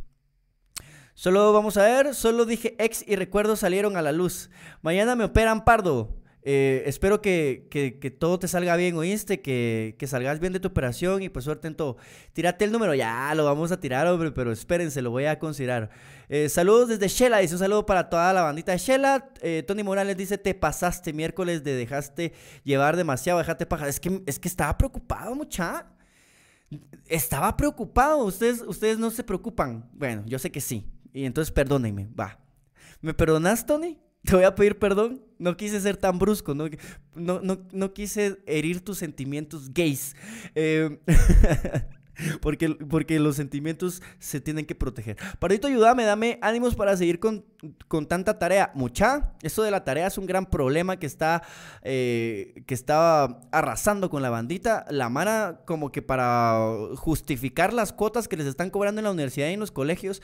Solo 1.14 1.54
vamos 1.54 1.78
a 1.78 1.84
ver, 1.84 2.16
solo 2.16 2.46
dije 2.46 2.76
ex 2.80 3.04
y 3.08 3.16
recuerdos 3.16 3.60
salieron 3.60 3.96
a 3.98 4.02
la 4.02 4.12
luz. 4.12 4.50
Mañana 4.82 5.16
me 5.16 5.26
operan 5.26 5.64
pardo. 5.66 6.21
Eh, 6.44 6.84
espero 6.88 7.22
que, 7.22 8.16
todo 8.20 8.40
te 8.40 8.48
salga 8.48 8.76
bien, 8.76 8.96
oíste, 8.96 9.42
que, 9.42 9.96
que, 10.00 10.08
salgas 10.08 10.40
bien 10.40 10.54
de 10.54 10.60
tu 10.60 10.70
operación 10.70 11.22
y 11.22 11.30
pues 11.30 11.46
suerte 11.46 11.68
en 11.68 11.76
todo. 11.76 11.98
Tírate 12.34 12.66
el 12.66 12.72
número, 12.72 12.96
ya 12.96 13.34
lo 13.36 13.46
vamos 13.46 13.72
a 13.72 13.80
tirar, 13.80 14.08
hombre, 14.08 14.32
pero 14.32 14.52
espérense, 14.52 15.02
lo 15.02 15.12
voy 15.12 15.26
a 15.26 15.38
considerar. 15.38 15.92
Eh, 16.30 16.50
saludos 16.50 16.90
desde 16.90 17.08
Shela, 17.08 17.40
dice 17.40 17.54
un 17.56 17.60
saludo 17.60 17.86
para 17.86 18.10
toda 18.10 18.34
la 18.34 18.42
bandita 18.42 18.72
de 18.72 18.80
Shela. 18.80 19.30
Eh, 19.42 19.64
Tony 19.68 19.84
Morales 19.84 20.18
dice, 20.18 20.38
te 20.38 20.56
pasaste 20.56 21.14
miércoles 21.14 21.64
de 21.64 21.76
dejaste 21.76 22.34
llevar 22.64 22.98
demasiado, 22.98 23.40
dejaste 23.40 23.66
paja. 23.66 23.88
Es 23.88 24.00
que, 24.00 24.24
es 24.26 24.40
que 24.40 24.48
estaba 24.48 24.78
preocupado, 24.78 25.36
mucha. 25.36 25.88
Estaba 27.08 27.56
preocupado, 27.58 28.24
ustedes, 28.24 28.64
ustedes 28.66 28.98
no 28.98 29.12
se 29.12 29.24
preocupan. 29.24 29.90
Bueno, 29.94 30.24
yo 30.26 30.40
sé 30.40 30.52
que 30.52 30.62
sí. 30.62 30.88
Y 31.14 31.26
entonces 31.26 31.52
perdónenme, 31.52 32.08
va. 32.18 32.40
¿Me 33.02 33.14
perdonas, 33.14 33.66
Tony? 33.66 34.00
Te 34.24 34.36
voy 34.36 34.44
a 34.44 34.56
pedir 34.56 34.78
perdón. 34.78 35.22
No 35.40 35.58
quise 35.58 35.82
ser 35.82 35.98
tan 35.98 36.20
brusco, 36.20 36.54
no, 36.54 36.70
no, 37.16 37.94
quise 37.94 38.38
herir 38.46 38.82
tus 38.82 39.00
sentimientos 39.00 39.74
gays. 39.74 40.16
Eh, 40.54 41.00
porque, 42.42 42.70
porque 42.70 43.20
los 43.20 43.36
sentimientos 43.38 44.02
se 44.20 44.40
tienen 44.40 44.66
que 44.66 44.76
proteger. 44.76 45.18
Parito, 45.40 45.68
ayúdame, 45.68 46.04
dame 46.04 46.38
ánimos 46.42 46.76
para 46.76 46.96
seguir 46.96 47.20
con, 47.20 47.44
tanta 48.08 48.38
tarea. 48.38 48.72
Mucha, 48.76 49.34
esto 49.42 49.64
de 49.64 49.72
la 49.72 49.84
tarea 49.84 50.08
es 50.08 50.18
un 50.18 50.26
gran 50.26 50.46
problema 50.46 50.98
que 50.98 51.08
está, 51.08 51.42
eh, 51.82 52.64
que 52.68 52.74
está 52.74 53.40
arrasando 53.52 54.10
con 54.10 54.22
la 54.22 54.30
bandita. 54.30 54.86
La 54.90 55.10
mara, 55.10 55.62
como 55.66 55.92
que 55.92 56.02
para 56.02 56.60
justificar 56.96 57.74
las 57.74 57.94
cuotas 57.94 58.28
que 58.28 58.38
les 58.38 58.48
están 58.48 58.70
cobrando 58.70 59.00
en 59.00 59.06
la 59.06 59.12
universidad 59.12 59.50
y 59.50 59.54
en 59.54 59.60
los 59.60 59.72
colegios, 59.72 60.22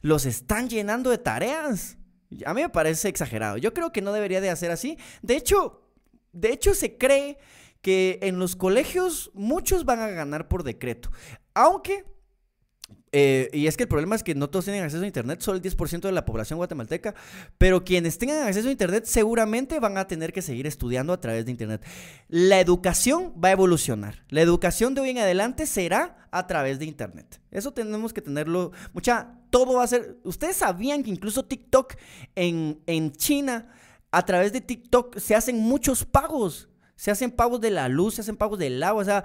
los 0.00 0.26
están 0.26 0.68
llenando 0.68 1.10
de 1.10 1.18
tareas. 1.18 1.96
A 2.44 2.54
mí 2.54 2.62
me 2.62 2.68
parece 2.68 3.08
exagerado. 3.08 3.56
Yo 3.56 3.74
creo 3.74 3.92
que 3.92 4.02
no 4.02 4.12
debería 4.12 4.40
de 4.40 4.50
hacer 4.50 4.70
así. 4.70 4.98
De 5.22 5.36
hecho, 5.36 5.82
de 6.32 6.52
hecho 6.52 6.74
se 6.74 6.96
cree 6.96 7.38
que 7.82 8.18
en 8.22 8.38
los 8.38 8.56
colegios 8.56 9.30
muchos 9.34 9.84
van 9.84 10.00
a 10.00 10.08
ganar 10.08 10.48
por 10.48 10.62
decreto. 10.62 11.10
Aunque 11.54 12.04
eh, 13.12 13.50
y 13.52 13.66
es 13.66 13.76
que 13.76 13.84
el 13.84 13.88
problema 13.88 14.14
es 14.14 14.22
que 14.22 14.34
no 14.34 14.48
todos 14.48 14.66
tienen 14.66 14.84
acceso 14.84 15.02
a 15.02 15.06
Internet, 15.06 15.40
solo 15.40 15.56
el 15.56 15.62
10% 15.62 16.00
de 16.00 16.12
la 16.12 16.24
población 16.24 16.58
guatemalteca, 16.58 17.14
pero 17.58 17.84
quienes 17.84 18.18
tengan 18.18 18.46
acceso 18.46 18.68
a 18.68 18.70
Internet 18.70 19.04
seguramente 19.06 19.80
van 19.80 19.98
a 19.98 20.06
tener 20.06 20.32
que 20.32 20.42
seguir 20.42 20.66
estudiando 20.66 21.12
a 21.12 21.20
través 21.20 21.44
de 21.44 21.50
Internet. 21.50 21.84
La 22.28 22.60
educación 22.60 23.34
va 23.42 23.48
a 23.48 23.52
evolucionar. 23.52 24.24
La 24.28 24.42
educación 24.42 24.94
de 24.94 25.00
hoy 25.00 25.10
en 25.10 25.18
adelante 25.18 25.66
será 25.66 26.28
a 26.30 26.46
través 26.46 26.78
de 26.78 26.84
Internet. 26.84 27.40
Eso 27.50 27.72
tenemos 27.72 28.12
que 28.12 28.22
tenerlo. 28.22 28.70
Mucha, 28.92 29.34
todo 29.50 29.74
va 29.74 29.84
a 29.84 29.88
ser... 29.88 30.18
Ustedes 30.22 30.56
sabían 30.56 31.02
que 31.02 31.10
incluso 31.10 31.44
TikTok 31.44 31.94
en, 32.36 32.80
en 32.86 33.12
China, 33.12 33.72
a 34.12 34.24
través 34.24 34.52
de 34.52 34.60
TikTok 34.60 35.18
se 35.18 35.34
hacen 35.34 35.58
muchos 35.58 36.04
pagos. 36.04 36.68
Se 36.94 37.10
hacen 37.10 37.30
pagos 37.30 37.60
de 37.60 37.70
la 37.70 37.88
luz, 37.88 38.14
se 38.14 38.20
hacen 38.20 38.36
pagos 38.36 38.58
del 38.58 38.80
agua. 38.82 39.02
O 39.02 39.04
sea, 39.04 39.24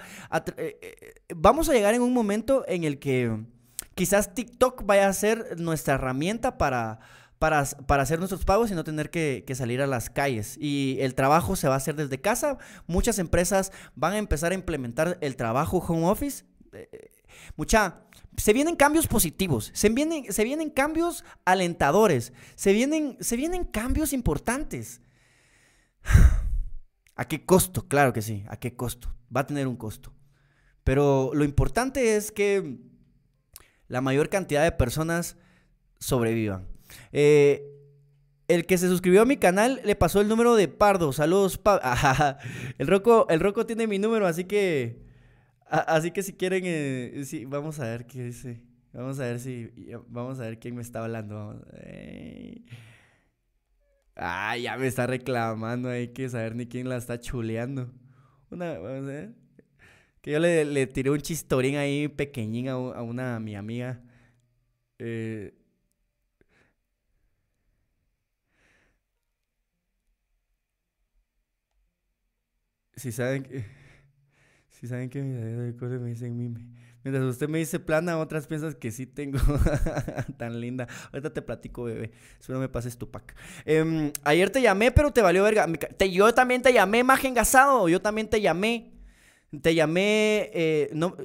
eh, 0.58 0.80
eh, 0.82 1.14
vamos 1.36 1.70
a 1.70 1.74
llegar 1.74 1.94
en 1.94 2.02
un 2.02 2.14
momento 2.14 2.64
en 2.68 2.86
el 2.86 3.00
que 3.00 3.46
Quizás 3.96 4.34
TikTok 4.34 4.86
vaya 4.86 5.08
a 5.08 5.14
ser 5.14 5.60
nuestra 5.60 5.96
herramienta 5.96 6.58
para, 6.58 7.00
para, 7.40 8.02
hacer 8.02 8.20
nuestros 8.20 8.44
pagos 8.44 8.72
y 8.72 8.76
no 8.76 8.84
tener 8.84 9.10
que, 9.10 9.46
salir 9.56 9.82
a 9.82 9.88
las 9.88 10.10
calles. 10.10 10.58
Y 10.60 10.98
el 11.00 11.16
trabajo 11.16 11.56
se 11.56 11.68
va 11.68 11.76
a 11.76 11.78
hacer 11.78 11.96
desde 11.96 12.20
casa. 12.20 12.58
Muchas 12.88 13.20
empresas 13.20 13.72
van 13.96 14.14
a 14.14 14.18
empezar 14.18 14.52
a 14.52 14.56
implementar 14.56 15.18
el 15.22 15.36
trabajo 15.36 15.78
home 15.78 16.08
office. 16.08 16.44
Eh, 16.74 17.10
mucha, 17.56 18.02
se 18.36 18.52
vienen 18.52 18.76
cambios 18.76 19.08
positivos, 19.08 19.72
se 19.74 19.90
vienen, 19.90 20.32
se 20.32 20.44
vienen 20.44 20.70
cambios 20.70 21.24
alentadores, 21.46 22.34
se 22.56 22.74
vienen, 22.74 23.18
se 23.22 23.38
vienen 23.38 23.64
cambios 23.64 24.14
importantes. 24.14 25.02
¿A 27.16 27.26
qué 27.30 27.46
costo? 27.46 27.88
Claro 27.88 28.12
que 28.12 28.22
sí, 28.22 28.44
¿a 28.50 28.58
qué 28.58 28.76
costo? 28.76 29.16
Va 29.34 29.42
a 29.42 29.48
tener 29.48 29.68
un 29.68 29.78
costo. 29.78 30.12
Pero 30.84 31.32
lo 31.34 31.46
importante 31.46 32.18
es 32.18 32.32
que 32.32 32.78
la 33.88 34.02
mayor 34.02 34.30
cantidad 34.30 34.64
de 34.64 34.72
personas 34.72 35.38
sobrevivan. 36.00 36.68
Eh, 37.12 37.72
el 38.48 38.66
que 38.66 38.78
se 38.78 38.88
suscribió 38.88 39.24
a 39.24 39.26
mi 39.26 39.38
canal 39.38 39.82
le 39.84 39.96
pasó 39.96 40.22
el 40.22 40.28
número 40.28 40.56
de 40.56 40.68
Pardo. 40.68 41.12
Saludos, 41.14 41.60
el 42.78 42.88
Roco, 42.88 43.28
el 43.30 43.40
Roco 43.40 43.66
tiene 43.66 43.88
mi 43.88 44.00
número, 44.00 44.28
así 44.28 44.46
que. 44.46 45.02
así 45.66 46.12
que 46.12 46.24
si 46.24 46.34
quieren. 46.34 46.64
Eh, 46.66 47.46
vamos 47.48 47.80
a 47.80 47.86
ver 47.86 48.06
qué. 48.06 48.32
Vamos 48.94 49.20
a 49.20 49.24
ver 49.24 49.40
si. 49.40 49.72
Vamos 50.08 50.40
a 50.40 50.44
ver 50.44 50.60
quién 50.60 50.76
me 50.76 50.82
está 50.82 51.04
hablando. 51.04 51.66
Ah, 54.16 54.56
ya 54.58 54.78
me 54.78 54.88
está 54.88 55.08
reclamando. 55.08 55.90
Hay 55.90 56.10
que 56.10 56.30
saber 56.30 56.56
ni 56.56 56.68
quién 56.68 56.88
la 56.88 56.98
está 56.98 57.20
chuleando. 57.20 57.92
Una, 58.52 58.74
vamos 58.78 59.10
a 59.10 59.12
ver. 59.12 59.45
Que 60.26 60.32
yo 60.32 60.40
le, 60.40 60.88
tiré 60.88 61.12
un 61.12 61.22
chistorín 61.22 61.76
ahí 61.76 62.08
pequeñín 62.08 62.68
a, 62.68 62.78
una 62.80 63.40
mi 63.40 63.56
amiga. 63.56 64.02
Eh, 64.98 65.54
si 72.96 73.12
saben 73.12 73.44
que. 73.44 73.66
Si 74.70 74.88
saben 74.88 75.12
que 75.12 75.22
mi 75.22 76.00
me 76.00 76.10
dicen 76.10 76.36
mime. 76.36 76.72
Mientras 77.04 77.24
usted 77.26 77.48
me 77.48 77.60
dice 77.60 77.80
plana, 77.80 78.18
otras 78.18 78.48
piensas 78.48 78.74
que 78.74 78.90
sí 78.92 79.06
tengo. 79.06 79.38
Tan 80.40 80.60
linda. 80.60 80.88
Ahorita 81.12 81.34
te 81.34 81.44
platico, 81.44 81.84
bebé. 81.84 82.10
Espero 82.40 82.60
me 82.60 82.68
pases 82.68 82.98
tu 82.98 83.12
pack. 83.12 83.36
Em, 83.64 84.12
ayer 84.24 84.50
te 84.50 84.60
llamé, 84.60 84.92
pero 84.92 85.14
te 85.14 85.22
valió 85.22 85.44
verga. 85.44 85.68
yo 86.12 86.34
también 86.34 86.64
te 86.64 86.74
llamé, 86.74 87.04
maje 87.04 87.28
engasado. 87.28 87.88
Yo 87.88 88.02
también 88.02 88.28
te 88.28 88.42
llamé. 88.42 88.95
Te 89.62 89.74
llamé, 89.74 90.50
eh, 90.54 90.90
no, 90.94 91.16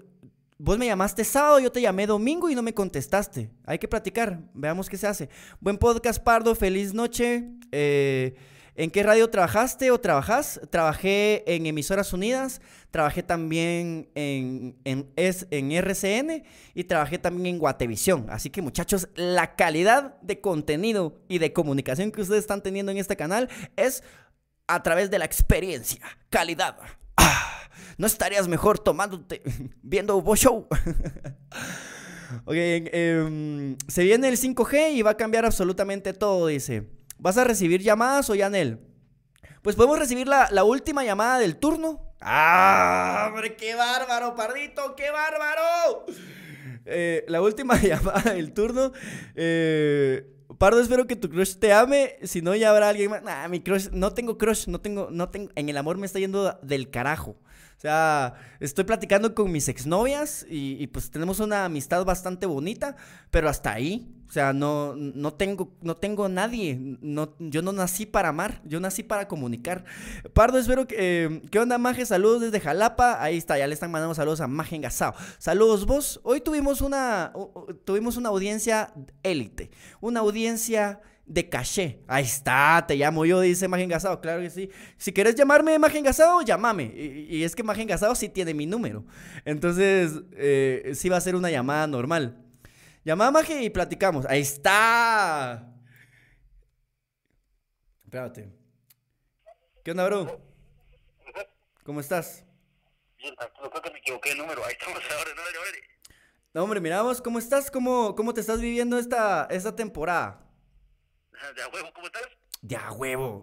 vos 0.58 0.78
me 0.78 0.86
llamaste 0.86 1.24
sábado, 1.24 1.58
yo 1.58 1.73
te 1.73 1.81
llamé 1.81 2.07
domingo 2.07 2.50
y 2.50 2.55
no 2.55 2.62
me 2.62 2.74
contestaste. 2.74 3.50
Hay 3.65 3.78
que 3.78 3.89
platicar, 3.89 4.40
veamos 4.55 4.89
qué 4.89 4.97
se 4.97 5.07
hace. 5.07 5.28
Buen 5.60 5.78
podcast, 5.78 6.23
Pardo, 6.23 6.55
feliz 6.55 6.92
noche. 6.92 7.44
Eh, 7.73 8.34
¿En 8.76 8.90
qué 8.90 9.02
radio 9.02 9.28
trabajaste 9.28 9.90
o 9.90 10.00
trabajas? 10.00 10.60
Trabajé 10.70 11.44
en 11.55 11.66
Emisoras 11.66 12.12
Unidas, 12.12 12.60
trabajé 12.90 13.23
también 13.23 14.08
en, 14.15 14.76
en, 14.84 15.12
en 15.16 15.73
RCN 15.73 16.44
y 16.74 16.84
trabajé 16.84 17.18
también 17.18 17.47
en 17.55 17.58
Guatevisión. 17.58 18.26
Así 18.31 18.49
que 18.49 18.62
muchachos, 18.62 19.08
la 19.16 19.55
calidad 19.57 20.18
de 20.23 20.40
contenido 20.40 21.20
y 21.28 21.39
de 21.39 21.52
comunicación 21.52 22.10
que 22.12 22.23
ustedes 22.23 22.40
están 22.40 22.62
teniendo 22.62 22.92
en 22.92 22.99
este 22.99 23.16
canal 23.16 23.49
es 23.76 24.02
a 24.66 24.82
través 24.82 25.10
de 25.10 25.18
la 25.18 25.24
experiencia, 25.24 26.00
calidad. 26.31 26.76
¿No 27.99 28.07
estarías 28.07 28.49
mejor 28.49 28.78
tomándote, 28.78 29.42
viendo 29.83 30.17
un 30.17 30.36
show? 30.36 30.67
ok, 32.44 32.55
em, 32.55 33.76
se 33.89 34.02
viene 34.05 34.28
el 34.28 34.36
5G 34.36 34.92
y 34.92 35.02
va 35.02 35.12
a 35.12 35.17
cambiar 35.17 35.44
absolutamente 35.44 36.12
todo, 36.12 36.47
dice. 36.47 36.89
¿Vas 37.18 37.36
a 37.36 37.44
recibir 37.44 37.83
llamadas 37.83 38.31
o 38.31 38.34
Yanel? 38.34 38.81
Pues 39.62 39.76
podemos 39.76 39.99
recibir 39.99 40.26
la, 40.26 40.65
última 40.65 41.05
llamada 41.05 41.39
del 41.39 41.57
turno. 41.57 42.15
¡Ah! 42.20 43.26
¡Hombre, 43.28 43.57
qué 43.57 43.75
bárbaro, 43.75 44.34
pardito! 44.34 44.97
¡Qué 44.97 45.10
bárbaro! 45.10 46.07
Eh, 46.86 47.25
la 47.28 47.42
última 47.42 47.76
llamada 47.83 48.33
del 48.33 48.52
turno. 48.52 48.92
Eh, 49.34 50.26
Pardo, 50.59 50.81
espero 50.81 51.07
que 51.07 51.17
tu 51.17 51.31
crush 51.31 51.57
te 51.57 51.73
ame. 51.73 52.17
Si 52.23 52.42
no, 52.42 52.55
ya 52.55 52.70
habrá 52.70 52.89
alguien 52.89 53.10
más. 53.10 53.23
Nah, 53.23 53.49
mi 53.49 53.60
crush. 53.60 53.89
No 53.92 54.12
tengo 54.12 54.36
crush. 54.36 54.67
No 54.67 54.81
tengo. 54.81 55.09
No 55.10 55.28
tengo. 55.28 55.50
En 55.55 55.68
el 55.68 55.76
amor 55.76 55.97
me 55.97 56.07
está 56.07 56.18
yendo 56.18 56.59
del 56.62 56.91
carajo. 56.91 57.36
O 57.81 57.83
sea, 57.83 58.34
estoy 58.60 58.84
platicando 58.84 59.34
con 59.34 59.50
mis 59.50 59.67
exnovias 59.67 60.44
y, 60.50 60.76
y 60.78 60.86
pues 60.89 61.10
tenemos 61.10 61.41
una 61.41 61.65
amistad 61.65 62.05
bastante 62.05 62.44
bonita, 62.44 62.94
pero 63.31 63.49
hasta 63.49 63.73
ahí. 63.73 64.15
O 64.28 64.33
sea, 64.33 64.52
no, 64.52 64.94
no 64.97 65.33
tengo, 65.33 65.73
no 65.81 65.97
tengo 65.97 66.28
nadie. 66.28 66.76
No, 66.78 67.34
yo 67.39 67.62
no 67.62 67.73
nací 67.73 68.05
para 68.05 68.28
amar, 68.28 68.60
yo 68.67 68.81
nací 68.81 69.02
para 69.02 69.28
comunicar. 69.28 69.86
Pardo, 70.34 70.59
espero 70.59 70.86
que. 70.86 70.94
eh, 70.99 71.42
¿Qué 71.50 71.59
onda, 71.59 71.78
Maje? 71.78 72.05
Saludos 72.05 72.42
desde 72.42 72.60
Jalapa. 72.60 73.17
Ahí 73.23 73.39
está, 73.39 73.57
ya 73.57 73.67
le 73.67 73.73
están 73.73 73.91
mandando 73.91 74.15
saludos 74.15 74.42
a 74.42 74.47
Maje 74.47 74.76
Engasao. 74.76 75.15
Saludos, 75.39 75.86
vos. 75.86 76.20
Hoy 76.23 76.42
tuvimos 76.42 76.83
una. 76.83 77.33
tuvimos 77.86 78.18
una 78.18 78.28
audiencia 78.28 78.92
élite. 79.23 79.70
Una 80.02 80.20
audiencia 80.20 81.00
de 81.31 81.49
caché. 81.49 82.02
Ahí 82.09 82.25
está, 82.25 82.84
te 82.86 82.97
llamo 82.97 83.25
yo, 83.25 83.41
dice 83.41 83.68
Maje 83.68 83.84
Engasao. 83.84 84.20
Claro 84.20 84.42
que 84.42 84.50
sí. 84.50 84.68
Si 84.97 85.12
quieres 85.12 85.36
llamarme 85.36 85.78
Maje 85.78 85.99
Engasao, 85.99 86.42
llámame. 86.42 86.92
Y, 86.92 87.36
y 87.36 87.44
es 87.44 87.55
que 87.55 87.62
Maje 87.62 87.83
Engasao 87.83 88.17
sí 88.17 88.28
tiene 88.28 88.52
mi 88.52 88.67
número. 88.67 89.05
Entonces, 89.44 90.23
eh, 90.33 90.91
sí 90.94 91.09
va 91.09 91.18
a 91.18 91.20
ser 91.20 91.36
una 91.36 91.49
llamada 91.49 91.86
normal. 91.86 92.44
Llamada 93.05 93.31
Maje 93.31 93.62
y 93.62 93.70
platicamos. 93.70 94.26
Ahí 94.26 94.41
está. 94.41 95.73
Espérate. 98.05 98.52
¿Qué 99.84 99.92
onda, 99.92 100.05
bro? 100.07 100.41
¿Cómo 101.84 102.00
estás? 102.00 102.44
Bien, 103.18 103.36
tranquilo, 103.36 103.70
creo 103.70 103.83
que 103.83 103.91
me 103.92 103.99
equivoqué 103.99 104.31
de 104.31 104.34
número. 104.34 104.65
Ahí 104.65 104.73
estamos 104.73 104.99
ahora, 105.17 105.31
no, 105.36 105.42
no, 105.42 105.60
No, 106.55 106.65
hombre, 106.65 106.81
miramos, 106.81 107.23
¿cómo 107.23 107.39
estás? 107.39 107.70
¿Cómo, 107.70 108.17
cómo 108.17 108.34
te 108.34 108.41
estás 108.41 108.60
viviendo 108.60 108.99
esta, 108.99 109.47
esta 109.49 109.76
temporada? 109.76 110.49
De 111.57 111.62
a 111.62 111.69
huevo, 111.69 111.93
¿cómo 111.93 112.07
estás? 112.07 112.28
De 112.62 112.77
a 112.77 112.93
huevo. 112.93 113.43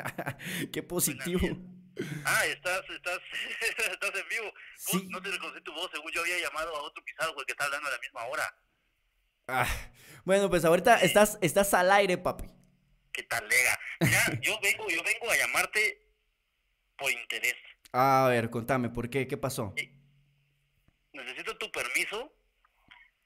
Qué 0.72 0.82
positivo. 0.82 1.40
Ah, 2.24 2.46
estás, 2.46 2.82
estás, 2.90 3.18
estás 3.90 4.14
en 4.14 4.28
vivo. 4.28 4.52
Sí. 4.76 5.08
No 5.10 5.20
te 5.20 5.30
reconocí 5.30 5.60
tu 5.62 5.72
voz, 5.72 5.90
según 5.92 6.10
yo 6.12 6.20
había 6.20 6.38
llamado 6.38 6.74
a 6.76 6.82
otro 6.82 7.02
pisado, 7.04 7.34
güey, 7.34 7.44
que 7.44 7.52
está 7.52 7.64
hablando 7.64 7.88
a 7.88 7.92
la 7.92 7.98
misma 7.98 8.24
hora. 8.26 8.54
Ah, 9.48 9.66
bueno, 10.24 10.48
pues 10.48 10.64
ahorita 10.64 10.98
estás, 10.98 11.38
estás 11.40 11.74
al 11.74 11.90
aire, 11.90 12.18
papi. 12.18 12.44
¿Qué 13.12 13.22
tal, 13.24 13.48
lega? 13.48 13.78
Mira, 14.00 14.40
yo 14.40 14.58
vengo, 14.60 14.88
yo 14.88 15.02
vengo 15.02 15.30
a 15.30 15.36
llamarte 15.36 16.06
por 16.96 17.10
interés. 17.10 17.56
A 17.92 18.26
ver, 18.28 18.50
contame, 18.50 18.90
¿por 18.90 19.10
qué? 19.10 19.26
¿Qué 19.26 19.36
pasó? 19.36 19.74
Necesito 21.12 21.56
tu 21.56 21.70
permiso 21.72 22.32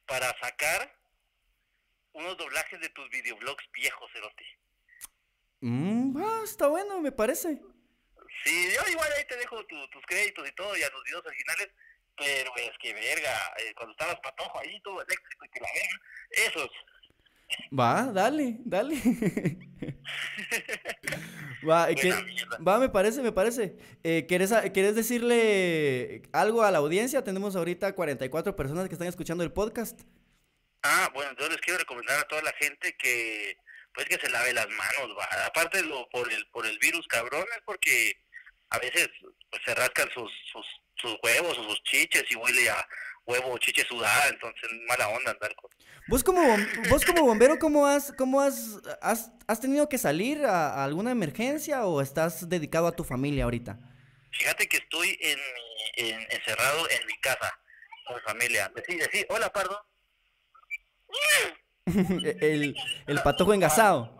para 0.07 0.35
sacar 0.41 1.02
unos 2.12 2.36
doblajes 2.36 2.81
de 2.81 2.89
tus 2.91 3.08
videoblogs 3.10 3.65
viejos, 3.73 4.10
Erote. 4.15 4.44
Mm, 5.60 6.16
ah, 6.18 6.41
está 6.44 6.66
bueno, 6.68 7.00
me 7.00 7.12
parece. 7.12 7.60
Sí, 8.44 8.68
yo 8.74 8.91
igual 8.91 9.08
ahí 9.16 9.24
te 9.28 9.36
dejo 9.36 9.65
tu- 9.66 9.89
tus 9.91 10.05
créditos 10.07 10.49
y 10.49 10.52
todo, 10.52 10.76
y 10.76 10.82
a 10.82 10.91
los 10.91 11.02
videos 11.05 11.24
originales, 11.24 11.68
pero 12.16 12.50
es 12.57 12.70
que 12.81 12.92
verga, 12.92 13.32
eh, 13.58 13.73
cuando 13.76 13.92
estabas 13.92 14.18
patojo 14.20 14.58
ahí, 14.58 14.81
todo 14.82 15.00
eléctrico 15.02 15.44
y 15.44 15.49
que 15.50 15.60
la 15.60 15.68
verga, 15.73 16.00
esos. 16.49 16.70
Va, 17.78 18.10
dale, 18.12 18.57
dale. 18.65 18.97
va, 21.68 21.84
Buena 21.86 21.94
¿qué- 22.00 22.23
mierda. 22.24 22.58
va, 22.66 22.78
me 22.78 22.89
parece, 22.89 23.23
me 23.23 23.32
parece. 23.32 23.76
Eh, 24.02 24.24
¿quieres, 24.26 24.52
a- 24.52 24.70
¿Quieres 24.73 24.94
decirle 24.97 26.23
algo 26.32 26.62
a 26.62 26.70
la 26.70 26.78
audiencia? 26.78 27.23
Tenemos 27.24 27.55
ahorita 27.57 27.94
44 27.94 28.57
personas 28.57 28.89
que 28.89 28.94
están 28.94 29.08
escuchando 29.08 29.44
el 29.44 29.52
podcast. 29.52 30.00
Ah, 30.83 31.11
bueno, 31.15 31.33
yo 31.39 31.49
les 31.49 31.59
quiero 31.59 31.78
recomendar 31.78 32.19
a 32.19 32.28
toda 32.28 32.43
la 32.43 32.52
gente 32.55 32.94
que, 32.97 33.57
pues 33.94 34.07
que 34.07 34.19
se 34.19 34.28
lave 34.31 34.52
las 34.52 34.69
manos, 34.69 35.17
va. 35.19 35.25
Aparte 35.47 35.83
lo, 35.83 36.09
por 36.11 36.31
el, 36.33 36.47
por 36.51 36.67
el 36.67 36.78
virus, 36.78 37.07
cabrón, 37.09 37.44
es 37.57 37.62
porque 37.65 38.15
a 38.70 38.78
veces 38.78 39.09
pues, 39.51 39.62
se 39.65 39.75
rascan 39.75 40.09
sus, 40.12 40.31
sus, 40.52 40.67
sus 40.97 41.17
huevos 41.23 41.57
o 41.59 41.65
sus 41.69 41.83
chiches 41.85 42.25
y 42.31 42.35
huele 42.36 42.69
a 42.70 42.86
huevo 43.25 43.52
o 43.52 43.59
chiche 43.59 43.85
sudada, 43.89 44.28
entonces 44.28 44.69
mala 44.89 45.09
onda 45.09 45.31
andar 45.31 45.55
con... 45.55 45.70
Vos 46.09 46.25
como, 46.25 46.43
vos 46.89 47.05
como 47.05 47.23
bombero, 47.23 47.59
¿cómo 47.61 47.86
has, 47.86 48.12
cómo 48.19 48.41
has, 48.41 48.81
has, 49.01 49.31
has 49.47 49.61
tenido 49.61 49.89
que 49.89 49.99
salir 49.99 50.44
a, 50.44 50.70
a 50.75 50.85
alguna 50.85 51.12
emergencia 51.12 51.85
o 51.86 52.01
estás 52.02 52.49
dedicado 52.49 52.89
a 52.89 52.97
tu 52.97 53.05
familia 53.05 53.44
ahorita? 53.44 53.78
Fíjate 54.33 54.67
que 54.69 54.78
estoy 54.78 55.17
en 55.20 55.39
en- 55.94 56.27
encerrado 56.31 56.89
en 56.91 57.07
mi 57.07 57.17
casa 57.20 57.57
con 58.07 58.17
mi 58.17 58.23
familia. 58.23 58.73
Decí, 58.75 58.97
decí, 58.97 59.25
hola, 59.28 59.52
Pardo. 59.52 59.78
el, 62.41 62.74
el 63.07 63.23
patojo 63.23 63.55
engasado. 63.55 64.18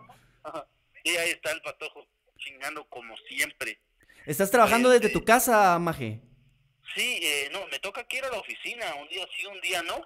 Y 1.05 1.11
ahí 1.17 1.31
está 1.31 1.51
el 1.53 1.61
patojo, 1.63 2.07
chingando 2.39 2.85
como 2.89 3.17
siempre. 3.29 3.81
¿Estás 4.27 4.51
trabajando 4.51 4.89
desde 4.91 5.09
tu 5.09 5.25
casa, 5.25 5.79
Maje? 5.79 6.21
Sí, 6.95 7.19
eh, 7.23 7.49
no, 7.53 7.67
me 7.69 7.79
toca 7.79 8.05
que 8.05 8.19
ir 8.19 8.25
a 8.25 8.31
la 8.31 8.39
oficina, 8.39 8.95
un 9.01 9.09
día 9.09 9.27
sí, 9.37 9.47
un 9.47 9.61
día 9.61 9.83
no, 9.83 10.01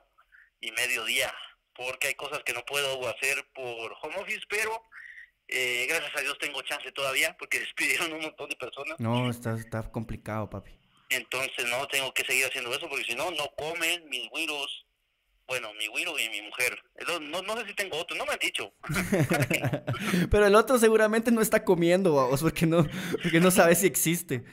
y 0.60 0.70
mediodía, 0.72 1.34
porque 1.74 2.08
hay 2.08 2.14
cosas 2.14 2.42
que 2.44 2.52
no 2.52 2.64
puedo 2.64 3.06
hacer 3.08 3.44
por 3.54 3.92
home 4.02 4.16
office, 4.18 4.42
pero 4.48 4.82
eh, 5.48 5.86
gracias 5.88 6.16
a 6.16 6.20
Dios 6.20 6.38
tengo 6.38 6.62
chance 6.62 6.90
todavía, 6.92 7.36
porque 7.38 7.58
despidieron 7.66 8.12
un 8.12 8.20
montón 8.22 8.48
de 8.48 8.56
personas, 8.56 8.98
No, 9.00 9.28
está, 9.28 9.54
está 9.54 9.82
complicado, 9.90 10.48
papi. 10.48 10.78
entonces 11.10 11.66
no 11.66 11.86
tengo 11.88 12.14
que 12.14 12.24
seguir 12.24 12.46
haciendo 12.46 12.72
eso, 12.72 12.88
porque 12.88 13.04
si 13.04 13.14
no, 13.14 13.30
no 13.32 13.48
comen 13.56 14.08
mis 14.08 14.30
güiros, 14.30 14.85
bueno, 15.46 15.72
mi 15.74 15.86
güiro 15.86 16.18
y 16.18 16.28
mi 16.28 16.42
mujer. 16.42 16.82
No, 17.06 17.20
no, 17.20 17.42
no 17.42 17.56
sé 17.60 17.68
si 17.68 17.74
tengo 17.74 17.96
otro, 17.98 18.16
no 18.16 18.24
me 18.26 18.32
han 18.32 18.38
dicho. 18.38 18.72
Pero 20.30 20.46
el 20.46 20.54
otro 20.54 20.78
seguramente 20.78 21.30
no 21.30 21.40
está 21.40 21.64
comiendo, 21.64 22.14
vamos, 22.14 22.42
porque 22.42 22.66
no, 22.66 22.86
porque 23.22 23.40
no 23.40 23.50
sabe 23.50 23.74
si 23.74 23.86
existe. 23.86 24.44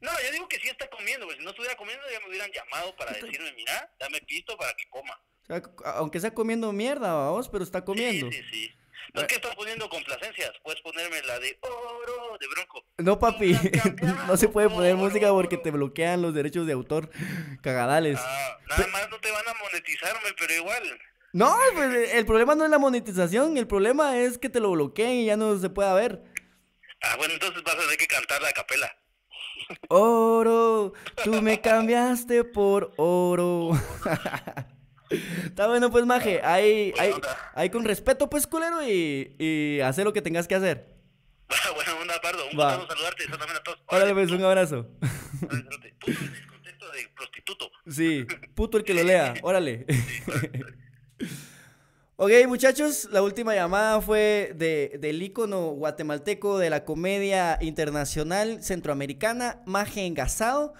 No, 0.00 0.10
yo 0.22 0.32
digo 0.32 0.48
que 0.48 0.58
sí 0.58 0.68
está 0.68 0.88
comiendo, 0.90 1.26
porque 1.26 1.38
si 1.38 1.44
no 1.44 1.50
estuviera 1.50 1.76
comiendo 1.76 2.04
ya 2.12 2.20
me 2.20 2.28
hubieran 2.28 2.50
llamado 2.52 2.94
para 2.96 3.12
decirme, 3.12 3.52
mira, 3.54 3.90
dame 3.98 4.20
pisto 4.20 4.56
para 4.56 4.74
que 4.74 4.88
coma. 4.90 5.18
O 5.42 5.46
sea, 5.46 5.62
aunque 5.96 6.20
sea 6.20 6.34
comiendo 6.34 6.72
mierda, 6.72 7.14
vamos, 7.14 7.48
pero 7.48 7.64
está 7.64 7.84
comiendo. 7.84 8.30
Sí, 8.30 8.42
sí, 8.42 8.48
sí. 8.50 8.74
No 9.14 9.20
es 9.20 9.28
que 9.28 9.36
estás 9.36 9.54
poniendo 9.54 9.88
complacencias, 9.88 10.50
puedes 10.64 10.80
ponerme 10.82 11.22
la 11.22 11.38
de 11.38 11.56
oro 11.60 12.36
de 12.40 12.48
bronco. 12.48 12.84
No, 12.98 13.16
papi, 13.16 13.52
no 14.26 14.36
se 14.36 14.48
puede 14.48 14.68
poner 14.68 14.96
música 14.96 15.28
porque 15.30 15.56
te 15.56 15.70
bloquean 15.70 16.20
los 16.20 16.34
derechos 16.34 16.66
de 16.66 16.72
autor 16.72 17.10
cagadales. 17.62 18.18
Ah, 18.20 18.58
nada 18.68 18.88
más 18.88 19.08
no 19.10 19.20
te 19.20 19.30
van 19.30 19.46
a 19.46 19.54
monetizarme, 19.54 20.30
pero 20.36 20.54
igual. 20.54 21.00
No, 21.32 21.56
pues 21.74 22.12
el 22.12 22.26
problema 22.26 22.56
no 22.56 22.64
es 22.64 22.70
la 22.70 22.78
monetización, 22.78 23.56
el 23.56 23.68
problema 23.68 24.18
es 24.18 24.36
que 24.36 24.48
te 24.48 24.58
lo 24.58 24.72
bloqueen 24.72 25.12
y 25.12 25.26
ya 25.26 25.36
no 25.36 25.56
se 25.58 25.70
pueda 25.70 25.94
ver. 25.94 26.20
Ah, 27.00 27.14
bueno, 27.16 27.34
entonces 27.34 27.62
vas 27.62 27.74
a 27.76 27.78
tener 27.78 27.96
que 27.96 28.08
cantar 28.08 28.42
la 28.42 28.50
capela. 28.50 28.96
Oro, 29.90 30.92
tú 31.22 31.40
me 31.40 31.60
cambiaste 31.60 32.42
por 32.42 32.92
oro. 32.96 33.70
Está 35.10 35.66
bueno, 35.68 35.90
pues, 35.90 36.06
maje. 36.06 36.40
Ahí, 36.42 36.92
ahí, 36.98 37.12
ahí 37.54 37.70
con 37.70 37.84
respeto, 37.84 38.28
pues, 38.30 38.46
culero, 38.46 38.82
y, 38.82 39.36
y 39.38 39.80
hacer 39.80 40.04
lo 40.04 40.12
que 40.12 40.22
tengas 40.22 40.48
que 40.48 40.54
hacer. 40.54 40.94
Buena 41.74 41.94
onda, 42.00 42.20
Pardo. 42.20 42.44
Un 42.44 42.56
gusto 42.56 42.86
saludarte. 42.88 43.24
Eso 43.24 43.38
también 43.38 43.58
a 43.58 43.62
todos. 43.62 43.78
Órale, 43.86 44.14
pues, 44.14 44.30
un 44.30 44.44
abrazo. 44.44 44.88
Puto, 46.00 46.90
de 46.92 47.08
prostituto. 47.16 47.70
Sí, 47.88 48.26
puto 48.54 48.78
el 48.78 48.84
que 48.84 48.94
lo 48.94 49.02
lea. 49.04 49.34
Órale. 49.42 49.86
Ok, 52.16 52.30
muchachos, 52.46 53.08
la 53.10 53.22
última 53.22 53.54
llamada 53.54 54.00
fue 54.00 54.52
de, 54.54 54.98
del 55.00 55.20
ícono 55.20 55.70
guatemalteco 55.70 56.58
de 56.58 56.70
la 56.70 56.84
comedia 56.84 57.58
internacional 57.60 58.62
centroamericana, 58.62 59.62
Maje 59.66 60.06
Engasado. 60.06 60.74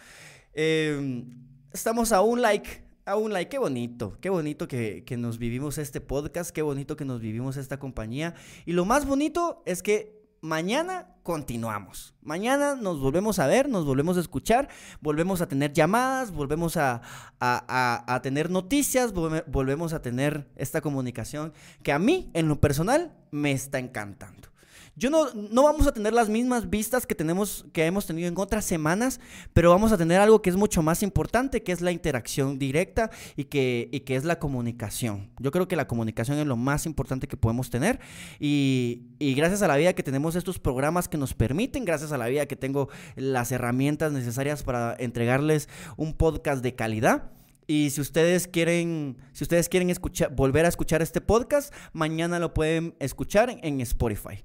Eh, 0.53 1.25
estamos 1.73 2.12
a 2.12 2.20
un 2.20 2.41
like, 2.41 2.84
a 3.07 3.16
un 3.16 3.33
like. 3.33 3.49
Qué 3.50 3.58
bonito, 3.58 4.16
qué 4.20 4.31
bonito 4.31 4.68
que, 4.68 5.05
que 5.05 5.16
nos 5.16 5.39
vivimos 5.39 5.78
este 5.78 6.00
podcast, 6.00 6.50
qué 6.50 6.62
bonito 6.62 6.97
que 6.97 7.05
nos 7.05 7.20
vivimos 7.20 7.57
esta 7.57 7.78
compañía. 7.78 8.34
Y 8.66 8.73
lo 8.73 8.84
más 8.84 9.07
bonito 9.07 9.62
es 9.66 9.83
que 9.83 10.23
mañana 10.41 11.16
continuamos. 11.23 12.15
Mañana 12.23 12.74
nos 12.74 13.00
volvemos 13.00 13.39
a 13.39 13.47
ver, 13.47 13.68
nos 13.68 13.86
volvemos 13.86 14.16
a 14.16 14.20
escuchar, 14.20 14.68
volvemos 15.00 15.41
a 15.41 15.49
tener 15.49 15.73
llamadas, 15.73 16.31
volvemos 16.33 16.76
a, 16.76 17.00
a- 17.41 17.65
a- 17.68 18.15
a 18.15 18.23
tener 18.23 18.50
noticias, 18.50 19.15
volve- 19.15 19.44
volvemos 19.47 19.92
a 19.94 20.02
tener 20.02 20.50
esta 20.57 20.81
comunicación 20.83 21.52
que 21.83 21.92
a 21.92 21.99
mí, 21.99 22.31
en 22.34 22.49
lo 22.49 22.60
personal, 22.60 23.16
me 23.31 23.52
está 23.52 23.78
encantando. 23.78 24.49
Yo 24.97 25.11
no, 25.11 25.27
no 25.35 25.65
vamos 25.65 25.89
a 25.89 25.93
tener 25.93 26.13
las 26.13 26.29
mismas 26.29 26.71
vistas 26.71 27.05
que 27.05 27.17
tenemos, 27.17 27.67
que 27.73 27.85
hemos 27.85 28.07
tenido 28.07 28.29
en 28.29 28.39
otras 28.39 28.65
semanas, 28.65 29.19
pero 29.53 29.71
vamos 29.71 29.91
a 29.91 29.99
tener 29.99 30.21
algo 30.21 30.41
que 30.41 30.51
es 30.51 30.57
mucho 30.57 30.83
más 30.83 31.03
importante, 31.03 31.65
que 31.65 31.73
es 31.73 31.81
la 31.81 31.91
interacción 31.91 32.61
directa 32.61 33.11
y 33.37 33.45
que, 33.45 33.89
y 33.91 34.01
que 34.01 34.15
es 34.15 34.25
la 34.25 34.39
comunicación. 34.39 35.31
Yo 35.41 35.51
creo 35.51 35.67
que 35.67 35.75
la 35.75 35.89
comunicación 35.89 36.39
es 36.39 36.47
lo 36.47 36.57
más 36.57 36.87
importante 36.87 37.27
que 37.27 37.37
podemos 37.37 37.71
tener 37.71 37.99
y, 38.39 39.03
y 39.19 39.35
gracias 39.35 39.63
a 39.63 39.69
la 39.69 39.77
vida 39.77 39.95
que 39.95 40.05
tenemos 40.05 40.37
estos 40.37 40.61
programas 40.61 41.09
que 41.09 41.19
nos 41.19 41.35
permiten, 41.35 41.85
gracias 41.85 42.13
a 42.13 42.19
la 42.19 42.29
vida 42.29 42.47
que 42.47 42.55
tengo 42.55 42.89
las 43.17 43.51
herramientas 43.51 44.13
necesarias 44.13 44.63
para 44.63 44.95
entregarles 45.01 45.69
un 45.97 46.15
podcast 46.15 46.63
de 46.63 46.77
calidad. 46.77 47.33
Y 47.67 47.91
si 47.91 48.01
ustedes 48.01 48.47
quieren, 48.47 49.17
si 49.33 49.43
ustedes 49.43 49.69
quieren 49.69 49.93
volver 50.37 50.67
a 50.67 50.69
escuchar 50.69 51.03
este 51.03 51.21
podcast, 51.21 51.75
mañana 51.93 52.39
lo 52.39 52.55
pueden 52.55 52.95
escuchar 53.01 53.59
en 53.63 53.81
Spotify. 53.81 54.45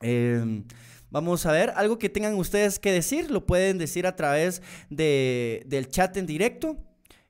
Em, 0.00 0.64
vamos 1.10 1.46
a 1.46 1.52
ver, 1.52 1.72
algo 1.76 1.98
que 1.98 2.08
tengan 2.08 2.34
ustedes 2.34 2.78
que 2.78 2.92
decir, 2.92 3.30
lo 3.30 3.46
pueden 3.46 3.78
decir 3.78 4.06
a 4.06 4.16
través 4.16 4.62
de, 4.90 5.62
del 5.66 5.88
chat 5.88 6.16
en 6.16 6.26
directo. 6.26 6.76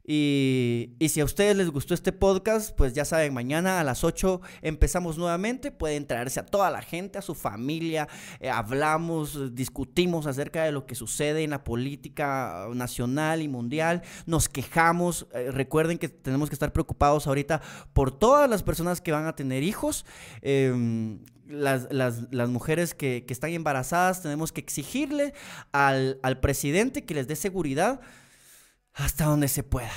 Y, 0.08 0.94
y, 1.00 1.08
si 1.08 1.20
a 1.20 1.24
ustedes 1.24 1.56
les 1.56 1.68
gustó 1.68 1.92
este 1.92 2.12
podcast, 2.12 2.72
pues 2.76 2.94
ya 2.94 3.04
saben, 3.04 3.34
mañana 3.34 3.80
a 3.80 3.84
las 3.84 4.04
8 4.04 4.40
empezamos 4.62 5.18
nuevamente. 5.18 5.72
Pueden 5.72 6.06
traerse 6.06 6.38
a 6.38 6.46
toda 6.46 6.70
la 6.70 6.80
gente, 6.80 7.18
a 7.18 7.22
su 7.22 7.34
familia. 7.34 8.06
Eh, 8.38 8.48
hablamos, 8.48 9.52
discutimos 9.56 10.28
acerca 10.28 10.62
de 10.62 10.70
lo 10.70 10.86
que 10.86 10.94
sucede 10.94 11.42
en 11.42 11.50
la 11.50 11.64
política 11.64 12.68
nacional 12.72 13.42
y 13.42 13.48
mundial. 13.48 14.02
Nos 14.26 14.48
quejamos. 14.48 15.26
Eh, 15.34 15.50
recuerden 15.50 15.98
que 15.98 16.08
tenemos 16.08 16.50
que 16.50 16.54
estar 16.54 16.72
preocupados 16.72 17.26
ahorita 17.26 17.60
por 17.92 18.16
todas 18.16 18.48
las 18.48 18.62
personas 18.62 19.00
que 19.00 19.10
van 19.10 19.26
a 19.26 19.34
tener 19.34 19.64
hijos. 19.64 20.06
Eh, 20.40 21.18
las, 21.48 21.88
las, 21.90 22.32
las, 22.32 22.48
mujeres 22.48 22.94
que, 22.94 23.24
que, 23.26 23.32
están 23.32 23.50
embarazadas, 23.50 24.22
tenemos 24.22 24.52
que 24.52 24.60
exigirle 24.60 25.34
al, 25.72 26.18
al 26.22 26.40
presidente 26.40 27.04
que 27.04 27.14
les 27.14 27.28
dé 27.28 27.36
seguridad 27.36 28.00
hasta 28.94 29.26
donde 29.26 29.48
se 29.48 29.62
pueda. 29.62 29.92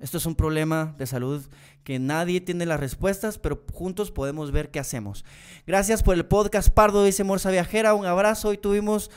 Esto 0.00 0.16
es 0.16 0.26
un 0.26 0.34
problema 0.34 0.94
de 0.98 1.06
salud 1.06 1.46
que 1.84 1.98
nadie 1.98 2.40
tiene 2.40 2.64
las 2.66 2.80
respuestas, 2.80 3.38
pero 3.38 3.62
juntos 3.72 4.10
podemos 4.10 4.50
ver 4.50 4.70
qué 4.70 4.78
hacemos. 4.78 5.24
Gracias 5.66 6.02
por 6.02 6.14
el 6.14 6.24
podcast 6.24 6.70
Pardo, 6.70 7.04
dice 7.04 7.24
Morsa 7.24 7.50
Viajera. 7.50 7.94
Un 7.94 8.06
abrazo. 8.06 8.48
Hoy 8.48 8.58
tuvimos 8.58 9.10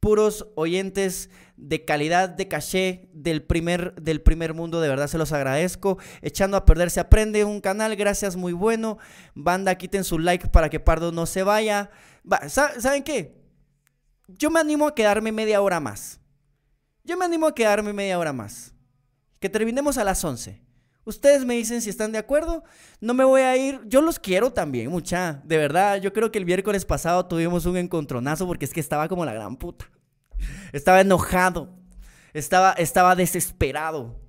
puros 0.00 0.48
oyentes 0.56 1.30
de 1.56 1.84
calidad, 1.84 2.30
de 2.30 2.48
caché 2.48 3.08
del 3.12 3.42
primer, 3.42 3.94
del 3.94 4.22
primer 4.22 4.54
mundo. 4.54 4.80
De 4.80 4.88
verdad 4.88 5.06
se 5.06 5.18
los 5.18 5.32
agradezco. 5.32 5.98
Echando 6.22 6.56
a 6.56 6.64
perder 6.64 6.90
se 6.90 7.00
aprende 7.00 7.44
un 7.44 7.60
canal. 7.60 7.94
Gracias, 7.96 8.36
muy 8.36 8.52
bueno. 8.52 8.98
Banda, 9.34 9.76
quiten 9.76 10.04
su 10.04 10.18
like 10.18 10.48
para 10.48 10.70
que 10.70 10.80
Pardo 10.80 11.12
no 11.12 11.26
se 11.26 11.42
vaya. 11.42 11.90
¿Saben 12.48 13.02
qué? 13.04 13.38
Yo 14.26 14.50
me 14.50 14.60
animo 14.60 14.88
a 14.88 14.94
quedarme 14.94 15.32
media 15.32 15.60
hora 15.60 15.80
más. 15.80 16.20
Yo 17.04 17.16
me 17.16 17.24
animo 17.24 17.46
a 17.46 17.54
quedarme 17.54 17.92
media 17.92 18.18
hora 18.18 18.32
más. 18.32 18.74
Que 19.38 19.48
terminemos 19.48 19.98
a 19.98 20.04
las 20.04 20.24
11. 20.24 20.69
Ustedes 21.04 21.44
me 21.44 21.54
dicen 21.54 21.80
si 21.80 21.90
están 21.90 22.12
de 22.12 22.18
acuerdo. 22.18 22.62
No 23.00 23.14
me 23.14 23.24
voy 23.24 23.42
a 23.42 23.56
ir. 23.56 23.80
Yo 23.86 24.02
los 24.02 24.18
quiero 24.18 24.52
también, 24.52 24.90
mucha. 24.90 25.40
De 25.44 25.56
verdad, 25.56 26.00
yo 26.00 26.12
creo 26.12 26.30
que 26.30 26.38
el 26.38 26.44
miércoles 26.44 26.84
pasado 26.84 27.26
tuvimos 27.26 27.66
un 27.66 27.76
encontronazo 27.76 28.46
porque 28.46 28.64
es 28.64 28.72
que 28.72 28.80
estaba 28.80 29.08
como 29.08 29.24
la 29.24 29.32
gran 29.32 29.56
puta. 29.56 29.90
Estaba 30.72 31.00
enojado. 31.00 31.70
Estaba, 32.32 32.72
estaba 32.72 33.16
desesperado. 33.16 34.20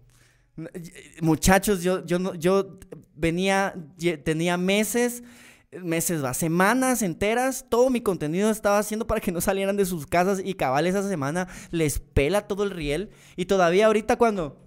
Muchachos, 1.21 1.83
yo, 1.83 2.05
yo, 2.05 2.33
yo 2.35 2.79
venía, 3.15 3.75
tenía 4.23 4.57
meses 4.57 5.23
meses, 5.79 6.23
va, 6.23 6.33
semanas 6.33 7.01
enteras, 7.01 7.65
todo 7.69 7.89
mi 7.89 8.01
contenido 8.01 8.49
estaba 8.49 8.77
haciendo 8.77 9.07
para 9.07 9.21
que 9.21 9.31
no 9.31 9.39
salieran 9.39 9.77
de 9.77 9.85
sus 9.85 10.05
casas 10.05 10.41
y 10.43 10.53
cabal 10.55 10.85
esa 10.85 11.07
semana 11.07 11.47
les 11.71 11.99
pela 11.99 12.47
todo 12.47 12.63
el 12.63 12.71
riel. 12.71 13.09
Y 13.37 13.45
todavía 13.45 13.85
ahorita 13.85 14.17
cuando, 14.17 14.60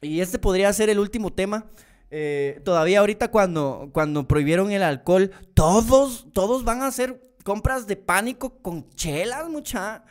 y 0.00 0.20
este 0.20 0.38
podría 0.38 0.72
ser 0.72 0.90
el 0.90 0.98
último 0.98 1.32
tema, 1.32 1.66
eh, 2.10 2.60
todavía 2.64 3.00
ahorita 3.00 3.30
cuando, 3.30 3.90
cuando 3.92 4.26
prohibieron 4.26 4.70
el 4.72 4.82
alcohol, 4.82 5.30
todos, 5.54 6.26
todos 6.32 6.64
van 6.64 6.82
a 6.82 6.86
hacer 6.86 7.20
compras 7.44 7.86
de 7.86 7.96
pánico 7.96 8.60
con 8.62 8.88
chelas, 8.90 9.48
mucha. 9.48 10.04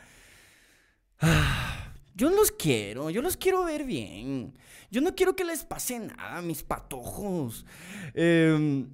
yo 2.14 2.30
los 2.30 2.52
quiero, 2.52 3.10
yo 3.10 3.22
los 3.22 3.36
quiero 3.36 3.64
ver 3.64 3.84
bien. 3.84 4.54
Yo 4.90 5.00
no 5.00 5.14
quiero 5.14 5.36
que 5.36 5.44
les 5.44 5.64
pase 5.64 5.98
nada, 5.98 6.40
mis 6.40 6.62
patojos. 6.62 7.66
Eh, 8.14 8.86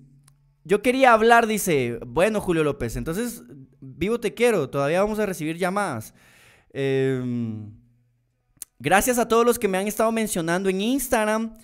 yo 0.65 0.83
quería 0.83 1.13
hablar, 1.13 1.47
dice, 1.47 1.99
bueno, 2.07 2.41
Julio 2.41 2.65
López, 2.65 2.97
entonces, 2.97 3.43
vivo 3.81 4.19
te 4.19 4.33
quiero, 4.33 4.71
todavía 4.71 5.03
vamos 5.03 5.19
a 5.19 5.27
recibir 5.27 5.59
llamadas. 5.59 6.15
Em, 6.73 7.71
gracias 8.79 9.19
a 9.19 9.29
todos 9.29 9.45
los 9.45 9.59
que 9.59 9.69
me 9.69 9.79
han 9.79 9.87
estado 9.87 10.11
mencionando 10.13 10.69
en 10.69 10.81
Instagram. 10.81 11.55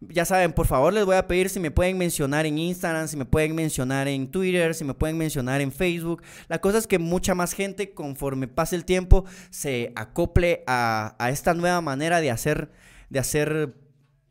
Ya 0.00 0.24
saben, 0.24 0.52
por 0.52 0.66
favor 0.66 0.94
les 0.94 1.04
voy 1.04 1.16
a 1.16 1.26
pedir 1.26 1.50
si 1.50 1.60
me 1.60 1.70
pueden 1.70 1.98
mencionar 1.98 2.46
en 2.46 2.58
Instagram, 2.58 3.06
si 3.06 3.18
me 3.18 3.26
pueden 3.26 3.54
mencionar 3.54 4.08
en 4.08 4.30
Twitter, 4.30 4.74
si 4.74 4.82
me 4.82 4.94
pueden 4.94 5.18
mencionar 5.18 5.60
en 5.60 5.70
Facebook. 5.70 6.22
La 6.48 6.58
cosa 6.58 6.78
es 6.78 6.86
que 6.86 6.98
mucha 6.98 7.34
más 7.34 7.52
gente, 7.52 7.92
conforme 7.92 8.48
pase 8.48 8.76
el 8.76 8.86
tiempo, 8.86 9.26
se 9.50 9.92
acople 9.96 10.64
a, 10.66 11.14
esta 11.30 11.52
nueva 11.52 11.82
manera 11.82 12.22
de 12.22 12.30
hacer, 12.30 12.70
de 13.10 13.18
hacer 13.18 13.74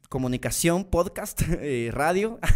comunicación, 0.09 0.85
podcast, 0.85 1.41
eh, 1.47 1.91
radio. 1.93 2.39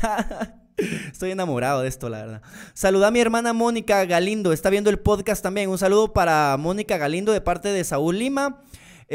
Estoy 1.12 1.30
enamorado 1.30 1.82
de 1.82 1.88
esto, 1.88 2.10
la 2.10 2.18
verdad. 2.18 2.42
Saluda 2.74 3.08
a 3.08 3.12
mi 3.12 3.20
hermana 3.20 3.54
Mónica 3.54 4.04
Galindo. 4.06 4.54
Está 4.54 4.72
viendo 4.72 4.90
el 4.90 4.98
podcast 4.98 5.44
también. 5.44 5.70
Un 5.70 5.78
saludo 5.78 6.14
para 6.14 6.58
Mónica 6.58 6.98
Galindo 6.98 7.32
de 7.32 7.42
parte 7.42 7.70
de 7.70 7.84
Saúl 7.84 8.18
Lima. 8.18 8.64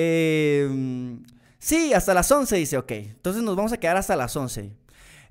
Eh, 0.00 1.18
sí, 1.58 1.92
hasta 1.92 2.14
las 2.14 2.30
11 2.30 2.56
dice, 2.56 2.78
ok. 2.78 2.92
Entonces 2.92 3.42
nos 3.42 3.56
vamos 3.56 3.72
a 3.72 3.78
quedar 3.78 3.96
hasta 3.96 4.14
las 4.14 4.36
11. 4.36 4.72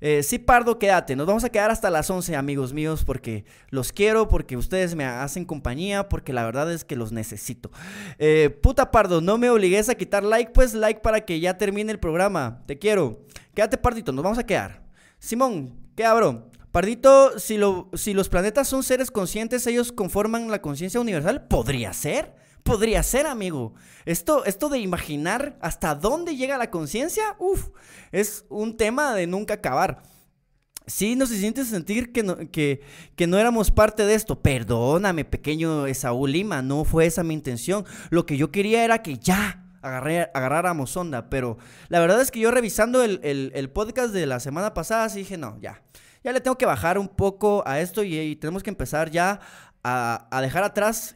Eh, 0.00 0.22
sí, 0.22 0.38
Pardo, 0.38 0.78
quédate. 0.78 1.16
Nos 1.16 1.26
vamos 1.26 1.42
a 1.42 1.48
quedar 1.48 1.70
hasta 1.70 1.88
las 1.90 2.10
11, 2.10 2.36
amigos 2.36 2.74
míos, 2.74 3.02
porque 3.04 3.44
los 3.70 3.92
quiero, 3.92 4.28
porque 4.28 4.56
ustedes 4.56 4.94
me 4.94 5.04
hacen 5.04 5.44
compañía, 5.44 6.08
porque 6.08 6.32
la 6.32 6.44
verdad 6.44 6.70
es 6.70 6.84
que 6.84 6.96
los 6.96 7.12
necesito. 7.12 7.70
Eh, 8.18 8.50
puta 8.62 8.90
Pardo, 8.90 9.20
no 9.20 9.38
me 9.38 9.48
obligues 9.48 9.88
a 9.88 9.94
quitar 9.94 10.22
like, 10.22 10.52
pues 10.52 10.74
like 10.74 11.00
para 11.00 11.22
que 11.22 11.40
ya 11.40 11.56
termine 11.56 11.90
el 11.90 11.98
programa. 11.98 12.62
Te 12.66 12.78
quiero. 12.78 13.24
Quédate, 13.54 13.78
Pardito, 13.78 14.12
nos 14.12 14.22
vamos 14.22 14.38
a 14.38 14.44
quedar. 14.44 14.82
Simón, 15.18 15.74
¿Qué 15.98 16.04
abro? 16.04 16.48
Pardito, 16.70 17.40
si, 17.40 17.58
si 17.94 18.14
los 18.14 18.28
planetas 18.28 18.68
son 18.68 18.84
seres 18.84 19.10
conscientes, 19.10 19.66
ellos 19.66 19.90
conforman 19.90 20.48
la 20.48 20.62
conciencia 20.62 21.00
universal. 21.00 21.48
Podría 21.48 21.92
ser. 21.92 22.36
Podría 22.68 23.02
ser, 23.02 23.26
amigo. 23.26 23.72
Esto, 24.04 24.44
esto 24.44 24.68
de 24.68 24.78
imaginar 24.78 25.56
hasta 25.62 25.94
dónde 25.94 26.36
llega 26.36 26.58
la 26.58 26.70
conciencia, 26.70 27.34
uff, 27.38 27.68
es 28.12 28.44
un 28.50 28.76
tema 28.76 29.14
de 29.14 29.26
nunca 29.26 29.54
acabar. 29.54 30.02
Sí, 30.86 31.16
no 31.16 31.26
se 31.26 31.38
siente 31.38 31.64
sentir 31.64 32.12
que 32.12 32.22
no, 32.22 32.36
que, 32.50 32.82
que 33.16 33.26
no 33.26 33.38
éramos 33.38 33.70
parte 33.70 34.04
de 34.04 34.14
esto. 34.14 34.42
Perdóname, 34.42 35.24
pequeño 35.24 35.86
Esaú 35.86 36.26
Lima, 36.26 36.60
no 36.60 36.84
fue 36.84 37.06
esa 37.06 37.24
mi 37.24 37.32
intención. 37.32 37.86
Lo 38.10 38.26
que 38.26 38.36
yo 38.36 38.52
quería 38.52 38.84
era 38.84 39.02
que 39.02 39.16
ya 39.16 39.64
agarré, 39.80 40.30
agarráramos 40.34 40.94
onda, 40.94 41.30
pero 41.30 41.56
la 41.88 42.00
verdad 42.00 42.20
es 42.20 42.30
que 42.30 42.40
yo 42.40 42.50
revisando 42.50 43.02
el, 43.02 43.20
el 43.22 43.70
podcast 43.70 44.12
de 44.12 44.26
la 44.26 44.40
semana 44.40 44.74
pasada, 44.74 45.08
sí 45.08 45.20
dije, 45.20 45.38
no, 45.38 45.58
ya, 45.60 45.82
ya 46.22 46.32
le 46.32 46.40
tengo 46.40 46.58
que 46.58 46.66
bajar 46.66 46.98
un 46.98 47.08
poco 47.08 47.62
a 47.66 47.80
esto 47.80 48.02
y, 48.02 48.36
tenemos 48.36 48.62
que 48.62 48.70
empezar 48.70 49.10
ya 49.10 49.40
a, 49.82 50.40
dejar 50.42 50.64
atrás 50.64 51.14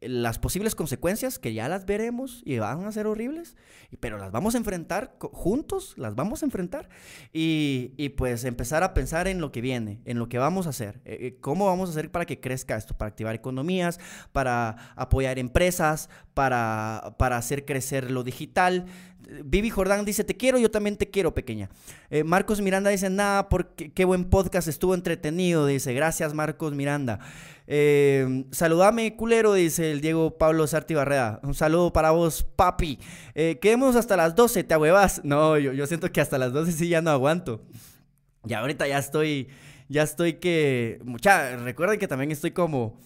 las 0.00 0.38
posibles 0.38 0.74
consecuencias, 0.74 1.38
que 1.38 1.54
ya 1.54 1.68
las 1.68 1.84
veremos 1.84 2.42
y 2.44 2.58
van 2.58 2.84
a 2.84 2.92
ser 2.92 3.06
horribles, 3.06 3.56
pero 4.00 4.18
las 4.18 4.30
vamos 4.30 4.54
a 4.54 4.58
enfrentar 4.58 5.16
juntos, 5.18 5.94
las 5.96 6.14
vamos 6.14 6.42
a 6.42 6.46
enfrentar 6.46 6.88
y, 7.32 8.08
pues 8.16 8.44
empezar 8.44 8.82
a 8.82 8.94
pensar 8.94 9.28
en 9.28 9.40
lo 9.40 9.52
que 9.52 9.60
viene, 9.60 10.00
en 10.04 10.18
lo 10.18 10.28
que 10.28 10.38
vamos 10.38 10.66
a 10.66 10.70
hacer, 10.70 11.00
eh, 11.04 11.18
eh, 11.20 11.38
cómo 11.40 11.66
vamos 11.66 11.88
a 11.88 11.92
hacer 11.92 12.10
para 12.10 12.26
que 12.26 12.40
crezca 12.40 12.76
esto, 12.76 12.96
para 12.96 13.08
activar 13.08 13.34
economías, 13.34 13.98
para 14.32 14.92
apoyar 14.96 15.38
empresas, 15.38 16.08
para, 16.34 17.14
para 17.18 17.36
hacer 17.36 17.64
crecer 17.64 18.10
lo 18.10 18.22
digital. 18.22 18.86
Vivi 19.44 19.68
Jordán 19.68 20.04
dice, 20.04 20.24
te 20.24 20.36
quiero, 20.36 20.58
yo 20.58 20.70
también 20.70 20.96
te 20.96 21.10
quiero, 21.10 21.34
pequeña. 21.34 21.68
Eh, 22.08 22.24
Marcos 22.24 22.60
Miranda 22.60 22.90
dice, 22.90 23.10
nada, 23.10 23.48
porque 23.48 23.92
qué 23.92 24.04
buen 24.04 24.24
podcast, 24.24 24.68
estuvo 24.68 24.94
entretenido, 24.94 25.66
dice, 25.66 25.92
gracias 25.92 26.32
Marcos 26.34 26.74
Miranda. 26.74 27.20
Eh, 27.70 28.46
saludame, 28.50 29.14
culero, 29.14 29.52
dice 29.52 29.92
el 29.92 30.00
Diego 30.00 30.38
Pablo 30.38 30.66
Sarti 30.66 30.94
Barreda. 30.94 31.38
Un 31.42 31.54
saludo 31.54 31.92
para 31.92 32.10
vos, 32.10 32.42
papi. 32.42 32.98
Eh, 33.34 33.58
quedemos 33.60 33.94
hasta 33.94 34.16
las 34.16 34.34
12, 34.34 34.64
¿te 34.64 34.74
ahuevas? 34.74 35.20
No, 35.22 35.58
yo, 35.58 35.72
yo 35.72 35.86
siento 35.86 36.10
que 36.10 36.20
hasta 36.20 36.38
las 36.38 36.52
12 36.52 36.72
sí 36.72 36.88
ya 36.88 37.02
no 37.02 37.10
aguanto. 37.10 37.62
Y 38.46 38.54
ahorita 38.54 38.88
ya 38.88 38.98
estoy, 38.98 39.48
ya 39.88 40.02
estoy 40.02 40.34
que... 40.34 41.00
Mucha, 41.04 41.56
recuerden 41.56 41.98
que 41.98 42.08
también 42.08 42.30
estoy 42.30 42.52
como 42.52 42.98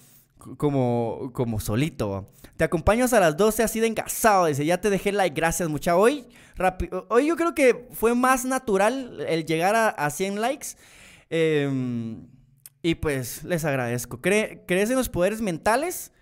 como, 0.57 1.31
como 1.33 1.61
solito. 1.61 2.29
Te 2.57 2.65
acompaño 2.65 3.05
hasta 3.05 3.21
las 3.21 3.37
12 3.37 3.63
así 3.63 3.81
de 3.81 3.87
engasado. 3.87 4.47
Dice, 4.47 4.65
ya 4.65 4.81
te 4.81 4.91
dejé 4.91 5.13
like, 5.13 5.35
gracias 5.35 5.69
mucha. 5.69 5.97
Hoy, 5.97 6.27
hoy 7.09 7.27
yo 7.27 7.37
creo 7.37 7.55
que 7.55 7.89
fue 7.93 8.15
más 8.15 8.45
natural 8.45 9.25
el 9.29 9.45
llegar 9.45 9.95
a, 9.97 10.11
100 10.11 10.41
likes. 10.41 10.69
Em, 11.31 12.27
y 12.83 12.97
pues 12.97 13.45
les 13.45 13.65
agradezco. 13.65 14.21
¿Crees 14.21 14.91
en 14.91 14.97
los 14.97 15.09
poderes 15.09 15.41
mentales? 15.41 16.13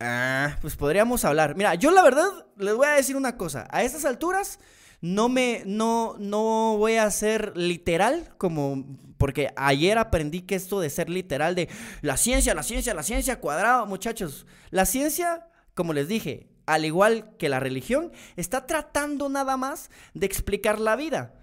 Ah, 0.00 0.56
pues 0.60 0.76
podríamos 0.76 1.24
hablar. 1.24 1.56
Mira, 1.56 1.74
yo 1.74 1.90
la 1.90 2.02
verdad 2.02 2.28
les 2.56 2.74
voy 2.74 2.86
a 2.86 2.92
decir 2.92 3.16
una 3.16 3.36
cosa. 3.36 3.68
A 3.70 3.82
estas 3.82 4.04
alturas 4.04 4.58
no 5.00 5.28
me, 5.28 5.62
no, 5.66 6.16
no 6.18 6.76
voy 6.78 6.96
a 6.96 7.10
ser 7.10 7.56
literal 7.56 8.34
como, 8.38 8.84
porque 9.18 9.52
ayer 9.56 9.98
aprendí 9.98 10.42
que 10.42 10.54
esto 10.54 10.80
de 10.80 10.90
ser 10.90 11.10
literal 11.10 11.54
de 11.54 11.68
la 12.00 12.16
ciencia, 12.16 12.54
la 12.54 12.62
ciencia, 12.62 12.94
la 12.94 13.02
ciencia, 13.02 13.40
cuadrado, 13.40 13.86
muchachos, 13.86 14.46
la 14.70 14.86
ciencia, 14.86 15.48
como 15.74 15.92
les 15.92 16.08
dije, 16.08 16.48
al 16.66 16.84
igual 16.84 17.36
que 17.38 17.48
la 17.48 17.60
religión, 17.60 18.12
está 18.36 18.66
tratando 18.66 19.28
nada 19.28 19.56
más 19.56 19.90
de 20.14 20.26
explicar 20.26 20.78
la 20.78 20.96
vida. 20.96 21.34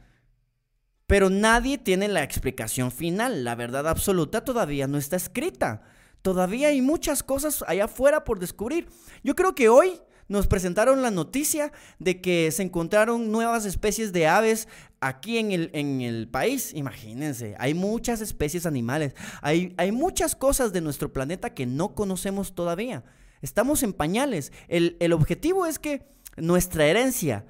Pero 1.08 1.30
nadie 1.30 1.78
tiene 1.78 2.08
la 2.08 2.24
explicación 2.24 2.92
final. 2.92 3.44
La 3.44 3.56
verdad 3.56 3.88
absoluta 3.88 4.44
todavía 4.44 4.88
no 4.88 4.98
está 4.98 5.16
escrita. 5.16 5.84
Todavía 6.22 6.70
hay 6.70 6.82
muchas 6.82 7.22
cosas 7.22 7.64
allá 7.68 7.86
afuera 7.86 8.24
por 8.24 8.40
descubrir. 8.40 8.88
Yo 9.24 9.36
creo 9.36 9.54
que 9.54 9.70
hoy 9.70 10.02
nos 10.28 10.48
presentaron 10.48 11.04
la 11.04 11.12
noticia 11.12 11.72
de 12.00 12.20
que 12.20 12.50
se 12.52 12.64
encontraron 12.64 13.32
nuevas 13.32 13.66
especies 13.66 14.12
de 14.12 14.26
aves 14.28 14.68
aquí 15.00 15.38
en 15.38 15.52
el, 15.52 15.70
en 15.74 16.02
el 16.02 16.28
país. 16.28 16.74
Imagínense, 16.74 17.56
hay 17.60 17.76
muchas 17.76 18.22
especies 18.22 18.66
animales. 18.66 19.14
Hay, 19.42 19.76
hay 19.78 19.92
muchas 19.92 20.36
cosas 20.36 20.74
de 20.74 20.82
nuestro 20.82 21.14
planeta 21.14 21.54
que 21.54 21.68
no 21.68 21.94
conocemos 21.94 22.56
todavía. 22.56 23.04
Estamos 23.42 23.84
en 23.84 23.94
pañales. 23.94 24.52
El, 24.68 24.98
el 25.00 25.14
objetivo 25.14 25.68
es 25.68 25.78
que 25.78 26.08
nuestra 26.38 26.88
herencia, 26.88 27.46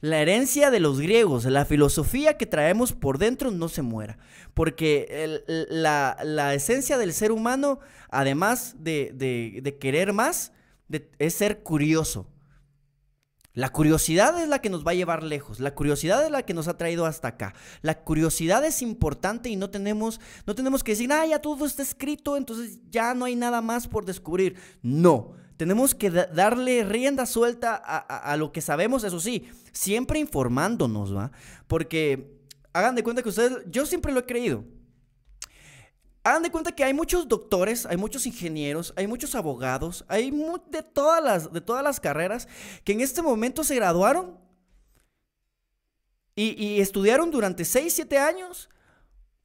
la 0.00 0.20
herencia 0.20 0.70
de 0.70 0.80
los 0.80 1.00
griegos, 1.00 1.44
la 1.46 1.64
filosofía 1.64 2.36
que 2.36 2.46
traemos 2.46 2.92
por 2.92 3.18
dentro 3.18 3.50
no 3.50 3.68
se 3.68 3.82
muera. 3.82 4.18
Porque 4.54 5.42
la, 5.70 6.54
esencia 6.54 6.98
del 6.98 7.12
ser 7.12 7.32
humano, 7.32 7.80
además 8.10 8.76
de, 8.78 9.76
querer 9.80 10.12
más, 10.12 10.52
es 11.18 11.34
ser 11.34 11.62
curioso. 11.62 12.28
La 13.56 13.70
curiosidad 13.70 14.38
es 14.42 14.48
la 14.50 14.60
que 14.60 14.68
nos 14.68 14.86
va 14.86 14.90
a 14.90 14.94
llevar 14.94 15.22
lejos. 15.22 15.60
La 15.60 15.74
curiosidad 15.74 16.22
es 16.22 16.30
la 16.30 16.42
que 16.42 16.52
nos 16.52 16.68
ha 16.68 16.76
traído 16.76 17.06
hasta 17.06 17.28
acá. 17.28 17.54
La 17.80 18.02
curiosidad 18.02 18.62
es 18.66 18.82
importante 18.82 19.48
y 19.48 19.56
no 19.56 19.70
tenemos, 19.70 20.20
no 20.46 20.54
tenemos 20.54 20.84
que 20.84 20.92
decir, 20.92 21.10
ah, 21.10 21.24
ya 21.24 21.40
todo 21.40 21.64
está 21.64 21.82
escrito, 21.82 22.36
entonces 22.36 22.78
ya 22.90 23.14
no 23.14 23.24
hay 23.24 23.34
nada 23.34 23.62
más 23.62 23.88
por 23.88 24.04
descubrir. 24.04 24.56
No. 24.82 25.32
Tenemos 25.56 25.94
que 25.94 26.10
darle 26.10 26.84
rienda 26.84 27.24
suelta 27.24 27.74
a, 27.74 28.36
lo 28.36 28.52
que 28.52 28.60
sabemos, 28.60 29.04
eso 29.04 29.20
sí, 29.20 29.48
siempre 29.72 30.18
informándonos, 30.18 31.16
¿va? 31.16 31.32
Porque 31.66 32.40
hagan 32.74 32.94
de 32.94 33.02
cuenta 33.02 33.22
que 33.22 33.30
ustedes, 33.30 33.64
yo 33.70 33.86
siempre 33.86 34.12
lo 34.12 34.20
he 34.20 34.26
creído. 34.26 34.64
Hagan 36.24 36.42
de 36.42 36.50
cuenta 36.50 36.72
que 36.72 36.84
hay 36.84 36.92
muchos 36.92 37.26
doctores, 37.26 37.86
hay 37.86 37.96
muchos 37.96 38.26
ingenieros, 38.26 38.92
hay 38.96 39.06
muchos 39.06 39.34
abogados, 39.34 40.04
hay 40.08 40.30
de, 40.70 40.82
todas 40.82 41.24
las, 41.24 41.50
de 41.50 41.60
todas 41.62 41.82
las 41.82 42.00
carreras 42.00 42.48
que 42.84 42.92
en 42.92 43.00
este 43.00 43.22
momento 43.22 43.64
se 43.64 43.76
graduaron 43.76 44.38
y, 46.34 46.80
estudiaron 46.82 47.30
durante 47.30 47.64
6, 47.64 47.94
7 47.94 48.18
años 48.18 48.68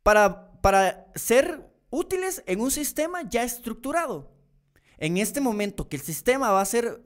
para, 0.04 0.52
para 0.60 1.08
ser 1.16 1.72
útiles 1.90 2.44
en 2.48 2.60
un 2.60 2.70
sistema 2.70 3.22
ya 3.30 3.44
estructurado 3.44 4.41
en 5.02 5.18
este 5.18 5.42
momento 5.42 5.90
que 5.90 5.98
el 5.98 6.02
sistema 6.02 6.52
va 6.52 6.62
a 6.62 6.66
ser 6.66 7.02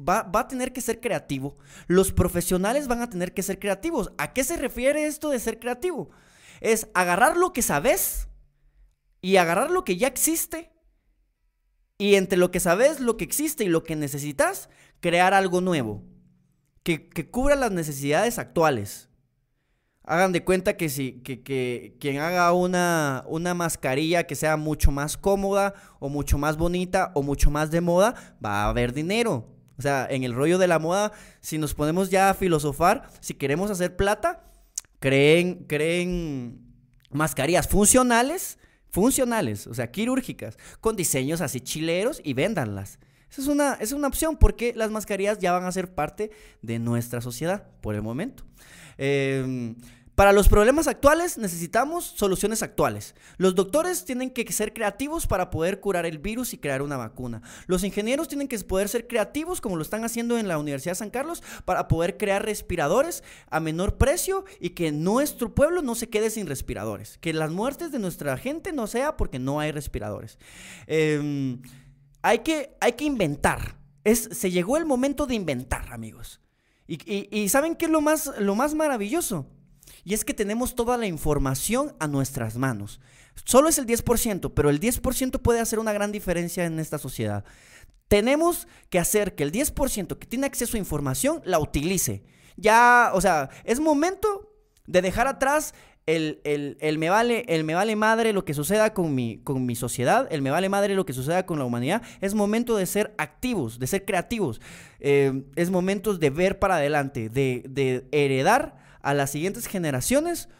Va, 0.00 0.22
va, 0.22 0.40
a 0.40 0.46
tener 0.46 0.72
que 0.72 0.80
ser 0.80 1.00
creativo. 1.00 1.58
Los 1.88 2.12
profesionales 2.12 2.86
van 2.86 3.02
a 3.02 3.10
tener 3.10 3.34
que 3.34 3.42
ser 3.42 3.58
creativos. 3.58 4.12
¿A 4.16 4.32
qué 4.32 4.44
se 4.44 4.56
refiere 4.56 5.06
esto 5.06 5.30
de 5.30 5.40
ser 5.40 5.58
creativo? 5.58 6.10
Es 6.60 6.86
agarrar 6.94 7.36
lo 7.36 7.52
que 7.52 7.62
sabes 7.62 8.28
y 9.20 9.38
agarrar 9.38 9.72
lo 9.72 9.82
que 9.84 9.96
ya 9.96 10.06
existe. 10.06 10.70
Y 11.98 12.14
entre 12.14 12.38
lo 12.38 12.52
que 12.52 12.60
sabes, 12.60 13.00
lo 13.00 13.16
que 13.16 13.24
existe 13.24 13.64
y 13.64 13.68
lo 13.68 13.82
que 13.82 13.96
necesitas, 13.96 14.68
crear 15.00 15.34
algo 15.34 15.60
nuevo. 15.60 16.04
Que, 16.84 17.08
que 17.08 17.28
cubra 17.28 17.56
las 17.56 17.72
necesidades 17.72 18.38
actuales 18.38 19.07
hagan 20.08 20.32
de 20.32 20.42
cuenta 20.42 20.76
que 20.76 20.88
si 20.88 21.20
que, 21.20 21.94
quien 22.00 22.18
haga 22.18 22.52
una, 22.52 23.24
una 23.26 23.52
mascarilla 23.52 24.24
que 24.24 24.34
sea 24.34 24.56
mucho 24.56 24.90
más 24.90 25.18
cómoda 25.18 25.74
o 26.00 26.08
mucho 26.08 26.38
más 26.38 26.56
bonita 26.56 27.12
o 27.14 27.22
mucho 27.22 27.50
más 27.50 27.70
de 27.70 27.82
moda, 27.82 28.14
va 28.44 28.64
a 28.64 28.68
haber 28.70 28.94
dinero. 28.94 29.46
O 29.76 29.82
sea, 29.82 30.06
en 30.10 30.24
el 30.24 30.34
rollo 30.34 30.56
de 30.56 30.66
la 30.66 30.78
moda, 30.78 31.12
si 31.40 31.58
nos 31.58 31.74
ponemos 31.74 32.10
ya 32.10 32.30
a 32.30 32.34
filosofar, 32.34 33.10
si 33.20 33.34
queremos 33.34 33.70
hacer 33.70 33.96
plata, 33.96 34.44
creen, 34.98 35.66
creen 35.68 36.58
mascarillas 37.10 37.68
funcionales, 37.68 38.58
funcionales, 38.90 39.66
o 39.66 39.74
sea, 39.74 39.90
quirúrgicas, 39.90 40.56
con 40.80 40.96
diseños 40.96 41.42
así 41.42 41.60
chileros 41.60 42.22
y 42.24 42.32
véndanlas. 42.32 42.98
Esa 43.30 43.42
es 43.42 43.46
una, 43.46 43.74
es 43.74 43.92
una 43.92 44.08
opción 44.08 44.38
porque 44.38 44.72
las 44.74 44.90
mascarillas 44.90 45.38
ya 45.38 45.52
van 45.52 45.64
a 45.64 45.72
ser 45.72 45.94
parte 45.94 46.30
de 46.62 46.78
nuestra 46.78 47.20
sociedad 47.20 47.68
por 47.82 47.94
el 47.94 48.00
momento. 48.00 48.44
Eh, 48.96 49.76
para 50.18 50.32
los 50.32 50.48
problemas 50.48 50.88
actuales 50.88 51.38
necesitamos 51.38 52.04
soluciones 52.04 52.64
actuales. 52.64 53.14
Los 53.36 53.54
doctores 53.54 54.04
tienen 54.04 54.30
que 54.30 54.52
ser 54.52 54.72
creativos 54.72 55.28
para 55.28 55.48
poder 55.48 55.78
curar 55.78 56.06
el 56.06 56.18
virus 56.18 56.52
y 56.52 56.58
crear 56.58 56.82
una 56.82 56.96
vacuna. 56.96 57.40
Los 57.68 57.84
ingenieros 57.84 58.26
tienen 58.26 58.48
que 58.48 58.58
poder 58.58 58.88
ser 58.88 59.06
creativos 59.06 59.60
como 59.60 59.76
lo 59.76 59.82
están 59.82 60.04
haciendo 60.04 60.36
en 60.36 60.48
la 60.48 60.58
Universidad 60.58 60.90
de 60.90 60.96
San 60.96 61.10
Carlos 61.10 61.44
para 61.64 61.86
poder 61.86 62.16
crear 62.16 62.44
respiradores 62.44 63.22
a 63.48 63.60
menor 63.60 63.96
precio 63.96 64.44
y 64.58 64.70
que 64.70 64.90
nuestro 64.90 65.54
pueblo 65.54 65.82
no 65.82 65.94
se 65.94 66.08
quede 66.08 66.30
sin 66.30 66.48
respiradores. 66.48 67.18
Que 67.18 67.32
las 67.32 67.52
muertes 67.52 67.92
de 67.92 68.00
nuestra 68.00 68.36
gente 68.38 68.72
no 68.72 68.88
sea 68.88 69.16
porque 69.16 69.38
no 69.38 69.60
hay 69.60 69.70
respiradores. 69.70 70.40
Em, 70.88 71.62
hay, 72.22 72.40
que, 72.40 72.76
hay 72.80 72.94
que 72.94 73.04
inventar. 73.04 73.76
Se 74.04 74.50
llegó 74.50 74.78
el 74.78 74.84
momento 74.84 75.28
de 75.28 75.36
inventar, 75.36 75.92
amigos. 75.92 76.40
Y, 76.88 77.48
¿saben 77.50 77.76
qué 77.76 77.84
es 77.84 77.90
lo 77.92 78.00
más, 78.00 78.32
lo 78.40 78.56
más 78.56 78.74
maravilloso? 78.74 79.46
Y 80.08 80.14
es 80.14 80.24
que 80.24 80.32
tenemos 80.32 80.74
toda 80.74 80.96
la 80.96 81.06
información 81.06 81.94
a 82.00 82.06
nuestras 82.06 82.56
manos. 82.56 82.98
Solo 83.44 83.68
es 83.68 83.76
el 83.76 83.84
10%, 83.84 84.54
pero 84.54 84.70
el 84.70 84.80
10% 84.80 85.42
puede 85.42 85.60
hacer 85.60 85.78
una 85.78 85.92
gran 85.92 86.12
diferencia 86.12 86.64
en 86.64 86.78
esta 86.78 86.96
sociedad. 86.96 87.44
Tenemos 88.08 88.68
que 88.88 88.98
hacer 88.98 89.34
que 89.34 89.42
el 89.42 89.52
10% 89.52 90.16
que 90.16 90.26
tiene 90.26 90.46
acceso 90.46 90.78
a 90.78 90.80
información 90.80 91.42
la 91.44 91.58
utilice. 91.58 92.22
Ya, 92.56 93.10
o 93.12 93.20
sea, 93.20 93.50
es 93.64 93.80
momento 93.80 94.50
de 94.86 95.02
dejar 95.02 95.26
atrás 95.26 95.74
el, 96.06 96.40
me 96.98 97.10
vale, 97.10 97.44
el 97.46 97.64
me 97.64 97.74
vale 97.74 97.94
madre 97.94 98.32
lo 98.32 98.46
que 98.46 98.54
suceda 98.54 98.94
con 98.94 99.14
mi, 99.14 99.42
con 99.44 99.66
mi 99.66 99.74
sociedad, 99.74 100.26
el 100.30 100.40
me 100.40 100.50
vale 100.50 100.70
madre 100.70 100.94
lo 100.94 101.04
que 101.04 101.12
suceda 101.12 101.44
con 101.44 101.58
la 101.58 101.66
humanidad. 101.66 102.00
Es 102.22 102.32
momento 102.32 102.76
de 102.76 102.86
ser 102.86 103.14
activos, 103.18 103.78
de 103.78 103.86
ser 103.86 104.06
creativos. 104.06 104.58
Eh, 105.00 105.44
es 105.54 105.68
momento 105.68 106.16
de 106.16 106.30
ver 106.30 106.58
para 106.58 106.76
adelante, 106.76 107.28
de, 107.28 107.62
de 107.68 108.08
heredar 108.10 108.87
a 109.08 109.14
las 109.14 109.30
siguientes 109.30 109.66
generaciones 109.66 110.50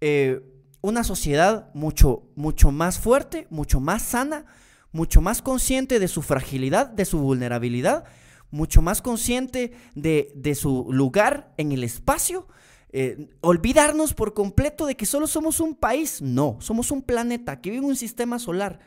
eh, 0.00 0.40
una 0.80 1.04
sociedad 1.04 1.68
mucho, 1.74 2.22
mucho 2.36 2.70
más 2.70 2.98
fuerte, 2.98 3.46
mucho 3.50 3.80
más 3.80 4.00
sana, 4.00 4.46
mucho 4.92 5.20
más 5.20 5.42
consciente 5.42 5.98
de 5.98 6.08
su 6.08 6.22
fragilidad, 6.22 6.86
de 6.86 7.04
su 7.04 7.18
vulnerabilidad, 7.18 8.04
mucho 8.50 8.80
más 8.80 9.02
consciente 9.02 9.72
de, 9.94 10.54
su 10.54 10.86
lugar 10.90 11.52
en 11.58 11.72
el 11.72 11.84
espacio. 11.84 12.48
Eh, 12.92 13.28
olvidarnos 13.42 14.14
por 14.14 14.32
completo 14.32 14.86
de 14.86 14.96
que 14.96 15.04
solo 15.04 15.26
somos 15.26 15.60
un 15.60 15.74
país. 15.74 16.22
No, 16.22 16.56
somos 16.60 16.90
un 16.90 17.02
planeta 17.02 17.60
que 17.60 17.68
vive 17.68 17.82
en 17.82 17.90
un 17.90 17.96
sistema 17.96 18.38
solar, 18.38 18.78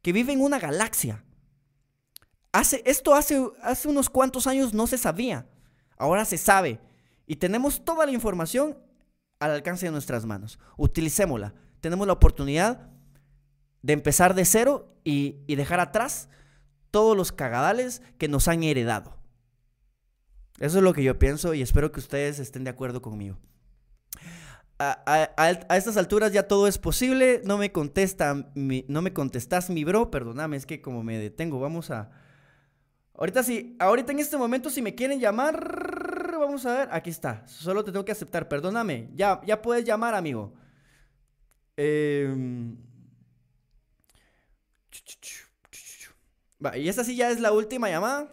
que 0.00 0.14
vive 0.14 0.32
en 0.32 0.40
una 0.40 0.58
galaxia. 0.58 1.22
Hace, 2.52 2.82
esto 2.86 3.14
hace, 3.14 3.38
hace 3.62 3.86
unos 3.86 4.08
cuantos 4.08 4.46
años 4.46 4.72
no 4.72 4.86
se 4.86 4.96
sabía, 4.96 5.46
ahora 5.98 6.24
se 6.24 6.38
sabe. 6.38 6.80
Y 7.26 7.36
tenemos 7.36 7.84
toda 7.84 8.06
la 8.06 8.12
información 8.12 8.78
al 9.40 9.50
alcance 9.50 9.86
de 9.86 9.92
nuestras 9.92 10.24
manos. 10.24 10.58
Utilicémosla. 10.76 11.54
Tenemos 11.80 12.06
la 12.06 12.14
oportunidad 12.14 12.88
de 13.82 13.92
empezar 13.92 14.34
de 14.34 14.44
cero 14.44 14.96
y, 15.04 15.44
dejar 15.54 15.80
atrás 15.80 16.28
todos 16.90 17.16
los 17.16 17.32
cagadales 17.32 18.02
que 18.18 18.28
nos 18.28 18.48
han 18.48 18.62
heredado. 18.62 19.16
Eso 20.58 20.78
es 20.78 20.84
lo 20.84 20.94
que 20.94 21.02
yo 21.02 21.18
pienso 21.18 21.54
y 21.54 21.62
espero 21.62 21.92
que 21.92 22.00
ustedes 22.00 22.38
estén 22.38 22.64
de 22.64 22.70
acuerdo 22.70 23.02
conmigo. 23.02 23.38
A, 24.78 25.30
estas 25.70 25.96
alturas 25.96 26.32
ya 26.32 26.48
todo 26.48 26.66
es 26.66 26.78
posible. 26.78 27.42
No 27.44 27.58
me 27.58 27.72
contesta 27.72 28.50
no 28.54 29.02
me 29.02 29.12
contestas 29.12 29.70
mi 29.70 29.84
bro. 29.84 30.10
Perdóname, 30.10 30.56
es 30.56 30.66
que 30.66 30.80
como 30.80 31.02
me 31.02 31.18
detengo, 31.18 31.60
vamos 31.60 31.90
a. 31.90 32.10
Ahorita 33.14 33.42
sí, 33.42 33.76
ahorita 33.78 34.12
en 34.12 34.18
este 34.18 34.36
momento, 34.36 34.68
si 34.68 34.82
me 34.82 34.94
quieren 34.94 35.20
llamar, 35.20 35.95
vamos 36.46 36.66
a 36.66 36.78
ver. 36.78 36.88
Aquí 36.92 37.10
está. 37.10 37.46
Solo 37.46 37.84
te 37.84 37.92
tengo 37.92 38.04
que 38.04 38.12
aceptar. 38.12 38.48
Perdóname. 38.48 39.10
Ya, 39.14 39.40
ya 39.44 39.60
puedes 39.60 39.84
llamar, 39.84 40.14
amigo. 40.14 40.54
Em, 41.76 42.76
y 46.74 46.88
esta 46.88 47.04
sí 47.04 47.16
ya 47.16 47.30
es 47.30 47.40
la 47.40 47.52
última 47.52 47.88
llamada. 47.88 48.32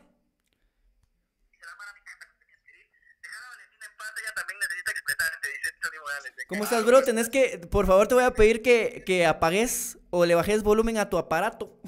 ¿Cómo 6.48 6.64
estás, 6.66 6.86
bro? 6.86 7.04
Tenés 7.04 7.30
que, 7.30 7.58
por 7.72 7.88
favor, 7.88 8.08
te 8.08 8.16
voy 8.16 8.24
a 8.24 8.32
pedir 8.32 8.62
que, 8.62 9.04
que 9.06 9.26
apagues 9.26 9.98
o 10.10 10.26
le 10.26 10.36
bajes 10.36 10.62
volumen 10.62 10.98
a 10.98 11.10
tu 11.10 11.18
aparato. 11.18 11.82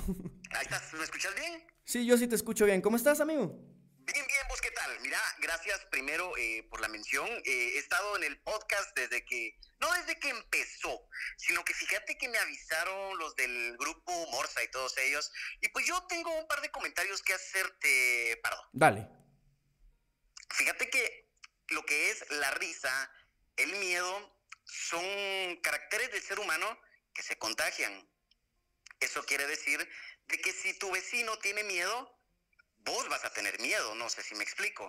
Ahí 0.51 0.63
estás, 0.63 0.93
¿me 0.93 1.03
escuchas 1.03 1.35
bien? 1.35 1.63
Sí, 1.83 2.05
yo 2.05 2.17
sí 2.17 2.27
te 2.27 2.35
escucho 2.35 2.65
bien. 2.65 2.81
¿Cómo 2.81 2.97
estás, 2.97 3.21
amigo? 3.21 3.59
Gracias 5.45 5.79
primero 5.91 6.35
eh, 6.37 6.65
por 6.71 6.81
la 6.81 6.87
mención. 6.87 7.27
Eh, 7.45 7.73
he 7.75 7.77
estado 7.77 8.15
en 8.15 8.23
el 8.23 8.41
podcast 8.41 8.95
desde 8.95 9.23
que, 9.25 9.59
no 9.79 9.91
desde 9.93 10.19
que 10.19 10.29
empezó, 10.29 11.07
sino 11.37 11.63
que 11.63 11.73
fíjate 11.75 12.17
que 12.17 12.27
me 12.29 12.39
avisaron 12.39 13.17
los 13.19 13.35
del 13.35 13.77
grupo 13.77 14.11
Morsa 14.31 14.63
y 14.63 14.71
todos 14.71 14.97
ellos. 14.97 15.31
Y 15.61 15.69
pues 15.69 15.85
yo 15.85 16.01
tengo 16.07 16.31
un 16.35 16.47
par 16.47 16.61
de 16.61 16.71
comentarios 16.71 17.21
que 17.21 17.35
hacerte, 17.35 18.39
perdón. 18.41 18.65
Dale. 18.73 19.07
Fíjate 20.51 20.89
que 20.89 21.29
lo 21.67 21.85
que 21.85 22.09
es 22.09 22.25
la 22.31 22.49
risa, 22.51 23.11
el 23.57 23.71
miedo, 23.73 24.35
son 24.63 25.05
caracteres 25.61 26.11
del 26.11 26.23
ser 26.23 26.39
humano 26.39 26.81
que 27.13 27.21
se 27.21 27.37
contagian. 27.37 28.09
Eso 28.99 29.23
quiere 29.25 29.45
decir 29.45 29.87
de 30.25 30.41
que 30.41 30.51
si 30.51 30.73
tu 30.79 30.89
vecino 30.89 31.37
tiene 31.37 31.63
miedo, 31.63 32.14
vos 32.85 33.09
vas 33.09 33.25
a 33.25 33.33
tener 33.33 33.59
miedo, 33.59 33.95
no 33.95 34.09
sé 34.09 34.21
si 34.23 34.35
me 34.35 34.43
explico. 34.43 34.87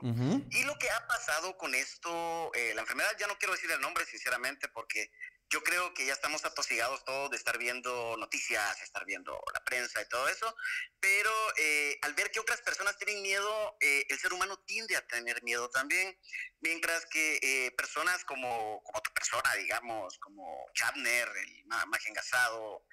Y 0.51 0.65
lo 0.65 0.79
que 0.79 0.91
ha 0.91 1.07
pasado 1.07 1.57
con 1.57 1.75
esto, 1.75 2.53
eh, 2.55 2.73
la 2.75 2.83
enfermedad, 2.83 3.17
ya 3.19 3.27
no 3.27 3.39
quiero 3.39 3.55
decir 3.55 3.71
el 3.71 3.81
nombre 3.81 4.05
sinceramente 4.05 4.69
porque 4.69 5.11
yo 5.49 5.63
creo 5.63 5.95
que 5.95 6.05
ya 6.05 6.13
estamos 6.13 6.45
atosigados 6.45 7.05
todos 7.05 7.31
de 7.31 7.37
estar 7.37 7.57
viendo 7.57 8.17
noticias, 8.19 8.83
estar 8.83 9.05
viendo 9.07 9.41
la 9.55 9.63
prensa 9.65 10.03
y 10.03 10.09
todo 10.09 10.29
eso, 10.29 10.55
pero 11.01 11.31
eh, 11.57 11.99
al 12.03 12.15
ver 12.15 12.31
que 12.33 12.41
otras 12.41 12.61
personas 12.63 12.99
tienen 12.99 13.23
miedo, 13.23 13.77
eh, 13.81 14.05
el 14.09 14.19
ser 14.19 14.33
humano 14.33 14.59
tiende 14.67 14.97
a 14.97 15.07
tener 15.07 15.43
miedo 15.45 15.71
también, 15.71 16.19
mientras 16.61 17.07
que 17.07 17.73
personas 17.77 18.25
como, 18.25 18.83
como 18.83 19.01
tu 19.03 19.13
persona, 19.15 19.55
digamos, 19.55 20.19
como 20.19 20.67
Chapner, 20.75 21.29
el 21.29 21.65
Magen 21.67 22.13
Gasado, 22.13 22.85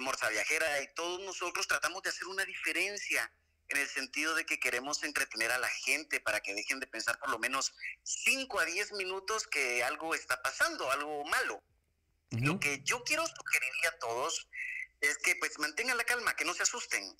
Morsa 0.00 0.28
Viajera 0.28 0.82
y 0.82 0.92
todos 0.94 1.20
nosotros 1.20 1.68
tratamos 1.68 2.02
de 2.02 2.10
hacer 2.10 2.26
una 2.26 2.44
diferencia 2.44 3.32
en 3.72 3.78
el 3.78 3.88
sentido 3.88 4.34
de 4.34 4.44
que 4.46 4.60
queremos 4.60 5.02
entretener 5.02 5.50
a 5.50 5.58
la 5.58 5.68
gente 5.68 6.20
para 6.20 6.40
que 6.40 6.54
dejen 6.54 6.78
de 6.78 6.86
pensar 6.86 7.18
por 7.18 7.30
lo 7.30 7.38
menos 7.38 7.74
5 8.02 8.60
a 8.60 8.64
10 8.64 8.92
minutos 8.92 9.46
que 9.46 9.82
algo 9.82 10.14
está 10.14 10.40
pasando, 10.42 10.90
algo 10.90 11.24
malo. 11.24 11.62
Lo 12.30 12.58
que 12.58 12.80
yo 12.82 13.04
quiero 13.04 13.26
sugerir 13.26 13.72
a 13.88 13.98
todos 13.98 14.48
es 15.00 15.18
que 15.18 15.36
pues 15.36 15.58
mantengan 15.58 15.98
la 15.98 16.04
calma, 16.04 16.34
que 16.34 16.46
no 16.46 16.54
se 16.54 16.62
asusten. 16.62 17.14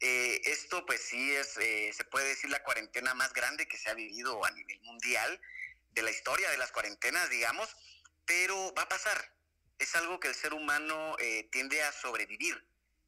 Eh, 0.00 0.40
esto 0.44 0.84
pues 0.86 1.00
sí 1.02 1.34
es, 1.34 1.56
eh, 1.58 1.92
se 1.96 2.04
puede 2.04 2.28
decir, 2.28 2.50
la 2.50 2.62
cuarentena 2.64 3.14
más 3.14 3.32
grande 3.32 3.68
que 3.68 3.76
se 3.76 3.88
ha 3.88 3.94
vivido 3.94 4.44
a 4.44 4.50
nivel 4.50 4.80
mundial, 4.80 5.40
de 5.90 6.02
la 6.02 6.10
historia 6.10 6.50
de 6.50 6.58
las 6.58 6.72
cuarentenas, 6.72 7.30
digamos, 7.30 7.68
pero 8.24 8.72
va 8.74 8.82
a 8.82 8.88
pasar. 8.88 9.32
Es 9.78 9.94
algo 9.94 10.18
que 10.18 10.28
el 10.28 10.34
ser 10.34 10.54
humano 10.54 11.16
eh, 11.18 11.48
tiende 11.52 11.82
a 11.82 11.92
sobrevivir. 11.92 12.64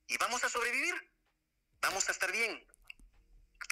Y 0.06 0.16
vamos 0.18 0.44
a 0.44 0.48
sobrevivir. 0.48 0.94
Vamos 1.80 2.08
a 2.08 2.12
estar 2.12 2.30
bien. 2.30 2.64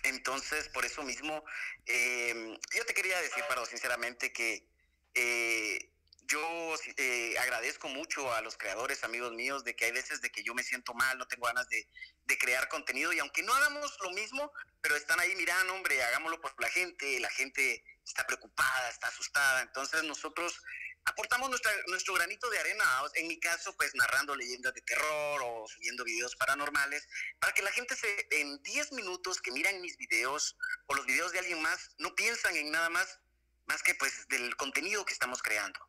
Entonces, 0.04 0.68
por 0.68 0.84
eso 0.84 1.02
mismo, 1.02 1.44
em, 1.86 2.56
yo 2.74 2.84
te 2.86 2.94
quería 2.94 3.20
decir, 3.20 3.44
Paro, 3.48 3.66
sinceramente, 3.66 4.32
que 4.32 4.66
eh, 5.14 5.90
yo 6.28 6.74
eh, 6.96 7.34
agradezco 7.38 7.88
mucho 7.88 8.32
a 8.32 8.42
los 8.42 8.56
creadores, 8.56 9.02
amigos 9.02 9.32
míos, 9.32 9.64
de 9.64 9.74
que 9.74 9.86
hay 9.86 9.92
veces 9.92 10.20
de 10.20 10.30
que 10.30 10.42
yo 10.42 10.54
me 10.54 10.62
siento 10.62 10.92
mal, 10.94 11.16
no 11.18 11.26
tengo 11.26 11.46
ganas 11.46 11.68
de, 11.68 11.88
de 12.26 12.38
crear 12.38 12.68
contenido 12.68 13.12
y 13.12 13.18
aunque 13.18 13.42
no 13.42 13.54
hagamos 13.54 13.96
lo 14.02 14.10
mismo, 14.10 14.52
pero 14.82 14.94
están 14.94 15.18
ahí, 15.20 15.34
mirando, 15.36 15.74
hombre, 15.74 16.02
hagámoslo 16.04 16.40
por 16.40 16.52
la 16.60 16.68
gente, 16.68 17.18
la 17.20 17.30
gente 17.30 17.82
está 18.04 18.26
preocupada, 18.26 18.90
está 18.90 19.08
asustada, 19.08 19.62
entonces 19.62 20.04
nosotros 20.04 20.62
aportamos 21.08 21.48
nuestra, 21.48 21.72
nuestro 21.86 22.14
granito 22.14 22.48
de 22.50 22.58
arena, 22.58 22.84
en 23.14 23.28
mi 23.28 23.38
caso, 23.40 23.74
pues 23.76 23.94
narrando 23.94 24.36
leyendas 24.36 24.74
de 24.74 24.82
terror 24.82 25.40
o 25.42 25.66
subiendo 25.68 26.04
videos 26.04 26.36
paranormales, 26.36 27.08
para 27.40 27.52
que 27.52 27.62
la 27.62 27.72
gente 27.72 27.96
se, 27.96 28.28
en 28.30 28.62
10 28.62 28.92
minutos 28.92 29.40
que 29.40 29.50
miran 29.50 29.80
mis 29.80 29.96
videos 29.96 30.56
o 30.86 30.94
los 30.94 31.06
videos 31.06 31.32
de 31.32 31.40
alguien 31.40 31.62
más, 31.62 31.90
no 31.98 32.14
piensan 32.14 32.56
en 32.56 32.70
nada 32.70 32.90
más, 32.90 33.18
más 33.66 33.82
que 33.82 33.94
pues 33.94 34.28
del 34.28 34.56
contenido 34.56 35.04
que 35.04 35.12
estamos 35.12 35.42
creando. 35.42 35.80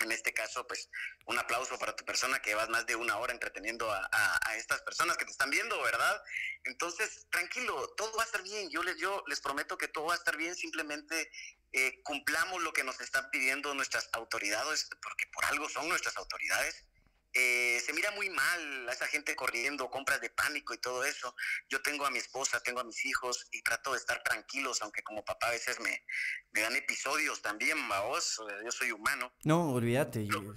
En 0.00 0.10
este 0.10 0.34
caso, 0.34 0.66
pues 0.66 0.90
un 1.26 1.38
aplauso 1.38 1.78
para 1.78 1.94
tu 1.94 2.04
persona 2.04 2.42
que 2.42 2.54
vas 2.54 2.68
más 2.68 2.84
de 2.84 2.96
una 2.96 3.16
hora 3.18 3.32
entreteniendo 3.32 3.90
a, 3.90 4.08
a, 4.12 4.56
estas 4.56 4.82
personas 4.82 5.16
que 5.16 5.24
te 5.24 5.30
están 5.30 5.50
viendo, 5.50 5.80
¿verdad? 5.82 6.20
Entonces, 6.64 7.26
tranquilo, 7.30 7.88
todo 7.96 8.16
va 8.16 8.24
a 8.24 8.26
estar 8.26 8.42
bien. 8.42 8.68
Yo 8.70 8.82
les, 8.82 8.96
yo 8.96 9.22
les 9.28 9.40
prometo 9.40 9.78
que 9.78 9.88
todo 9.88 10.06
va 10.06 10.14
a 10.14 10.16
estar 10.16 10.36
bien. 10.36 10.54
Simplemente 10.56 11.30
eh, 11.76 12.00
cumplamos 12.04 12.62
lo 12.62 12.72
que 12.72 12.84
nos 12.84 13.00
están 13.00 13.28
pidiendo 13.32 13.74
nuestras 13.74 14.08
autoridades, 14.12 14.88
porque 15.02 15.26
por 15.32 15.44
algo 15.46 15.68
son 15.68 15.88
nuestras 15.88 16.16
autoridades. 16.16 16.84
Eh, 17.32 17.82
se 17.84 17.92
mira 17.92 18.12
muy 18.12 18.30
mal 18.30 18.88
a 18.88 18.92
esa 18.92 19.08
gente 19.08 19.34
corriendo, 19.34 19.90
compras 19.90 20.20
de 20.20 20.30
pánico 20.30 20.72
y 20.72 20.78
todo 20.78 21.04
eso. 21.04 21.34
Yo 21.68 21.82
tengo 21.82 22.06
a 22.06 22.12
mi 22.12 22.18
esposa, 22.18 22.62
tengo 22.62 22.78
a 22.78 22.84
mis 22.84 23.04
hijos 23.04 23.48
y 23.50 23.60
trato 23.62 23.90
de 23.90 23.98
estar 23.98 24.22
tranquilos, 24.22 24.82
aunque 24.82 25.02
como 25.02 25.24
papá 25.24 25.48
a 25.48 25.50
veces 25.50 25.80
me, 25.80 26.06
me 26.52 26.60
dan 26.60 26.76
episodios 26.76 27.42
también, 27.42 27.76
vos, 27.88 28.40
yo 28.64 28.70
soy 28.70 28.92
humano. 28.92 29.32
No, 29.42 29.72
olvídate. 29.72 30.28
Pero, 30.28 30.54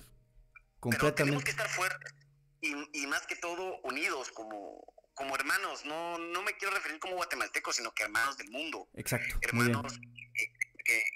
completamente. 0.80 1.24
tenemos 1.24 1.44
que 1.44 1.52
estar 1.52 1.68
fuertes 1.68 2.14
y, 2.62 2.76
y, 2.94 3.08
más 3.08 3.26
que 3.26 3.38
todo 3.38 3.80
unidos 3.82 4.30
como, 4.30 4.86
como 5.16 5.36
hermanos. 5.36 5.84
No, 5.84 6.20
no 6.20 6.44
me 6.44 6.54
quiero 6.58 6.76
referir 6.76 7.00
como 7.00 7.16
guatemaltecos, 7.16 7.76
sino 7.76 7.92
que 7.92 8.04
hermanos 8.04 8.38
del 8.38 8.52
mundo. 8.52 8.88
Exacto. 8.94 9.36
Hermanos 9.42 9.98
que, 10.36 10.57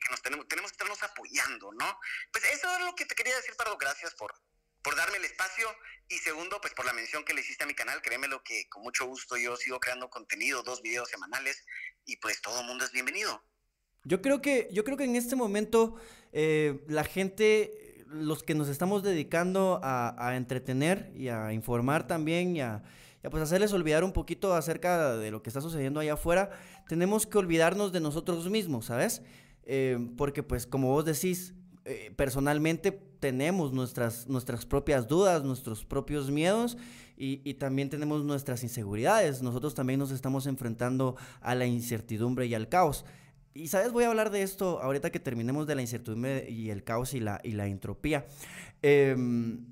nos 0.09 0.21
tenemos, 0.21 0.47
tenemos 0.47 0.71
que 0.71 0.75
estarnos 0.75 1.03
apoyando, 1.03 1.71
¿no? 1.73 1.99
Pues 2.31 2.45
eso 2.53 2.73
es 2.75 2.85
lo 2.85 2.95
que 2.95 3.05
te 3.05 3.15
quería 3.15 3.35
decir, 3.35 3.55
Pardo. 3.55 3.77
Gracias 3.77 4.13
por, 4.15 4.33
por 4.81 4.95
darme 4.95 5.17
el 5.17 5.25
espacio 5.25 5.67
y 6.09 6.17
segundo, 6.17 6.59
pues 6.61 6.73
por 6.73 6.85
la 6.85 6.93
mención 6.93 7.23
que 7.23 7.33
le 7.33 7.41
hiciste 7.41 7.63
a 7.63 7.67
mi 7.67 7.73
canal. 7.73 8.01
Créemelo 8.01 8.43
que 8.43 8.67
con 8.69 8.83
mucho 8.83 9.05
gusto 9.05 9.37
yo 9.37 9.55
sigo 9.55 9.79
creando 9.79 10.09
contenido, 10.09 10.63
dos 10.63 10.81
videos 10.81 11.09
semanales 11.09 11.65
y 12.05 12.17
pues 12.17 12.41
todo 12.41 12.61
el 12.61 12.67
mundo 12.67 12.85
es 12.85 12.91
bienvenido. 12.91 13.43
Yo 14.03 14.21
creo 14.21 14.41
que, 14.41 14.67
yo 14.71 14.83
creo 14.83 14.97
que 14.97 15.03
en 15.03 15.15
este 15.15 15.35
momento 15.35 15.95
eh, 16.33 16.83
la 16.87 17.03
gente, 17.03 18.03
los 18.07 18.41
que 18.41 18.55
nos 18.55 18.67
estamos 18.67 19.03
dedicando 19.03 19.79
a, 19.83 20.35
entretener 20.35 21.11
y 21.15 21.29
a 21.29 21.53
informar 21.53 22.07
también 22.07 22.55
y 22.55 22.61
a, 22.61 22.83
y 23.21 23.27
a, 23.27 23.29
pues 23.29 23.43
hacerles 23.43 23.73
olvidar 23.73 24.03
un 24.03 24.11
poquito 24.11 24.55
acerca 24.55 25.17
de 25.17 25.29
lo 25.29 25.43
que 25.43 25.49
está 25.49 25.61
sucediendo 25.61 25.99
allá 25.99 26.13
afuera, 26.13 26.49
tenemos 26.87 27.27
que 27.27 27.37
olvidarnos 27.37 27.91
de 27.91 27.99
nosotros 27.99 28.49
mismos, 28.49 28.87
¿sabes? 28.87 29.21
Eh, 29.63 30.09
porque 30.17 30.43
pues 30.43 30.65
como 30.65 30.89
vos 30.89 31.05
decís, 31.05 31.53
eh, 31.85 32.11
personalmente 32.15 32.91
tenemos 33.19 33.71
nuestras, 33.71 34.27
nuestras 34.27 34.65
propias 34.65 35.07
dudas, 35.07 35.43
nuestros 35.43 35.85
propios 35.85 36.29
miedos 36.29 36.77
y, 37.15 37.53
también 37.55 37.89
tenemos 37.89 38.23
nuestras 38.23 38.63
inseguridades. 38.63 39.43
Nosotros 39.43 39.75
también 39.75 39.99
nos 39.99 40.09
estamos 40.09 40.47
enfrentando 40.47 41.15
a 41.39 41.53
la 41.53 41.67
incertidumbre 41.67 42.47
y 42.47 42.55
al 42.55 42.67
caos. 42.67 43.05
Y 43.53 43.67
sabes, 43.67 43.91
voy 43.91 44.05
a 44.05 44.07
hablar 44.07 44.31
de 44.31 44.41
esto 44.41 44.81
ahorita 44.81 45.11
que 45.11 45.19
terminemos 45.19 45.67
de 45.67 45.75
la 45.75 45.81
incertidumbre 45.81 46.49
y 46.49 46.71
el 46.71 46.83
caos 46.83 47.13
y 47.13 47.19
la, 47.19 47.39
y 47.43 47.51
la 47.51 47.67
entropía. 47.67 48.25
Em, 48.81 49.65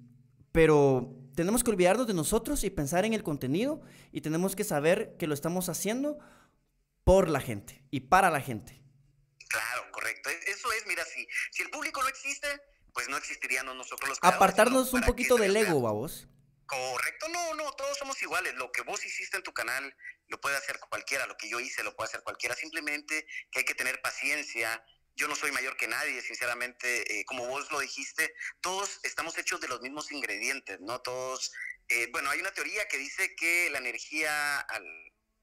pero 0.52 1.16
tenemos 1.34 1.64
que 1.64 1.72
olvidarnos 1.72 2.06
de 2.06 2.14
nosotros 2.14 2.64
y 2.64 2.70
pensar 2.70 3.06
en 3.06 3.14
el 3.16 3.24
contenido 3.24 3.82
y 4.12 4.22
tenemos 4.22 4.56
que 4.56 4.64
saber 4.64 5.16
que 5.18 5.26
lo 5.26 5.34
estamos 5.34 5.70
haciendo 5.70 6.20
por 7.04 7.30
la 7.30 7.40
gente 7.40 7.82
y 7.90 8.02
para 8.02 8.30
la 8.30 8.42
gente. 8.42 8.79
Claro, 9.50 9.92
correcto. 9.92 10.30
E-, 10.30 10.44
eso 10.48 10.72
es, 10.74 10.86
mira, 10.86 11.04
si, 11.06 11.28
si 11.52 11.64
el 11.64 11.70
público 11.70 12.02
no 12.02 12.08
existe, 12.08 12.48
pues 12.94 13.10
no 13.10 13.18
existiríamos 13.18 13.76
nosotros 13.76 14.10
los 14.10 14.20
Apartarnos 14.22 14.94
un 14.94 15.02
poquito 15.02 15.36
del 15.38 15.56
ego, 15.58 15.80
vos. 15.80 16.28
Correcto, 16.66 17.28
no, 17.30 17.56
no, 17.56 17.72
todos 17.74 17.98
somos 17.98 18.22
iguales. 18.22 18.54
Lo 18.54 18.72
que 18.72 18.84
vos 18.84 19.04
hiciste 19.04 19.38
en 19.38 19.44
tu 19.44 19.54
canal 19.54 19.96
lo 20.28 20.40
puede 20.40 20.56
hacer 20.56 20.80
cualquiera, 20.80 21.26
lo 21.26 21.36
que 21.36 21.50
yo 21.50 21.60
hice 21.60 21.84
lo 21.84 21.96
puede 21.96 22.10
hacer 22.10 22.22
cualquiera. 22.22 22.56
Simplemente 22.56 23.26
que 23.52 23.60
hay 23.60 23.66
que 23.66 23.74
tener 23.74 24.02
paciencia. 24.02 24.84
Yo 25.16 25.28
no 25.28 25.36
soy 25.36 25.52
mayor 25.52 25.76
que 25.76 25.88
nadie, 25.88 26.22
sinceramente, 26.22 27.20
eh, 27.20 27.26
como 27.26 27.48
vos 27.48 27.72
lo 27.72 27.80
dijiste, 27.80 28.34
todos 28.62 29.00
estamos 29.04 29.38
hechos 29.40 29.60
de 29.60 29.68
los 29.68 29.82
mismos 29.82 30.12
ingredientes, 30.12 30.80
¿no? 30.80 31.02
Todos, 31.02 31.52
eh, 31.90 32.08
bueno, 32.12 32.30
hay 32.30 32.40
una 32.40 32.52
teoría 32.52 32.88
que 32.88 32.98
dice 32.98 33.36
que 33.36 33.70
la 33.72 33.80
energía 33.80 34.60
al, 34.60 34.86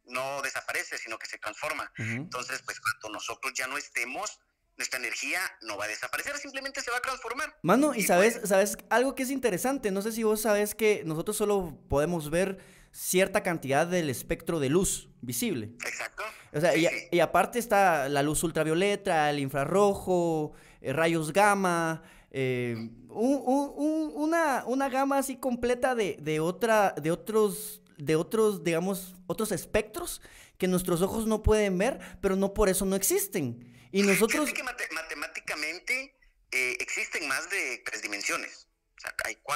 no 0.06 0.42
desaparece, 0.42 0.98
sino 0.98 1.18
que 1.18 1.26
se 1.26 1.38
transforma. 1.38 1.92
Entonces, 1.98 2.62
pues 2.64 2.80
cuando 2.80 3.10
nosotros 3.10 3.52
ya 3.54 3.66
no 3.66 3.76
estemos, 3.76 4.40
nuestra 4.76 4.98
energía 4.98 5.40
no 5.62 5.76
va 5.76 5.86
a 5.86 5.88
desaparecer, 5.88 6.36
simplemente 6.38 6.80
se 6.80 6.90
va 6.90 6.98
a 6.98 7.00
transformar. 7.00 7.56
Mano, 7.62 7.94
y, 7.94 8.02
sabes, 8.02 8.38
pues 8.38 8.48
sabes 8.48 8.78
algo 8.90 9.14
que 9.14 9.22
es 9.22 9.30
interesante, 9.30 9.90
no 9.90 10.02
sé 10.02 10.12
si 10.12 10.22
vos 10.22 10.42
sabes 10.42 10.74
que 10.74 11.02
nosotros 11.04 11.36
solo 11.36 11.78
podemos 11.88 12.30
ver 12.30 12.58
cierta 12.92 13.42
cantidad 13.42 13.86
del 13.86 14.08
espectro 14.10 14.60
de 14.60 14.70
luz 14.70 15.08
visible. 15.20 15.72
Exacto. 15.84 16.22
O 16.52 16.60
sea, 16.60 16.72
y, 16.76 17.20
aparte 17.20 17.58
está 17.58 18.08
la 18.08 18.22
luz 18.22 18.42
ultravioleta, 18.42 19.30
el 19.30 19.40
infrarrojo, 19.40 20.54
eh, 20.80 20.92
rayos 20.92 21.32
gamma, 21.32 22.02
eh, 22.30 22.90
una, 23.08 24.64
una, 24.66 24.88
gama 24.88 25.18
así 25.18 25.36
completa 25.36 25.94
de, 25.94 26.16
de, 26.20 26.40
otra, 26.40 26.94
de 26.96 27.10
otros 27.10 27.82
de 27.96 28.16
otros, 28.16 28.64
digamos, 28.64 29.14
otros 29.26 29.52
espectros 29.52 30.20
que 30.58 30.68
nuestros 30.68 31.02
ojos 31.02 31.26
no 31.26 31.42
pueden 31.42 31.76
ver, 31.78 32.00
pero 32.20 32.36
no 32.36 32.54
por 32.54 32.68
eso 32.68 32.84
no 32.84 32.96
existen. 32.96 33.74
Y 33.92 34.02
nosotros... 34.02 34.52
que 34.52 34.62
matemáticamente 34.62 36.16
eh, 36.50 36.76
existen 36.80 37.28
más 37.28 37.48
de 37.50 37.82
tres 37.84 38.02
dimensiones. 38.02 38.68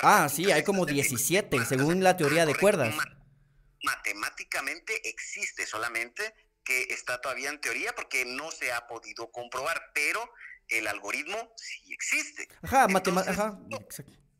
ah, 0.03 0.29
sí, 0.29 0.51
hay 0.51 0.63
como 0.63 0.87
17, 0.87 1.65
según 1.65 2.03
la 2.03 2.17
teoría 2.17 2.47
de 2.47 2.55
cuerdas. 2.55 2.95
Matemáticamente 3.83 5.09
existe 5.09 5.67
solamente 5.67 6.35
que 6.65 6.83
está 6.91 7.21
todavía 7.21 7.49
en 7.49 7.61
teoría 7.61 7.95
porque 7.95 8.25
no 8.25 8.51
se 8.51 8.73
ha 8.73 8.87
podido 8.87 9.31
comprobar, 9.33 9.91
pero 9.95 10.31
el 10.69 10.87
algoritmo 10.87 11.53
sí 11.57 11.93
existe. 11.93 12.49
Ajá, 12.63 12.87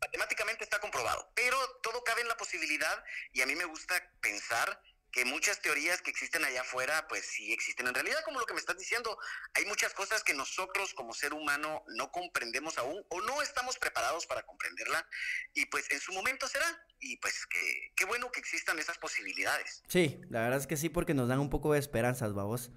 matemáticamente 0.01 0.63
está 0.63 0.79
comprobado, 0.79 1.31
pero 1.35 1.57
todo 1.81 2.03
cabe 2.03 2.21
en 2.21 2.27
la 2.27 2.37
posibilidad 2.37 3.03
y 3.31 3.41
a 3.41 3.45
mí 3.45 3.55
me 3.55 3.65
gusta 3.65 3.95
pensar 4.19 4.81
que 5.11 5.25
muchas 5.25 5.61
teorías 5.61 6.01
que 6.01 6.09
existen 6.09 6.43
allá 6.45 6.61
afuera, 6.61 7.05
pues 7.09 7.25
sí 7.25 7.51
existen. 7.51 7.85
En 7.87 7.93
realidad, 7.93 8.23
como 8.23 8.39
lo 8.39 8.45
que 8.45 8.53
me 8.53 8.59
estás 8.59 8.77
diciendo, 8.77 9.17
hay 9.53 9.65
muchas 9.65 9.93
cosas 9.93 10.23
que 10.23 10.33
nosotros 10.33 10.93
como 10.93 11.13
ser 11.13 11.33
humano 11.33 11.83
no 11.87 12.11
comprendemos 12.11 12.77
aún 12.77 13.03
o 13.09 13.21
no 13.21 13.41
estamos 13.41 13.77
preparados 13.77 14.25
para 14.25 14.43
comprenderla 14.43 15.05
y 15.53 15.65
pues 15.65 15.91
en 15.91 15.99
su 15.99 16.13
momento 16.13 16.47
será. 16.47 16.65
Y 16.99 17.17
pues 17.17 17.45
qué 17.95 18.05
bueno 18.05 18.31
que 18.31 18.39
existan 18.39 18.79
esas 18.79 18.97
posibilidades. 18.97 19.83
Sí, 19.87 20.21
la 20.29 20.43
verdad 20.43 20.59
es 20.59 20.67
que 20.67 20.77
sí, 20.77 20.87
porque 20.87 21.13
nos 21.13 21.27
dan 21.27 21.39
un 21.39 21.49
poco 21.49 21.73
de 21.73 21.79
esperanzas, 21.79 22.33
vamos. 22.33 22.71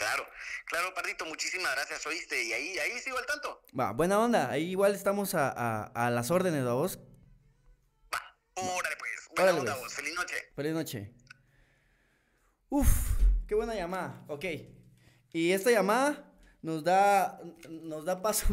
Claro, 0.00 0.26
claro, 0.64 0.94
Pardito, 0.94 1.26
muchísimas 1.26 1.74
gracias, 1.74 2.06
oíste, 2.06 2.42
y 2.42 2.54
ahí, 2.54 2.78
ahí 2.78 2.98
sigo 3.00 3.18
al 3.18 3.26
tanto. 3.26 3.62
Va, 3.78 3.92
buena 3.92 4.18
onda, 4.18 4.50
ahí 4.50 4.70
igual 4.70 4.94
estamos 4.94 5.34
a, 5.34 5.82
a, 5.84 6.10
las 6.10 6.30
órdenes, 6.30 6.64
vos. 6.64 6.98
Va, 8.10 8.22
órale 8.54 8.96
pues, 8.98 9.28
buena 9.36 9.58
onda 9.58 9.72
pues. 9.74 9.84
vos, 9.84 9.92
feliz 9.92 10.14
noche. 10.14 10.34
Feliz 10.56 10.72
noche. 10.72 11.14
Uf, 12.70 12.88
qué 13.46 13.54
buena 13.54 13.74
llamada, 13.74 14.24
ok. 14.28 14.46
Y 15.34 15.52
esta 15.52 15.70
llamada 15.70 16.32
nos 16.62 16.82
da, 16.82 17.38
nos 17.68 18.06
da 18.06 18.22
paso, 18.22 18.46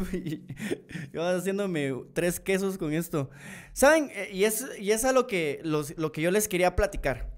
yo 1.14 1.26
haciéndome 1.26 1.94
tres 2.12 2.40
quesos 2.40 2.76
con 2.76 2.92
esto. 2.92 3.30
¿Saben? 3.72 4.10
Eh, 4.12 4.28
y 4.32 4.44
es, 4.44 4.66
y 4.78 4.92
es 4.92 5.02
a 5.06 5.12
lo 5.12 5.26
que, 5.26 5.60
los, 5.62 5.96
lo 5.96 6.12
que 6.12 6.20
yo 6.20 6.30
les 6.30 6.46
quería 6.46 6.76
platicar. 6.76 7.37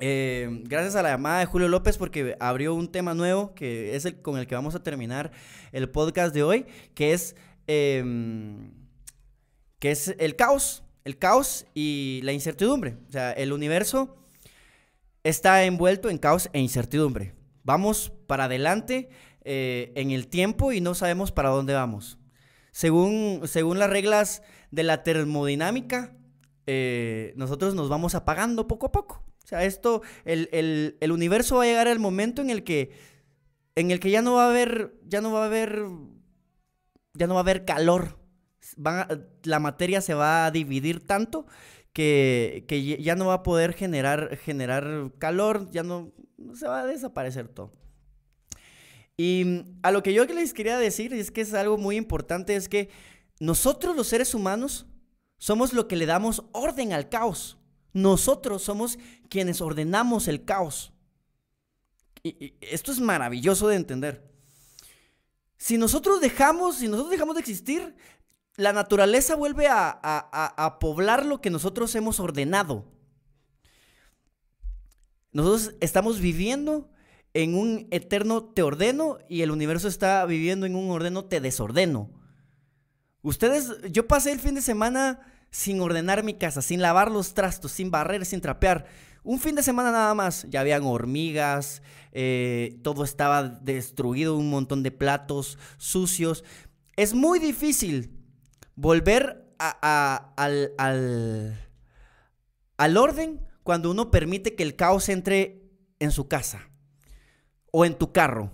Eh, 0.00 0.62
gracias 0.64 0.94
a 0.94 1.02
la 1.02 1.10
llamada 1.10 1.40
de 1.40 1.46
Julio 1.46 1.66
López 1.66 1.98
porque 1.98 2.36
abrió 2.38 2.72
un 2.74 2.92
tema 2.92 3.14
nuevo 3.14 3.52
que 3.54 3.96
es 3.96 4.04
el 4.04 4.22
con 4.22 4.38
el 4.38 4.46
que 4.46 4.54
vamos 4.54 4.76
a 4.76 4.82
terminar 4.82 5.32
el 5.72 5.90
podcast 5.90 6.32
de 6.32 6.44
hoy, 6.44 6.66
que 6.94 7.12
es, 7.12 7.34
em, 7.66 8.70
que 9.80 9.90
es 9.90 10.14
el 10.18 10.36
caos, 10.36 10.84
el 11.04 11.18
caos 11.18 11.66
y 11.74 12.20
la 12.22 12.32
incertidumbre. 12.32 12.96
O 13.08 13.12
sea, 13.12 13.32
el 13.32 13.52
universo 13.52 14.16
está 15.24 15.64
envuelto 15.64 16.10
en 16.10 16.18
caos 16.18 16.48
e 16.52 16.60
incertidumbre. 16.60 17.34
Vamos 17.64 18.12
para 18.26 18.44
adelante 18.44 19.08
eh, 19.44 19.92
en 19.96 20.10
el 20.12 20.28
tiempo 20.28 20.72
y 20.72 20.80
no 20.80 20.94
sabemos 20.94 21.32
para 21.32 21.48
dónde 21.48 21.74
vamos. 21.74 22.18
Según, 22.70 23.42
según 23.46 23.78
las 23.78 23.90
reglas 23.90 24.42
de 24.70 24.84
la 24.84 25.02
termodinámica, 25.02 26.14
eh, 26.66 27.32
nosotros 27.36 27.74
nos 27.74 27.88
vamos 27.88 28.14
apagando 28.14 28.68
poco 28.68 28.86
a 28.86 28.92
poco. 28.92 29.27
O 29.48 29.50
sea, 29.50 29.64
esto, 29.64 30.02
el, 30.26 31.10
universo 31.10 31.56
va 31.56 31.62
a 31.62 31.66
llegar 31.66 31.88
al 31.88 31.98
momento 31.98 32.42
en 32.42 32.50
el 32.50 32.64
que, 32.64 32.90
en 33.76 33.90
el 33.90 33.98
que 33.98 34.10
ya 34.10 34.20
no 34.20 34.34
va 34.34 34.44
a 34.44 34.50
haber, 34.50 35.00
ya 35.06 35.22
no 35.22 35.32
va 35.32 35.44
a 35.44 35.46
haber, 35.46 35.86
ya 37.14 37.26
no 37.26 37.32
va 37.32 37.40
a 37.40 37.44
haber 37.44 37.64
calor. 37.64 38.18
la 38.76 39.58
materia 39.58 40.02
se 40.02 40.12
va 40.12 40.44
a 40.44 40.50
dividir 40.50 41.06
tanto 41.06 41.46
que, 41.94 42.98
ya 43.00 43.16
no 43.16 43.28
va 43.28 43.34
a 43.34 43.42
poder 43.42 43.72
generar, 43.72 44.36
generar 44.36 45.14
calor, 45.16 45.70
ya 45.70 45.82
no, 45.82 46.12
se 46.52 46.68
va 46.68 46.80
a 46.80 46.86
desaparecer 46.86 47.48
todo. 47.48 47.72
Y 49.16 49.64
a 49.82 49.92
lo 49.92 50.02
que 50.02 50.12
yo 50.12 50.26
les 50.26 50.52
quería 50.52 50.76
decir 50.76 51.14
es 51.14 51.30
que 51.30 51.40
es 51.40 51.54
algo 51.54 51.78
muy 51.78 51.96
importante, 51.96 52.54
es 52.54 52.68
que 52.68 52.90
nosotros 53.40 53.96
los 53.96 54.08
seres 54.08 54.34
humanos 54.34 54.84
somos 55.38 55.72
lo 55.72 55.88
que 55.88 55.96
le 55.96 56.04
damos 56.04 56.44
orden 56.52 56.92
al 56.92 57.08
caos. 57.08 57.57
Nosotros 57.98 58.62
somos 58.62 58.96
quienes 59.28 59.60
ordenamos 59.60 60.28
el 60.28 60.44
caos. 60.44 60.92
Y, 62.22 62.54
esto 62.60 62.92
es 62.92 63.00
maravilloso 63.00 63.66
de 63.66 63.76
entender. 63.76 64.30
Si 65.56 65.78
nosotros 65.78 66.20
dejamos, 66.20 66.76
si 66.76 66.86
nosotros 66.86 67.10
dejamos 67.10 67.34
de 67.34 67.40
existir, 67.40 67.96
la 68.54 68.72
naturaleza 68.72 69.34
vuelve 69.34 69.66
a, 69.68 70.76
poblar 70.80 71.26
lo 71.26 71.40
que 71.40 71.50
nosotros 71.50 71.92
hemos 71.96 72.20
ordenado. 72.20 72.84
Nosotros 75.32 75.74
estamos 75.80 76.20
viviendo 76.20 76.90
en 77.34 77.56
un 77.56 77.88
eterno 77.90 78.44
te 78.44 78.62
ordeno 78.62 79.18
y 79.28 79.42
el 79.42 79.50
universo 79.50 79.88
está 79.88 80.24
viviendo 80.24 80.66
en 80.66 80.76
un 80.76 80.90
ordeno 80.90 81.24
te 81.24 81.40
desordeno. 81.40 82.10
Ustedes, 83.22 83.72
yo 83.90 84.06
pasé 84.06 84.30
el 84.30 84.40
fin 84.40 84.54
de 84.54 84.62
semana 84.62 85.20
sin 85.50 85.80
ordenar 85.80 86.22
mi 86.24 86.34
casa, 86.34 86.62
sin 86.62 86.80
lavar 86.80 87.10
los 87.10 87.34
trastos, 87.34 87.72
sin 87.72 87.90
barrer, 87.90 88.24
sin 88.24 88.40
trapear. 88.40 88.86
Un 89.22 89.40
fin 89.40 89.54
de 89.54 89.62
semana 89.62 89.90
nada 89.90 90.14
más, 90.14 90.46
ya 90.48 90.60
habían 90.60 90.84
hormigas, 90.84 91.82
eh, 92.12 92.78
todo 92.82 93.04
estaba 93.04 93.42
destruido, 93.42 94.36
un 94.36 94.50
montón 94.50 94.82
de 94.82 94.90
platos 94.90 95.58
sucios. 95.76 96.44
Es 96.96 97.14
muy 97.14 97.38
difícil 97.38 98.10
volver 98.74 99.44
al, 99.58 100.72
al 102.76 102.96
orden 102.96 103.40
cuando 103.62 103.90
uno 103.90 104.10
permite 104.10 104.54
que 104.54 104.62
el 104.62 104.76
caos 104.76 105.08
entre 105.08 105.62
en 105.98 106.10
su 106.10 106.28
casa 106.28 106.70
o 107.70 107.84
en 107.84 107.94
tu 107.94 108.12
carro 108.12 108.52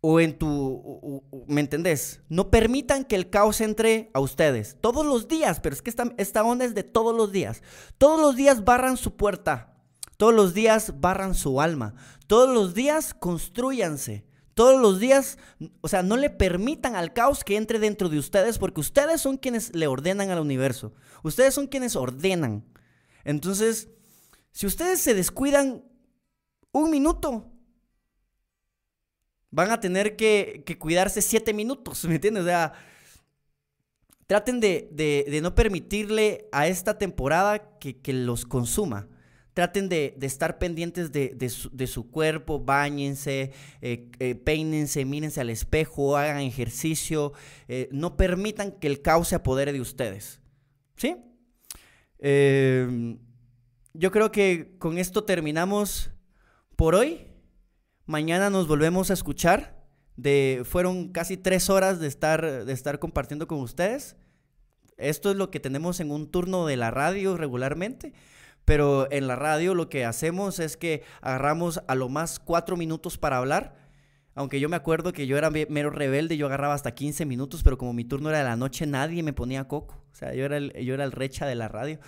o 0.00 0.20
en 0.20 0.38
tu, 0.38 1.22
¿me 1.46 1.60
entendés? 1.60 2.20
No 2.28 2.50
permitan 2.50 3.04
que 3.04 3.16
el 3.16 3.30
caos 3.30 3.60
entre 3.60 4.10
a 4.14 4.20
ustedes 4.20 4.76
todos 4.80 5.04
los 5.04 5.28
días, 5.28 5.60
pero 5.60 5.74
es 5.74 5.82
que 5.82 5.90
esta, 5.90 6.12
esta 6.16 6.44
onda 6.44 6.64
es 6.64 6.74
de 6.74 6.84
todos 6.84 7.16
los 7.16 7.32
días. 7.32 7.62
Todos 7.98 8.20
los 8.20 8.36
días 8.36 8.64
barran 8.64 8.96
su 8.96 9.16
puerta, 9.16 9.74
todos 10.16 10.34
los 10.34 10.54
días 10.54 11.00
barran 11.00 11.34
su 11.34 11.60
alma, 11.60 11.94
todos 12.26 12.52
los 12.52 12.74
días 12.74 13.14
construyanse. 13.14 14.26
Todos 14.56 14.80
los 14.80 14.98
días, 14.98 15.36
o 15.82 15.88
sea, 15.88 16.02
no 16.02 16.16
le 16.16 16.30
permitan 16.30 16.96
al 16.96 17.12
caos 17.12 17.44
que 17.44 17.58
entre 17.58 17.78
dentro 17.78 18.08
de 18.08 18.18
ustedes 18.18 18.58
porque 18.58 18.80
ustedes 18.80 19.20
son 19.20 19.36
quienes 19.36 19.76
le 19.76 19.86
ordenan 19.86 20.30
al 20.30 20.40
universo. 20.40 20.94
Ustedes 21.22 21.52
son 21.52 21.66
quienes 21.66 21.94
ordenan. 21.94 22.64
Entonces, 23.22 23.90
si 24.52 24.66
ustedes 24.66 25.00
se 25.00 25.12
descuidan 25.12 25.84
un 26.72 26.90
minuto, 26.90 27.52
van 29.56 29.70
a 29.70 29.80
tener 29.80 30.16
que, 30.16 30.64
cuidarse 30.78 31.22
siete 31.22 31.54
minutos, 31.54 32.04
¿me 32.04 32.16
entiendes? 32.16 32.42
O 32.42 32.46
sea, 32.46 32.74
traten 34.26 34.60
de, 34.60 35.38
no 35.40 35.54
permitirle 35.54 36.46
a 36.52 36.68
esta 36.68 36.98
temporada 36.98 37.78
que, 37.78 38.12
los 38.12 38.44
consuma. 38.44 39.08
Traten 39.54 39.88
de, 39.88 40.14
estar 40.20 40.58
pendientes 40.58 41.10
de, 41.10 41.86
su, 41.86 42.10
cuerpo, 42.10 42.60
bañense, 42.60 43.52
eh, 43.80 44.10
eh, 44.18 44.34
peínense, 44.34 45.06
mírense 45.06 45.40
al 45.40 45.48
espejo, 45.48 46.18
hagan 46.18 46.42
ejercicio. 46.42 47.32
Eh, 47.66 47.88
no 47.92 48.18
permitan 48.18 48.72
que 48.72 48.88
el 48.88 49.00
caos 49.00 49.28
se 49.28 49.36
apodere 49.36 49.72
de 49.72 49.80
ustedes. 49.80 50.38
¿Sí? 50.96 51.16
yo 53.98 54.10
creo 54.10 54.32
que 54.32 54.76
con 54.78 54.98
esto 54.98 55.24
terminamos 55.24 56.10
por 56.76 56.94
hoy. 56.94 57.35
Mañana 58.06 58.50
nos 58.50 58.68
volvemos 58.68 59.10
a 59.10 59.14
escuchar. 59.14 59.84
De, 60.16 60.62
fueron 60.64 61.08
casi 61.08 61.36
tres 61.36 61.68
horas 61.68 61.98
de 61.98 62.06
estar, 62.06 62.64
de 62.64 62.72
estar 62.72 63.00
compartiendo 63.00 63.48
con 63.48 63.58
ustedes. 63.58 64.16
Esto 64.96 65.30
es 65.30 65.36
lo 65.36 65.50
que 65.50 65.58
tenemos 65.60 65.98
en 65.98 66.12
un 66.12 66.30
turno 66.30 66.66
de 66.66 66.76
la 66.76 66.92
radio 66.92 67.36
regularmente. 67.36 68.14
Pero 68.64 69.10
en 69.10 69.26
la 69.26 69.34
radio 69.34 69.74
lo 69.74 69.88
que 69.88 70.04
hacemos 70.04 70.60
es 70.60 70.76
que 70.76 71.02
agarramos 71.20 71.82
a 71.88 71.96
lo 71.96 72.08
más 72.08 72.38
cuatro 72.38 72.76
minutos 72.76 73.18
para 73.18 73.38
hablar. 73.38 73.76
Aunque 74.36 74.60
yo 74.60 74.68
me 74.68 74.76
acuerdo 74.76 75.12
que 75.12 75.26
yo 75.26 75.36
era 75.36 75.50
mero 75.50 75.90
rebelde, 75.90 76.36
yo 76.36 76.46
agarraba 76.46 76.74
hasta 76.74 76.94
15 76.94 77.26
minutos, 77.26 77.62
pero 77.64 77.76
como 77.76 77.92
mi 77.92 78.04
turno 78.04 78.28
era 78.28 78.38
de 78.38 78.44
la 78.44 78.56
noche, 78.56 78.86
nadie 78.86 79.22
me 79.22 79.32
ponía 79.32 79.66
coco. 79.66 80.00
O 80.12 80.14
sea, 80.14 80.32
yo 80.32 80.44
era 80.44 80.58
el, 80.58 80.72
yo 80.84 80.94
era 80.94 81.04
el 81.04 81.12
recha 81.12 81.46
de 81.46 81.56
la 81.56 81.68
radio. 81.68 81.98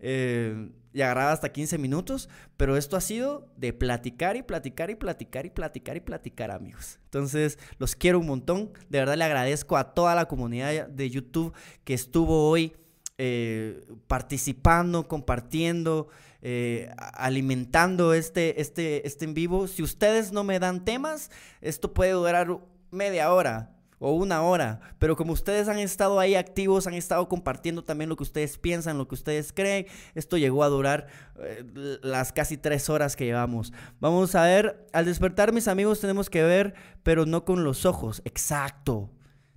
Eh, 0.00 0.70
y 0.92 1.02
agarraba 1.02 1.32
hasta 1.32 1.52
15 1.52 1.78
minutos, 1.78 2.28
pero 2.56 2.76
esto 2.76 2.96
ha 2.96 3.00
sido 3.00 3.46
de 3.56 3.72
platicar 3.72 4.36
y 4.36 4.42
platicar 4.42 4.90
y 4.90 4.94
platicar 4.94 5.46
y 5.46 5.50
platicar 5.50 5.96
y 5.96 6.00
platicar, 6.00 6.50
amigos. 6.50 6.98
Entonces, 7.04 7.58
los 7.78 7.94
quiero 7.94 8.18
un 8.18 8.26
montón. 8.26 8.72
De 8.88 8.98
verdad 8.98 9.16
le 9.16 9.24
agradezco 9.24 9.76
a 9.76 9.94
toda 9.94 10.14
la 10.14 10.26
comunidad 10.26 10.88
de 10.88 11.10
YouTube 11.10 11.52
que 11.84 11.94
estuvo 11.94 12.48
hoy 12.48 12.74
eh, 13.18 13.84
participando, 14.06 15.08
compartiendo, 15.08 16.08
eh, 16.40 16.90
alimentando 16.96 18.14
este, 18.14 18.60
este, 18.60 19.06
este 19.06 19.24
en 19.24 19.34
vivo. 19.34 19.66
Si 19.66 19.82
ustedes 19.82 20.32
no 20.32 20.44
me 20.44 20.58
dan 20.58 20.84
temas, 20.84 21.30
esto 21.60 21.92
puede 21.92 22.12
durar 22.12 22.60
media 22.90 23.32
hora, 23.32 23.77
o 23.98 24.12
una 24.12 24.42
hora, 24.42 24.80
pero 24.98 25.16
como 25.16 25.32
ustedes 25.32 25.68
han 25.68 25.78
estado 25.78 26.20
ahí 26.20 26.34
activos, 26.34 26.86
han 26.86 26.94
estado 26.94 27.28
compartiendo 27.28 27.82
también 27.82 28.08
lo 28.08 28.16
que 28.16 28.22
ustedes 28.22 28.58
piensan, 28.58 28.98
lo 28.98 29.08
que 29.08 29.16
ustedes 29.16 29.52
creen, 29.52 29.86
esto 30.14 30.36
llegó 30.36 30.62
a 30.62 30.68
durar 30.68 31.08
eh, 31.40 31.64
las 32.02 32.32
casi 32.32 32.56
tres 32.56 32.88
horas 32.88 33.16
que 33.16 33.24
llevamos. 33.24 33.72
Vamos 34.00 34.34
a 34.34 34.44
ver, 34.44 34.86
al 34.92 35.04
despertar 35.04 35.52
mis 35.52 35.68
amigos 35.68 36.00
tenemos 36.00 36.30
que 36.30 36.42
ver, 36.42 36.74
pero 37.02 37.26
no 37.26 37.44
con 37.44 37.64
los 37.64 37.86
ojos, 37.86 38.22
exacto. 38.24 39.10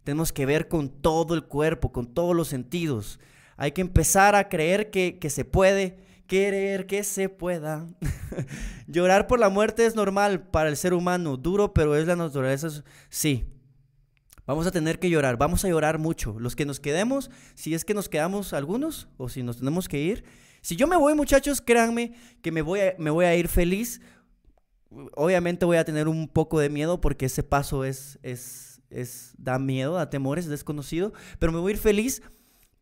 Tenemos 0.04 0.34
que 0.34 0.48
ver 0.48 0.68
con 0.68 0.90
todo 0.90 1.36
el 1.36 1.44
cuerpo, 1.44 1.92
con 1.92 2.12
todos 2.12 2.36
los 2.36 2.48
sentidos. 2.48 3.20
Hay 3.58 3.72
que 3.74 3.82
empezar 3.82 4.34
a 4.34 4.50
creer 4.50 4.90
que, 4.90 5.20
que 5.20 5.30
se 5.30 5.46
puede, 5.46 6.00
querer 6.26 6.88
que 6.88 7.04
se 7.04 7.30
pueda. 7.30 7.86
Llorar 8.88 9.28
por 9.28 9.40
la 9.40 9.50
muerte 9.50 9.86
es 9.86 9.94
normal 9.94 10.42
para 10.48 10.70
el 10.70 10.78
ser 10.78 10.96
humano, 10.96 11.38
duro, 11.38 11.72
pero 11.72 11.96
es 11.96 12.08
la 12.08 12.16
naturaleza, 12.16 12.84
sí. 13.10 13.46
Vamos 14.52 14.68
a 14.68 14.72
tener 14.72 15.00
que 15.00 15.10
llorar, 15.10 15.38
vamos 15.38 15.64
a 15.64 15.70
llorar 15.70 15.98
mucho. 15.98 16.38
Los 16.38 16.58
que 16.58 16.66
nos 16.66 16.82
quedemos, 16.82 17.32
si 17.56 17.74
es 17.74 17.86
que 17.86 17.94
nos 17.94 18.10
quedamos 18.10 18.52
algunos 18.52 19.08
o 19.16 19.30
si 19.30 19.44
nos 19.44 19.60
tenemos 19.60 19.88
que 19.88 20.02
ir, 20.02 20.26
Si 20.60 20.76
yo 20.76 20.88
me 20.88 20.98
voy, 20.98 21.16
muchachos, 21.16 21.62
créanme 21.62 22.12
que 22.42 22.52
me 22.52 22.62
voy 22.62 22.82
a, 22.82 22.96
me 22.98 23.12
voy 23.12 23.24
a 23.24 23.34
ir 23.34 23.48
feliz. 23.48 24.02
Obviamente 25.16 25.64
voy 25.64 25.78
a 25.78 25.86
tener 25.86 26.10
un 26.10 26.28
poco 26.28 26.60
de 26.60 26.70
miedo 26.70 27.00
porque 27.00 27.28
ese 27.28 27.44
paso 27.44 27.86
es, 27.86 28.20
es, 28.24 28.82
es 28.90 29.32
da 29.38 29.58
miedo, 29.58 29.94
da 29.94 30.10
temor, 30.10 30.38
es 30.38 30.48
desconocido, 30.48 31.14
pero 31.40 31.54
me 31.54 31.60
voy 31.60 31.72
a 31.72 31.76
ir 31.76 31.80
feliz 31.80 32.22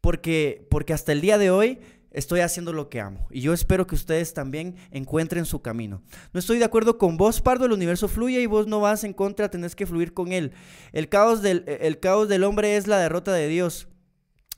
porque, 0.02 0.68
porque 0.72 0.94
hasta 0.94 1.12
el 1.12 1.22
día 1.22 1.38
de 1.38 1.52
hoy 1.52 1.78
estoy 2.12 2.40
haciendo 2.42 2.74
lo 2.74 2.90
que 2.90 3.00
amo. 3.00 3.28
Y 3.32 3.42
yo 3.42 3.54
espero 3.54 3.88
que 3.88 3.96
ustedes 3.96 4.34
también 4.34 4.76
encuentren 4.92 5.46
su 5.46 5.62
camino. 5.62 6.02
No 6.34 6.40
estoy 6.40 6.58
de 6.60 6.66
acuerdo 6.66 6.98
con 6.98 7.18
vos, 7.18 7.42
Pardo, 7.42 7.66
el 7.66 7.72
universo 7.72 8.08
fluye 8.08 8.42
y 8.42 8.46
vos 8.46 8.68
no 8.68 8.80
vas 8.80 9.04
en 9.04 9.14
contra, 9.14 9.50
tenés 9.50 9.76
que 9.76 9.86
fluir 9.86 10.14
con 10.14 10.32
él. 10.32 10.54
El 10.92 11.10
caos 11.10 11.42
del, 11.42 11.64
el 11.68 12.00
caos 12.00 12.28
del 12.30 12.44
hombre 12.44 12.78
es 12.78 12.88
la 12.88 12.98
derrota 12.98 13.34
de 13.34 13.48
Dios. 13.48 13.88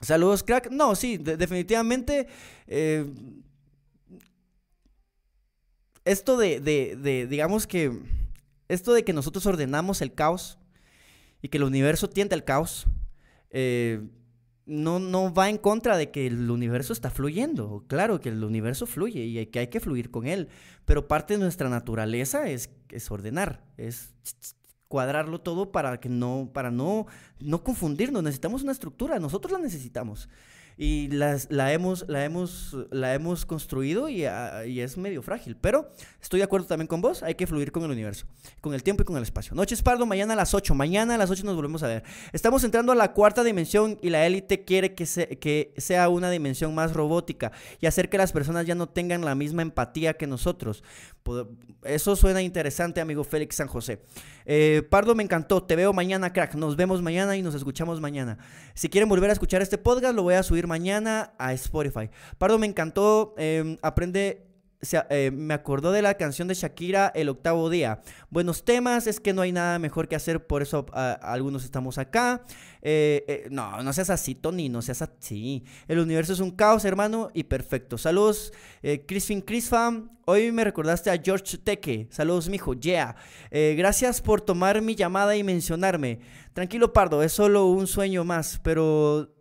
Saludos, 0.01 0.43
crack. 0.43 0.71
No, 0.71 0.95
sí, 0.95 1.17
definitivamente. 1.17 2.27
Eh, 2.67 3.05
esto 6.05 6.38
de, 6.38 6.59
de, 6.59 7.27
digamos 7.27 7.67
que, 7.67 7.99
esto 8.67 8.93
de 8.93 9.03
que 9.03 9.13
nosotros 9.13 9.45
ordenamos 9.45 10.01
el 10.01 10.13
caos 10.13 10.57
y 11.41 11.49
que 11.49 11.57
el 11.57 11.63
universo 11.63 12.09
tiende 12.09 12.33
al 12.33 12.43
caos, 12.43 12.88
eh, 13.51 14.01
no, 14.65 14.99
no 14.99 15.33
va 15.33 15.49
en 15.49 15.57
contra 15.57 15.98
de 15.98 16.11
que 16.11 16.27
el 16.27 16.49
universo 16.49 16.93
está 16.93 17.09
fluyendo. 17.09 17.83
Claro 17.88 18.19
que 18.19 18.30
el 18.30 18.43
universo 18.43 18.85
fluye 18.85 19.23
y 19.23 19.45
que 19.48 19.59
hay 19.59 19.67
que 19.67 19.80
fluir 19.80 20.11
con 20.11 20.27
él, 20.27 20.49
pero 20.85 21.07
parte 21.07 21.33
de 21.33 21.40
nuestra 21.40 21.69
naturaleza 21.69 22.49
es, 22.49 22.69
es 22.90 23.09
ordenar, 23.11 23.64
es 23.77 24.14
cuadrarlo 24.88 25.40
todo 25.40 25.72
para 25.72 25.99
que 25.99 26.09
no, 26.09 26.51
para 26.53 26.69
no, 26.69 27.07
no 27.40 27.64
confundirnos. 27.64 28.23
Necesitamos 28.23 28.64
una 28.64 28.73
estructura, 28.73 29.19
nosotros 29.19 29.51
la 29.51 29.59
necesitamos 29.59 30.30
y 30.81 31.09
las, 31.09 31.45
la, 31.51 31.71
hemos, 31.73 32.05
la, 32.07 32.25
hemos, 32.25 32.75
la 32.89 33.13
hemos 33.13 33.45
construido 33.45 34.07
ah, 34.07 34.65
y, 34.65 34.79
es 34.79 34.97
medio 34.97 35.21
frágil. 35.21 35.55
Pero 35.55 35.91
estoy 36.19 36.39
de 36.39 36.43
acuerdo 36.43 36.65
también 36.65 36.87
con 36.87 37.01
vos, 37.01 37.21
hay 37.21 37.35
que 37.35 37.45
fluir 37.45 37.71
con 37.71 37.83
el 37.83 37.91
universo, 37.91 38.25
con 38.61 38.73
el 38.73 38.81
tiempo 38.81 39.03
y 39.03 39.05
con 39.05 39.15
el 39.15 39.21
espacio. 39.21 39.53
Noches 39.53 39.83
Pardo, 39.83 40.07
mañana 40.07 40.33
a 40.33 40.35
las 40.35 40.55
8, 40.55 40.73
mañana 40.73 41.13
a 41.13 41.17
las 41.19 41.29
8 41.29 41.43
nos 41.45 41.55
volvemos 41.55 41.83
a 41.83 41.87
ver. 41.87 42.03
Estamos 42.33 42.63
entrando 42.63 42.91
a 42.91 42.95
la 42.95 43.13
cuarta 43.13 43.43
dimensión 43.43 43.99
y 44.01 44.09
la 44.09 44.25
élite 44.25 44.65
quiere 44.65 44.95
que, 44.95 45.05
que 45.39 45.71
sea 45.77 46.09
una 46.09 46.31
dimensión 46.31 46.73
más 46.73 46.93
robótica 46.93 47.51
y 47.79 47.85
hacer 47.85 48.09
que 48.09 48.17
las 48.17 48.31
personas 48.31 48.65
ya 48.65 48.73
no 48.73 48.89
tengan 48.89 49.23
la 49.23 49.35
misma 49.35 49.61
empatía 49.61 50.15
que 50.15 50.25
nosotros. 50.25 50.83
Eso 51.83 52.16
suena 52.16 52.41
interesante, 52.41 53.01
amigo 53.01 53.24
Félix 53.24 53.56
San 53.56 53.67
José. 53.67 54.01
Eh, 54.45 54.83
Pardo, 54.90 55.16
me 55.16 55.24
encantó. 55.24 55.64
Te 55.64 55.75
veo 55.75 55.93
mañana, 55.93 56.32
crack. 56.33 56.56
Nos 56.56 56.75
vemos 56.75 57.01
mañana 57.01 57.35
y 57.35 57.41
nos 57.41 57.56
escuchamos 57.56 58.00
mañana. 58.01 58.38
Si 58.74 58.90
quieren 58.90 59.09
volver 59.09 59.30
a 59.30 59.33
escuchar 59.33 59.61
este 59.61 59.77
podcast, 59.77 60.16
lo 60.16 60.24
voy 60.24 60.35
a 60.35 60.43
subir 60.43 60.67
mañana 60.67 61.33
a 61.38 61.53
Spotify. 61.53 62.09
Pardo, 62.38 62.59
me 62.59 62.67
encantó. 62.67 63.33
Em, 63.38 63.77
aprende 63.82 64.51
eh, 65.09 65.30
me 65.32 65.53
acordó 65.53 65.91
de 65.91 66.01
la 66.01 66.16
canción 66.16 66.48
de 66.48 66.56
Shakira, 66.56 67.11
El 67.14 67.30
octavo 67.30 67.69
día. 67.69 68.01
Buenos 68.30 68.64
temas, 68.64 69.06
es 69.06 69.19
que 69.19 69.33
no 69.33 69.43
hay 69.43 69.51
nada 69.51 69.77
mejor 69.77 70.08
que 70.08 70.16
hacer, 70.16 70.48
por 70.48 70.61
eso 70.64 70.85
algunos 70.93 71.64
estamos 71.64 71.98
acá. 71.98 72.41
Eh, 72.81 73.23
eh, 73.27 73.47
no, 73.51 73.83
no 73.83 73.93
seas 73.93 74.09
así, 74.09 74.35
Tony, 74.35 74.69
no 74.69 74.81
seas 74.81 75.01
así. 75.01 75.63
El 75.87 75.99
universo 75.99 76.33
es 76.33 76.39
un 76.39 76.51
caos, 76.51 76.85
hermano, 76.85 77.29
y 77.33 77.43
perfecto. 77.43 77.97
Saludos, 77.97 78.53
Crispin 79.07 79.41
Crisfam. 79.41 80.09
Hoy 80.25 80.51
me 80.51 80.63
recordaste 80.63 81.09
a 81.09 81.21
George 81.21 81.57
Teque. 81.57 82.07
Saludos, 82.09 82.47
mijo, 82.49 82.73
yeah. 82.73 83.15
gracias 83.51 84.21
por 84.21 84.41
tomar 84.41 84.81
mi 84.81 84.95
llamada 84.95 85.35
y 85.35 85.43
mencionarme. 85.43 86.19
Tranquilo, 86.53 86.93
Pardo, 86.93 87.21
es 87.23 87.31
solo 87.31 87.67
un 87.67 87.87
sueño 87.87 88.23
más, 88.23 88.59
pero 88.63 89.33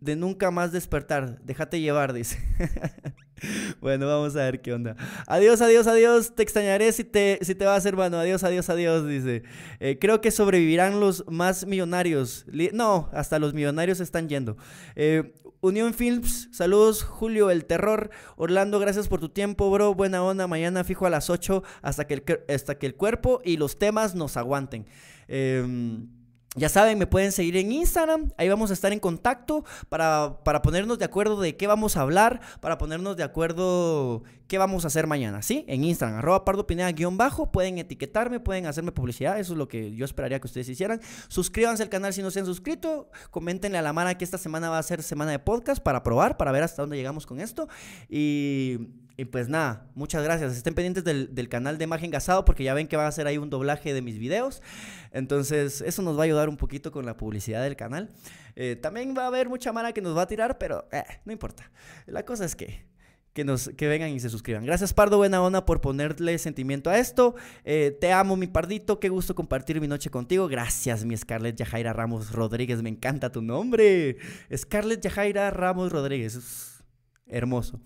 de 0.00 0.16
nunca 0.16 0.50
más 0.50 0.72
despertar. 0.72 1.40
Déjate 1.42 1.80
llevar, 1.80 2.12
dice. 2.12 2.38
bueno, 3.80 4.06
vamos 4.06 4.36
a 4.36 4.44
ver 4.44 4.60
qué 4.60 4.72
onda. 4.72 4.96
Adiós, 5.26 5.60
adiós, 5.60 5.86
adiós. 5.86 6.34
Te 6.34 6.42
extrañaré 6.42 6.92
si 6.92 7.04
te, 7.04 7.38
si 7.42 7.54
te 7.54 7.64
vas, 7.64 7.84
hermano. 7.86 8.18
Adiós, 8.18 8.44
adiós, 8.44 8.68
adiós, 8.68 9.06
dice. 9.06 9.42
Eh, 9.80 9.98
creo 10.00 10.20
que 10.20 10.30
sobrevivirán 10.30 11.00
los 11.00 11.24
más 11.28 11.66
millonarios. 11.66 12.46
no, 12.72 13.08
hasta 13.12 13.38
los 13.38 13.54
millonarios 13.54 14.00
están 14.00 14.28
yendo. 14.28 14.56
Eh, 14.96 15.32
Unión 15.60 15.92
Films, 15.92 16.48
saludos, 16.52 17.02
Julio, 17.02 17.50
el 17.50 17.64
terror. 17.64 18.10
Orlando, 18.36 18.78
gracias 18.78 19.08
por 19.08 19.20
tu 19.20 19.28
tiempo, 19.28 19.70
bro. 19.70 19.94
Buena 19.94 20.22
onda. 20.22 20.46
Mañana 20.46 20.84
fijo 20.84 21.06
a 21.06 21.10
las 21.10 21.30
8 21.30 21.62
hasta 21.82 22.06
que 22.06 22.14
el, 22.14 22.24
hasta 22.48 22.78
que 22.78 22.86
el 22.86 22.94
cuerpo 22.94 23.40
y 23.44 23.56
los 23.56 23.78
temas 23.78 24.14
nos 24.14 24.36
aguanten. 24.36 24.86
Eh, 25.26 26.06
ya 26.56 26.68
saben, 26.68 26.98
me 26.98 27.06
pueden 27.06 27.30
seguir 27.30 27.56
en 27.56 27.70
Instagram, 27.72 28.32
ahí 28.38 28.48
vamos 28.48 28.70
a 28.70 28.72
estar 28.72 28.92
en 28.92 29.00
contacto 29.00 29.64
para, 29.88 30.38
ponernos 30.62 30.98
de 30.98 31.04
acuerdo 31.04 31.40
de 31.40 31.56
qué 31.56 31.66
vamos 31.66 31.96
a 31.96 32.00
hablar, 32.00 32.40
para 32.60 32.78
ponernos 32.78 33.16
de 33.16 33.22
acuerdo 33.22 34.22
qué 34.46 34.56
vamos 34.56 34.84
a 34.84 34.88
hacer 34.88 35.06
mañana, 35.06 35.42
¿sí? 35.42 35.64
En 35.68 35.84
Instagram, 35.84 36.18
arroba 36.18 36.46
pardopineda-bajo, 36.46 37.52
pueden 37.52 37.76
etiquetarme, 37.78 38.40
pueden 38.40 38.66
hacerme 38.66 38.92
publicidad, 38.92 39.38
eso 39.38 39.52
es 39.52 39.58
lo 39.58 39.68
que 39.68 39.94
yo 39.94 40.06
esperaría 40.06 40.40
que 40.40 40.46
ustedes 40.46 40.68
hicieran. 40.70 41.00
Suscríbanse 41.28 41.82
al 41.82 41.90
canal 41.90 42.14
si 42.14 42.22
no 42.22 42.30
se 42.30 42.40
han 42.40 42.46
suscrito, 42.46 43.10
coméntenle 43.30 43.76
a 43.76 43.82
la 43.82 43.92
Mara 43.92 44.16
que 44.16 44.24
esta 44.24 44.38
semana 44.38 44.70
va 44.70 44.78
a 44.78 44.82
ser 44.82 45.02
semana 45.02 45.32
de 45.32 45.38
podcast 45.38 45.82
para 45.82 46.02
probar, 46.02 46.38
para 46.38 46.50
ver 46.50 46.62
hasta 46.62 46.82
dónde 46.82 46.96
llegamos 46.96 47.26
con 47.26 47.40
esto. 47.40 47.68
Y 48.08 48.78
y 49.18 49.24
pues 49.24 49.48
nada, 49.48 49.90
muchas 49.96 50.22
gracias. 50.22 50.56
Estén 50.56 50.74
pendientes 50.74 51.02
del, 51.02 51.48
canal 51.48 51.76
de 51.76 51.88
Margen 51.88 52.12
Gasado 52.12 52.44
porque 52.44 52.62
ya 52.62 52.72
ven 52.72 52.86
que 52.86 52.96
va 52.96 53.04
a 53.04 53.08
hacer 53.08 53.26
ahí 53.26 53.36
un 53.36 53.50
doblaje 53.50 53.92
de 53.92 54.00
mis 54.00 54.16
videos. 54.16 54.62
Entonces, 55.10 55.80
eso 55.80 56.02
nos 56.02 56.16
va 56.16 56.20
a 56.20 56.24
ayudar 56.26 56.48
un 56.48 56.56
poquito 56.56 56.92
con 56.92 57.04
la 57.04 57.16
publicidad 57.16 57.64
del 57.64 57.74
canal. 57.74 58.10
Eh, 58.54 58.76
también 58.80 59.16
va 59.18 59.24
a 59.24 59.26
haber 59.26 59.48
mucha 59.48 59.72
mara 59.72 59.92
que 59.92 60.00
nos 60.00 60.16
va 60.16 60.22
a 60.22 60.26
tirar, 60.28 60.56
pero 60.58 60.86
eh, 60.92 61.02
no 61.24 61.32
importa. 61.32 61.68
La 62.06 62.24
cosa 62.24 62.44
es 62.44 62.54
que, 62.54 62.84
que, 63.32 63.42
nos, 63.42 63.70
que 63.70 63.88
vengan 63.88 64.10
y 64.10 64.20
se 64.20 64.30
suscriban. 64.30 64.64
Gracias, 64.64 64.94
Pardo 64.94 65.16
Buena 65.16 65.42
Onda, 65.42 65.66
por 65.66 65.80
ponerle 65.80 66.38
sentimiento 66.38 66.88
a 66.88 67.00
esto. 67.00 67.34
Eh, 67.64 67.98
te 68.00 68.12
amo, 68.12 68.36
mi 68.36 68.46
Pardito. 68.46 69.00
Qué 69.00 69.08
gusto 69.08 69.34
compartir 69.34 69.80
mi 69.80 69.88
noche 69.88 70.10
contigo. 70.10 70.46
Gracias, 70.46 71.04
mi 71.04 71.16
Scarlett 71.16 71.56
Yajaira 71.56 71.92
Ramos 71.92 72.30
Rodríguez. 72.30 72.82
Me 72.82 72.90
encanta 72.90 73.32
tu 73.32 73.42
nombre. 73.42 74.16
Scarlett 74.56 75.02
Yajaira 75.02 75.50
Ramos 75.50 75.90
Rodríguez. 75.90 76.84
hermoso. 77.26 77.80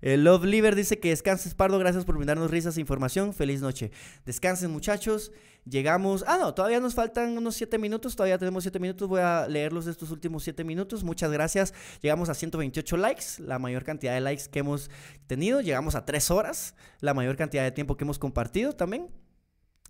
El 0.00 0.24
Love 0.24 0.44
Liver 0.44 0.74
dice 0.74 0.98
que 0.98 1.10
descanses, 1.10 1.54
Pardo. 1.54 1.78
Gracias 1.78 2.04
por 2.04 2.16
brindarnos 2.16 2.50
risas 2.50 2.76
e 2.76 2.80
información. 2.80 3.34
Feliz 3.34 3.60
noche. 3.60 3.90
Descansen, 4.24 4.70
muchachos. 4.70 5.32
Llegamos. 5.64 6.24
Ah, 6.26 6.38
no, 6.38 6.54
todavía 6.54 6.80
nos 6.80 6.94
faltan 6.94 7.36
unos 7.36 7.56
7 7.56 7.78
minutos. 7.78 8.16
Todavía 8.16 8.38
tenemos 8.38 8.64
7 8.64 8.78
minutos. 8.78 9.08
Voy 9.08 9.20
a 9.20 9.46
leerlos 9.48 9.86
estos 9.86 10.10
últimos 10.10 10.44
7 10.44 10.64
minutos. 10.64 11.04
Muchas 11.04 11.30
gracias. 11.30 11.74
Llegamos 12.00 12.28
a 12.28 12.34
128 12.34 12.96
likes, 12.96 13.24
la 13.38 13.58
mayor 13.58 13.84
cantidad 13.84 14.14
de 14.14 14.20
likes 14.20 14.44
que 14.50 14.60
hemos 14.60 14.90
tenido. 15.26 15.60
Llegamos 15.60 15.94
a 15.94 16.04
3 16.06 16.30
horas, 16.30 16.74
la 17.00 17.12
mayor 17.12 17.36
cantidad 17.36 17.64
de 17.64 17.72
tiempo 17.72 17.96
que 17.96 18.04
hemos 18.04 18.18
compartido 18.18 18.74
también. 18.74 19.08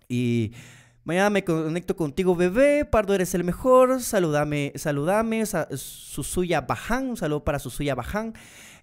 Y. 0.07 0.53
Mañana 1.03 1.29
me 1.29 1.43
conecto 1.43 1.95
contigo, 1.95 2.35
bebé. 2.35 2.85
Pardo, 2.85 3.15
eres 3.15 3.33
el 3.33 3.43
mejor. 3.43 4.01
Saludame, 4.01 4.73
saludame. 4.75 5.43
Susuya 5.45 6.61
Bajan. 6.61 7.11
Un 7.11 7.17
saludo 7.17 7.43
para 7.43 7.59
Susuya 7.59 7.95
Bajan. 7.95 8.33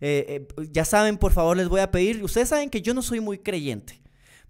Eh, 0.01 0.47
eh, 0.57 0.69
ya 0.73 0.85
saben, 0.85 1.19
por 1.19 1.33
favor, 1.33 1.57
les 1.57 1.69
voy 1.69 1.81
a 1.81 1.91
pedir. 1.91 2.23
Ustedes 2.25 2.49
saben 2.49 2.70
que 2.70 2.83
yo 2.83 2.95
no 2.95 3.03
soy 3.03 3.20
muy 3.20 3.39
creyente. 3.39 4.01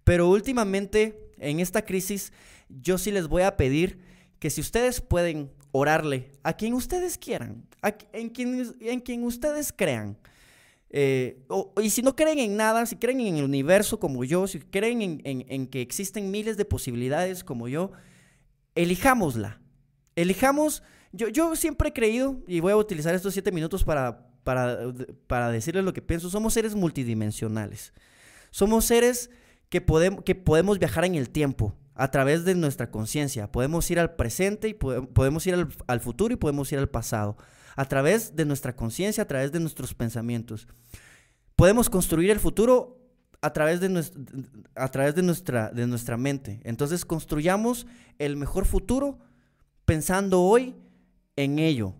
Pero 0.05 0.29
últimamente, 0.29 1.33
en 1.39 1.61
esta 1.61 1.85
crisis, 1.85 2.33
yo 2.69 2.99
sí 2.99 3.11
les 3.11 3.27
voy 3.27 3.43
a 3.43 3.57
pedir 3.57 3.99
que 4.39 4.51
si 4.51 4.61
ustedes 4.61 5.01
pueden 5.01 5.51
orarle 5.73 6.31
a 6.43 6.55
quien 6.55 6.75
ustedes 6.75 7.19
quieran, 7.19 7.67
en, 8.13 8.31
quien, 8.31 8.75
en 8.81 9.01
quien 9.01 9.25
ustedes 9.25 9.73
crean. 9.73 10.17
Eh, 10.91 11.45
y 11.83 11.91
si 11.91 12.03
no 12.03 12.15
creen 12.15 12.39
en 12.39 12.57
nada, 12.57 12.87
si 12.87 12.97
creen 12.97 13.21
en 13.21 13.37
el 13.37 13.45
universo 13.45 13.99
como 13.99 14.25
yo, 14.25 14.47
si 14.47 14.61
creen 14.61 15.21
en, 15.25 15.67
que 15.67 15.81
existen 15.81 16.31
miles 16.31 16.57
de 16.57 16.65
posibilidades 16.65 17.45
como 17.45 17.69
yo, 17.69 17.93
elijámosla. 18.75 19.61
Elijamos, 20.15 20.83
yo, 21.13 21.29
yo 21.29 21.55
siempre 21.57 21.91
he 21.91 21.93
creído, 21.93 22.43
y 22.47 22.61
voy 22.61 22.73
a 22.73 22.77
utilizar 22.77 23.15
estos 23.15 23.33
siete 23.33 23.53
minutos 23.53 23.85
para, 23.85 24.31
para, 24.45 24.79
para 25.27 25.51
decirles 25.51 25.85
lo 25.85 25.93
que 25.93 26.03
pienso, 26.03 26.31
somos 26.31 26.55
seres 26.55 26.75
multidimensionales. 26.75 27.93
Somos 28.51 28.85
seres 28.85 29.31
que, 29.69 29.81
podemos, 29.81 30.23
que 30.23 30.35
podemos 30.35 30.79
viajar 30.79 31.05
en 31.05 31.17
el 31.17 31.31
tiempo 31.31 31.75
a 31.95 32.11
través 32.11 32.45
de 32.45 32.55
nuestra 32.55 32.91
conciencia. 32.91 33.51
Podemos 33.51 33.91
ir 33.91 33.99
al 33.99 34.15
presente 34.15 34.69
y 34.69 34.75
podemos 34.75 35.47
ir 35.47 35.67
al 35.87 36.01
futuro 36.01 36.33
y 36.33 36.37
podemos 36.37 36.71
ir 36.73 36.79
al 36.79 36.89
pasado 36.89 37.37
a 37.77 37.85
través 37.85 38.35
de 38.35 38.45
nuestra 38.45 38.75
conciencia, 38.75 39.23
a 39.23 39.29
través 39.29 39.53
de 39.53 39.61
nuestros 39.61 39.95
pensamientos. 39.95 40.67
Podemos 41.55 41.89
construir 41.89 42.31
el 42.31 42.41
futuro 42.41 42.99
a 43.43 43.53
través, 43.53 43.81
de, 43.81 44.05
a 44.75 44.89
través 44.91 45.15
de, 45.15 45.23
nuestra, 45.23 45.71
de 45.71 45.87
nuestra 45.87 46.17
mente. 46.17 46.61
Entonces 46.65 47.05
construyamos 47.05 47.87
el 48.19 48.37
mejor 48.37 48.65
futuro 48.65 49.19
pensando 49.85 50.43
hoy 50.43 50.75
en 51.37 51.59
ello, 51.59 51.95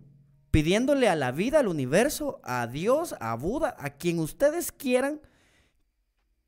pidiéndole 0.51 1.09
a 1.09 1.15
la 1.15 1.31
vida, 1.31 1.61
al 1.61 1.69
universo, 1.69 2.41
a 2.43 2.67
Dios, 2.67 3.15
a 3.21 3.35
Buda, 3.37 3.77
a 3.79 3.91
quien 3.91 4.19
ustedes 4.19 4.73
quieran, 4.73 5.21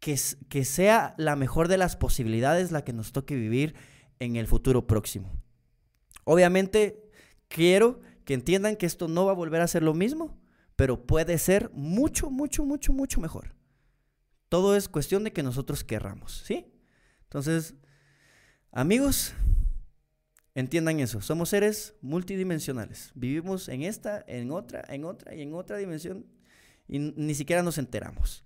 que, 0.00 0.18
que 0.48 0.65
sea 0.65 1.15
la 1.18 1.36
mejor 1.36 1.68
de 1.68 1.76
las 1.76 1.97
posibilidades 1.97 2.73
la 2.73 2.82
que 2.82 2.92
nos 2.92 3.12
toque 3.12 3.36
vivir 3.36 3.74
en 4.20 4.36
el 4.36 4.47
futuro 4.47 4.86
próximo. 4.86 5.31
Obviamente, 6.24 7.10
quiero 7.48 8.00
que 8.28 8.34
entiendan 8.34 8.76
que 8.76 8.84
esto 8.84 9.08
no 9.08 9.24
va 9.24 9.32
a 9.32 9.34
volver 9.34 9.62
a 9.62 9.66
ser 9.66 9.82
lo 9.82 9.94
mismo, 9.94 10.39
pero 10.76 11.07
puede 11.07 11.39
ser 11.39 11.70
mucho, 11.73 12.28
mucho, 12.28 12.62
mucho, 12.62 12.92
mucho 12.92 13.23
mejor. 13.23 13.55
Todo 14.50 14.76
es 14.76 14.86
cuestión 14.86 15.24
de 15.24 15.32
que 15.32 15.42
nosotros 15.42 15.82
querramos, 15.82 16.42
¿sí? 16.44 16.70
Entonces, 17.23 17.74
amigos, 18.70 19.32
entiendan 20.55 21.00
eso. 21.00 21.23
Somos 21.23 21.48
seres 21.48 21.94
multidimensionales. 22.02 23.12
Vivimos 23.15 23.70
en 23.70 23.81
esta, 23.81 24.23
en 24.28 24.50
otra, 24.50 24.84
en 24.90 25.07
otra 25.07 25.34
y 25.34 25.40
en 25.40 25.55
otra 25.55 25.78
dimensión 25.78 26.26
y 26.86 26.98
ni 26.98 27.34
siquiera 27.34 27.62
nos 27.62 27.78
enteramos. 27.78 28.44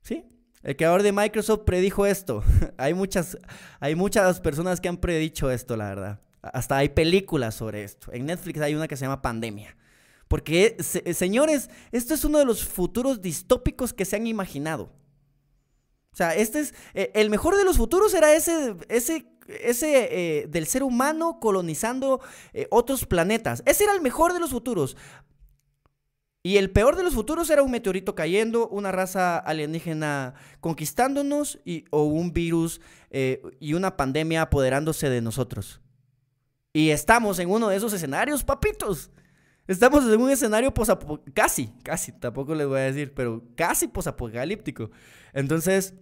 ¿Sí? 0.00 0.24
El 0.62 0.76
creador 0.76 1.02
de 1.02 1.12
Microsoft 1.12 1.64
predijo 1.66 2.06
esto. 2.06 2.42
hay, 2.78 2.94
muchas, 2.94 3.36
hay 3.80 3.96
muchas 3.96 4.40
personas 4.40 4.80
que 4.80 4.88
han 4.88 4.96
predicho 4.96 5.50
esto, 5.50 5.76
la 5.76 5.90
verdad. 5.90 6.23
Hasta 6.52 6.76
hay 6.76 6.90
películas 6.90 7.54
sobre 7.54 7.84
esto. 7.84 8.12
En 8.12 8.26
Netflix 8.26 8.60
hay 8.60 8.74
una 8.74 8.88
que 8.88 8.96
se 8.96 9.04
llama 9.04 9.22
Pandemia. 9.22 9.76
Porque, 10.28 10.76
señores, 11.14 11.70
esto 11.92 12.14
es 12.14 12.24
uno 12.24 12.38
de 12.38 12.44
los 12.44 12.64
futuros 12.64 13.22
distópicos 13.22 13.92
que 13.92 14.04
se 14.04 14.16
han 14.16 14.26
imaginado. 14.26 14.84
O 16.12 16.16
sea, 16.16 16.34
este 16.34 16.60
es. 16.60 16.74
Eh, 16.94 17.10
el 17.14 17.30
mejor 17.30 17.56
de 17.56 17.64
los 17.64 17.76
futuros 17.76 18.14
era 18.14 18.34
ese. 18.34 18.76
ese 18.88 19.26
ese 19.46 20.08
eh, 20.10 20.46
del 20.46 20.66
ser 20.66 20.82
humano 20.82 21.38
colonizando 21.38 22.20
eh, 22.52 22.66
otros 22.70 23.04
planetas. 23.04 23.62
Ese 23.66 23.84
era 23.84 23.92
el 23.92 24.00
mejor 24.00 24.32
de 24.32 24.40
los 24.40 24.50
futuros. 24.50 24.96
Y 26.46 26.58
el 26.58 26.70
peor 26.70 26.96
de 26.96 27.02
los 27.02 27.14
futuros 27.14 27.48
era 27.48 27.62
un 27.62 27.70
meteorito 27.70 28.14
cayendo, 28.14 28.68
una 28.68 28.92
raza 28.92 29.38
alienígena 29.38 30.34
conquistándonos 30.60 31.58
y, 31.64 31.86
o 31.90 32.02
un 32.04 32.34
virus 32.34 32.82
eh, 33.10 33.40
y 33.60 33.72
una 33.72 33.96
pandemia 33.96 34.42
apoderándose 34.42 35.08
de 35.08 35.22
nosotros. 35.22 35.80
Y 36.74 36.90
estamos 36.90 37.38
en 37.38 37.50
uno 37.50 37.68
de 37.68 37.76
esos 37.76 37.94
escenarios, 37.94 38.44
papitos. 38.44 39.10
Estamos 39.66 40.04
en 40.04 40.20
un 40.20 40.28
escenario 40.28 40.74
posapocalíptico, 40.74 41.32
casi, 41.34 41.68
casi, 41.82 42.12
tampoco 42.12 42.54
les 42.54 42.66
voy 42.66 42.80
a 42.80 42.82
decir, 42.82 43.14
pero 43.14 43.42
casi 43.56 43.88
posapocalíptico. 43.88 44.90
Entonces, 45.32 45.94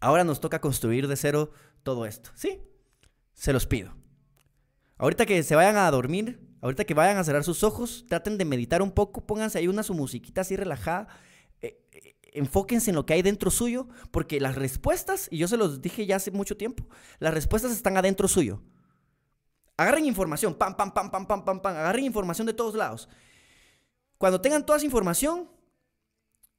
ahora 0.00 0.24
nos 0.24 0.40
toca 0.40 0.62
construir 0.62 1.06
de 1.06 1.16
cero 1.16 1.50
todo 1.82 2.06
esto. 2.06 2.30
¿Sí? 2.34 2.62
Se 3.34 3.52
los 3.52 3.66
pido. 3.66 3.94
Ahorita 4.96 5.26
que 5.26 5.42
se 5.42 5.54
vayan 5.54 5.76
a 5.76 5.90
dormir, 5.90 6.40
Ahorita 6.62 6.84
que 6.84 6.94
vayan 6.94 7.16
a 7.16 7.24
cerrar 7.24 7.42
sus 7.42 7.64
ojos, 7.64 8.04
traten 8.06 8.36
de 8.36 8.44
meditar 8.44 8.82
un 8.82 8.90
poco, 8.90 9.26
pónganse 9.26 9.58
ahí 9.58 9.68
una 9.68 9.82
su 9.82 9.94
musiquita 9.94 10.42
así 10.42 10.56
relajada. 10.56 11.08
Eh, 11.62 11.80
eh, 11.92 12.16
enfóquense 12.32 12.90
en 12.90 12.96
lo 12.96 13.06
que 13.06 13.14
hay 13.14 13.22
dentro 13.22 13.50
suyo, 13.50 13.88
porque 14.10 14.40
las 14.40 14.56
respuestas, 14.56 15.28
y 15.30 15.38
yo 15.38 15.48
se 15.48 15.56
los 15.56 15.80
dije 15.80 16.04
ya 16.04 16.16
hace 16.16 16.30
mucho 16.30 16.56
tiempo, 16.56 16.86
las 17.18 17.32
respuestas 17.32 17.72
están 17.72 17.96
adentro 17.96 18.28
suyo. 18.28 18.62
Agarren 19.80 20.04
información, 20.04 20.54
pam, 20.54 20.76
pam, 20.76 20.92
pam, 20.92 21.10
pam, 21.10 21.26
pam, 21.26 21.42
pam, 21.42 21.62
pam, 21.62 21.74
agarren 21.74 22.04
información 22.04 22.46
de 22.46 22.52
todos 22.52 22.74
lados. 22.74 23.08
Cuando 24.18 24.38
tengan 24.38 24.66
toda 24.66 24.76
esa 24.76 24.84
información, 24.84 25.48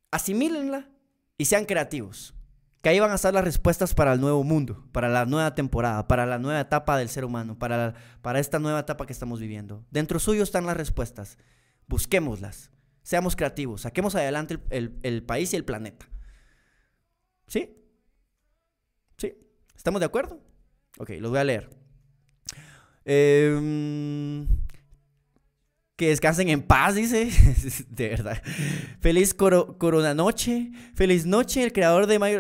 asimílenla 0.10 0.90
y 1.38 1.46
sean 1.46 1.66
creativos 1.66 2.34
que 2.82 2.90
ahí 2.90 3.00
van 3.00 3.12
a 3.12 3.16
estar 3.16 3.32
las 3.32 3.44
respuestas 3.44 3.94
para 3.94 4.14
el 4.14 4.20
nuevo 4.20 4.44
mundo, 4.44 4.88
para 4.92 5.08
la 5.08 5.28
nueva 5.28 5.54
temporada, 5.54 6.08
para 6.08 6.26
la 6.26 6.40
nueva 6.40 6.62
etapa 6.62 6.98
del 6.98 7.10
ser 7.10 7.24
humano, 7.24 7.60
para, 7.60 7.94
para 8.24 8.40
esta 8.40 8.58
nueva 8.58 8.80
etapa 8.80 9.06
que 9.06 9.14
estamos 9.14 9.40
viviendo. 9.40 9.86
Dentro 9.92 10.18
suyo 10.18 10.42
están 10.42 10.66
las 10.66 10.76
respuestas. 10.76 11.38
Busquémoslas. 11.86 12.72
Seamos 13.04 13.36
creativos. 13.36 13.82
Saquemos 13.82 14.16
adelante 14.16 14.58
el, 14.72 15.24
país 15.28 15.54
y 15.54 15.58
el 15.58 15.64
planeta. 15.64 16.10
¿Sí? 17.46 17.72
¿Sí? 19.20 19.36
¿Estamos 19.76 20.00
de 20.00 20.08
acuerdo? 20.08 20.42
Ok, 20.98 21.12
los 21.20 21.30
voy 21.30 21.40
a 21.40 21.44
leer. 21.44 21.81
Eh, 23.06 24.46
que 26.02 26.08
descansen 26.08 26.50
en 26.50 26.64
paz, 26.64 26.96
dice. 26.96 27.30
de 27.90 28.10
verdad. 28.10 28.42
Feliz 29.02 29.36
Corona 29.36 30.16
Noche. 30.16 30.72
Feliz 30.96 31.28
noche, 31.28 31.64
el 31.64 31.74
creador 31.74 32.08
de 32.08 32.18
Mayo. 32.18 32.40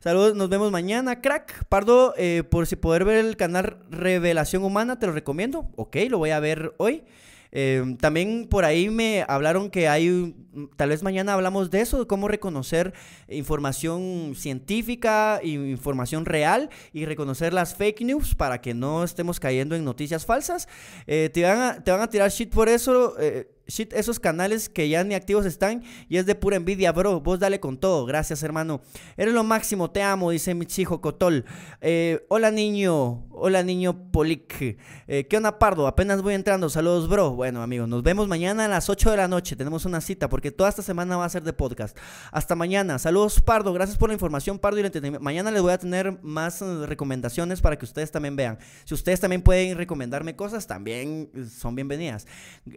Saludos, 0.00 0.36
nos 0.36 0.50
vemos 0.50 0.70
mañana, 0.70 1.22
crack. 1.22 1.64
Pardo, 1.70 2.12
eh, 2.18 2.42
por 2.42 2.66
si 2.66 2.76
poder 2.76 3.06
ver 3.06 3.24
el 3.24 3.38
canal 3.38 3.78
Revelación 3.88 4.62
Humana, 4.62 4.98
te 4.98 5.06
lo 5.06 5.14
recomiendo. 5.14 5.70
Ok, 5.76 5.96
lo 6.10 6.18
voy 6.18 6.32
a 6.32 6.40
ver 6.40 6.74
hoy. 6.76 7.02
Em, 7.50 7.96
también 7.96 8.46
por 8.46 8.66
ahí 8.66 8.90
me 8.90 9.24
hablaron 9.26 9.70
que 9.70 9.88
hay, 9.88 10.34
tal 10.76 10.90
vez 10.90 11.02
mañana 11.02 11.32
hablamos 11.34 11.70
de 11.70 11.80
eso, 11.80 11.98
de 11.98 12.06
cómo 12.06 12.28
reconocer 12.28 12.92
información 13.28 14.34
científica, 14.36 15.40
información 15.42 16.24
real 16.24 16.70
y 16.92 17.04
reconocer 17.06 17.52
las 17.52 17.74
fake 17.74 18.02
news 18.02 18.34
para 18.34 18.60
que 18.60 18.74
no 18.74 19.04
estemos 19.04 19.40
cayendo 19.40 19.74
en 19.74 19.84
noticias 19.84 20.26
falsas. 20.26 20.68
Eh, 21.06 21.30
te, 21.32 21.42
van 21.42 21.58
a, 21.58 21.82
te 21.82 21.90
van 21.90 22.00
a 22.00 22.08
tirar 22.08 22.30
shit 22.30 22.52
por 22.52 22.68
eso. 22.68 23.14
Eh, 23.18 23.48
shit, 23.66 23.92
esos 23.92 24.20
canales 24.20 24.68
que 24.68 24.88
ya 24.88 25.04
ni 25.04 25.14
activos 25.14 25.46
están 25.46 25.82
y 26.08 26.18
es 26.18 26.26
de 26.26 26.34
pura 26.34 26.56
envidia, 26.56 26.92
bro. 26.92 27.20
Vos 27.20 27.38
dale 27.38 27.60
con 27.60 27.78
todo. 27.78 28.04
Gracias, 28.04 28.42
hermano. 28.42 28.80
Eres 29.16 29.34
lo 29.34 29.44
máximo, 29.44 29.90
te 29.90 30.02
amo, 30.02 30.30
dice 30.30 30.54
mi 30.54 30.66
hijo 30.76 31.00
Cotol. 31.00 31.44
Eh, 31.80 32.24
hola, 32.28 32.50
niño. 32.50 33.26
Hola, 33.30 33.62
niño 33.62 34.10
Polic. 34.12 34.76
¿Qué 35.06 35.36
onda, 35.36 35.58
Pardo? 35.58 35.86
Apenas 35.86 36.22
voy 36.22 36.34
entrando. 36.34 36.68
Saludos, 36.68 37.08
bro. 37.08 37.32
Bueno, 37.32 37.62
amigos, 37.62 37.88
nos 37.88 38.02
vemos 38.02 38.28
mañana 38.28 38.66
a 38.66 38.68
las 38.68 38.88
8 38.88 39.10
de 39.10 39.16
la 39.16 39.28
noche. 39.28 39.56
Tenemos 39.56 39.84
una 39.84 40.00
cita 40.00 40.28
porque 40.28 40.41
toda 40.50 40.68
esta 40.68 40.82
semana 40.82 41.16
va 41.16 41.24
a 41.24 41.28
ser 41.28 41.42
de 41.42 41.52
podcast. 41.52 41.96
Hasta 42.30 42.54
mañana. 42.54 42.98
Saludos, 42.98 43.40
Pardo. 43.40 43.72
Gracias 43.72 43.96
por 43.96 44.08
la 44.08 44.14
información, 44.14 44.58
Pardo, 44.58 44.80
y. 44.80 45.20
Mañana 45.20 45.50
les 45.50 45.62
voy 45.62 45.72
a 45.72 45.78
tener 45.78 46.18
más 46.22 46.62
eh, 46.62 46.86
recomendaciones 46.86 47.60
para 47.60 47.78
que 47.78 47.84
ustedes 47.84 48.10
también 48.10 48.36
vean. 48.36 48.58
Si 48.84 48.94
ustedes 48.94 49.20
también 49.20 49.42
pueden 49.42 49.76
recomendarme 49.76 50.34
cosas, 50.36 50.66
también 50.66 51.30
son 51.48 51.74
bienvenidas. 51.74 52.26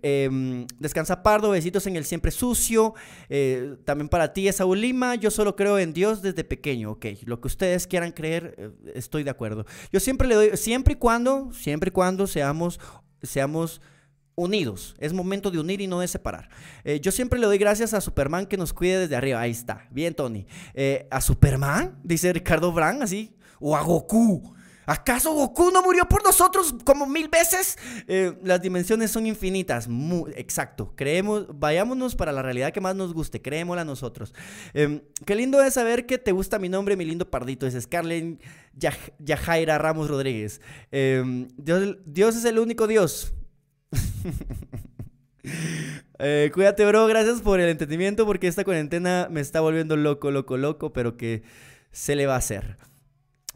Eh, 0.03 0.65
Descansa 0.79 1.23
Pardo, 1.23 1.51
besitos 1.51 1.87
en 1.87 1.95
el 1.95 2.05
siempre 2.05 2.31
sucio. 2.31 2.93
Eh, 3.29 3.77
también 3.85 4.09
para 4.09 4.33
ti, 4.33 4.51
Saúl 4.51 4.81
Lima. 4.81 5.15
Yo 5.15 5.31
solo 5.31 5.55
creo 5.55 5.79
en 5.79 5.93
Dios 5.93 6.21
desde 6.21 6.43
pequeño. 6.43 6.91
Ok, 6.91 7.05
lo 7.25 7.39
que 7.41 7.47
ustedes 7.47 7.87
quieran 7.87 8.11
creer, 8.11 8.55
eh, 8.57 8.71
estoy 8.93 9.23
de 9.23 9.29
acuerdo. 9.29 9.65
Yo 9.91 9.99
siempre 9.99 10.27
le 10.27 10.35
doy, 10.35 10.57
siempre 10.57 10.93
y 10.93 10.97
cuando, 10.97 11.51
siempre 11.53 11.89
y 11.89 11.91
cuando 11.91 12.27
seamos, 12.27 12.79
seamos 13.21 13.81
unidos. 14.35 14.95
Es 14.99 15.13
momento 15.13 15.51
de 15.51 15.59
unir 15.59 15.81
y 15.81 15.87
no 15.87 15.99
de 15.99 16.07
separar. 16.07 16.49
Eh, 16.83 16.99
yo 16.99 17.11
siempre 17.11 17.39
le 17.39 17.47
doy 17.47 17.57
gracias 17.57 17.93
a 17.93 18.01
Superman 18.01 18.45
que 18.45 18.57
nos 18.57 18.73
cuide 18.73 18.99
desde 18.99 19.15
arriba. 19.15 19.39
Ahí 19.39 19.51
está. 19.51 19.87
Bien, 19.91 20.13
Tony. 20.13 20.45
¿A 21.09 21.21
Superman? 21.21 21.99
Dice 22.03 22.33
Ricardo 22.33 22.71
Brand, 22.71 23.03
así. 23.03 23.35
O 23.59 23.75
a 23.75 23.81
Goku. 23.81 24.55
¿Acaso 24.85 25.33
Goku 25.33 25.71
no 25.71 25.81
murió 25.81 26.07
por 26.07 26.23
nosotros 26.23 26.75
como 26.83 27.07
mil 27.07 27.27
veces? 27.27 27.77
Eh, 28.07 28.37
las 28.43 28.61
dimensiones 28.61 29.11
son 29.11 29.25
infinitas. 29.25 29.87
exacto. 30.35 30.93
Creemos, 30.95 31.47
vayámonos 31.57 32.15
para 32.15 32.31
la 32.31 32.41
realidad 32.41 32.71
que 32.71 32.81
más 32.81 32.95
nos 32.95 33.13
guste. 33.13 33.41
Creémosla 33.41 33.83
nosotros. 33.83 34.33
Em, 34.73 35.01
qué 35.25 35.35
lindo 35.35 35.61
es 35.63 35.73
saber 35.73 36.05
que 36.05 36.17
te 36.17 36.31
gusta 36.31 36.59
mi 36.59 36.69
nombre, 36.69 36.95
mi 36.95 37.05
lindo 37.05 37.29
pardito. 37.29 37.65
Es 37.65 37.81
Scarlett 37.81 38.39
Yajaira 39.19 39.77
Ramos 39.77 40.07
Rodríguez. 40.07 40.61
Em, 40.91 41.47
Dios, 41.57 41.97
Dios 42.05 42.35
es 42.35 42.45
el 42.45 42.59
único 42.59 42.87
Dios. 42.87 43.33
Eh, 46.17 46.49
cuídate, 46.53 46.85
bro. 46.85 47.05
Gracias 47.07 47.41
por 47.41 47.59
el 47.59 47.69
entretenimiento 47.69 48.25
porque 48.25 48.47
esta 48.47 48.63
cuarentena 48.63 49.27
me 49.29 49.41
está 49.41 49.59
volviendo 49.59 49.97
loco, 49.97 50.31
loco, 50.31 50.57
loco, 50.57 50.93
pero 50.93 51.17
que 51.17 51.43
se 51.91 52.15
le 52.15 52.25
va 52.25 52.35
a 52.35 52.37
hacer. 52.37 52.77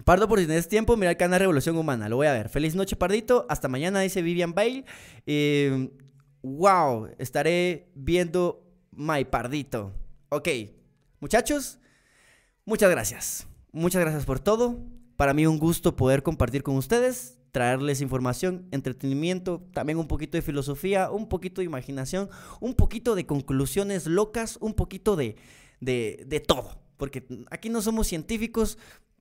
Pardo, 0.04 0.28
por 0.28 0.40
si 0.40 0.46
tienes 0.46 0.68
tiempo, 0.68 0.96
mira 0.98 1.12
el 1.12 1.18
canal 1.18 1.40
Revolución 1.40 1.78
Humana. 1.78 2.10
Lo 2.10 2.18
voy 2.18 2.28
a 2.28 2.34
ver. 2.34 2.50
Feliz 2.50 2.76
noche, 2.76 2.96
Pardito. 2.96 3.46
Hasta 3.50 3.70
mañana, 3.70 4.02
dice 4.02 4.22
Vivian 4.22 4.54
Bale. 4.54 4.86
Eh, 5.26 5.90
wow, 6.42 7.10
estaré 7.18 7.90
viendo 7.96 8.64
My 8.92 9.26
Pardito. 9.26 9.94
Ok, 10.30 10.48
muchachos, 11.20 11.80
muchas 12.66 12.92
gracias. 12.92 13.48
Muchas 13.72 14.02
gracias 14.02 14.26
por 14.26 14.40
todo. 14.40 14.80
Para 15.16 15.34
mí 15.34 15.46
un 15.46 15.60
gusto 15.60 15.96
poder 15.96 16.24
compartir 16.24 16.64
con 16.64 16.76
ustedes, 16.76 17.39
traerles 17.52 18.02
información, 18.02 18.68
entretenimiento, 18.72 19.64
también 19.74 19.98
un 19.98 20.08
poquito 20.08 20.38
de 20.38 20.42
filosofía, 20.42 21.12
un 21.12 21.28
poquito 21.28 21.62
de 21.62 21.66
imaginación, 21.66 22.30
un 22.60 22.76
poquito 22.76 23.16
de 23.16 23.26
conclusiones 23.26 24.06
locas, 24.08 24.58
un 24.62 24.74
poquito 24.74 25.16
de, 25.16 25.36
de, 25.80 26.24
de 26.28 26.40
todo. 26.40 26.80
Porque 26.98 27.26
aquí 27.50 27.70
no 27.70 27.82
somos 27.82 28.08
científicos, 28.08 28.78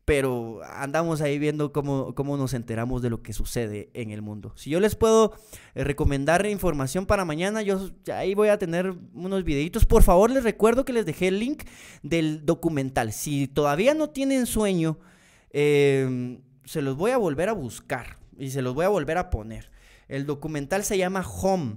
pero 0.09 0.61
andamos 0.65 1.21
ahí 1.21 1.39
viendo 1.39 1.71
cómo, 1.71 2.15
cómo, 2.15 2.39
nos 2.39 2.55
enteramos 2.55 3.03
de 3.03 3.11
lo 3.11 3.23
que 3.23 3.35
sucede 3.35 3.91
en 3.93 4.11
el 4.11 4.23
mundo. 4.23 4.55
Si 4.57 4.71
yo 4.71 4.81
les 4.81 4.97
puedo 4.97 5.35
eh, 5.75 5.85
recomendar 5.85 6.47
información 6.47 7.05
para 7.05 7.27
mañana, 7.27 7.61
yo 7.61 7.91
ahí 8.15 8.35
voy 8.35 8.49
a 8.49 8.57
tener 8.57 8.95
unos 9.13 9.45
videitos. 9.45 9.85
Por 9.85 10.03
favor, 10.03 10.31
les 10.31 10.45
recuerdo 10.45 10.87
que 10.87 10.95
les 10.95 11.05
dejé 11.05 11.29
el 11.29 11.39
link 11.39 11.65
del 12.03 12.47
documental. 12.47 13.13
Si 13.13 13.49
todavía 13.49 13.93
no 13.93 14.09
tienen 14.09 14.47
sueño, 14.47 14.99
em, 15.51 16.41
se 16.69 16.83
los 16.83 16.97
voy 16.97 17.13
a 17.13 17.17
volver 17.17 17.49
a 17.49 17.55
buscar 17.55 18.19
y 18.37 18.51
se 18.51 18.61
los 18.61 18.75
voy 18.75 18.85
a 18.85 18.91
volver 18.91 19.17
a 19.17 19.31
poner. 19.31 19.71
El 20.07 20.27
documental 20.27 20.85
se 20.85 20.99
llama 20.99 21.27
Home. 21.27 21.77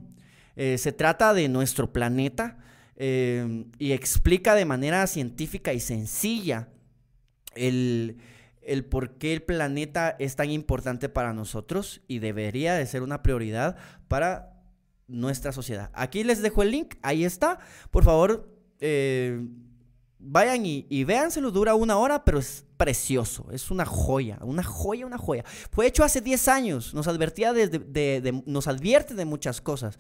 Eh, 0.57 0.77
se 0.77 0.91
trata 0.91 1.33
de 1.33 1.47
nuestro 1.47 1.93
planeta 1.93 2.57
em, 2.97 3.71
y 3.79 3.93
explica 3.93 4.53
de 4.53 4.65
manera 4.65 5.07
científica 5.07 5.71
y 5.71 5.79
sencilla 5.79 6.67
el, 7.55 8.17
el 8.61 8.83
por 8.83 9.17
qué 9.17 9.31
el 9.31 9.43
planeta 9.43 10.17
es 10.19 10.35
tan 10.35 10.51
importante 10.51 11.07
para 11.07 11.31
nosotros 11.31 12.01
y 12.09 12.19
debería 12.19 12.73
de 12.73 12.85
ser 12.85 13.01
una 13.01 13.23
prioridad 13.23 13.77
para 14.09 14.61
nuestra 15.07 15.53
sociedad. 15.53 15.89
Aquí 15.93 16.25
les 16.25 16.41
dejo 16.41 16.63
el 16.63 16.71
link, 16.71 16.95
ahí 17.01 17.23
está. 17.23 17.59
Por 17.91 18.03
favor, 18.03 18.53
eh, 18.81 19.39
vayan 20.23 20.65
y, 20.65 20.85
y 20.89 21.03
véanselo, 21.03 21.51
dura 21.51 21.75
una 21.75 21.97
hora, 21.97 22.23
pero 22.23 22.39
es 22.39 22.65
precioso, 22.77 23.47
es 23.51 23.71
una 23.71 23.85
joya, 23.85 24.37
una 24.41 24.63
joya, 24.63 25.05
una 25.05 25.17
joya. 25.17 25.43
Fue 25.71 25.85
hecho 25.87 26.03
hace 26.03 26.21
10 26.21 26.47
años, 26.47 26.93
nos, 26.93 27.07
advertía 27.07 27.53
de, 27.53 27.67
de- 27.67 28.43
nos 28.45 28.67
advierte 28.67 29.13
de 29.15 29.25
muchas 29.25 29.61
cosas 29.61 29.97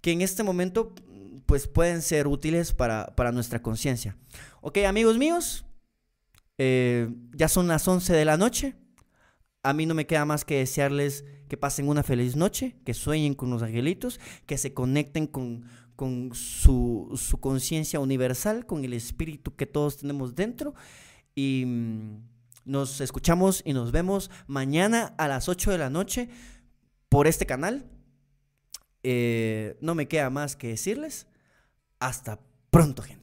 que 0.00 0.12
en 0.12 0.22
este 0.22 0.42
momento 0.42 0.94
pues 1.46 1.66
pueden 1.66 2.02
ser 2.02 2.26
útiles 2.28 2.72
para, 2.72 3.06
para 3.16 3.32
nuestra 3.32 3.62
conciencia. 3.62 4.16
Ok, 4.60 4.78
amigos 4.86 5.16
míos, 5.18 5.64
eh, 6.58 7.08
ya 7.34 7.48
son 7.48 7.68
las 7.68 7.86
11 7.86 8.12
de 8.12 8.24
la 8.24 8.36
noche. 8.36 8.74
A 9.62 9.72
mí 9.72 9.86
no 9.86 9.94
me 9.94 10.06
queda 10.06 10.24
más 10.24 10.44
que 10.44 10.58
desearles 10.58 11.24
que 11.48 11.56
pasen 11.56 11.88
una 11.88 12.02
feliz 12.02 12.36
noche, 12.36 12.76
que 12.84 12.94
sueñen 12.94 13.34
con 13.34 13.50
los 13.50 13.62
angelitos, 13.62 14.20
que 14.46 14.58
se 14.58 14.74
conecten 14.74 15.26
con, 15.26 15.64
con 15.98 16.32
su, 16.32 17.12
su 17.16 17.40
conciencia 17.40 17.98
universal, 17.98 18.66
con 18.66 18.84
el 18.84 18.92
espíritu 18.92 19.56
que 19.56 19.66
todos 19.66 19.96
tenemos 19.96 20.36
dentro. 20.36 20.72
Y 21.34 21.64
mm, 21.66 22.22
nos 22.64 23.00
escuchamos 23.00 23.62
y 23.64 23.72
nos 23.72 23.90
vemos 23.90 24.30
mañana 24.46 25.12
a 25.18 25.26
las 25.26 25.48
8 25.48 25.72
de 25.72 25.78
la 25.78 25.90
noche 25.90 26.28
por 27.08 27.26
este 27.26 27.46
canal. 27.46 27.90
Eh, 29.02 29.76
no 29.80 29.96
me 29.96 30.06
queda 30.06 30.30
más 30.30 30.54
que 30.54 30.68
decirles 30.68 31.26
hasta 31.98 32.38
pronto, 32.70 33.02
gente. 33.02 33.17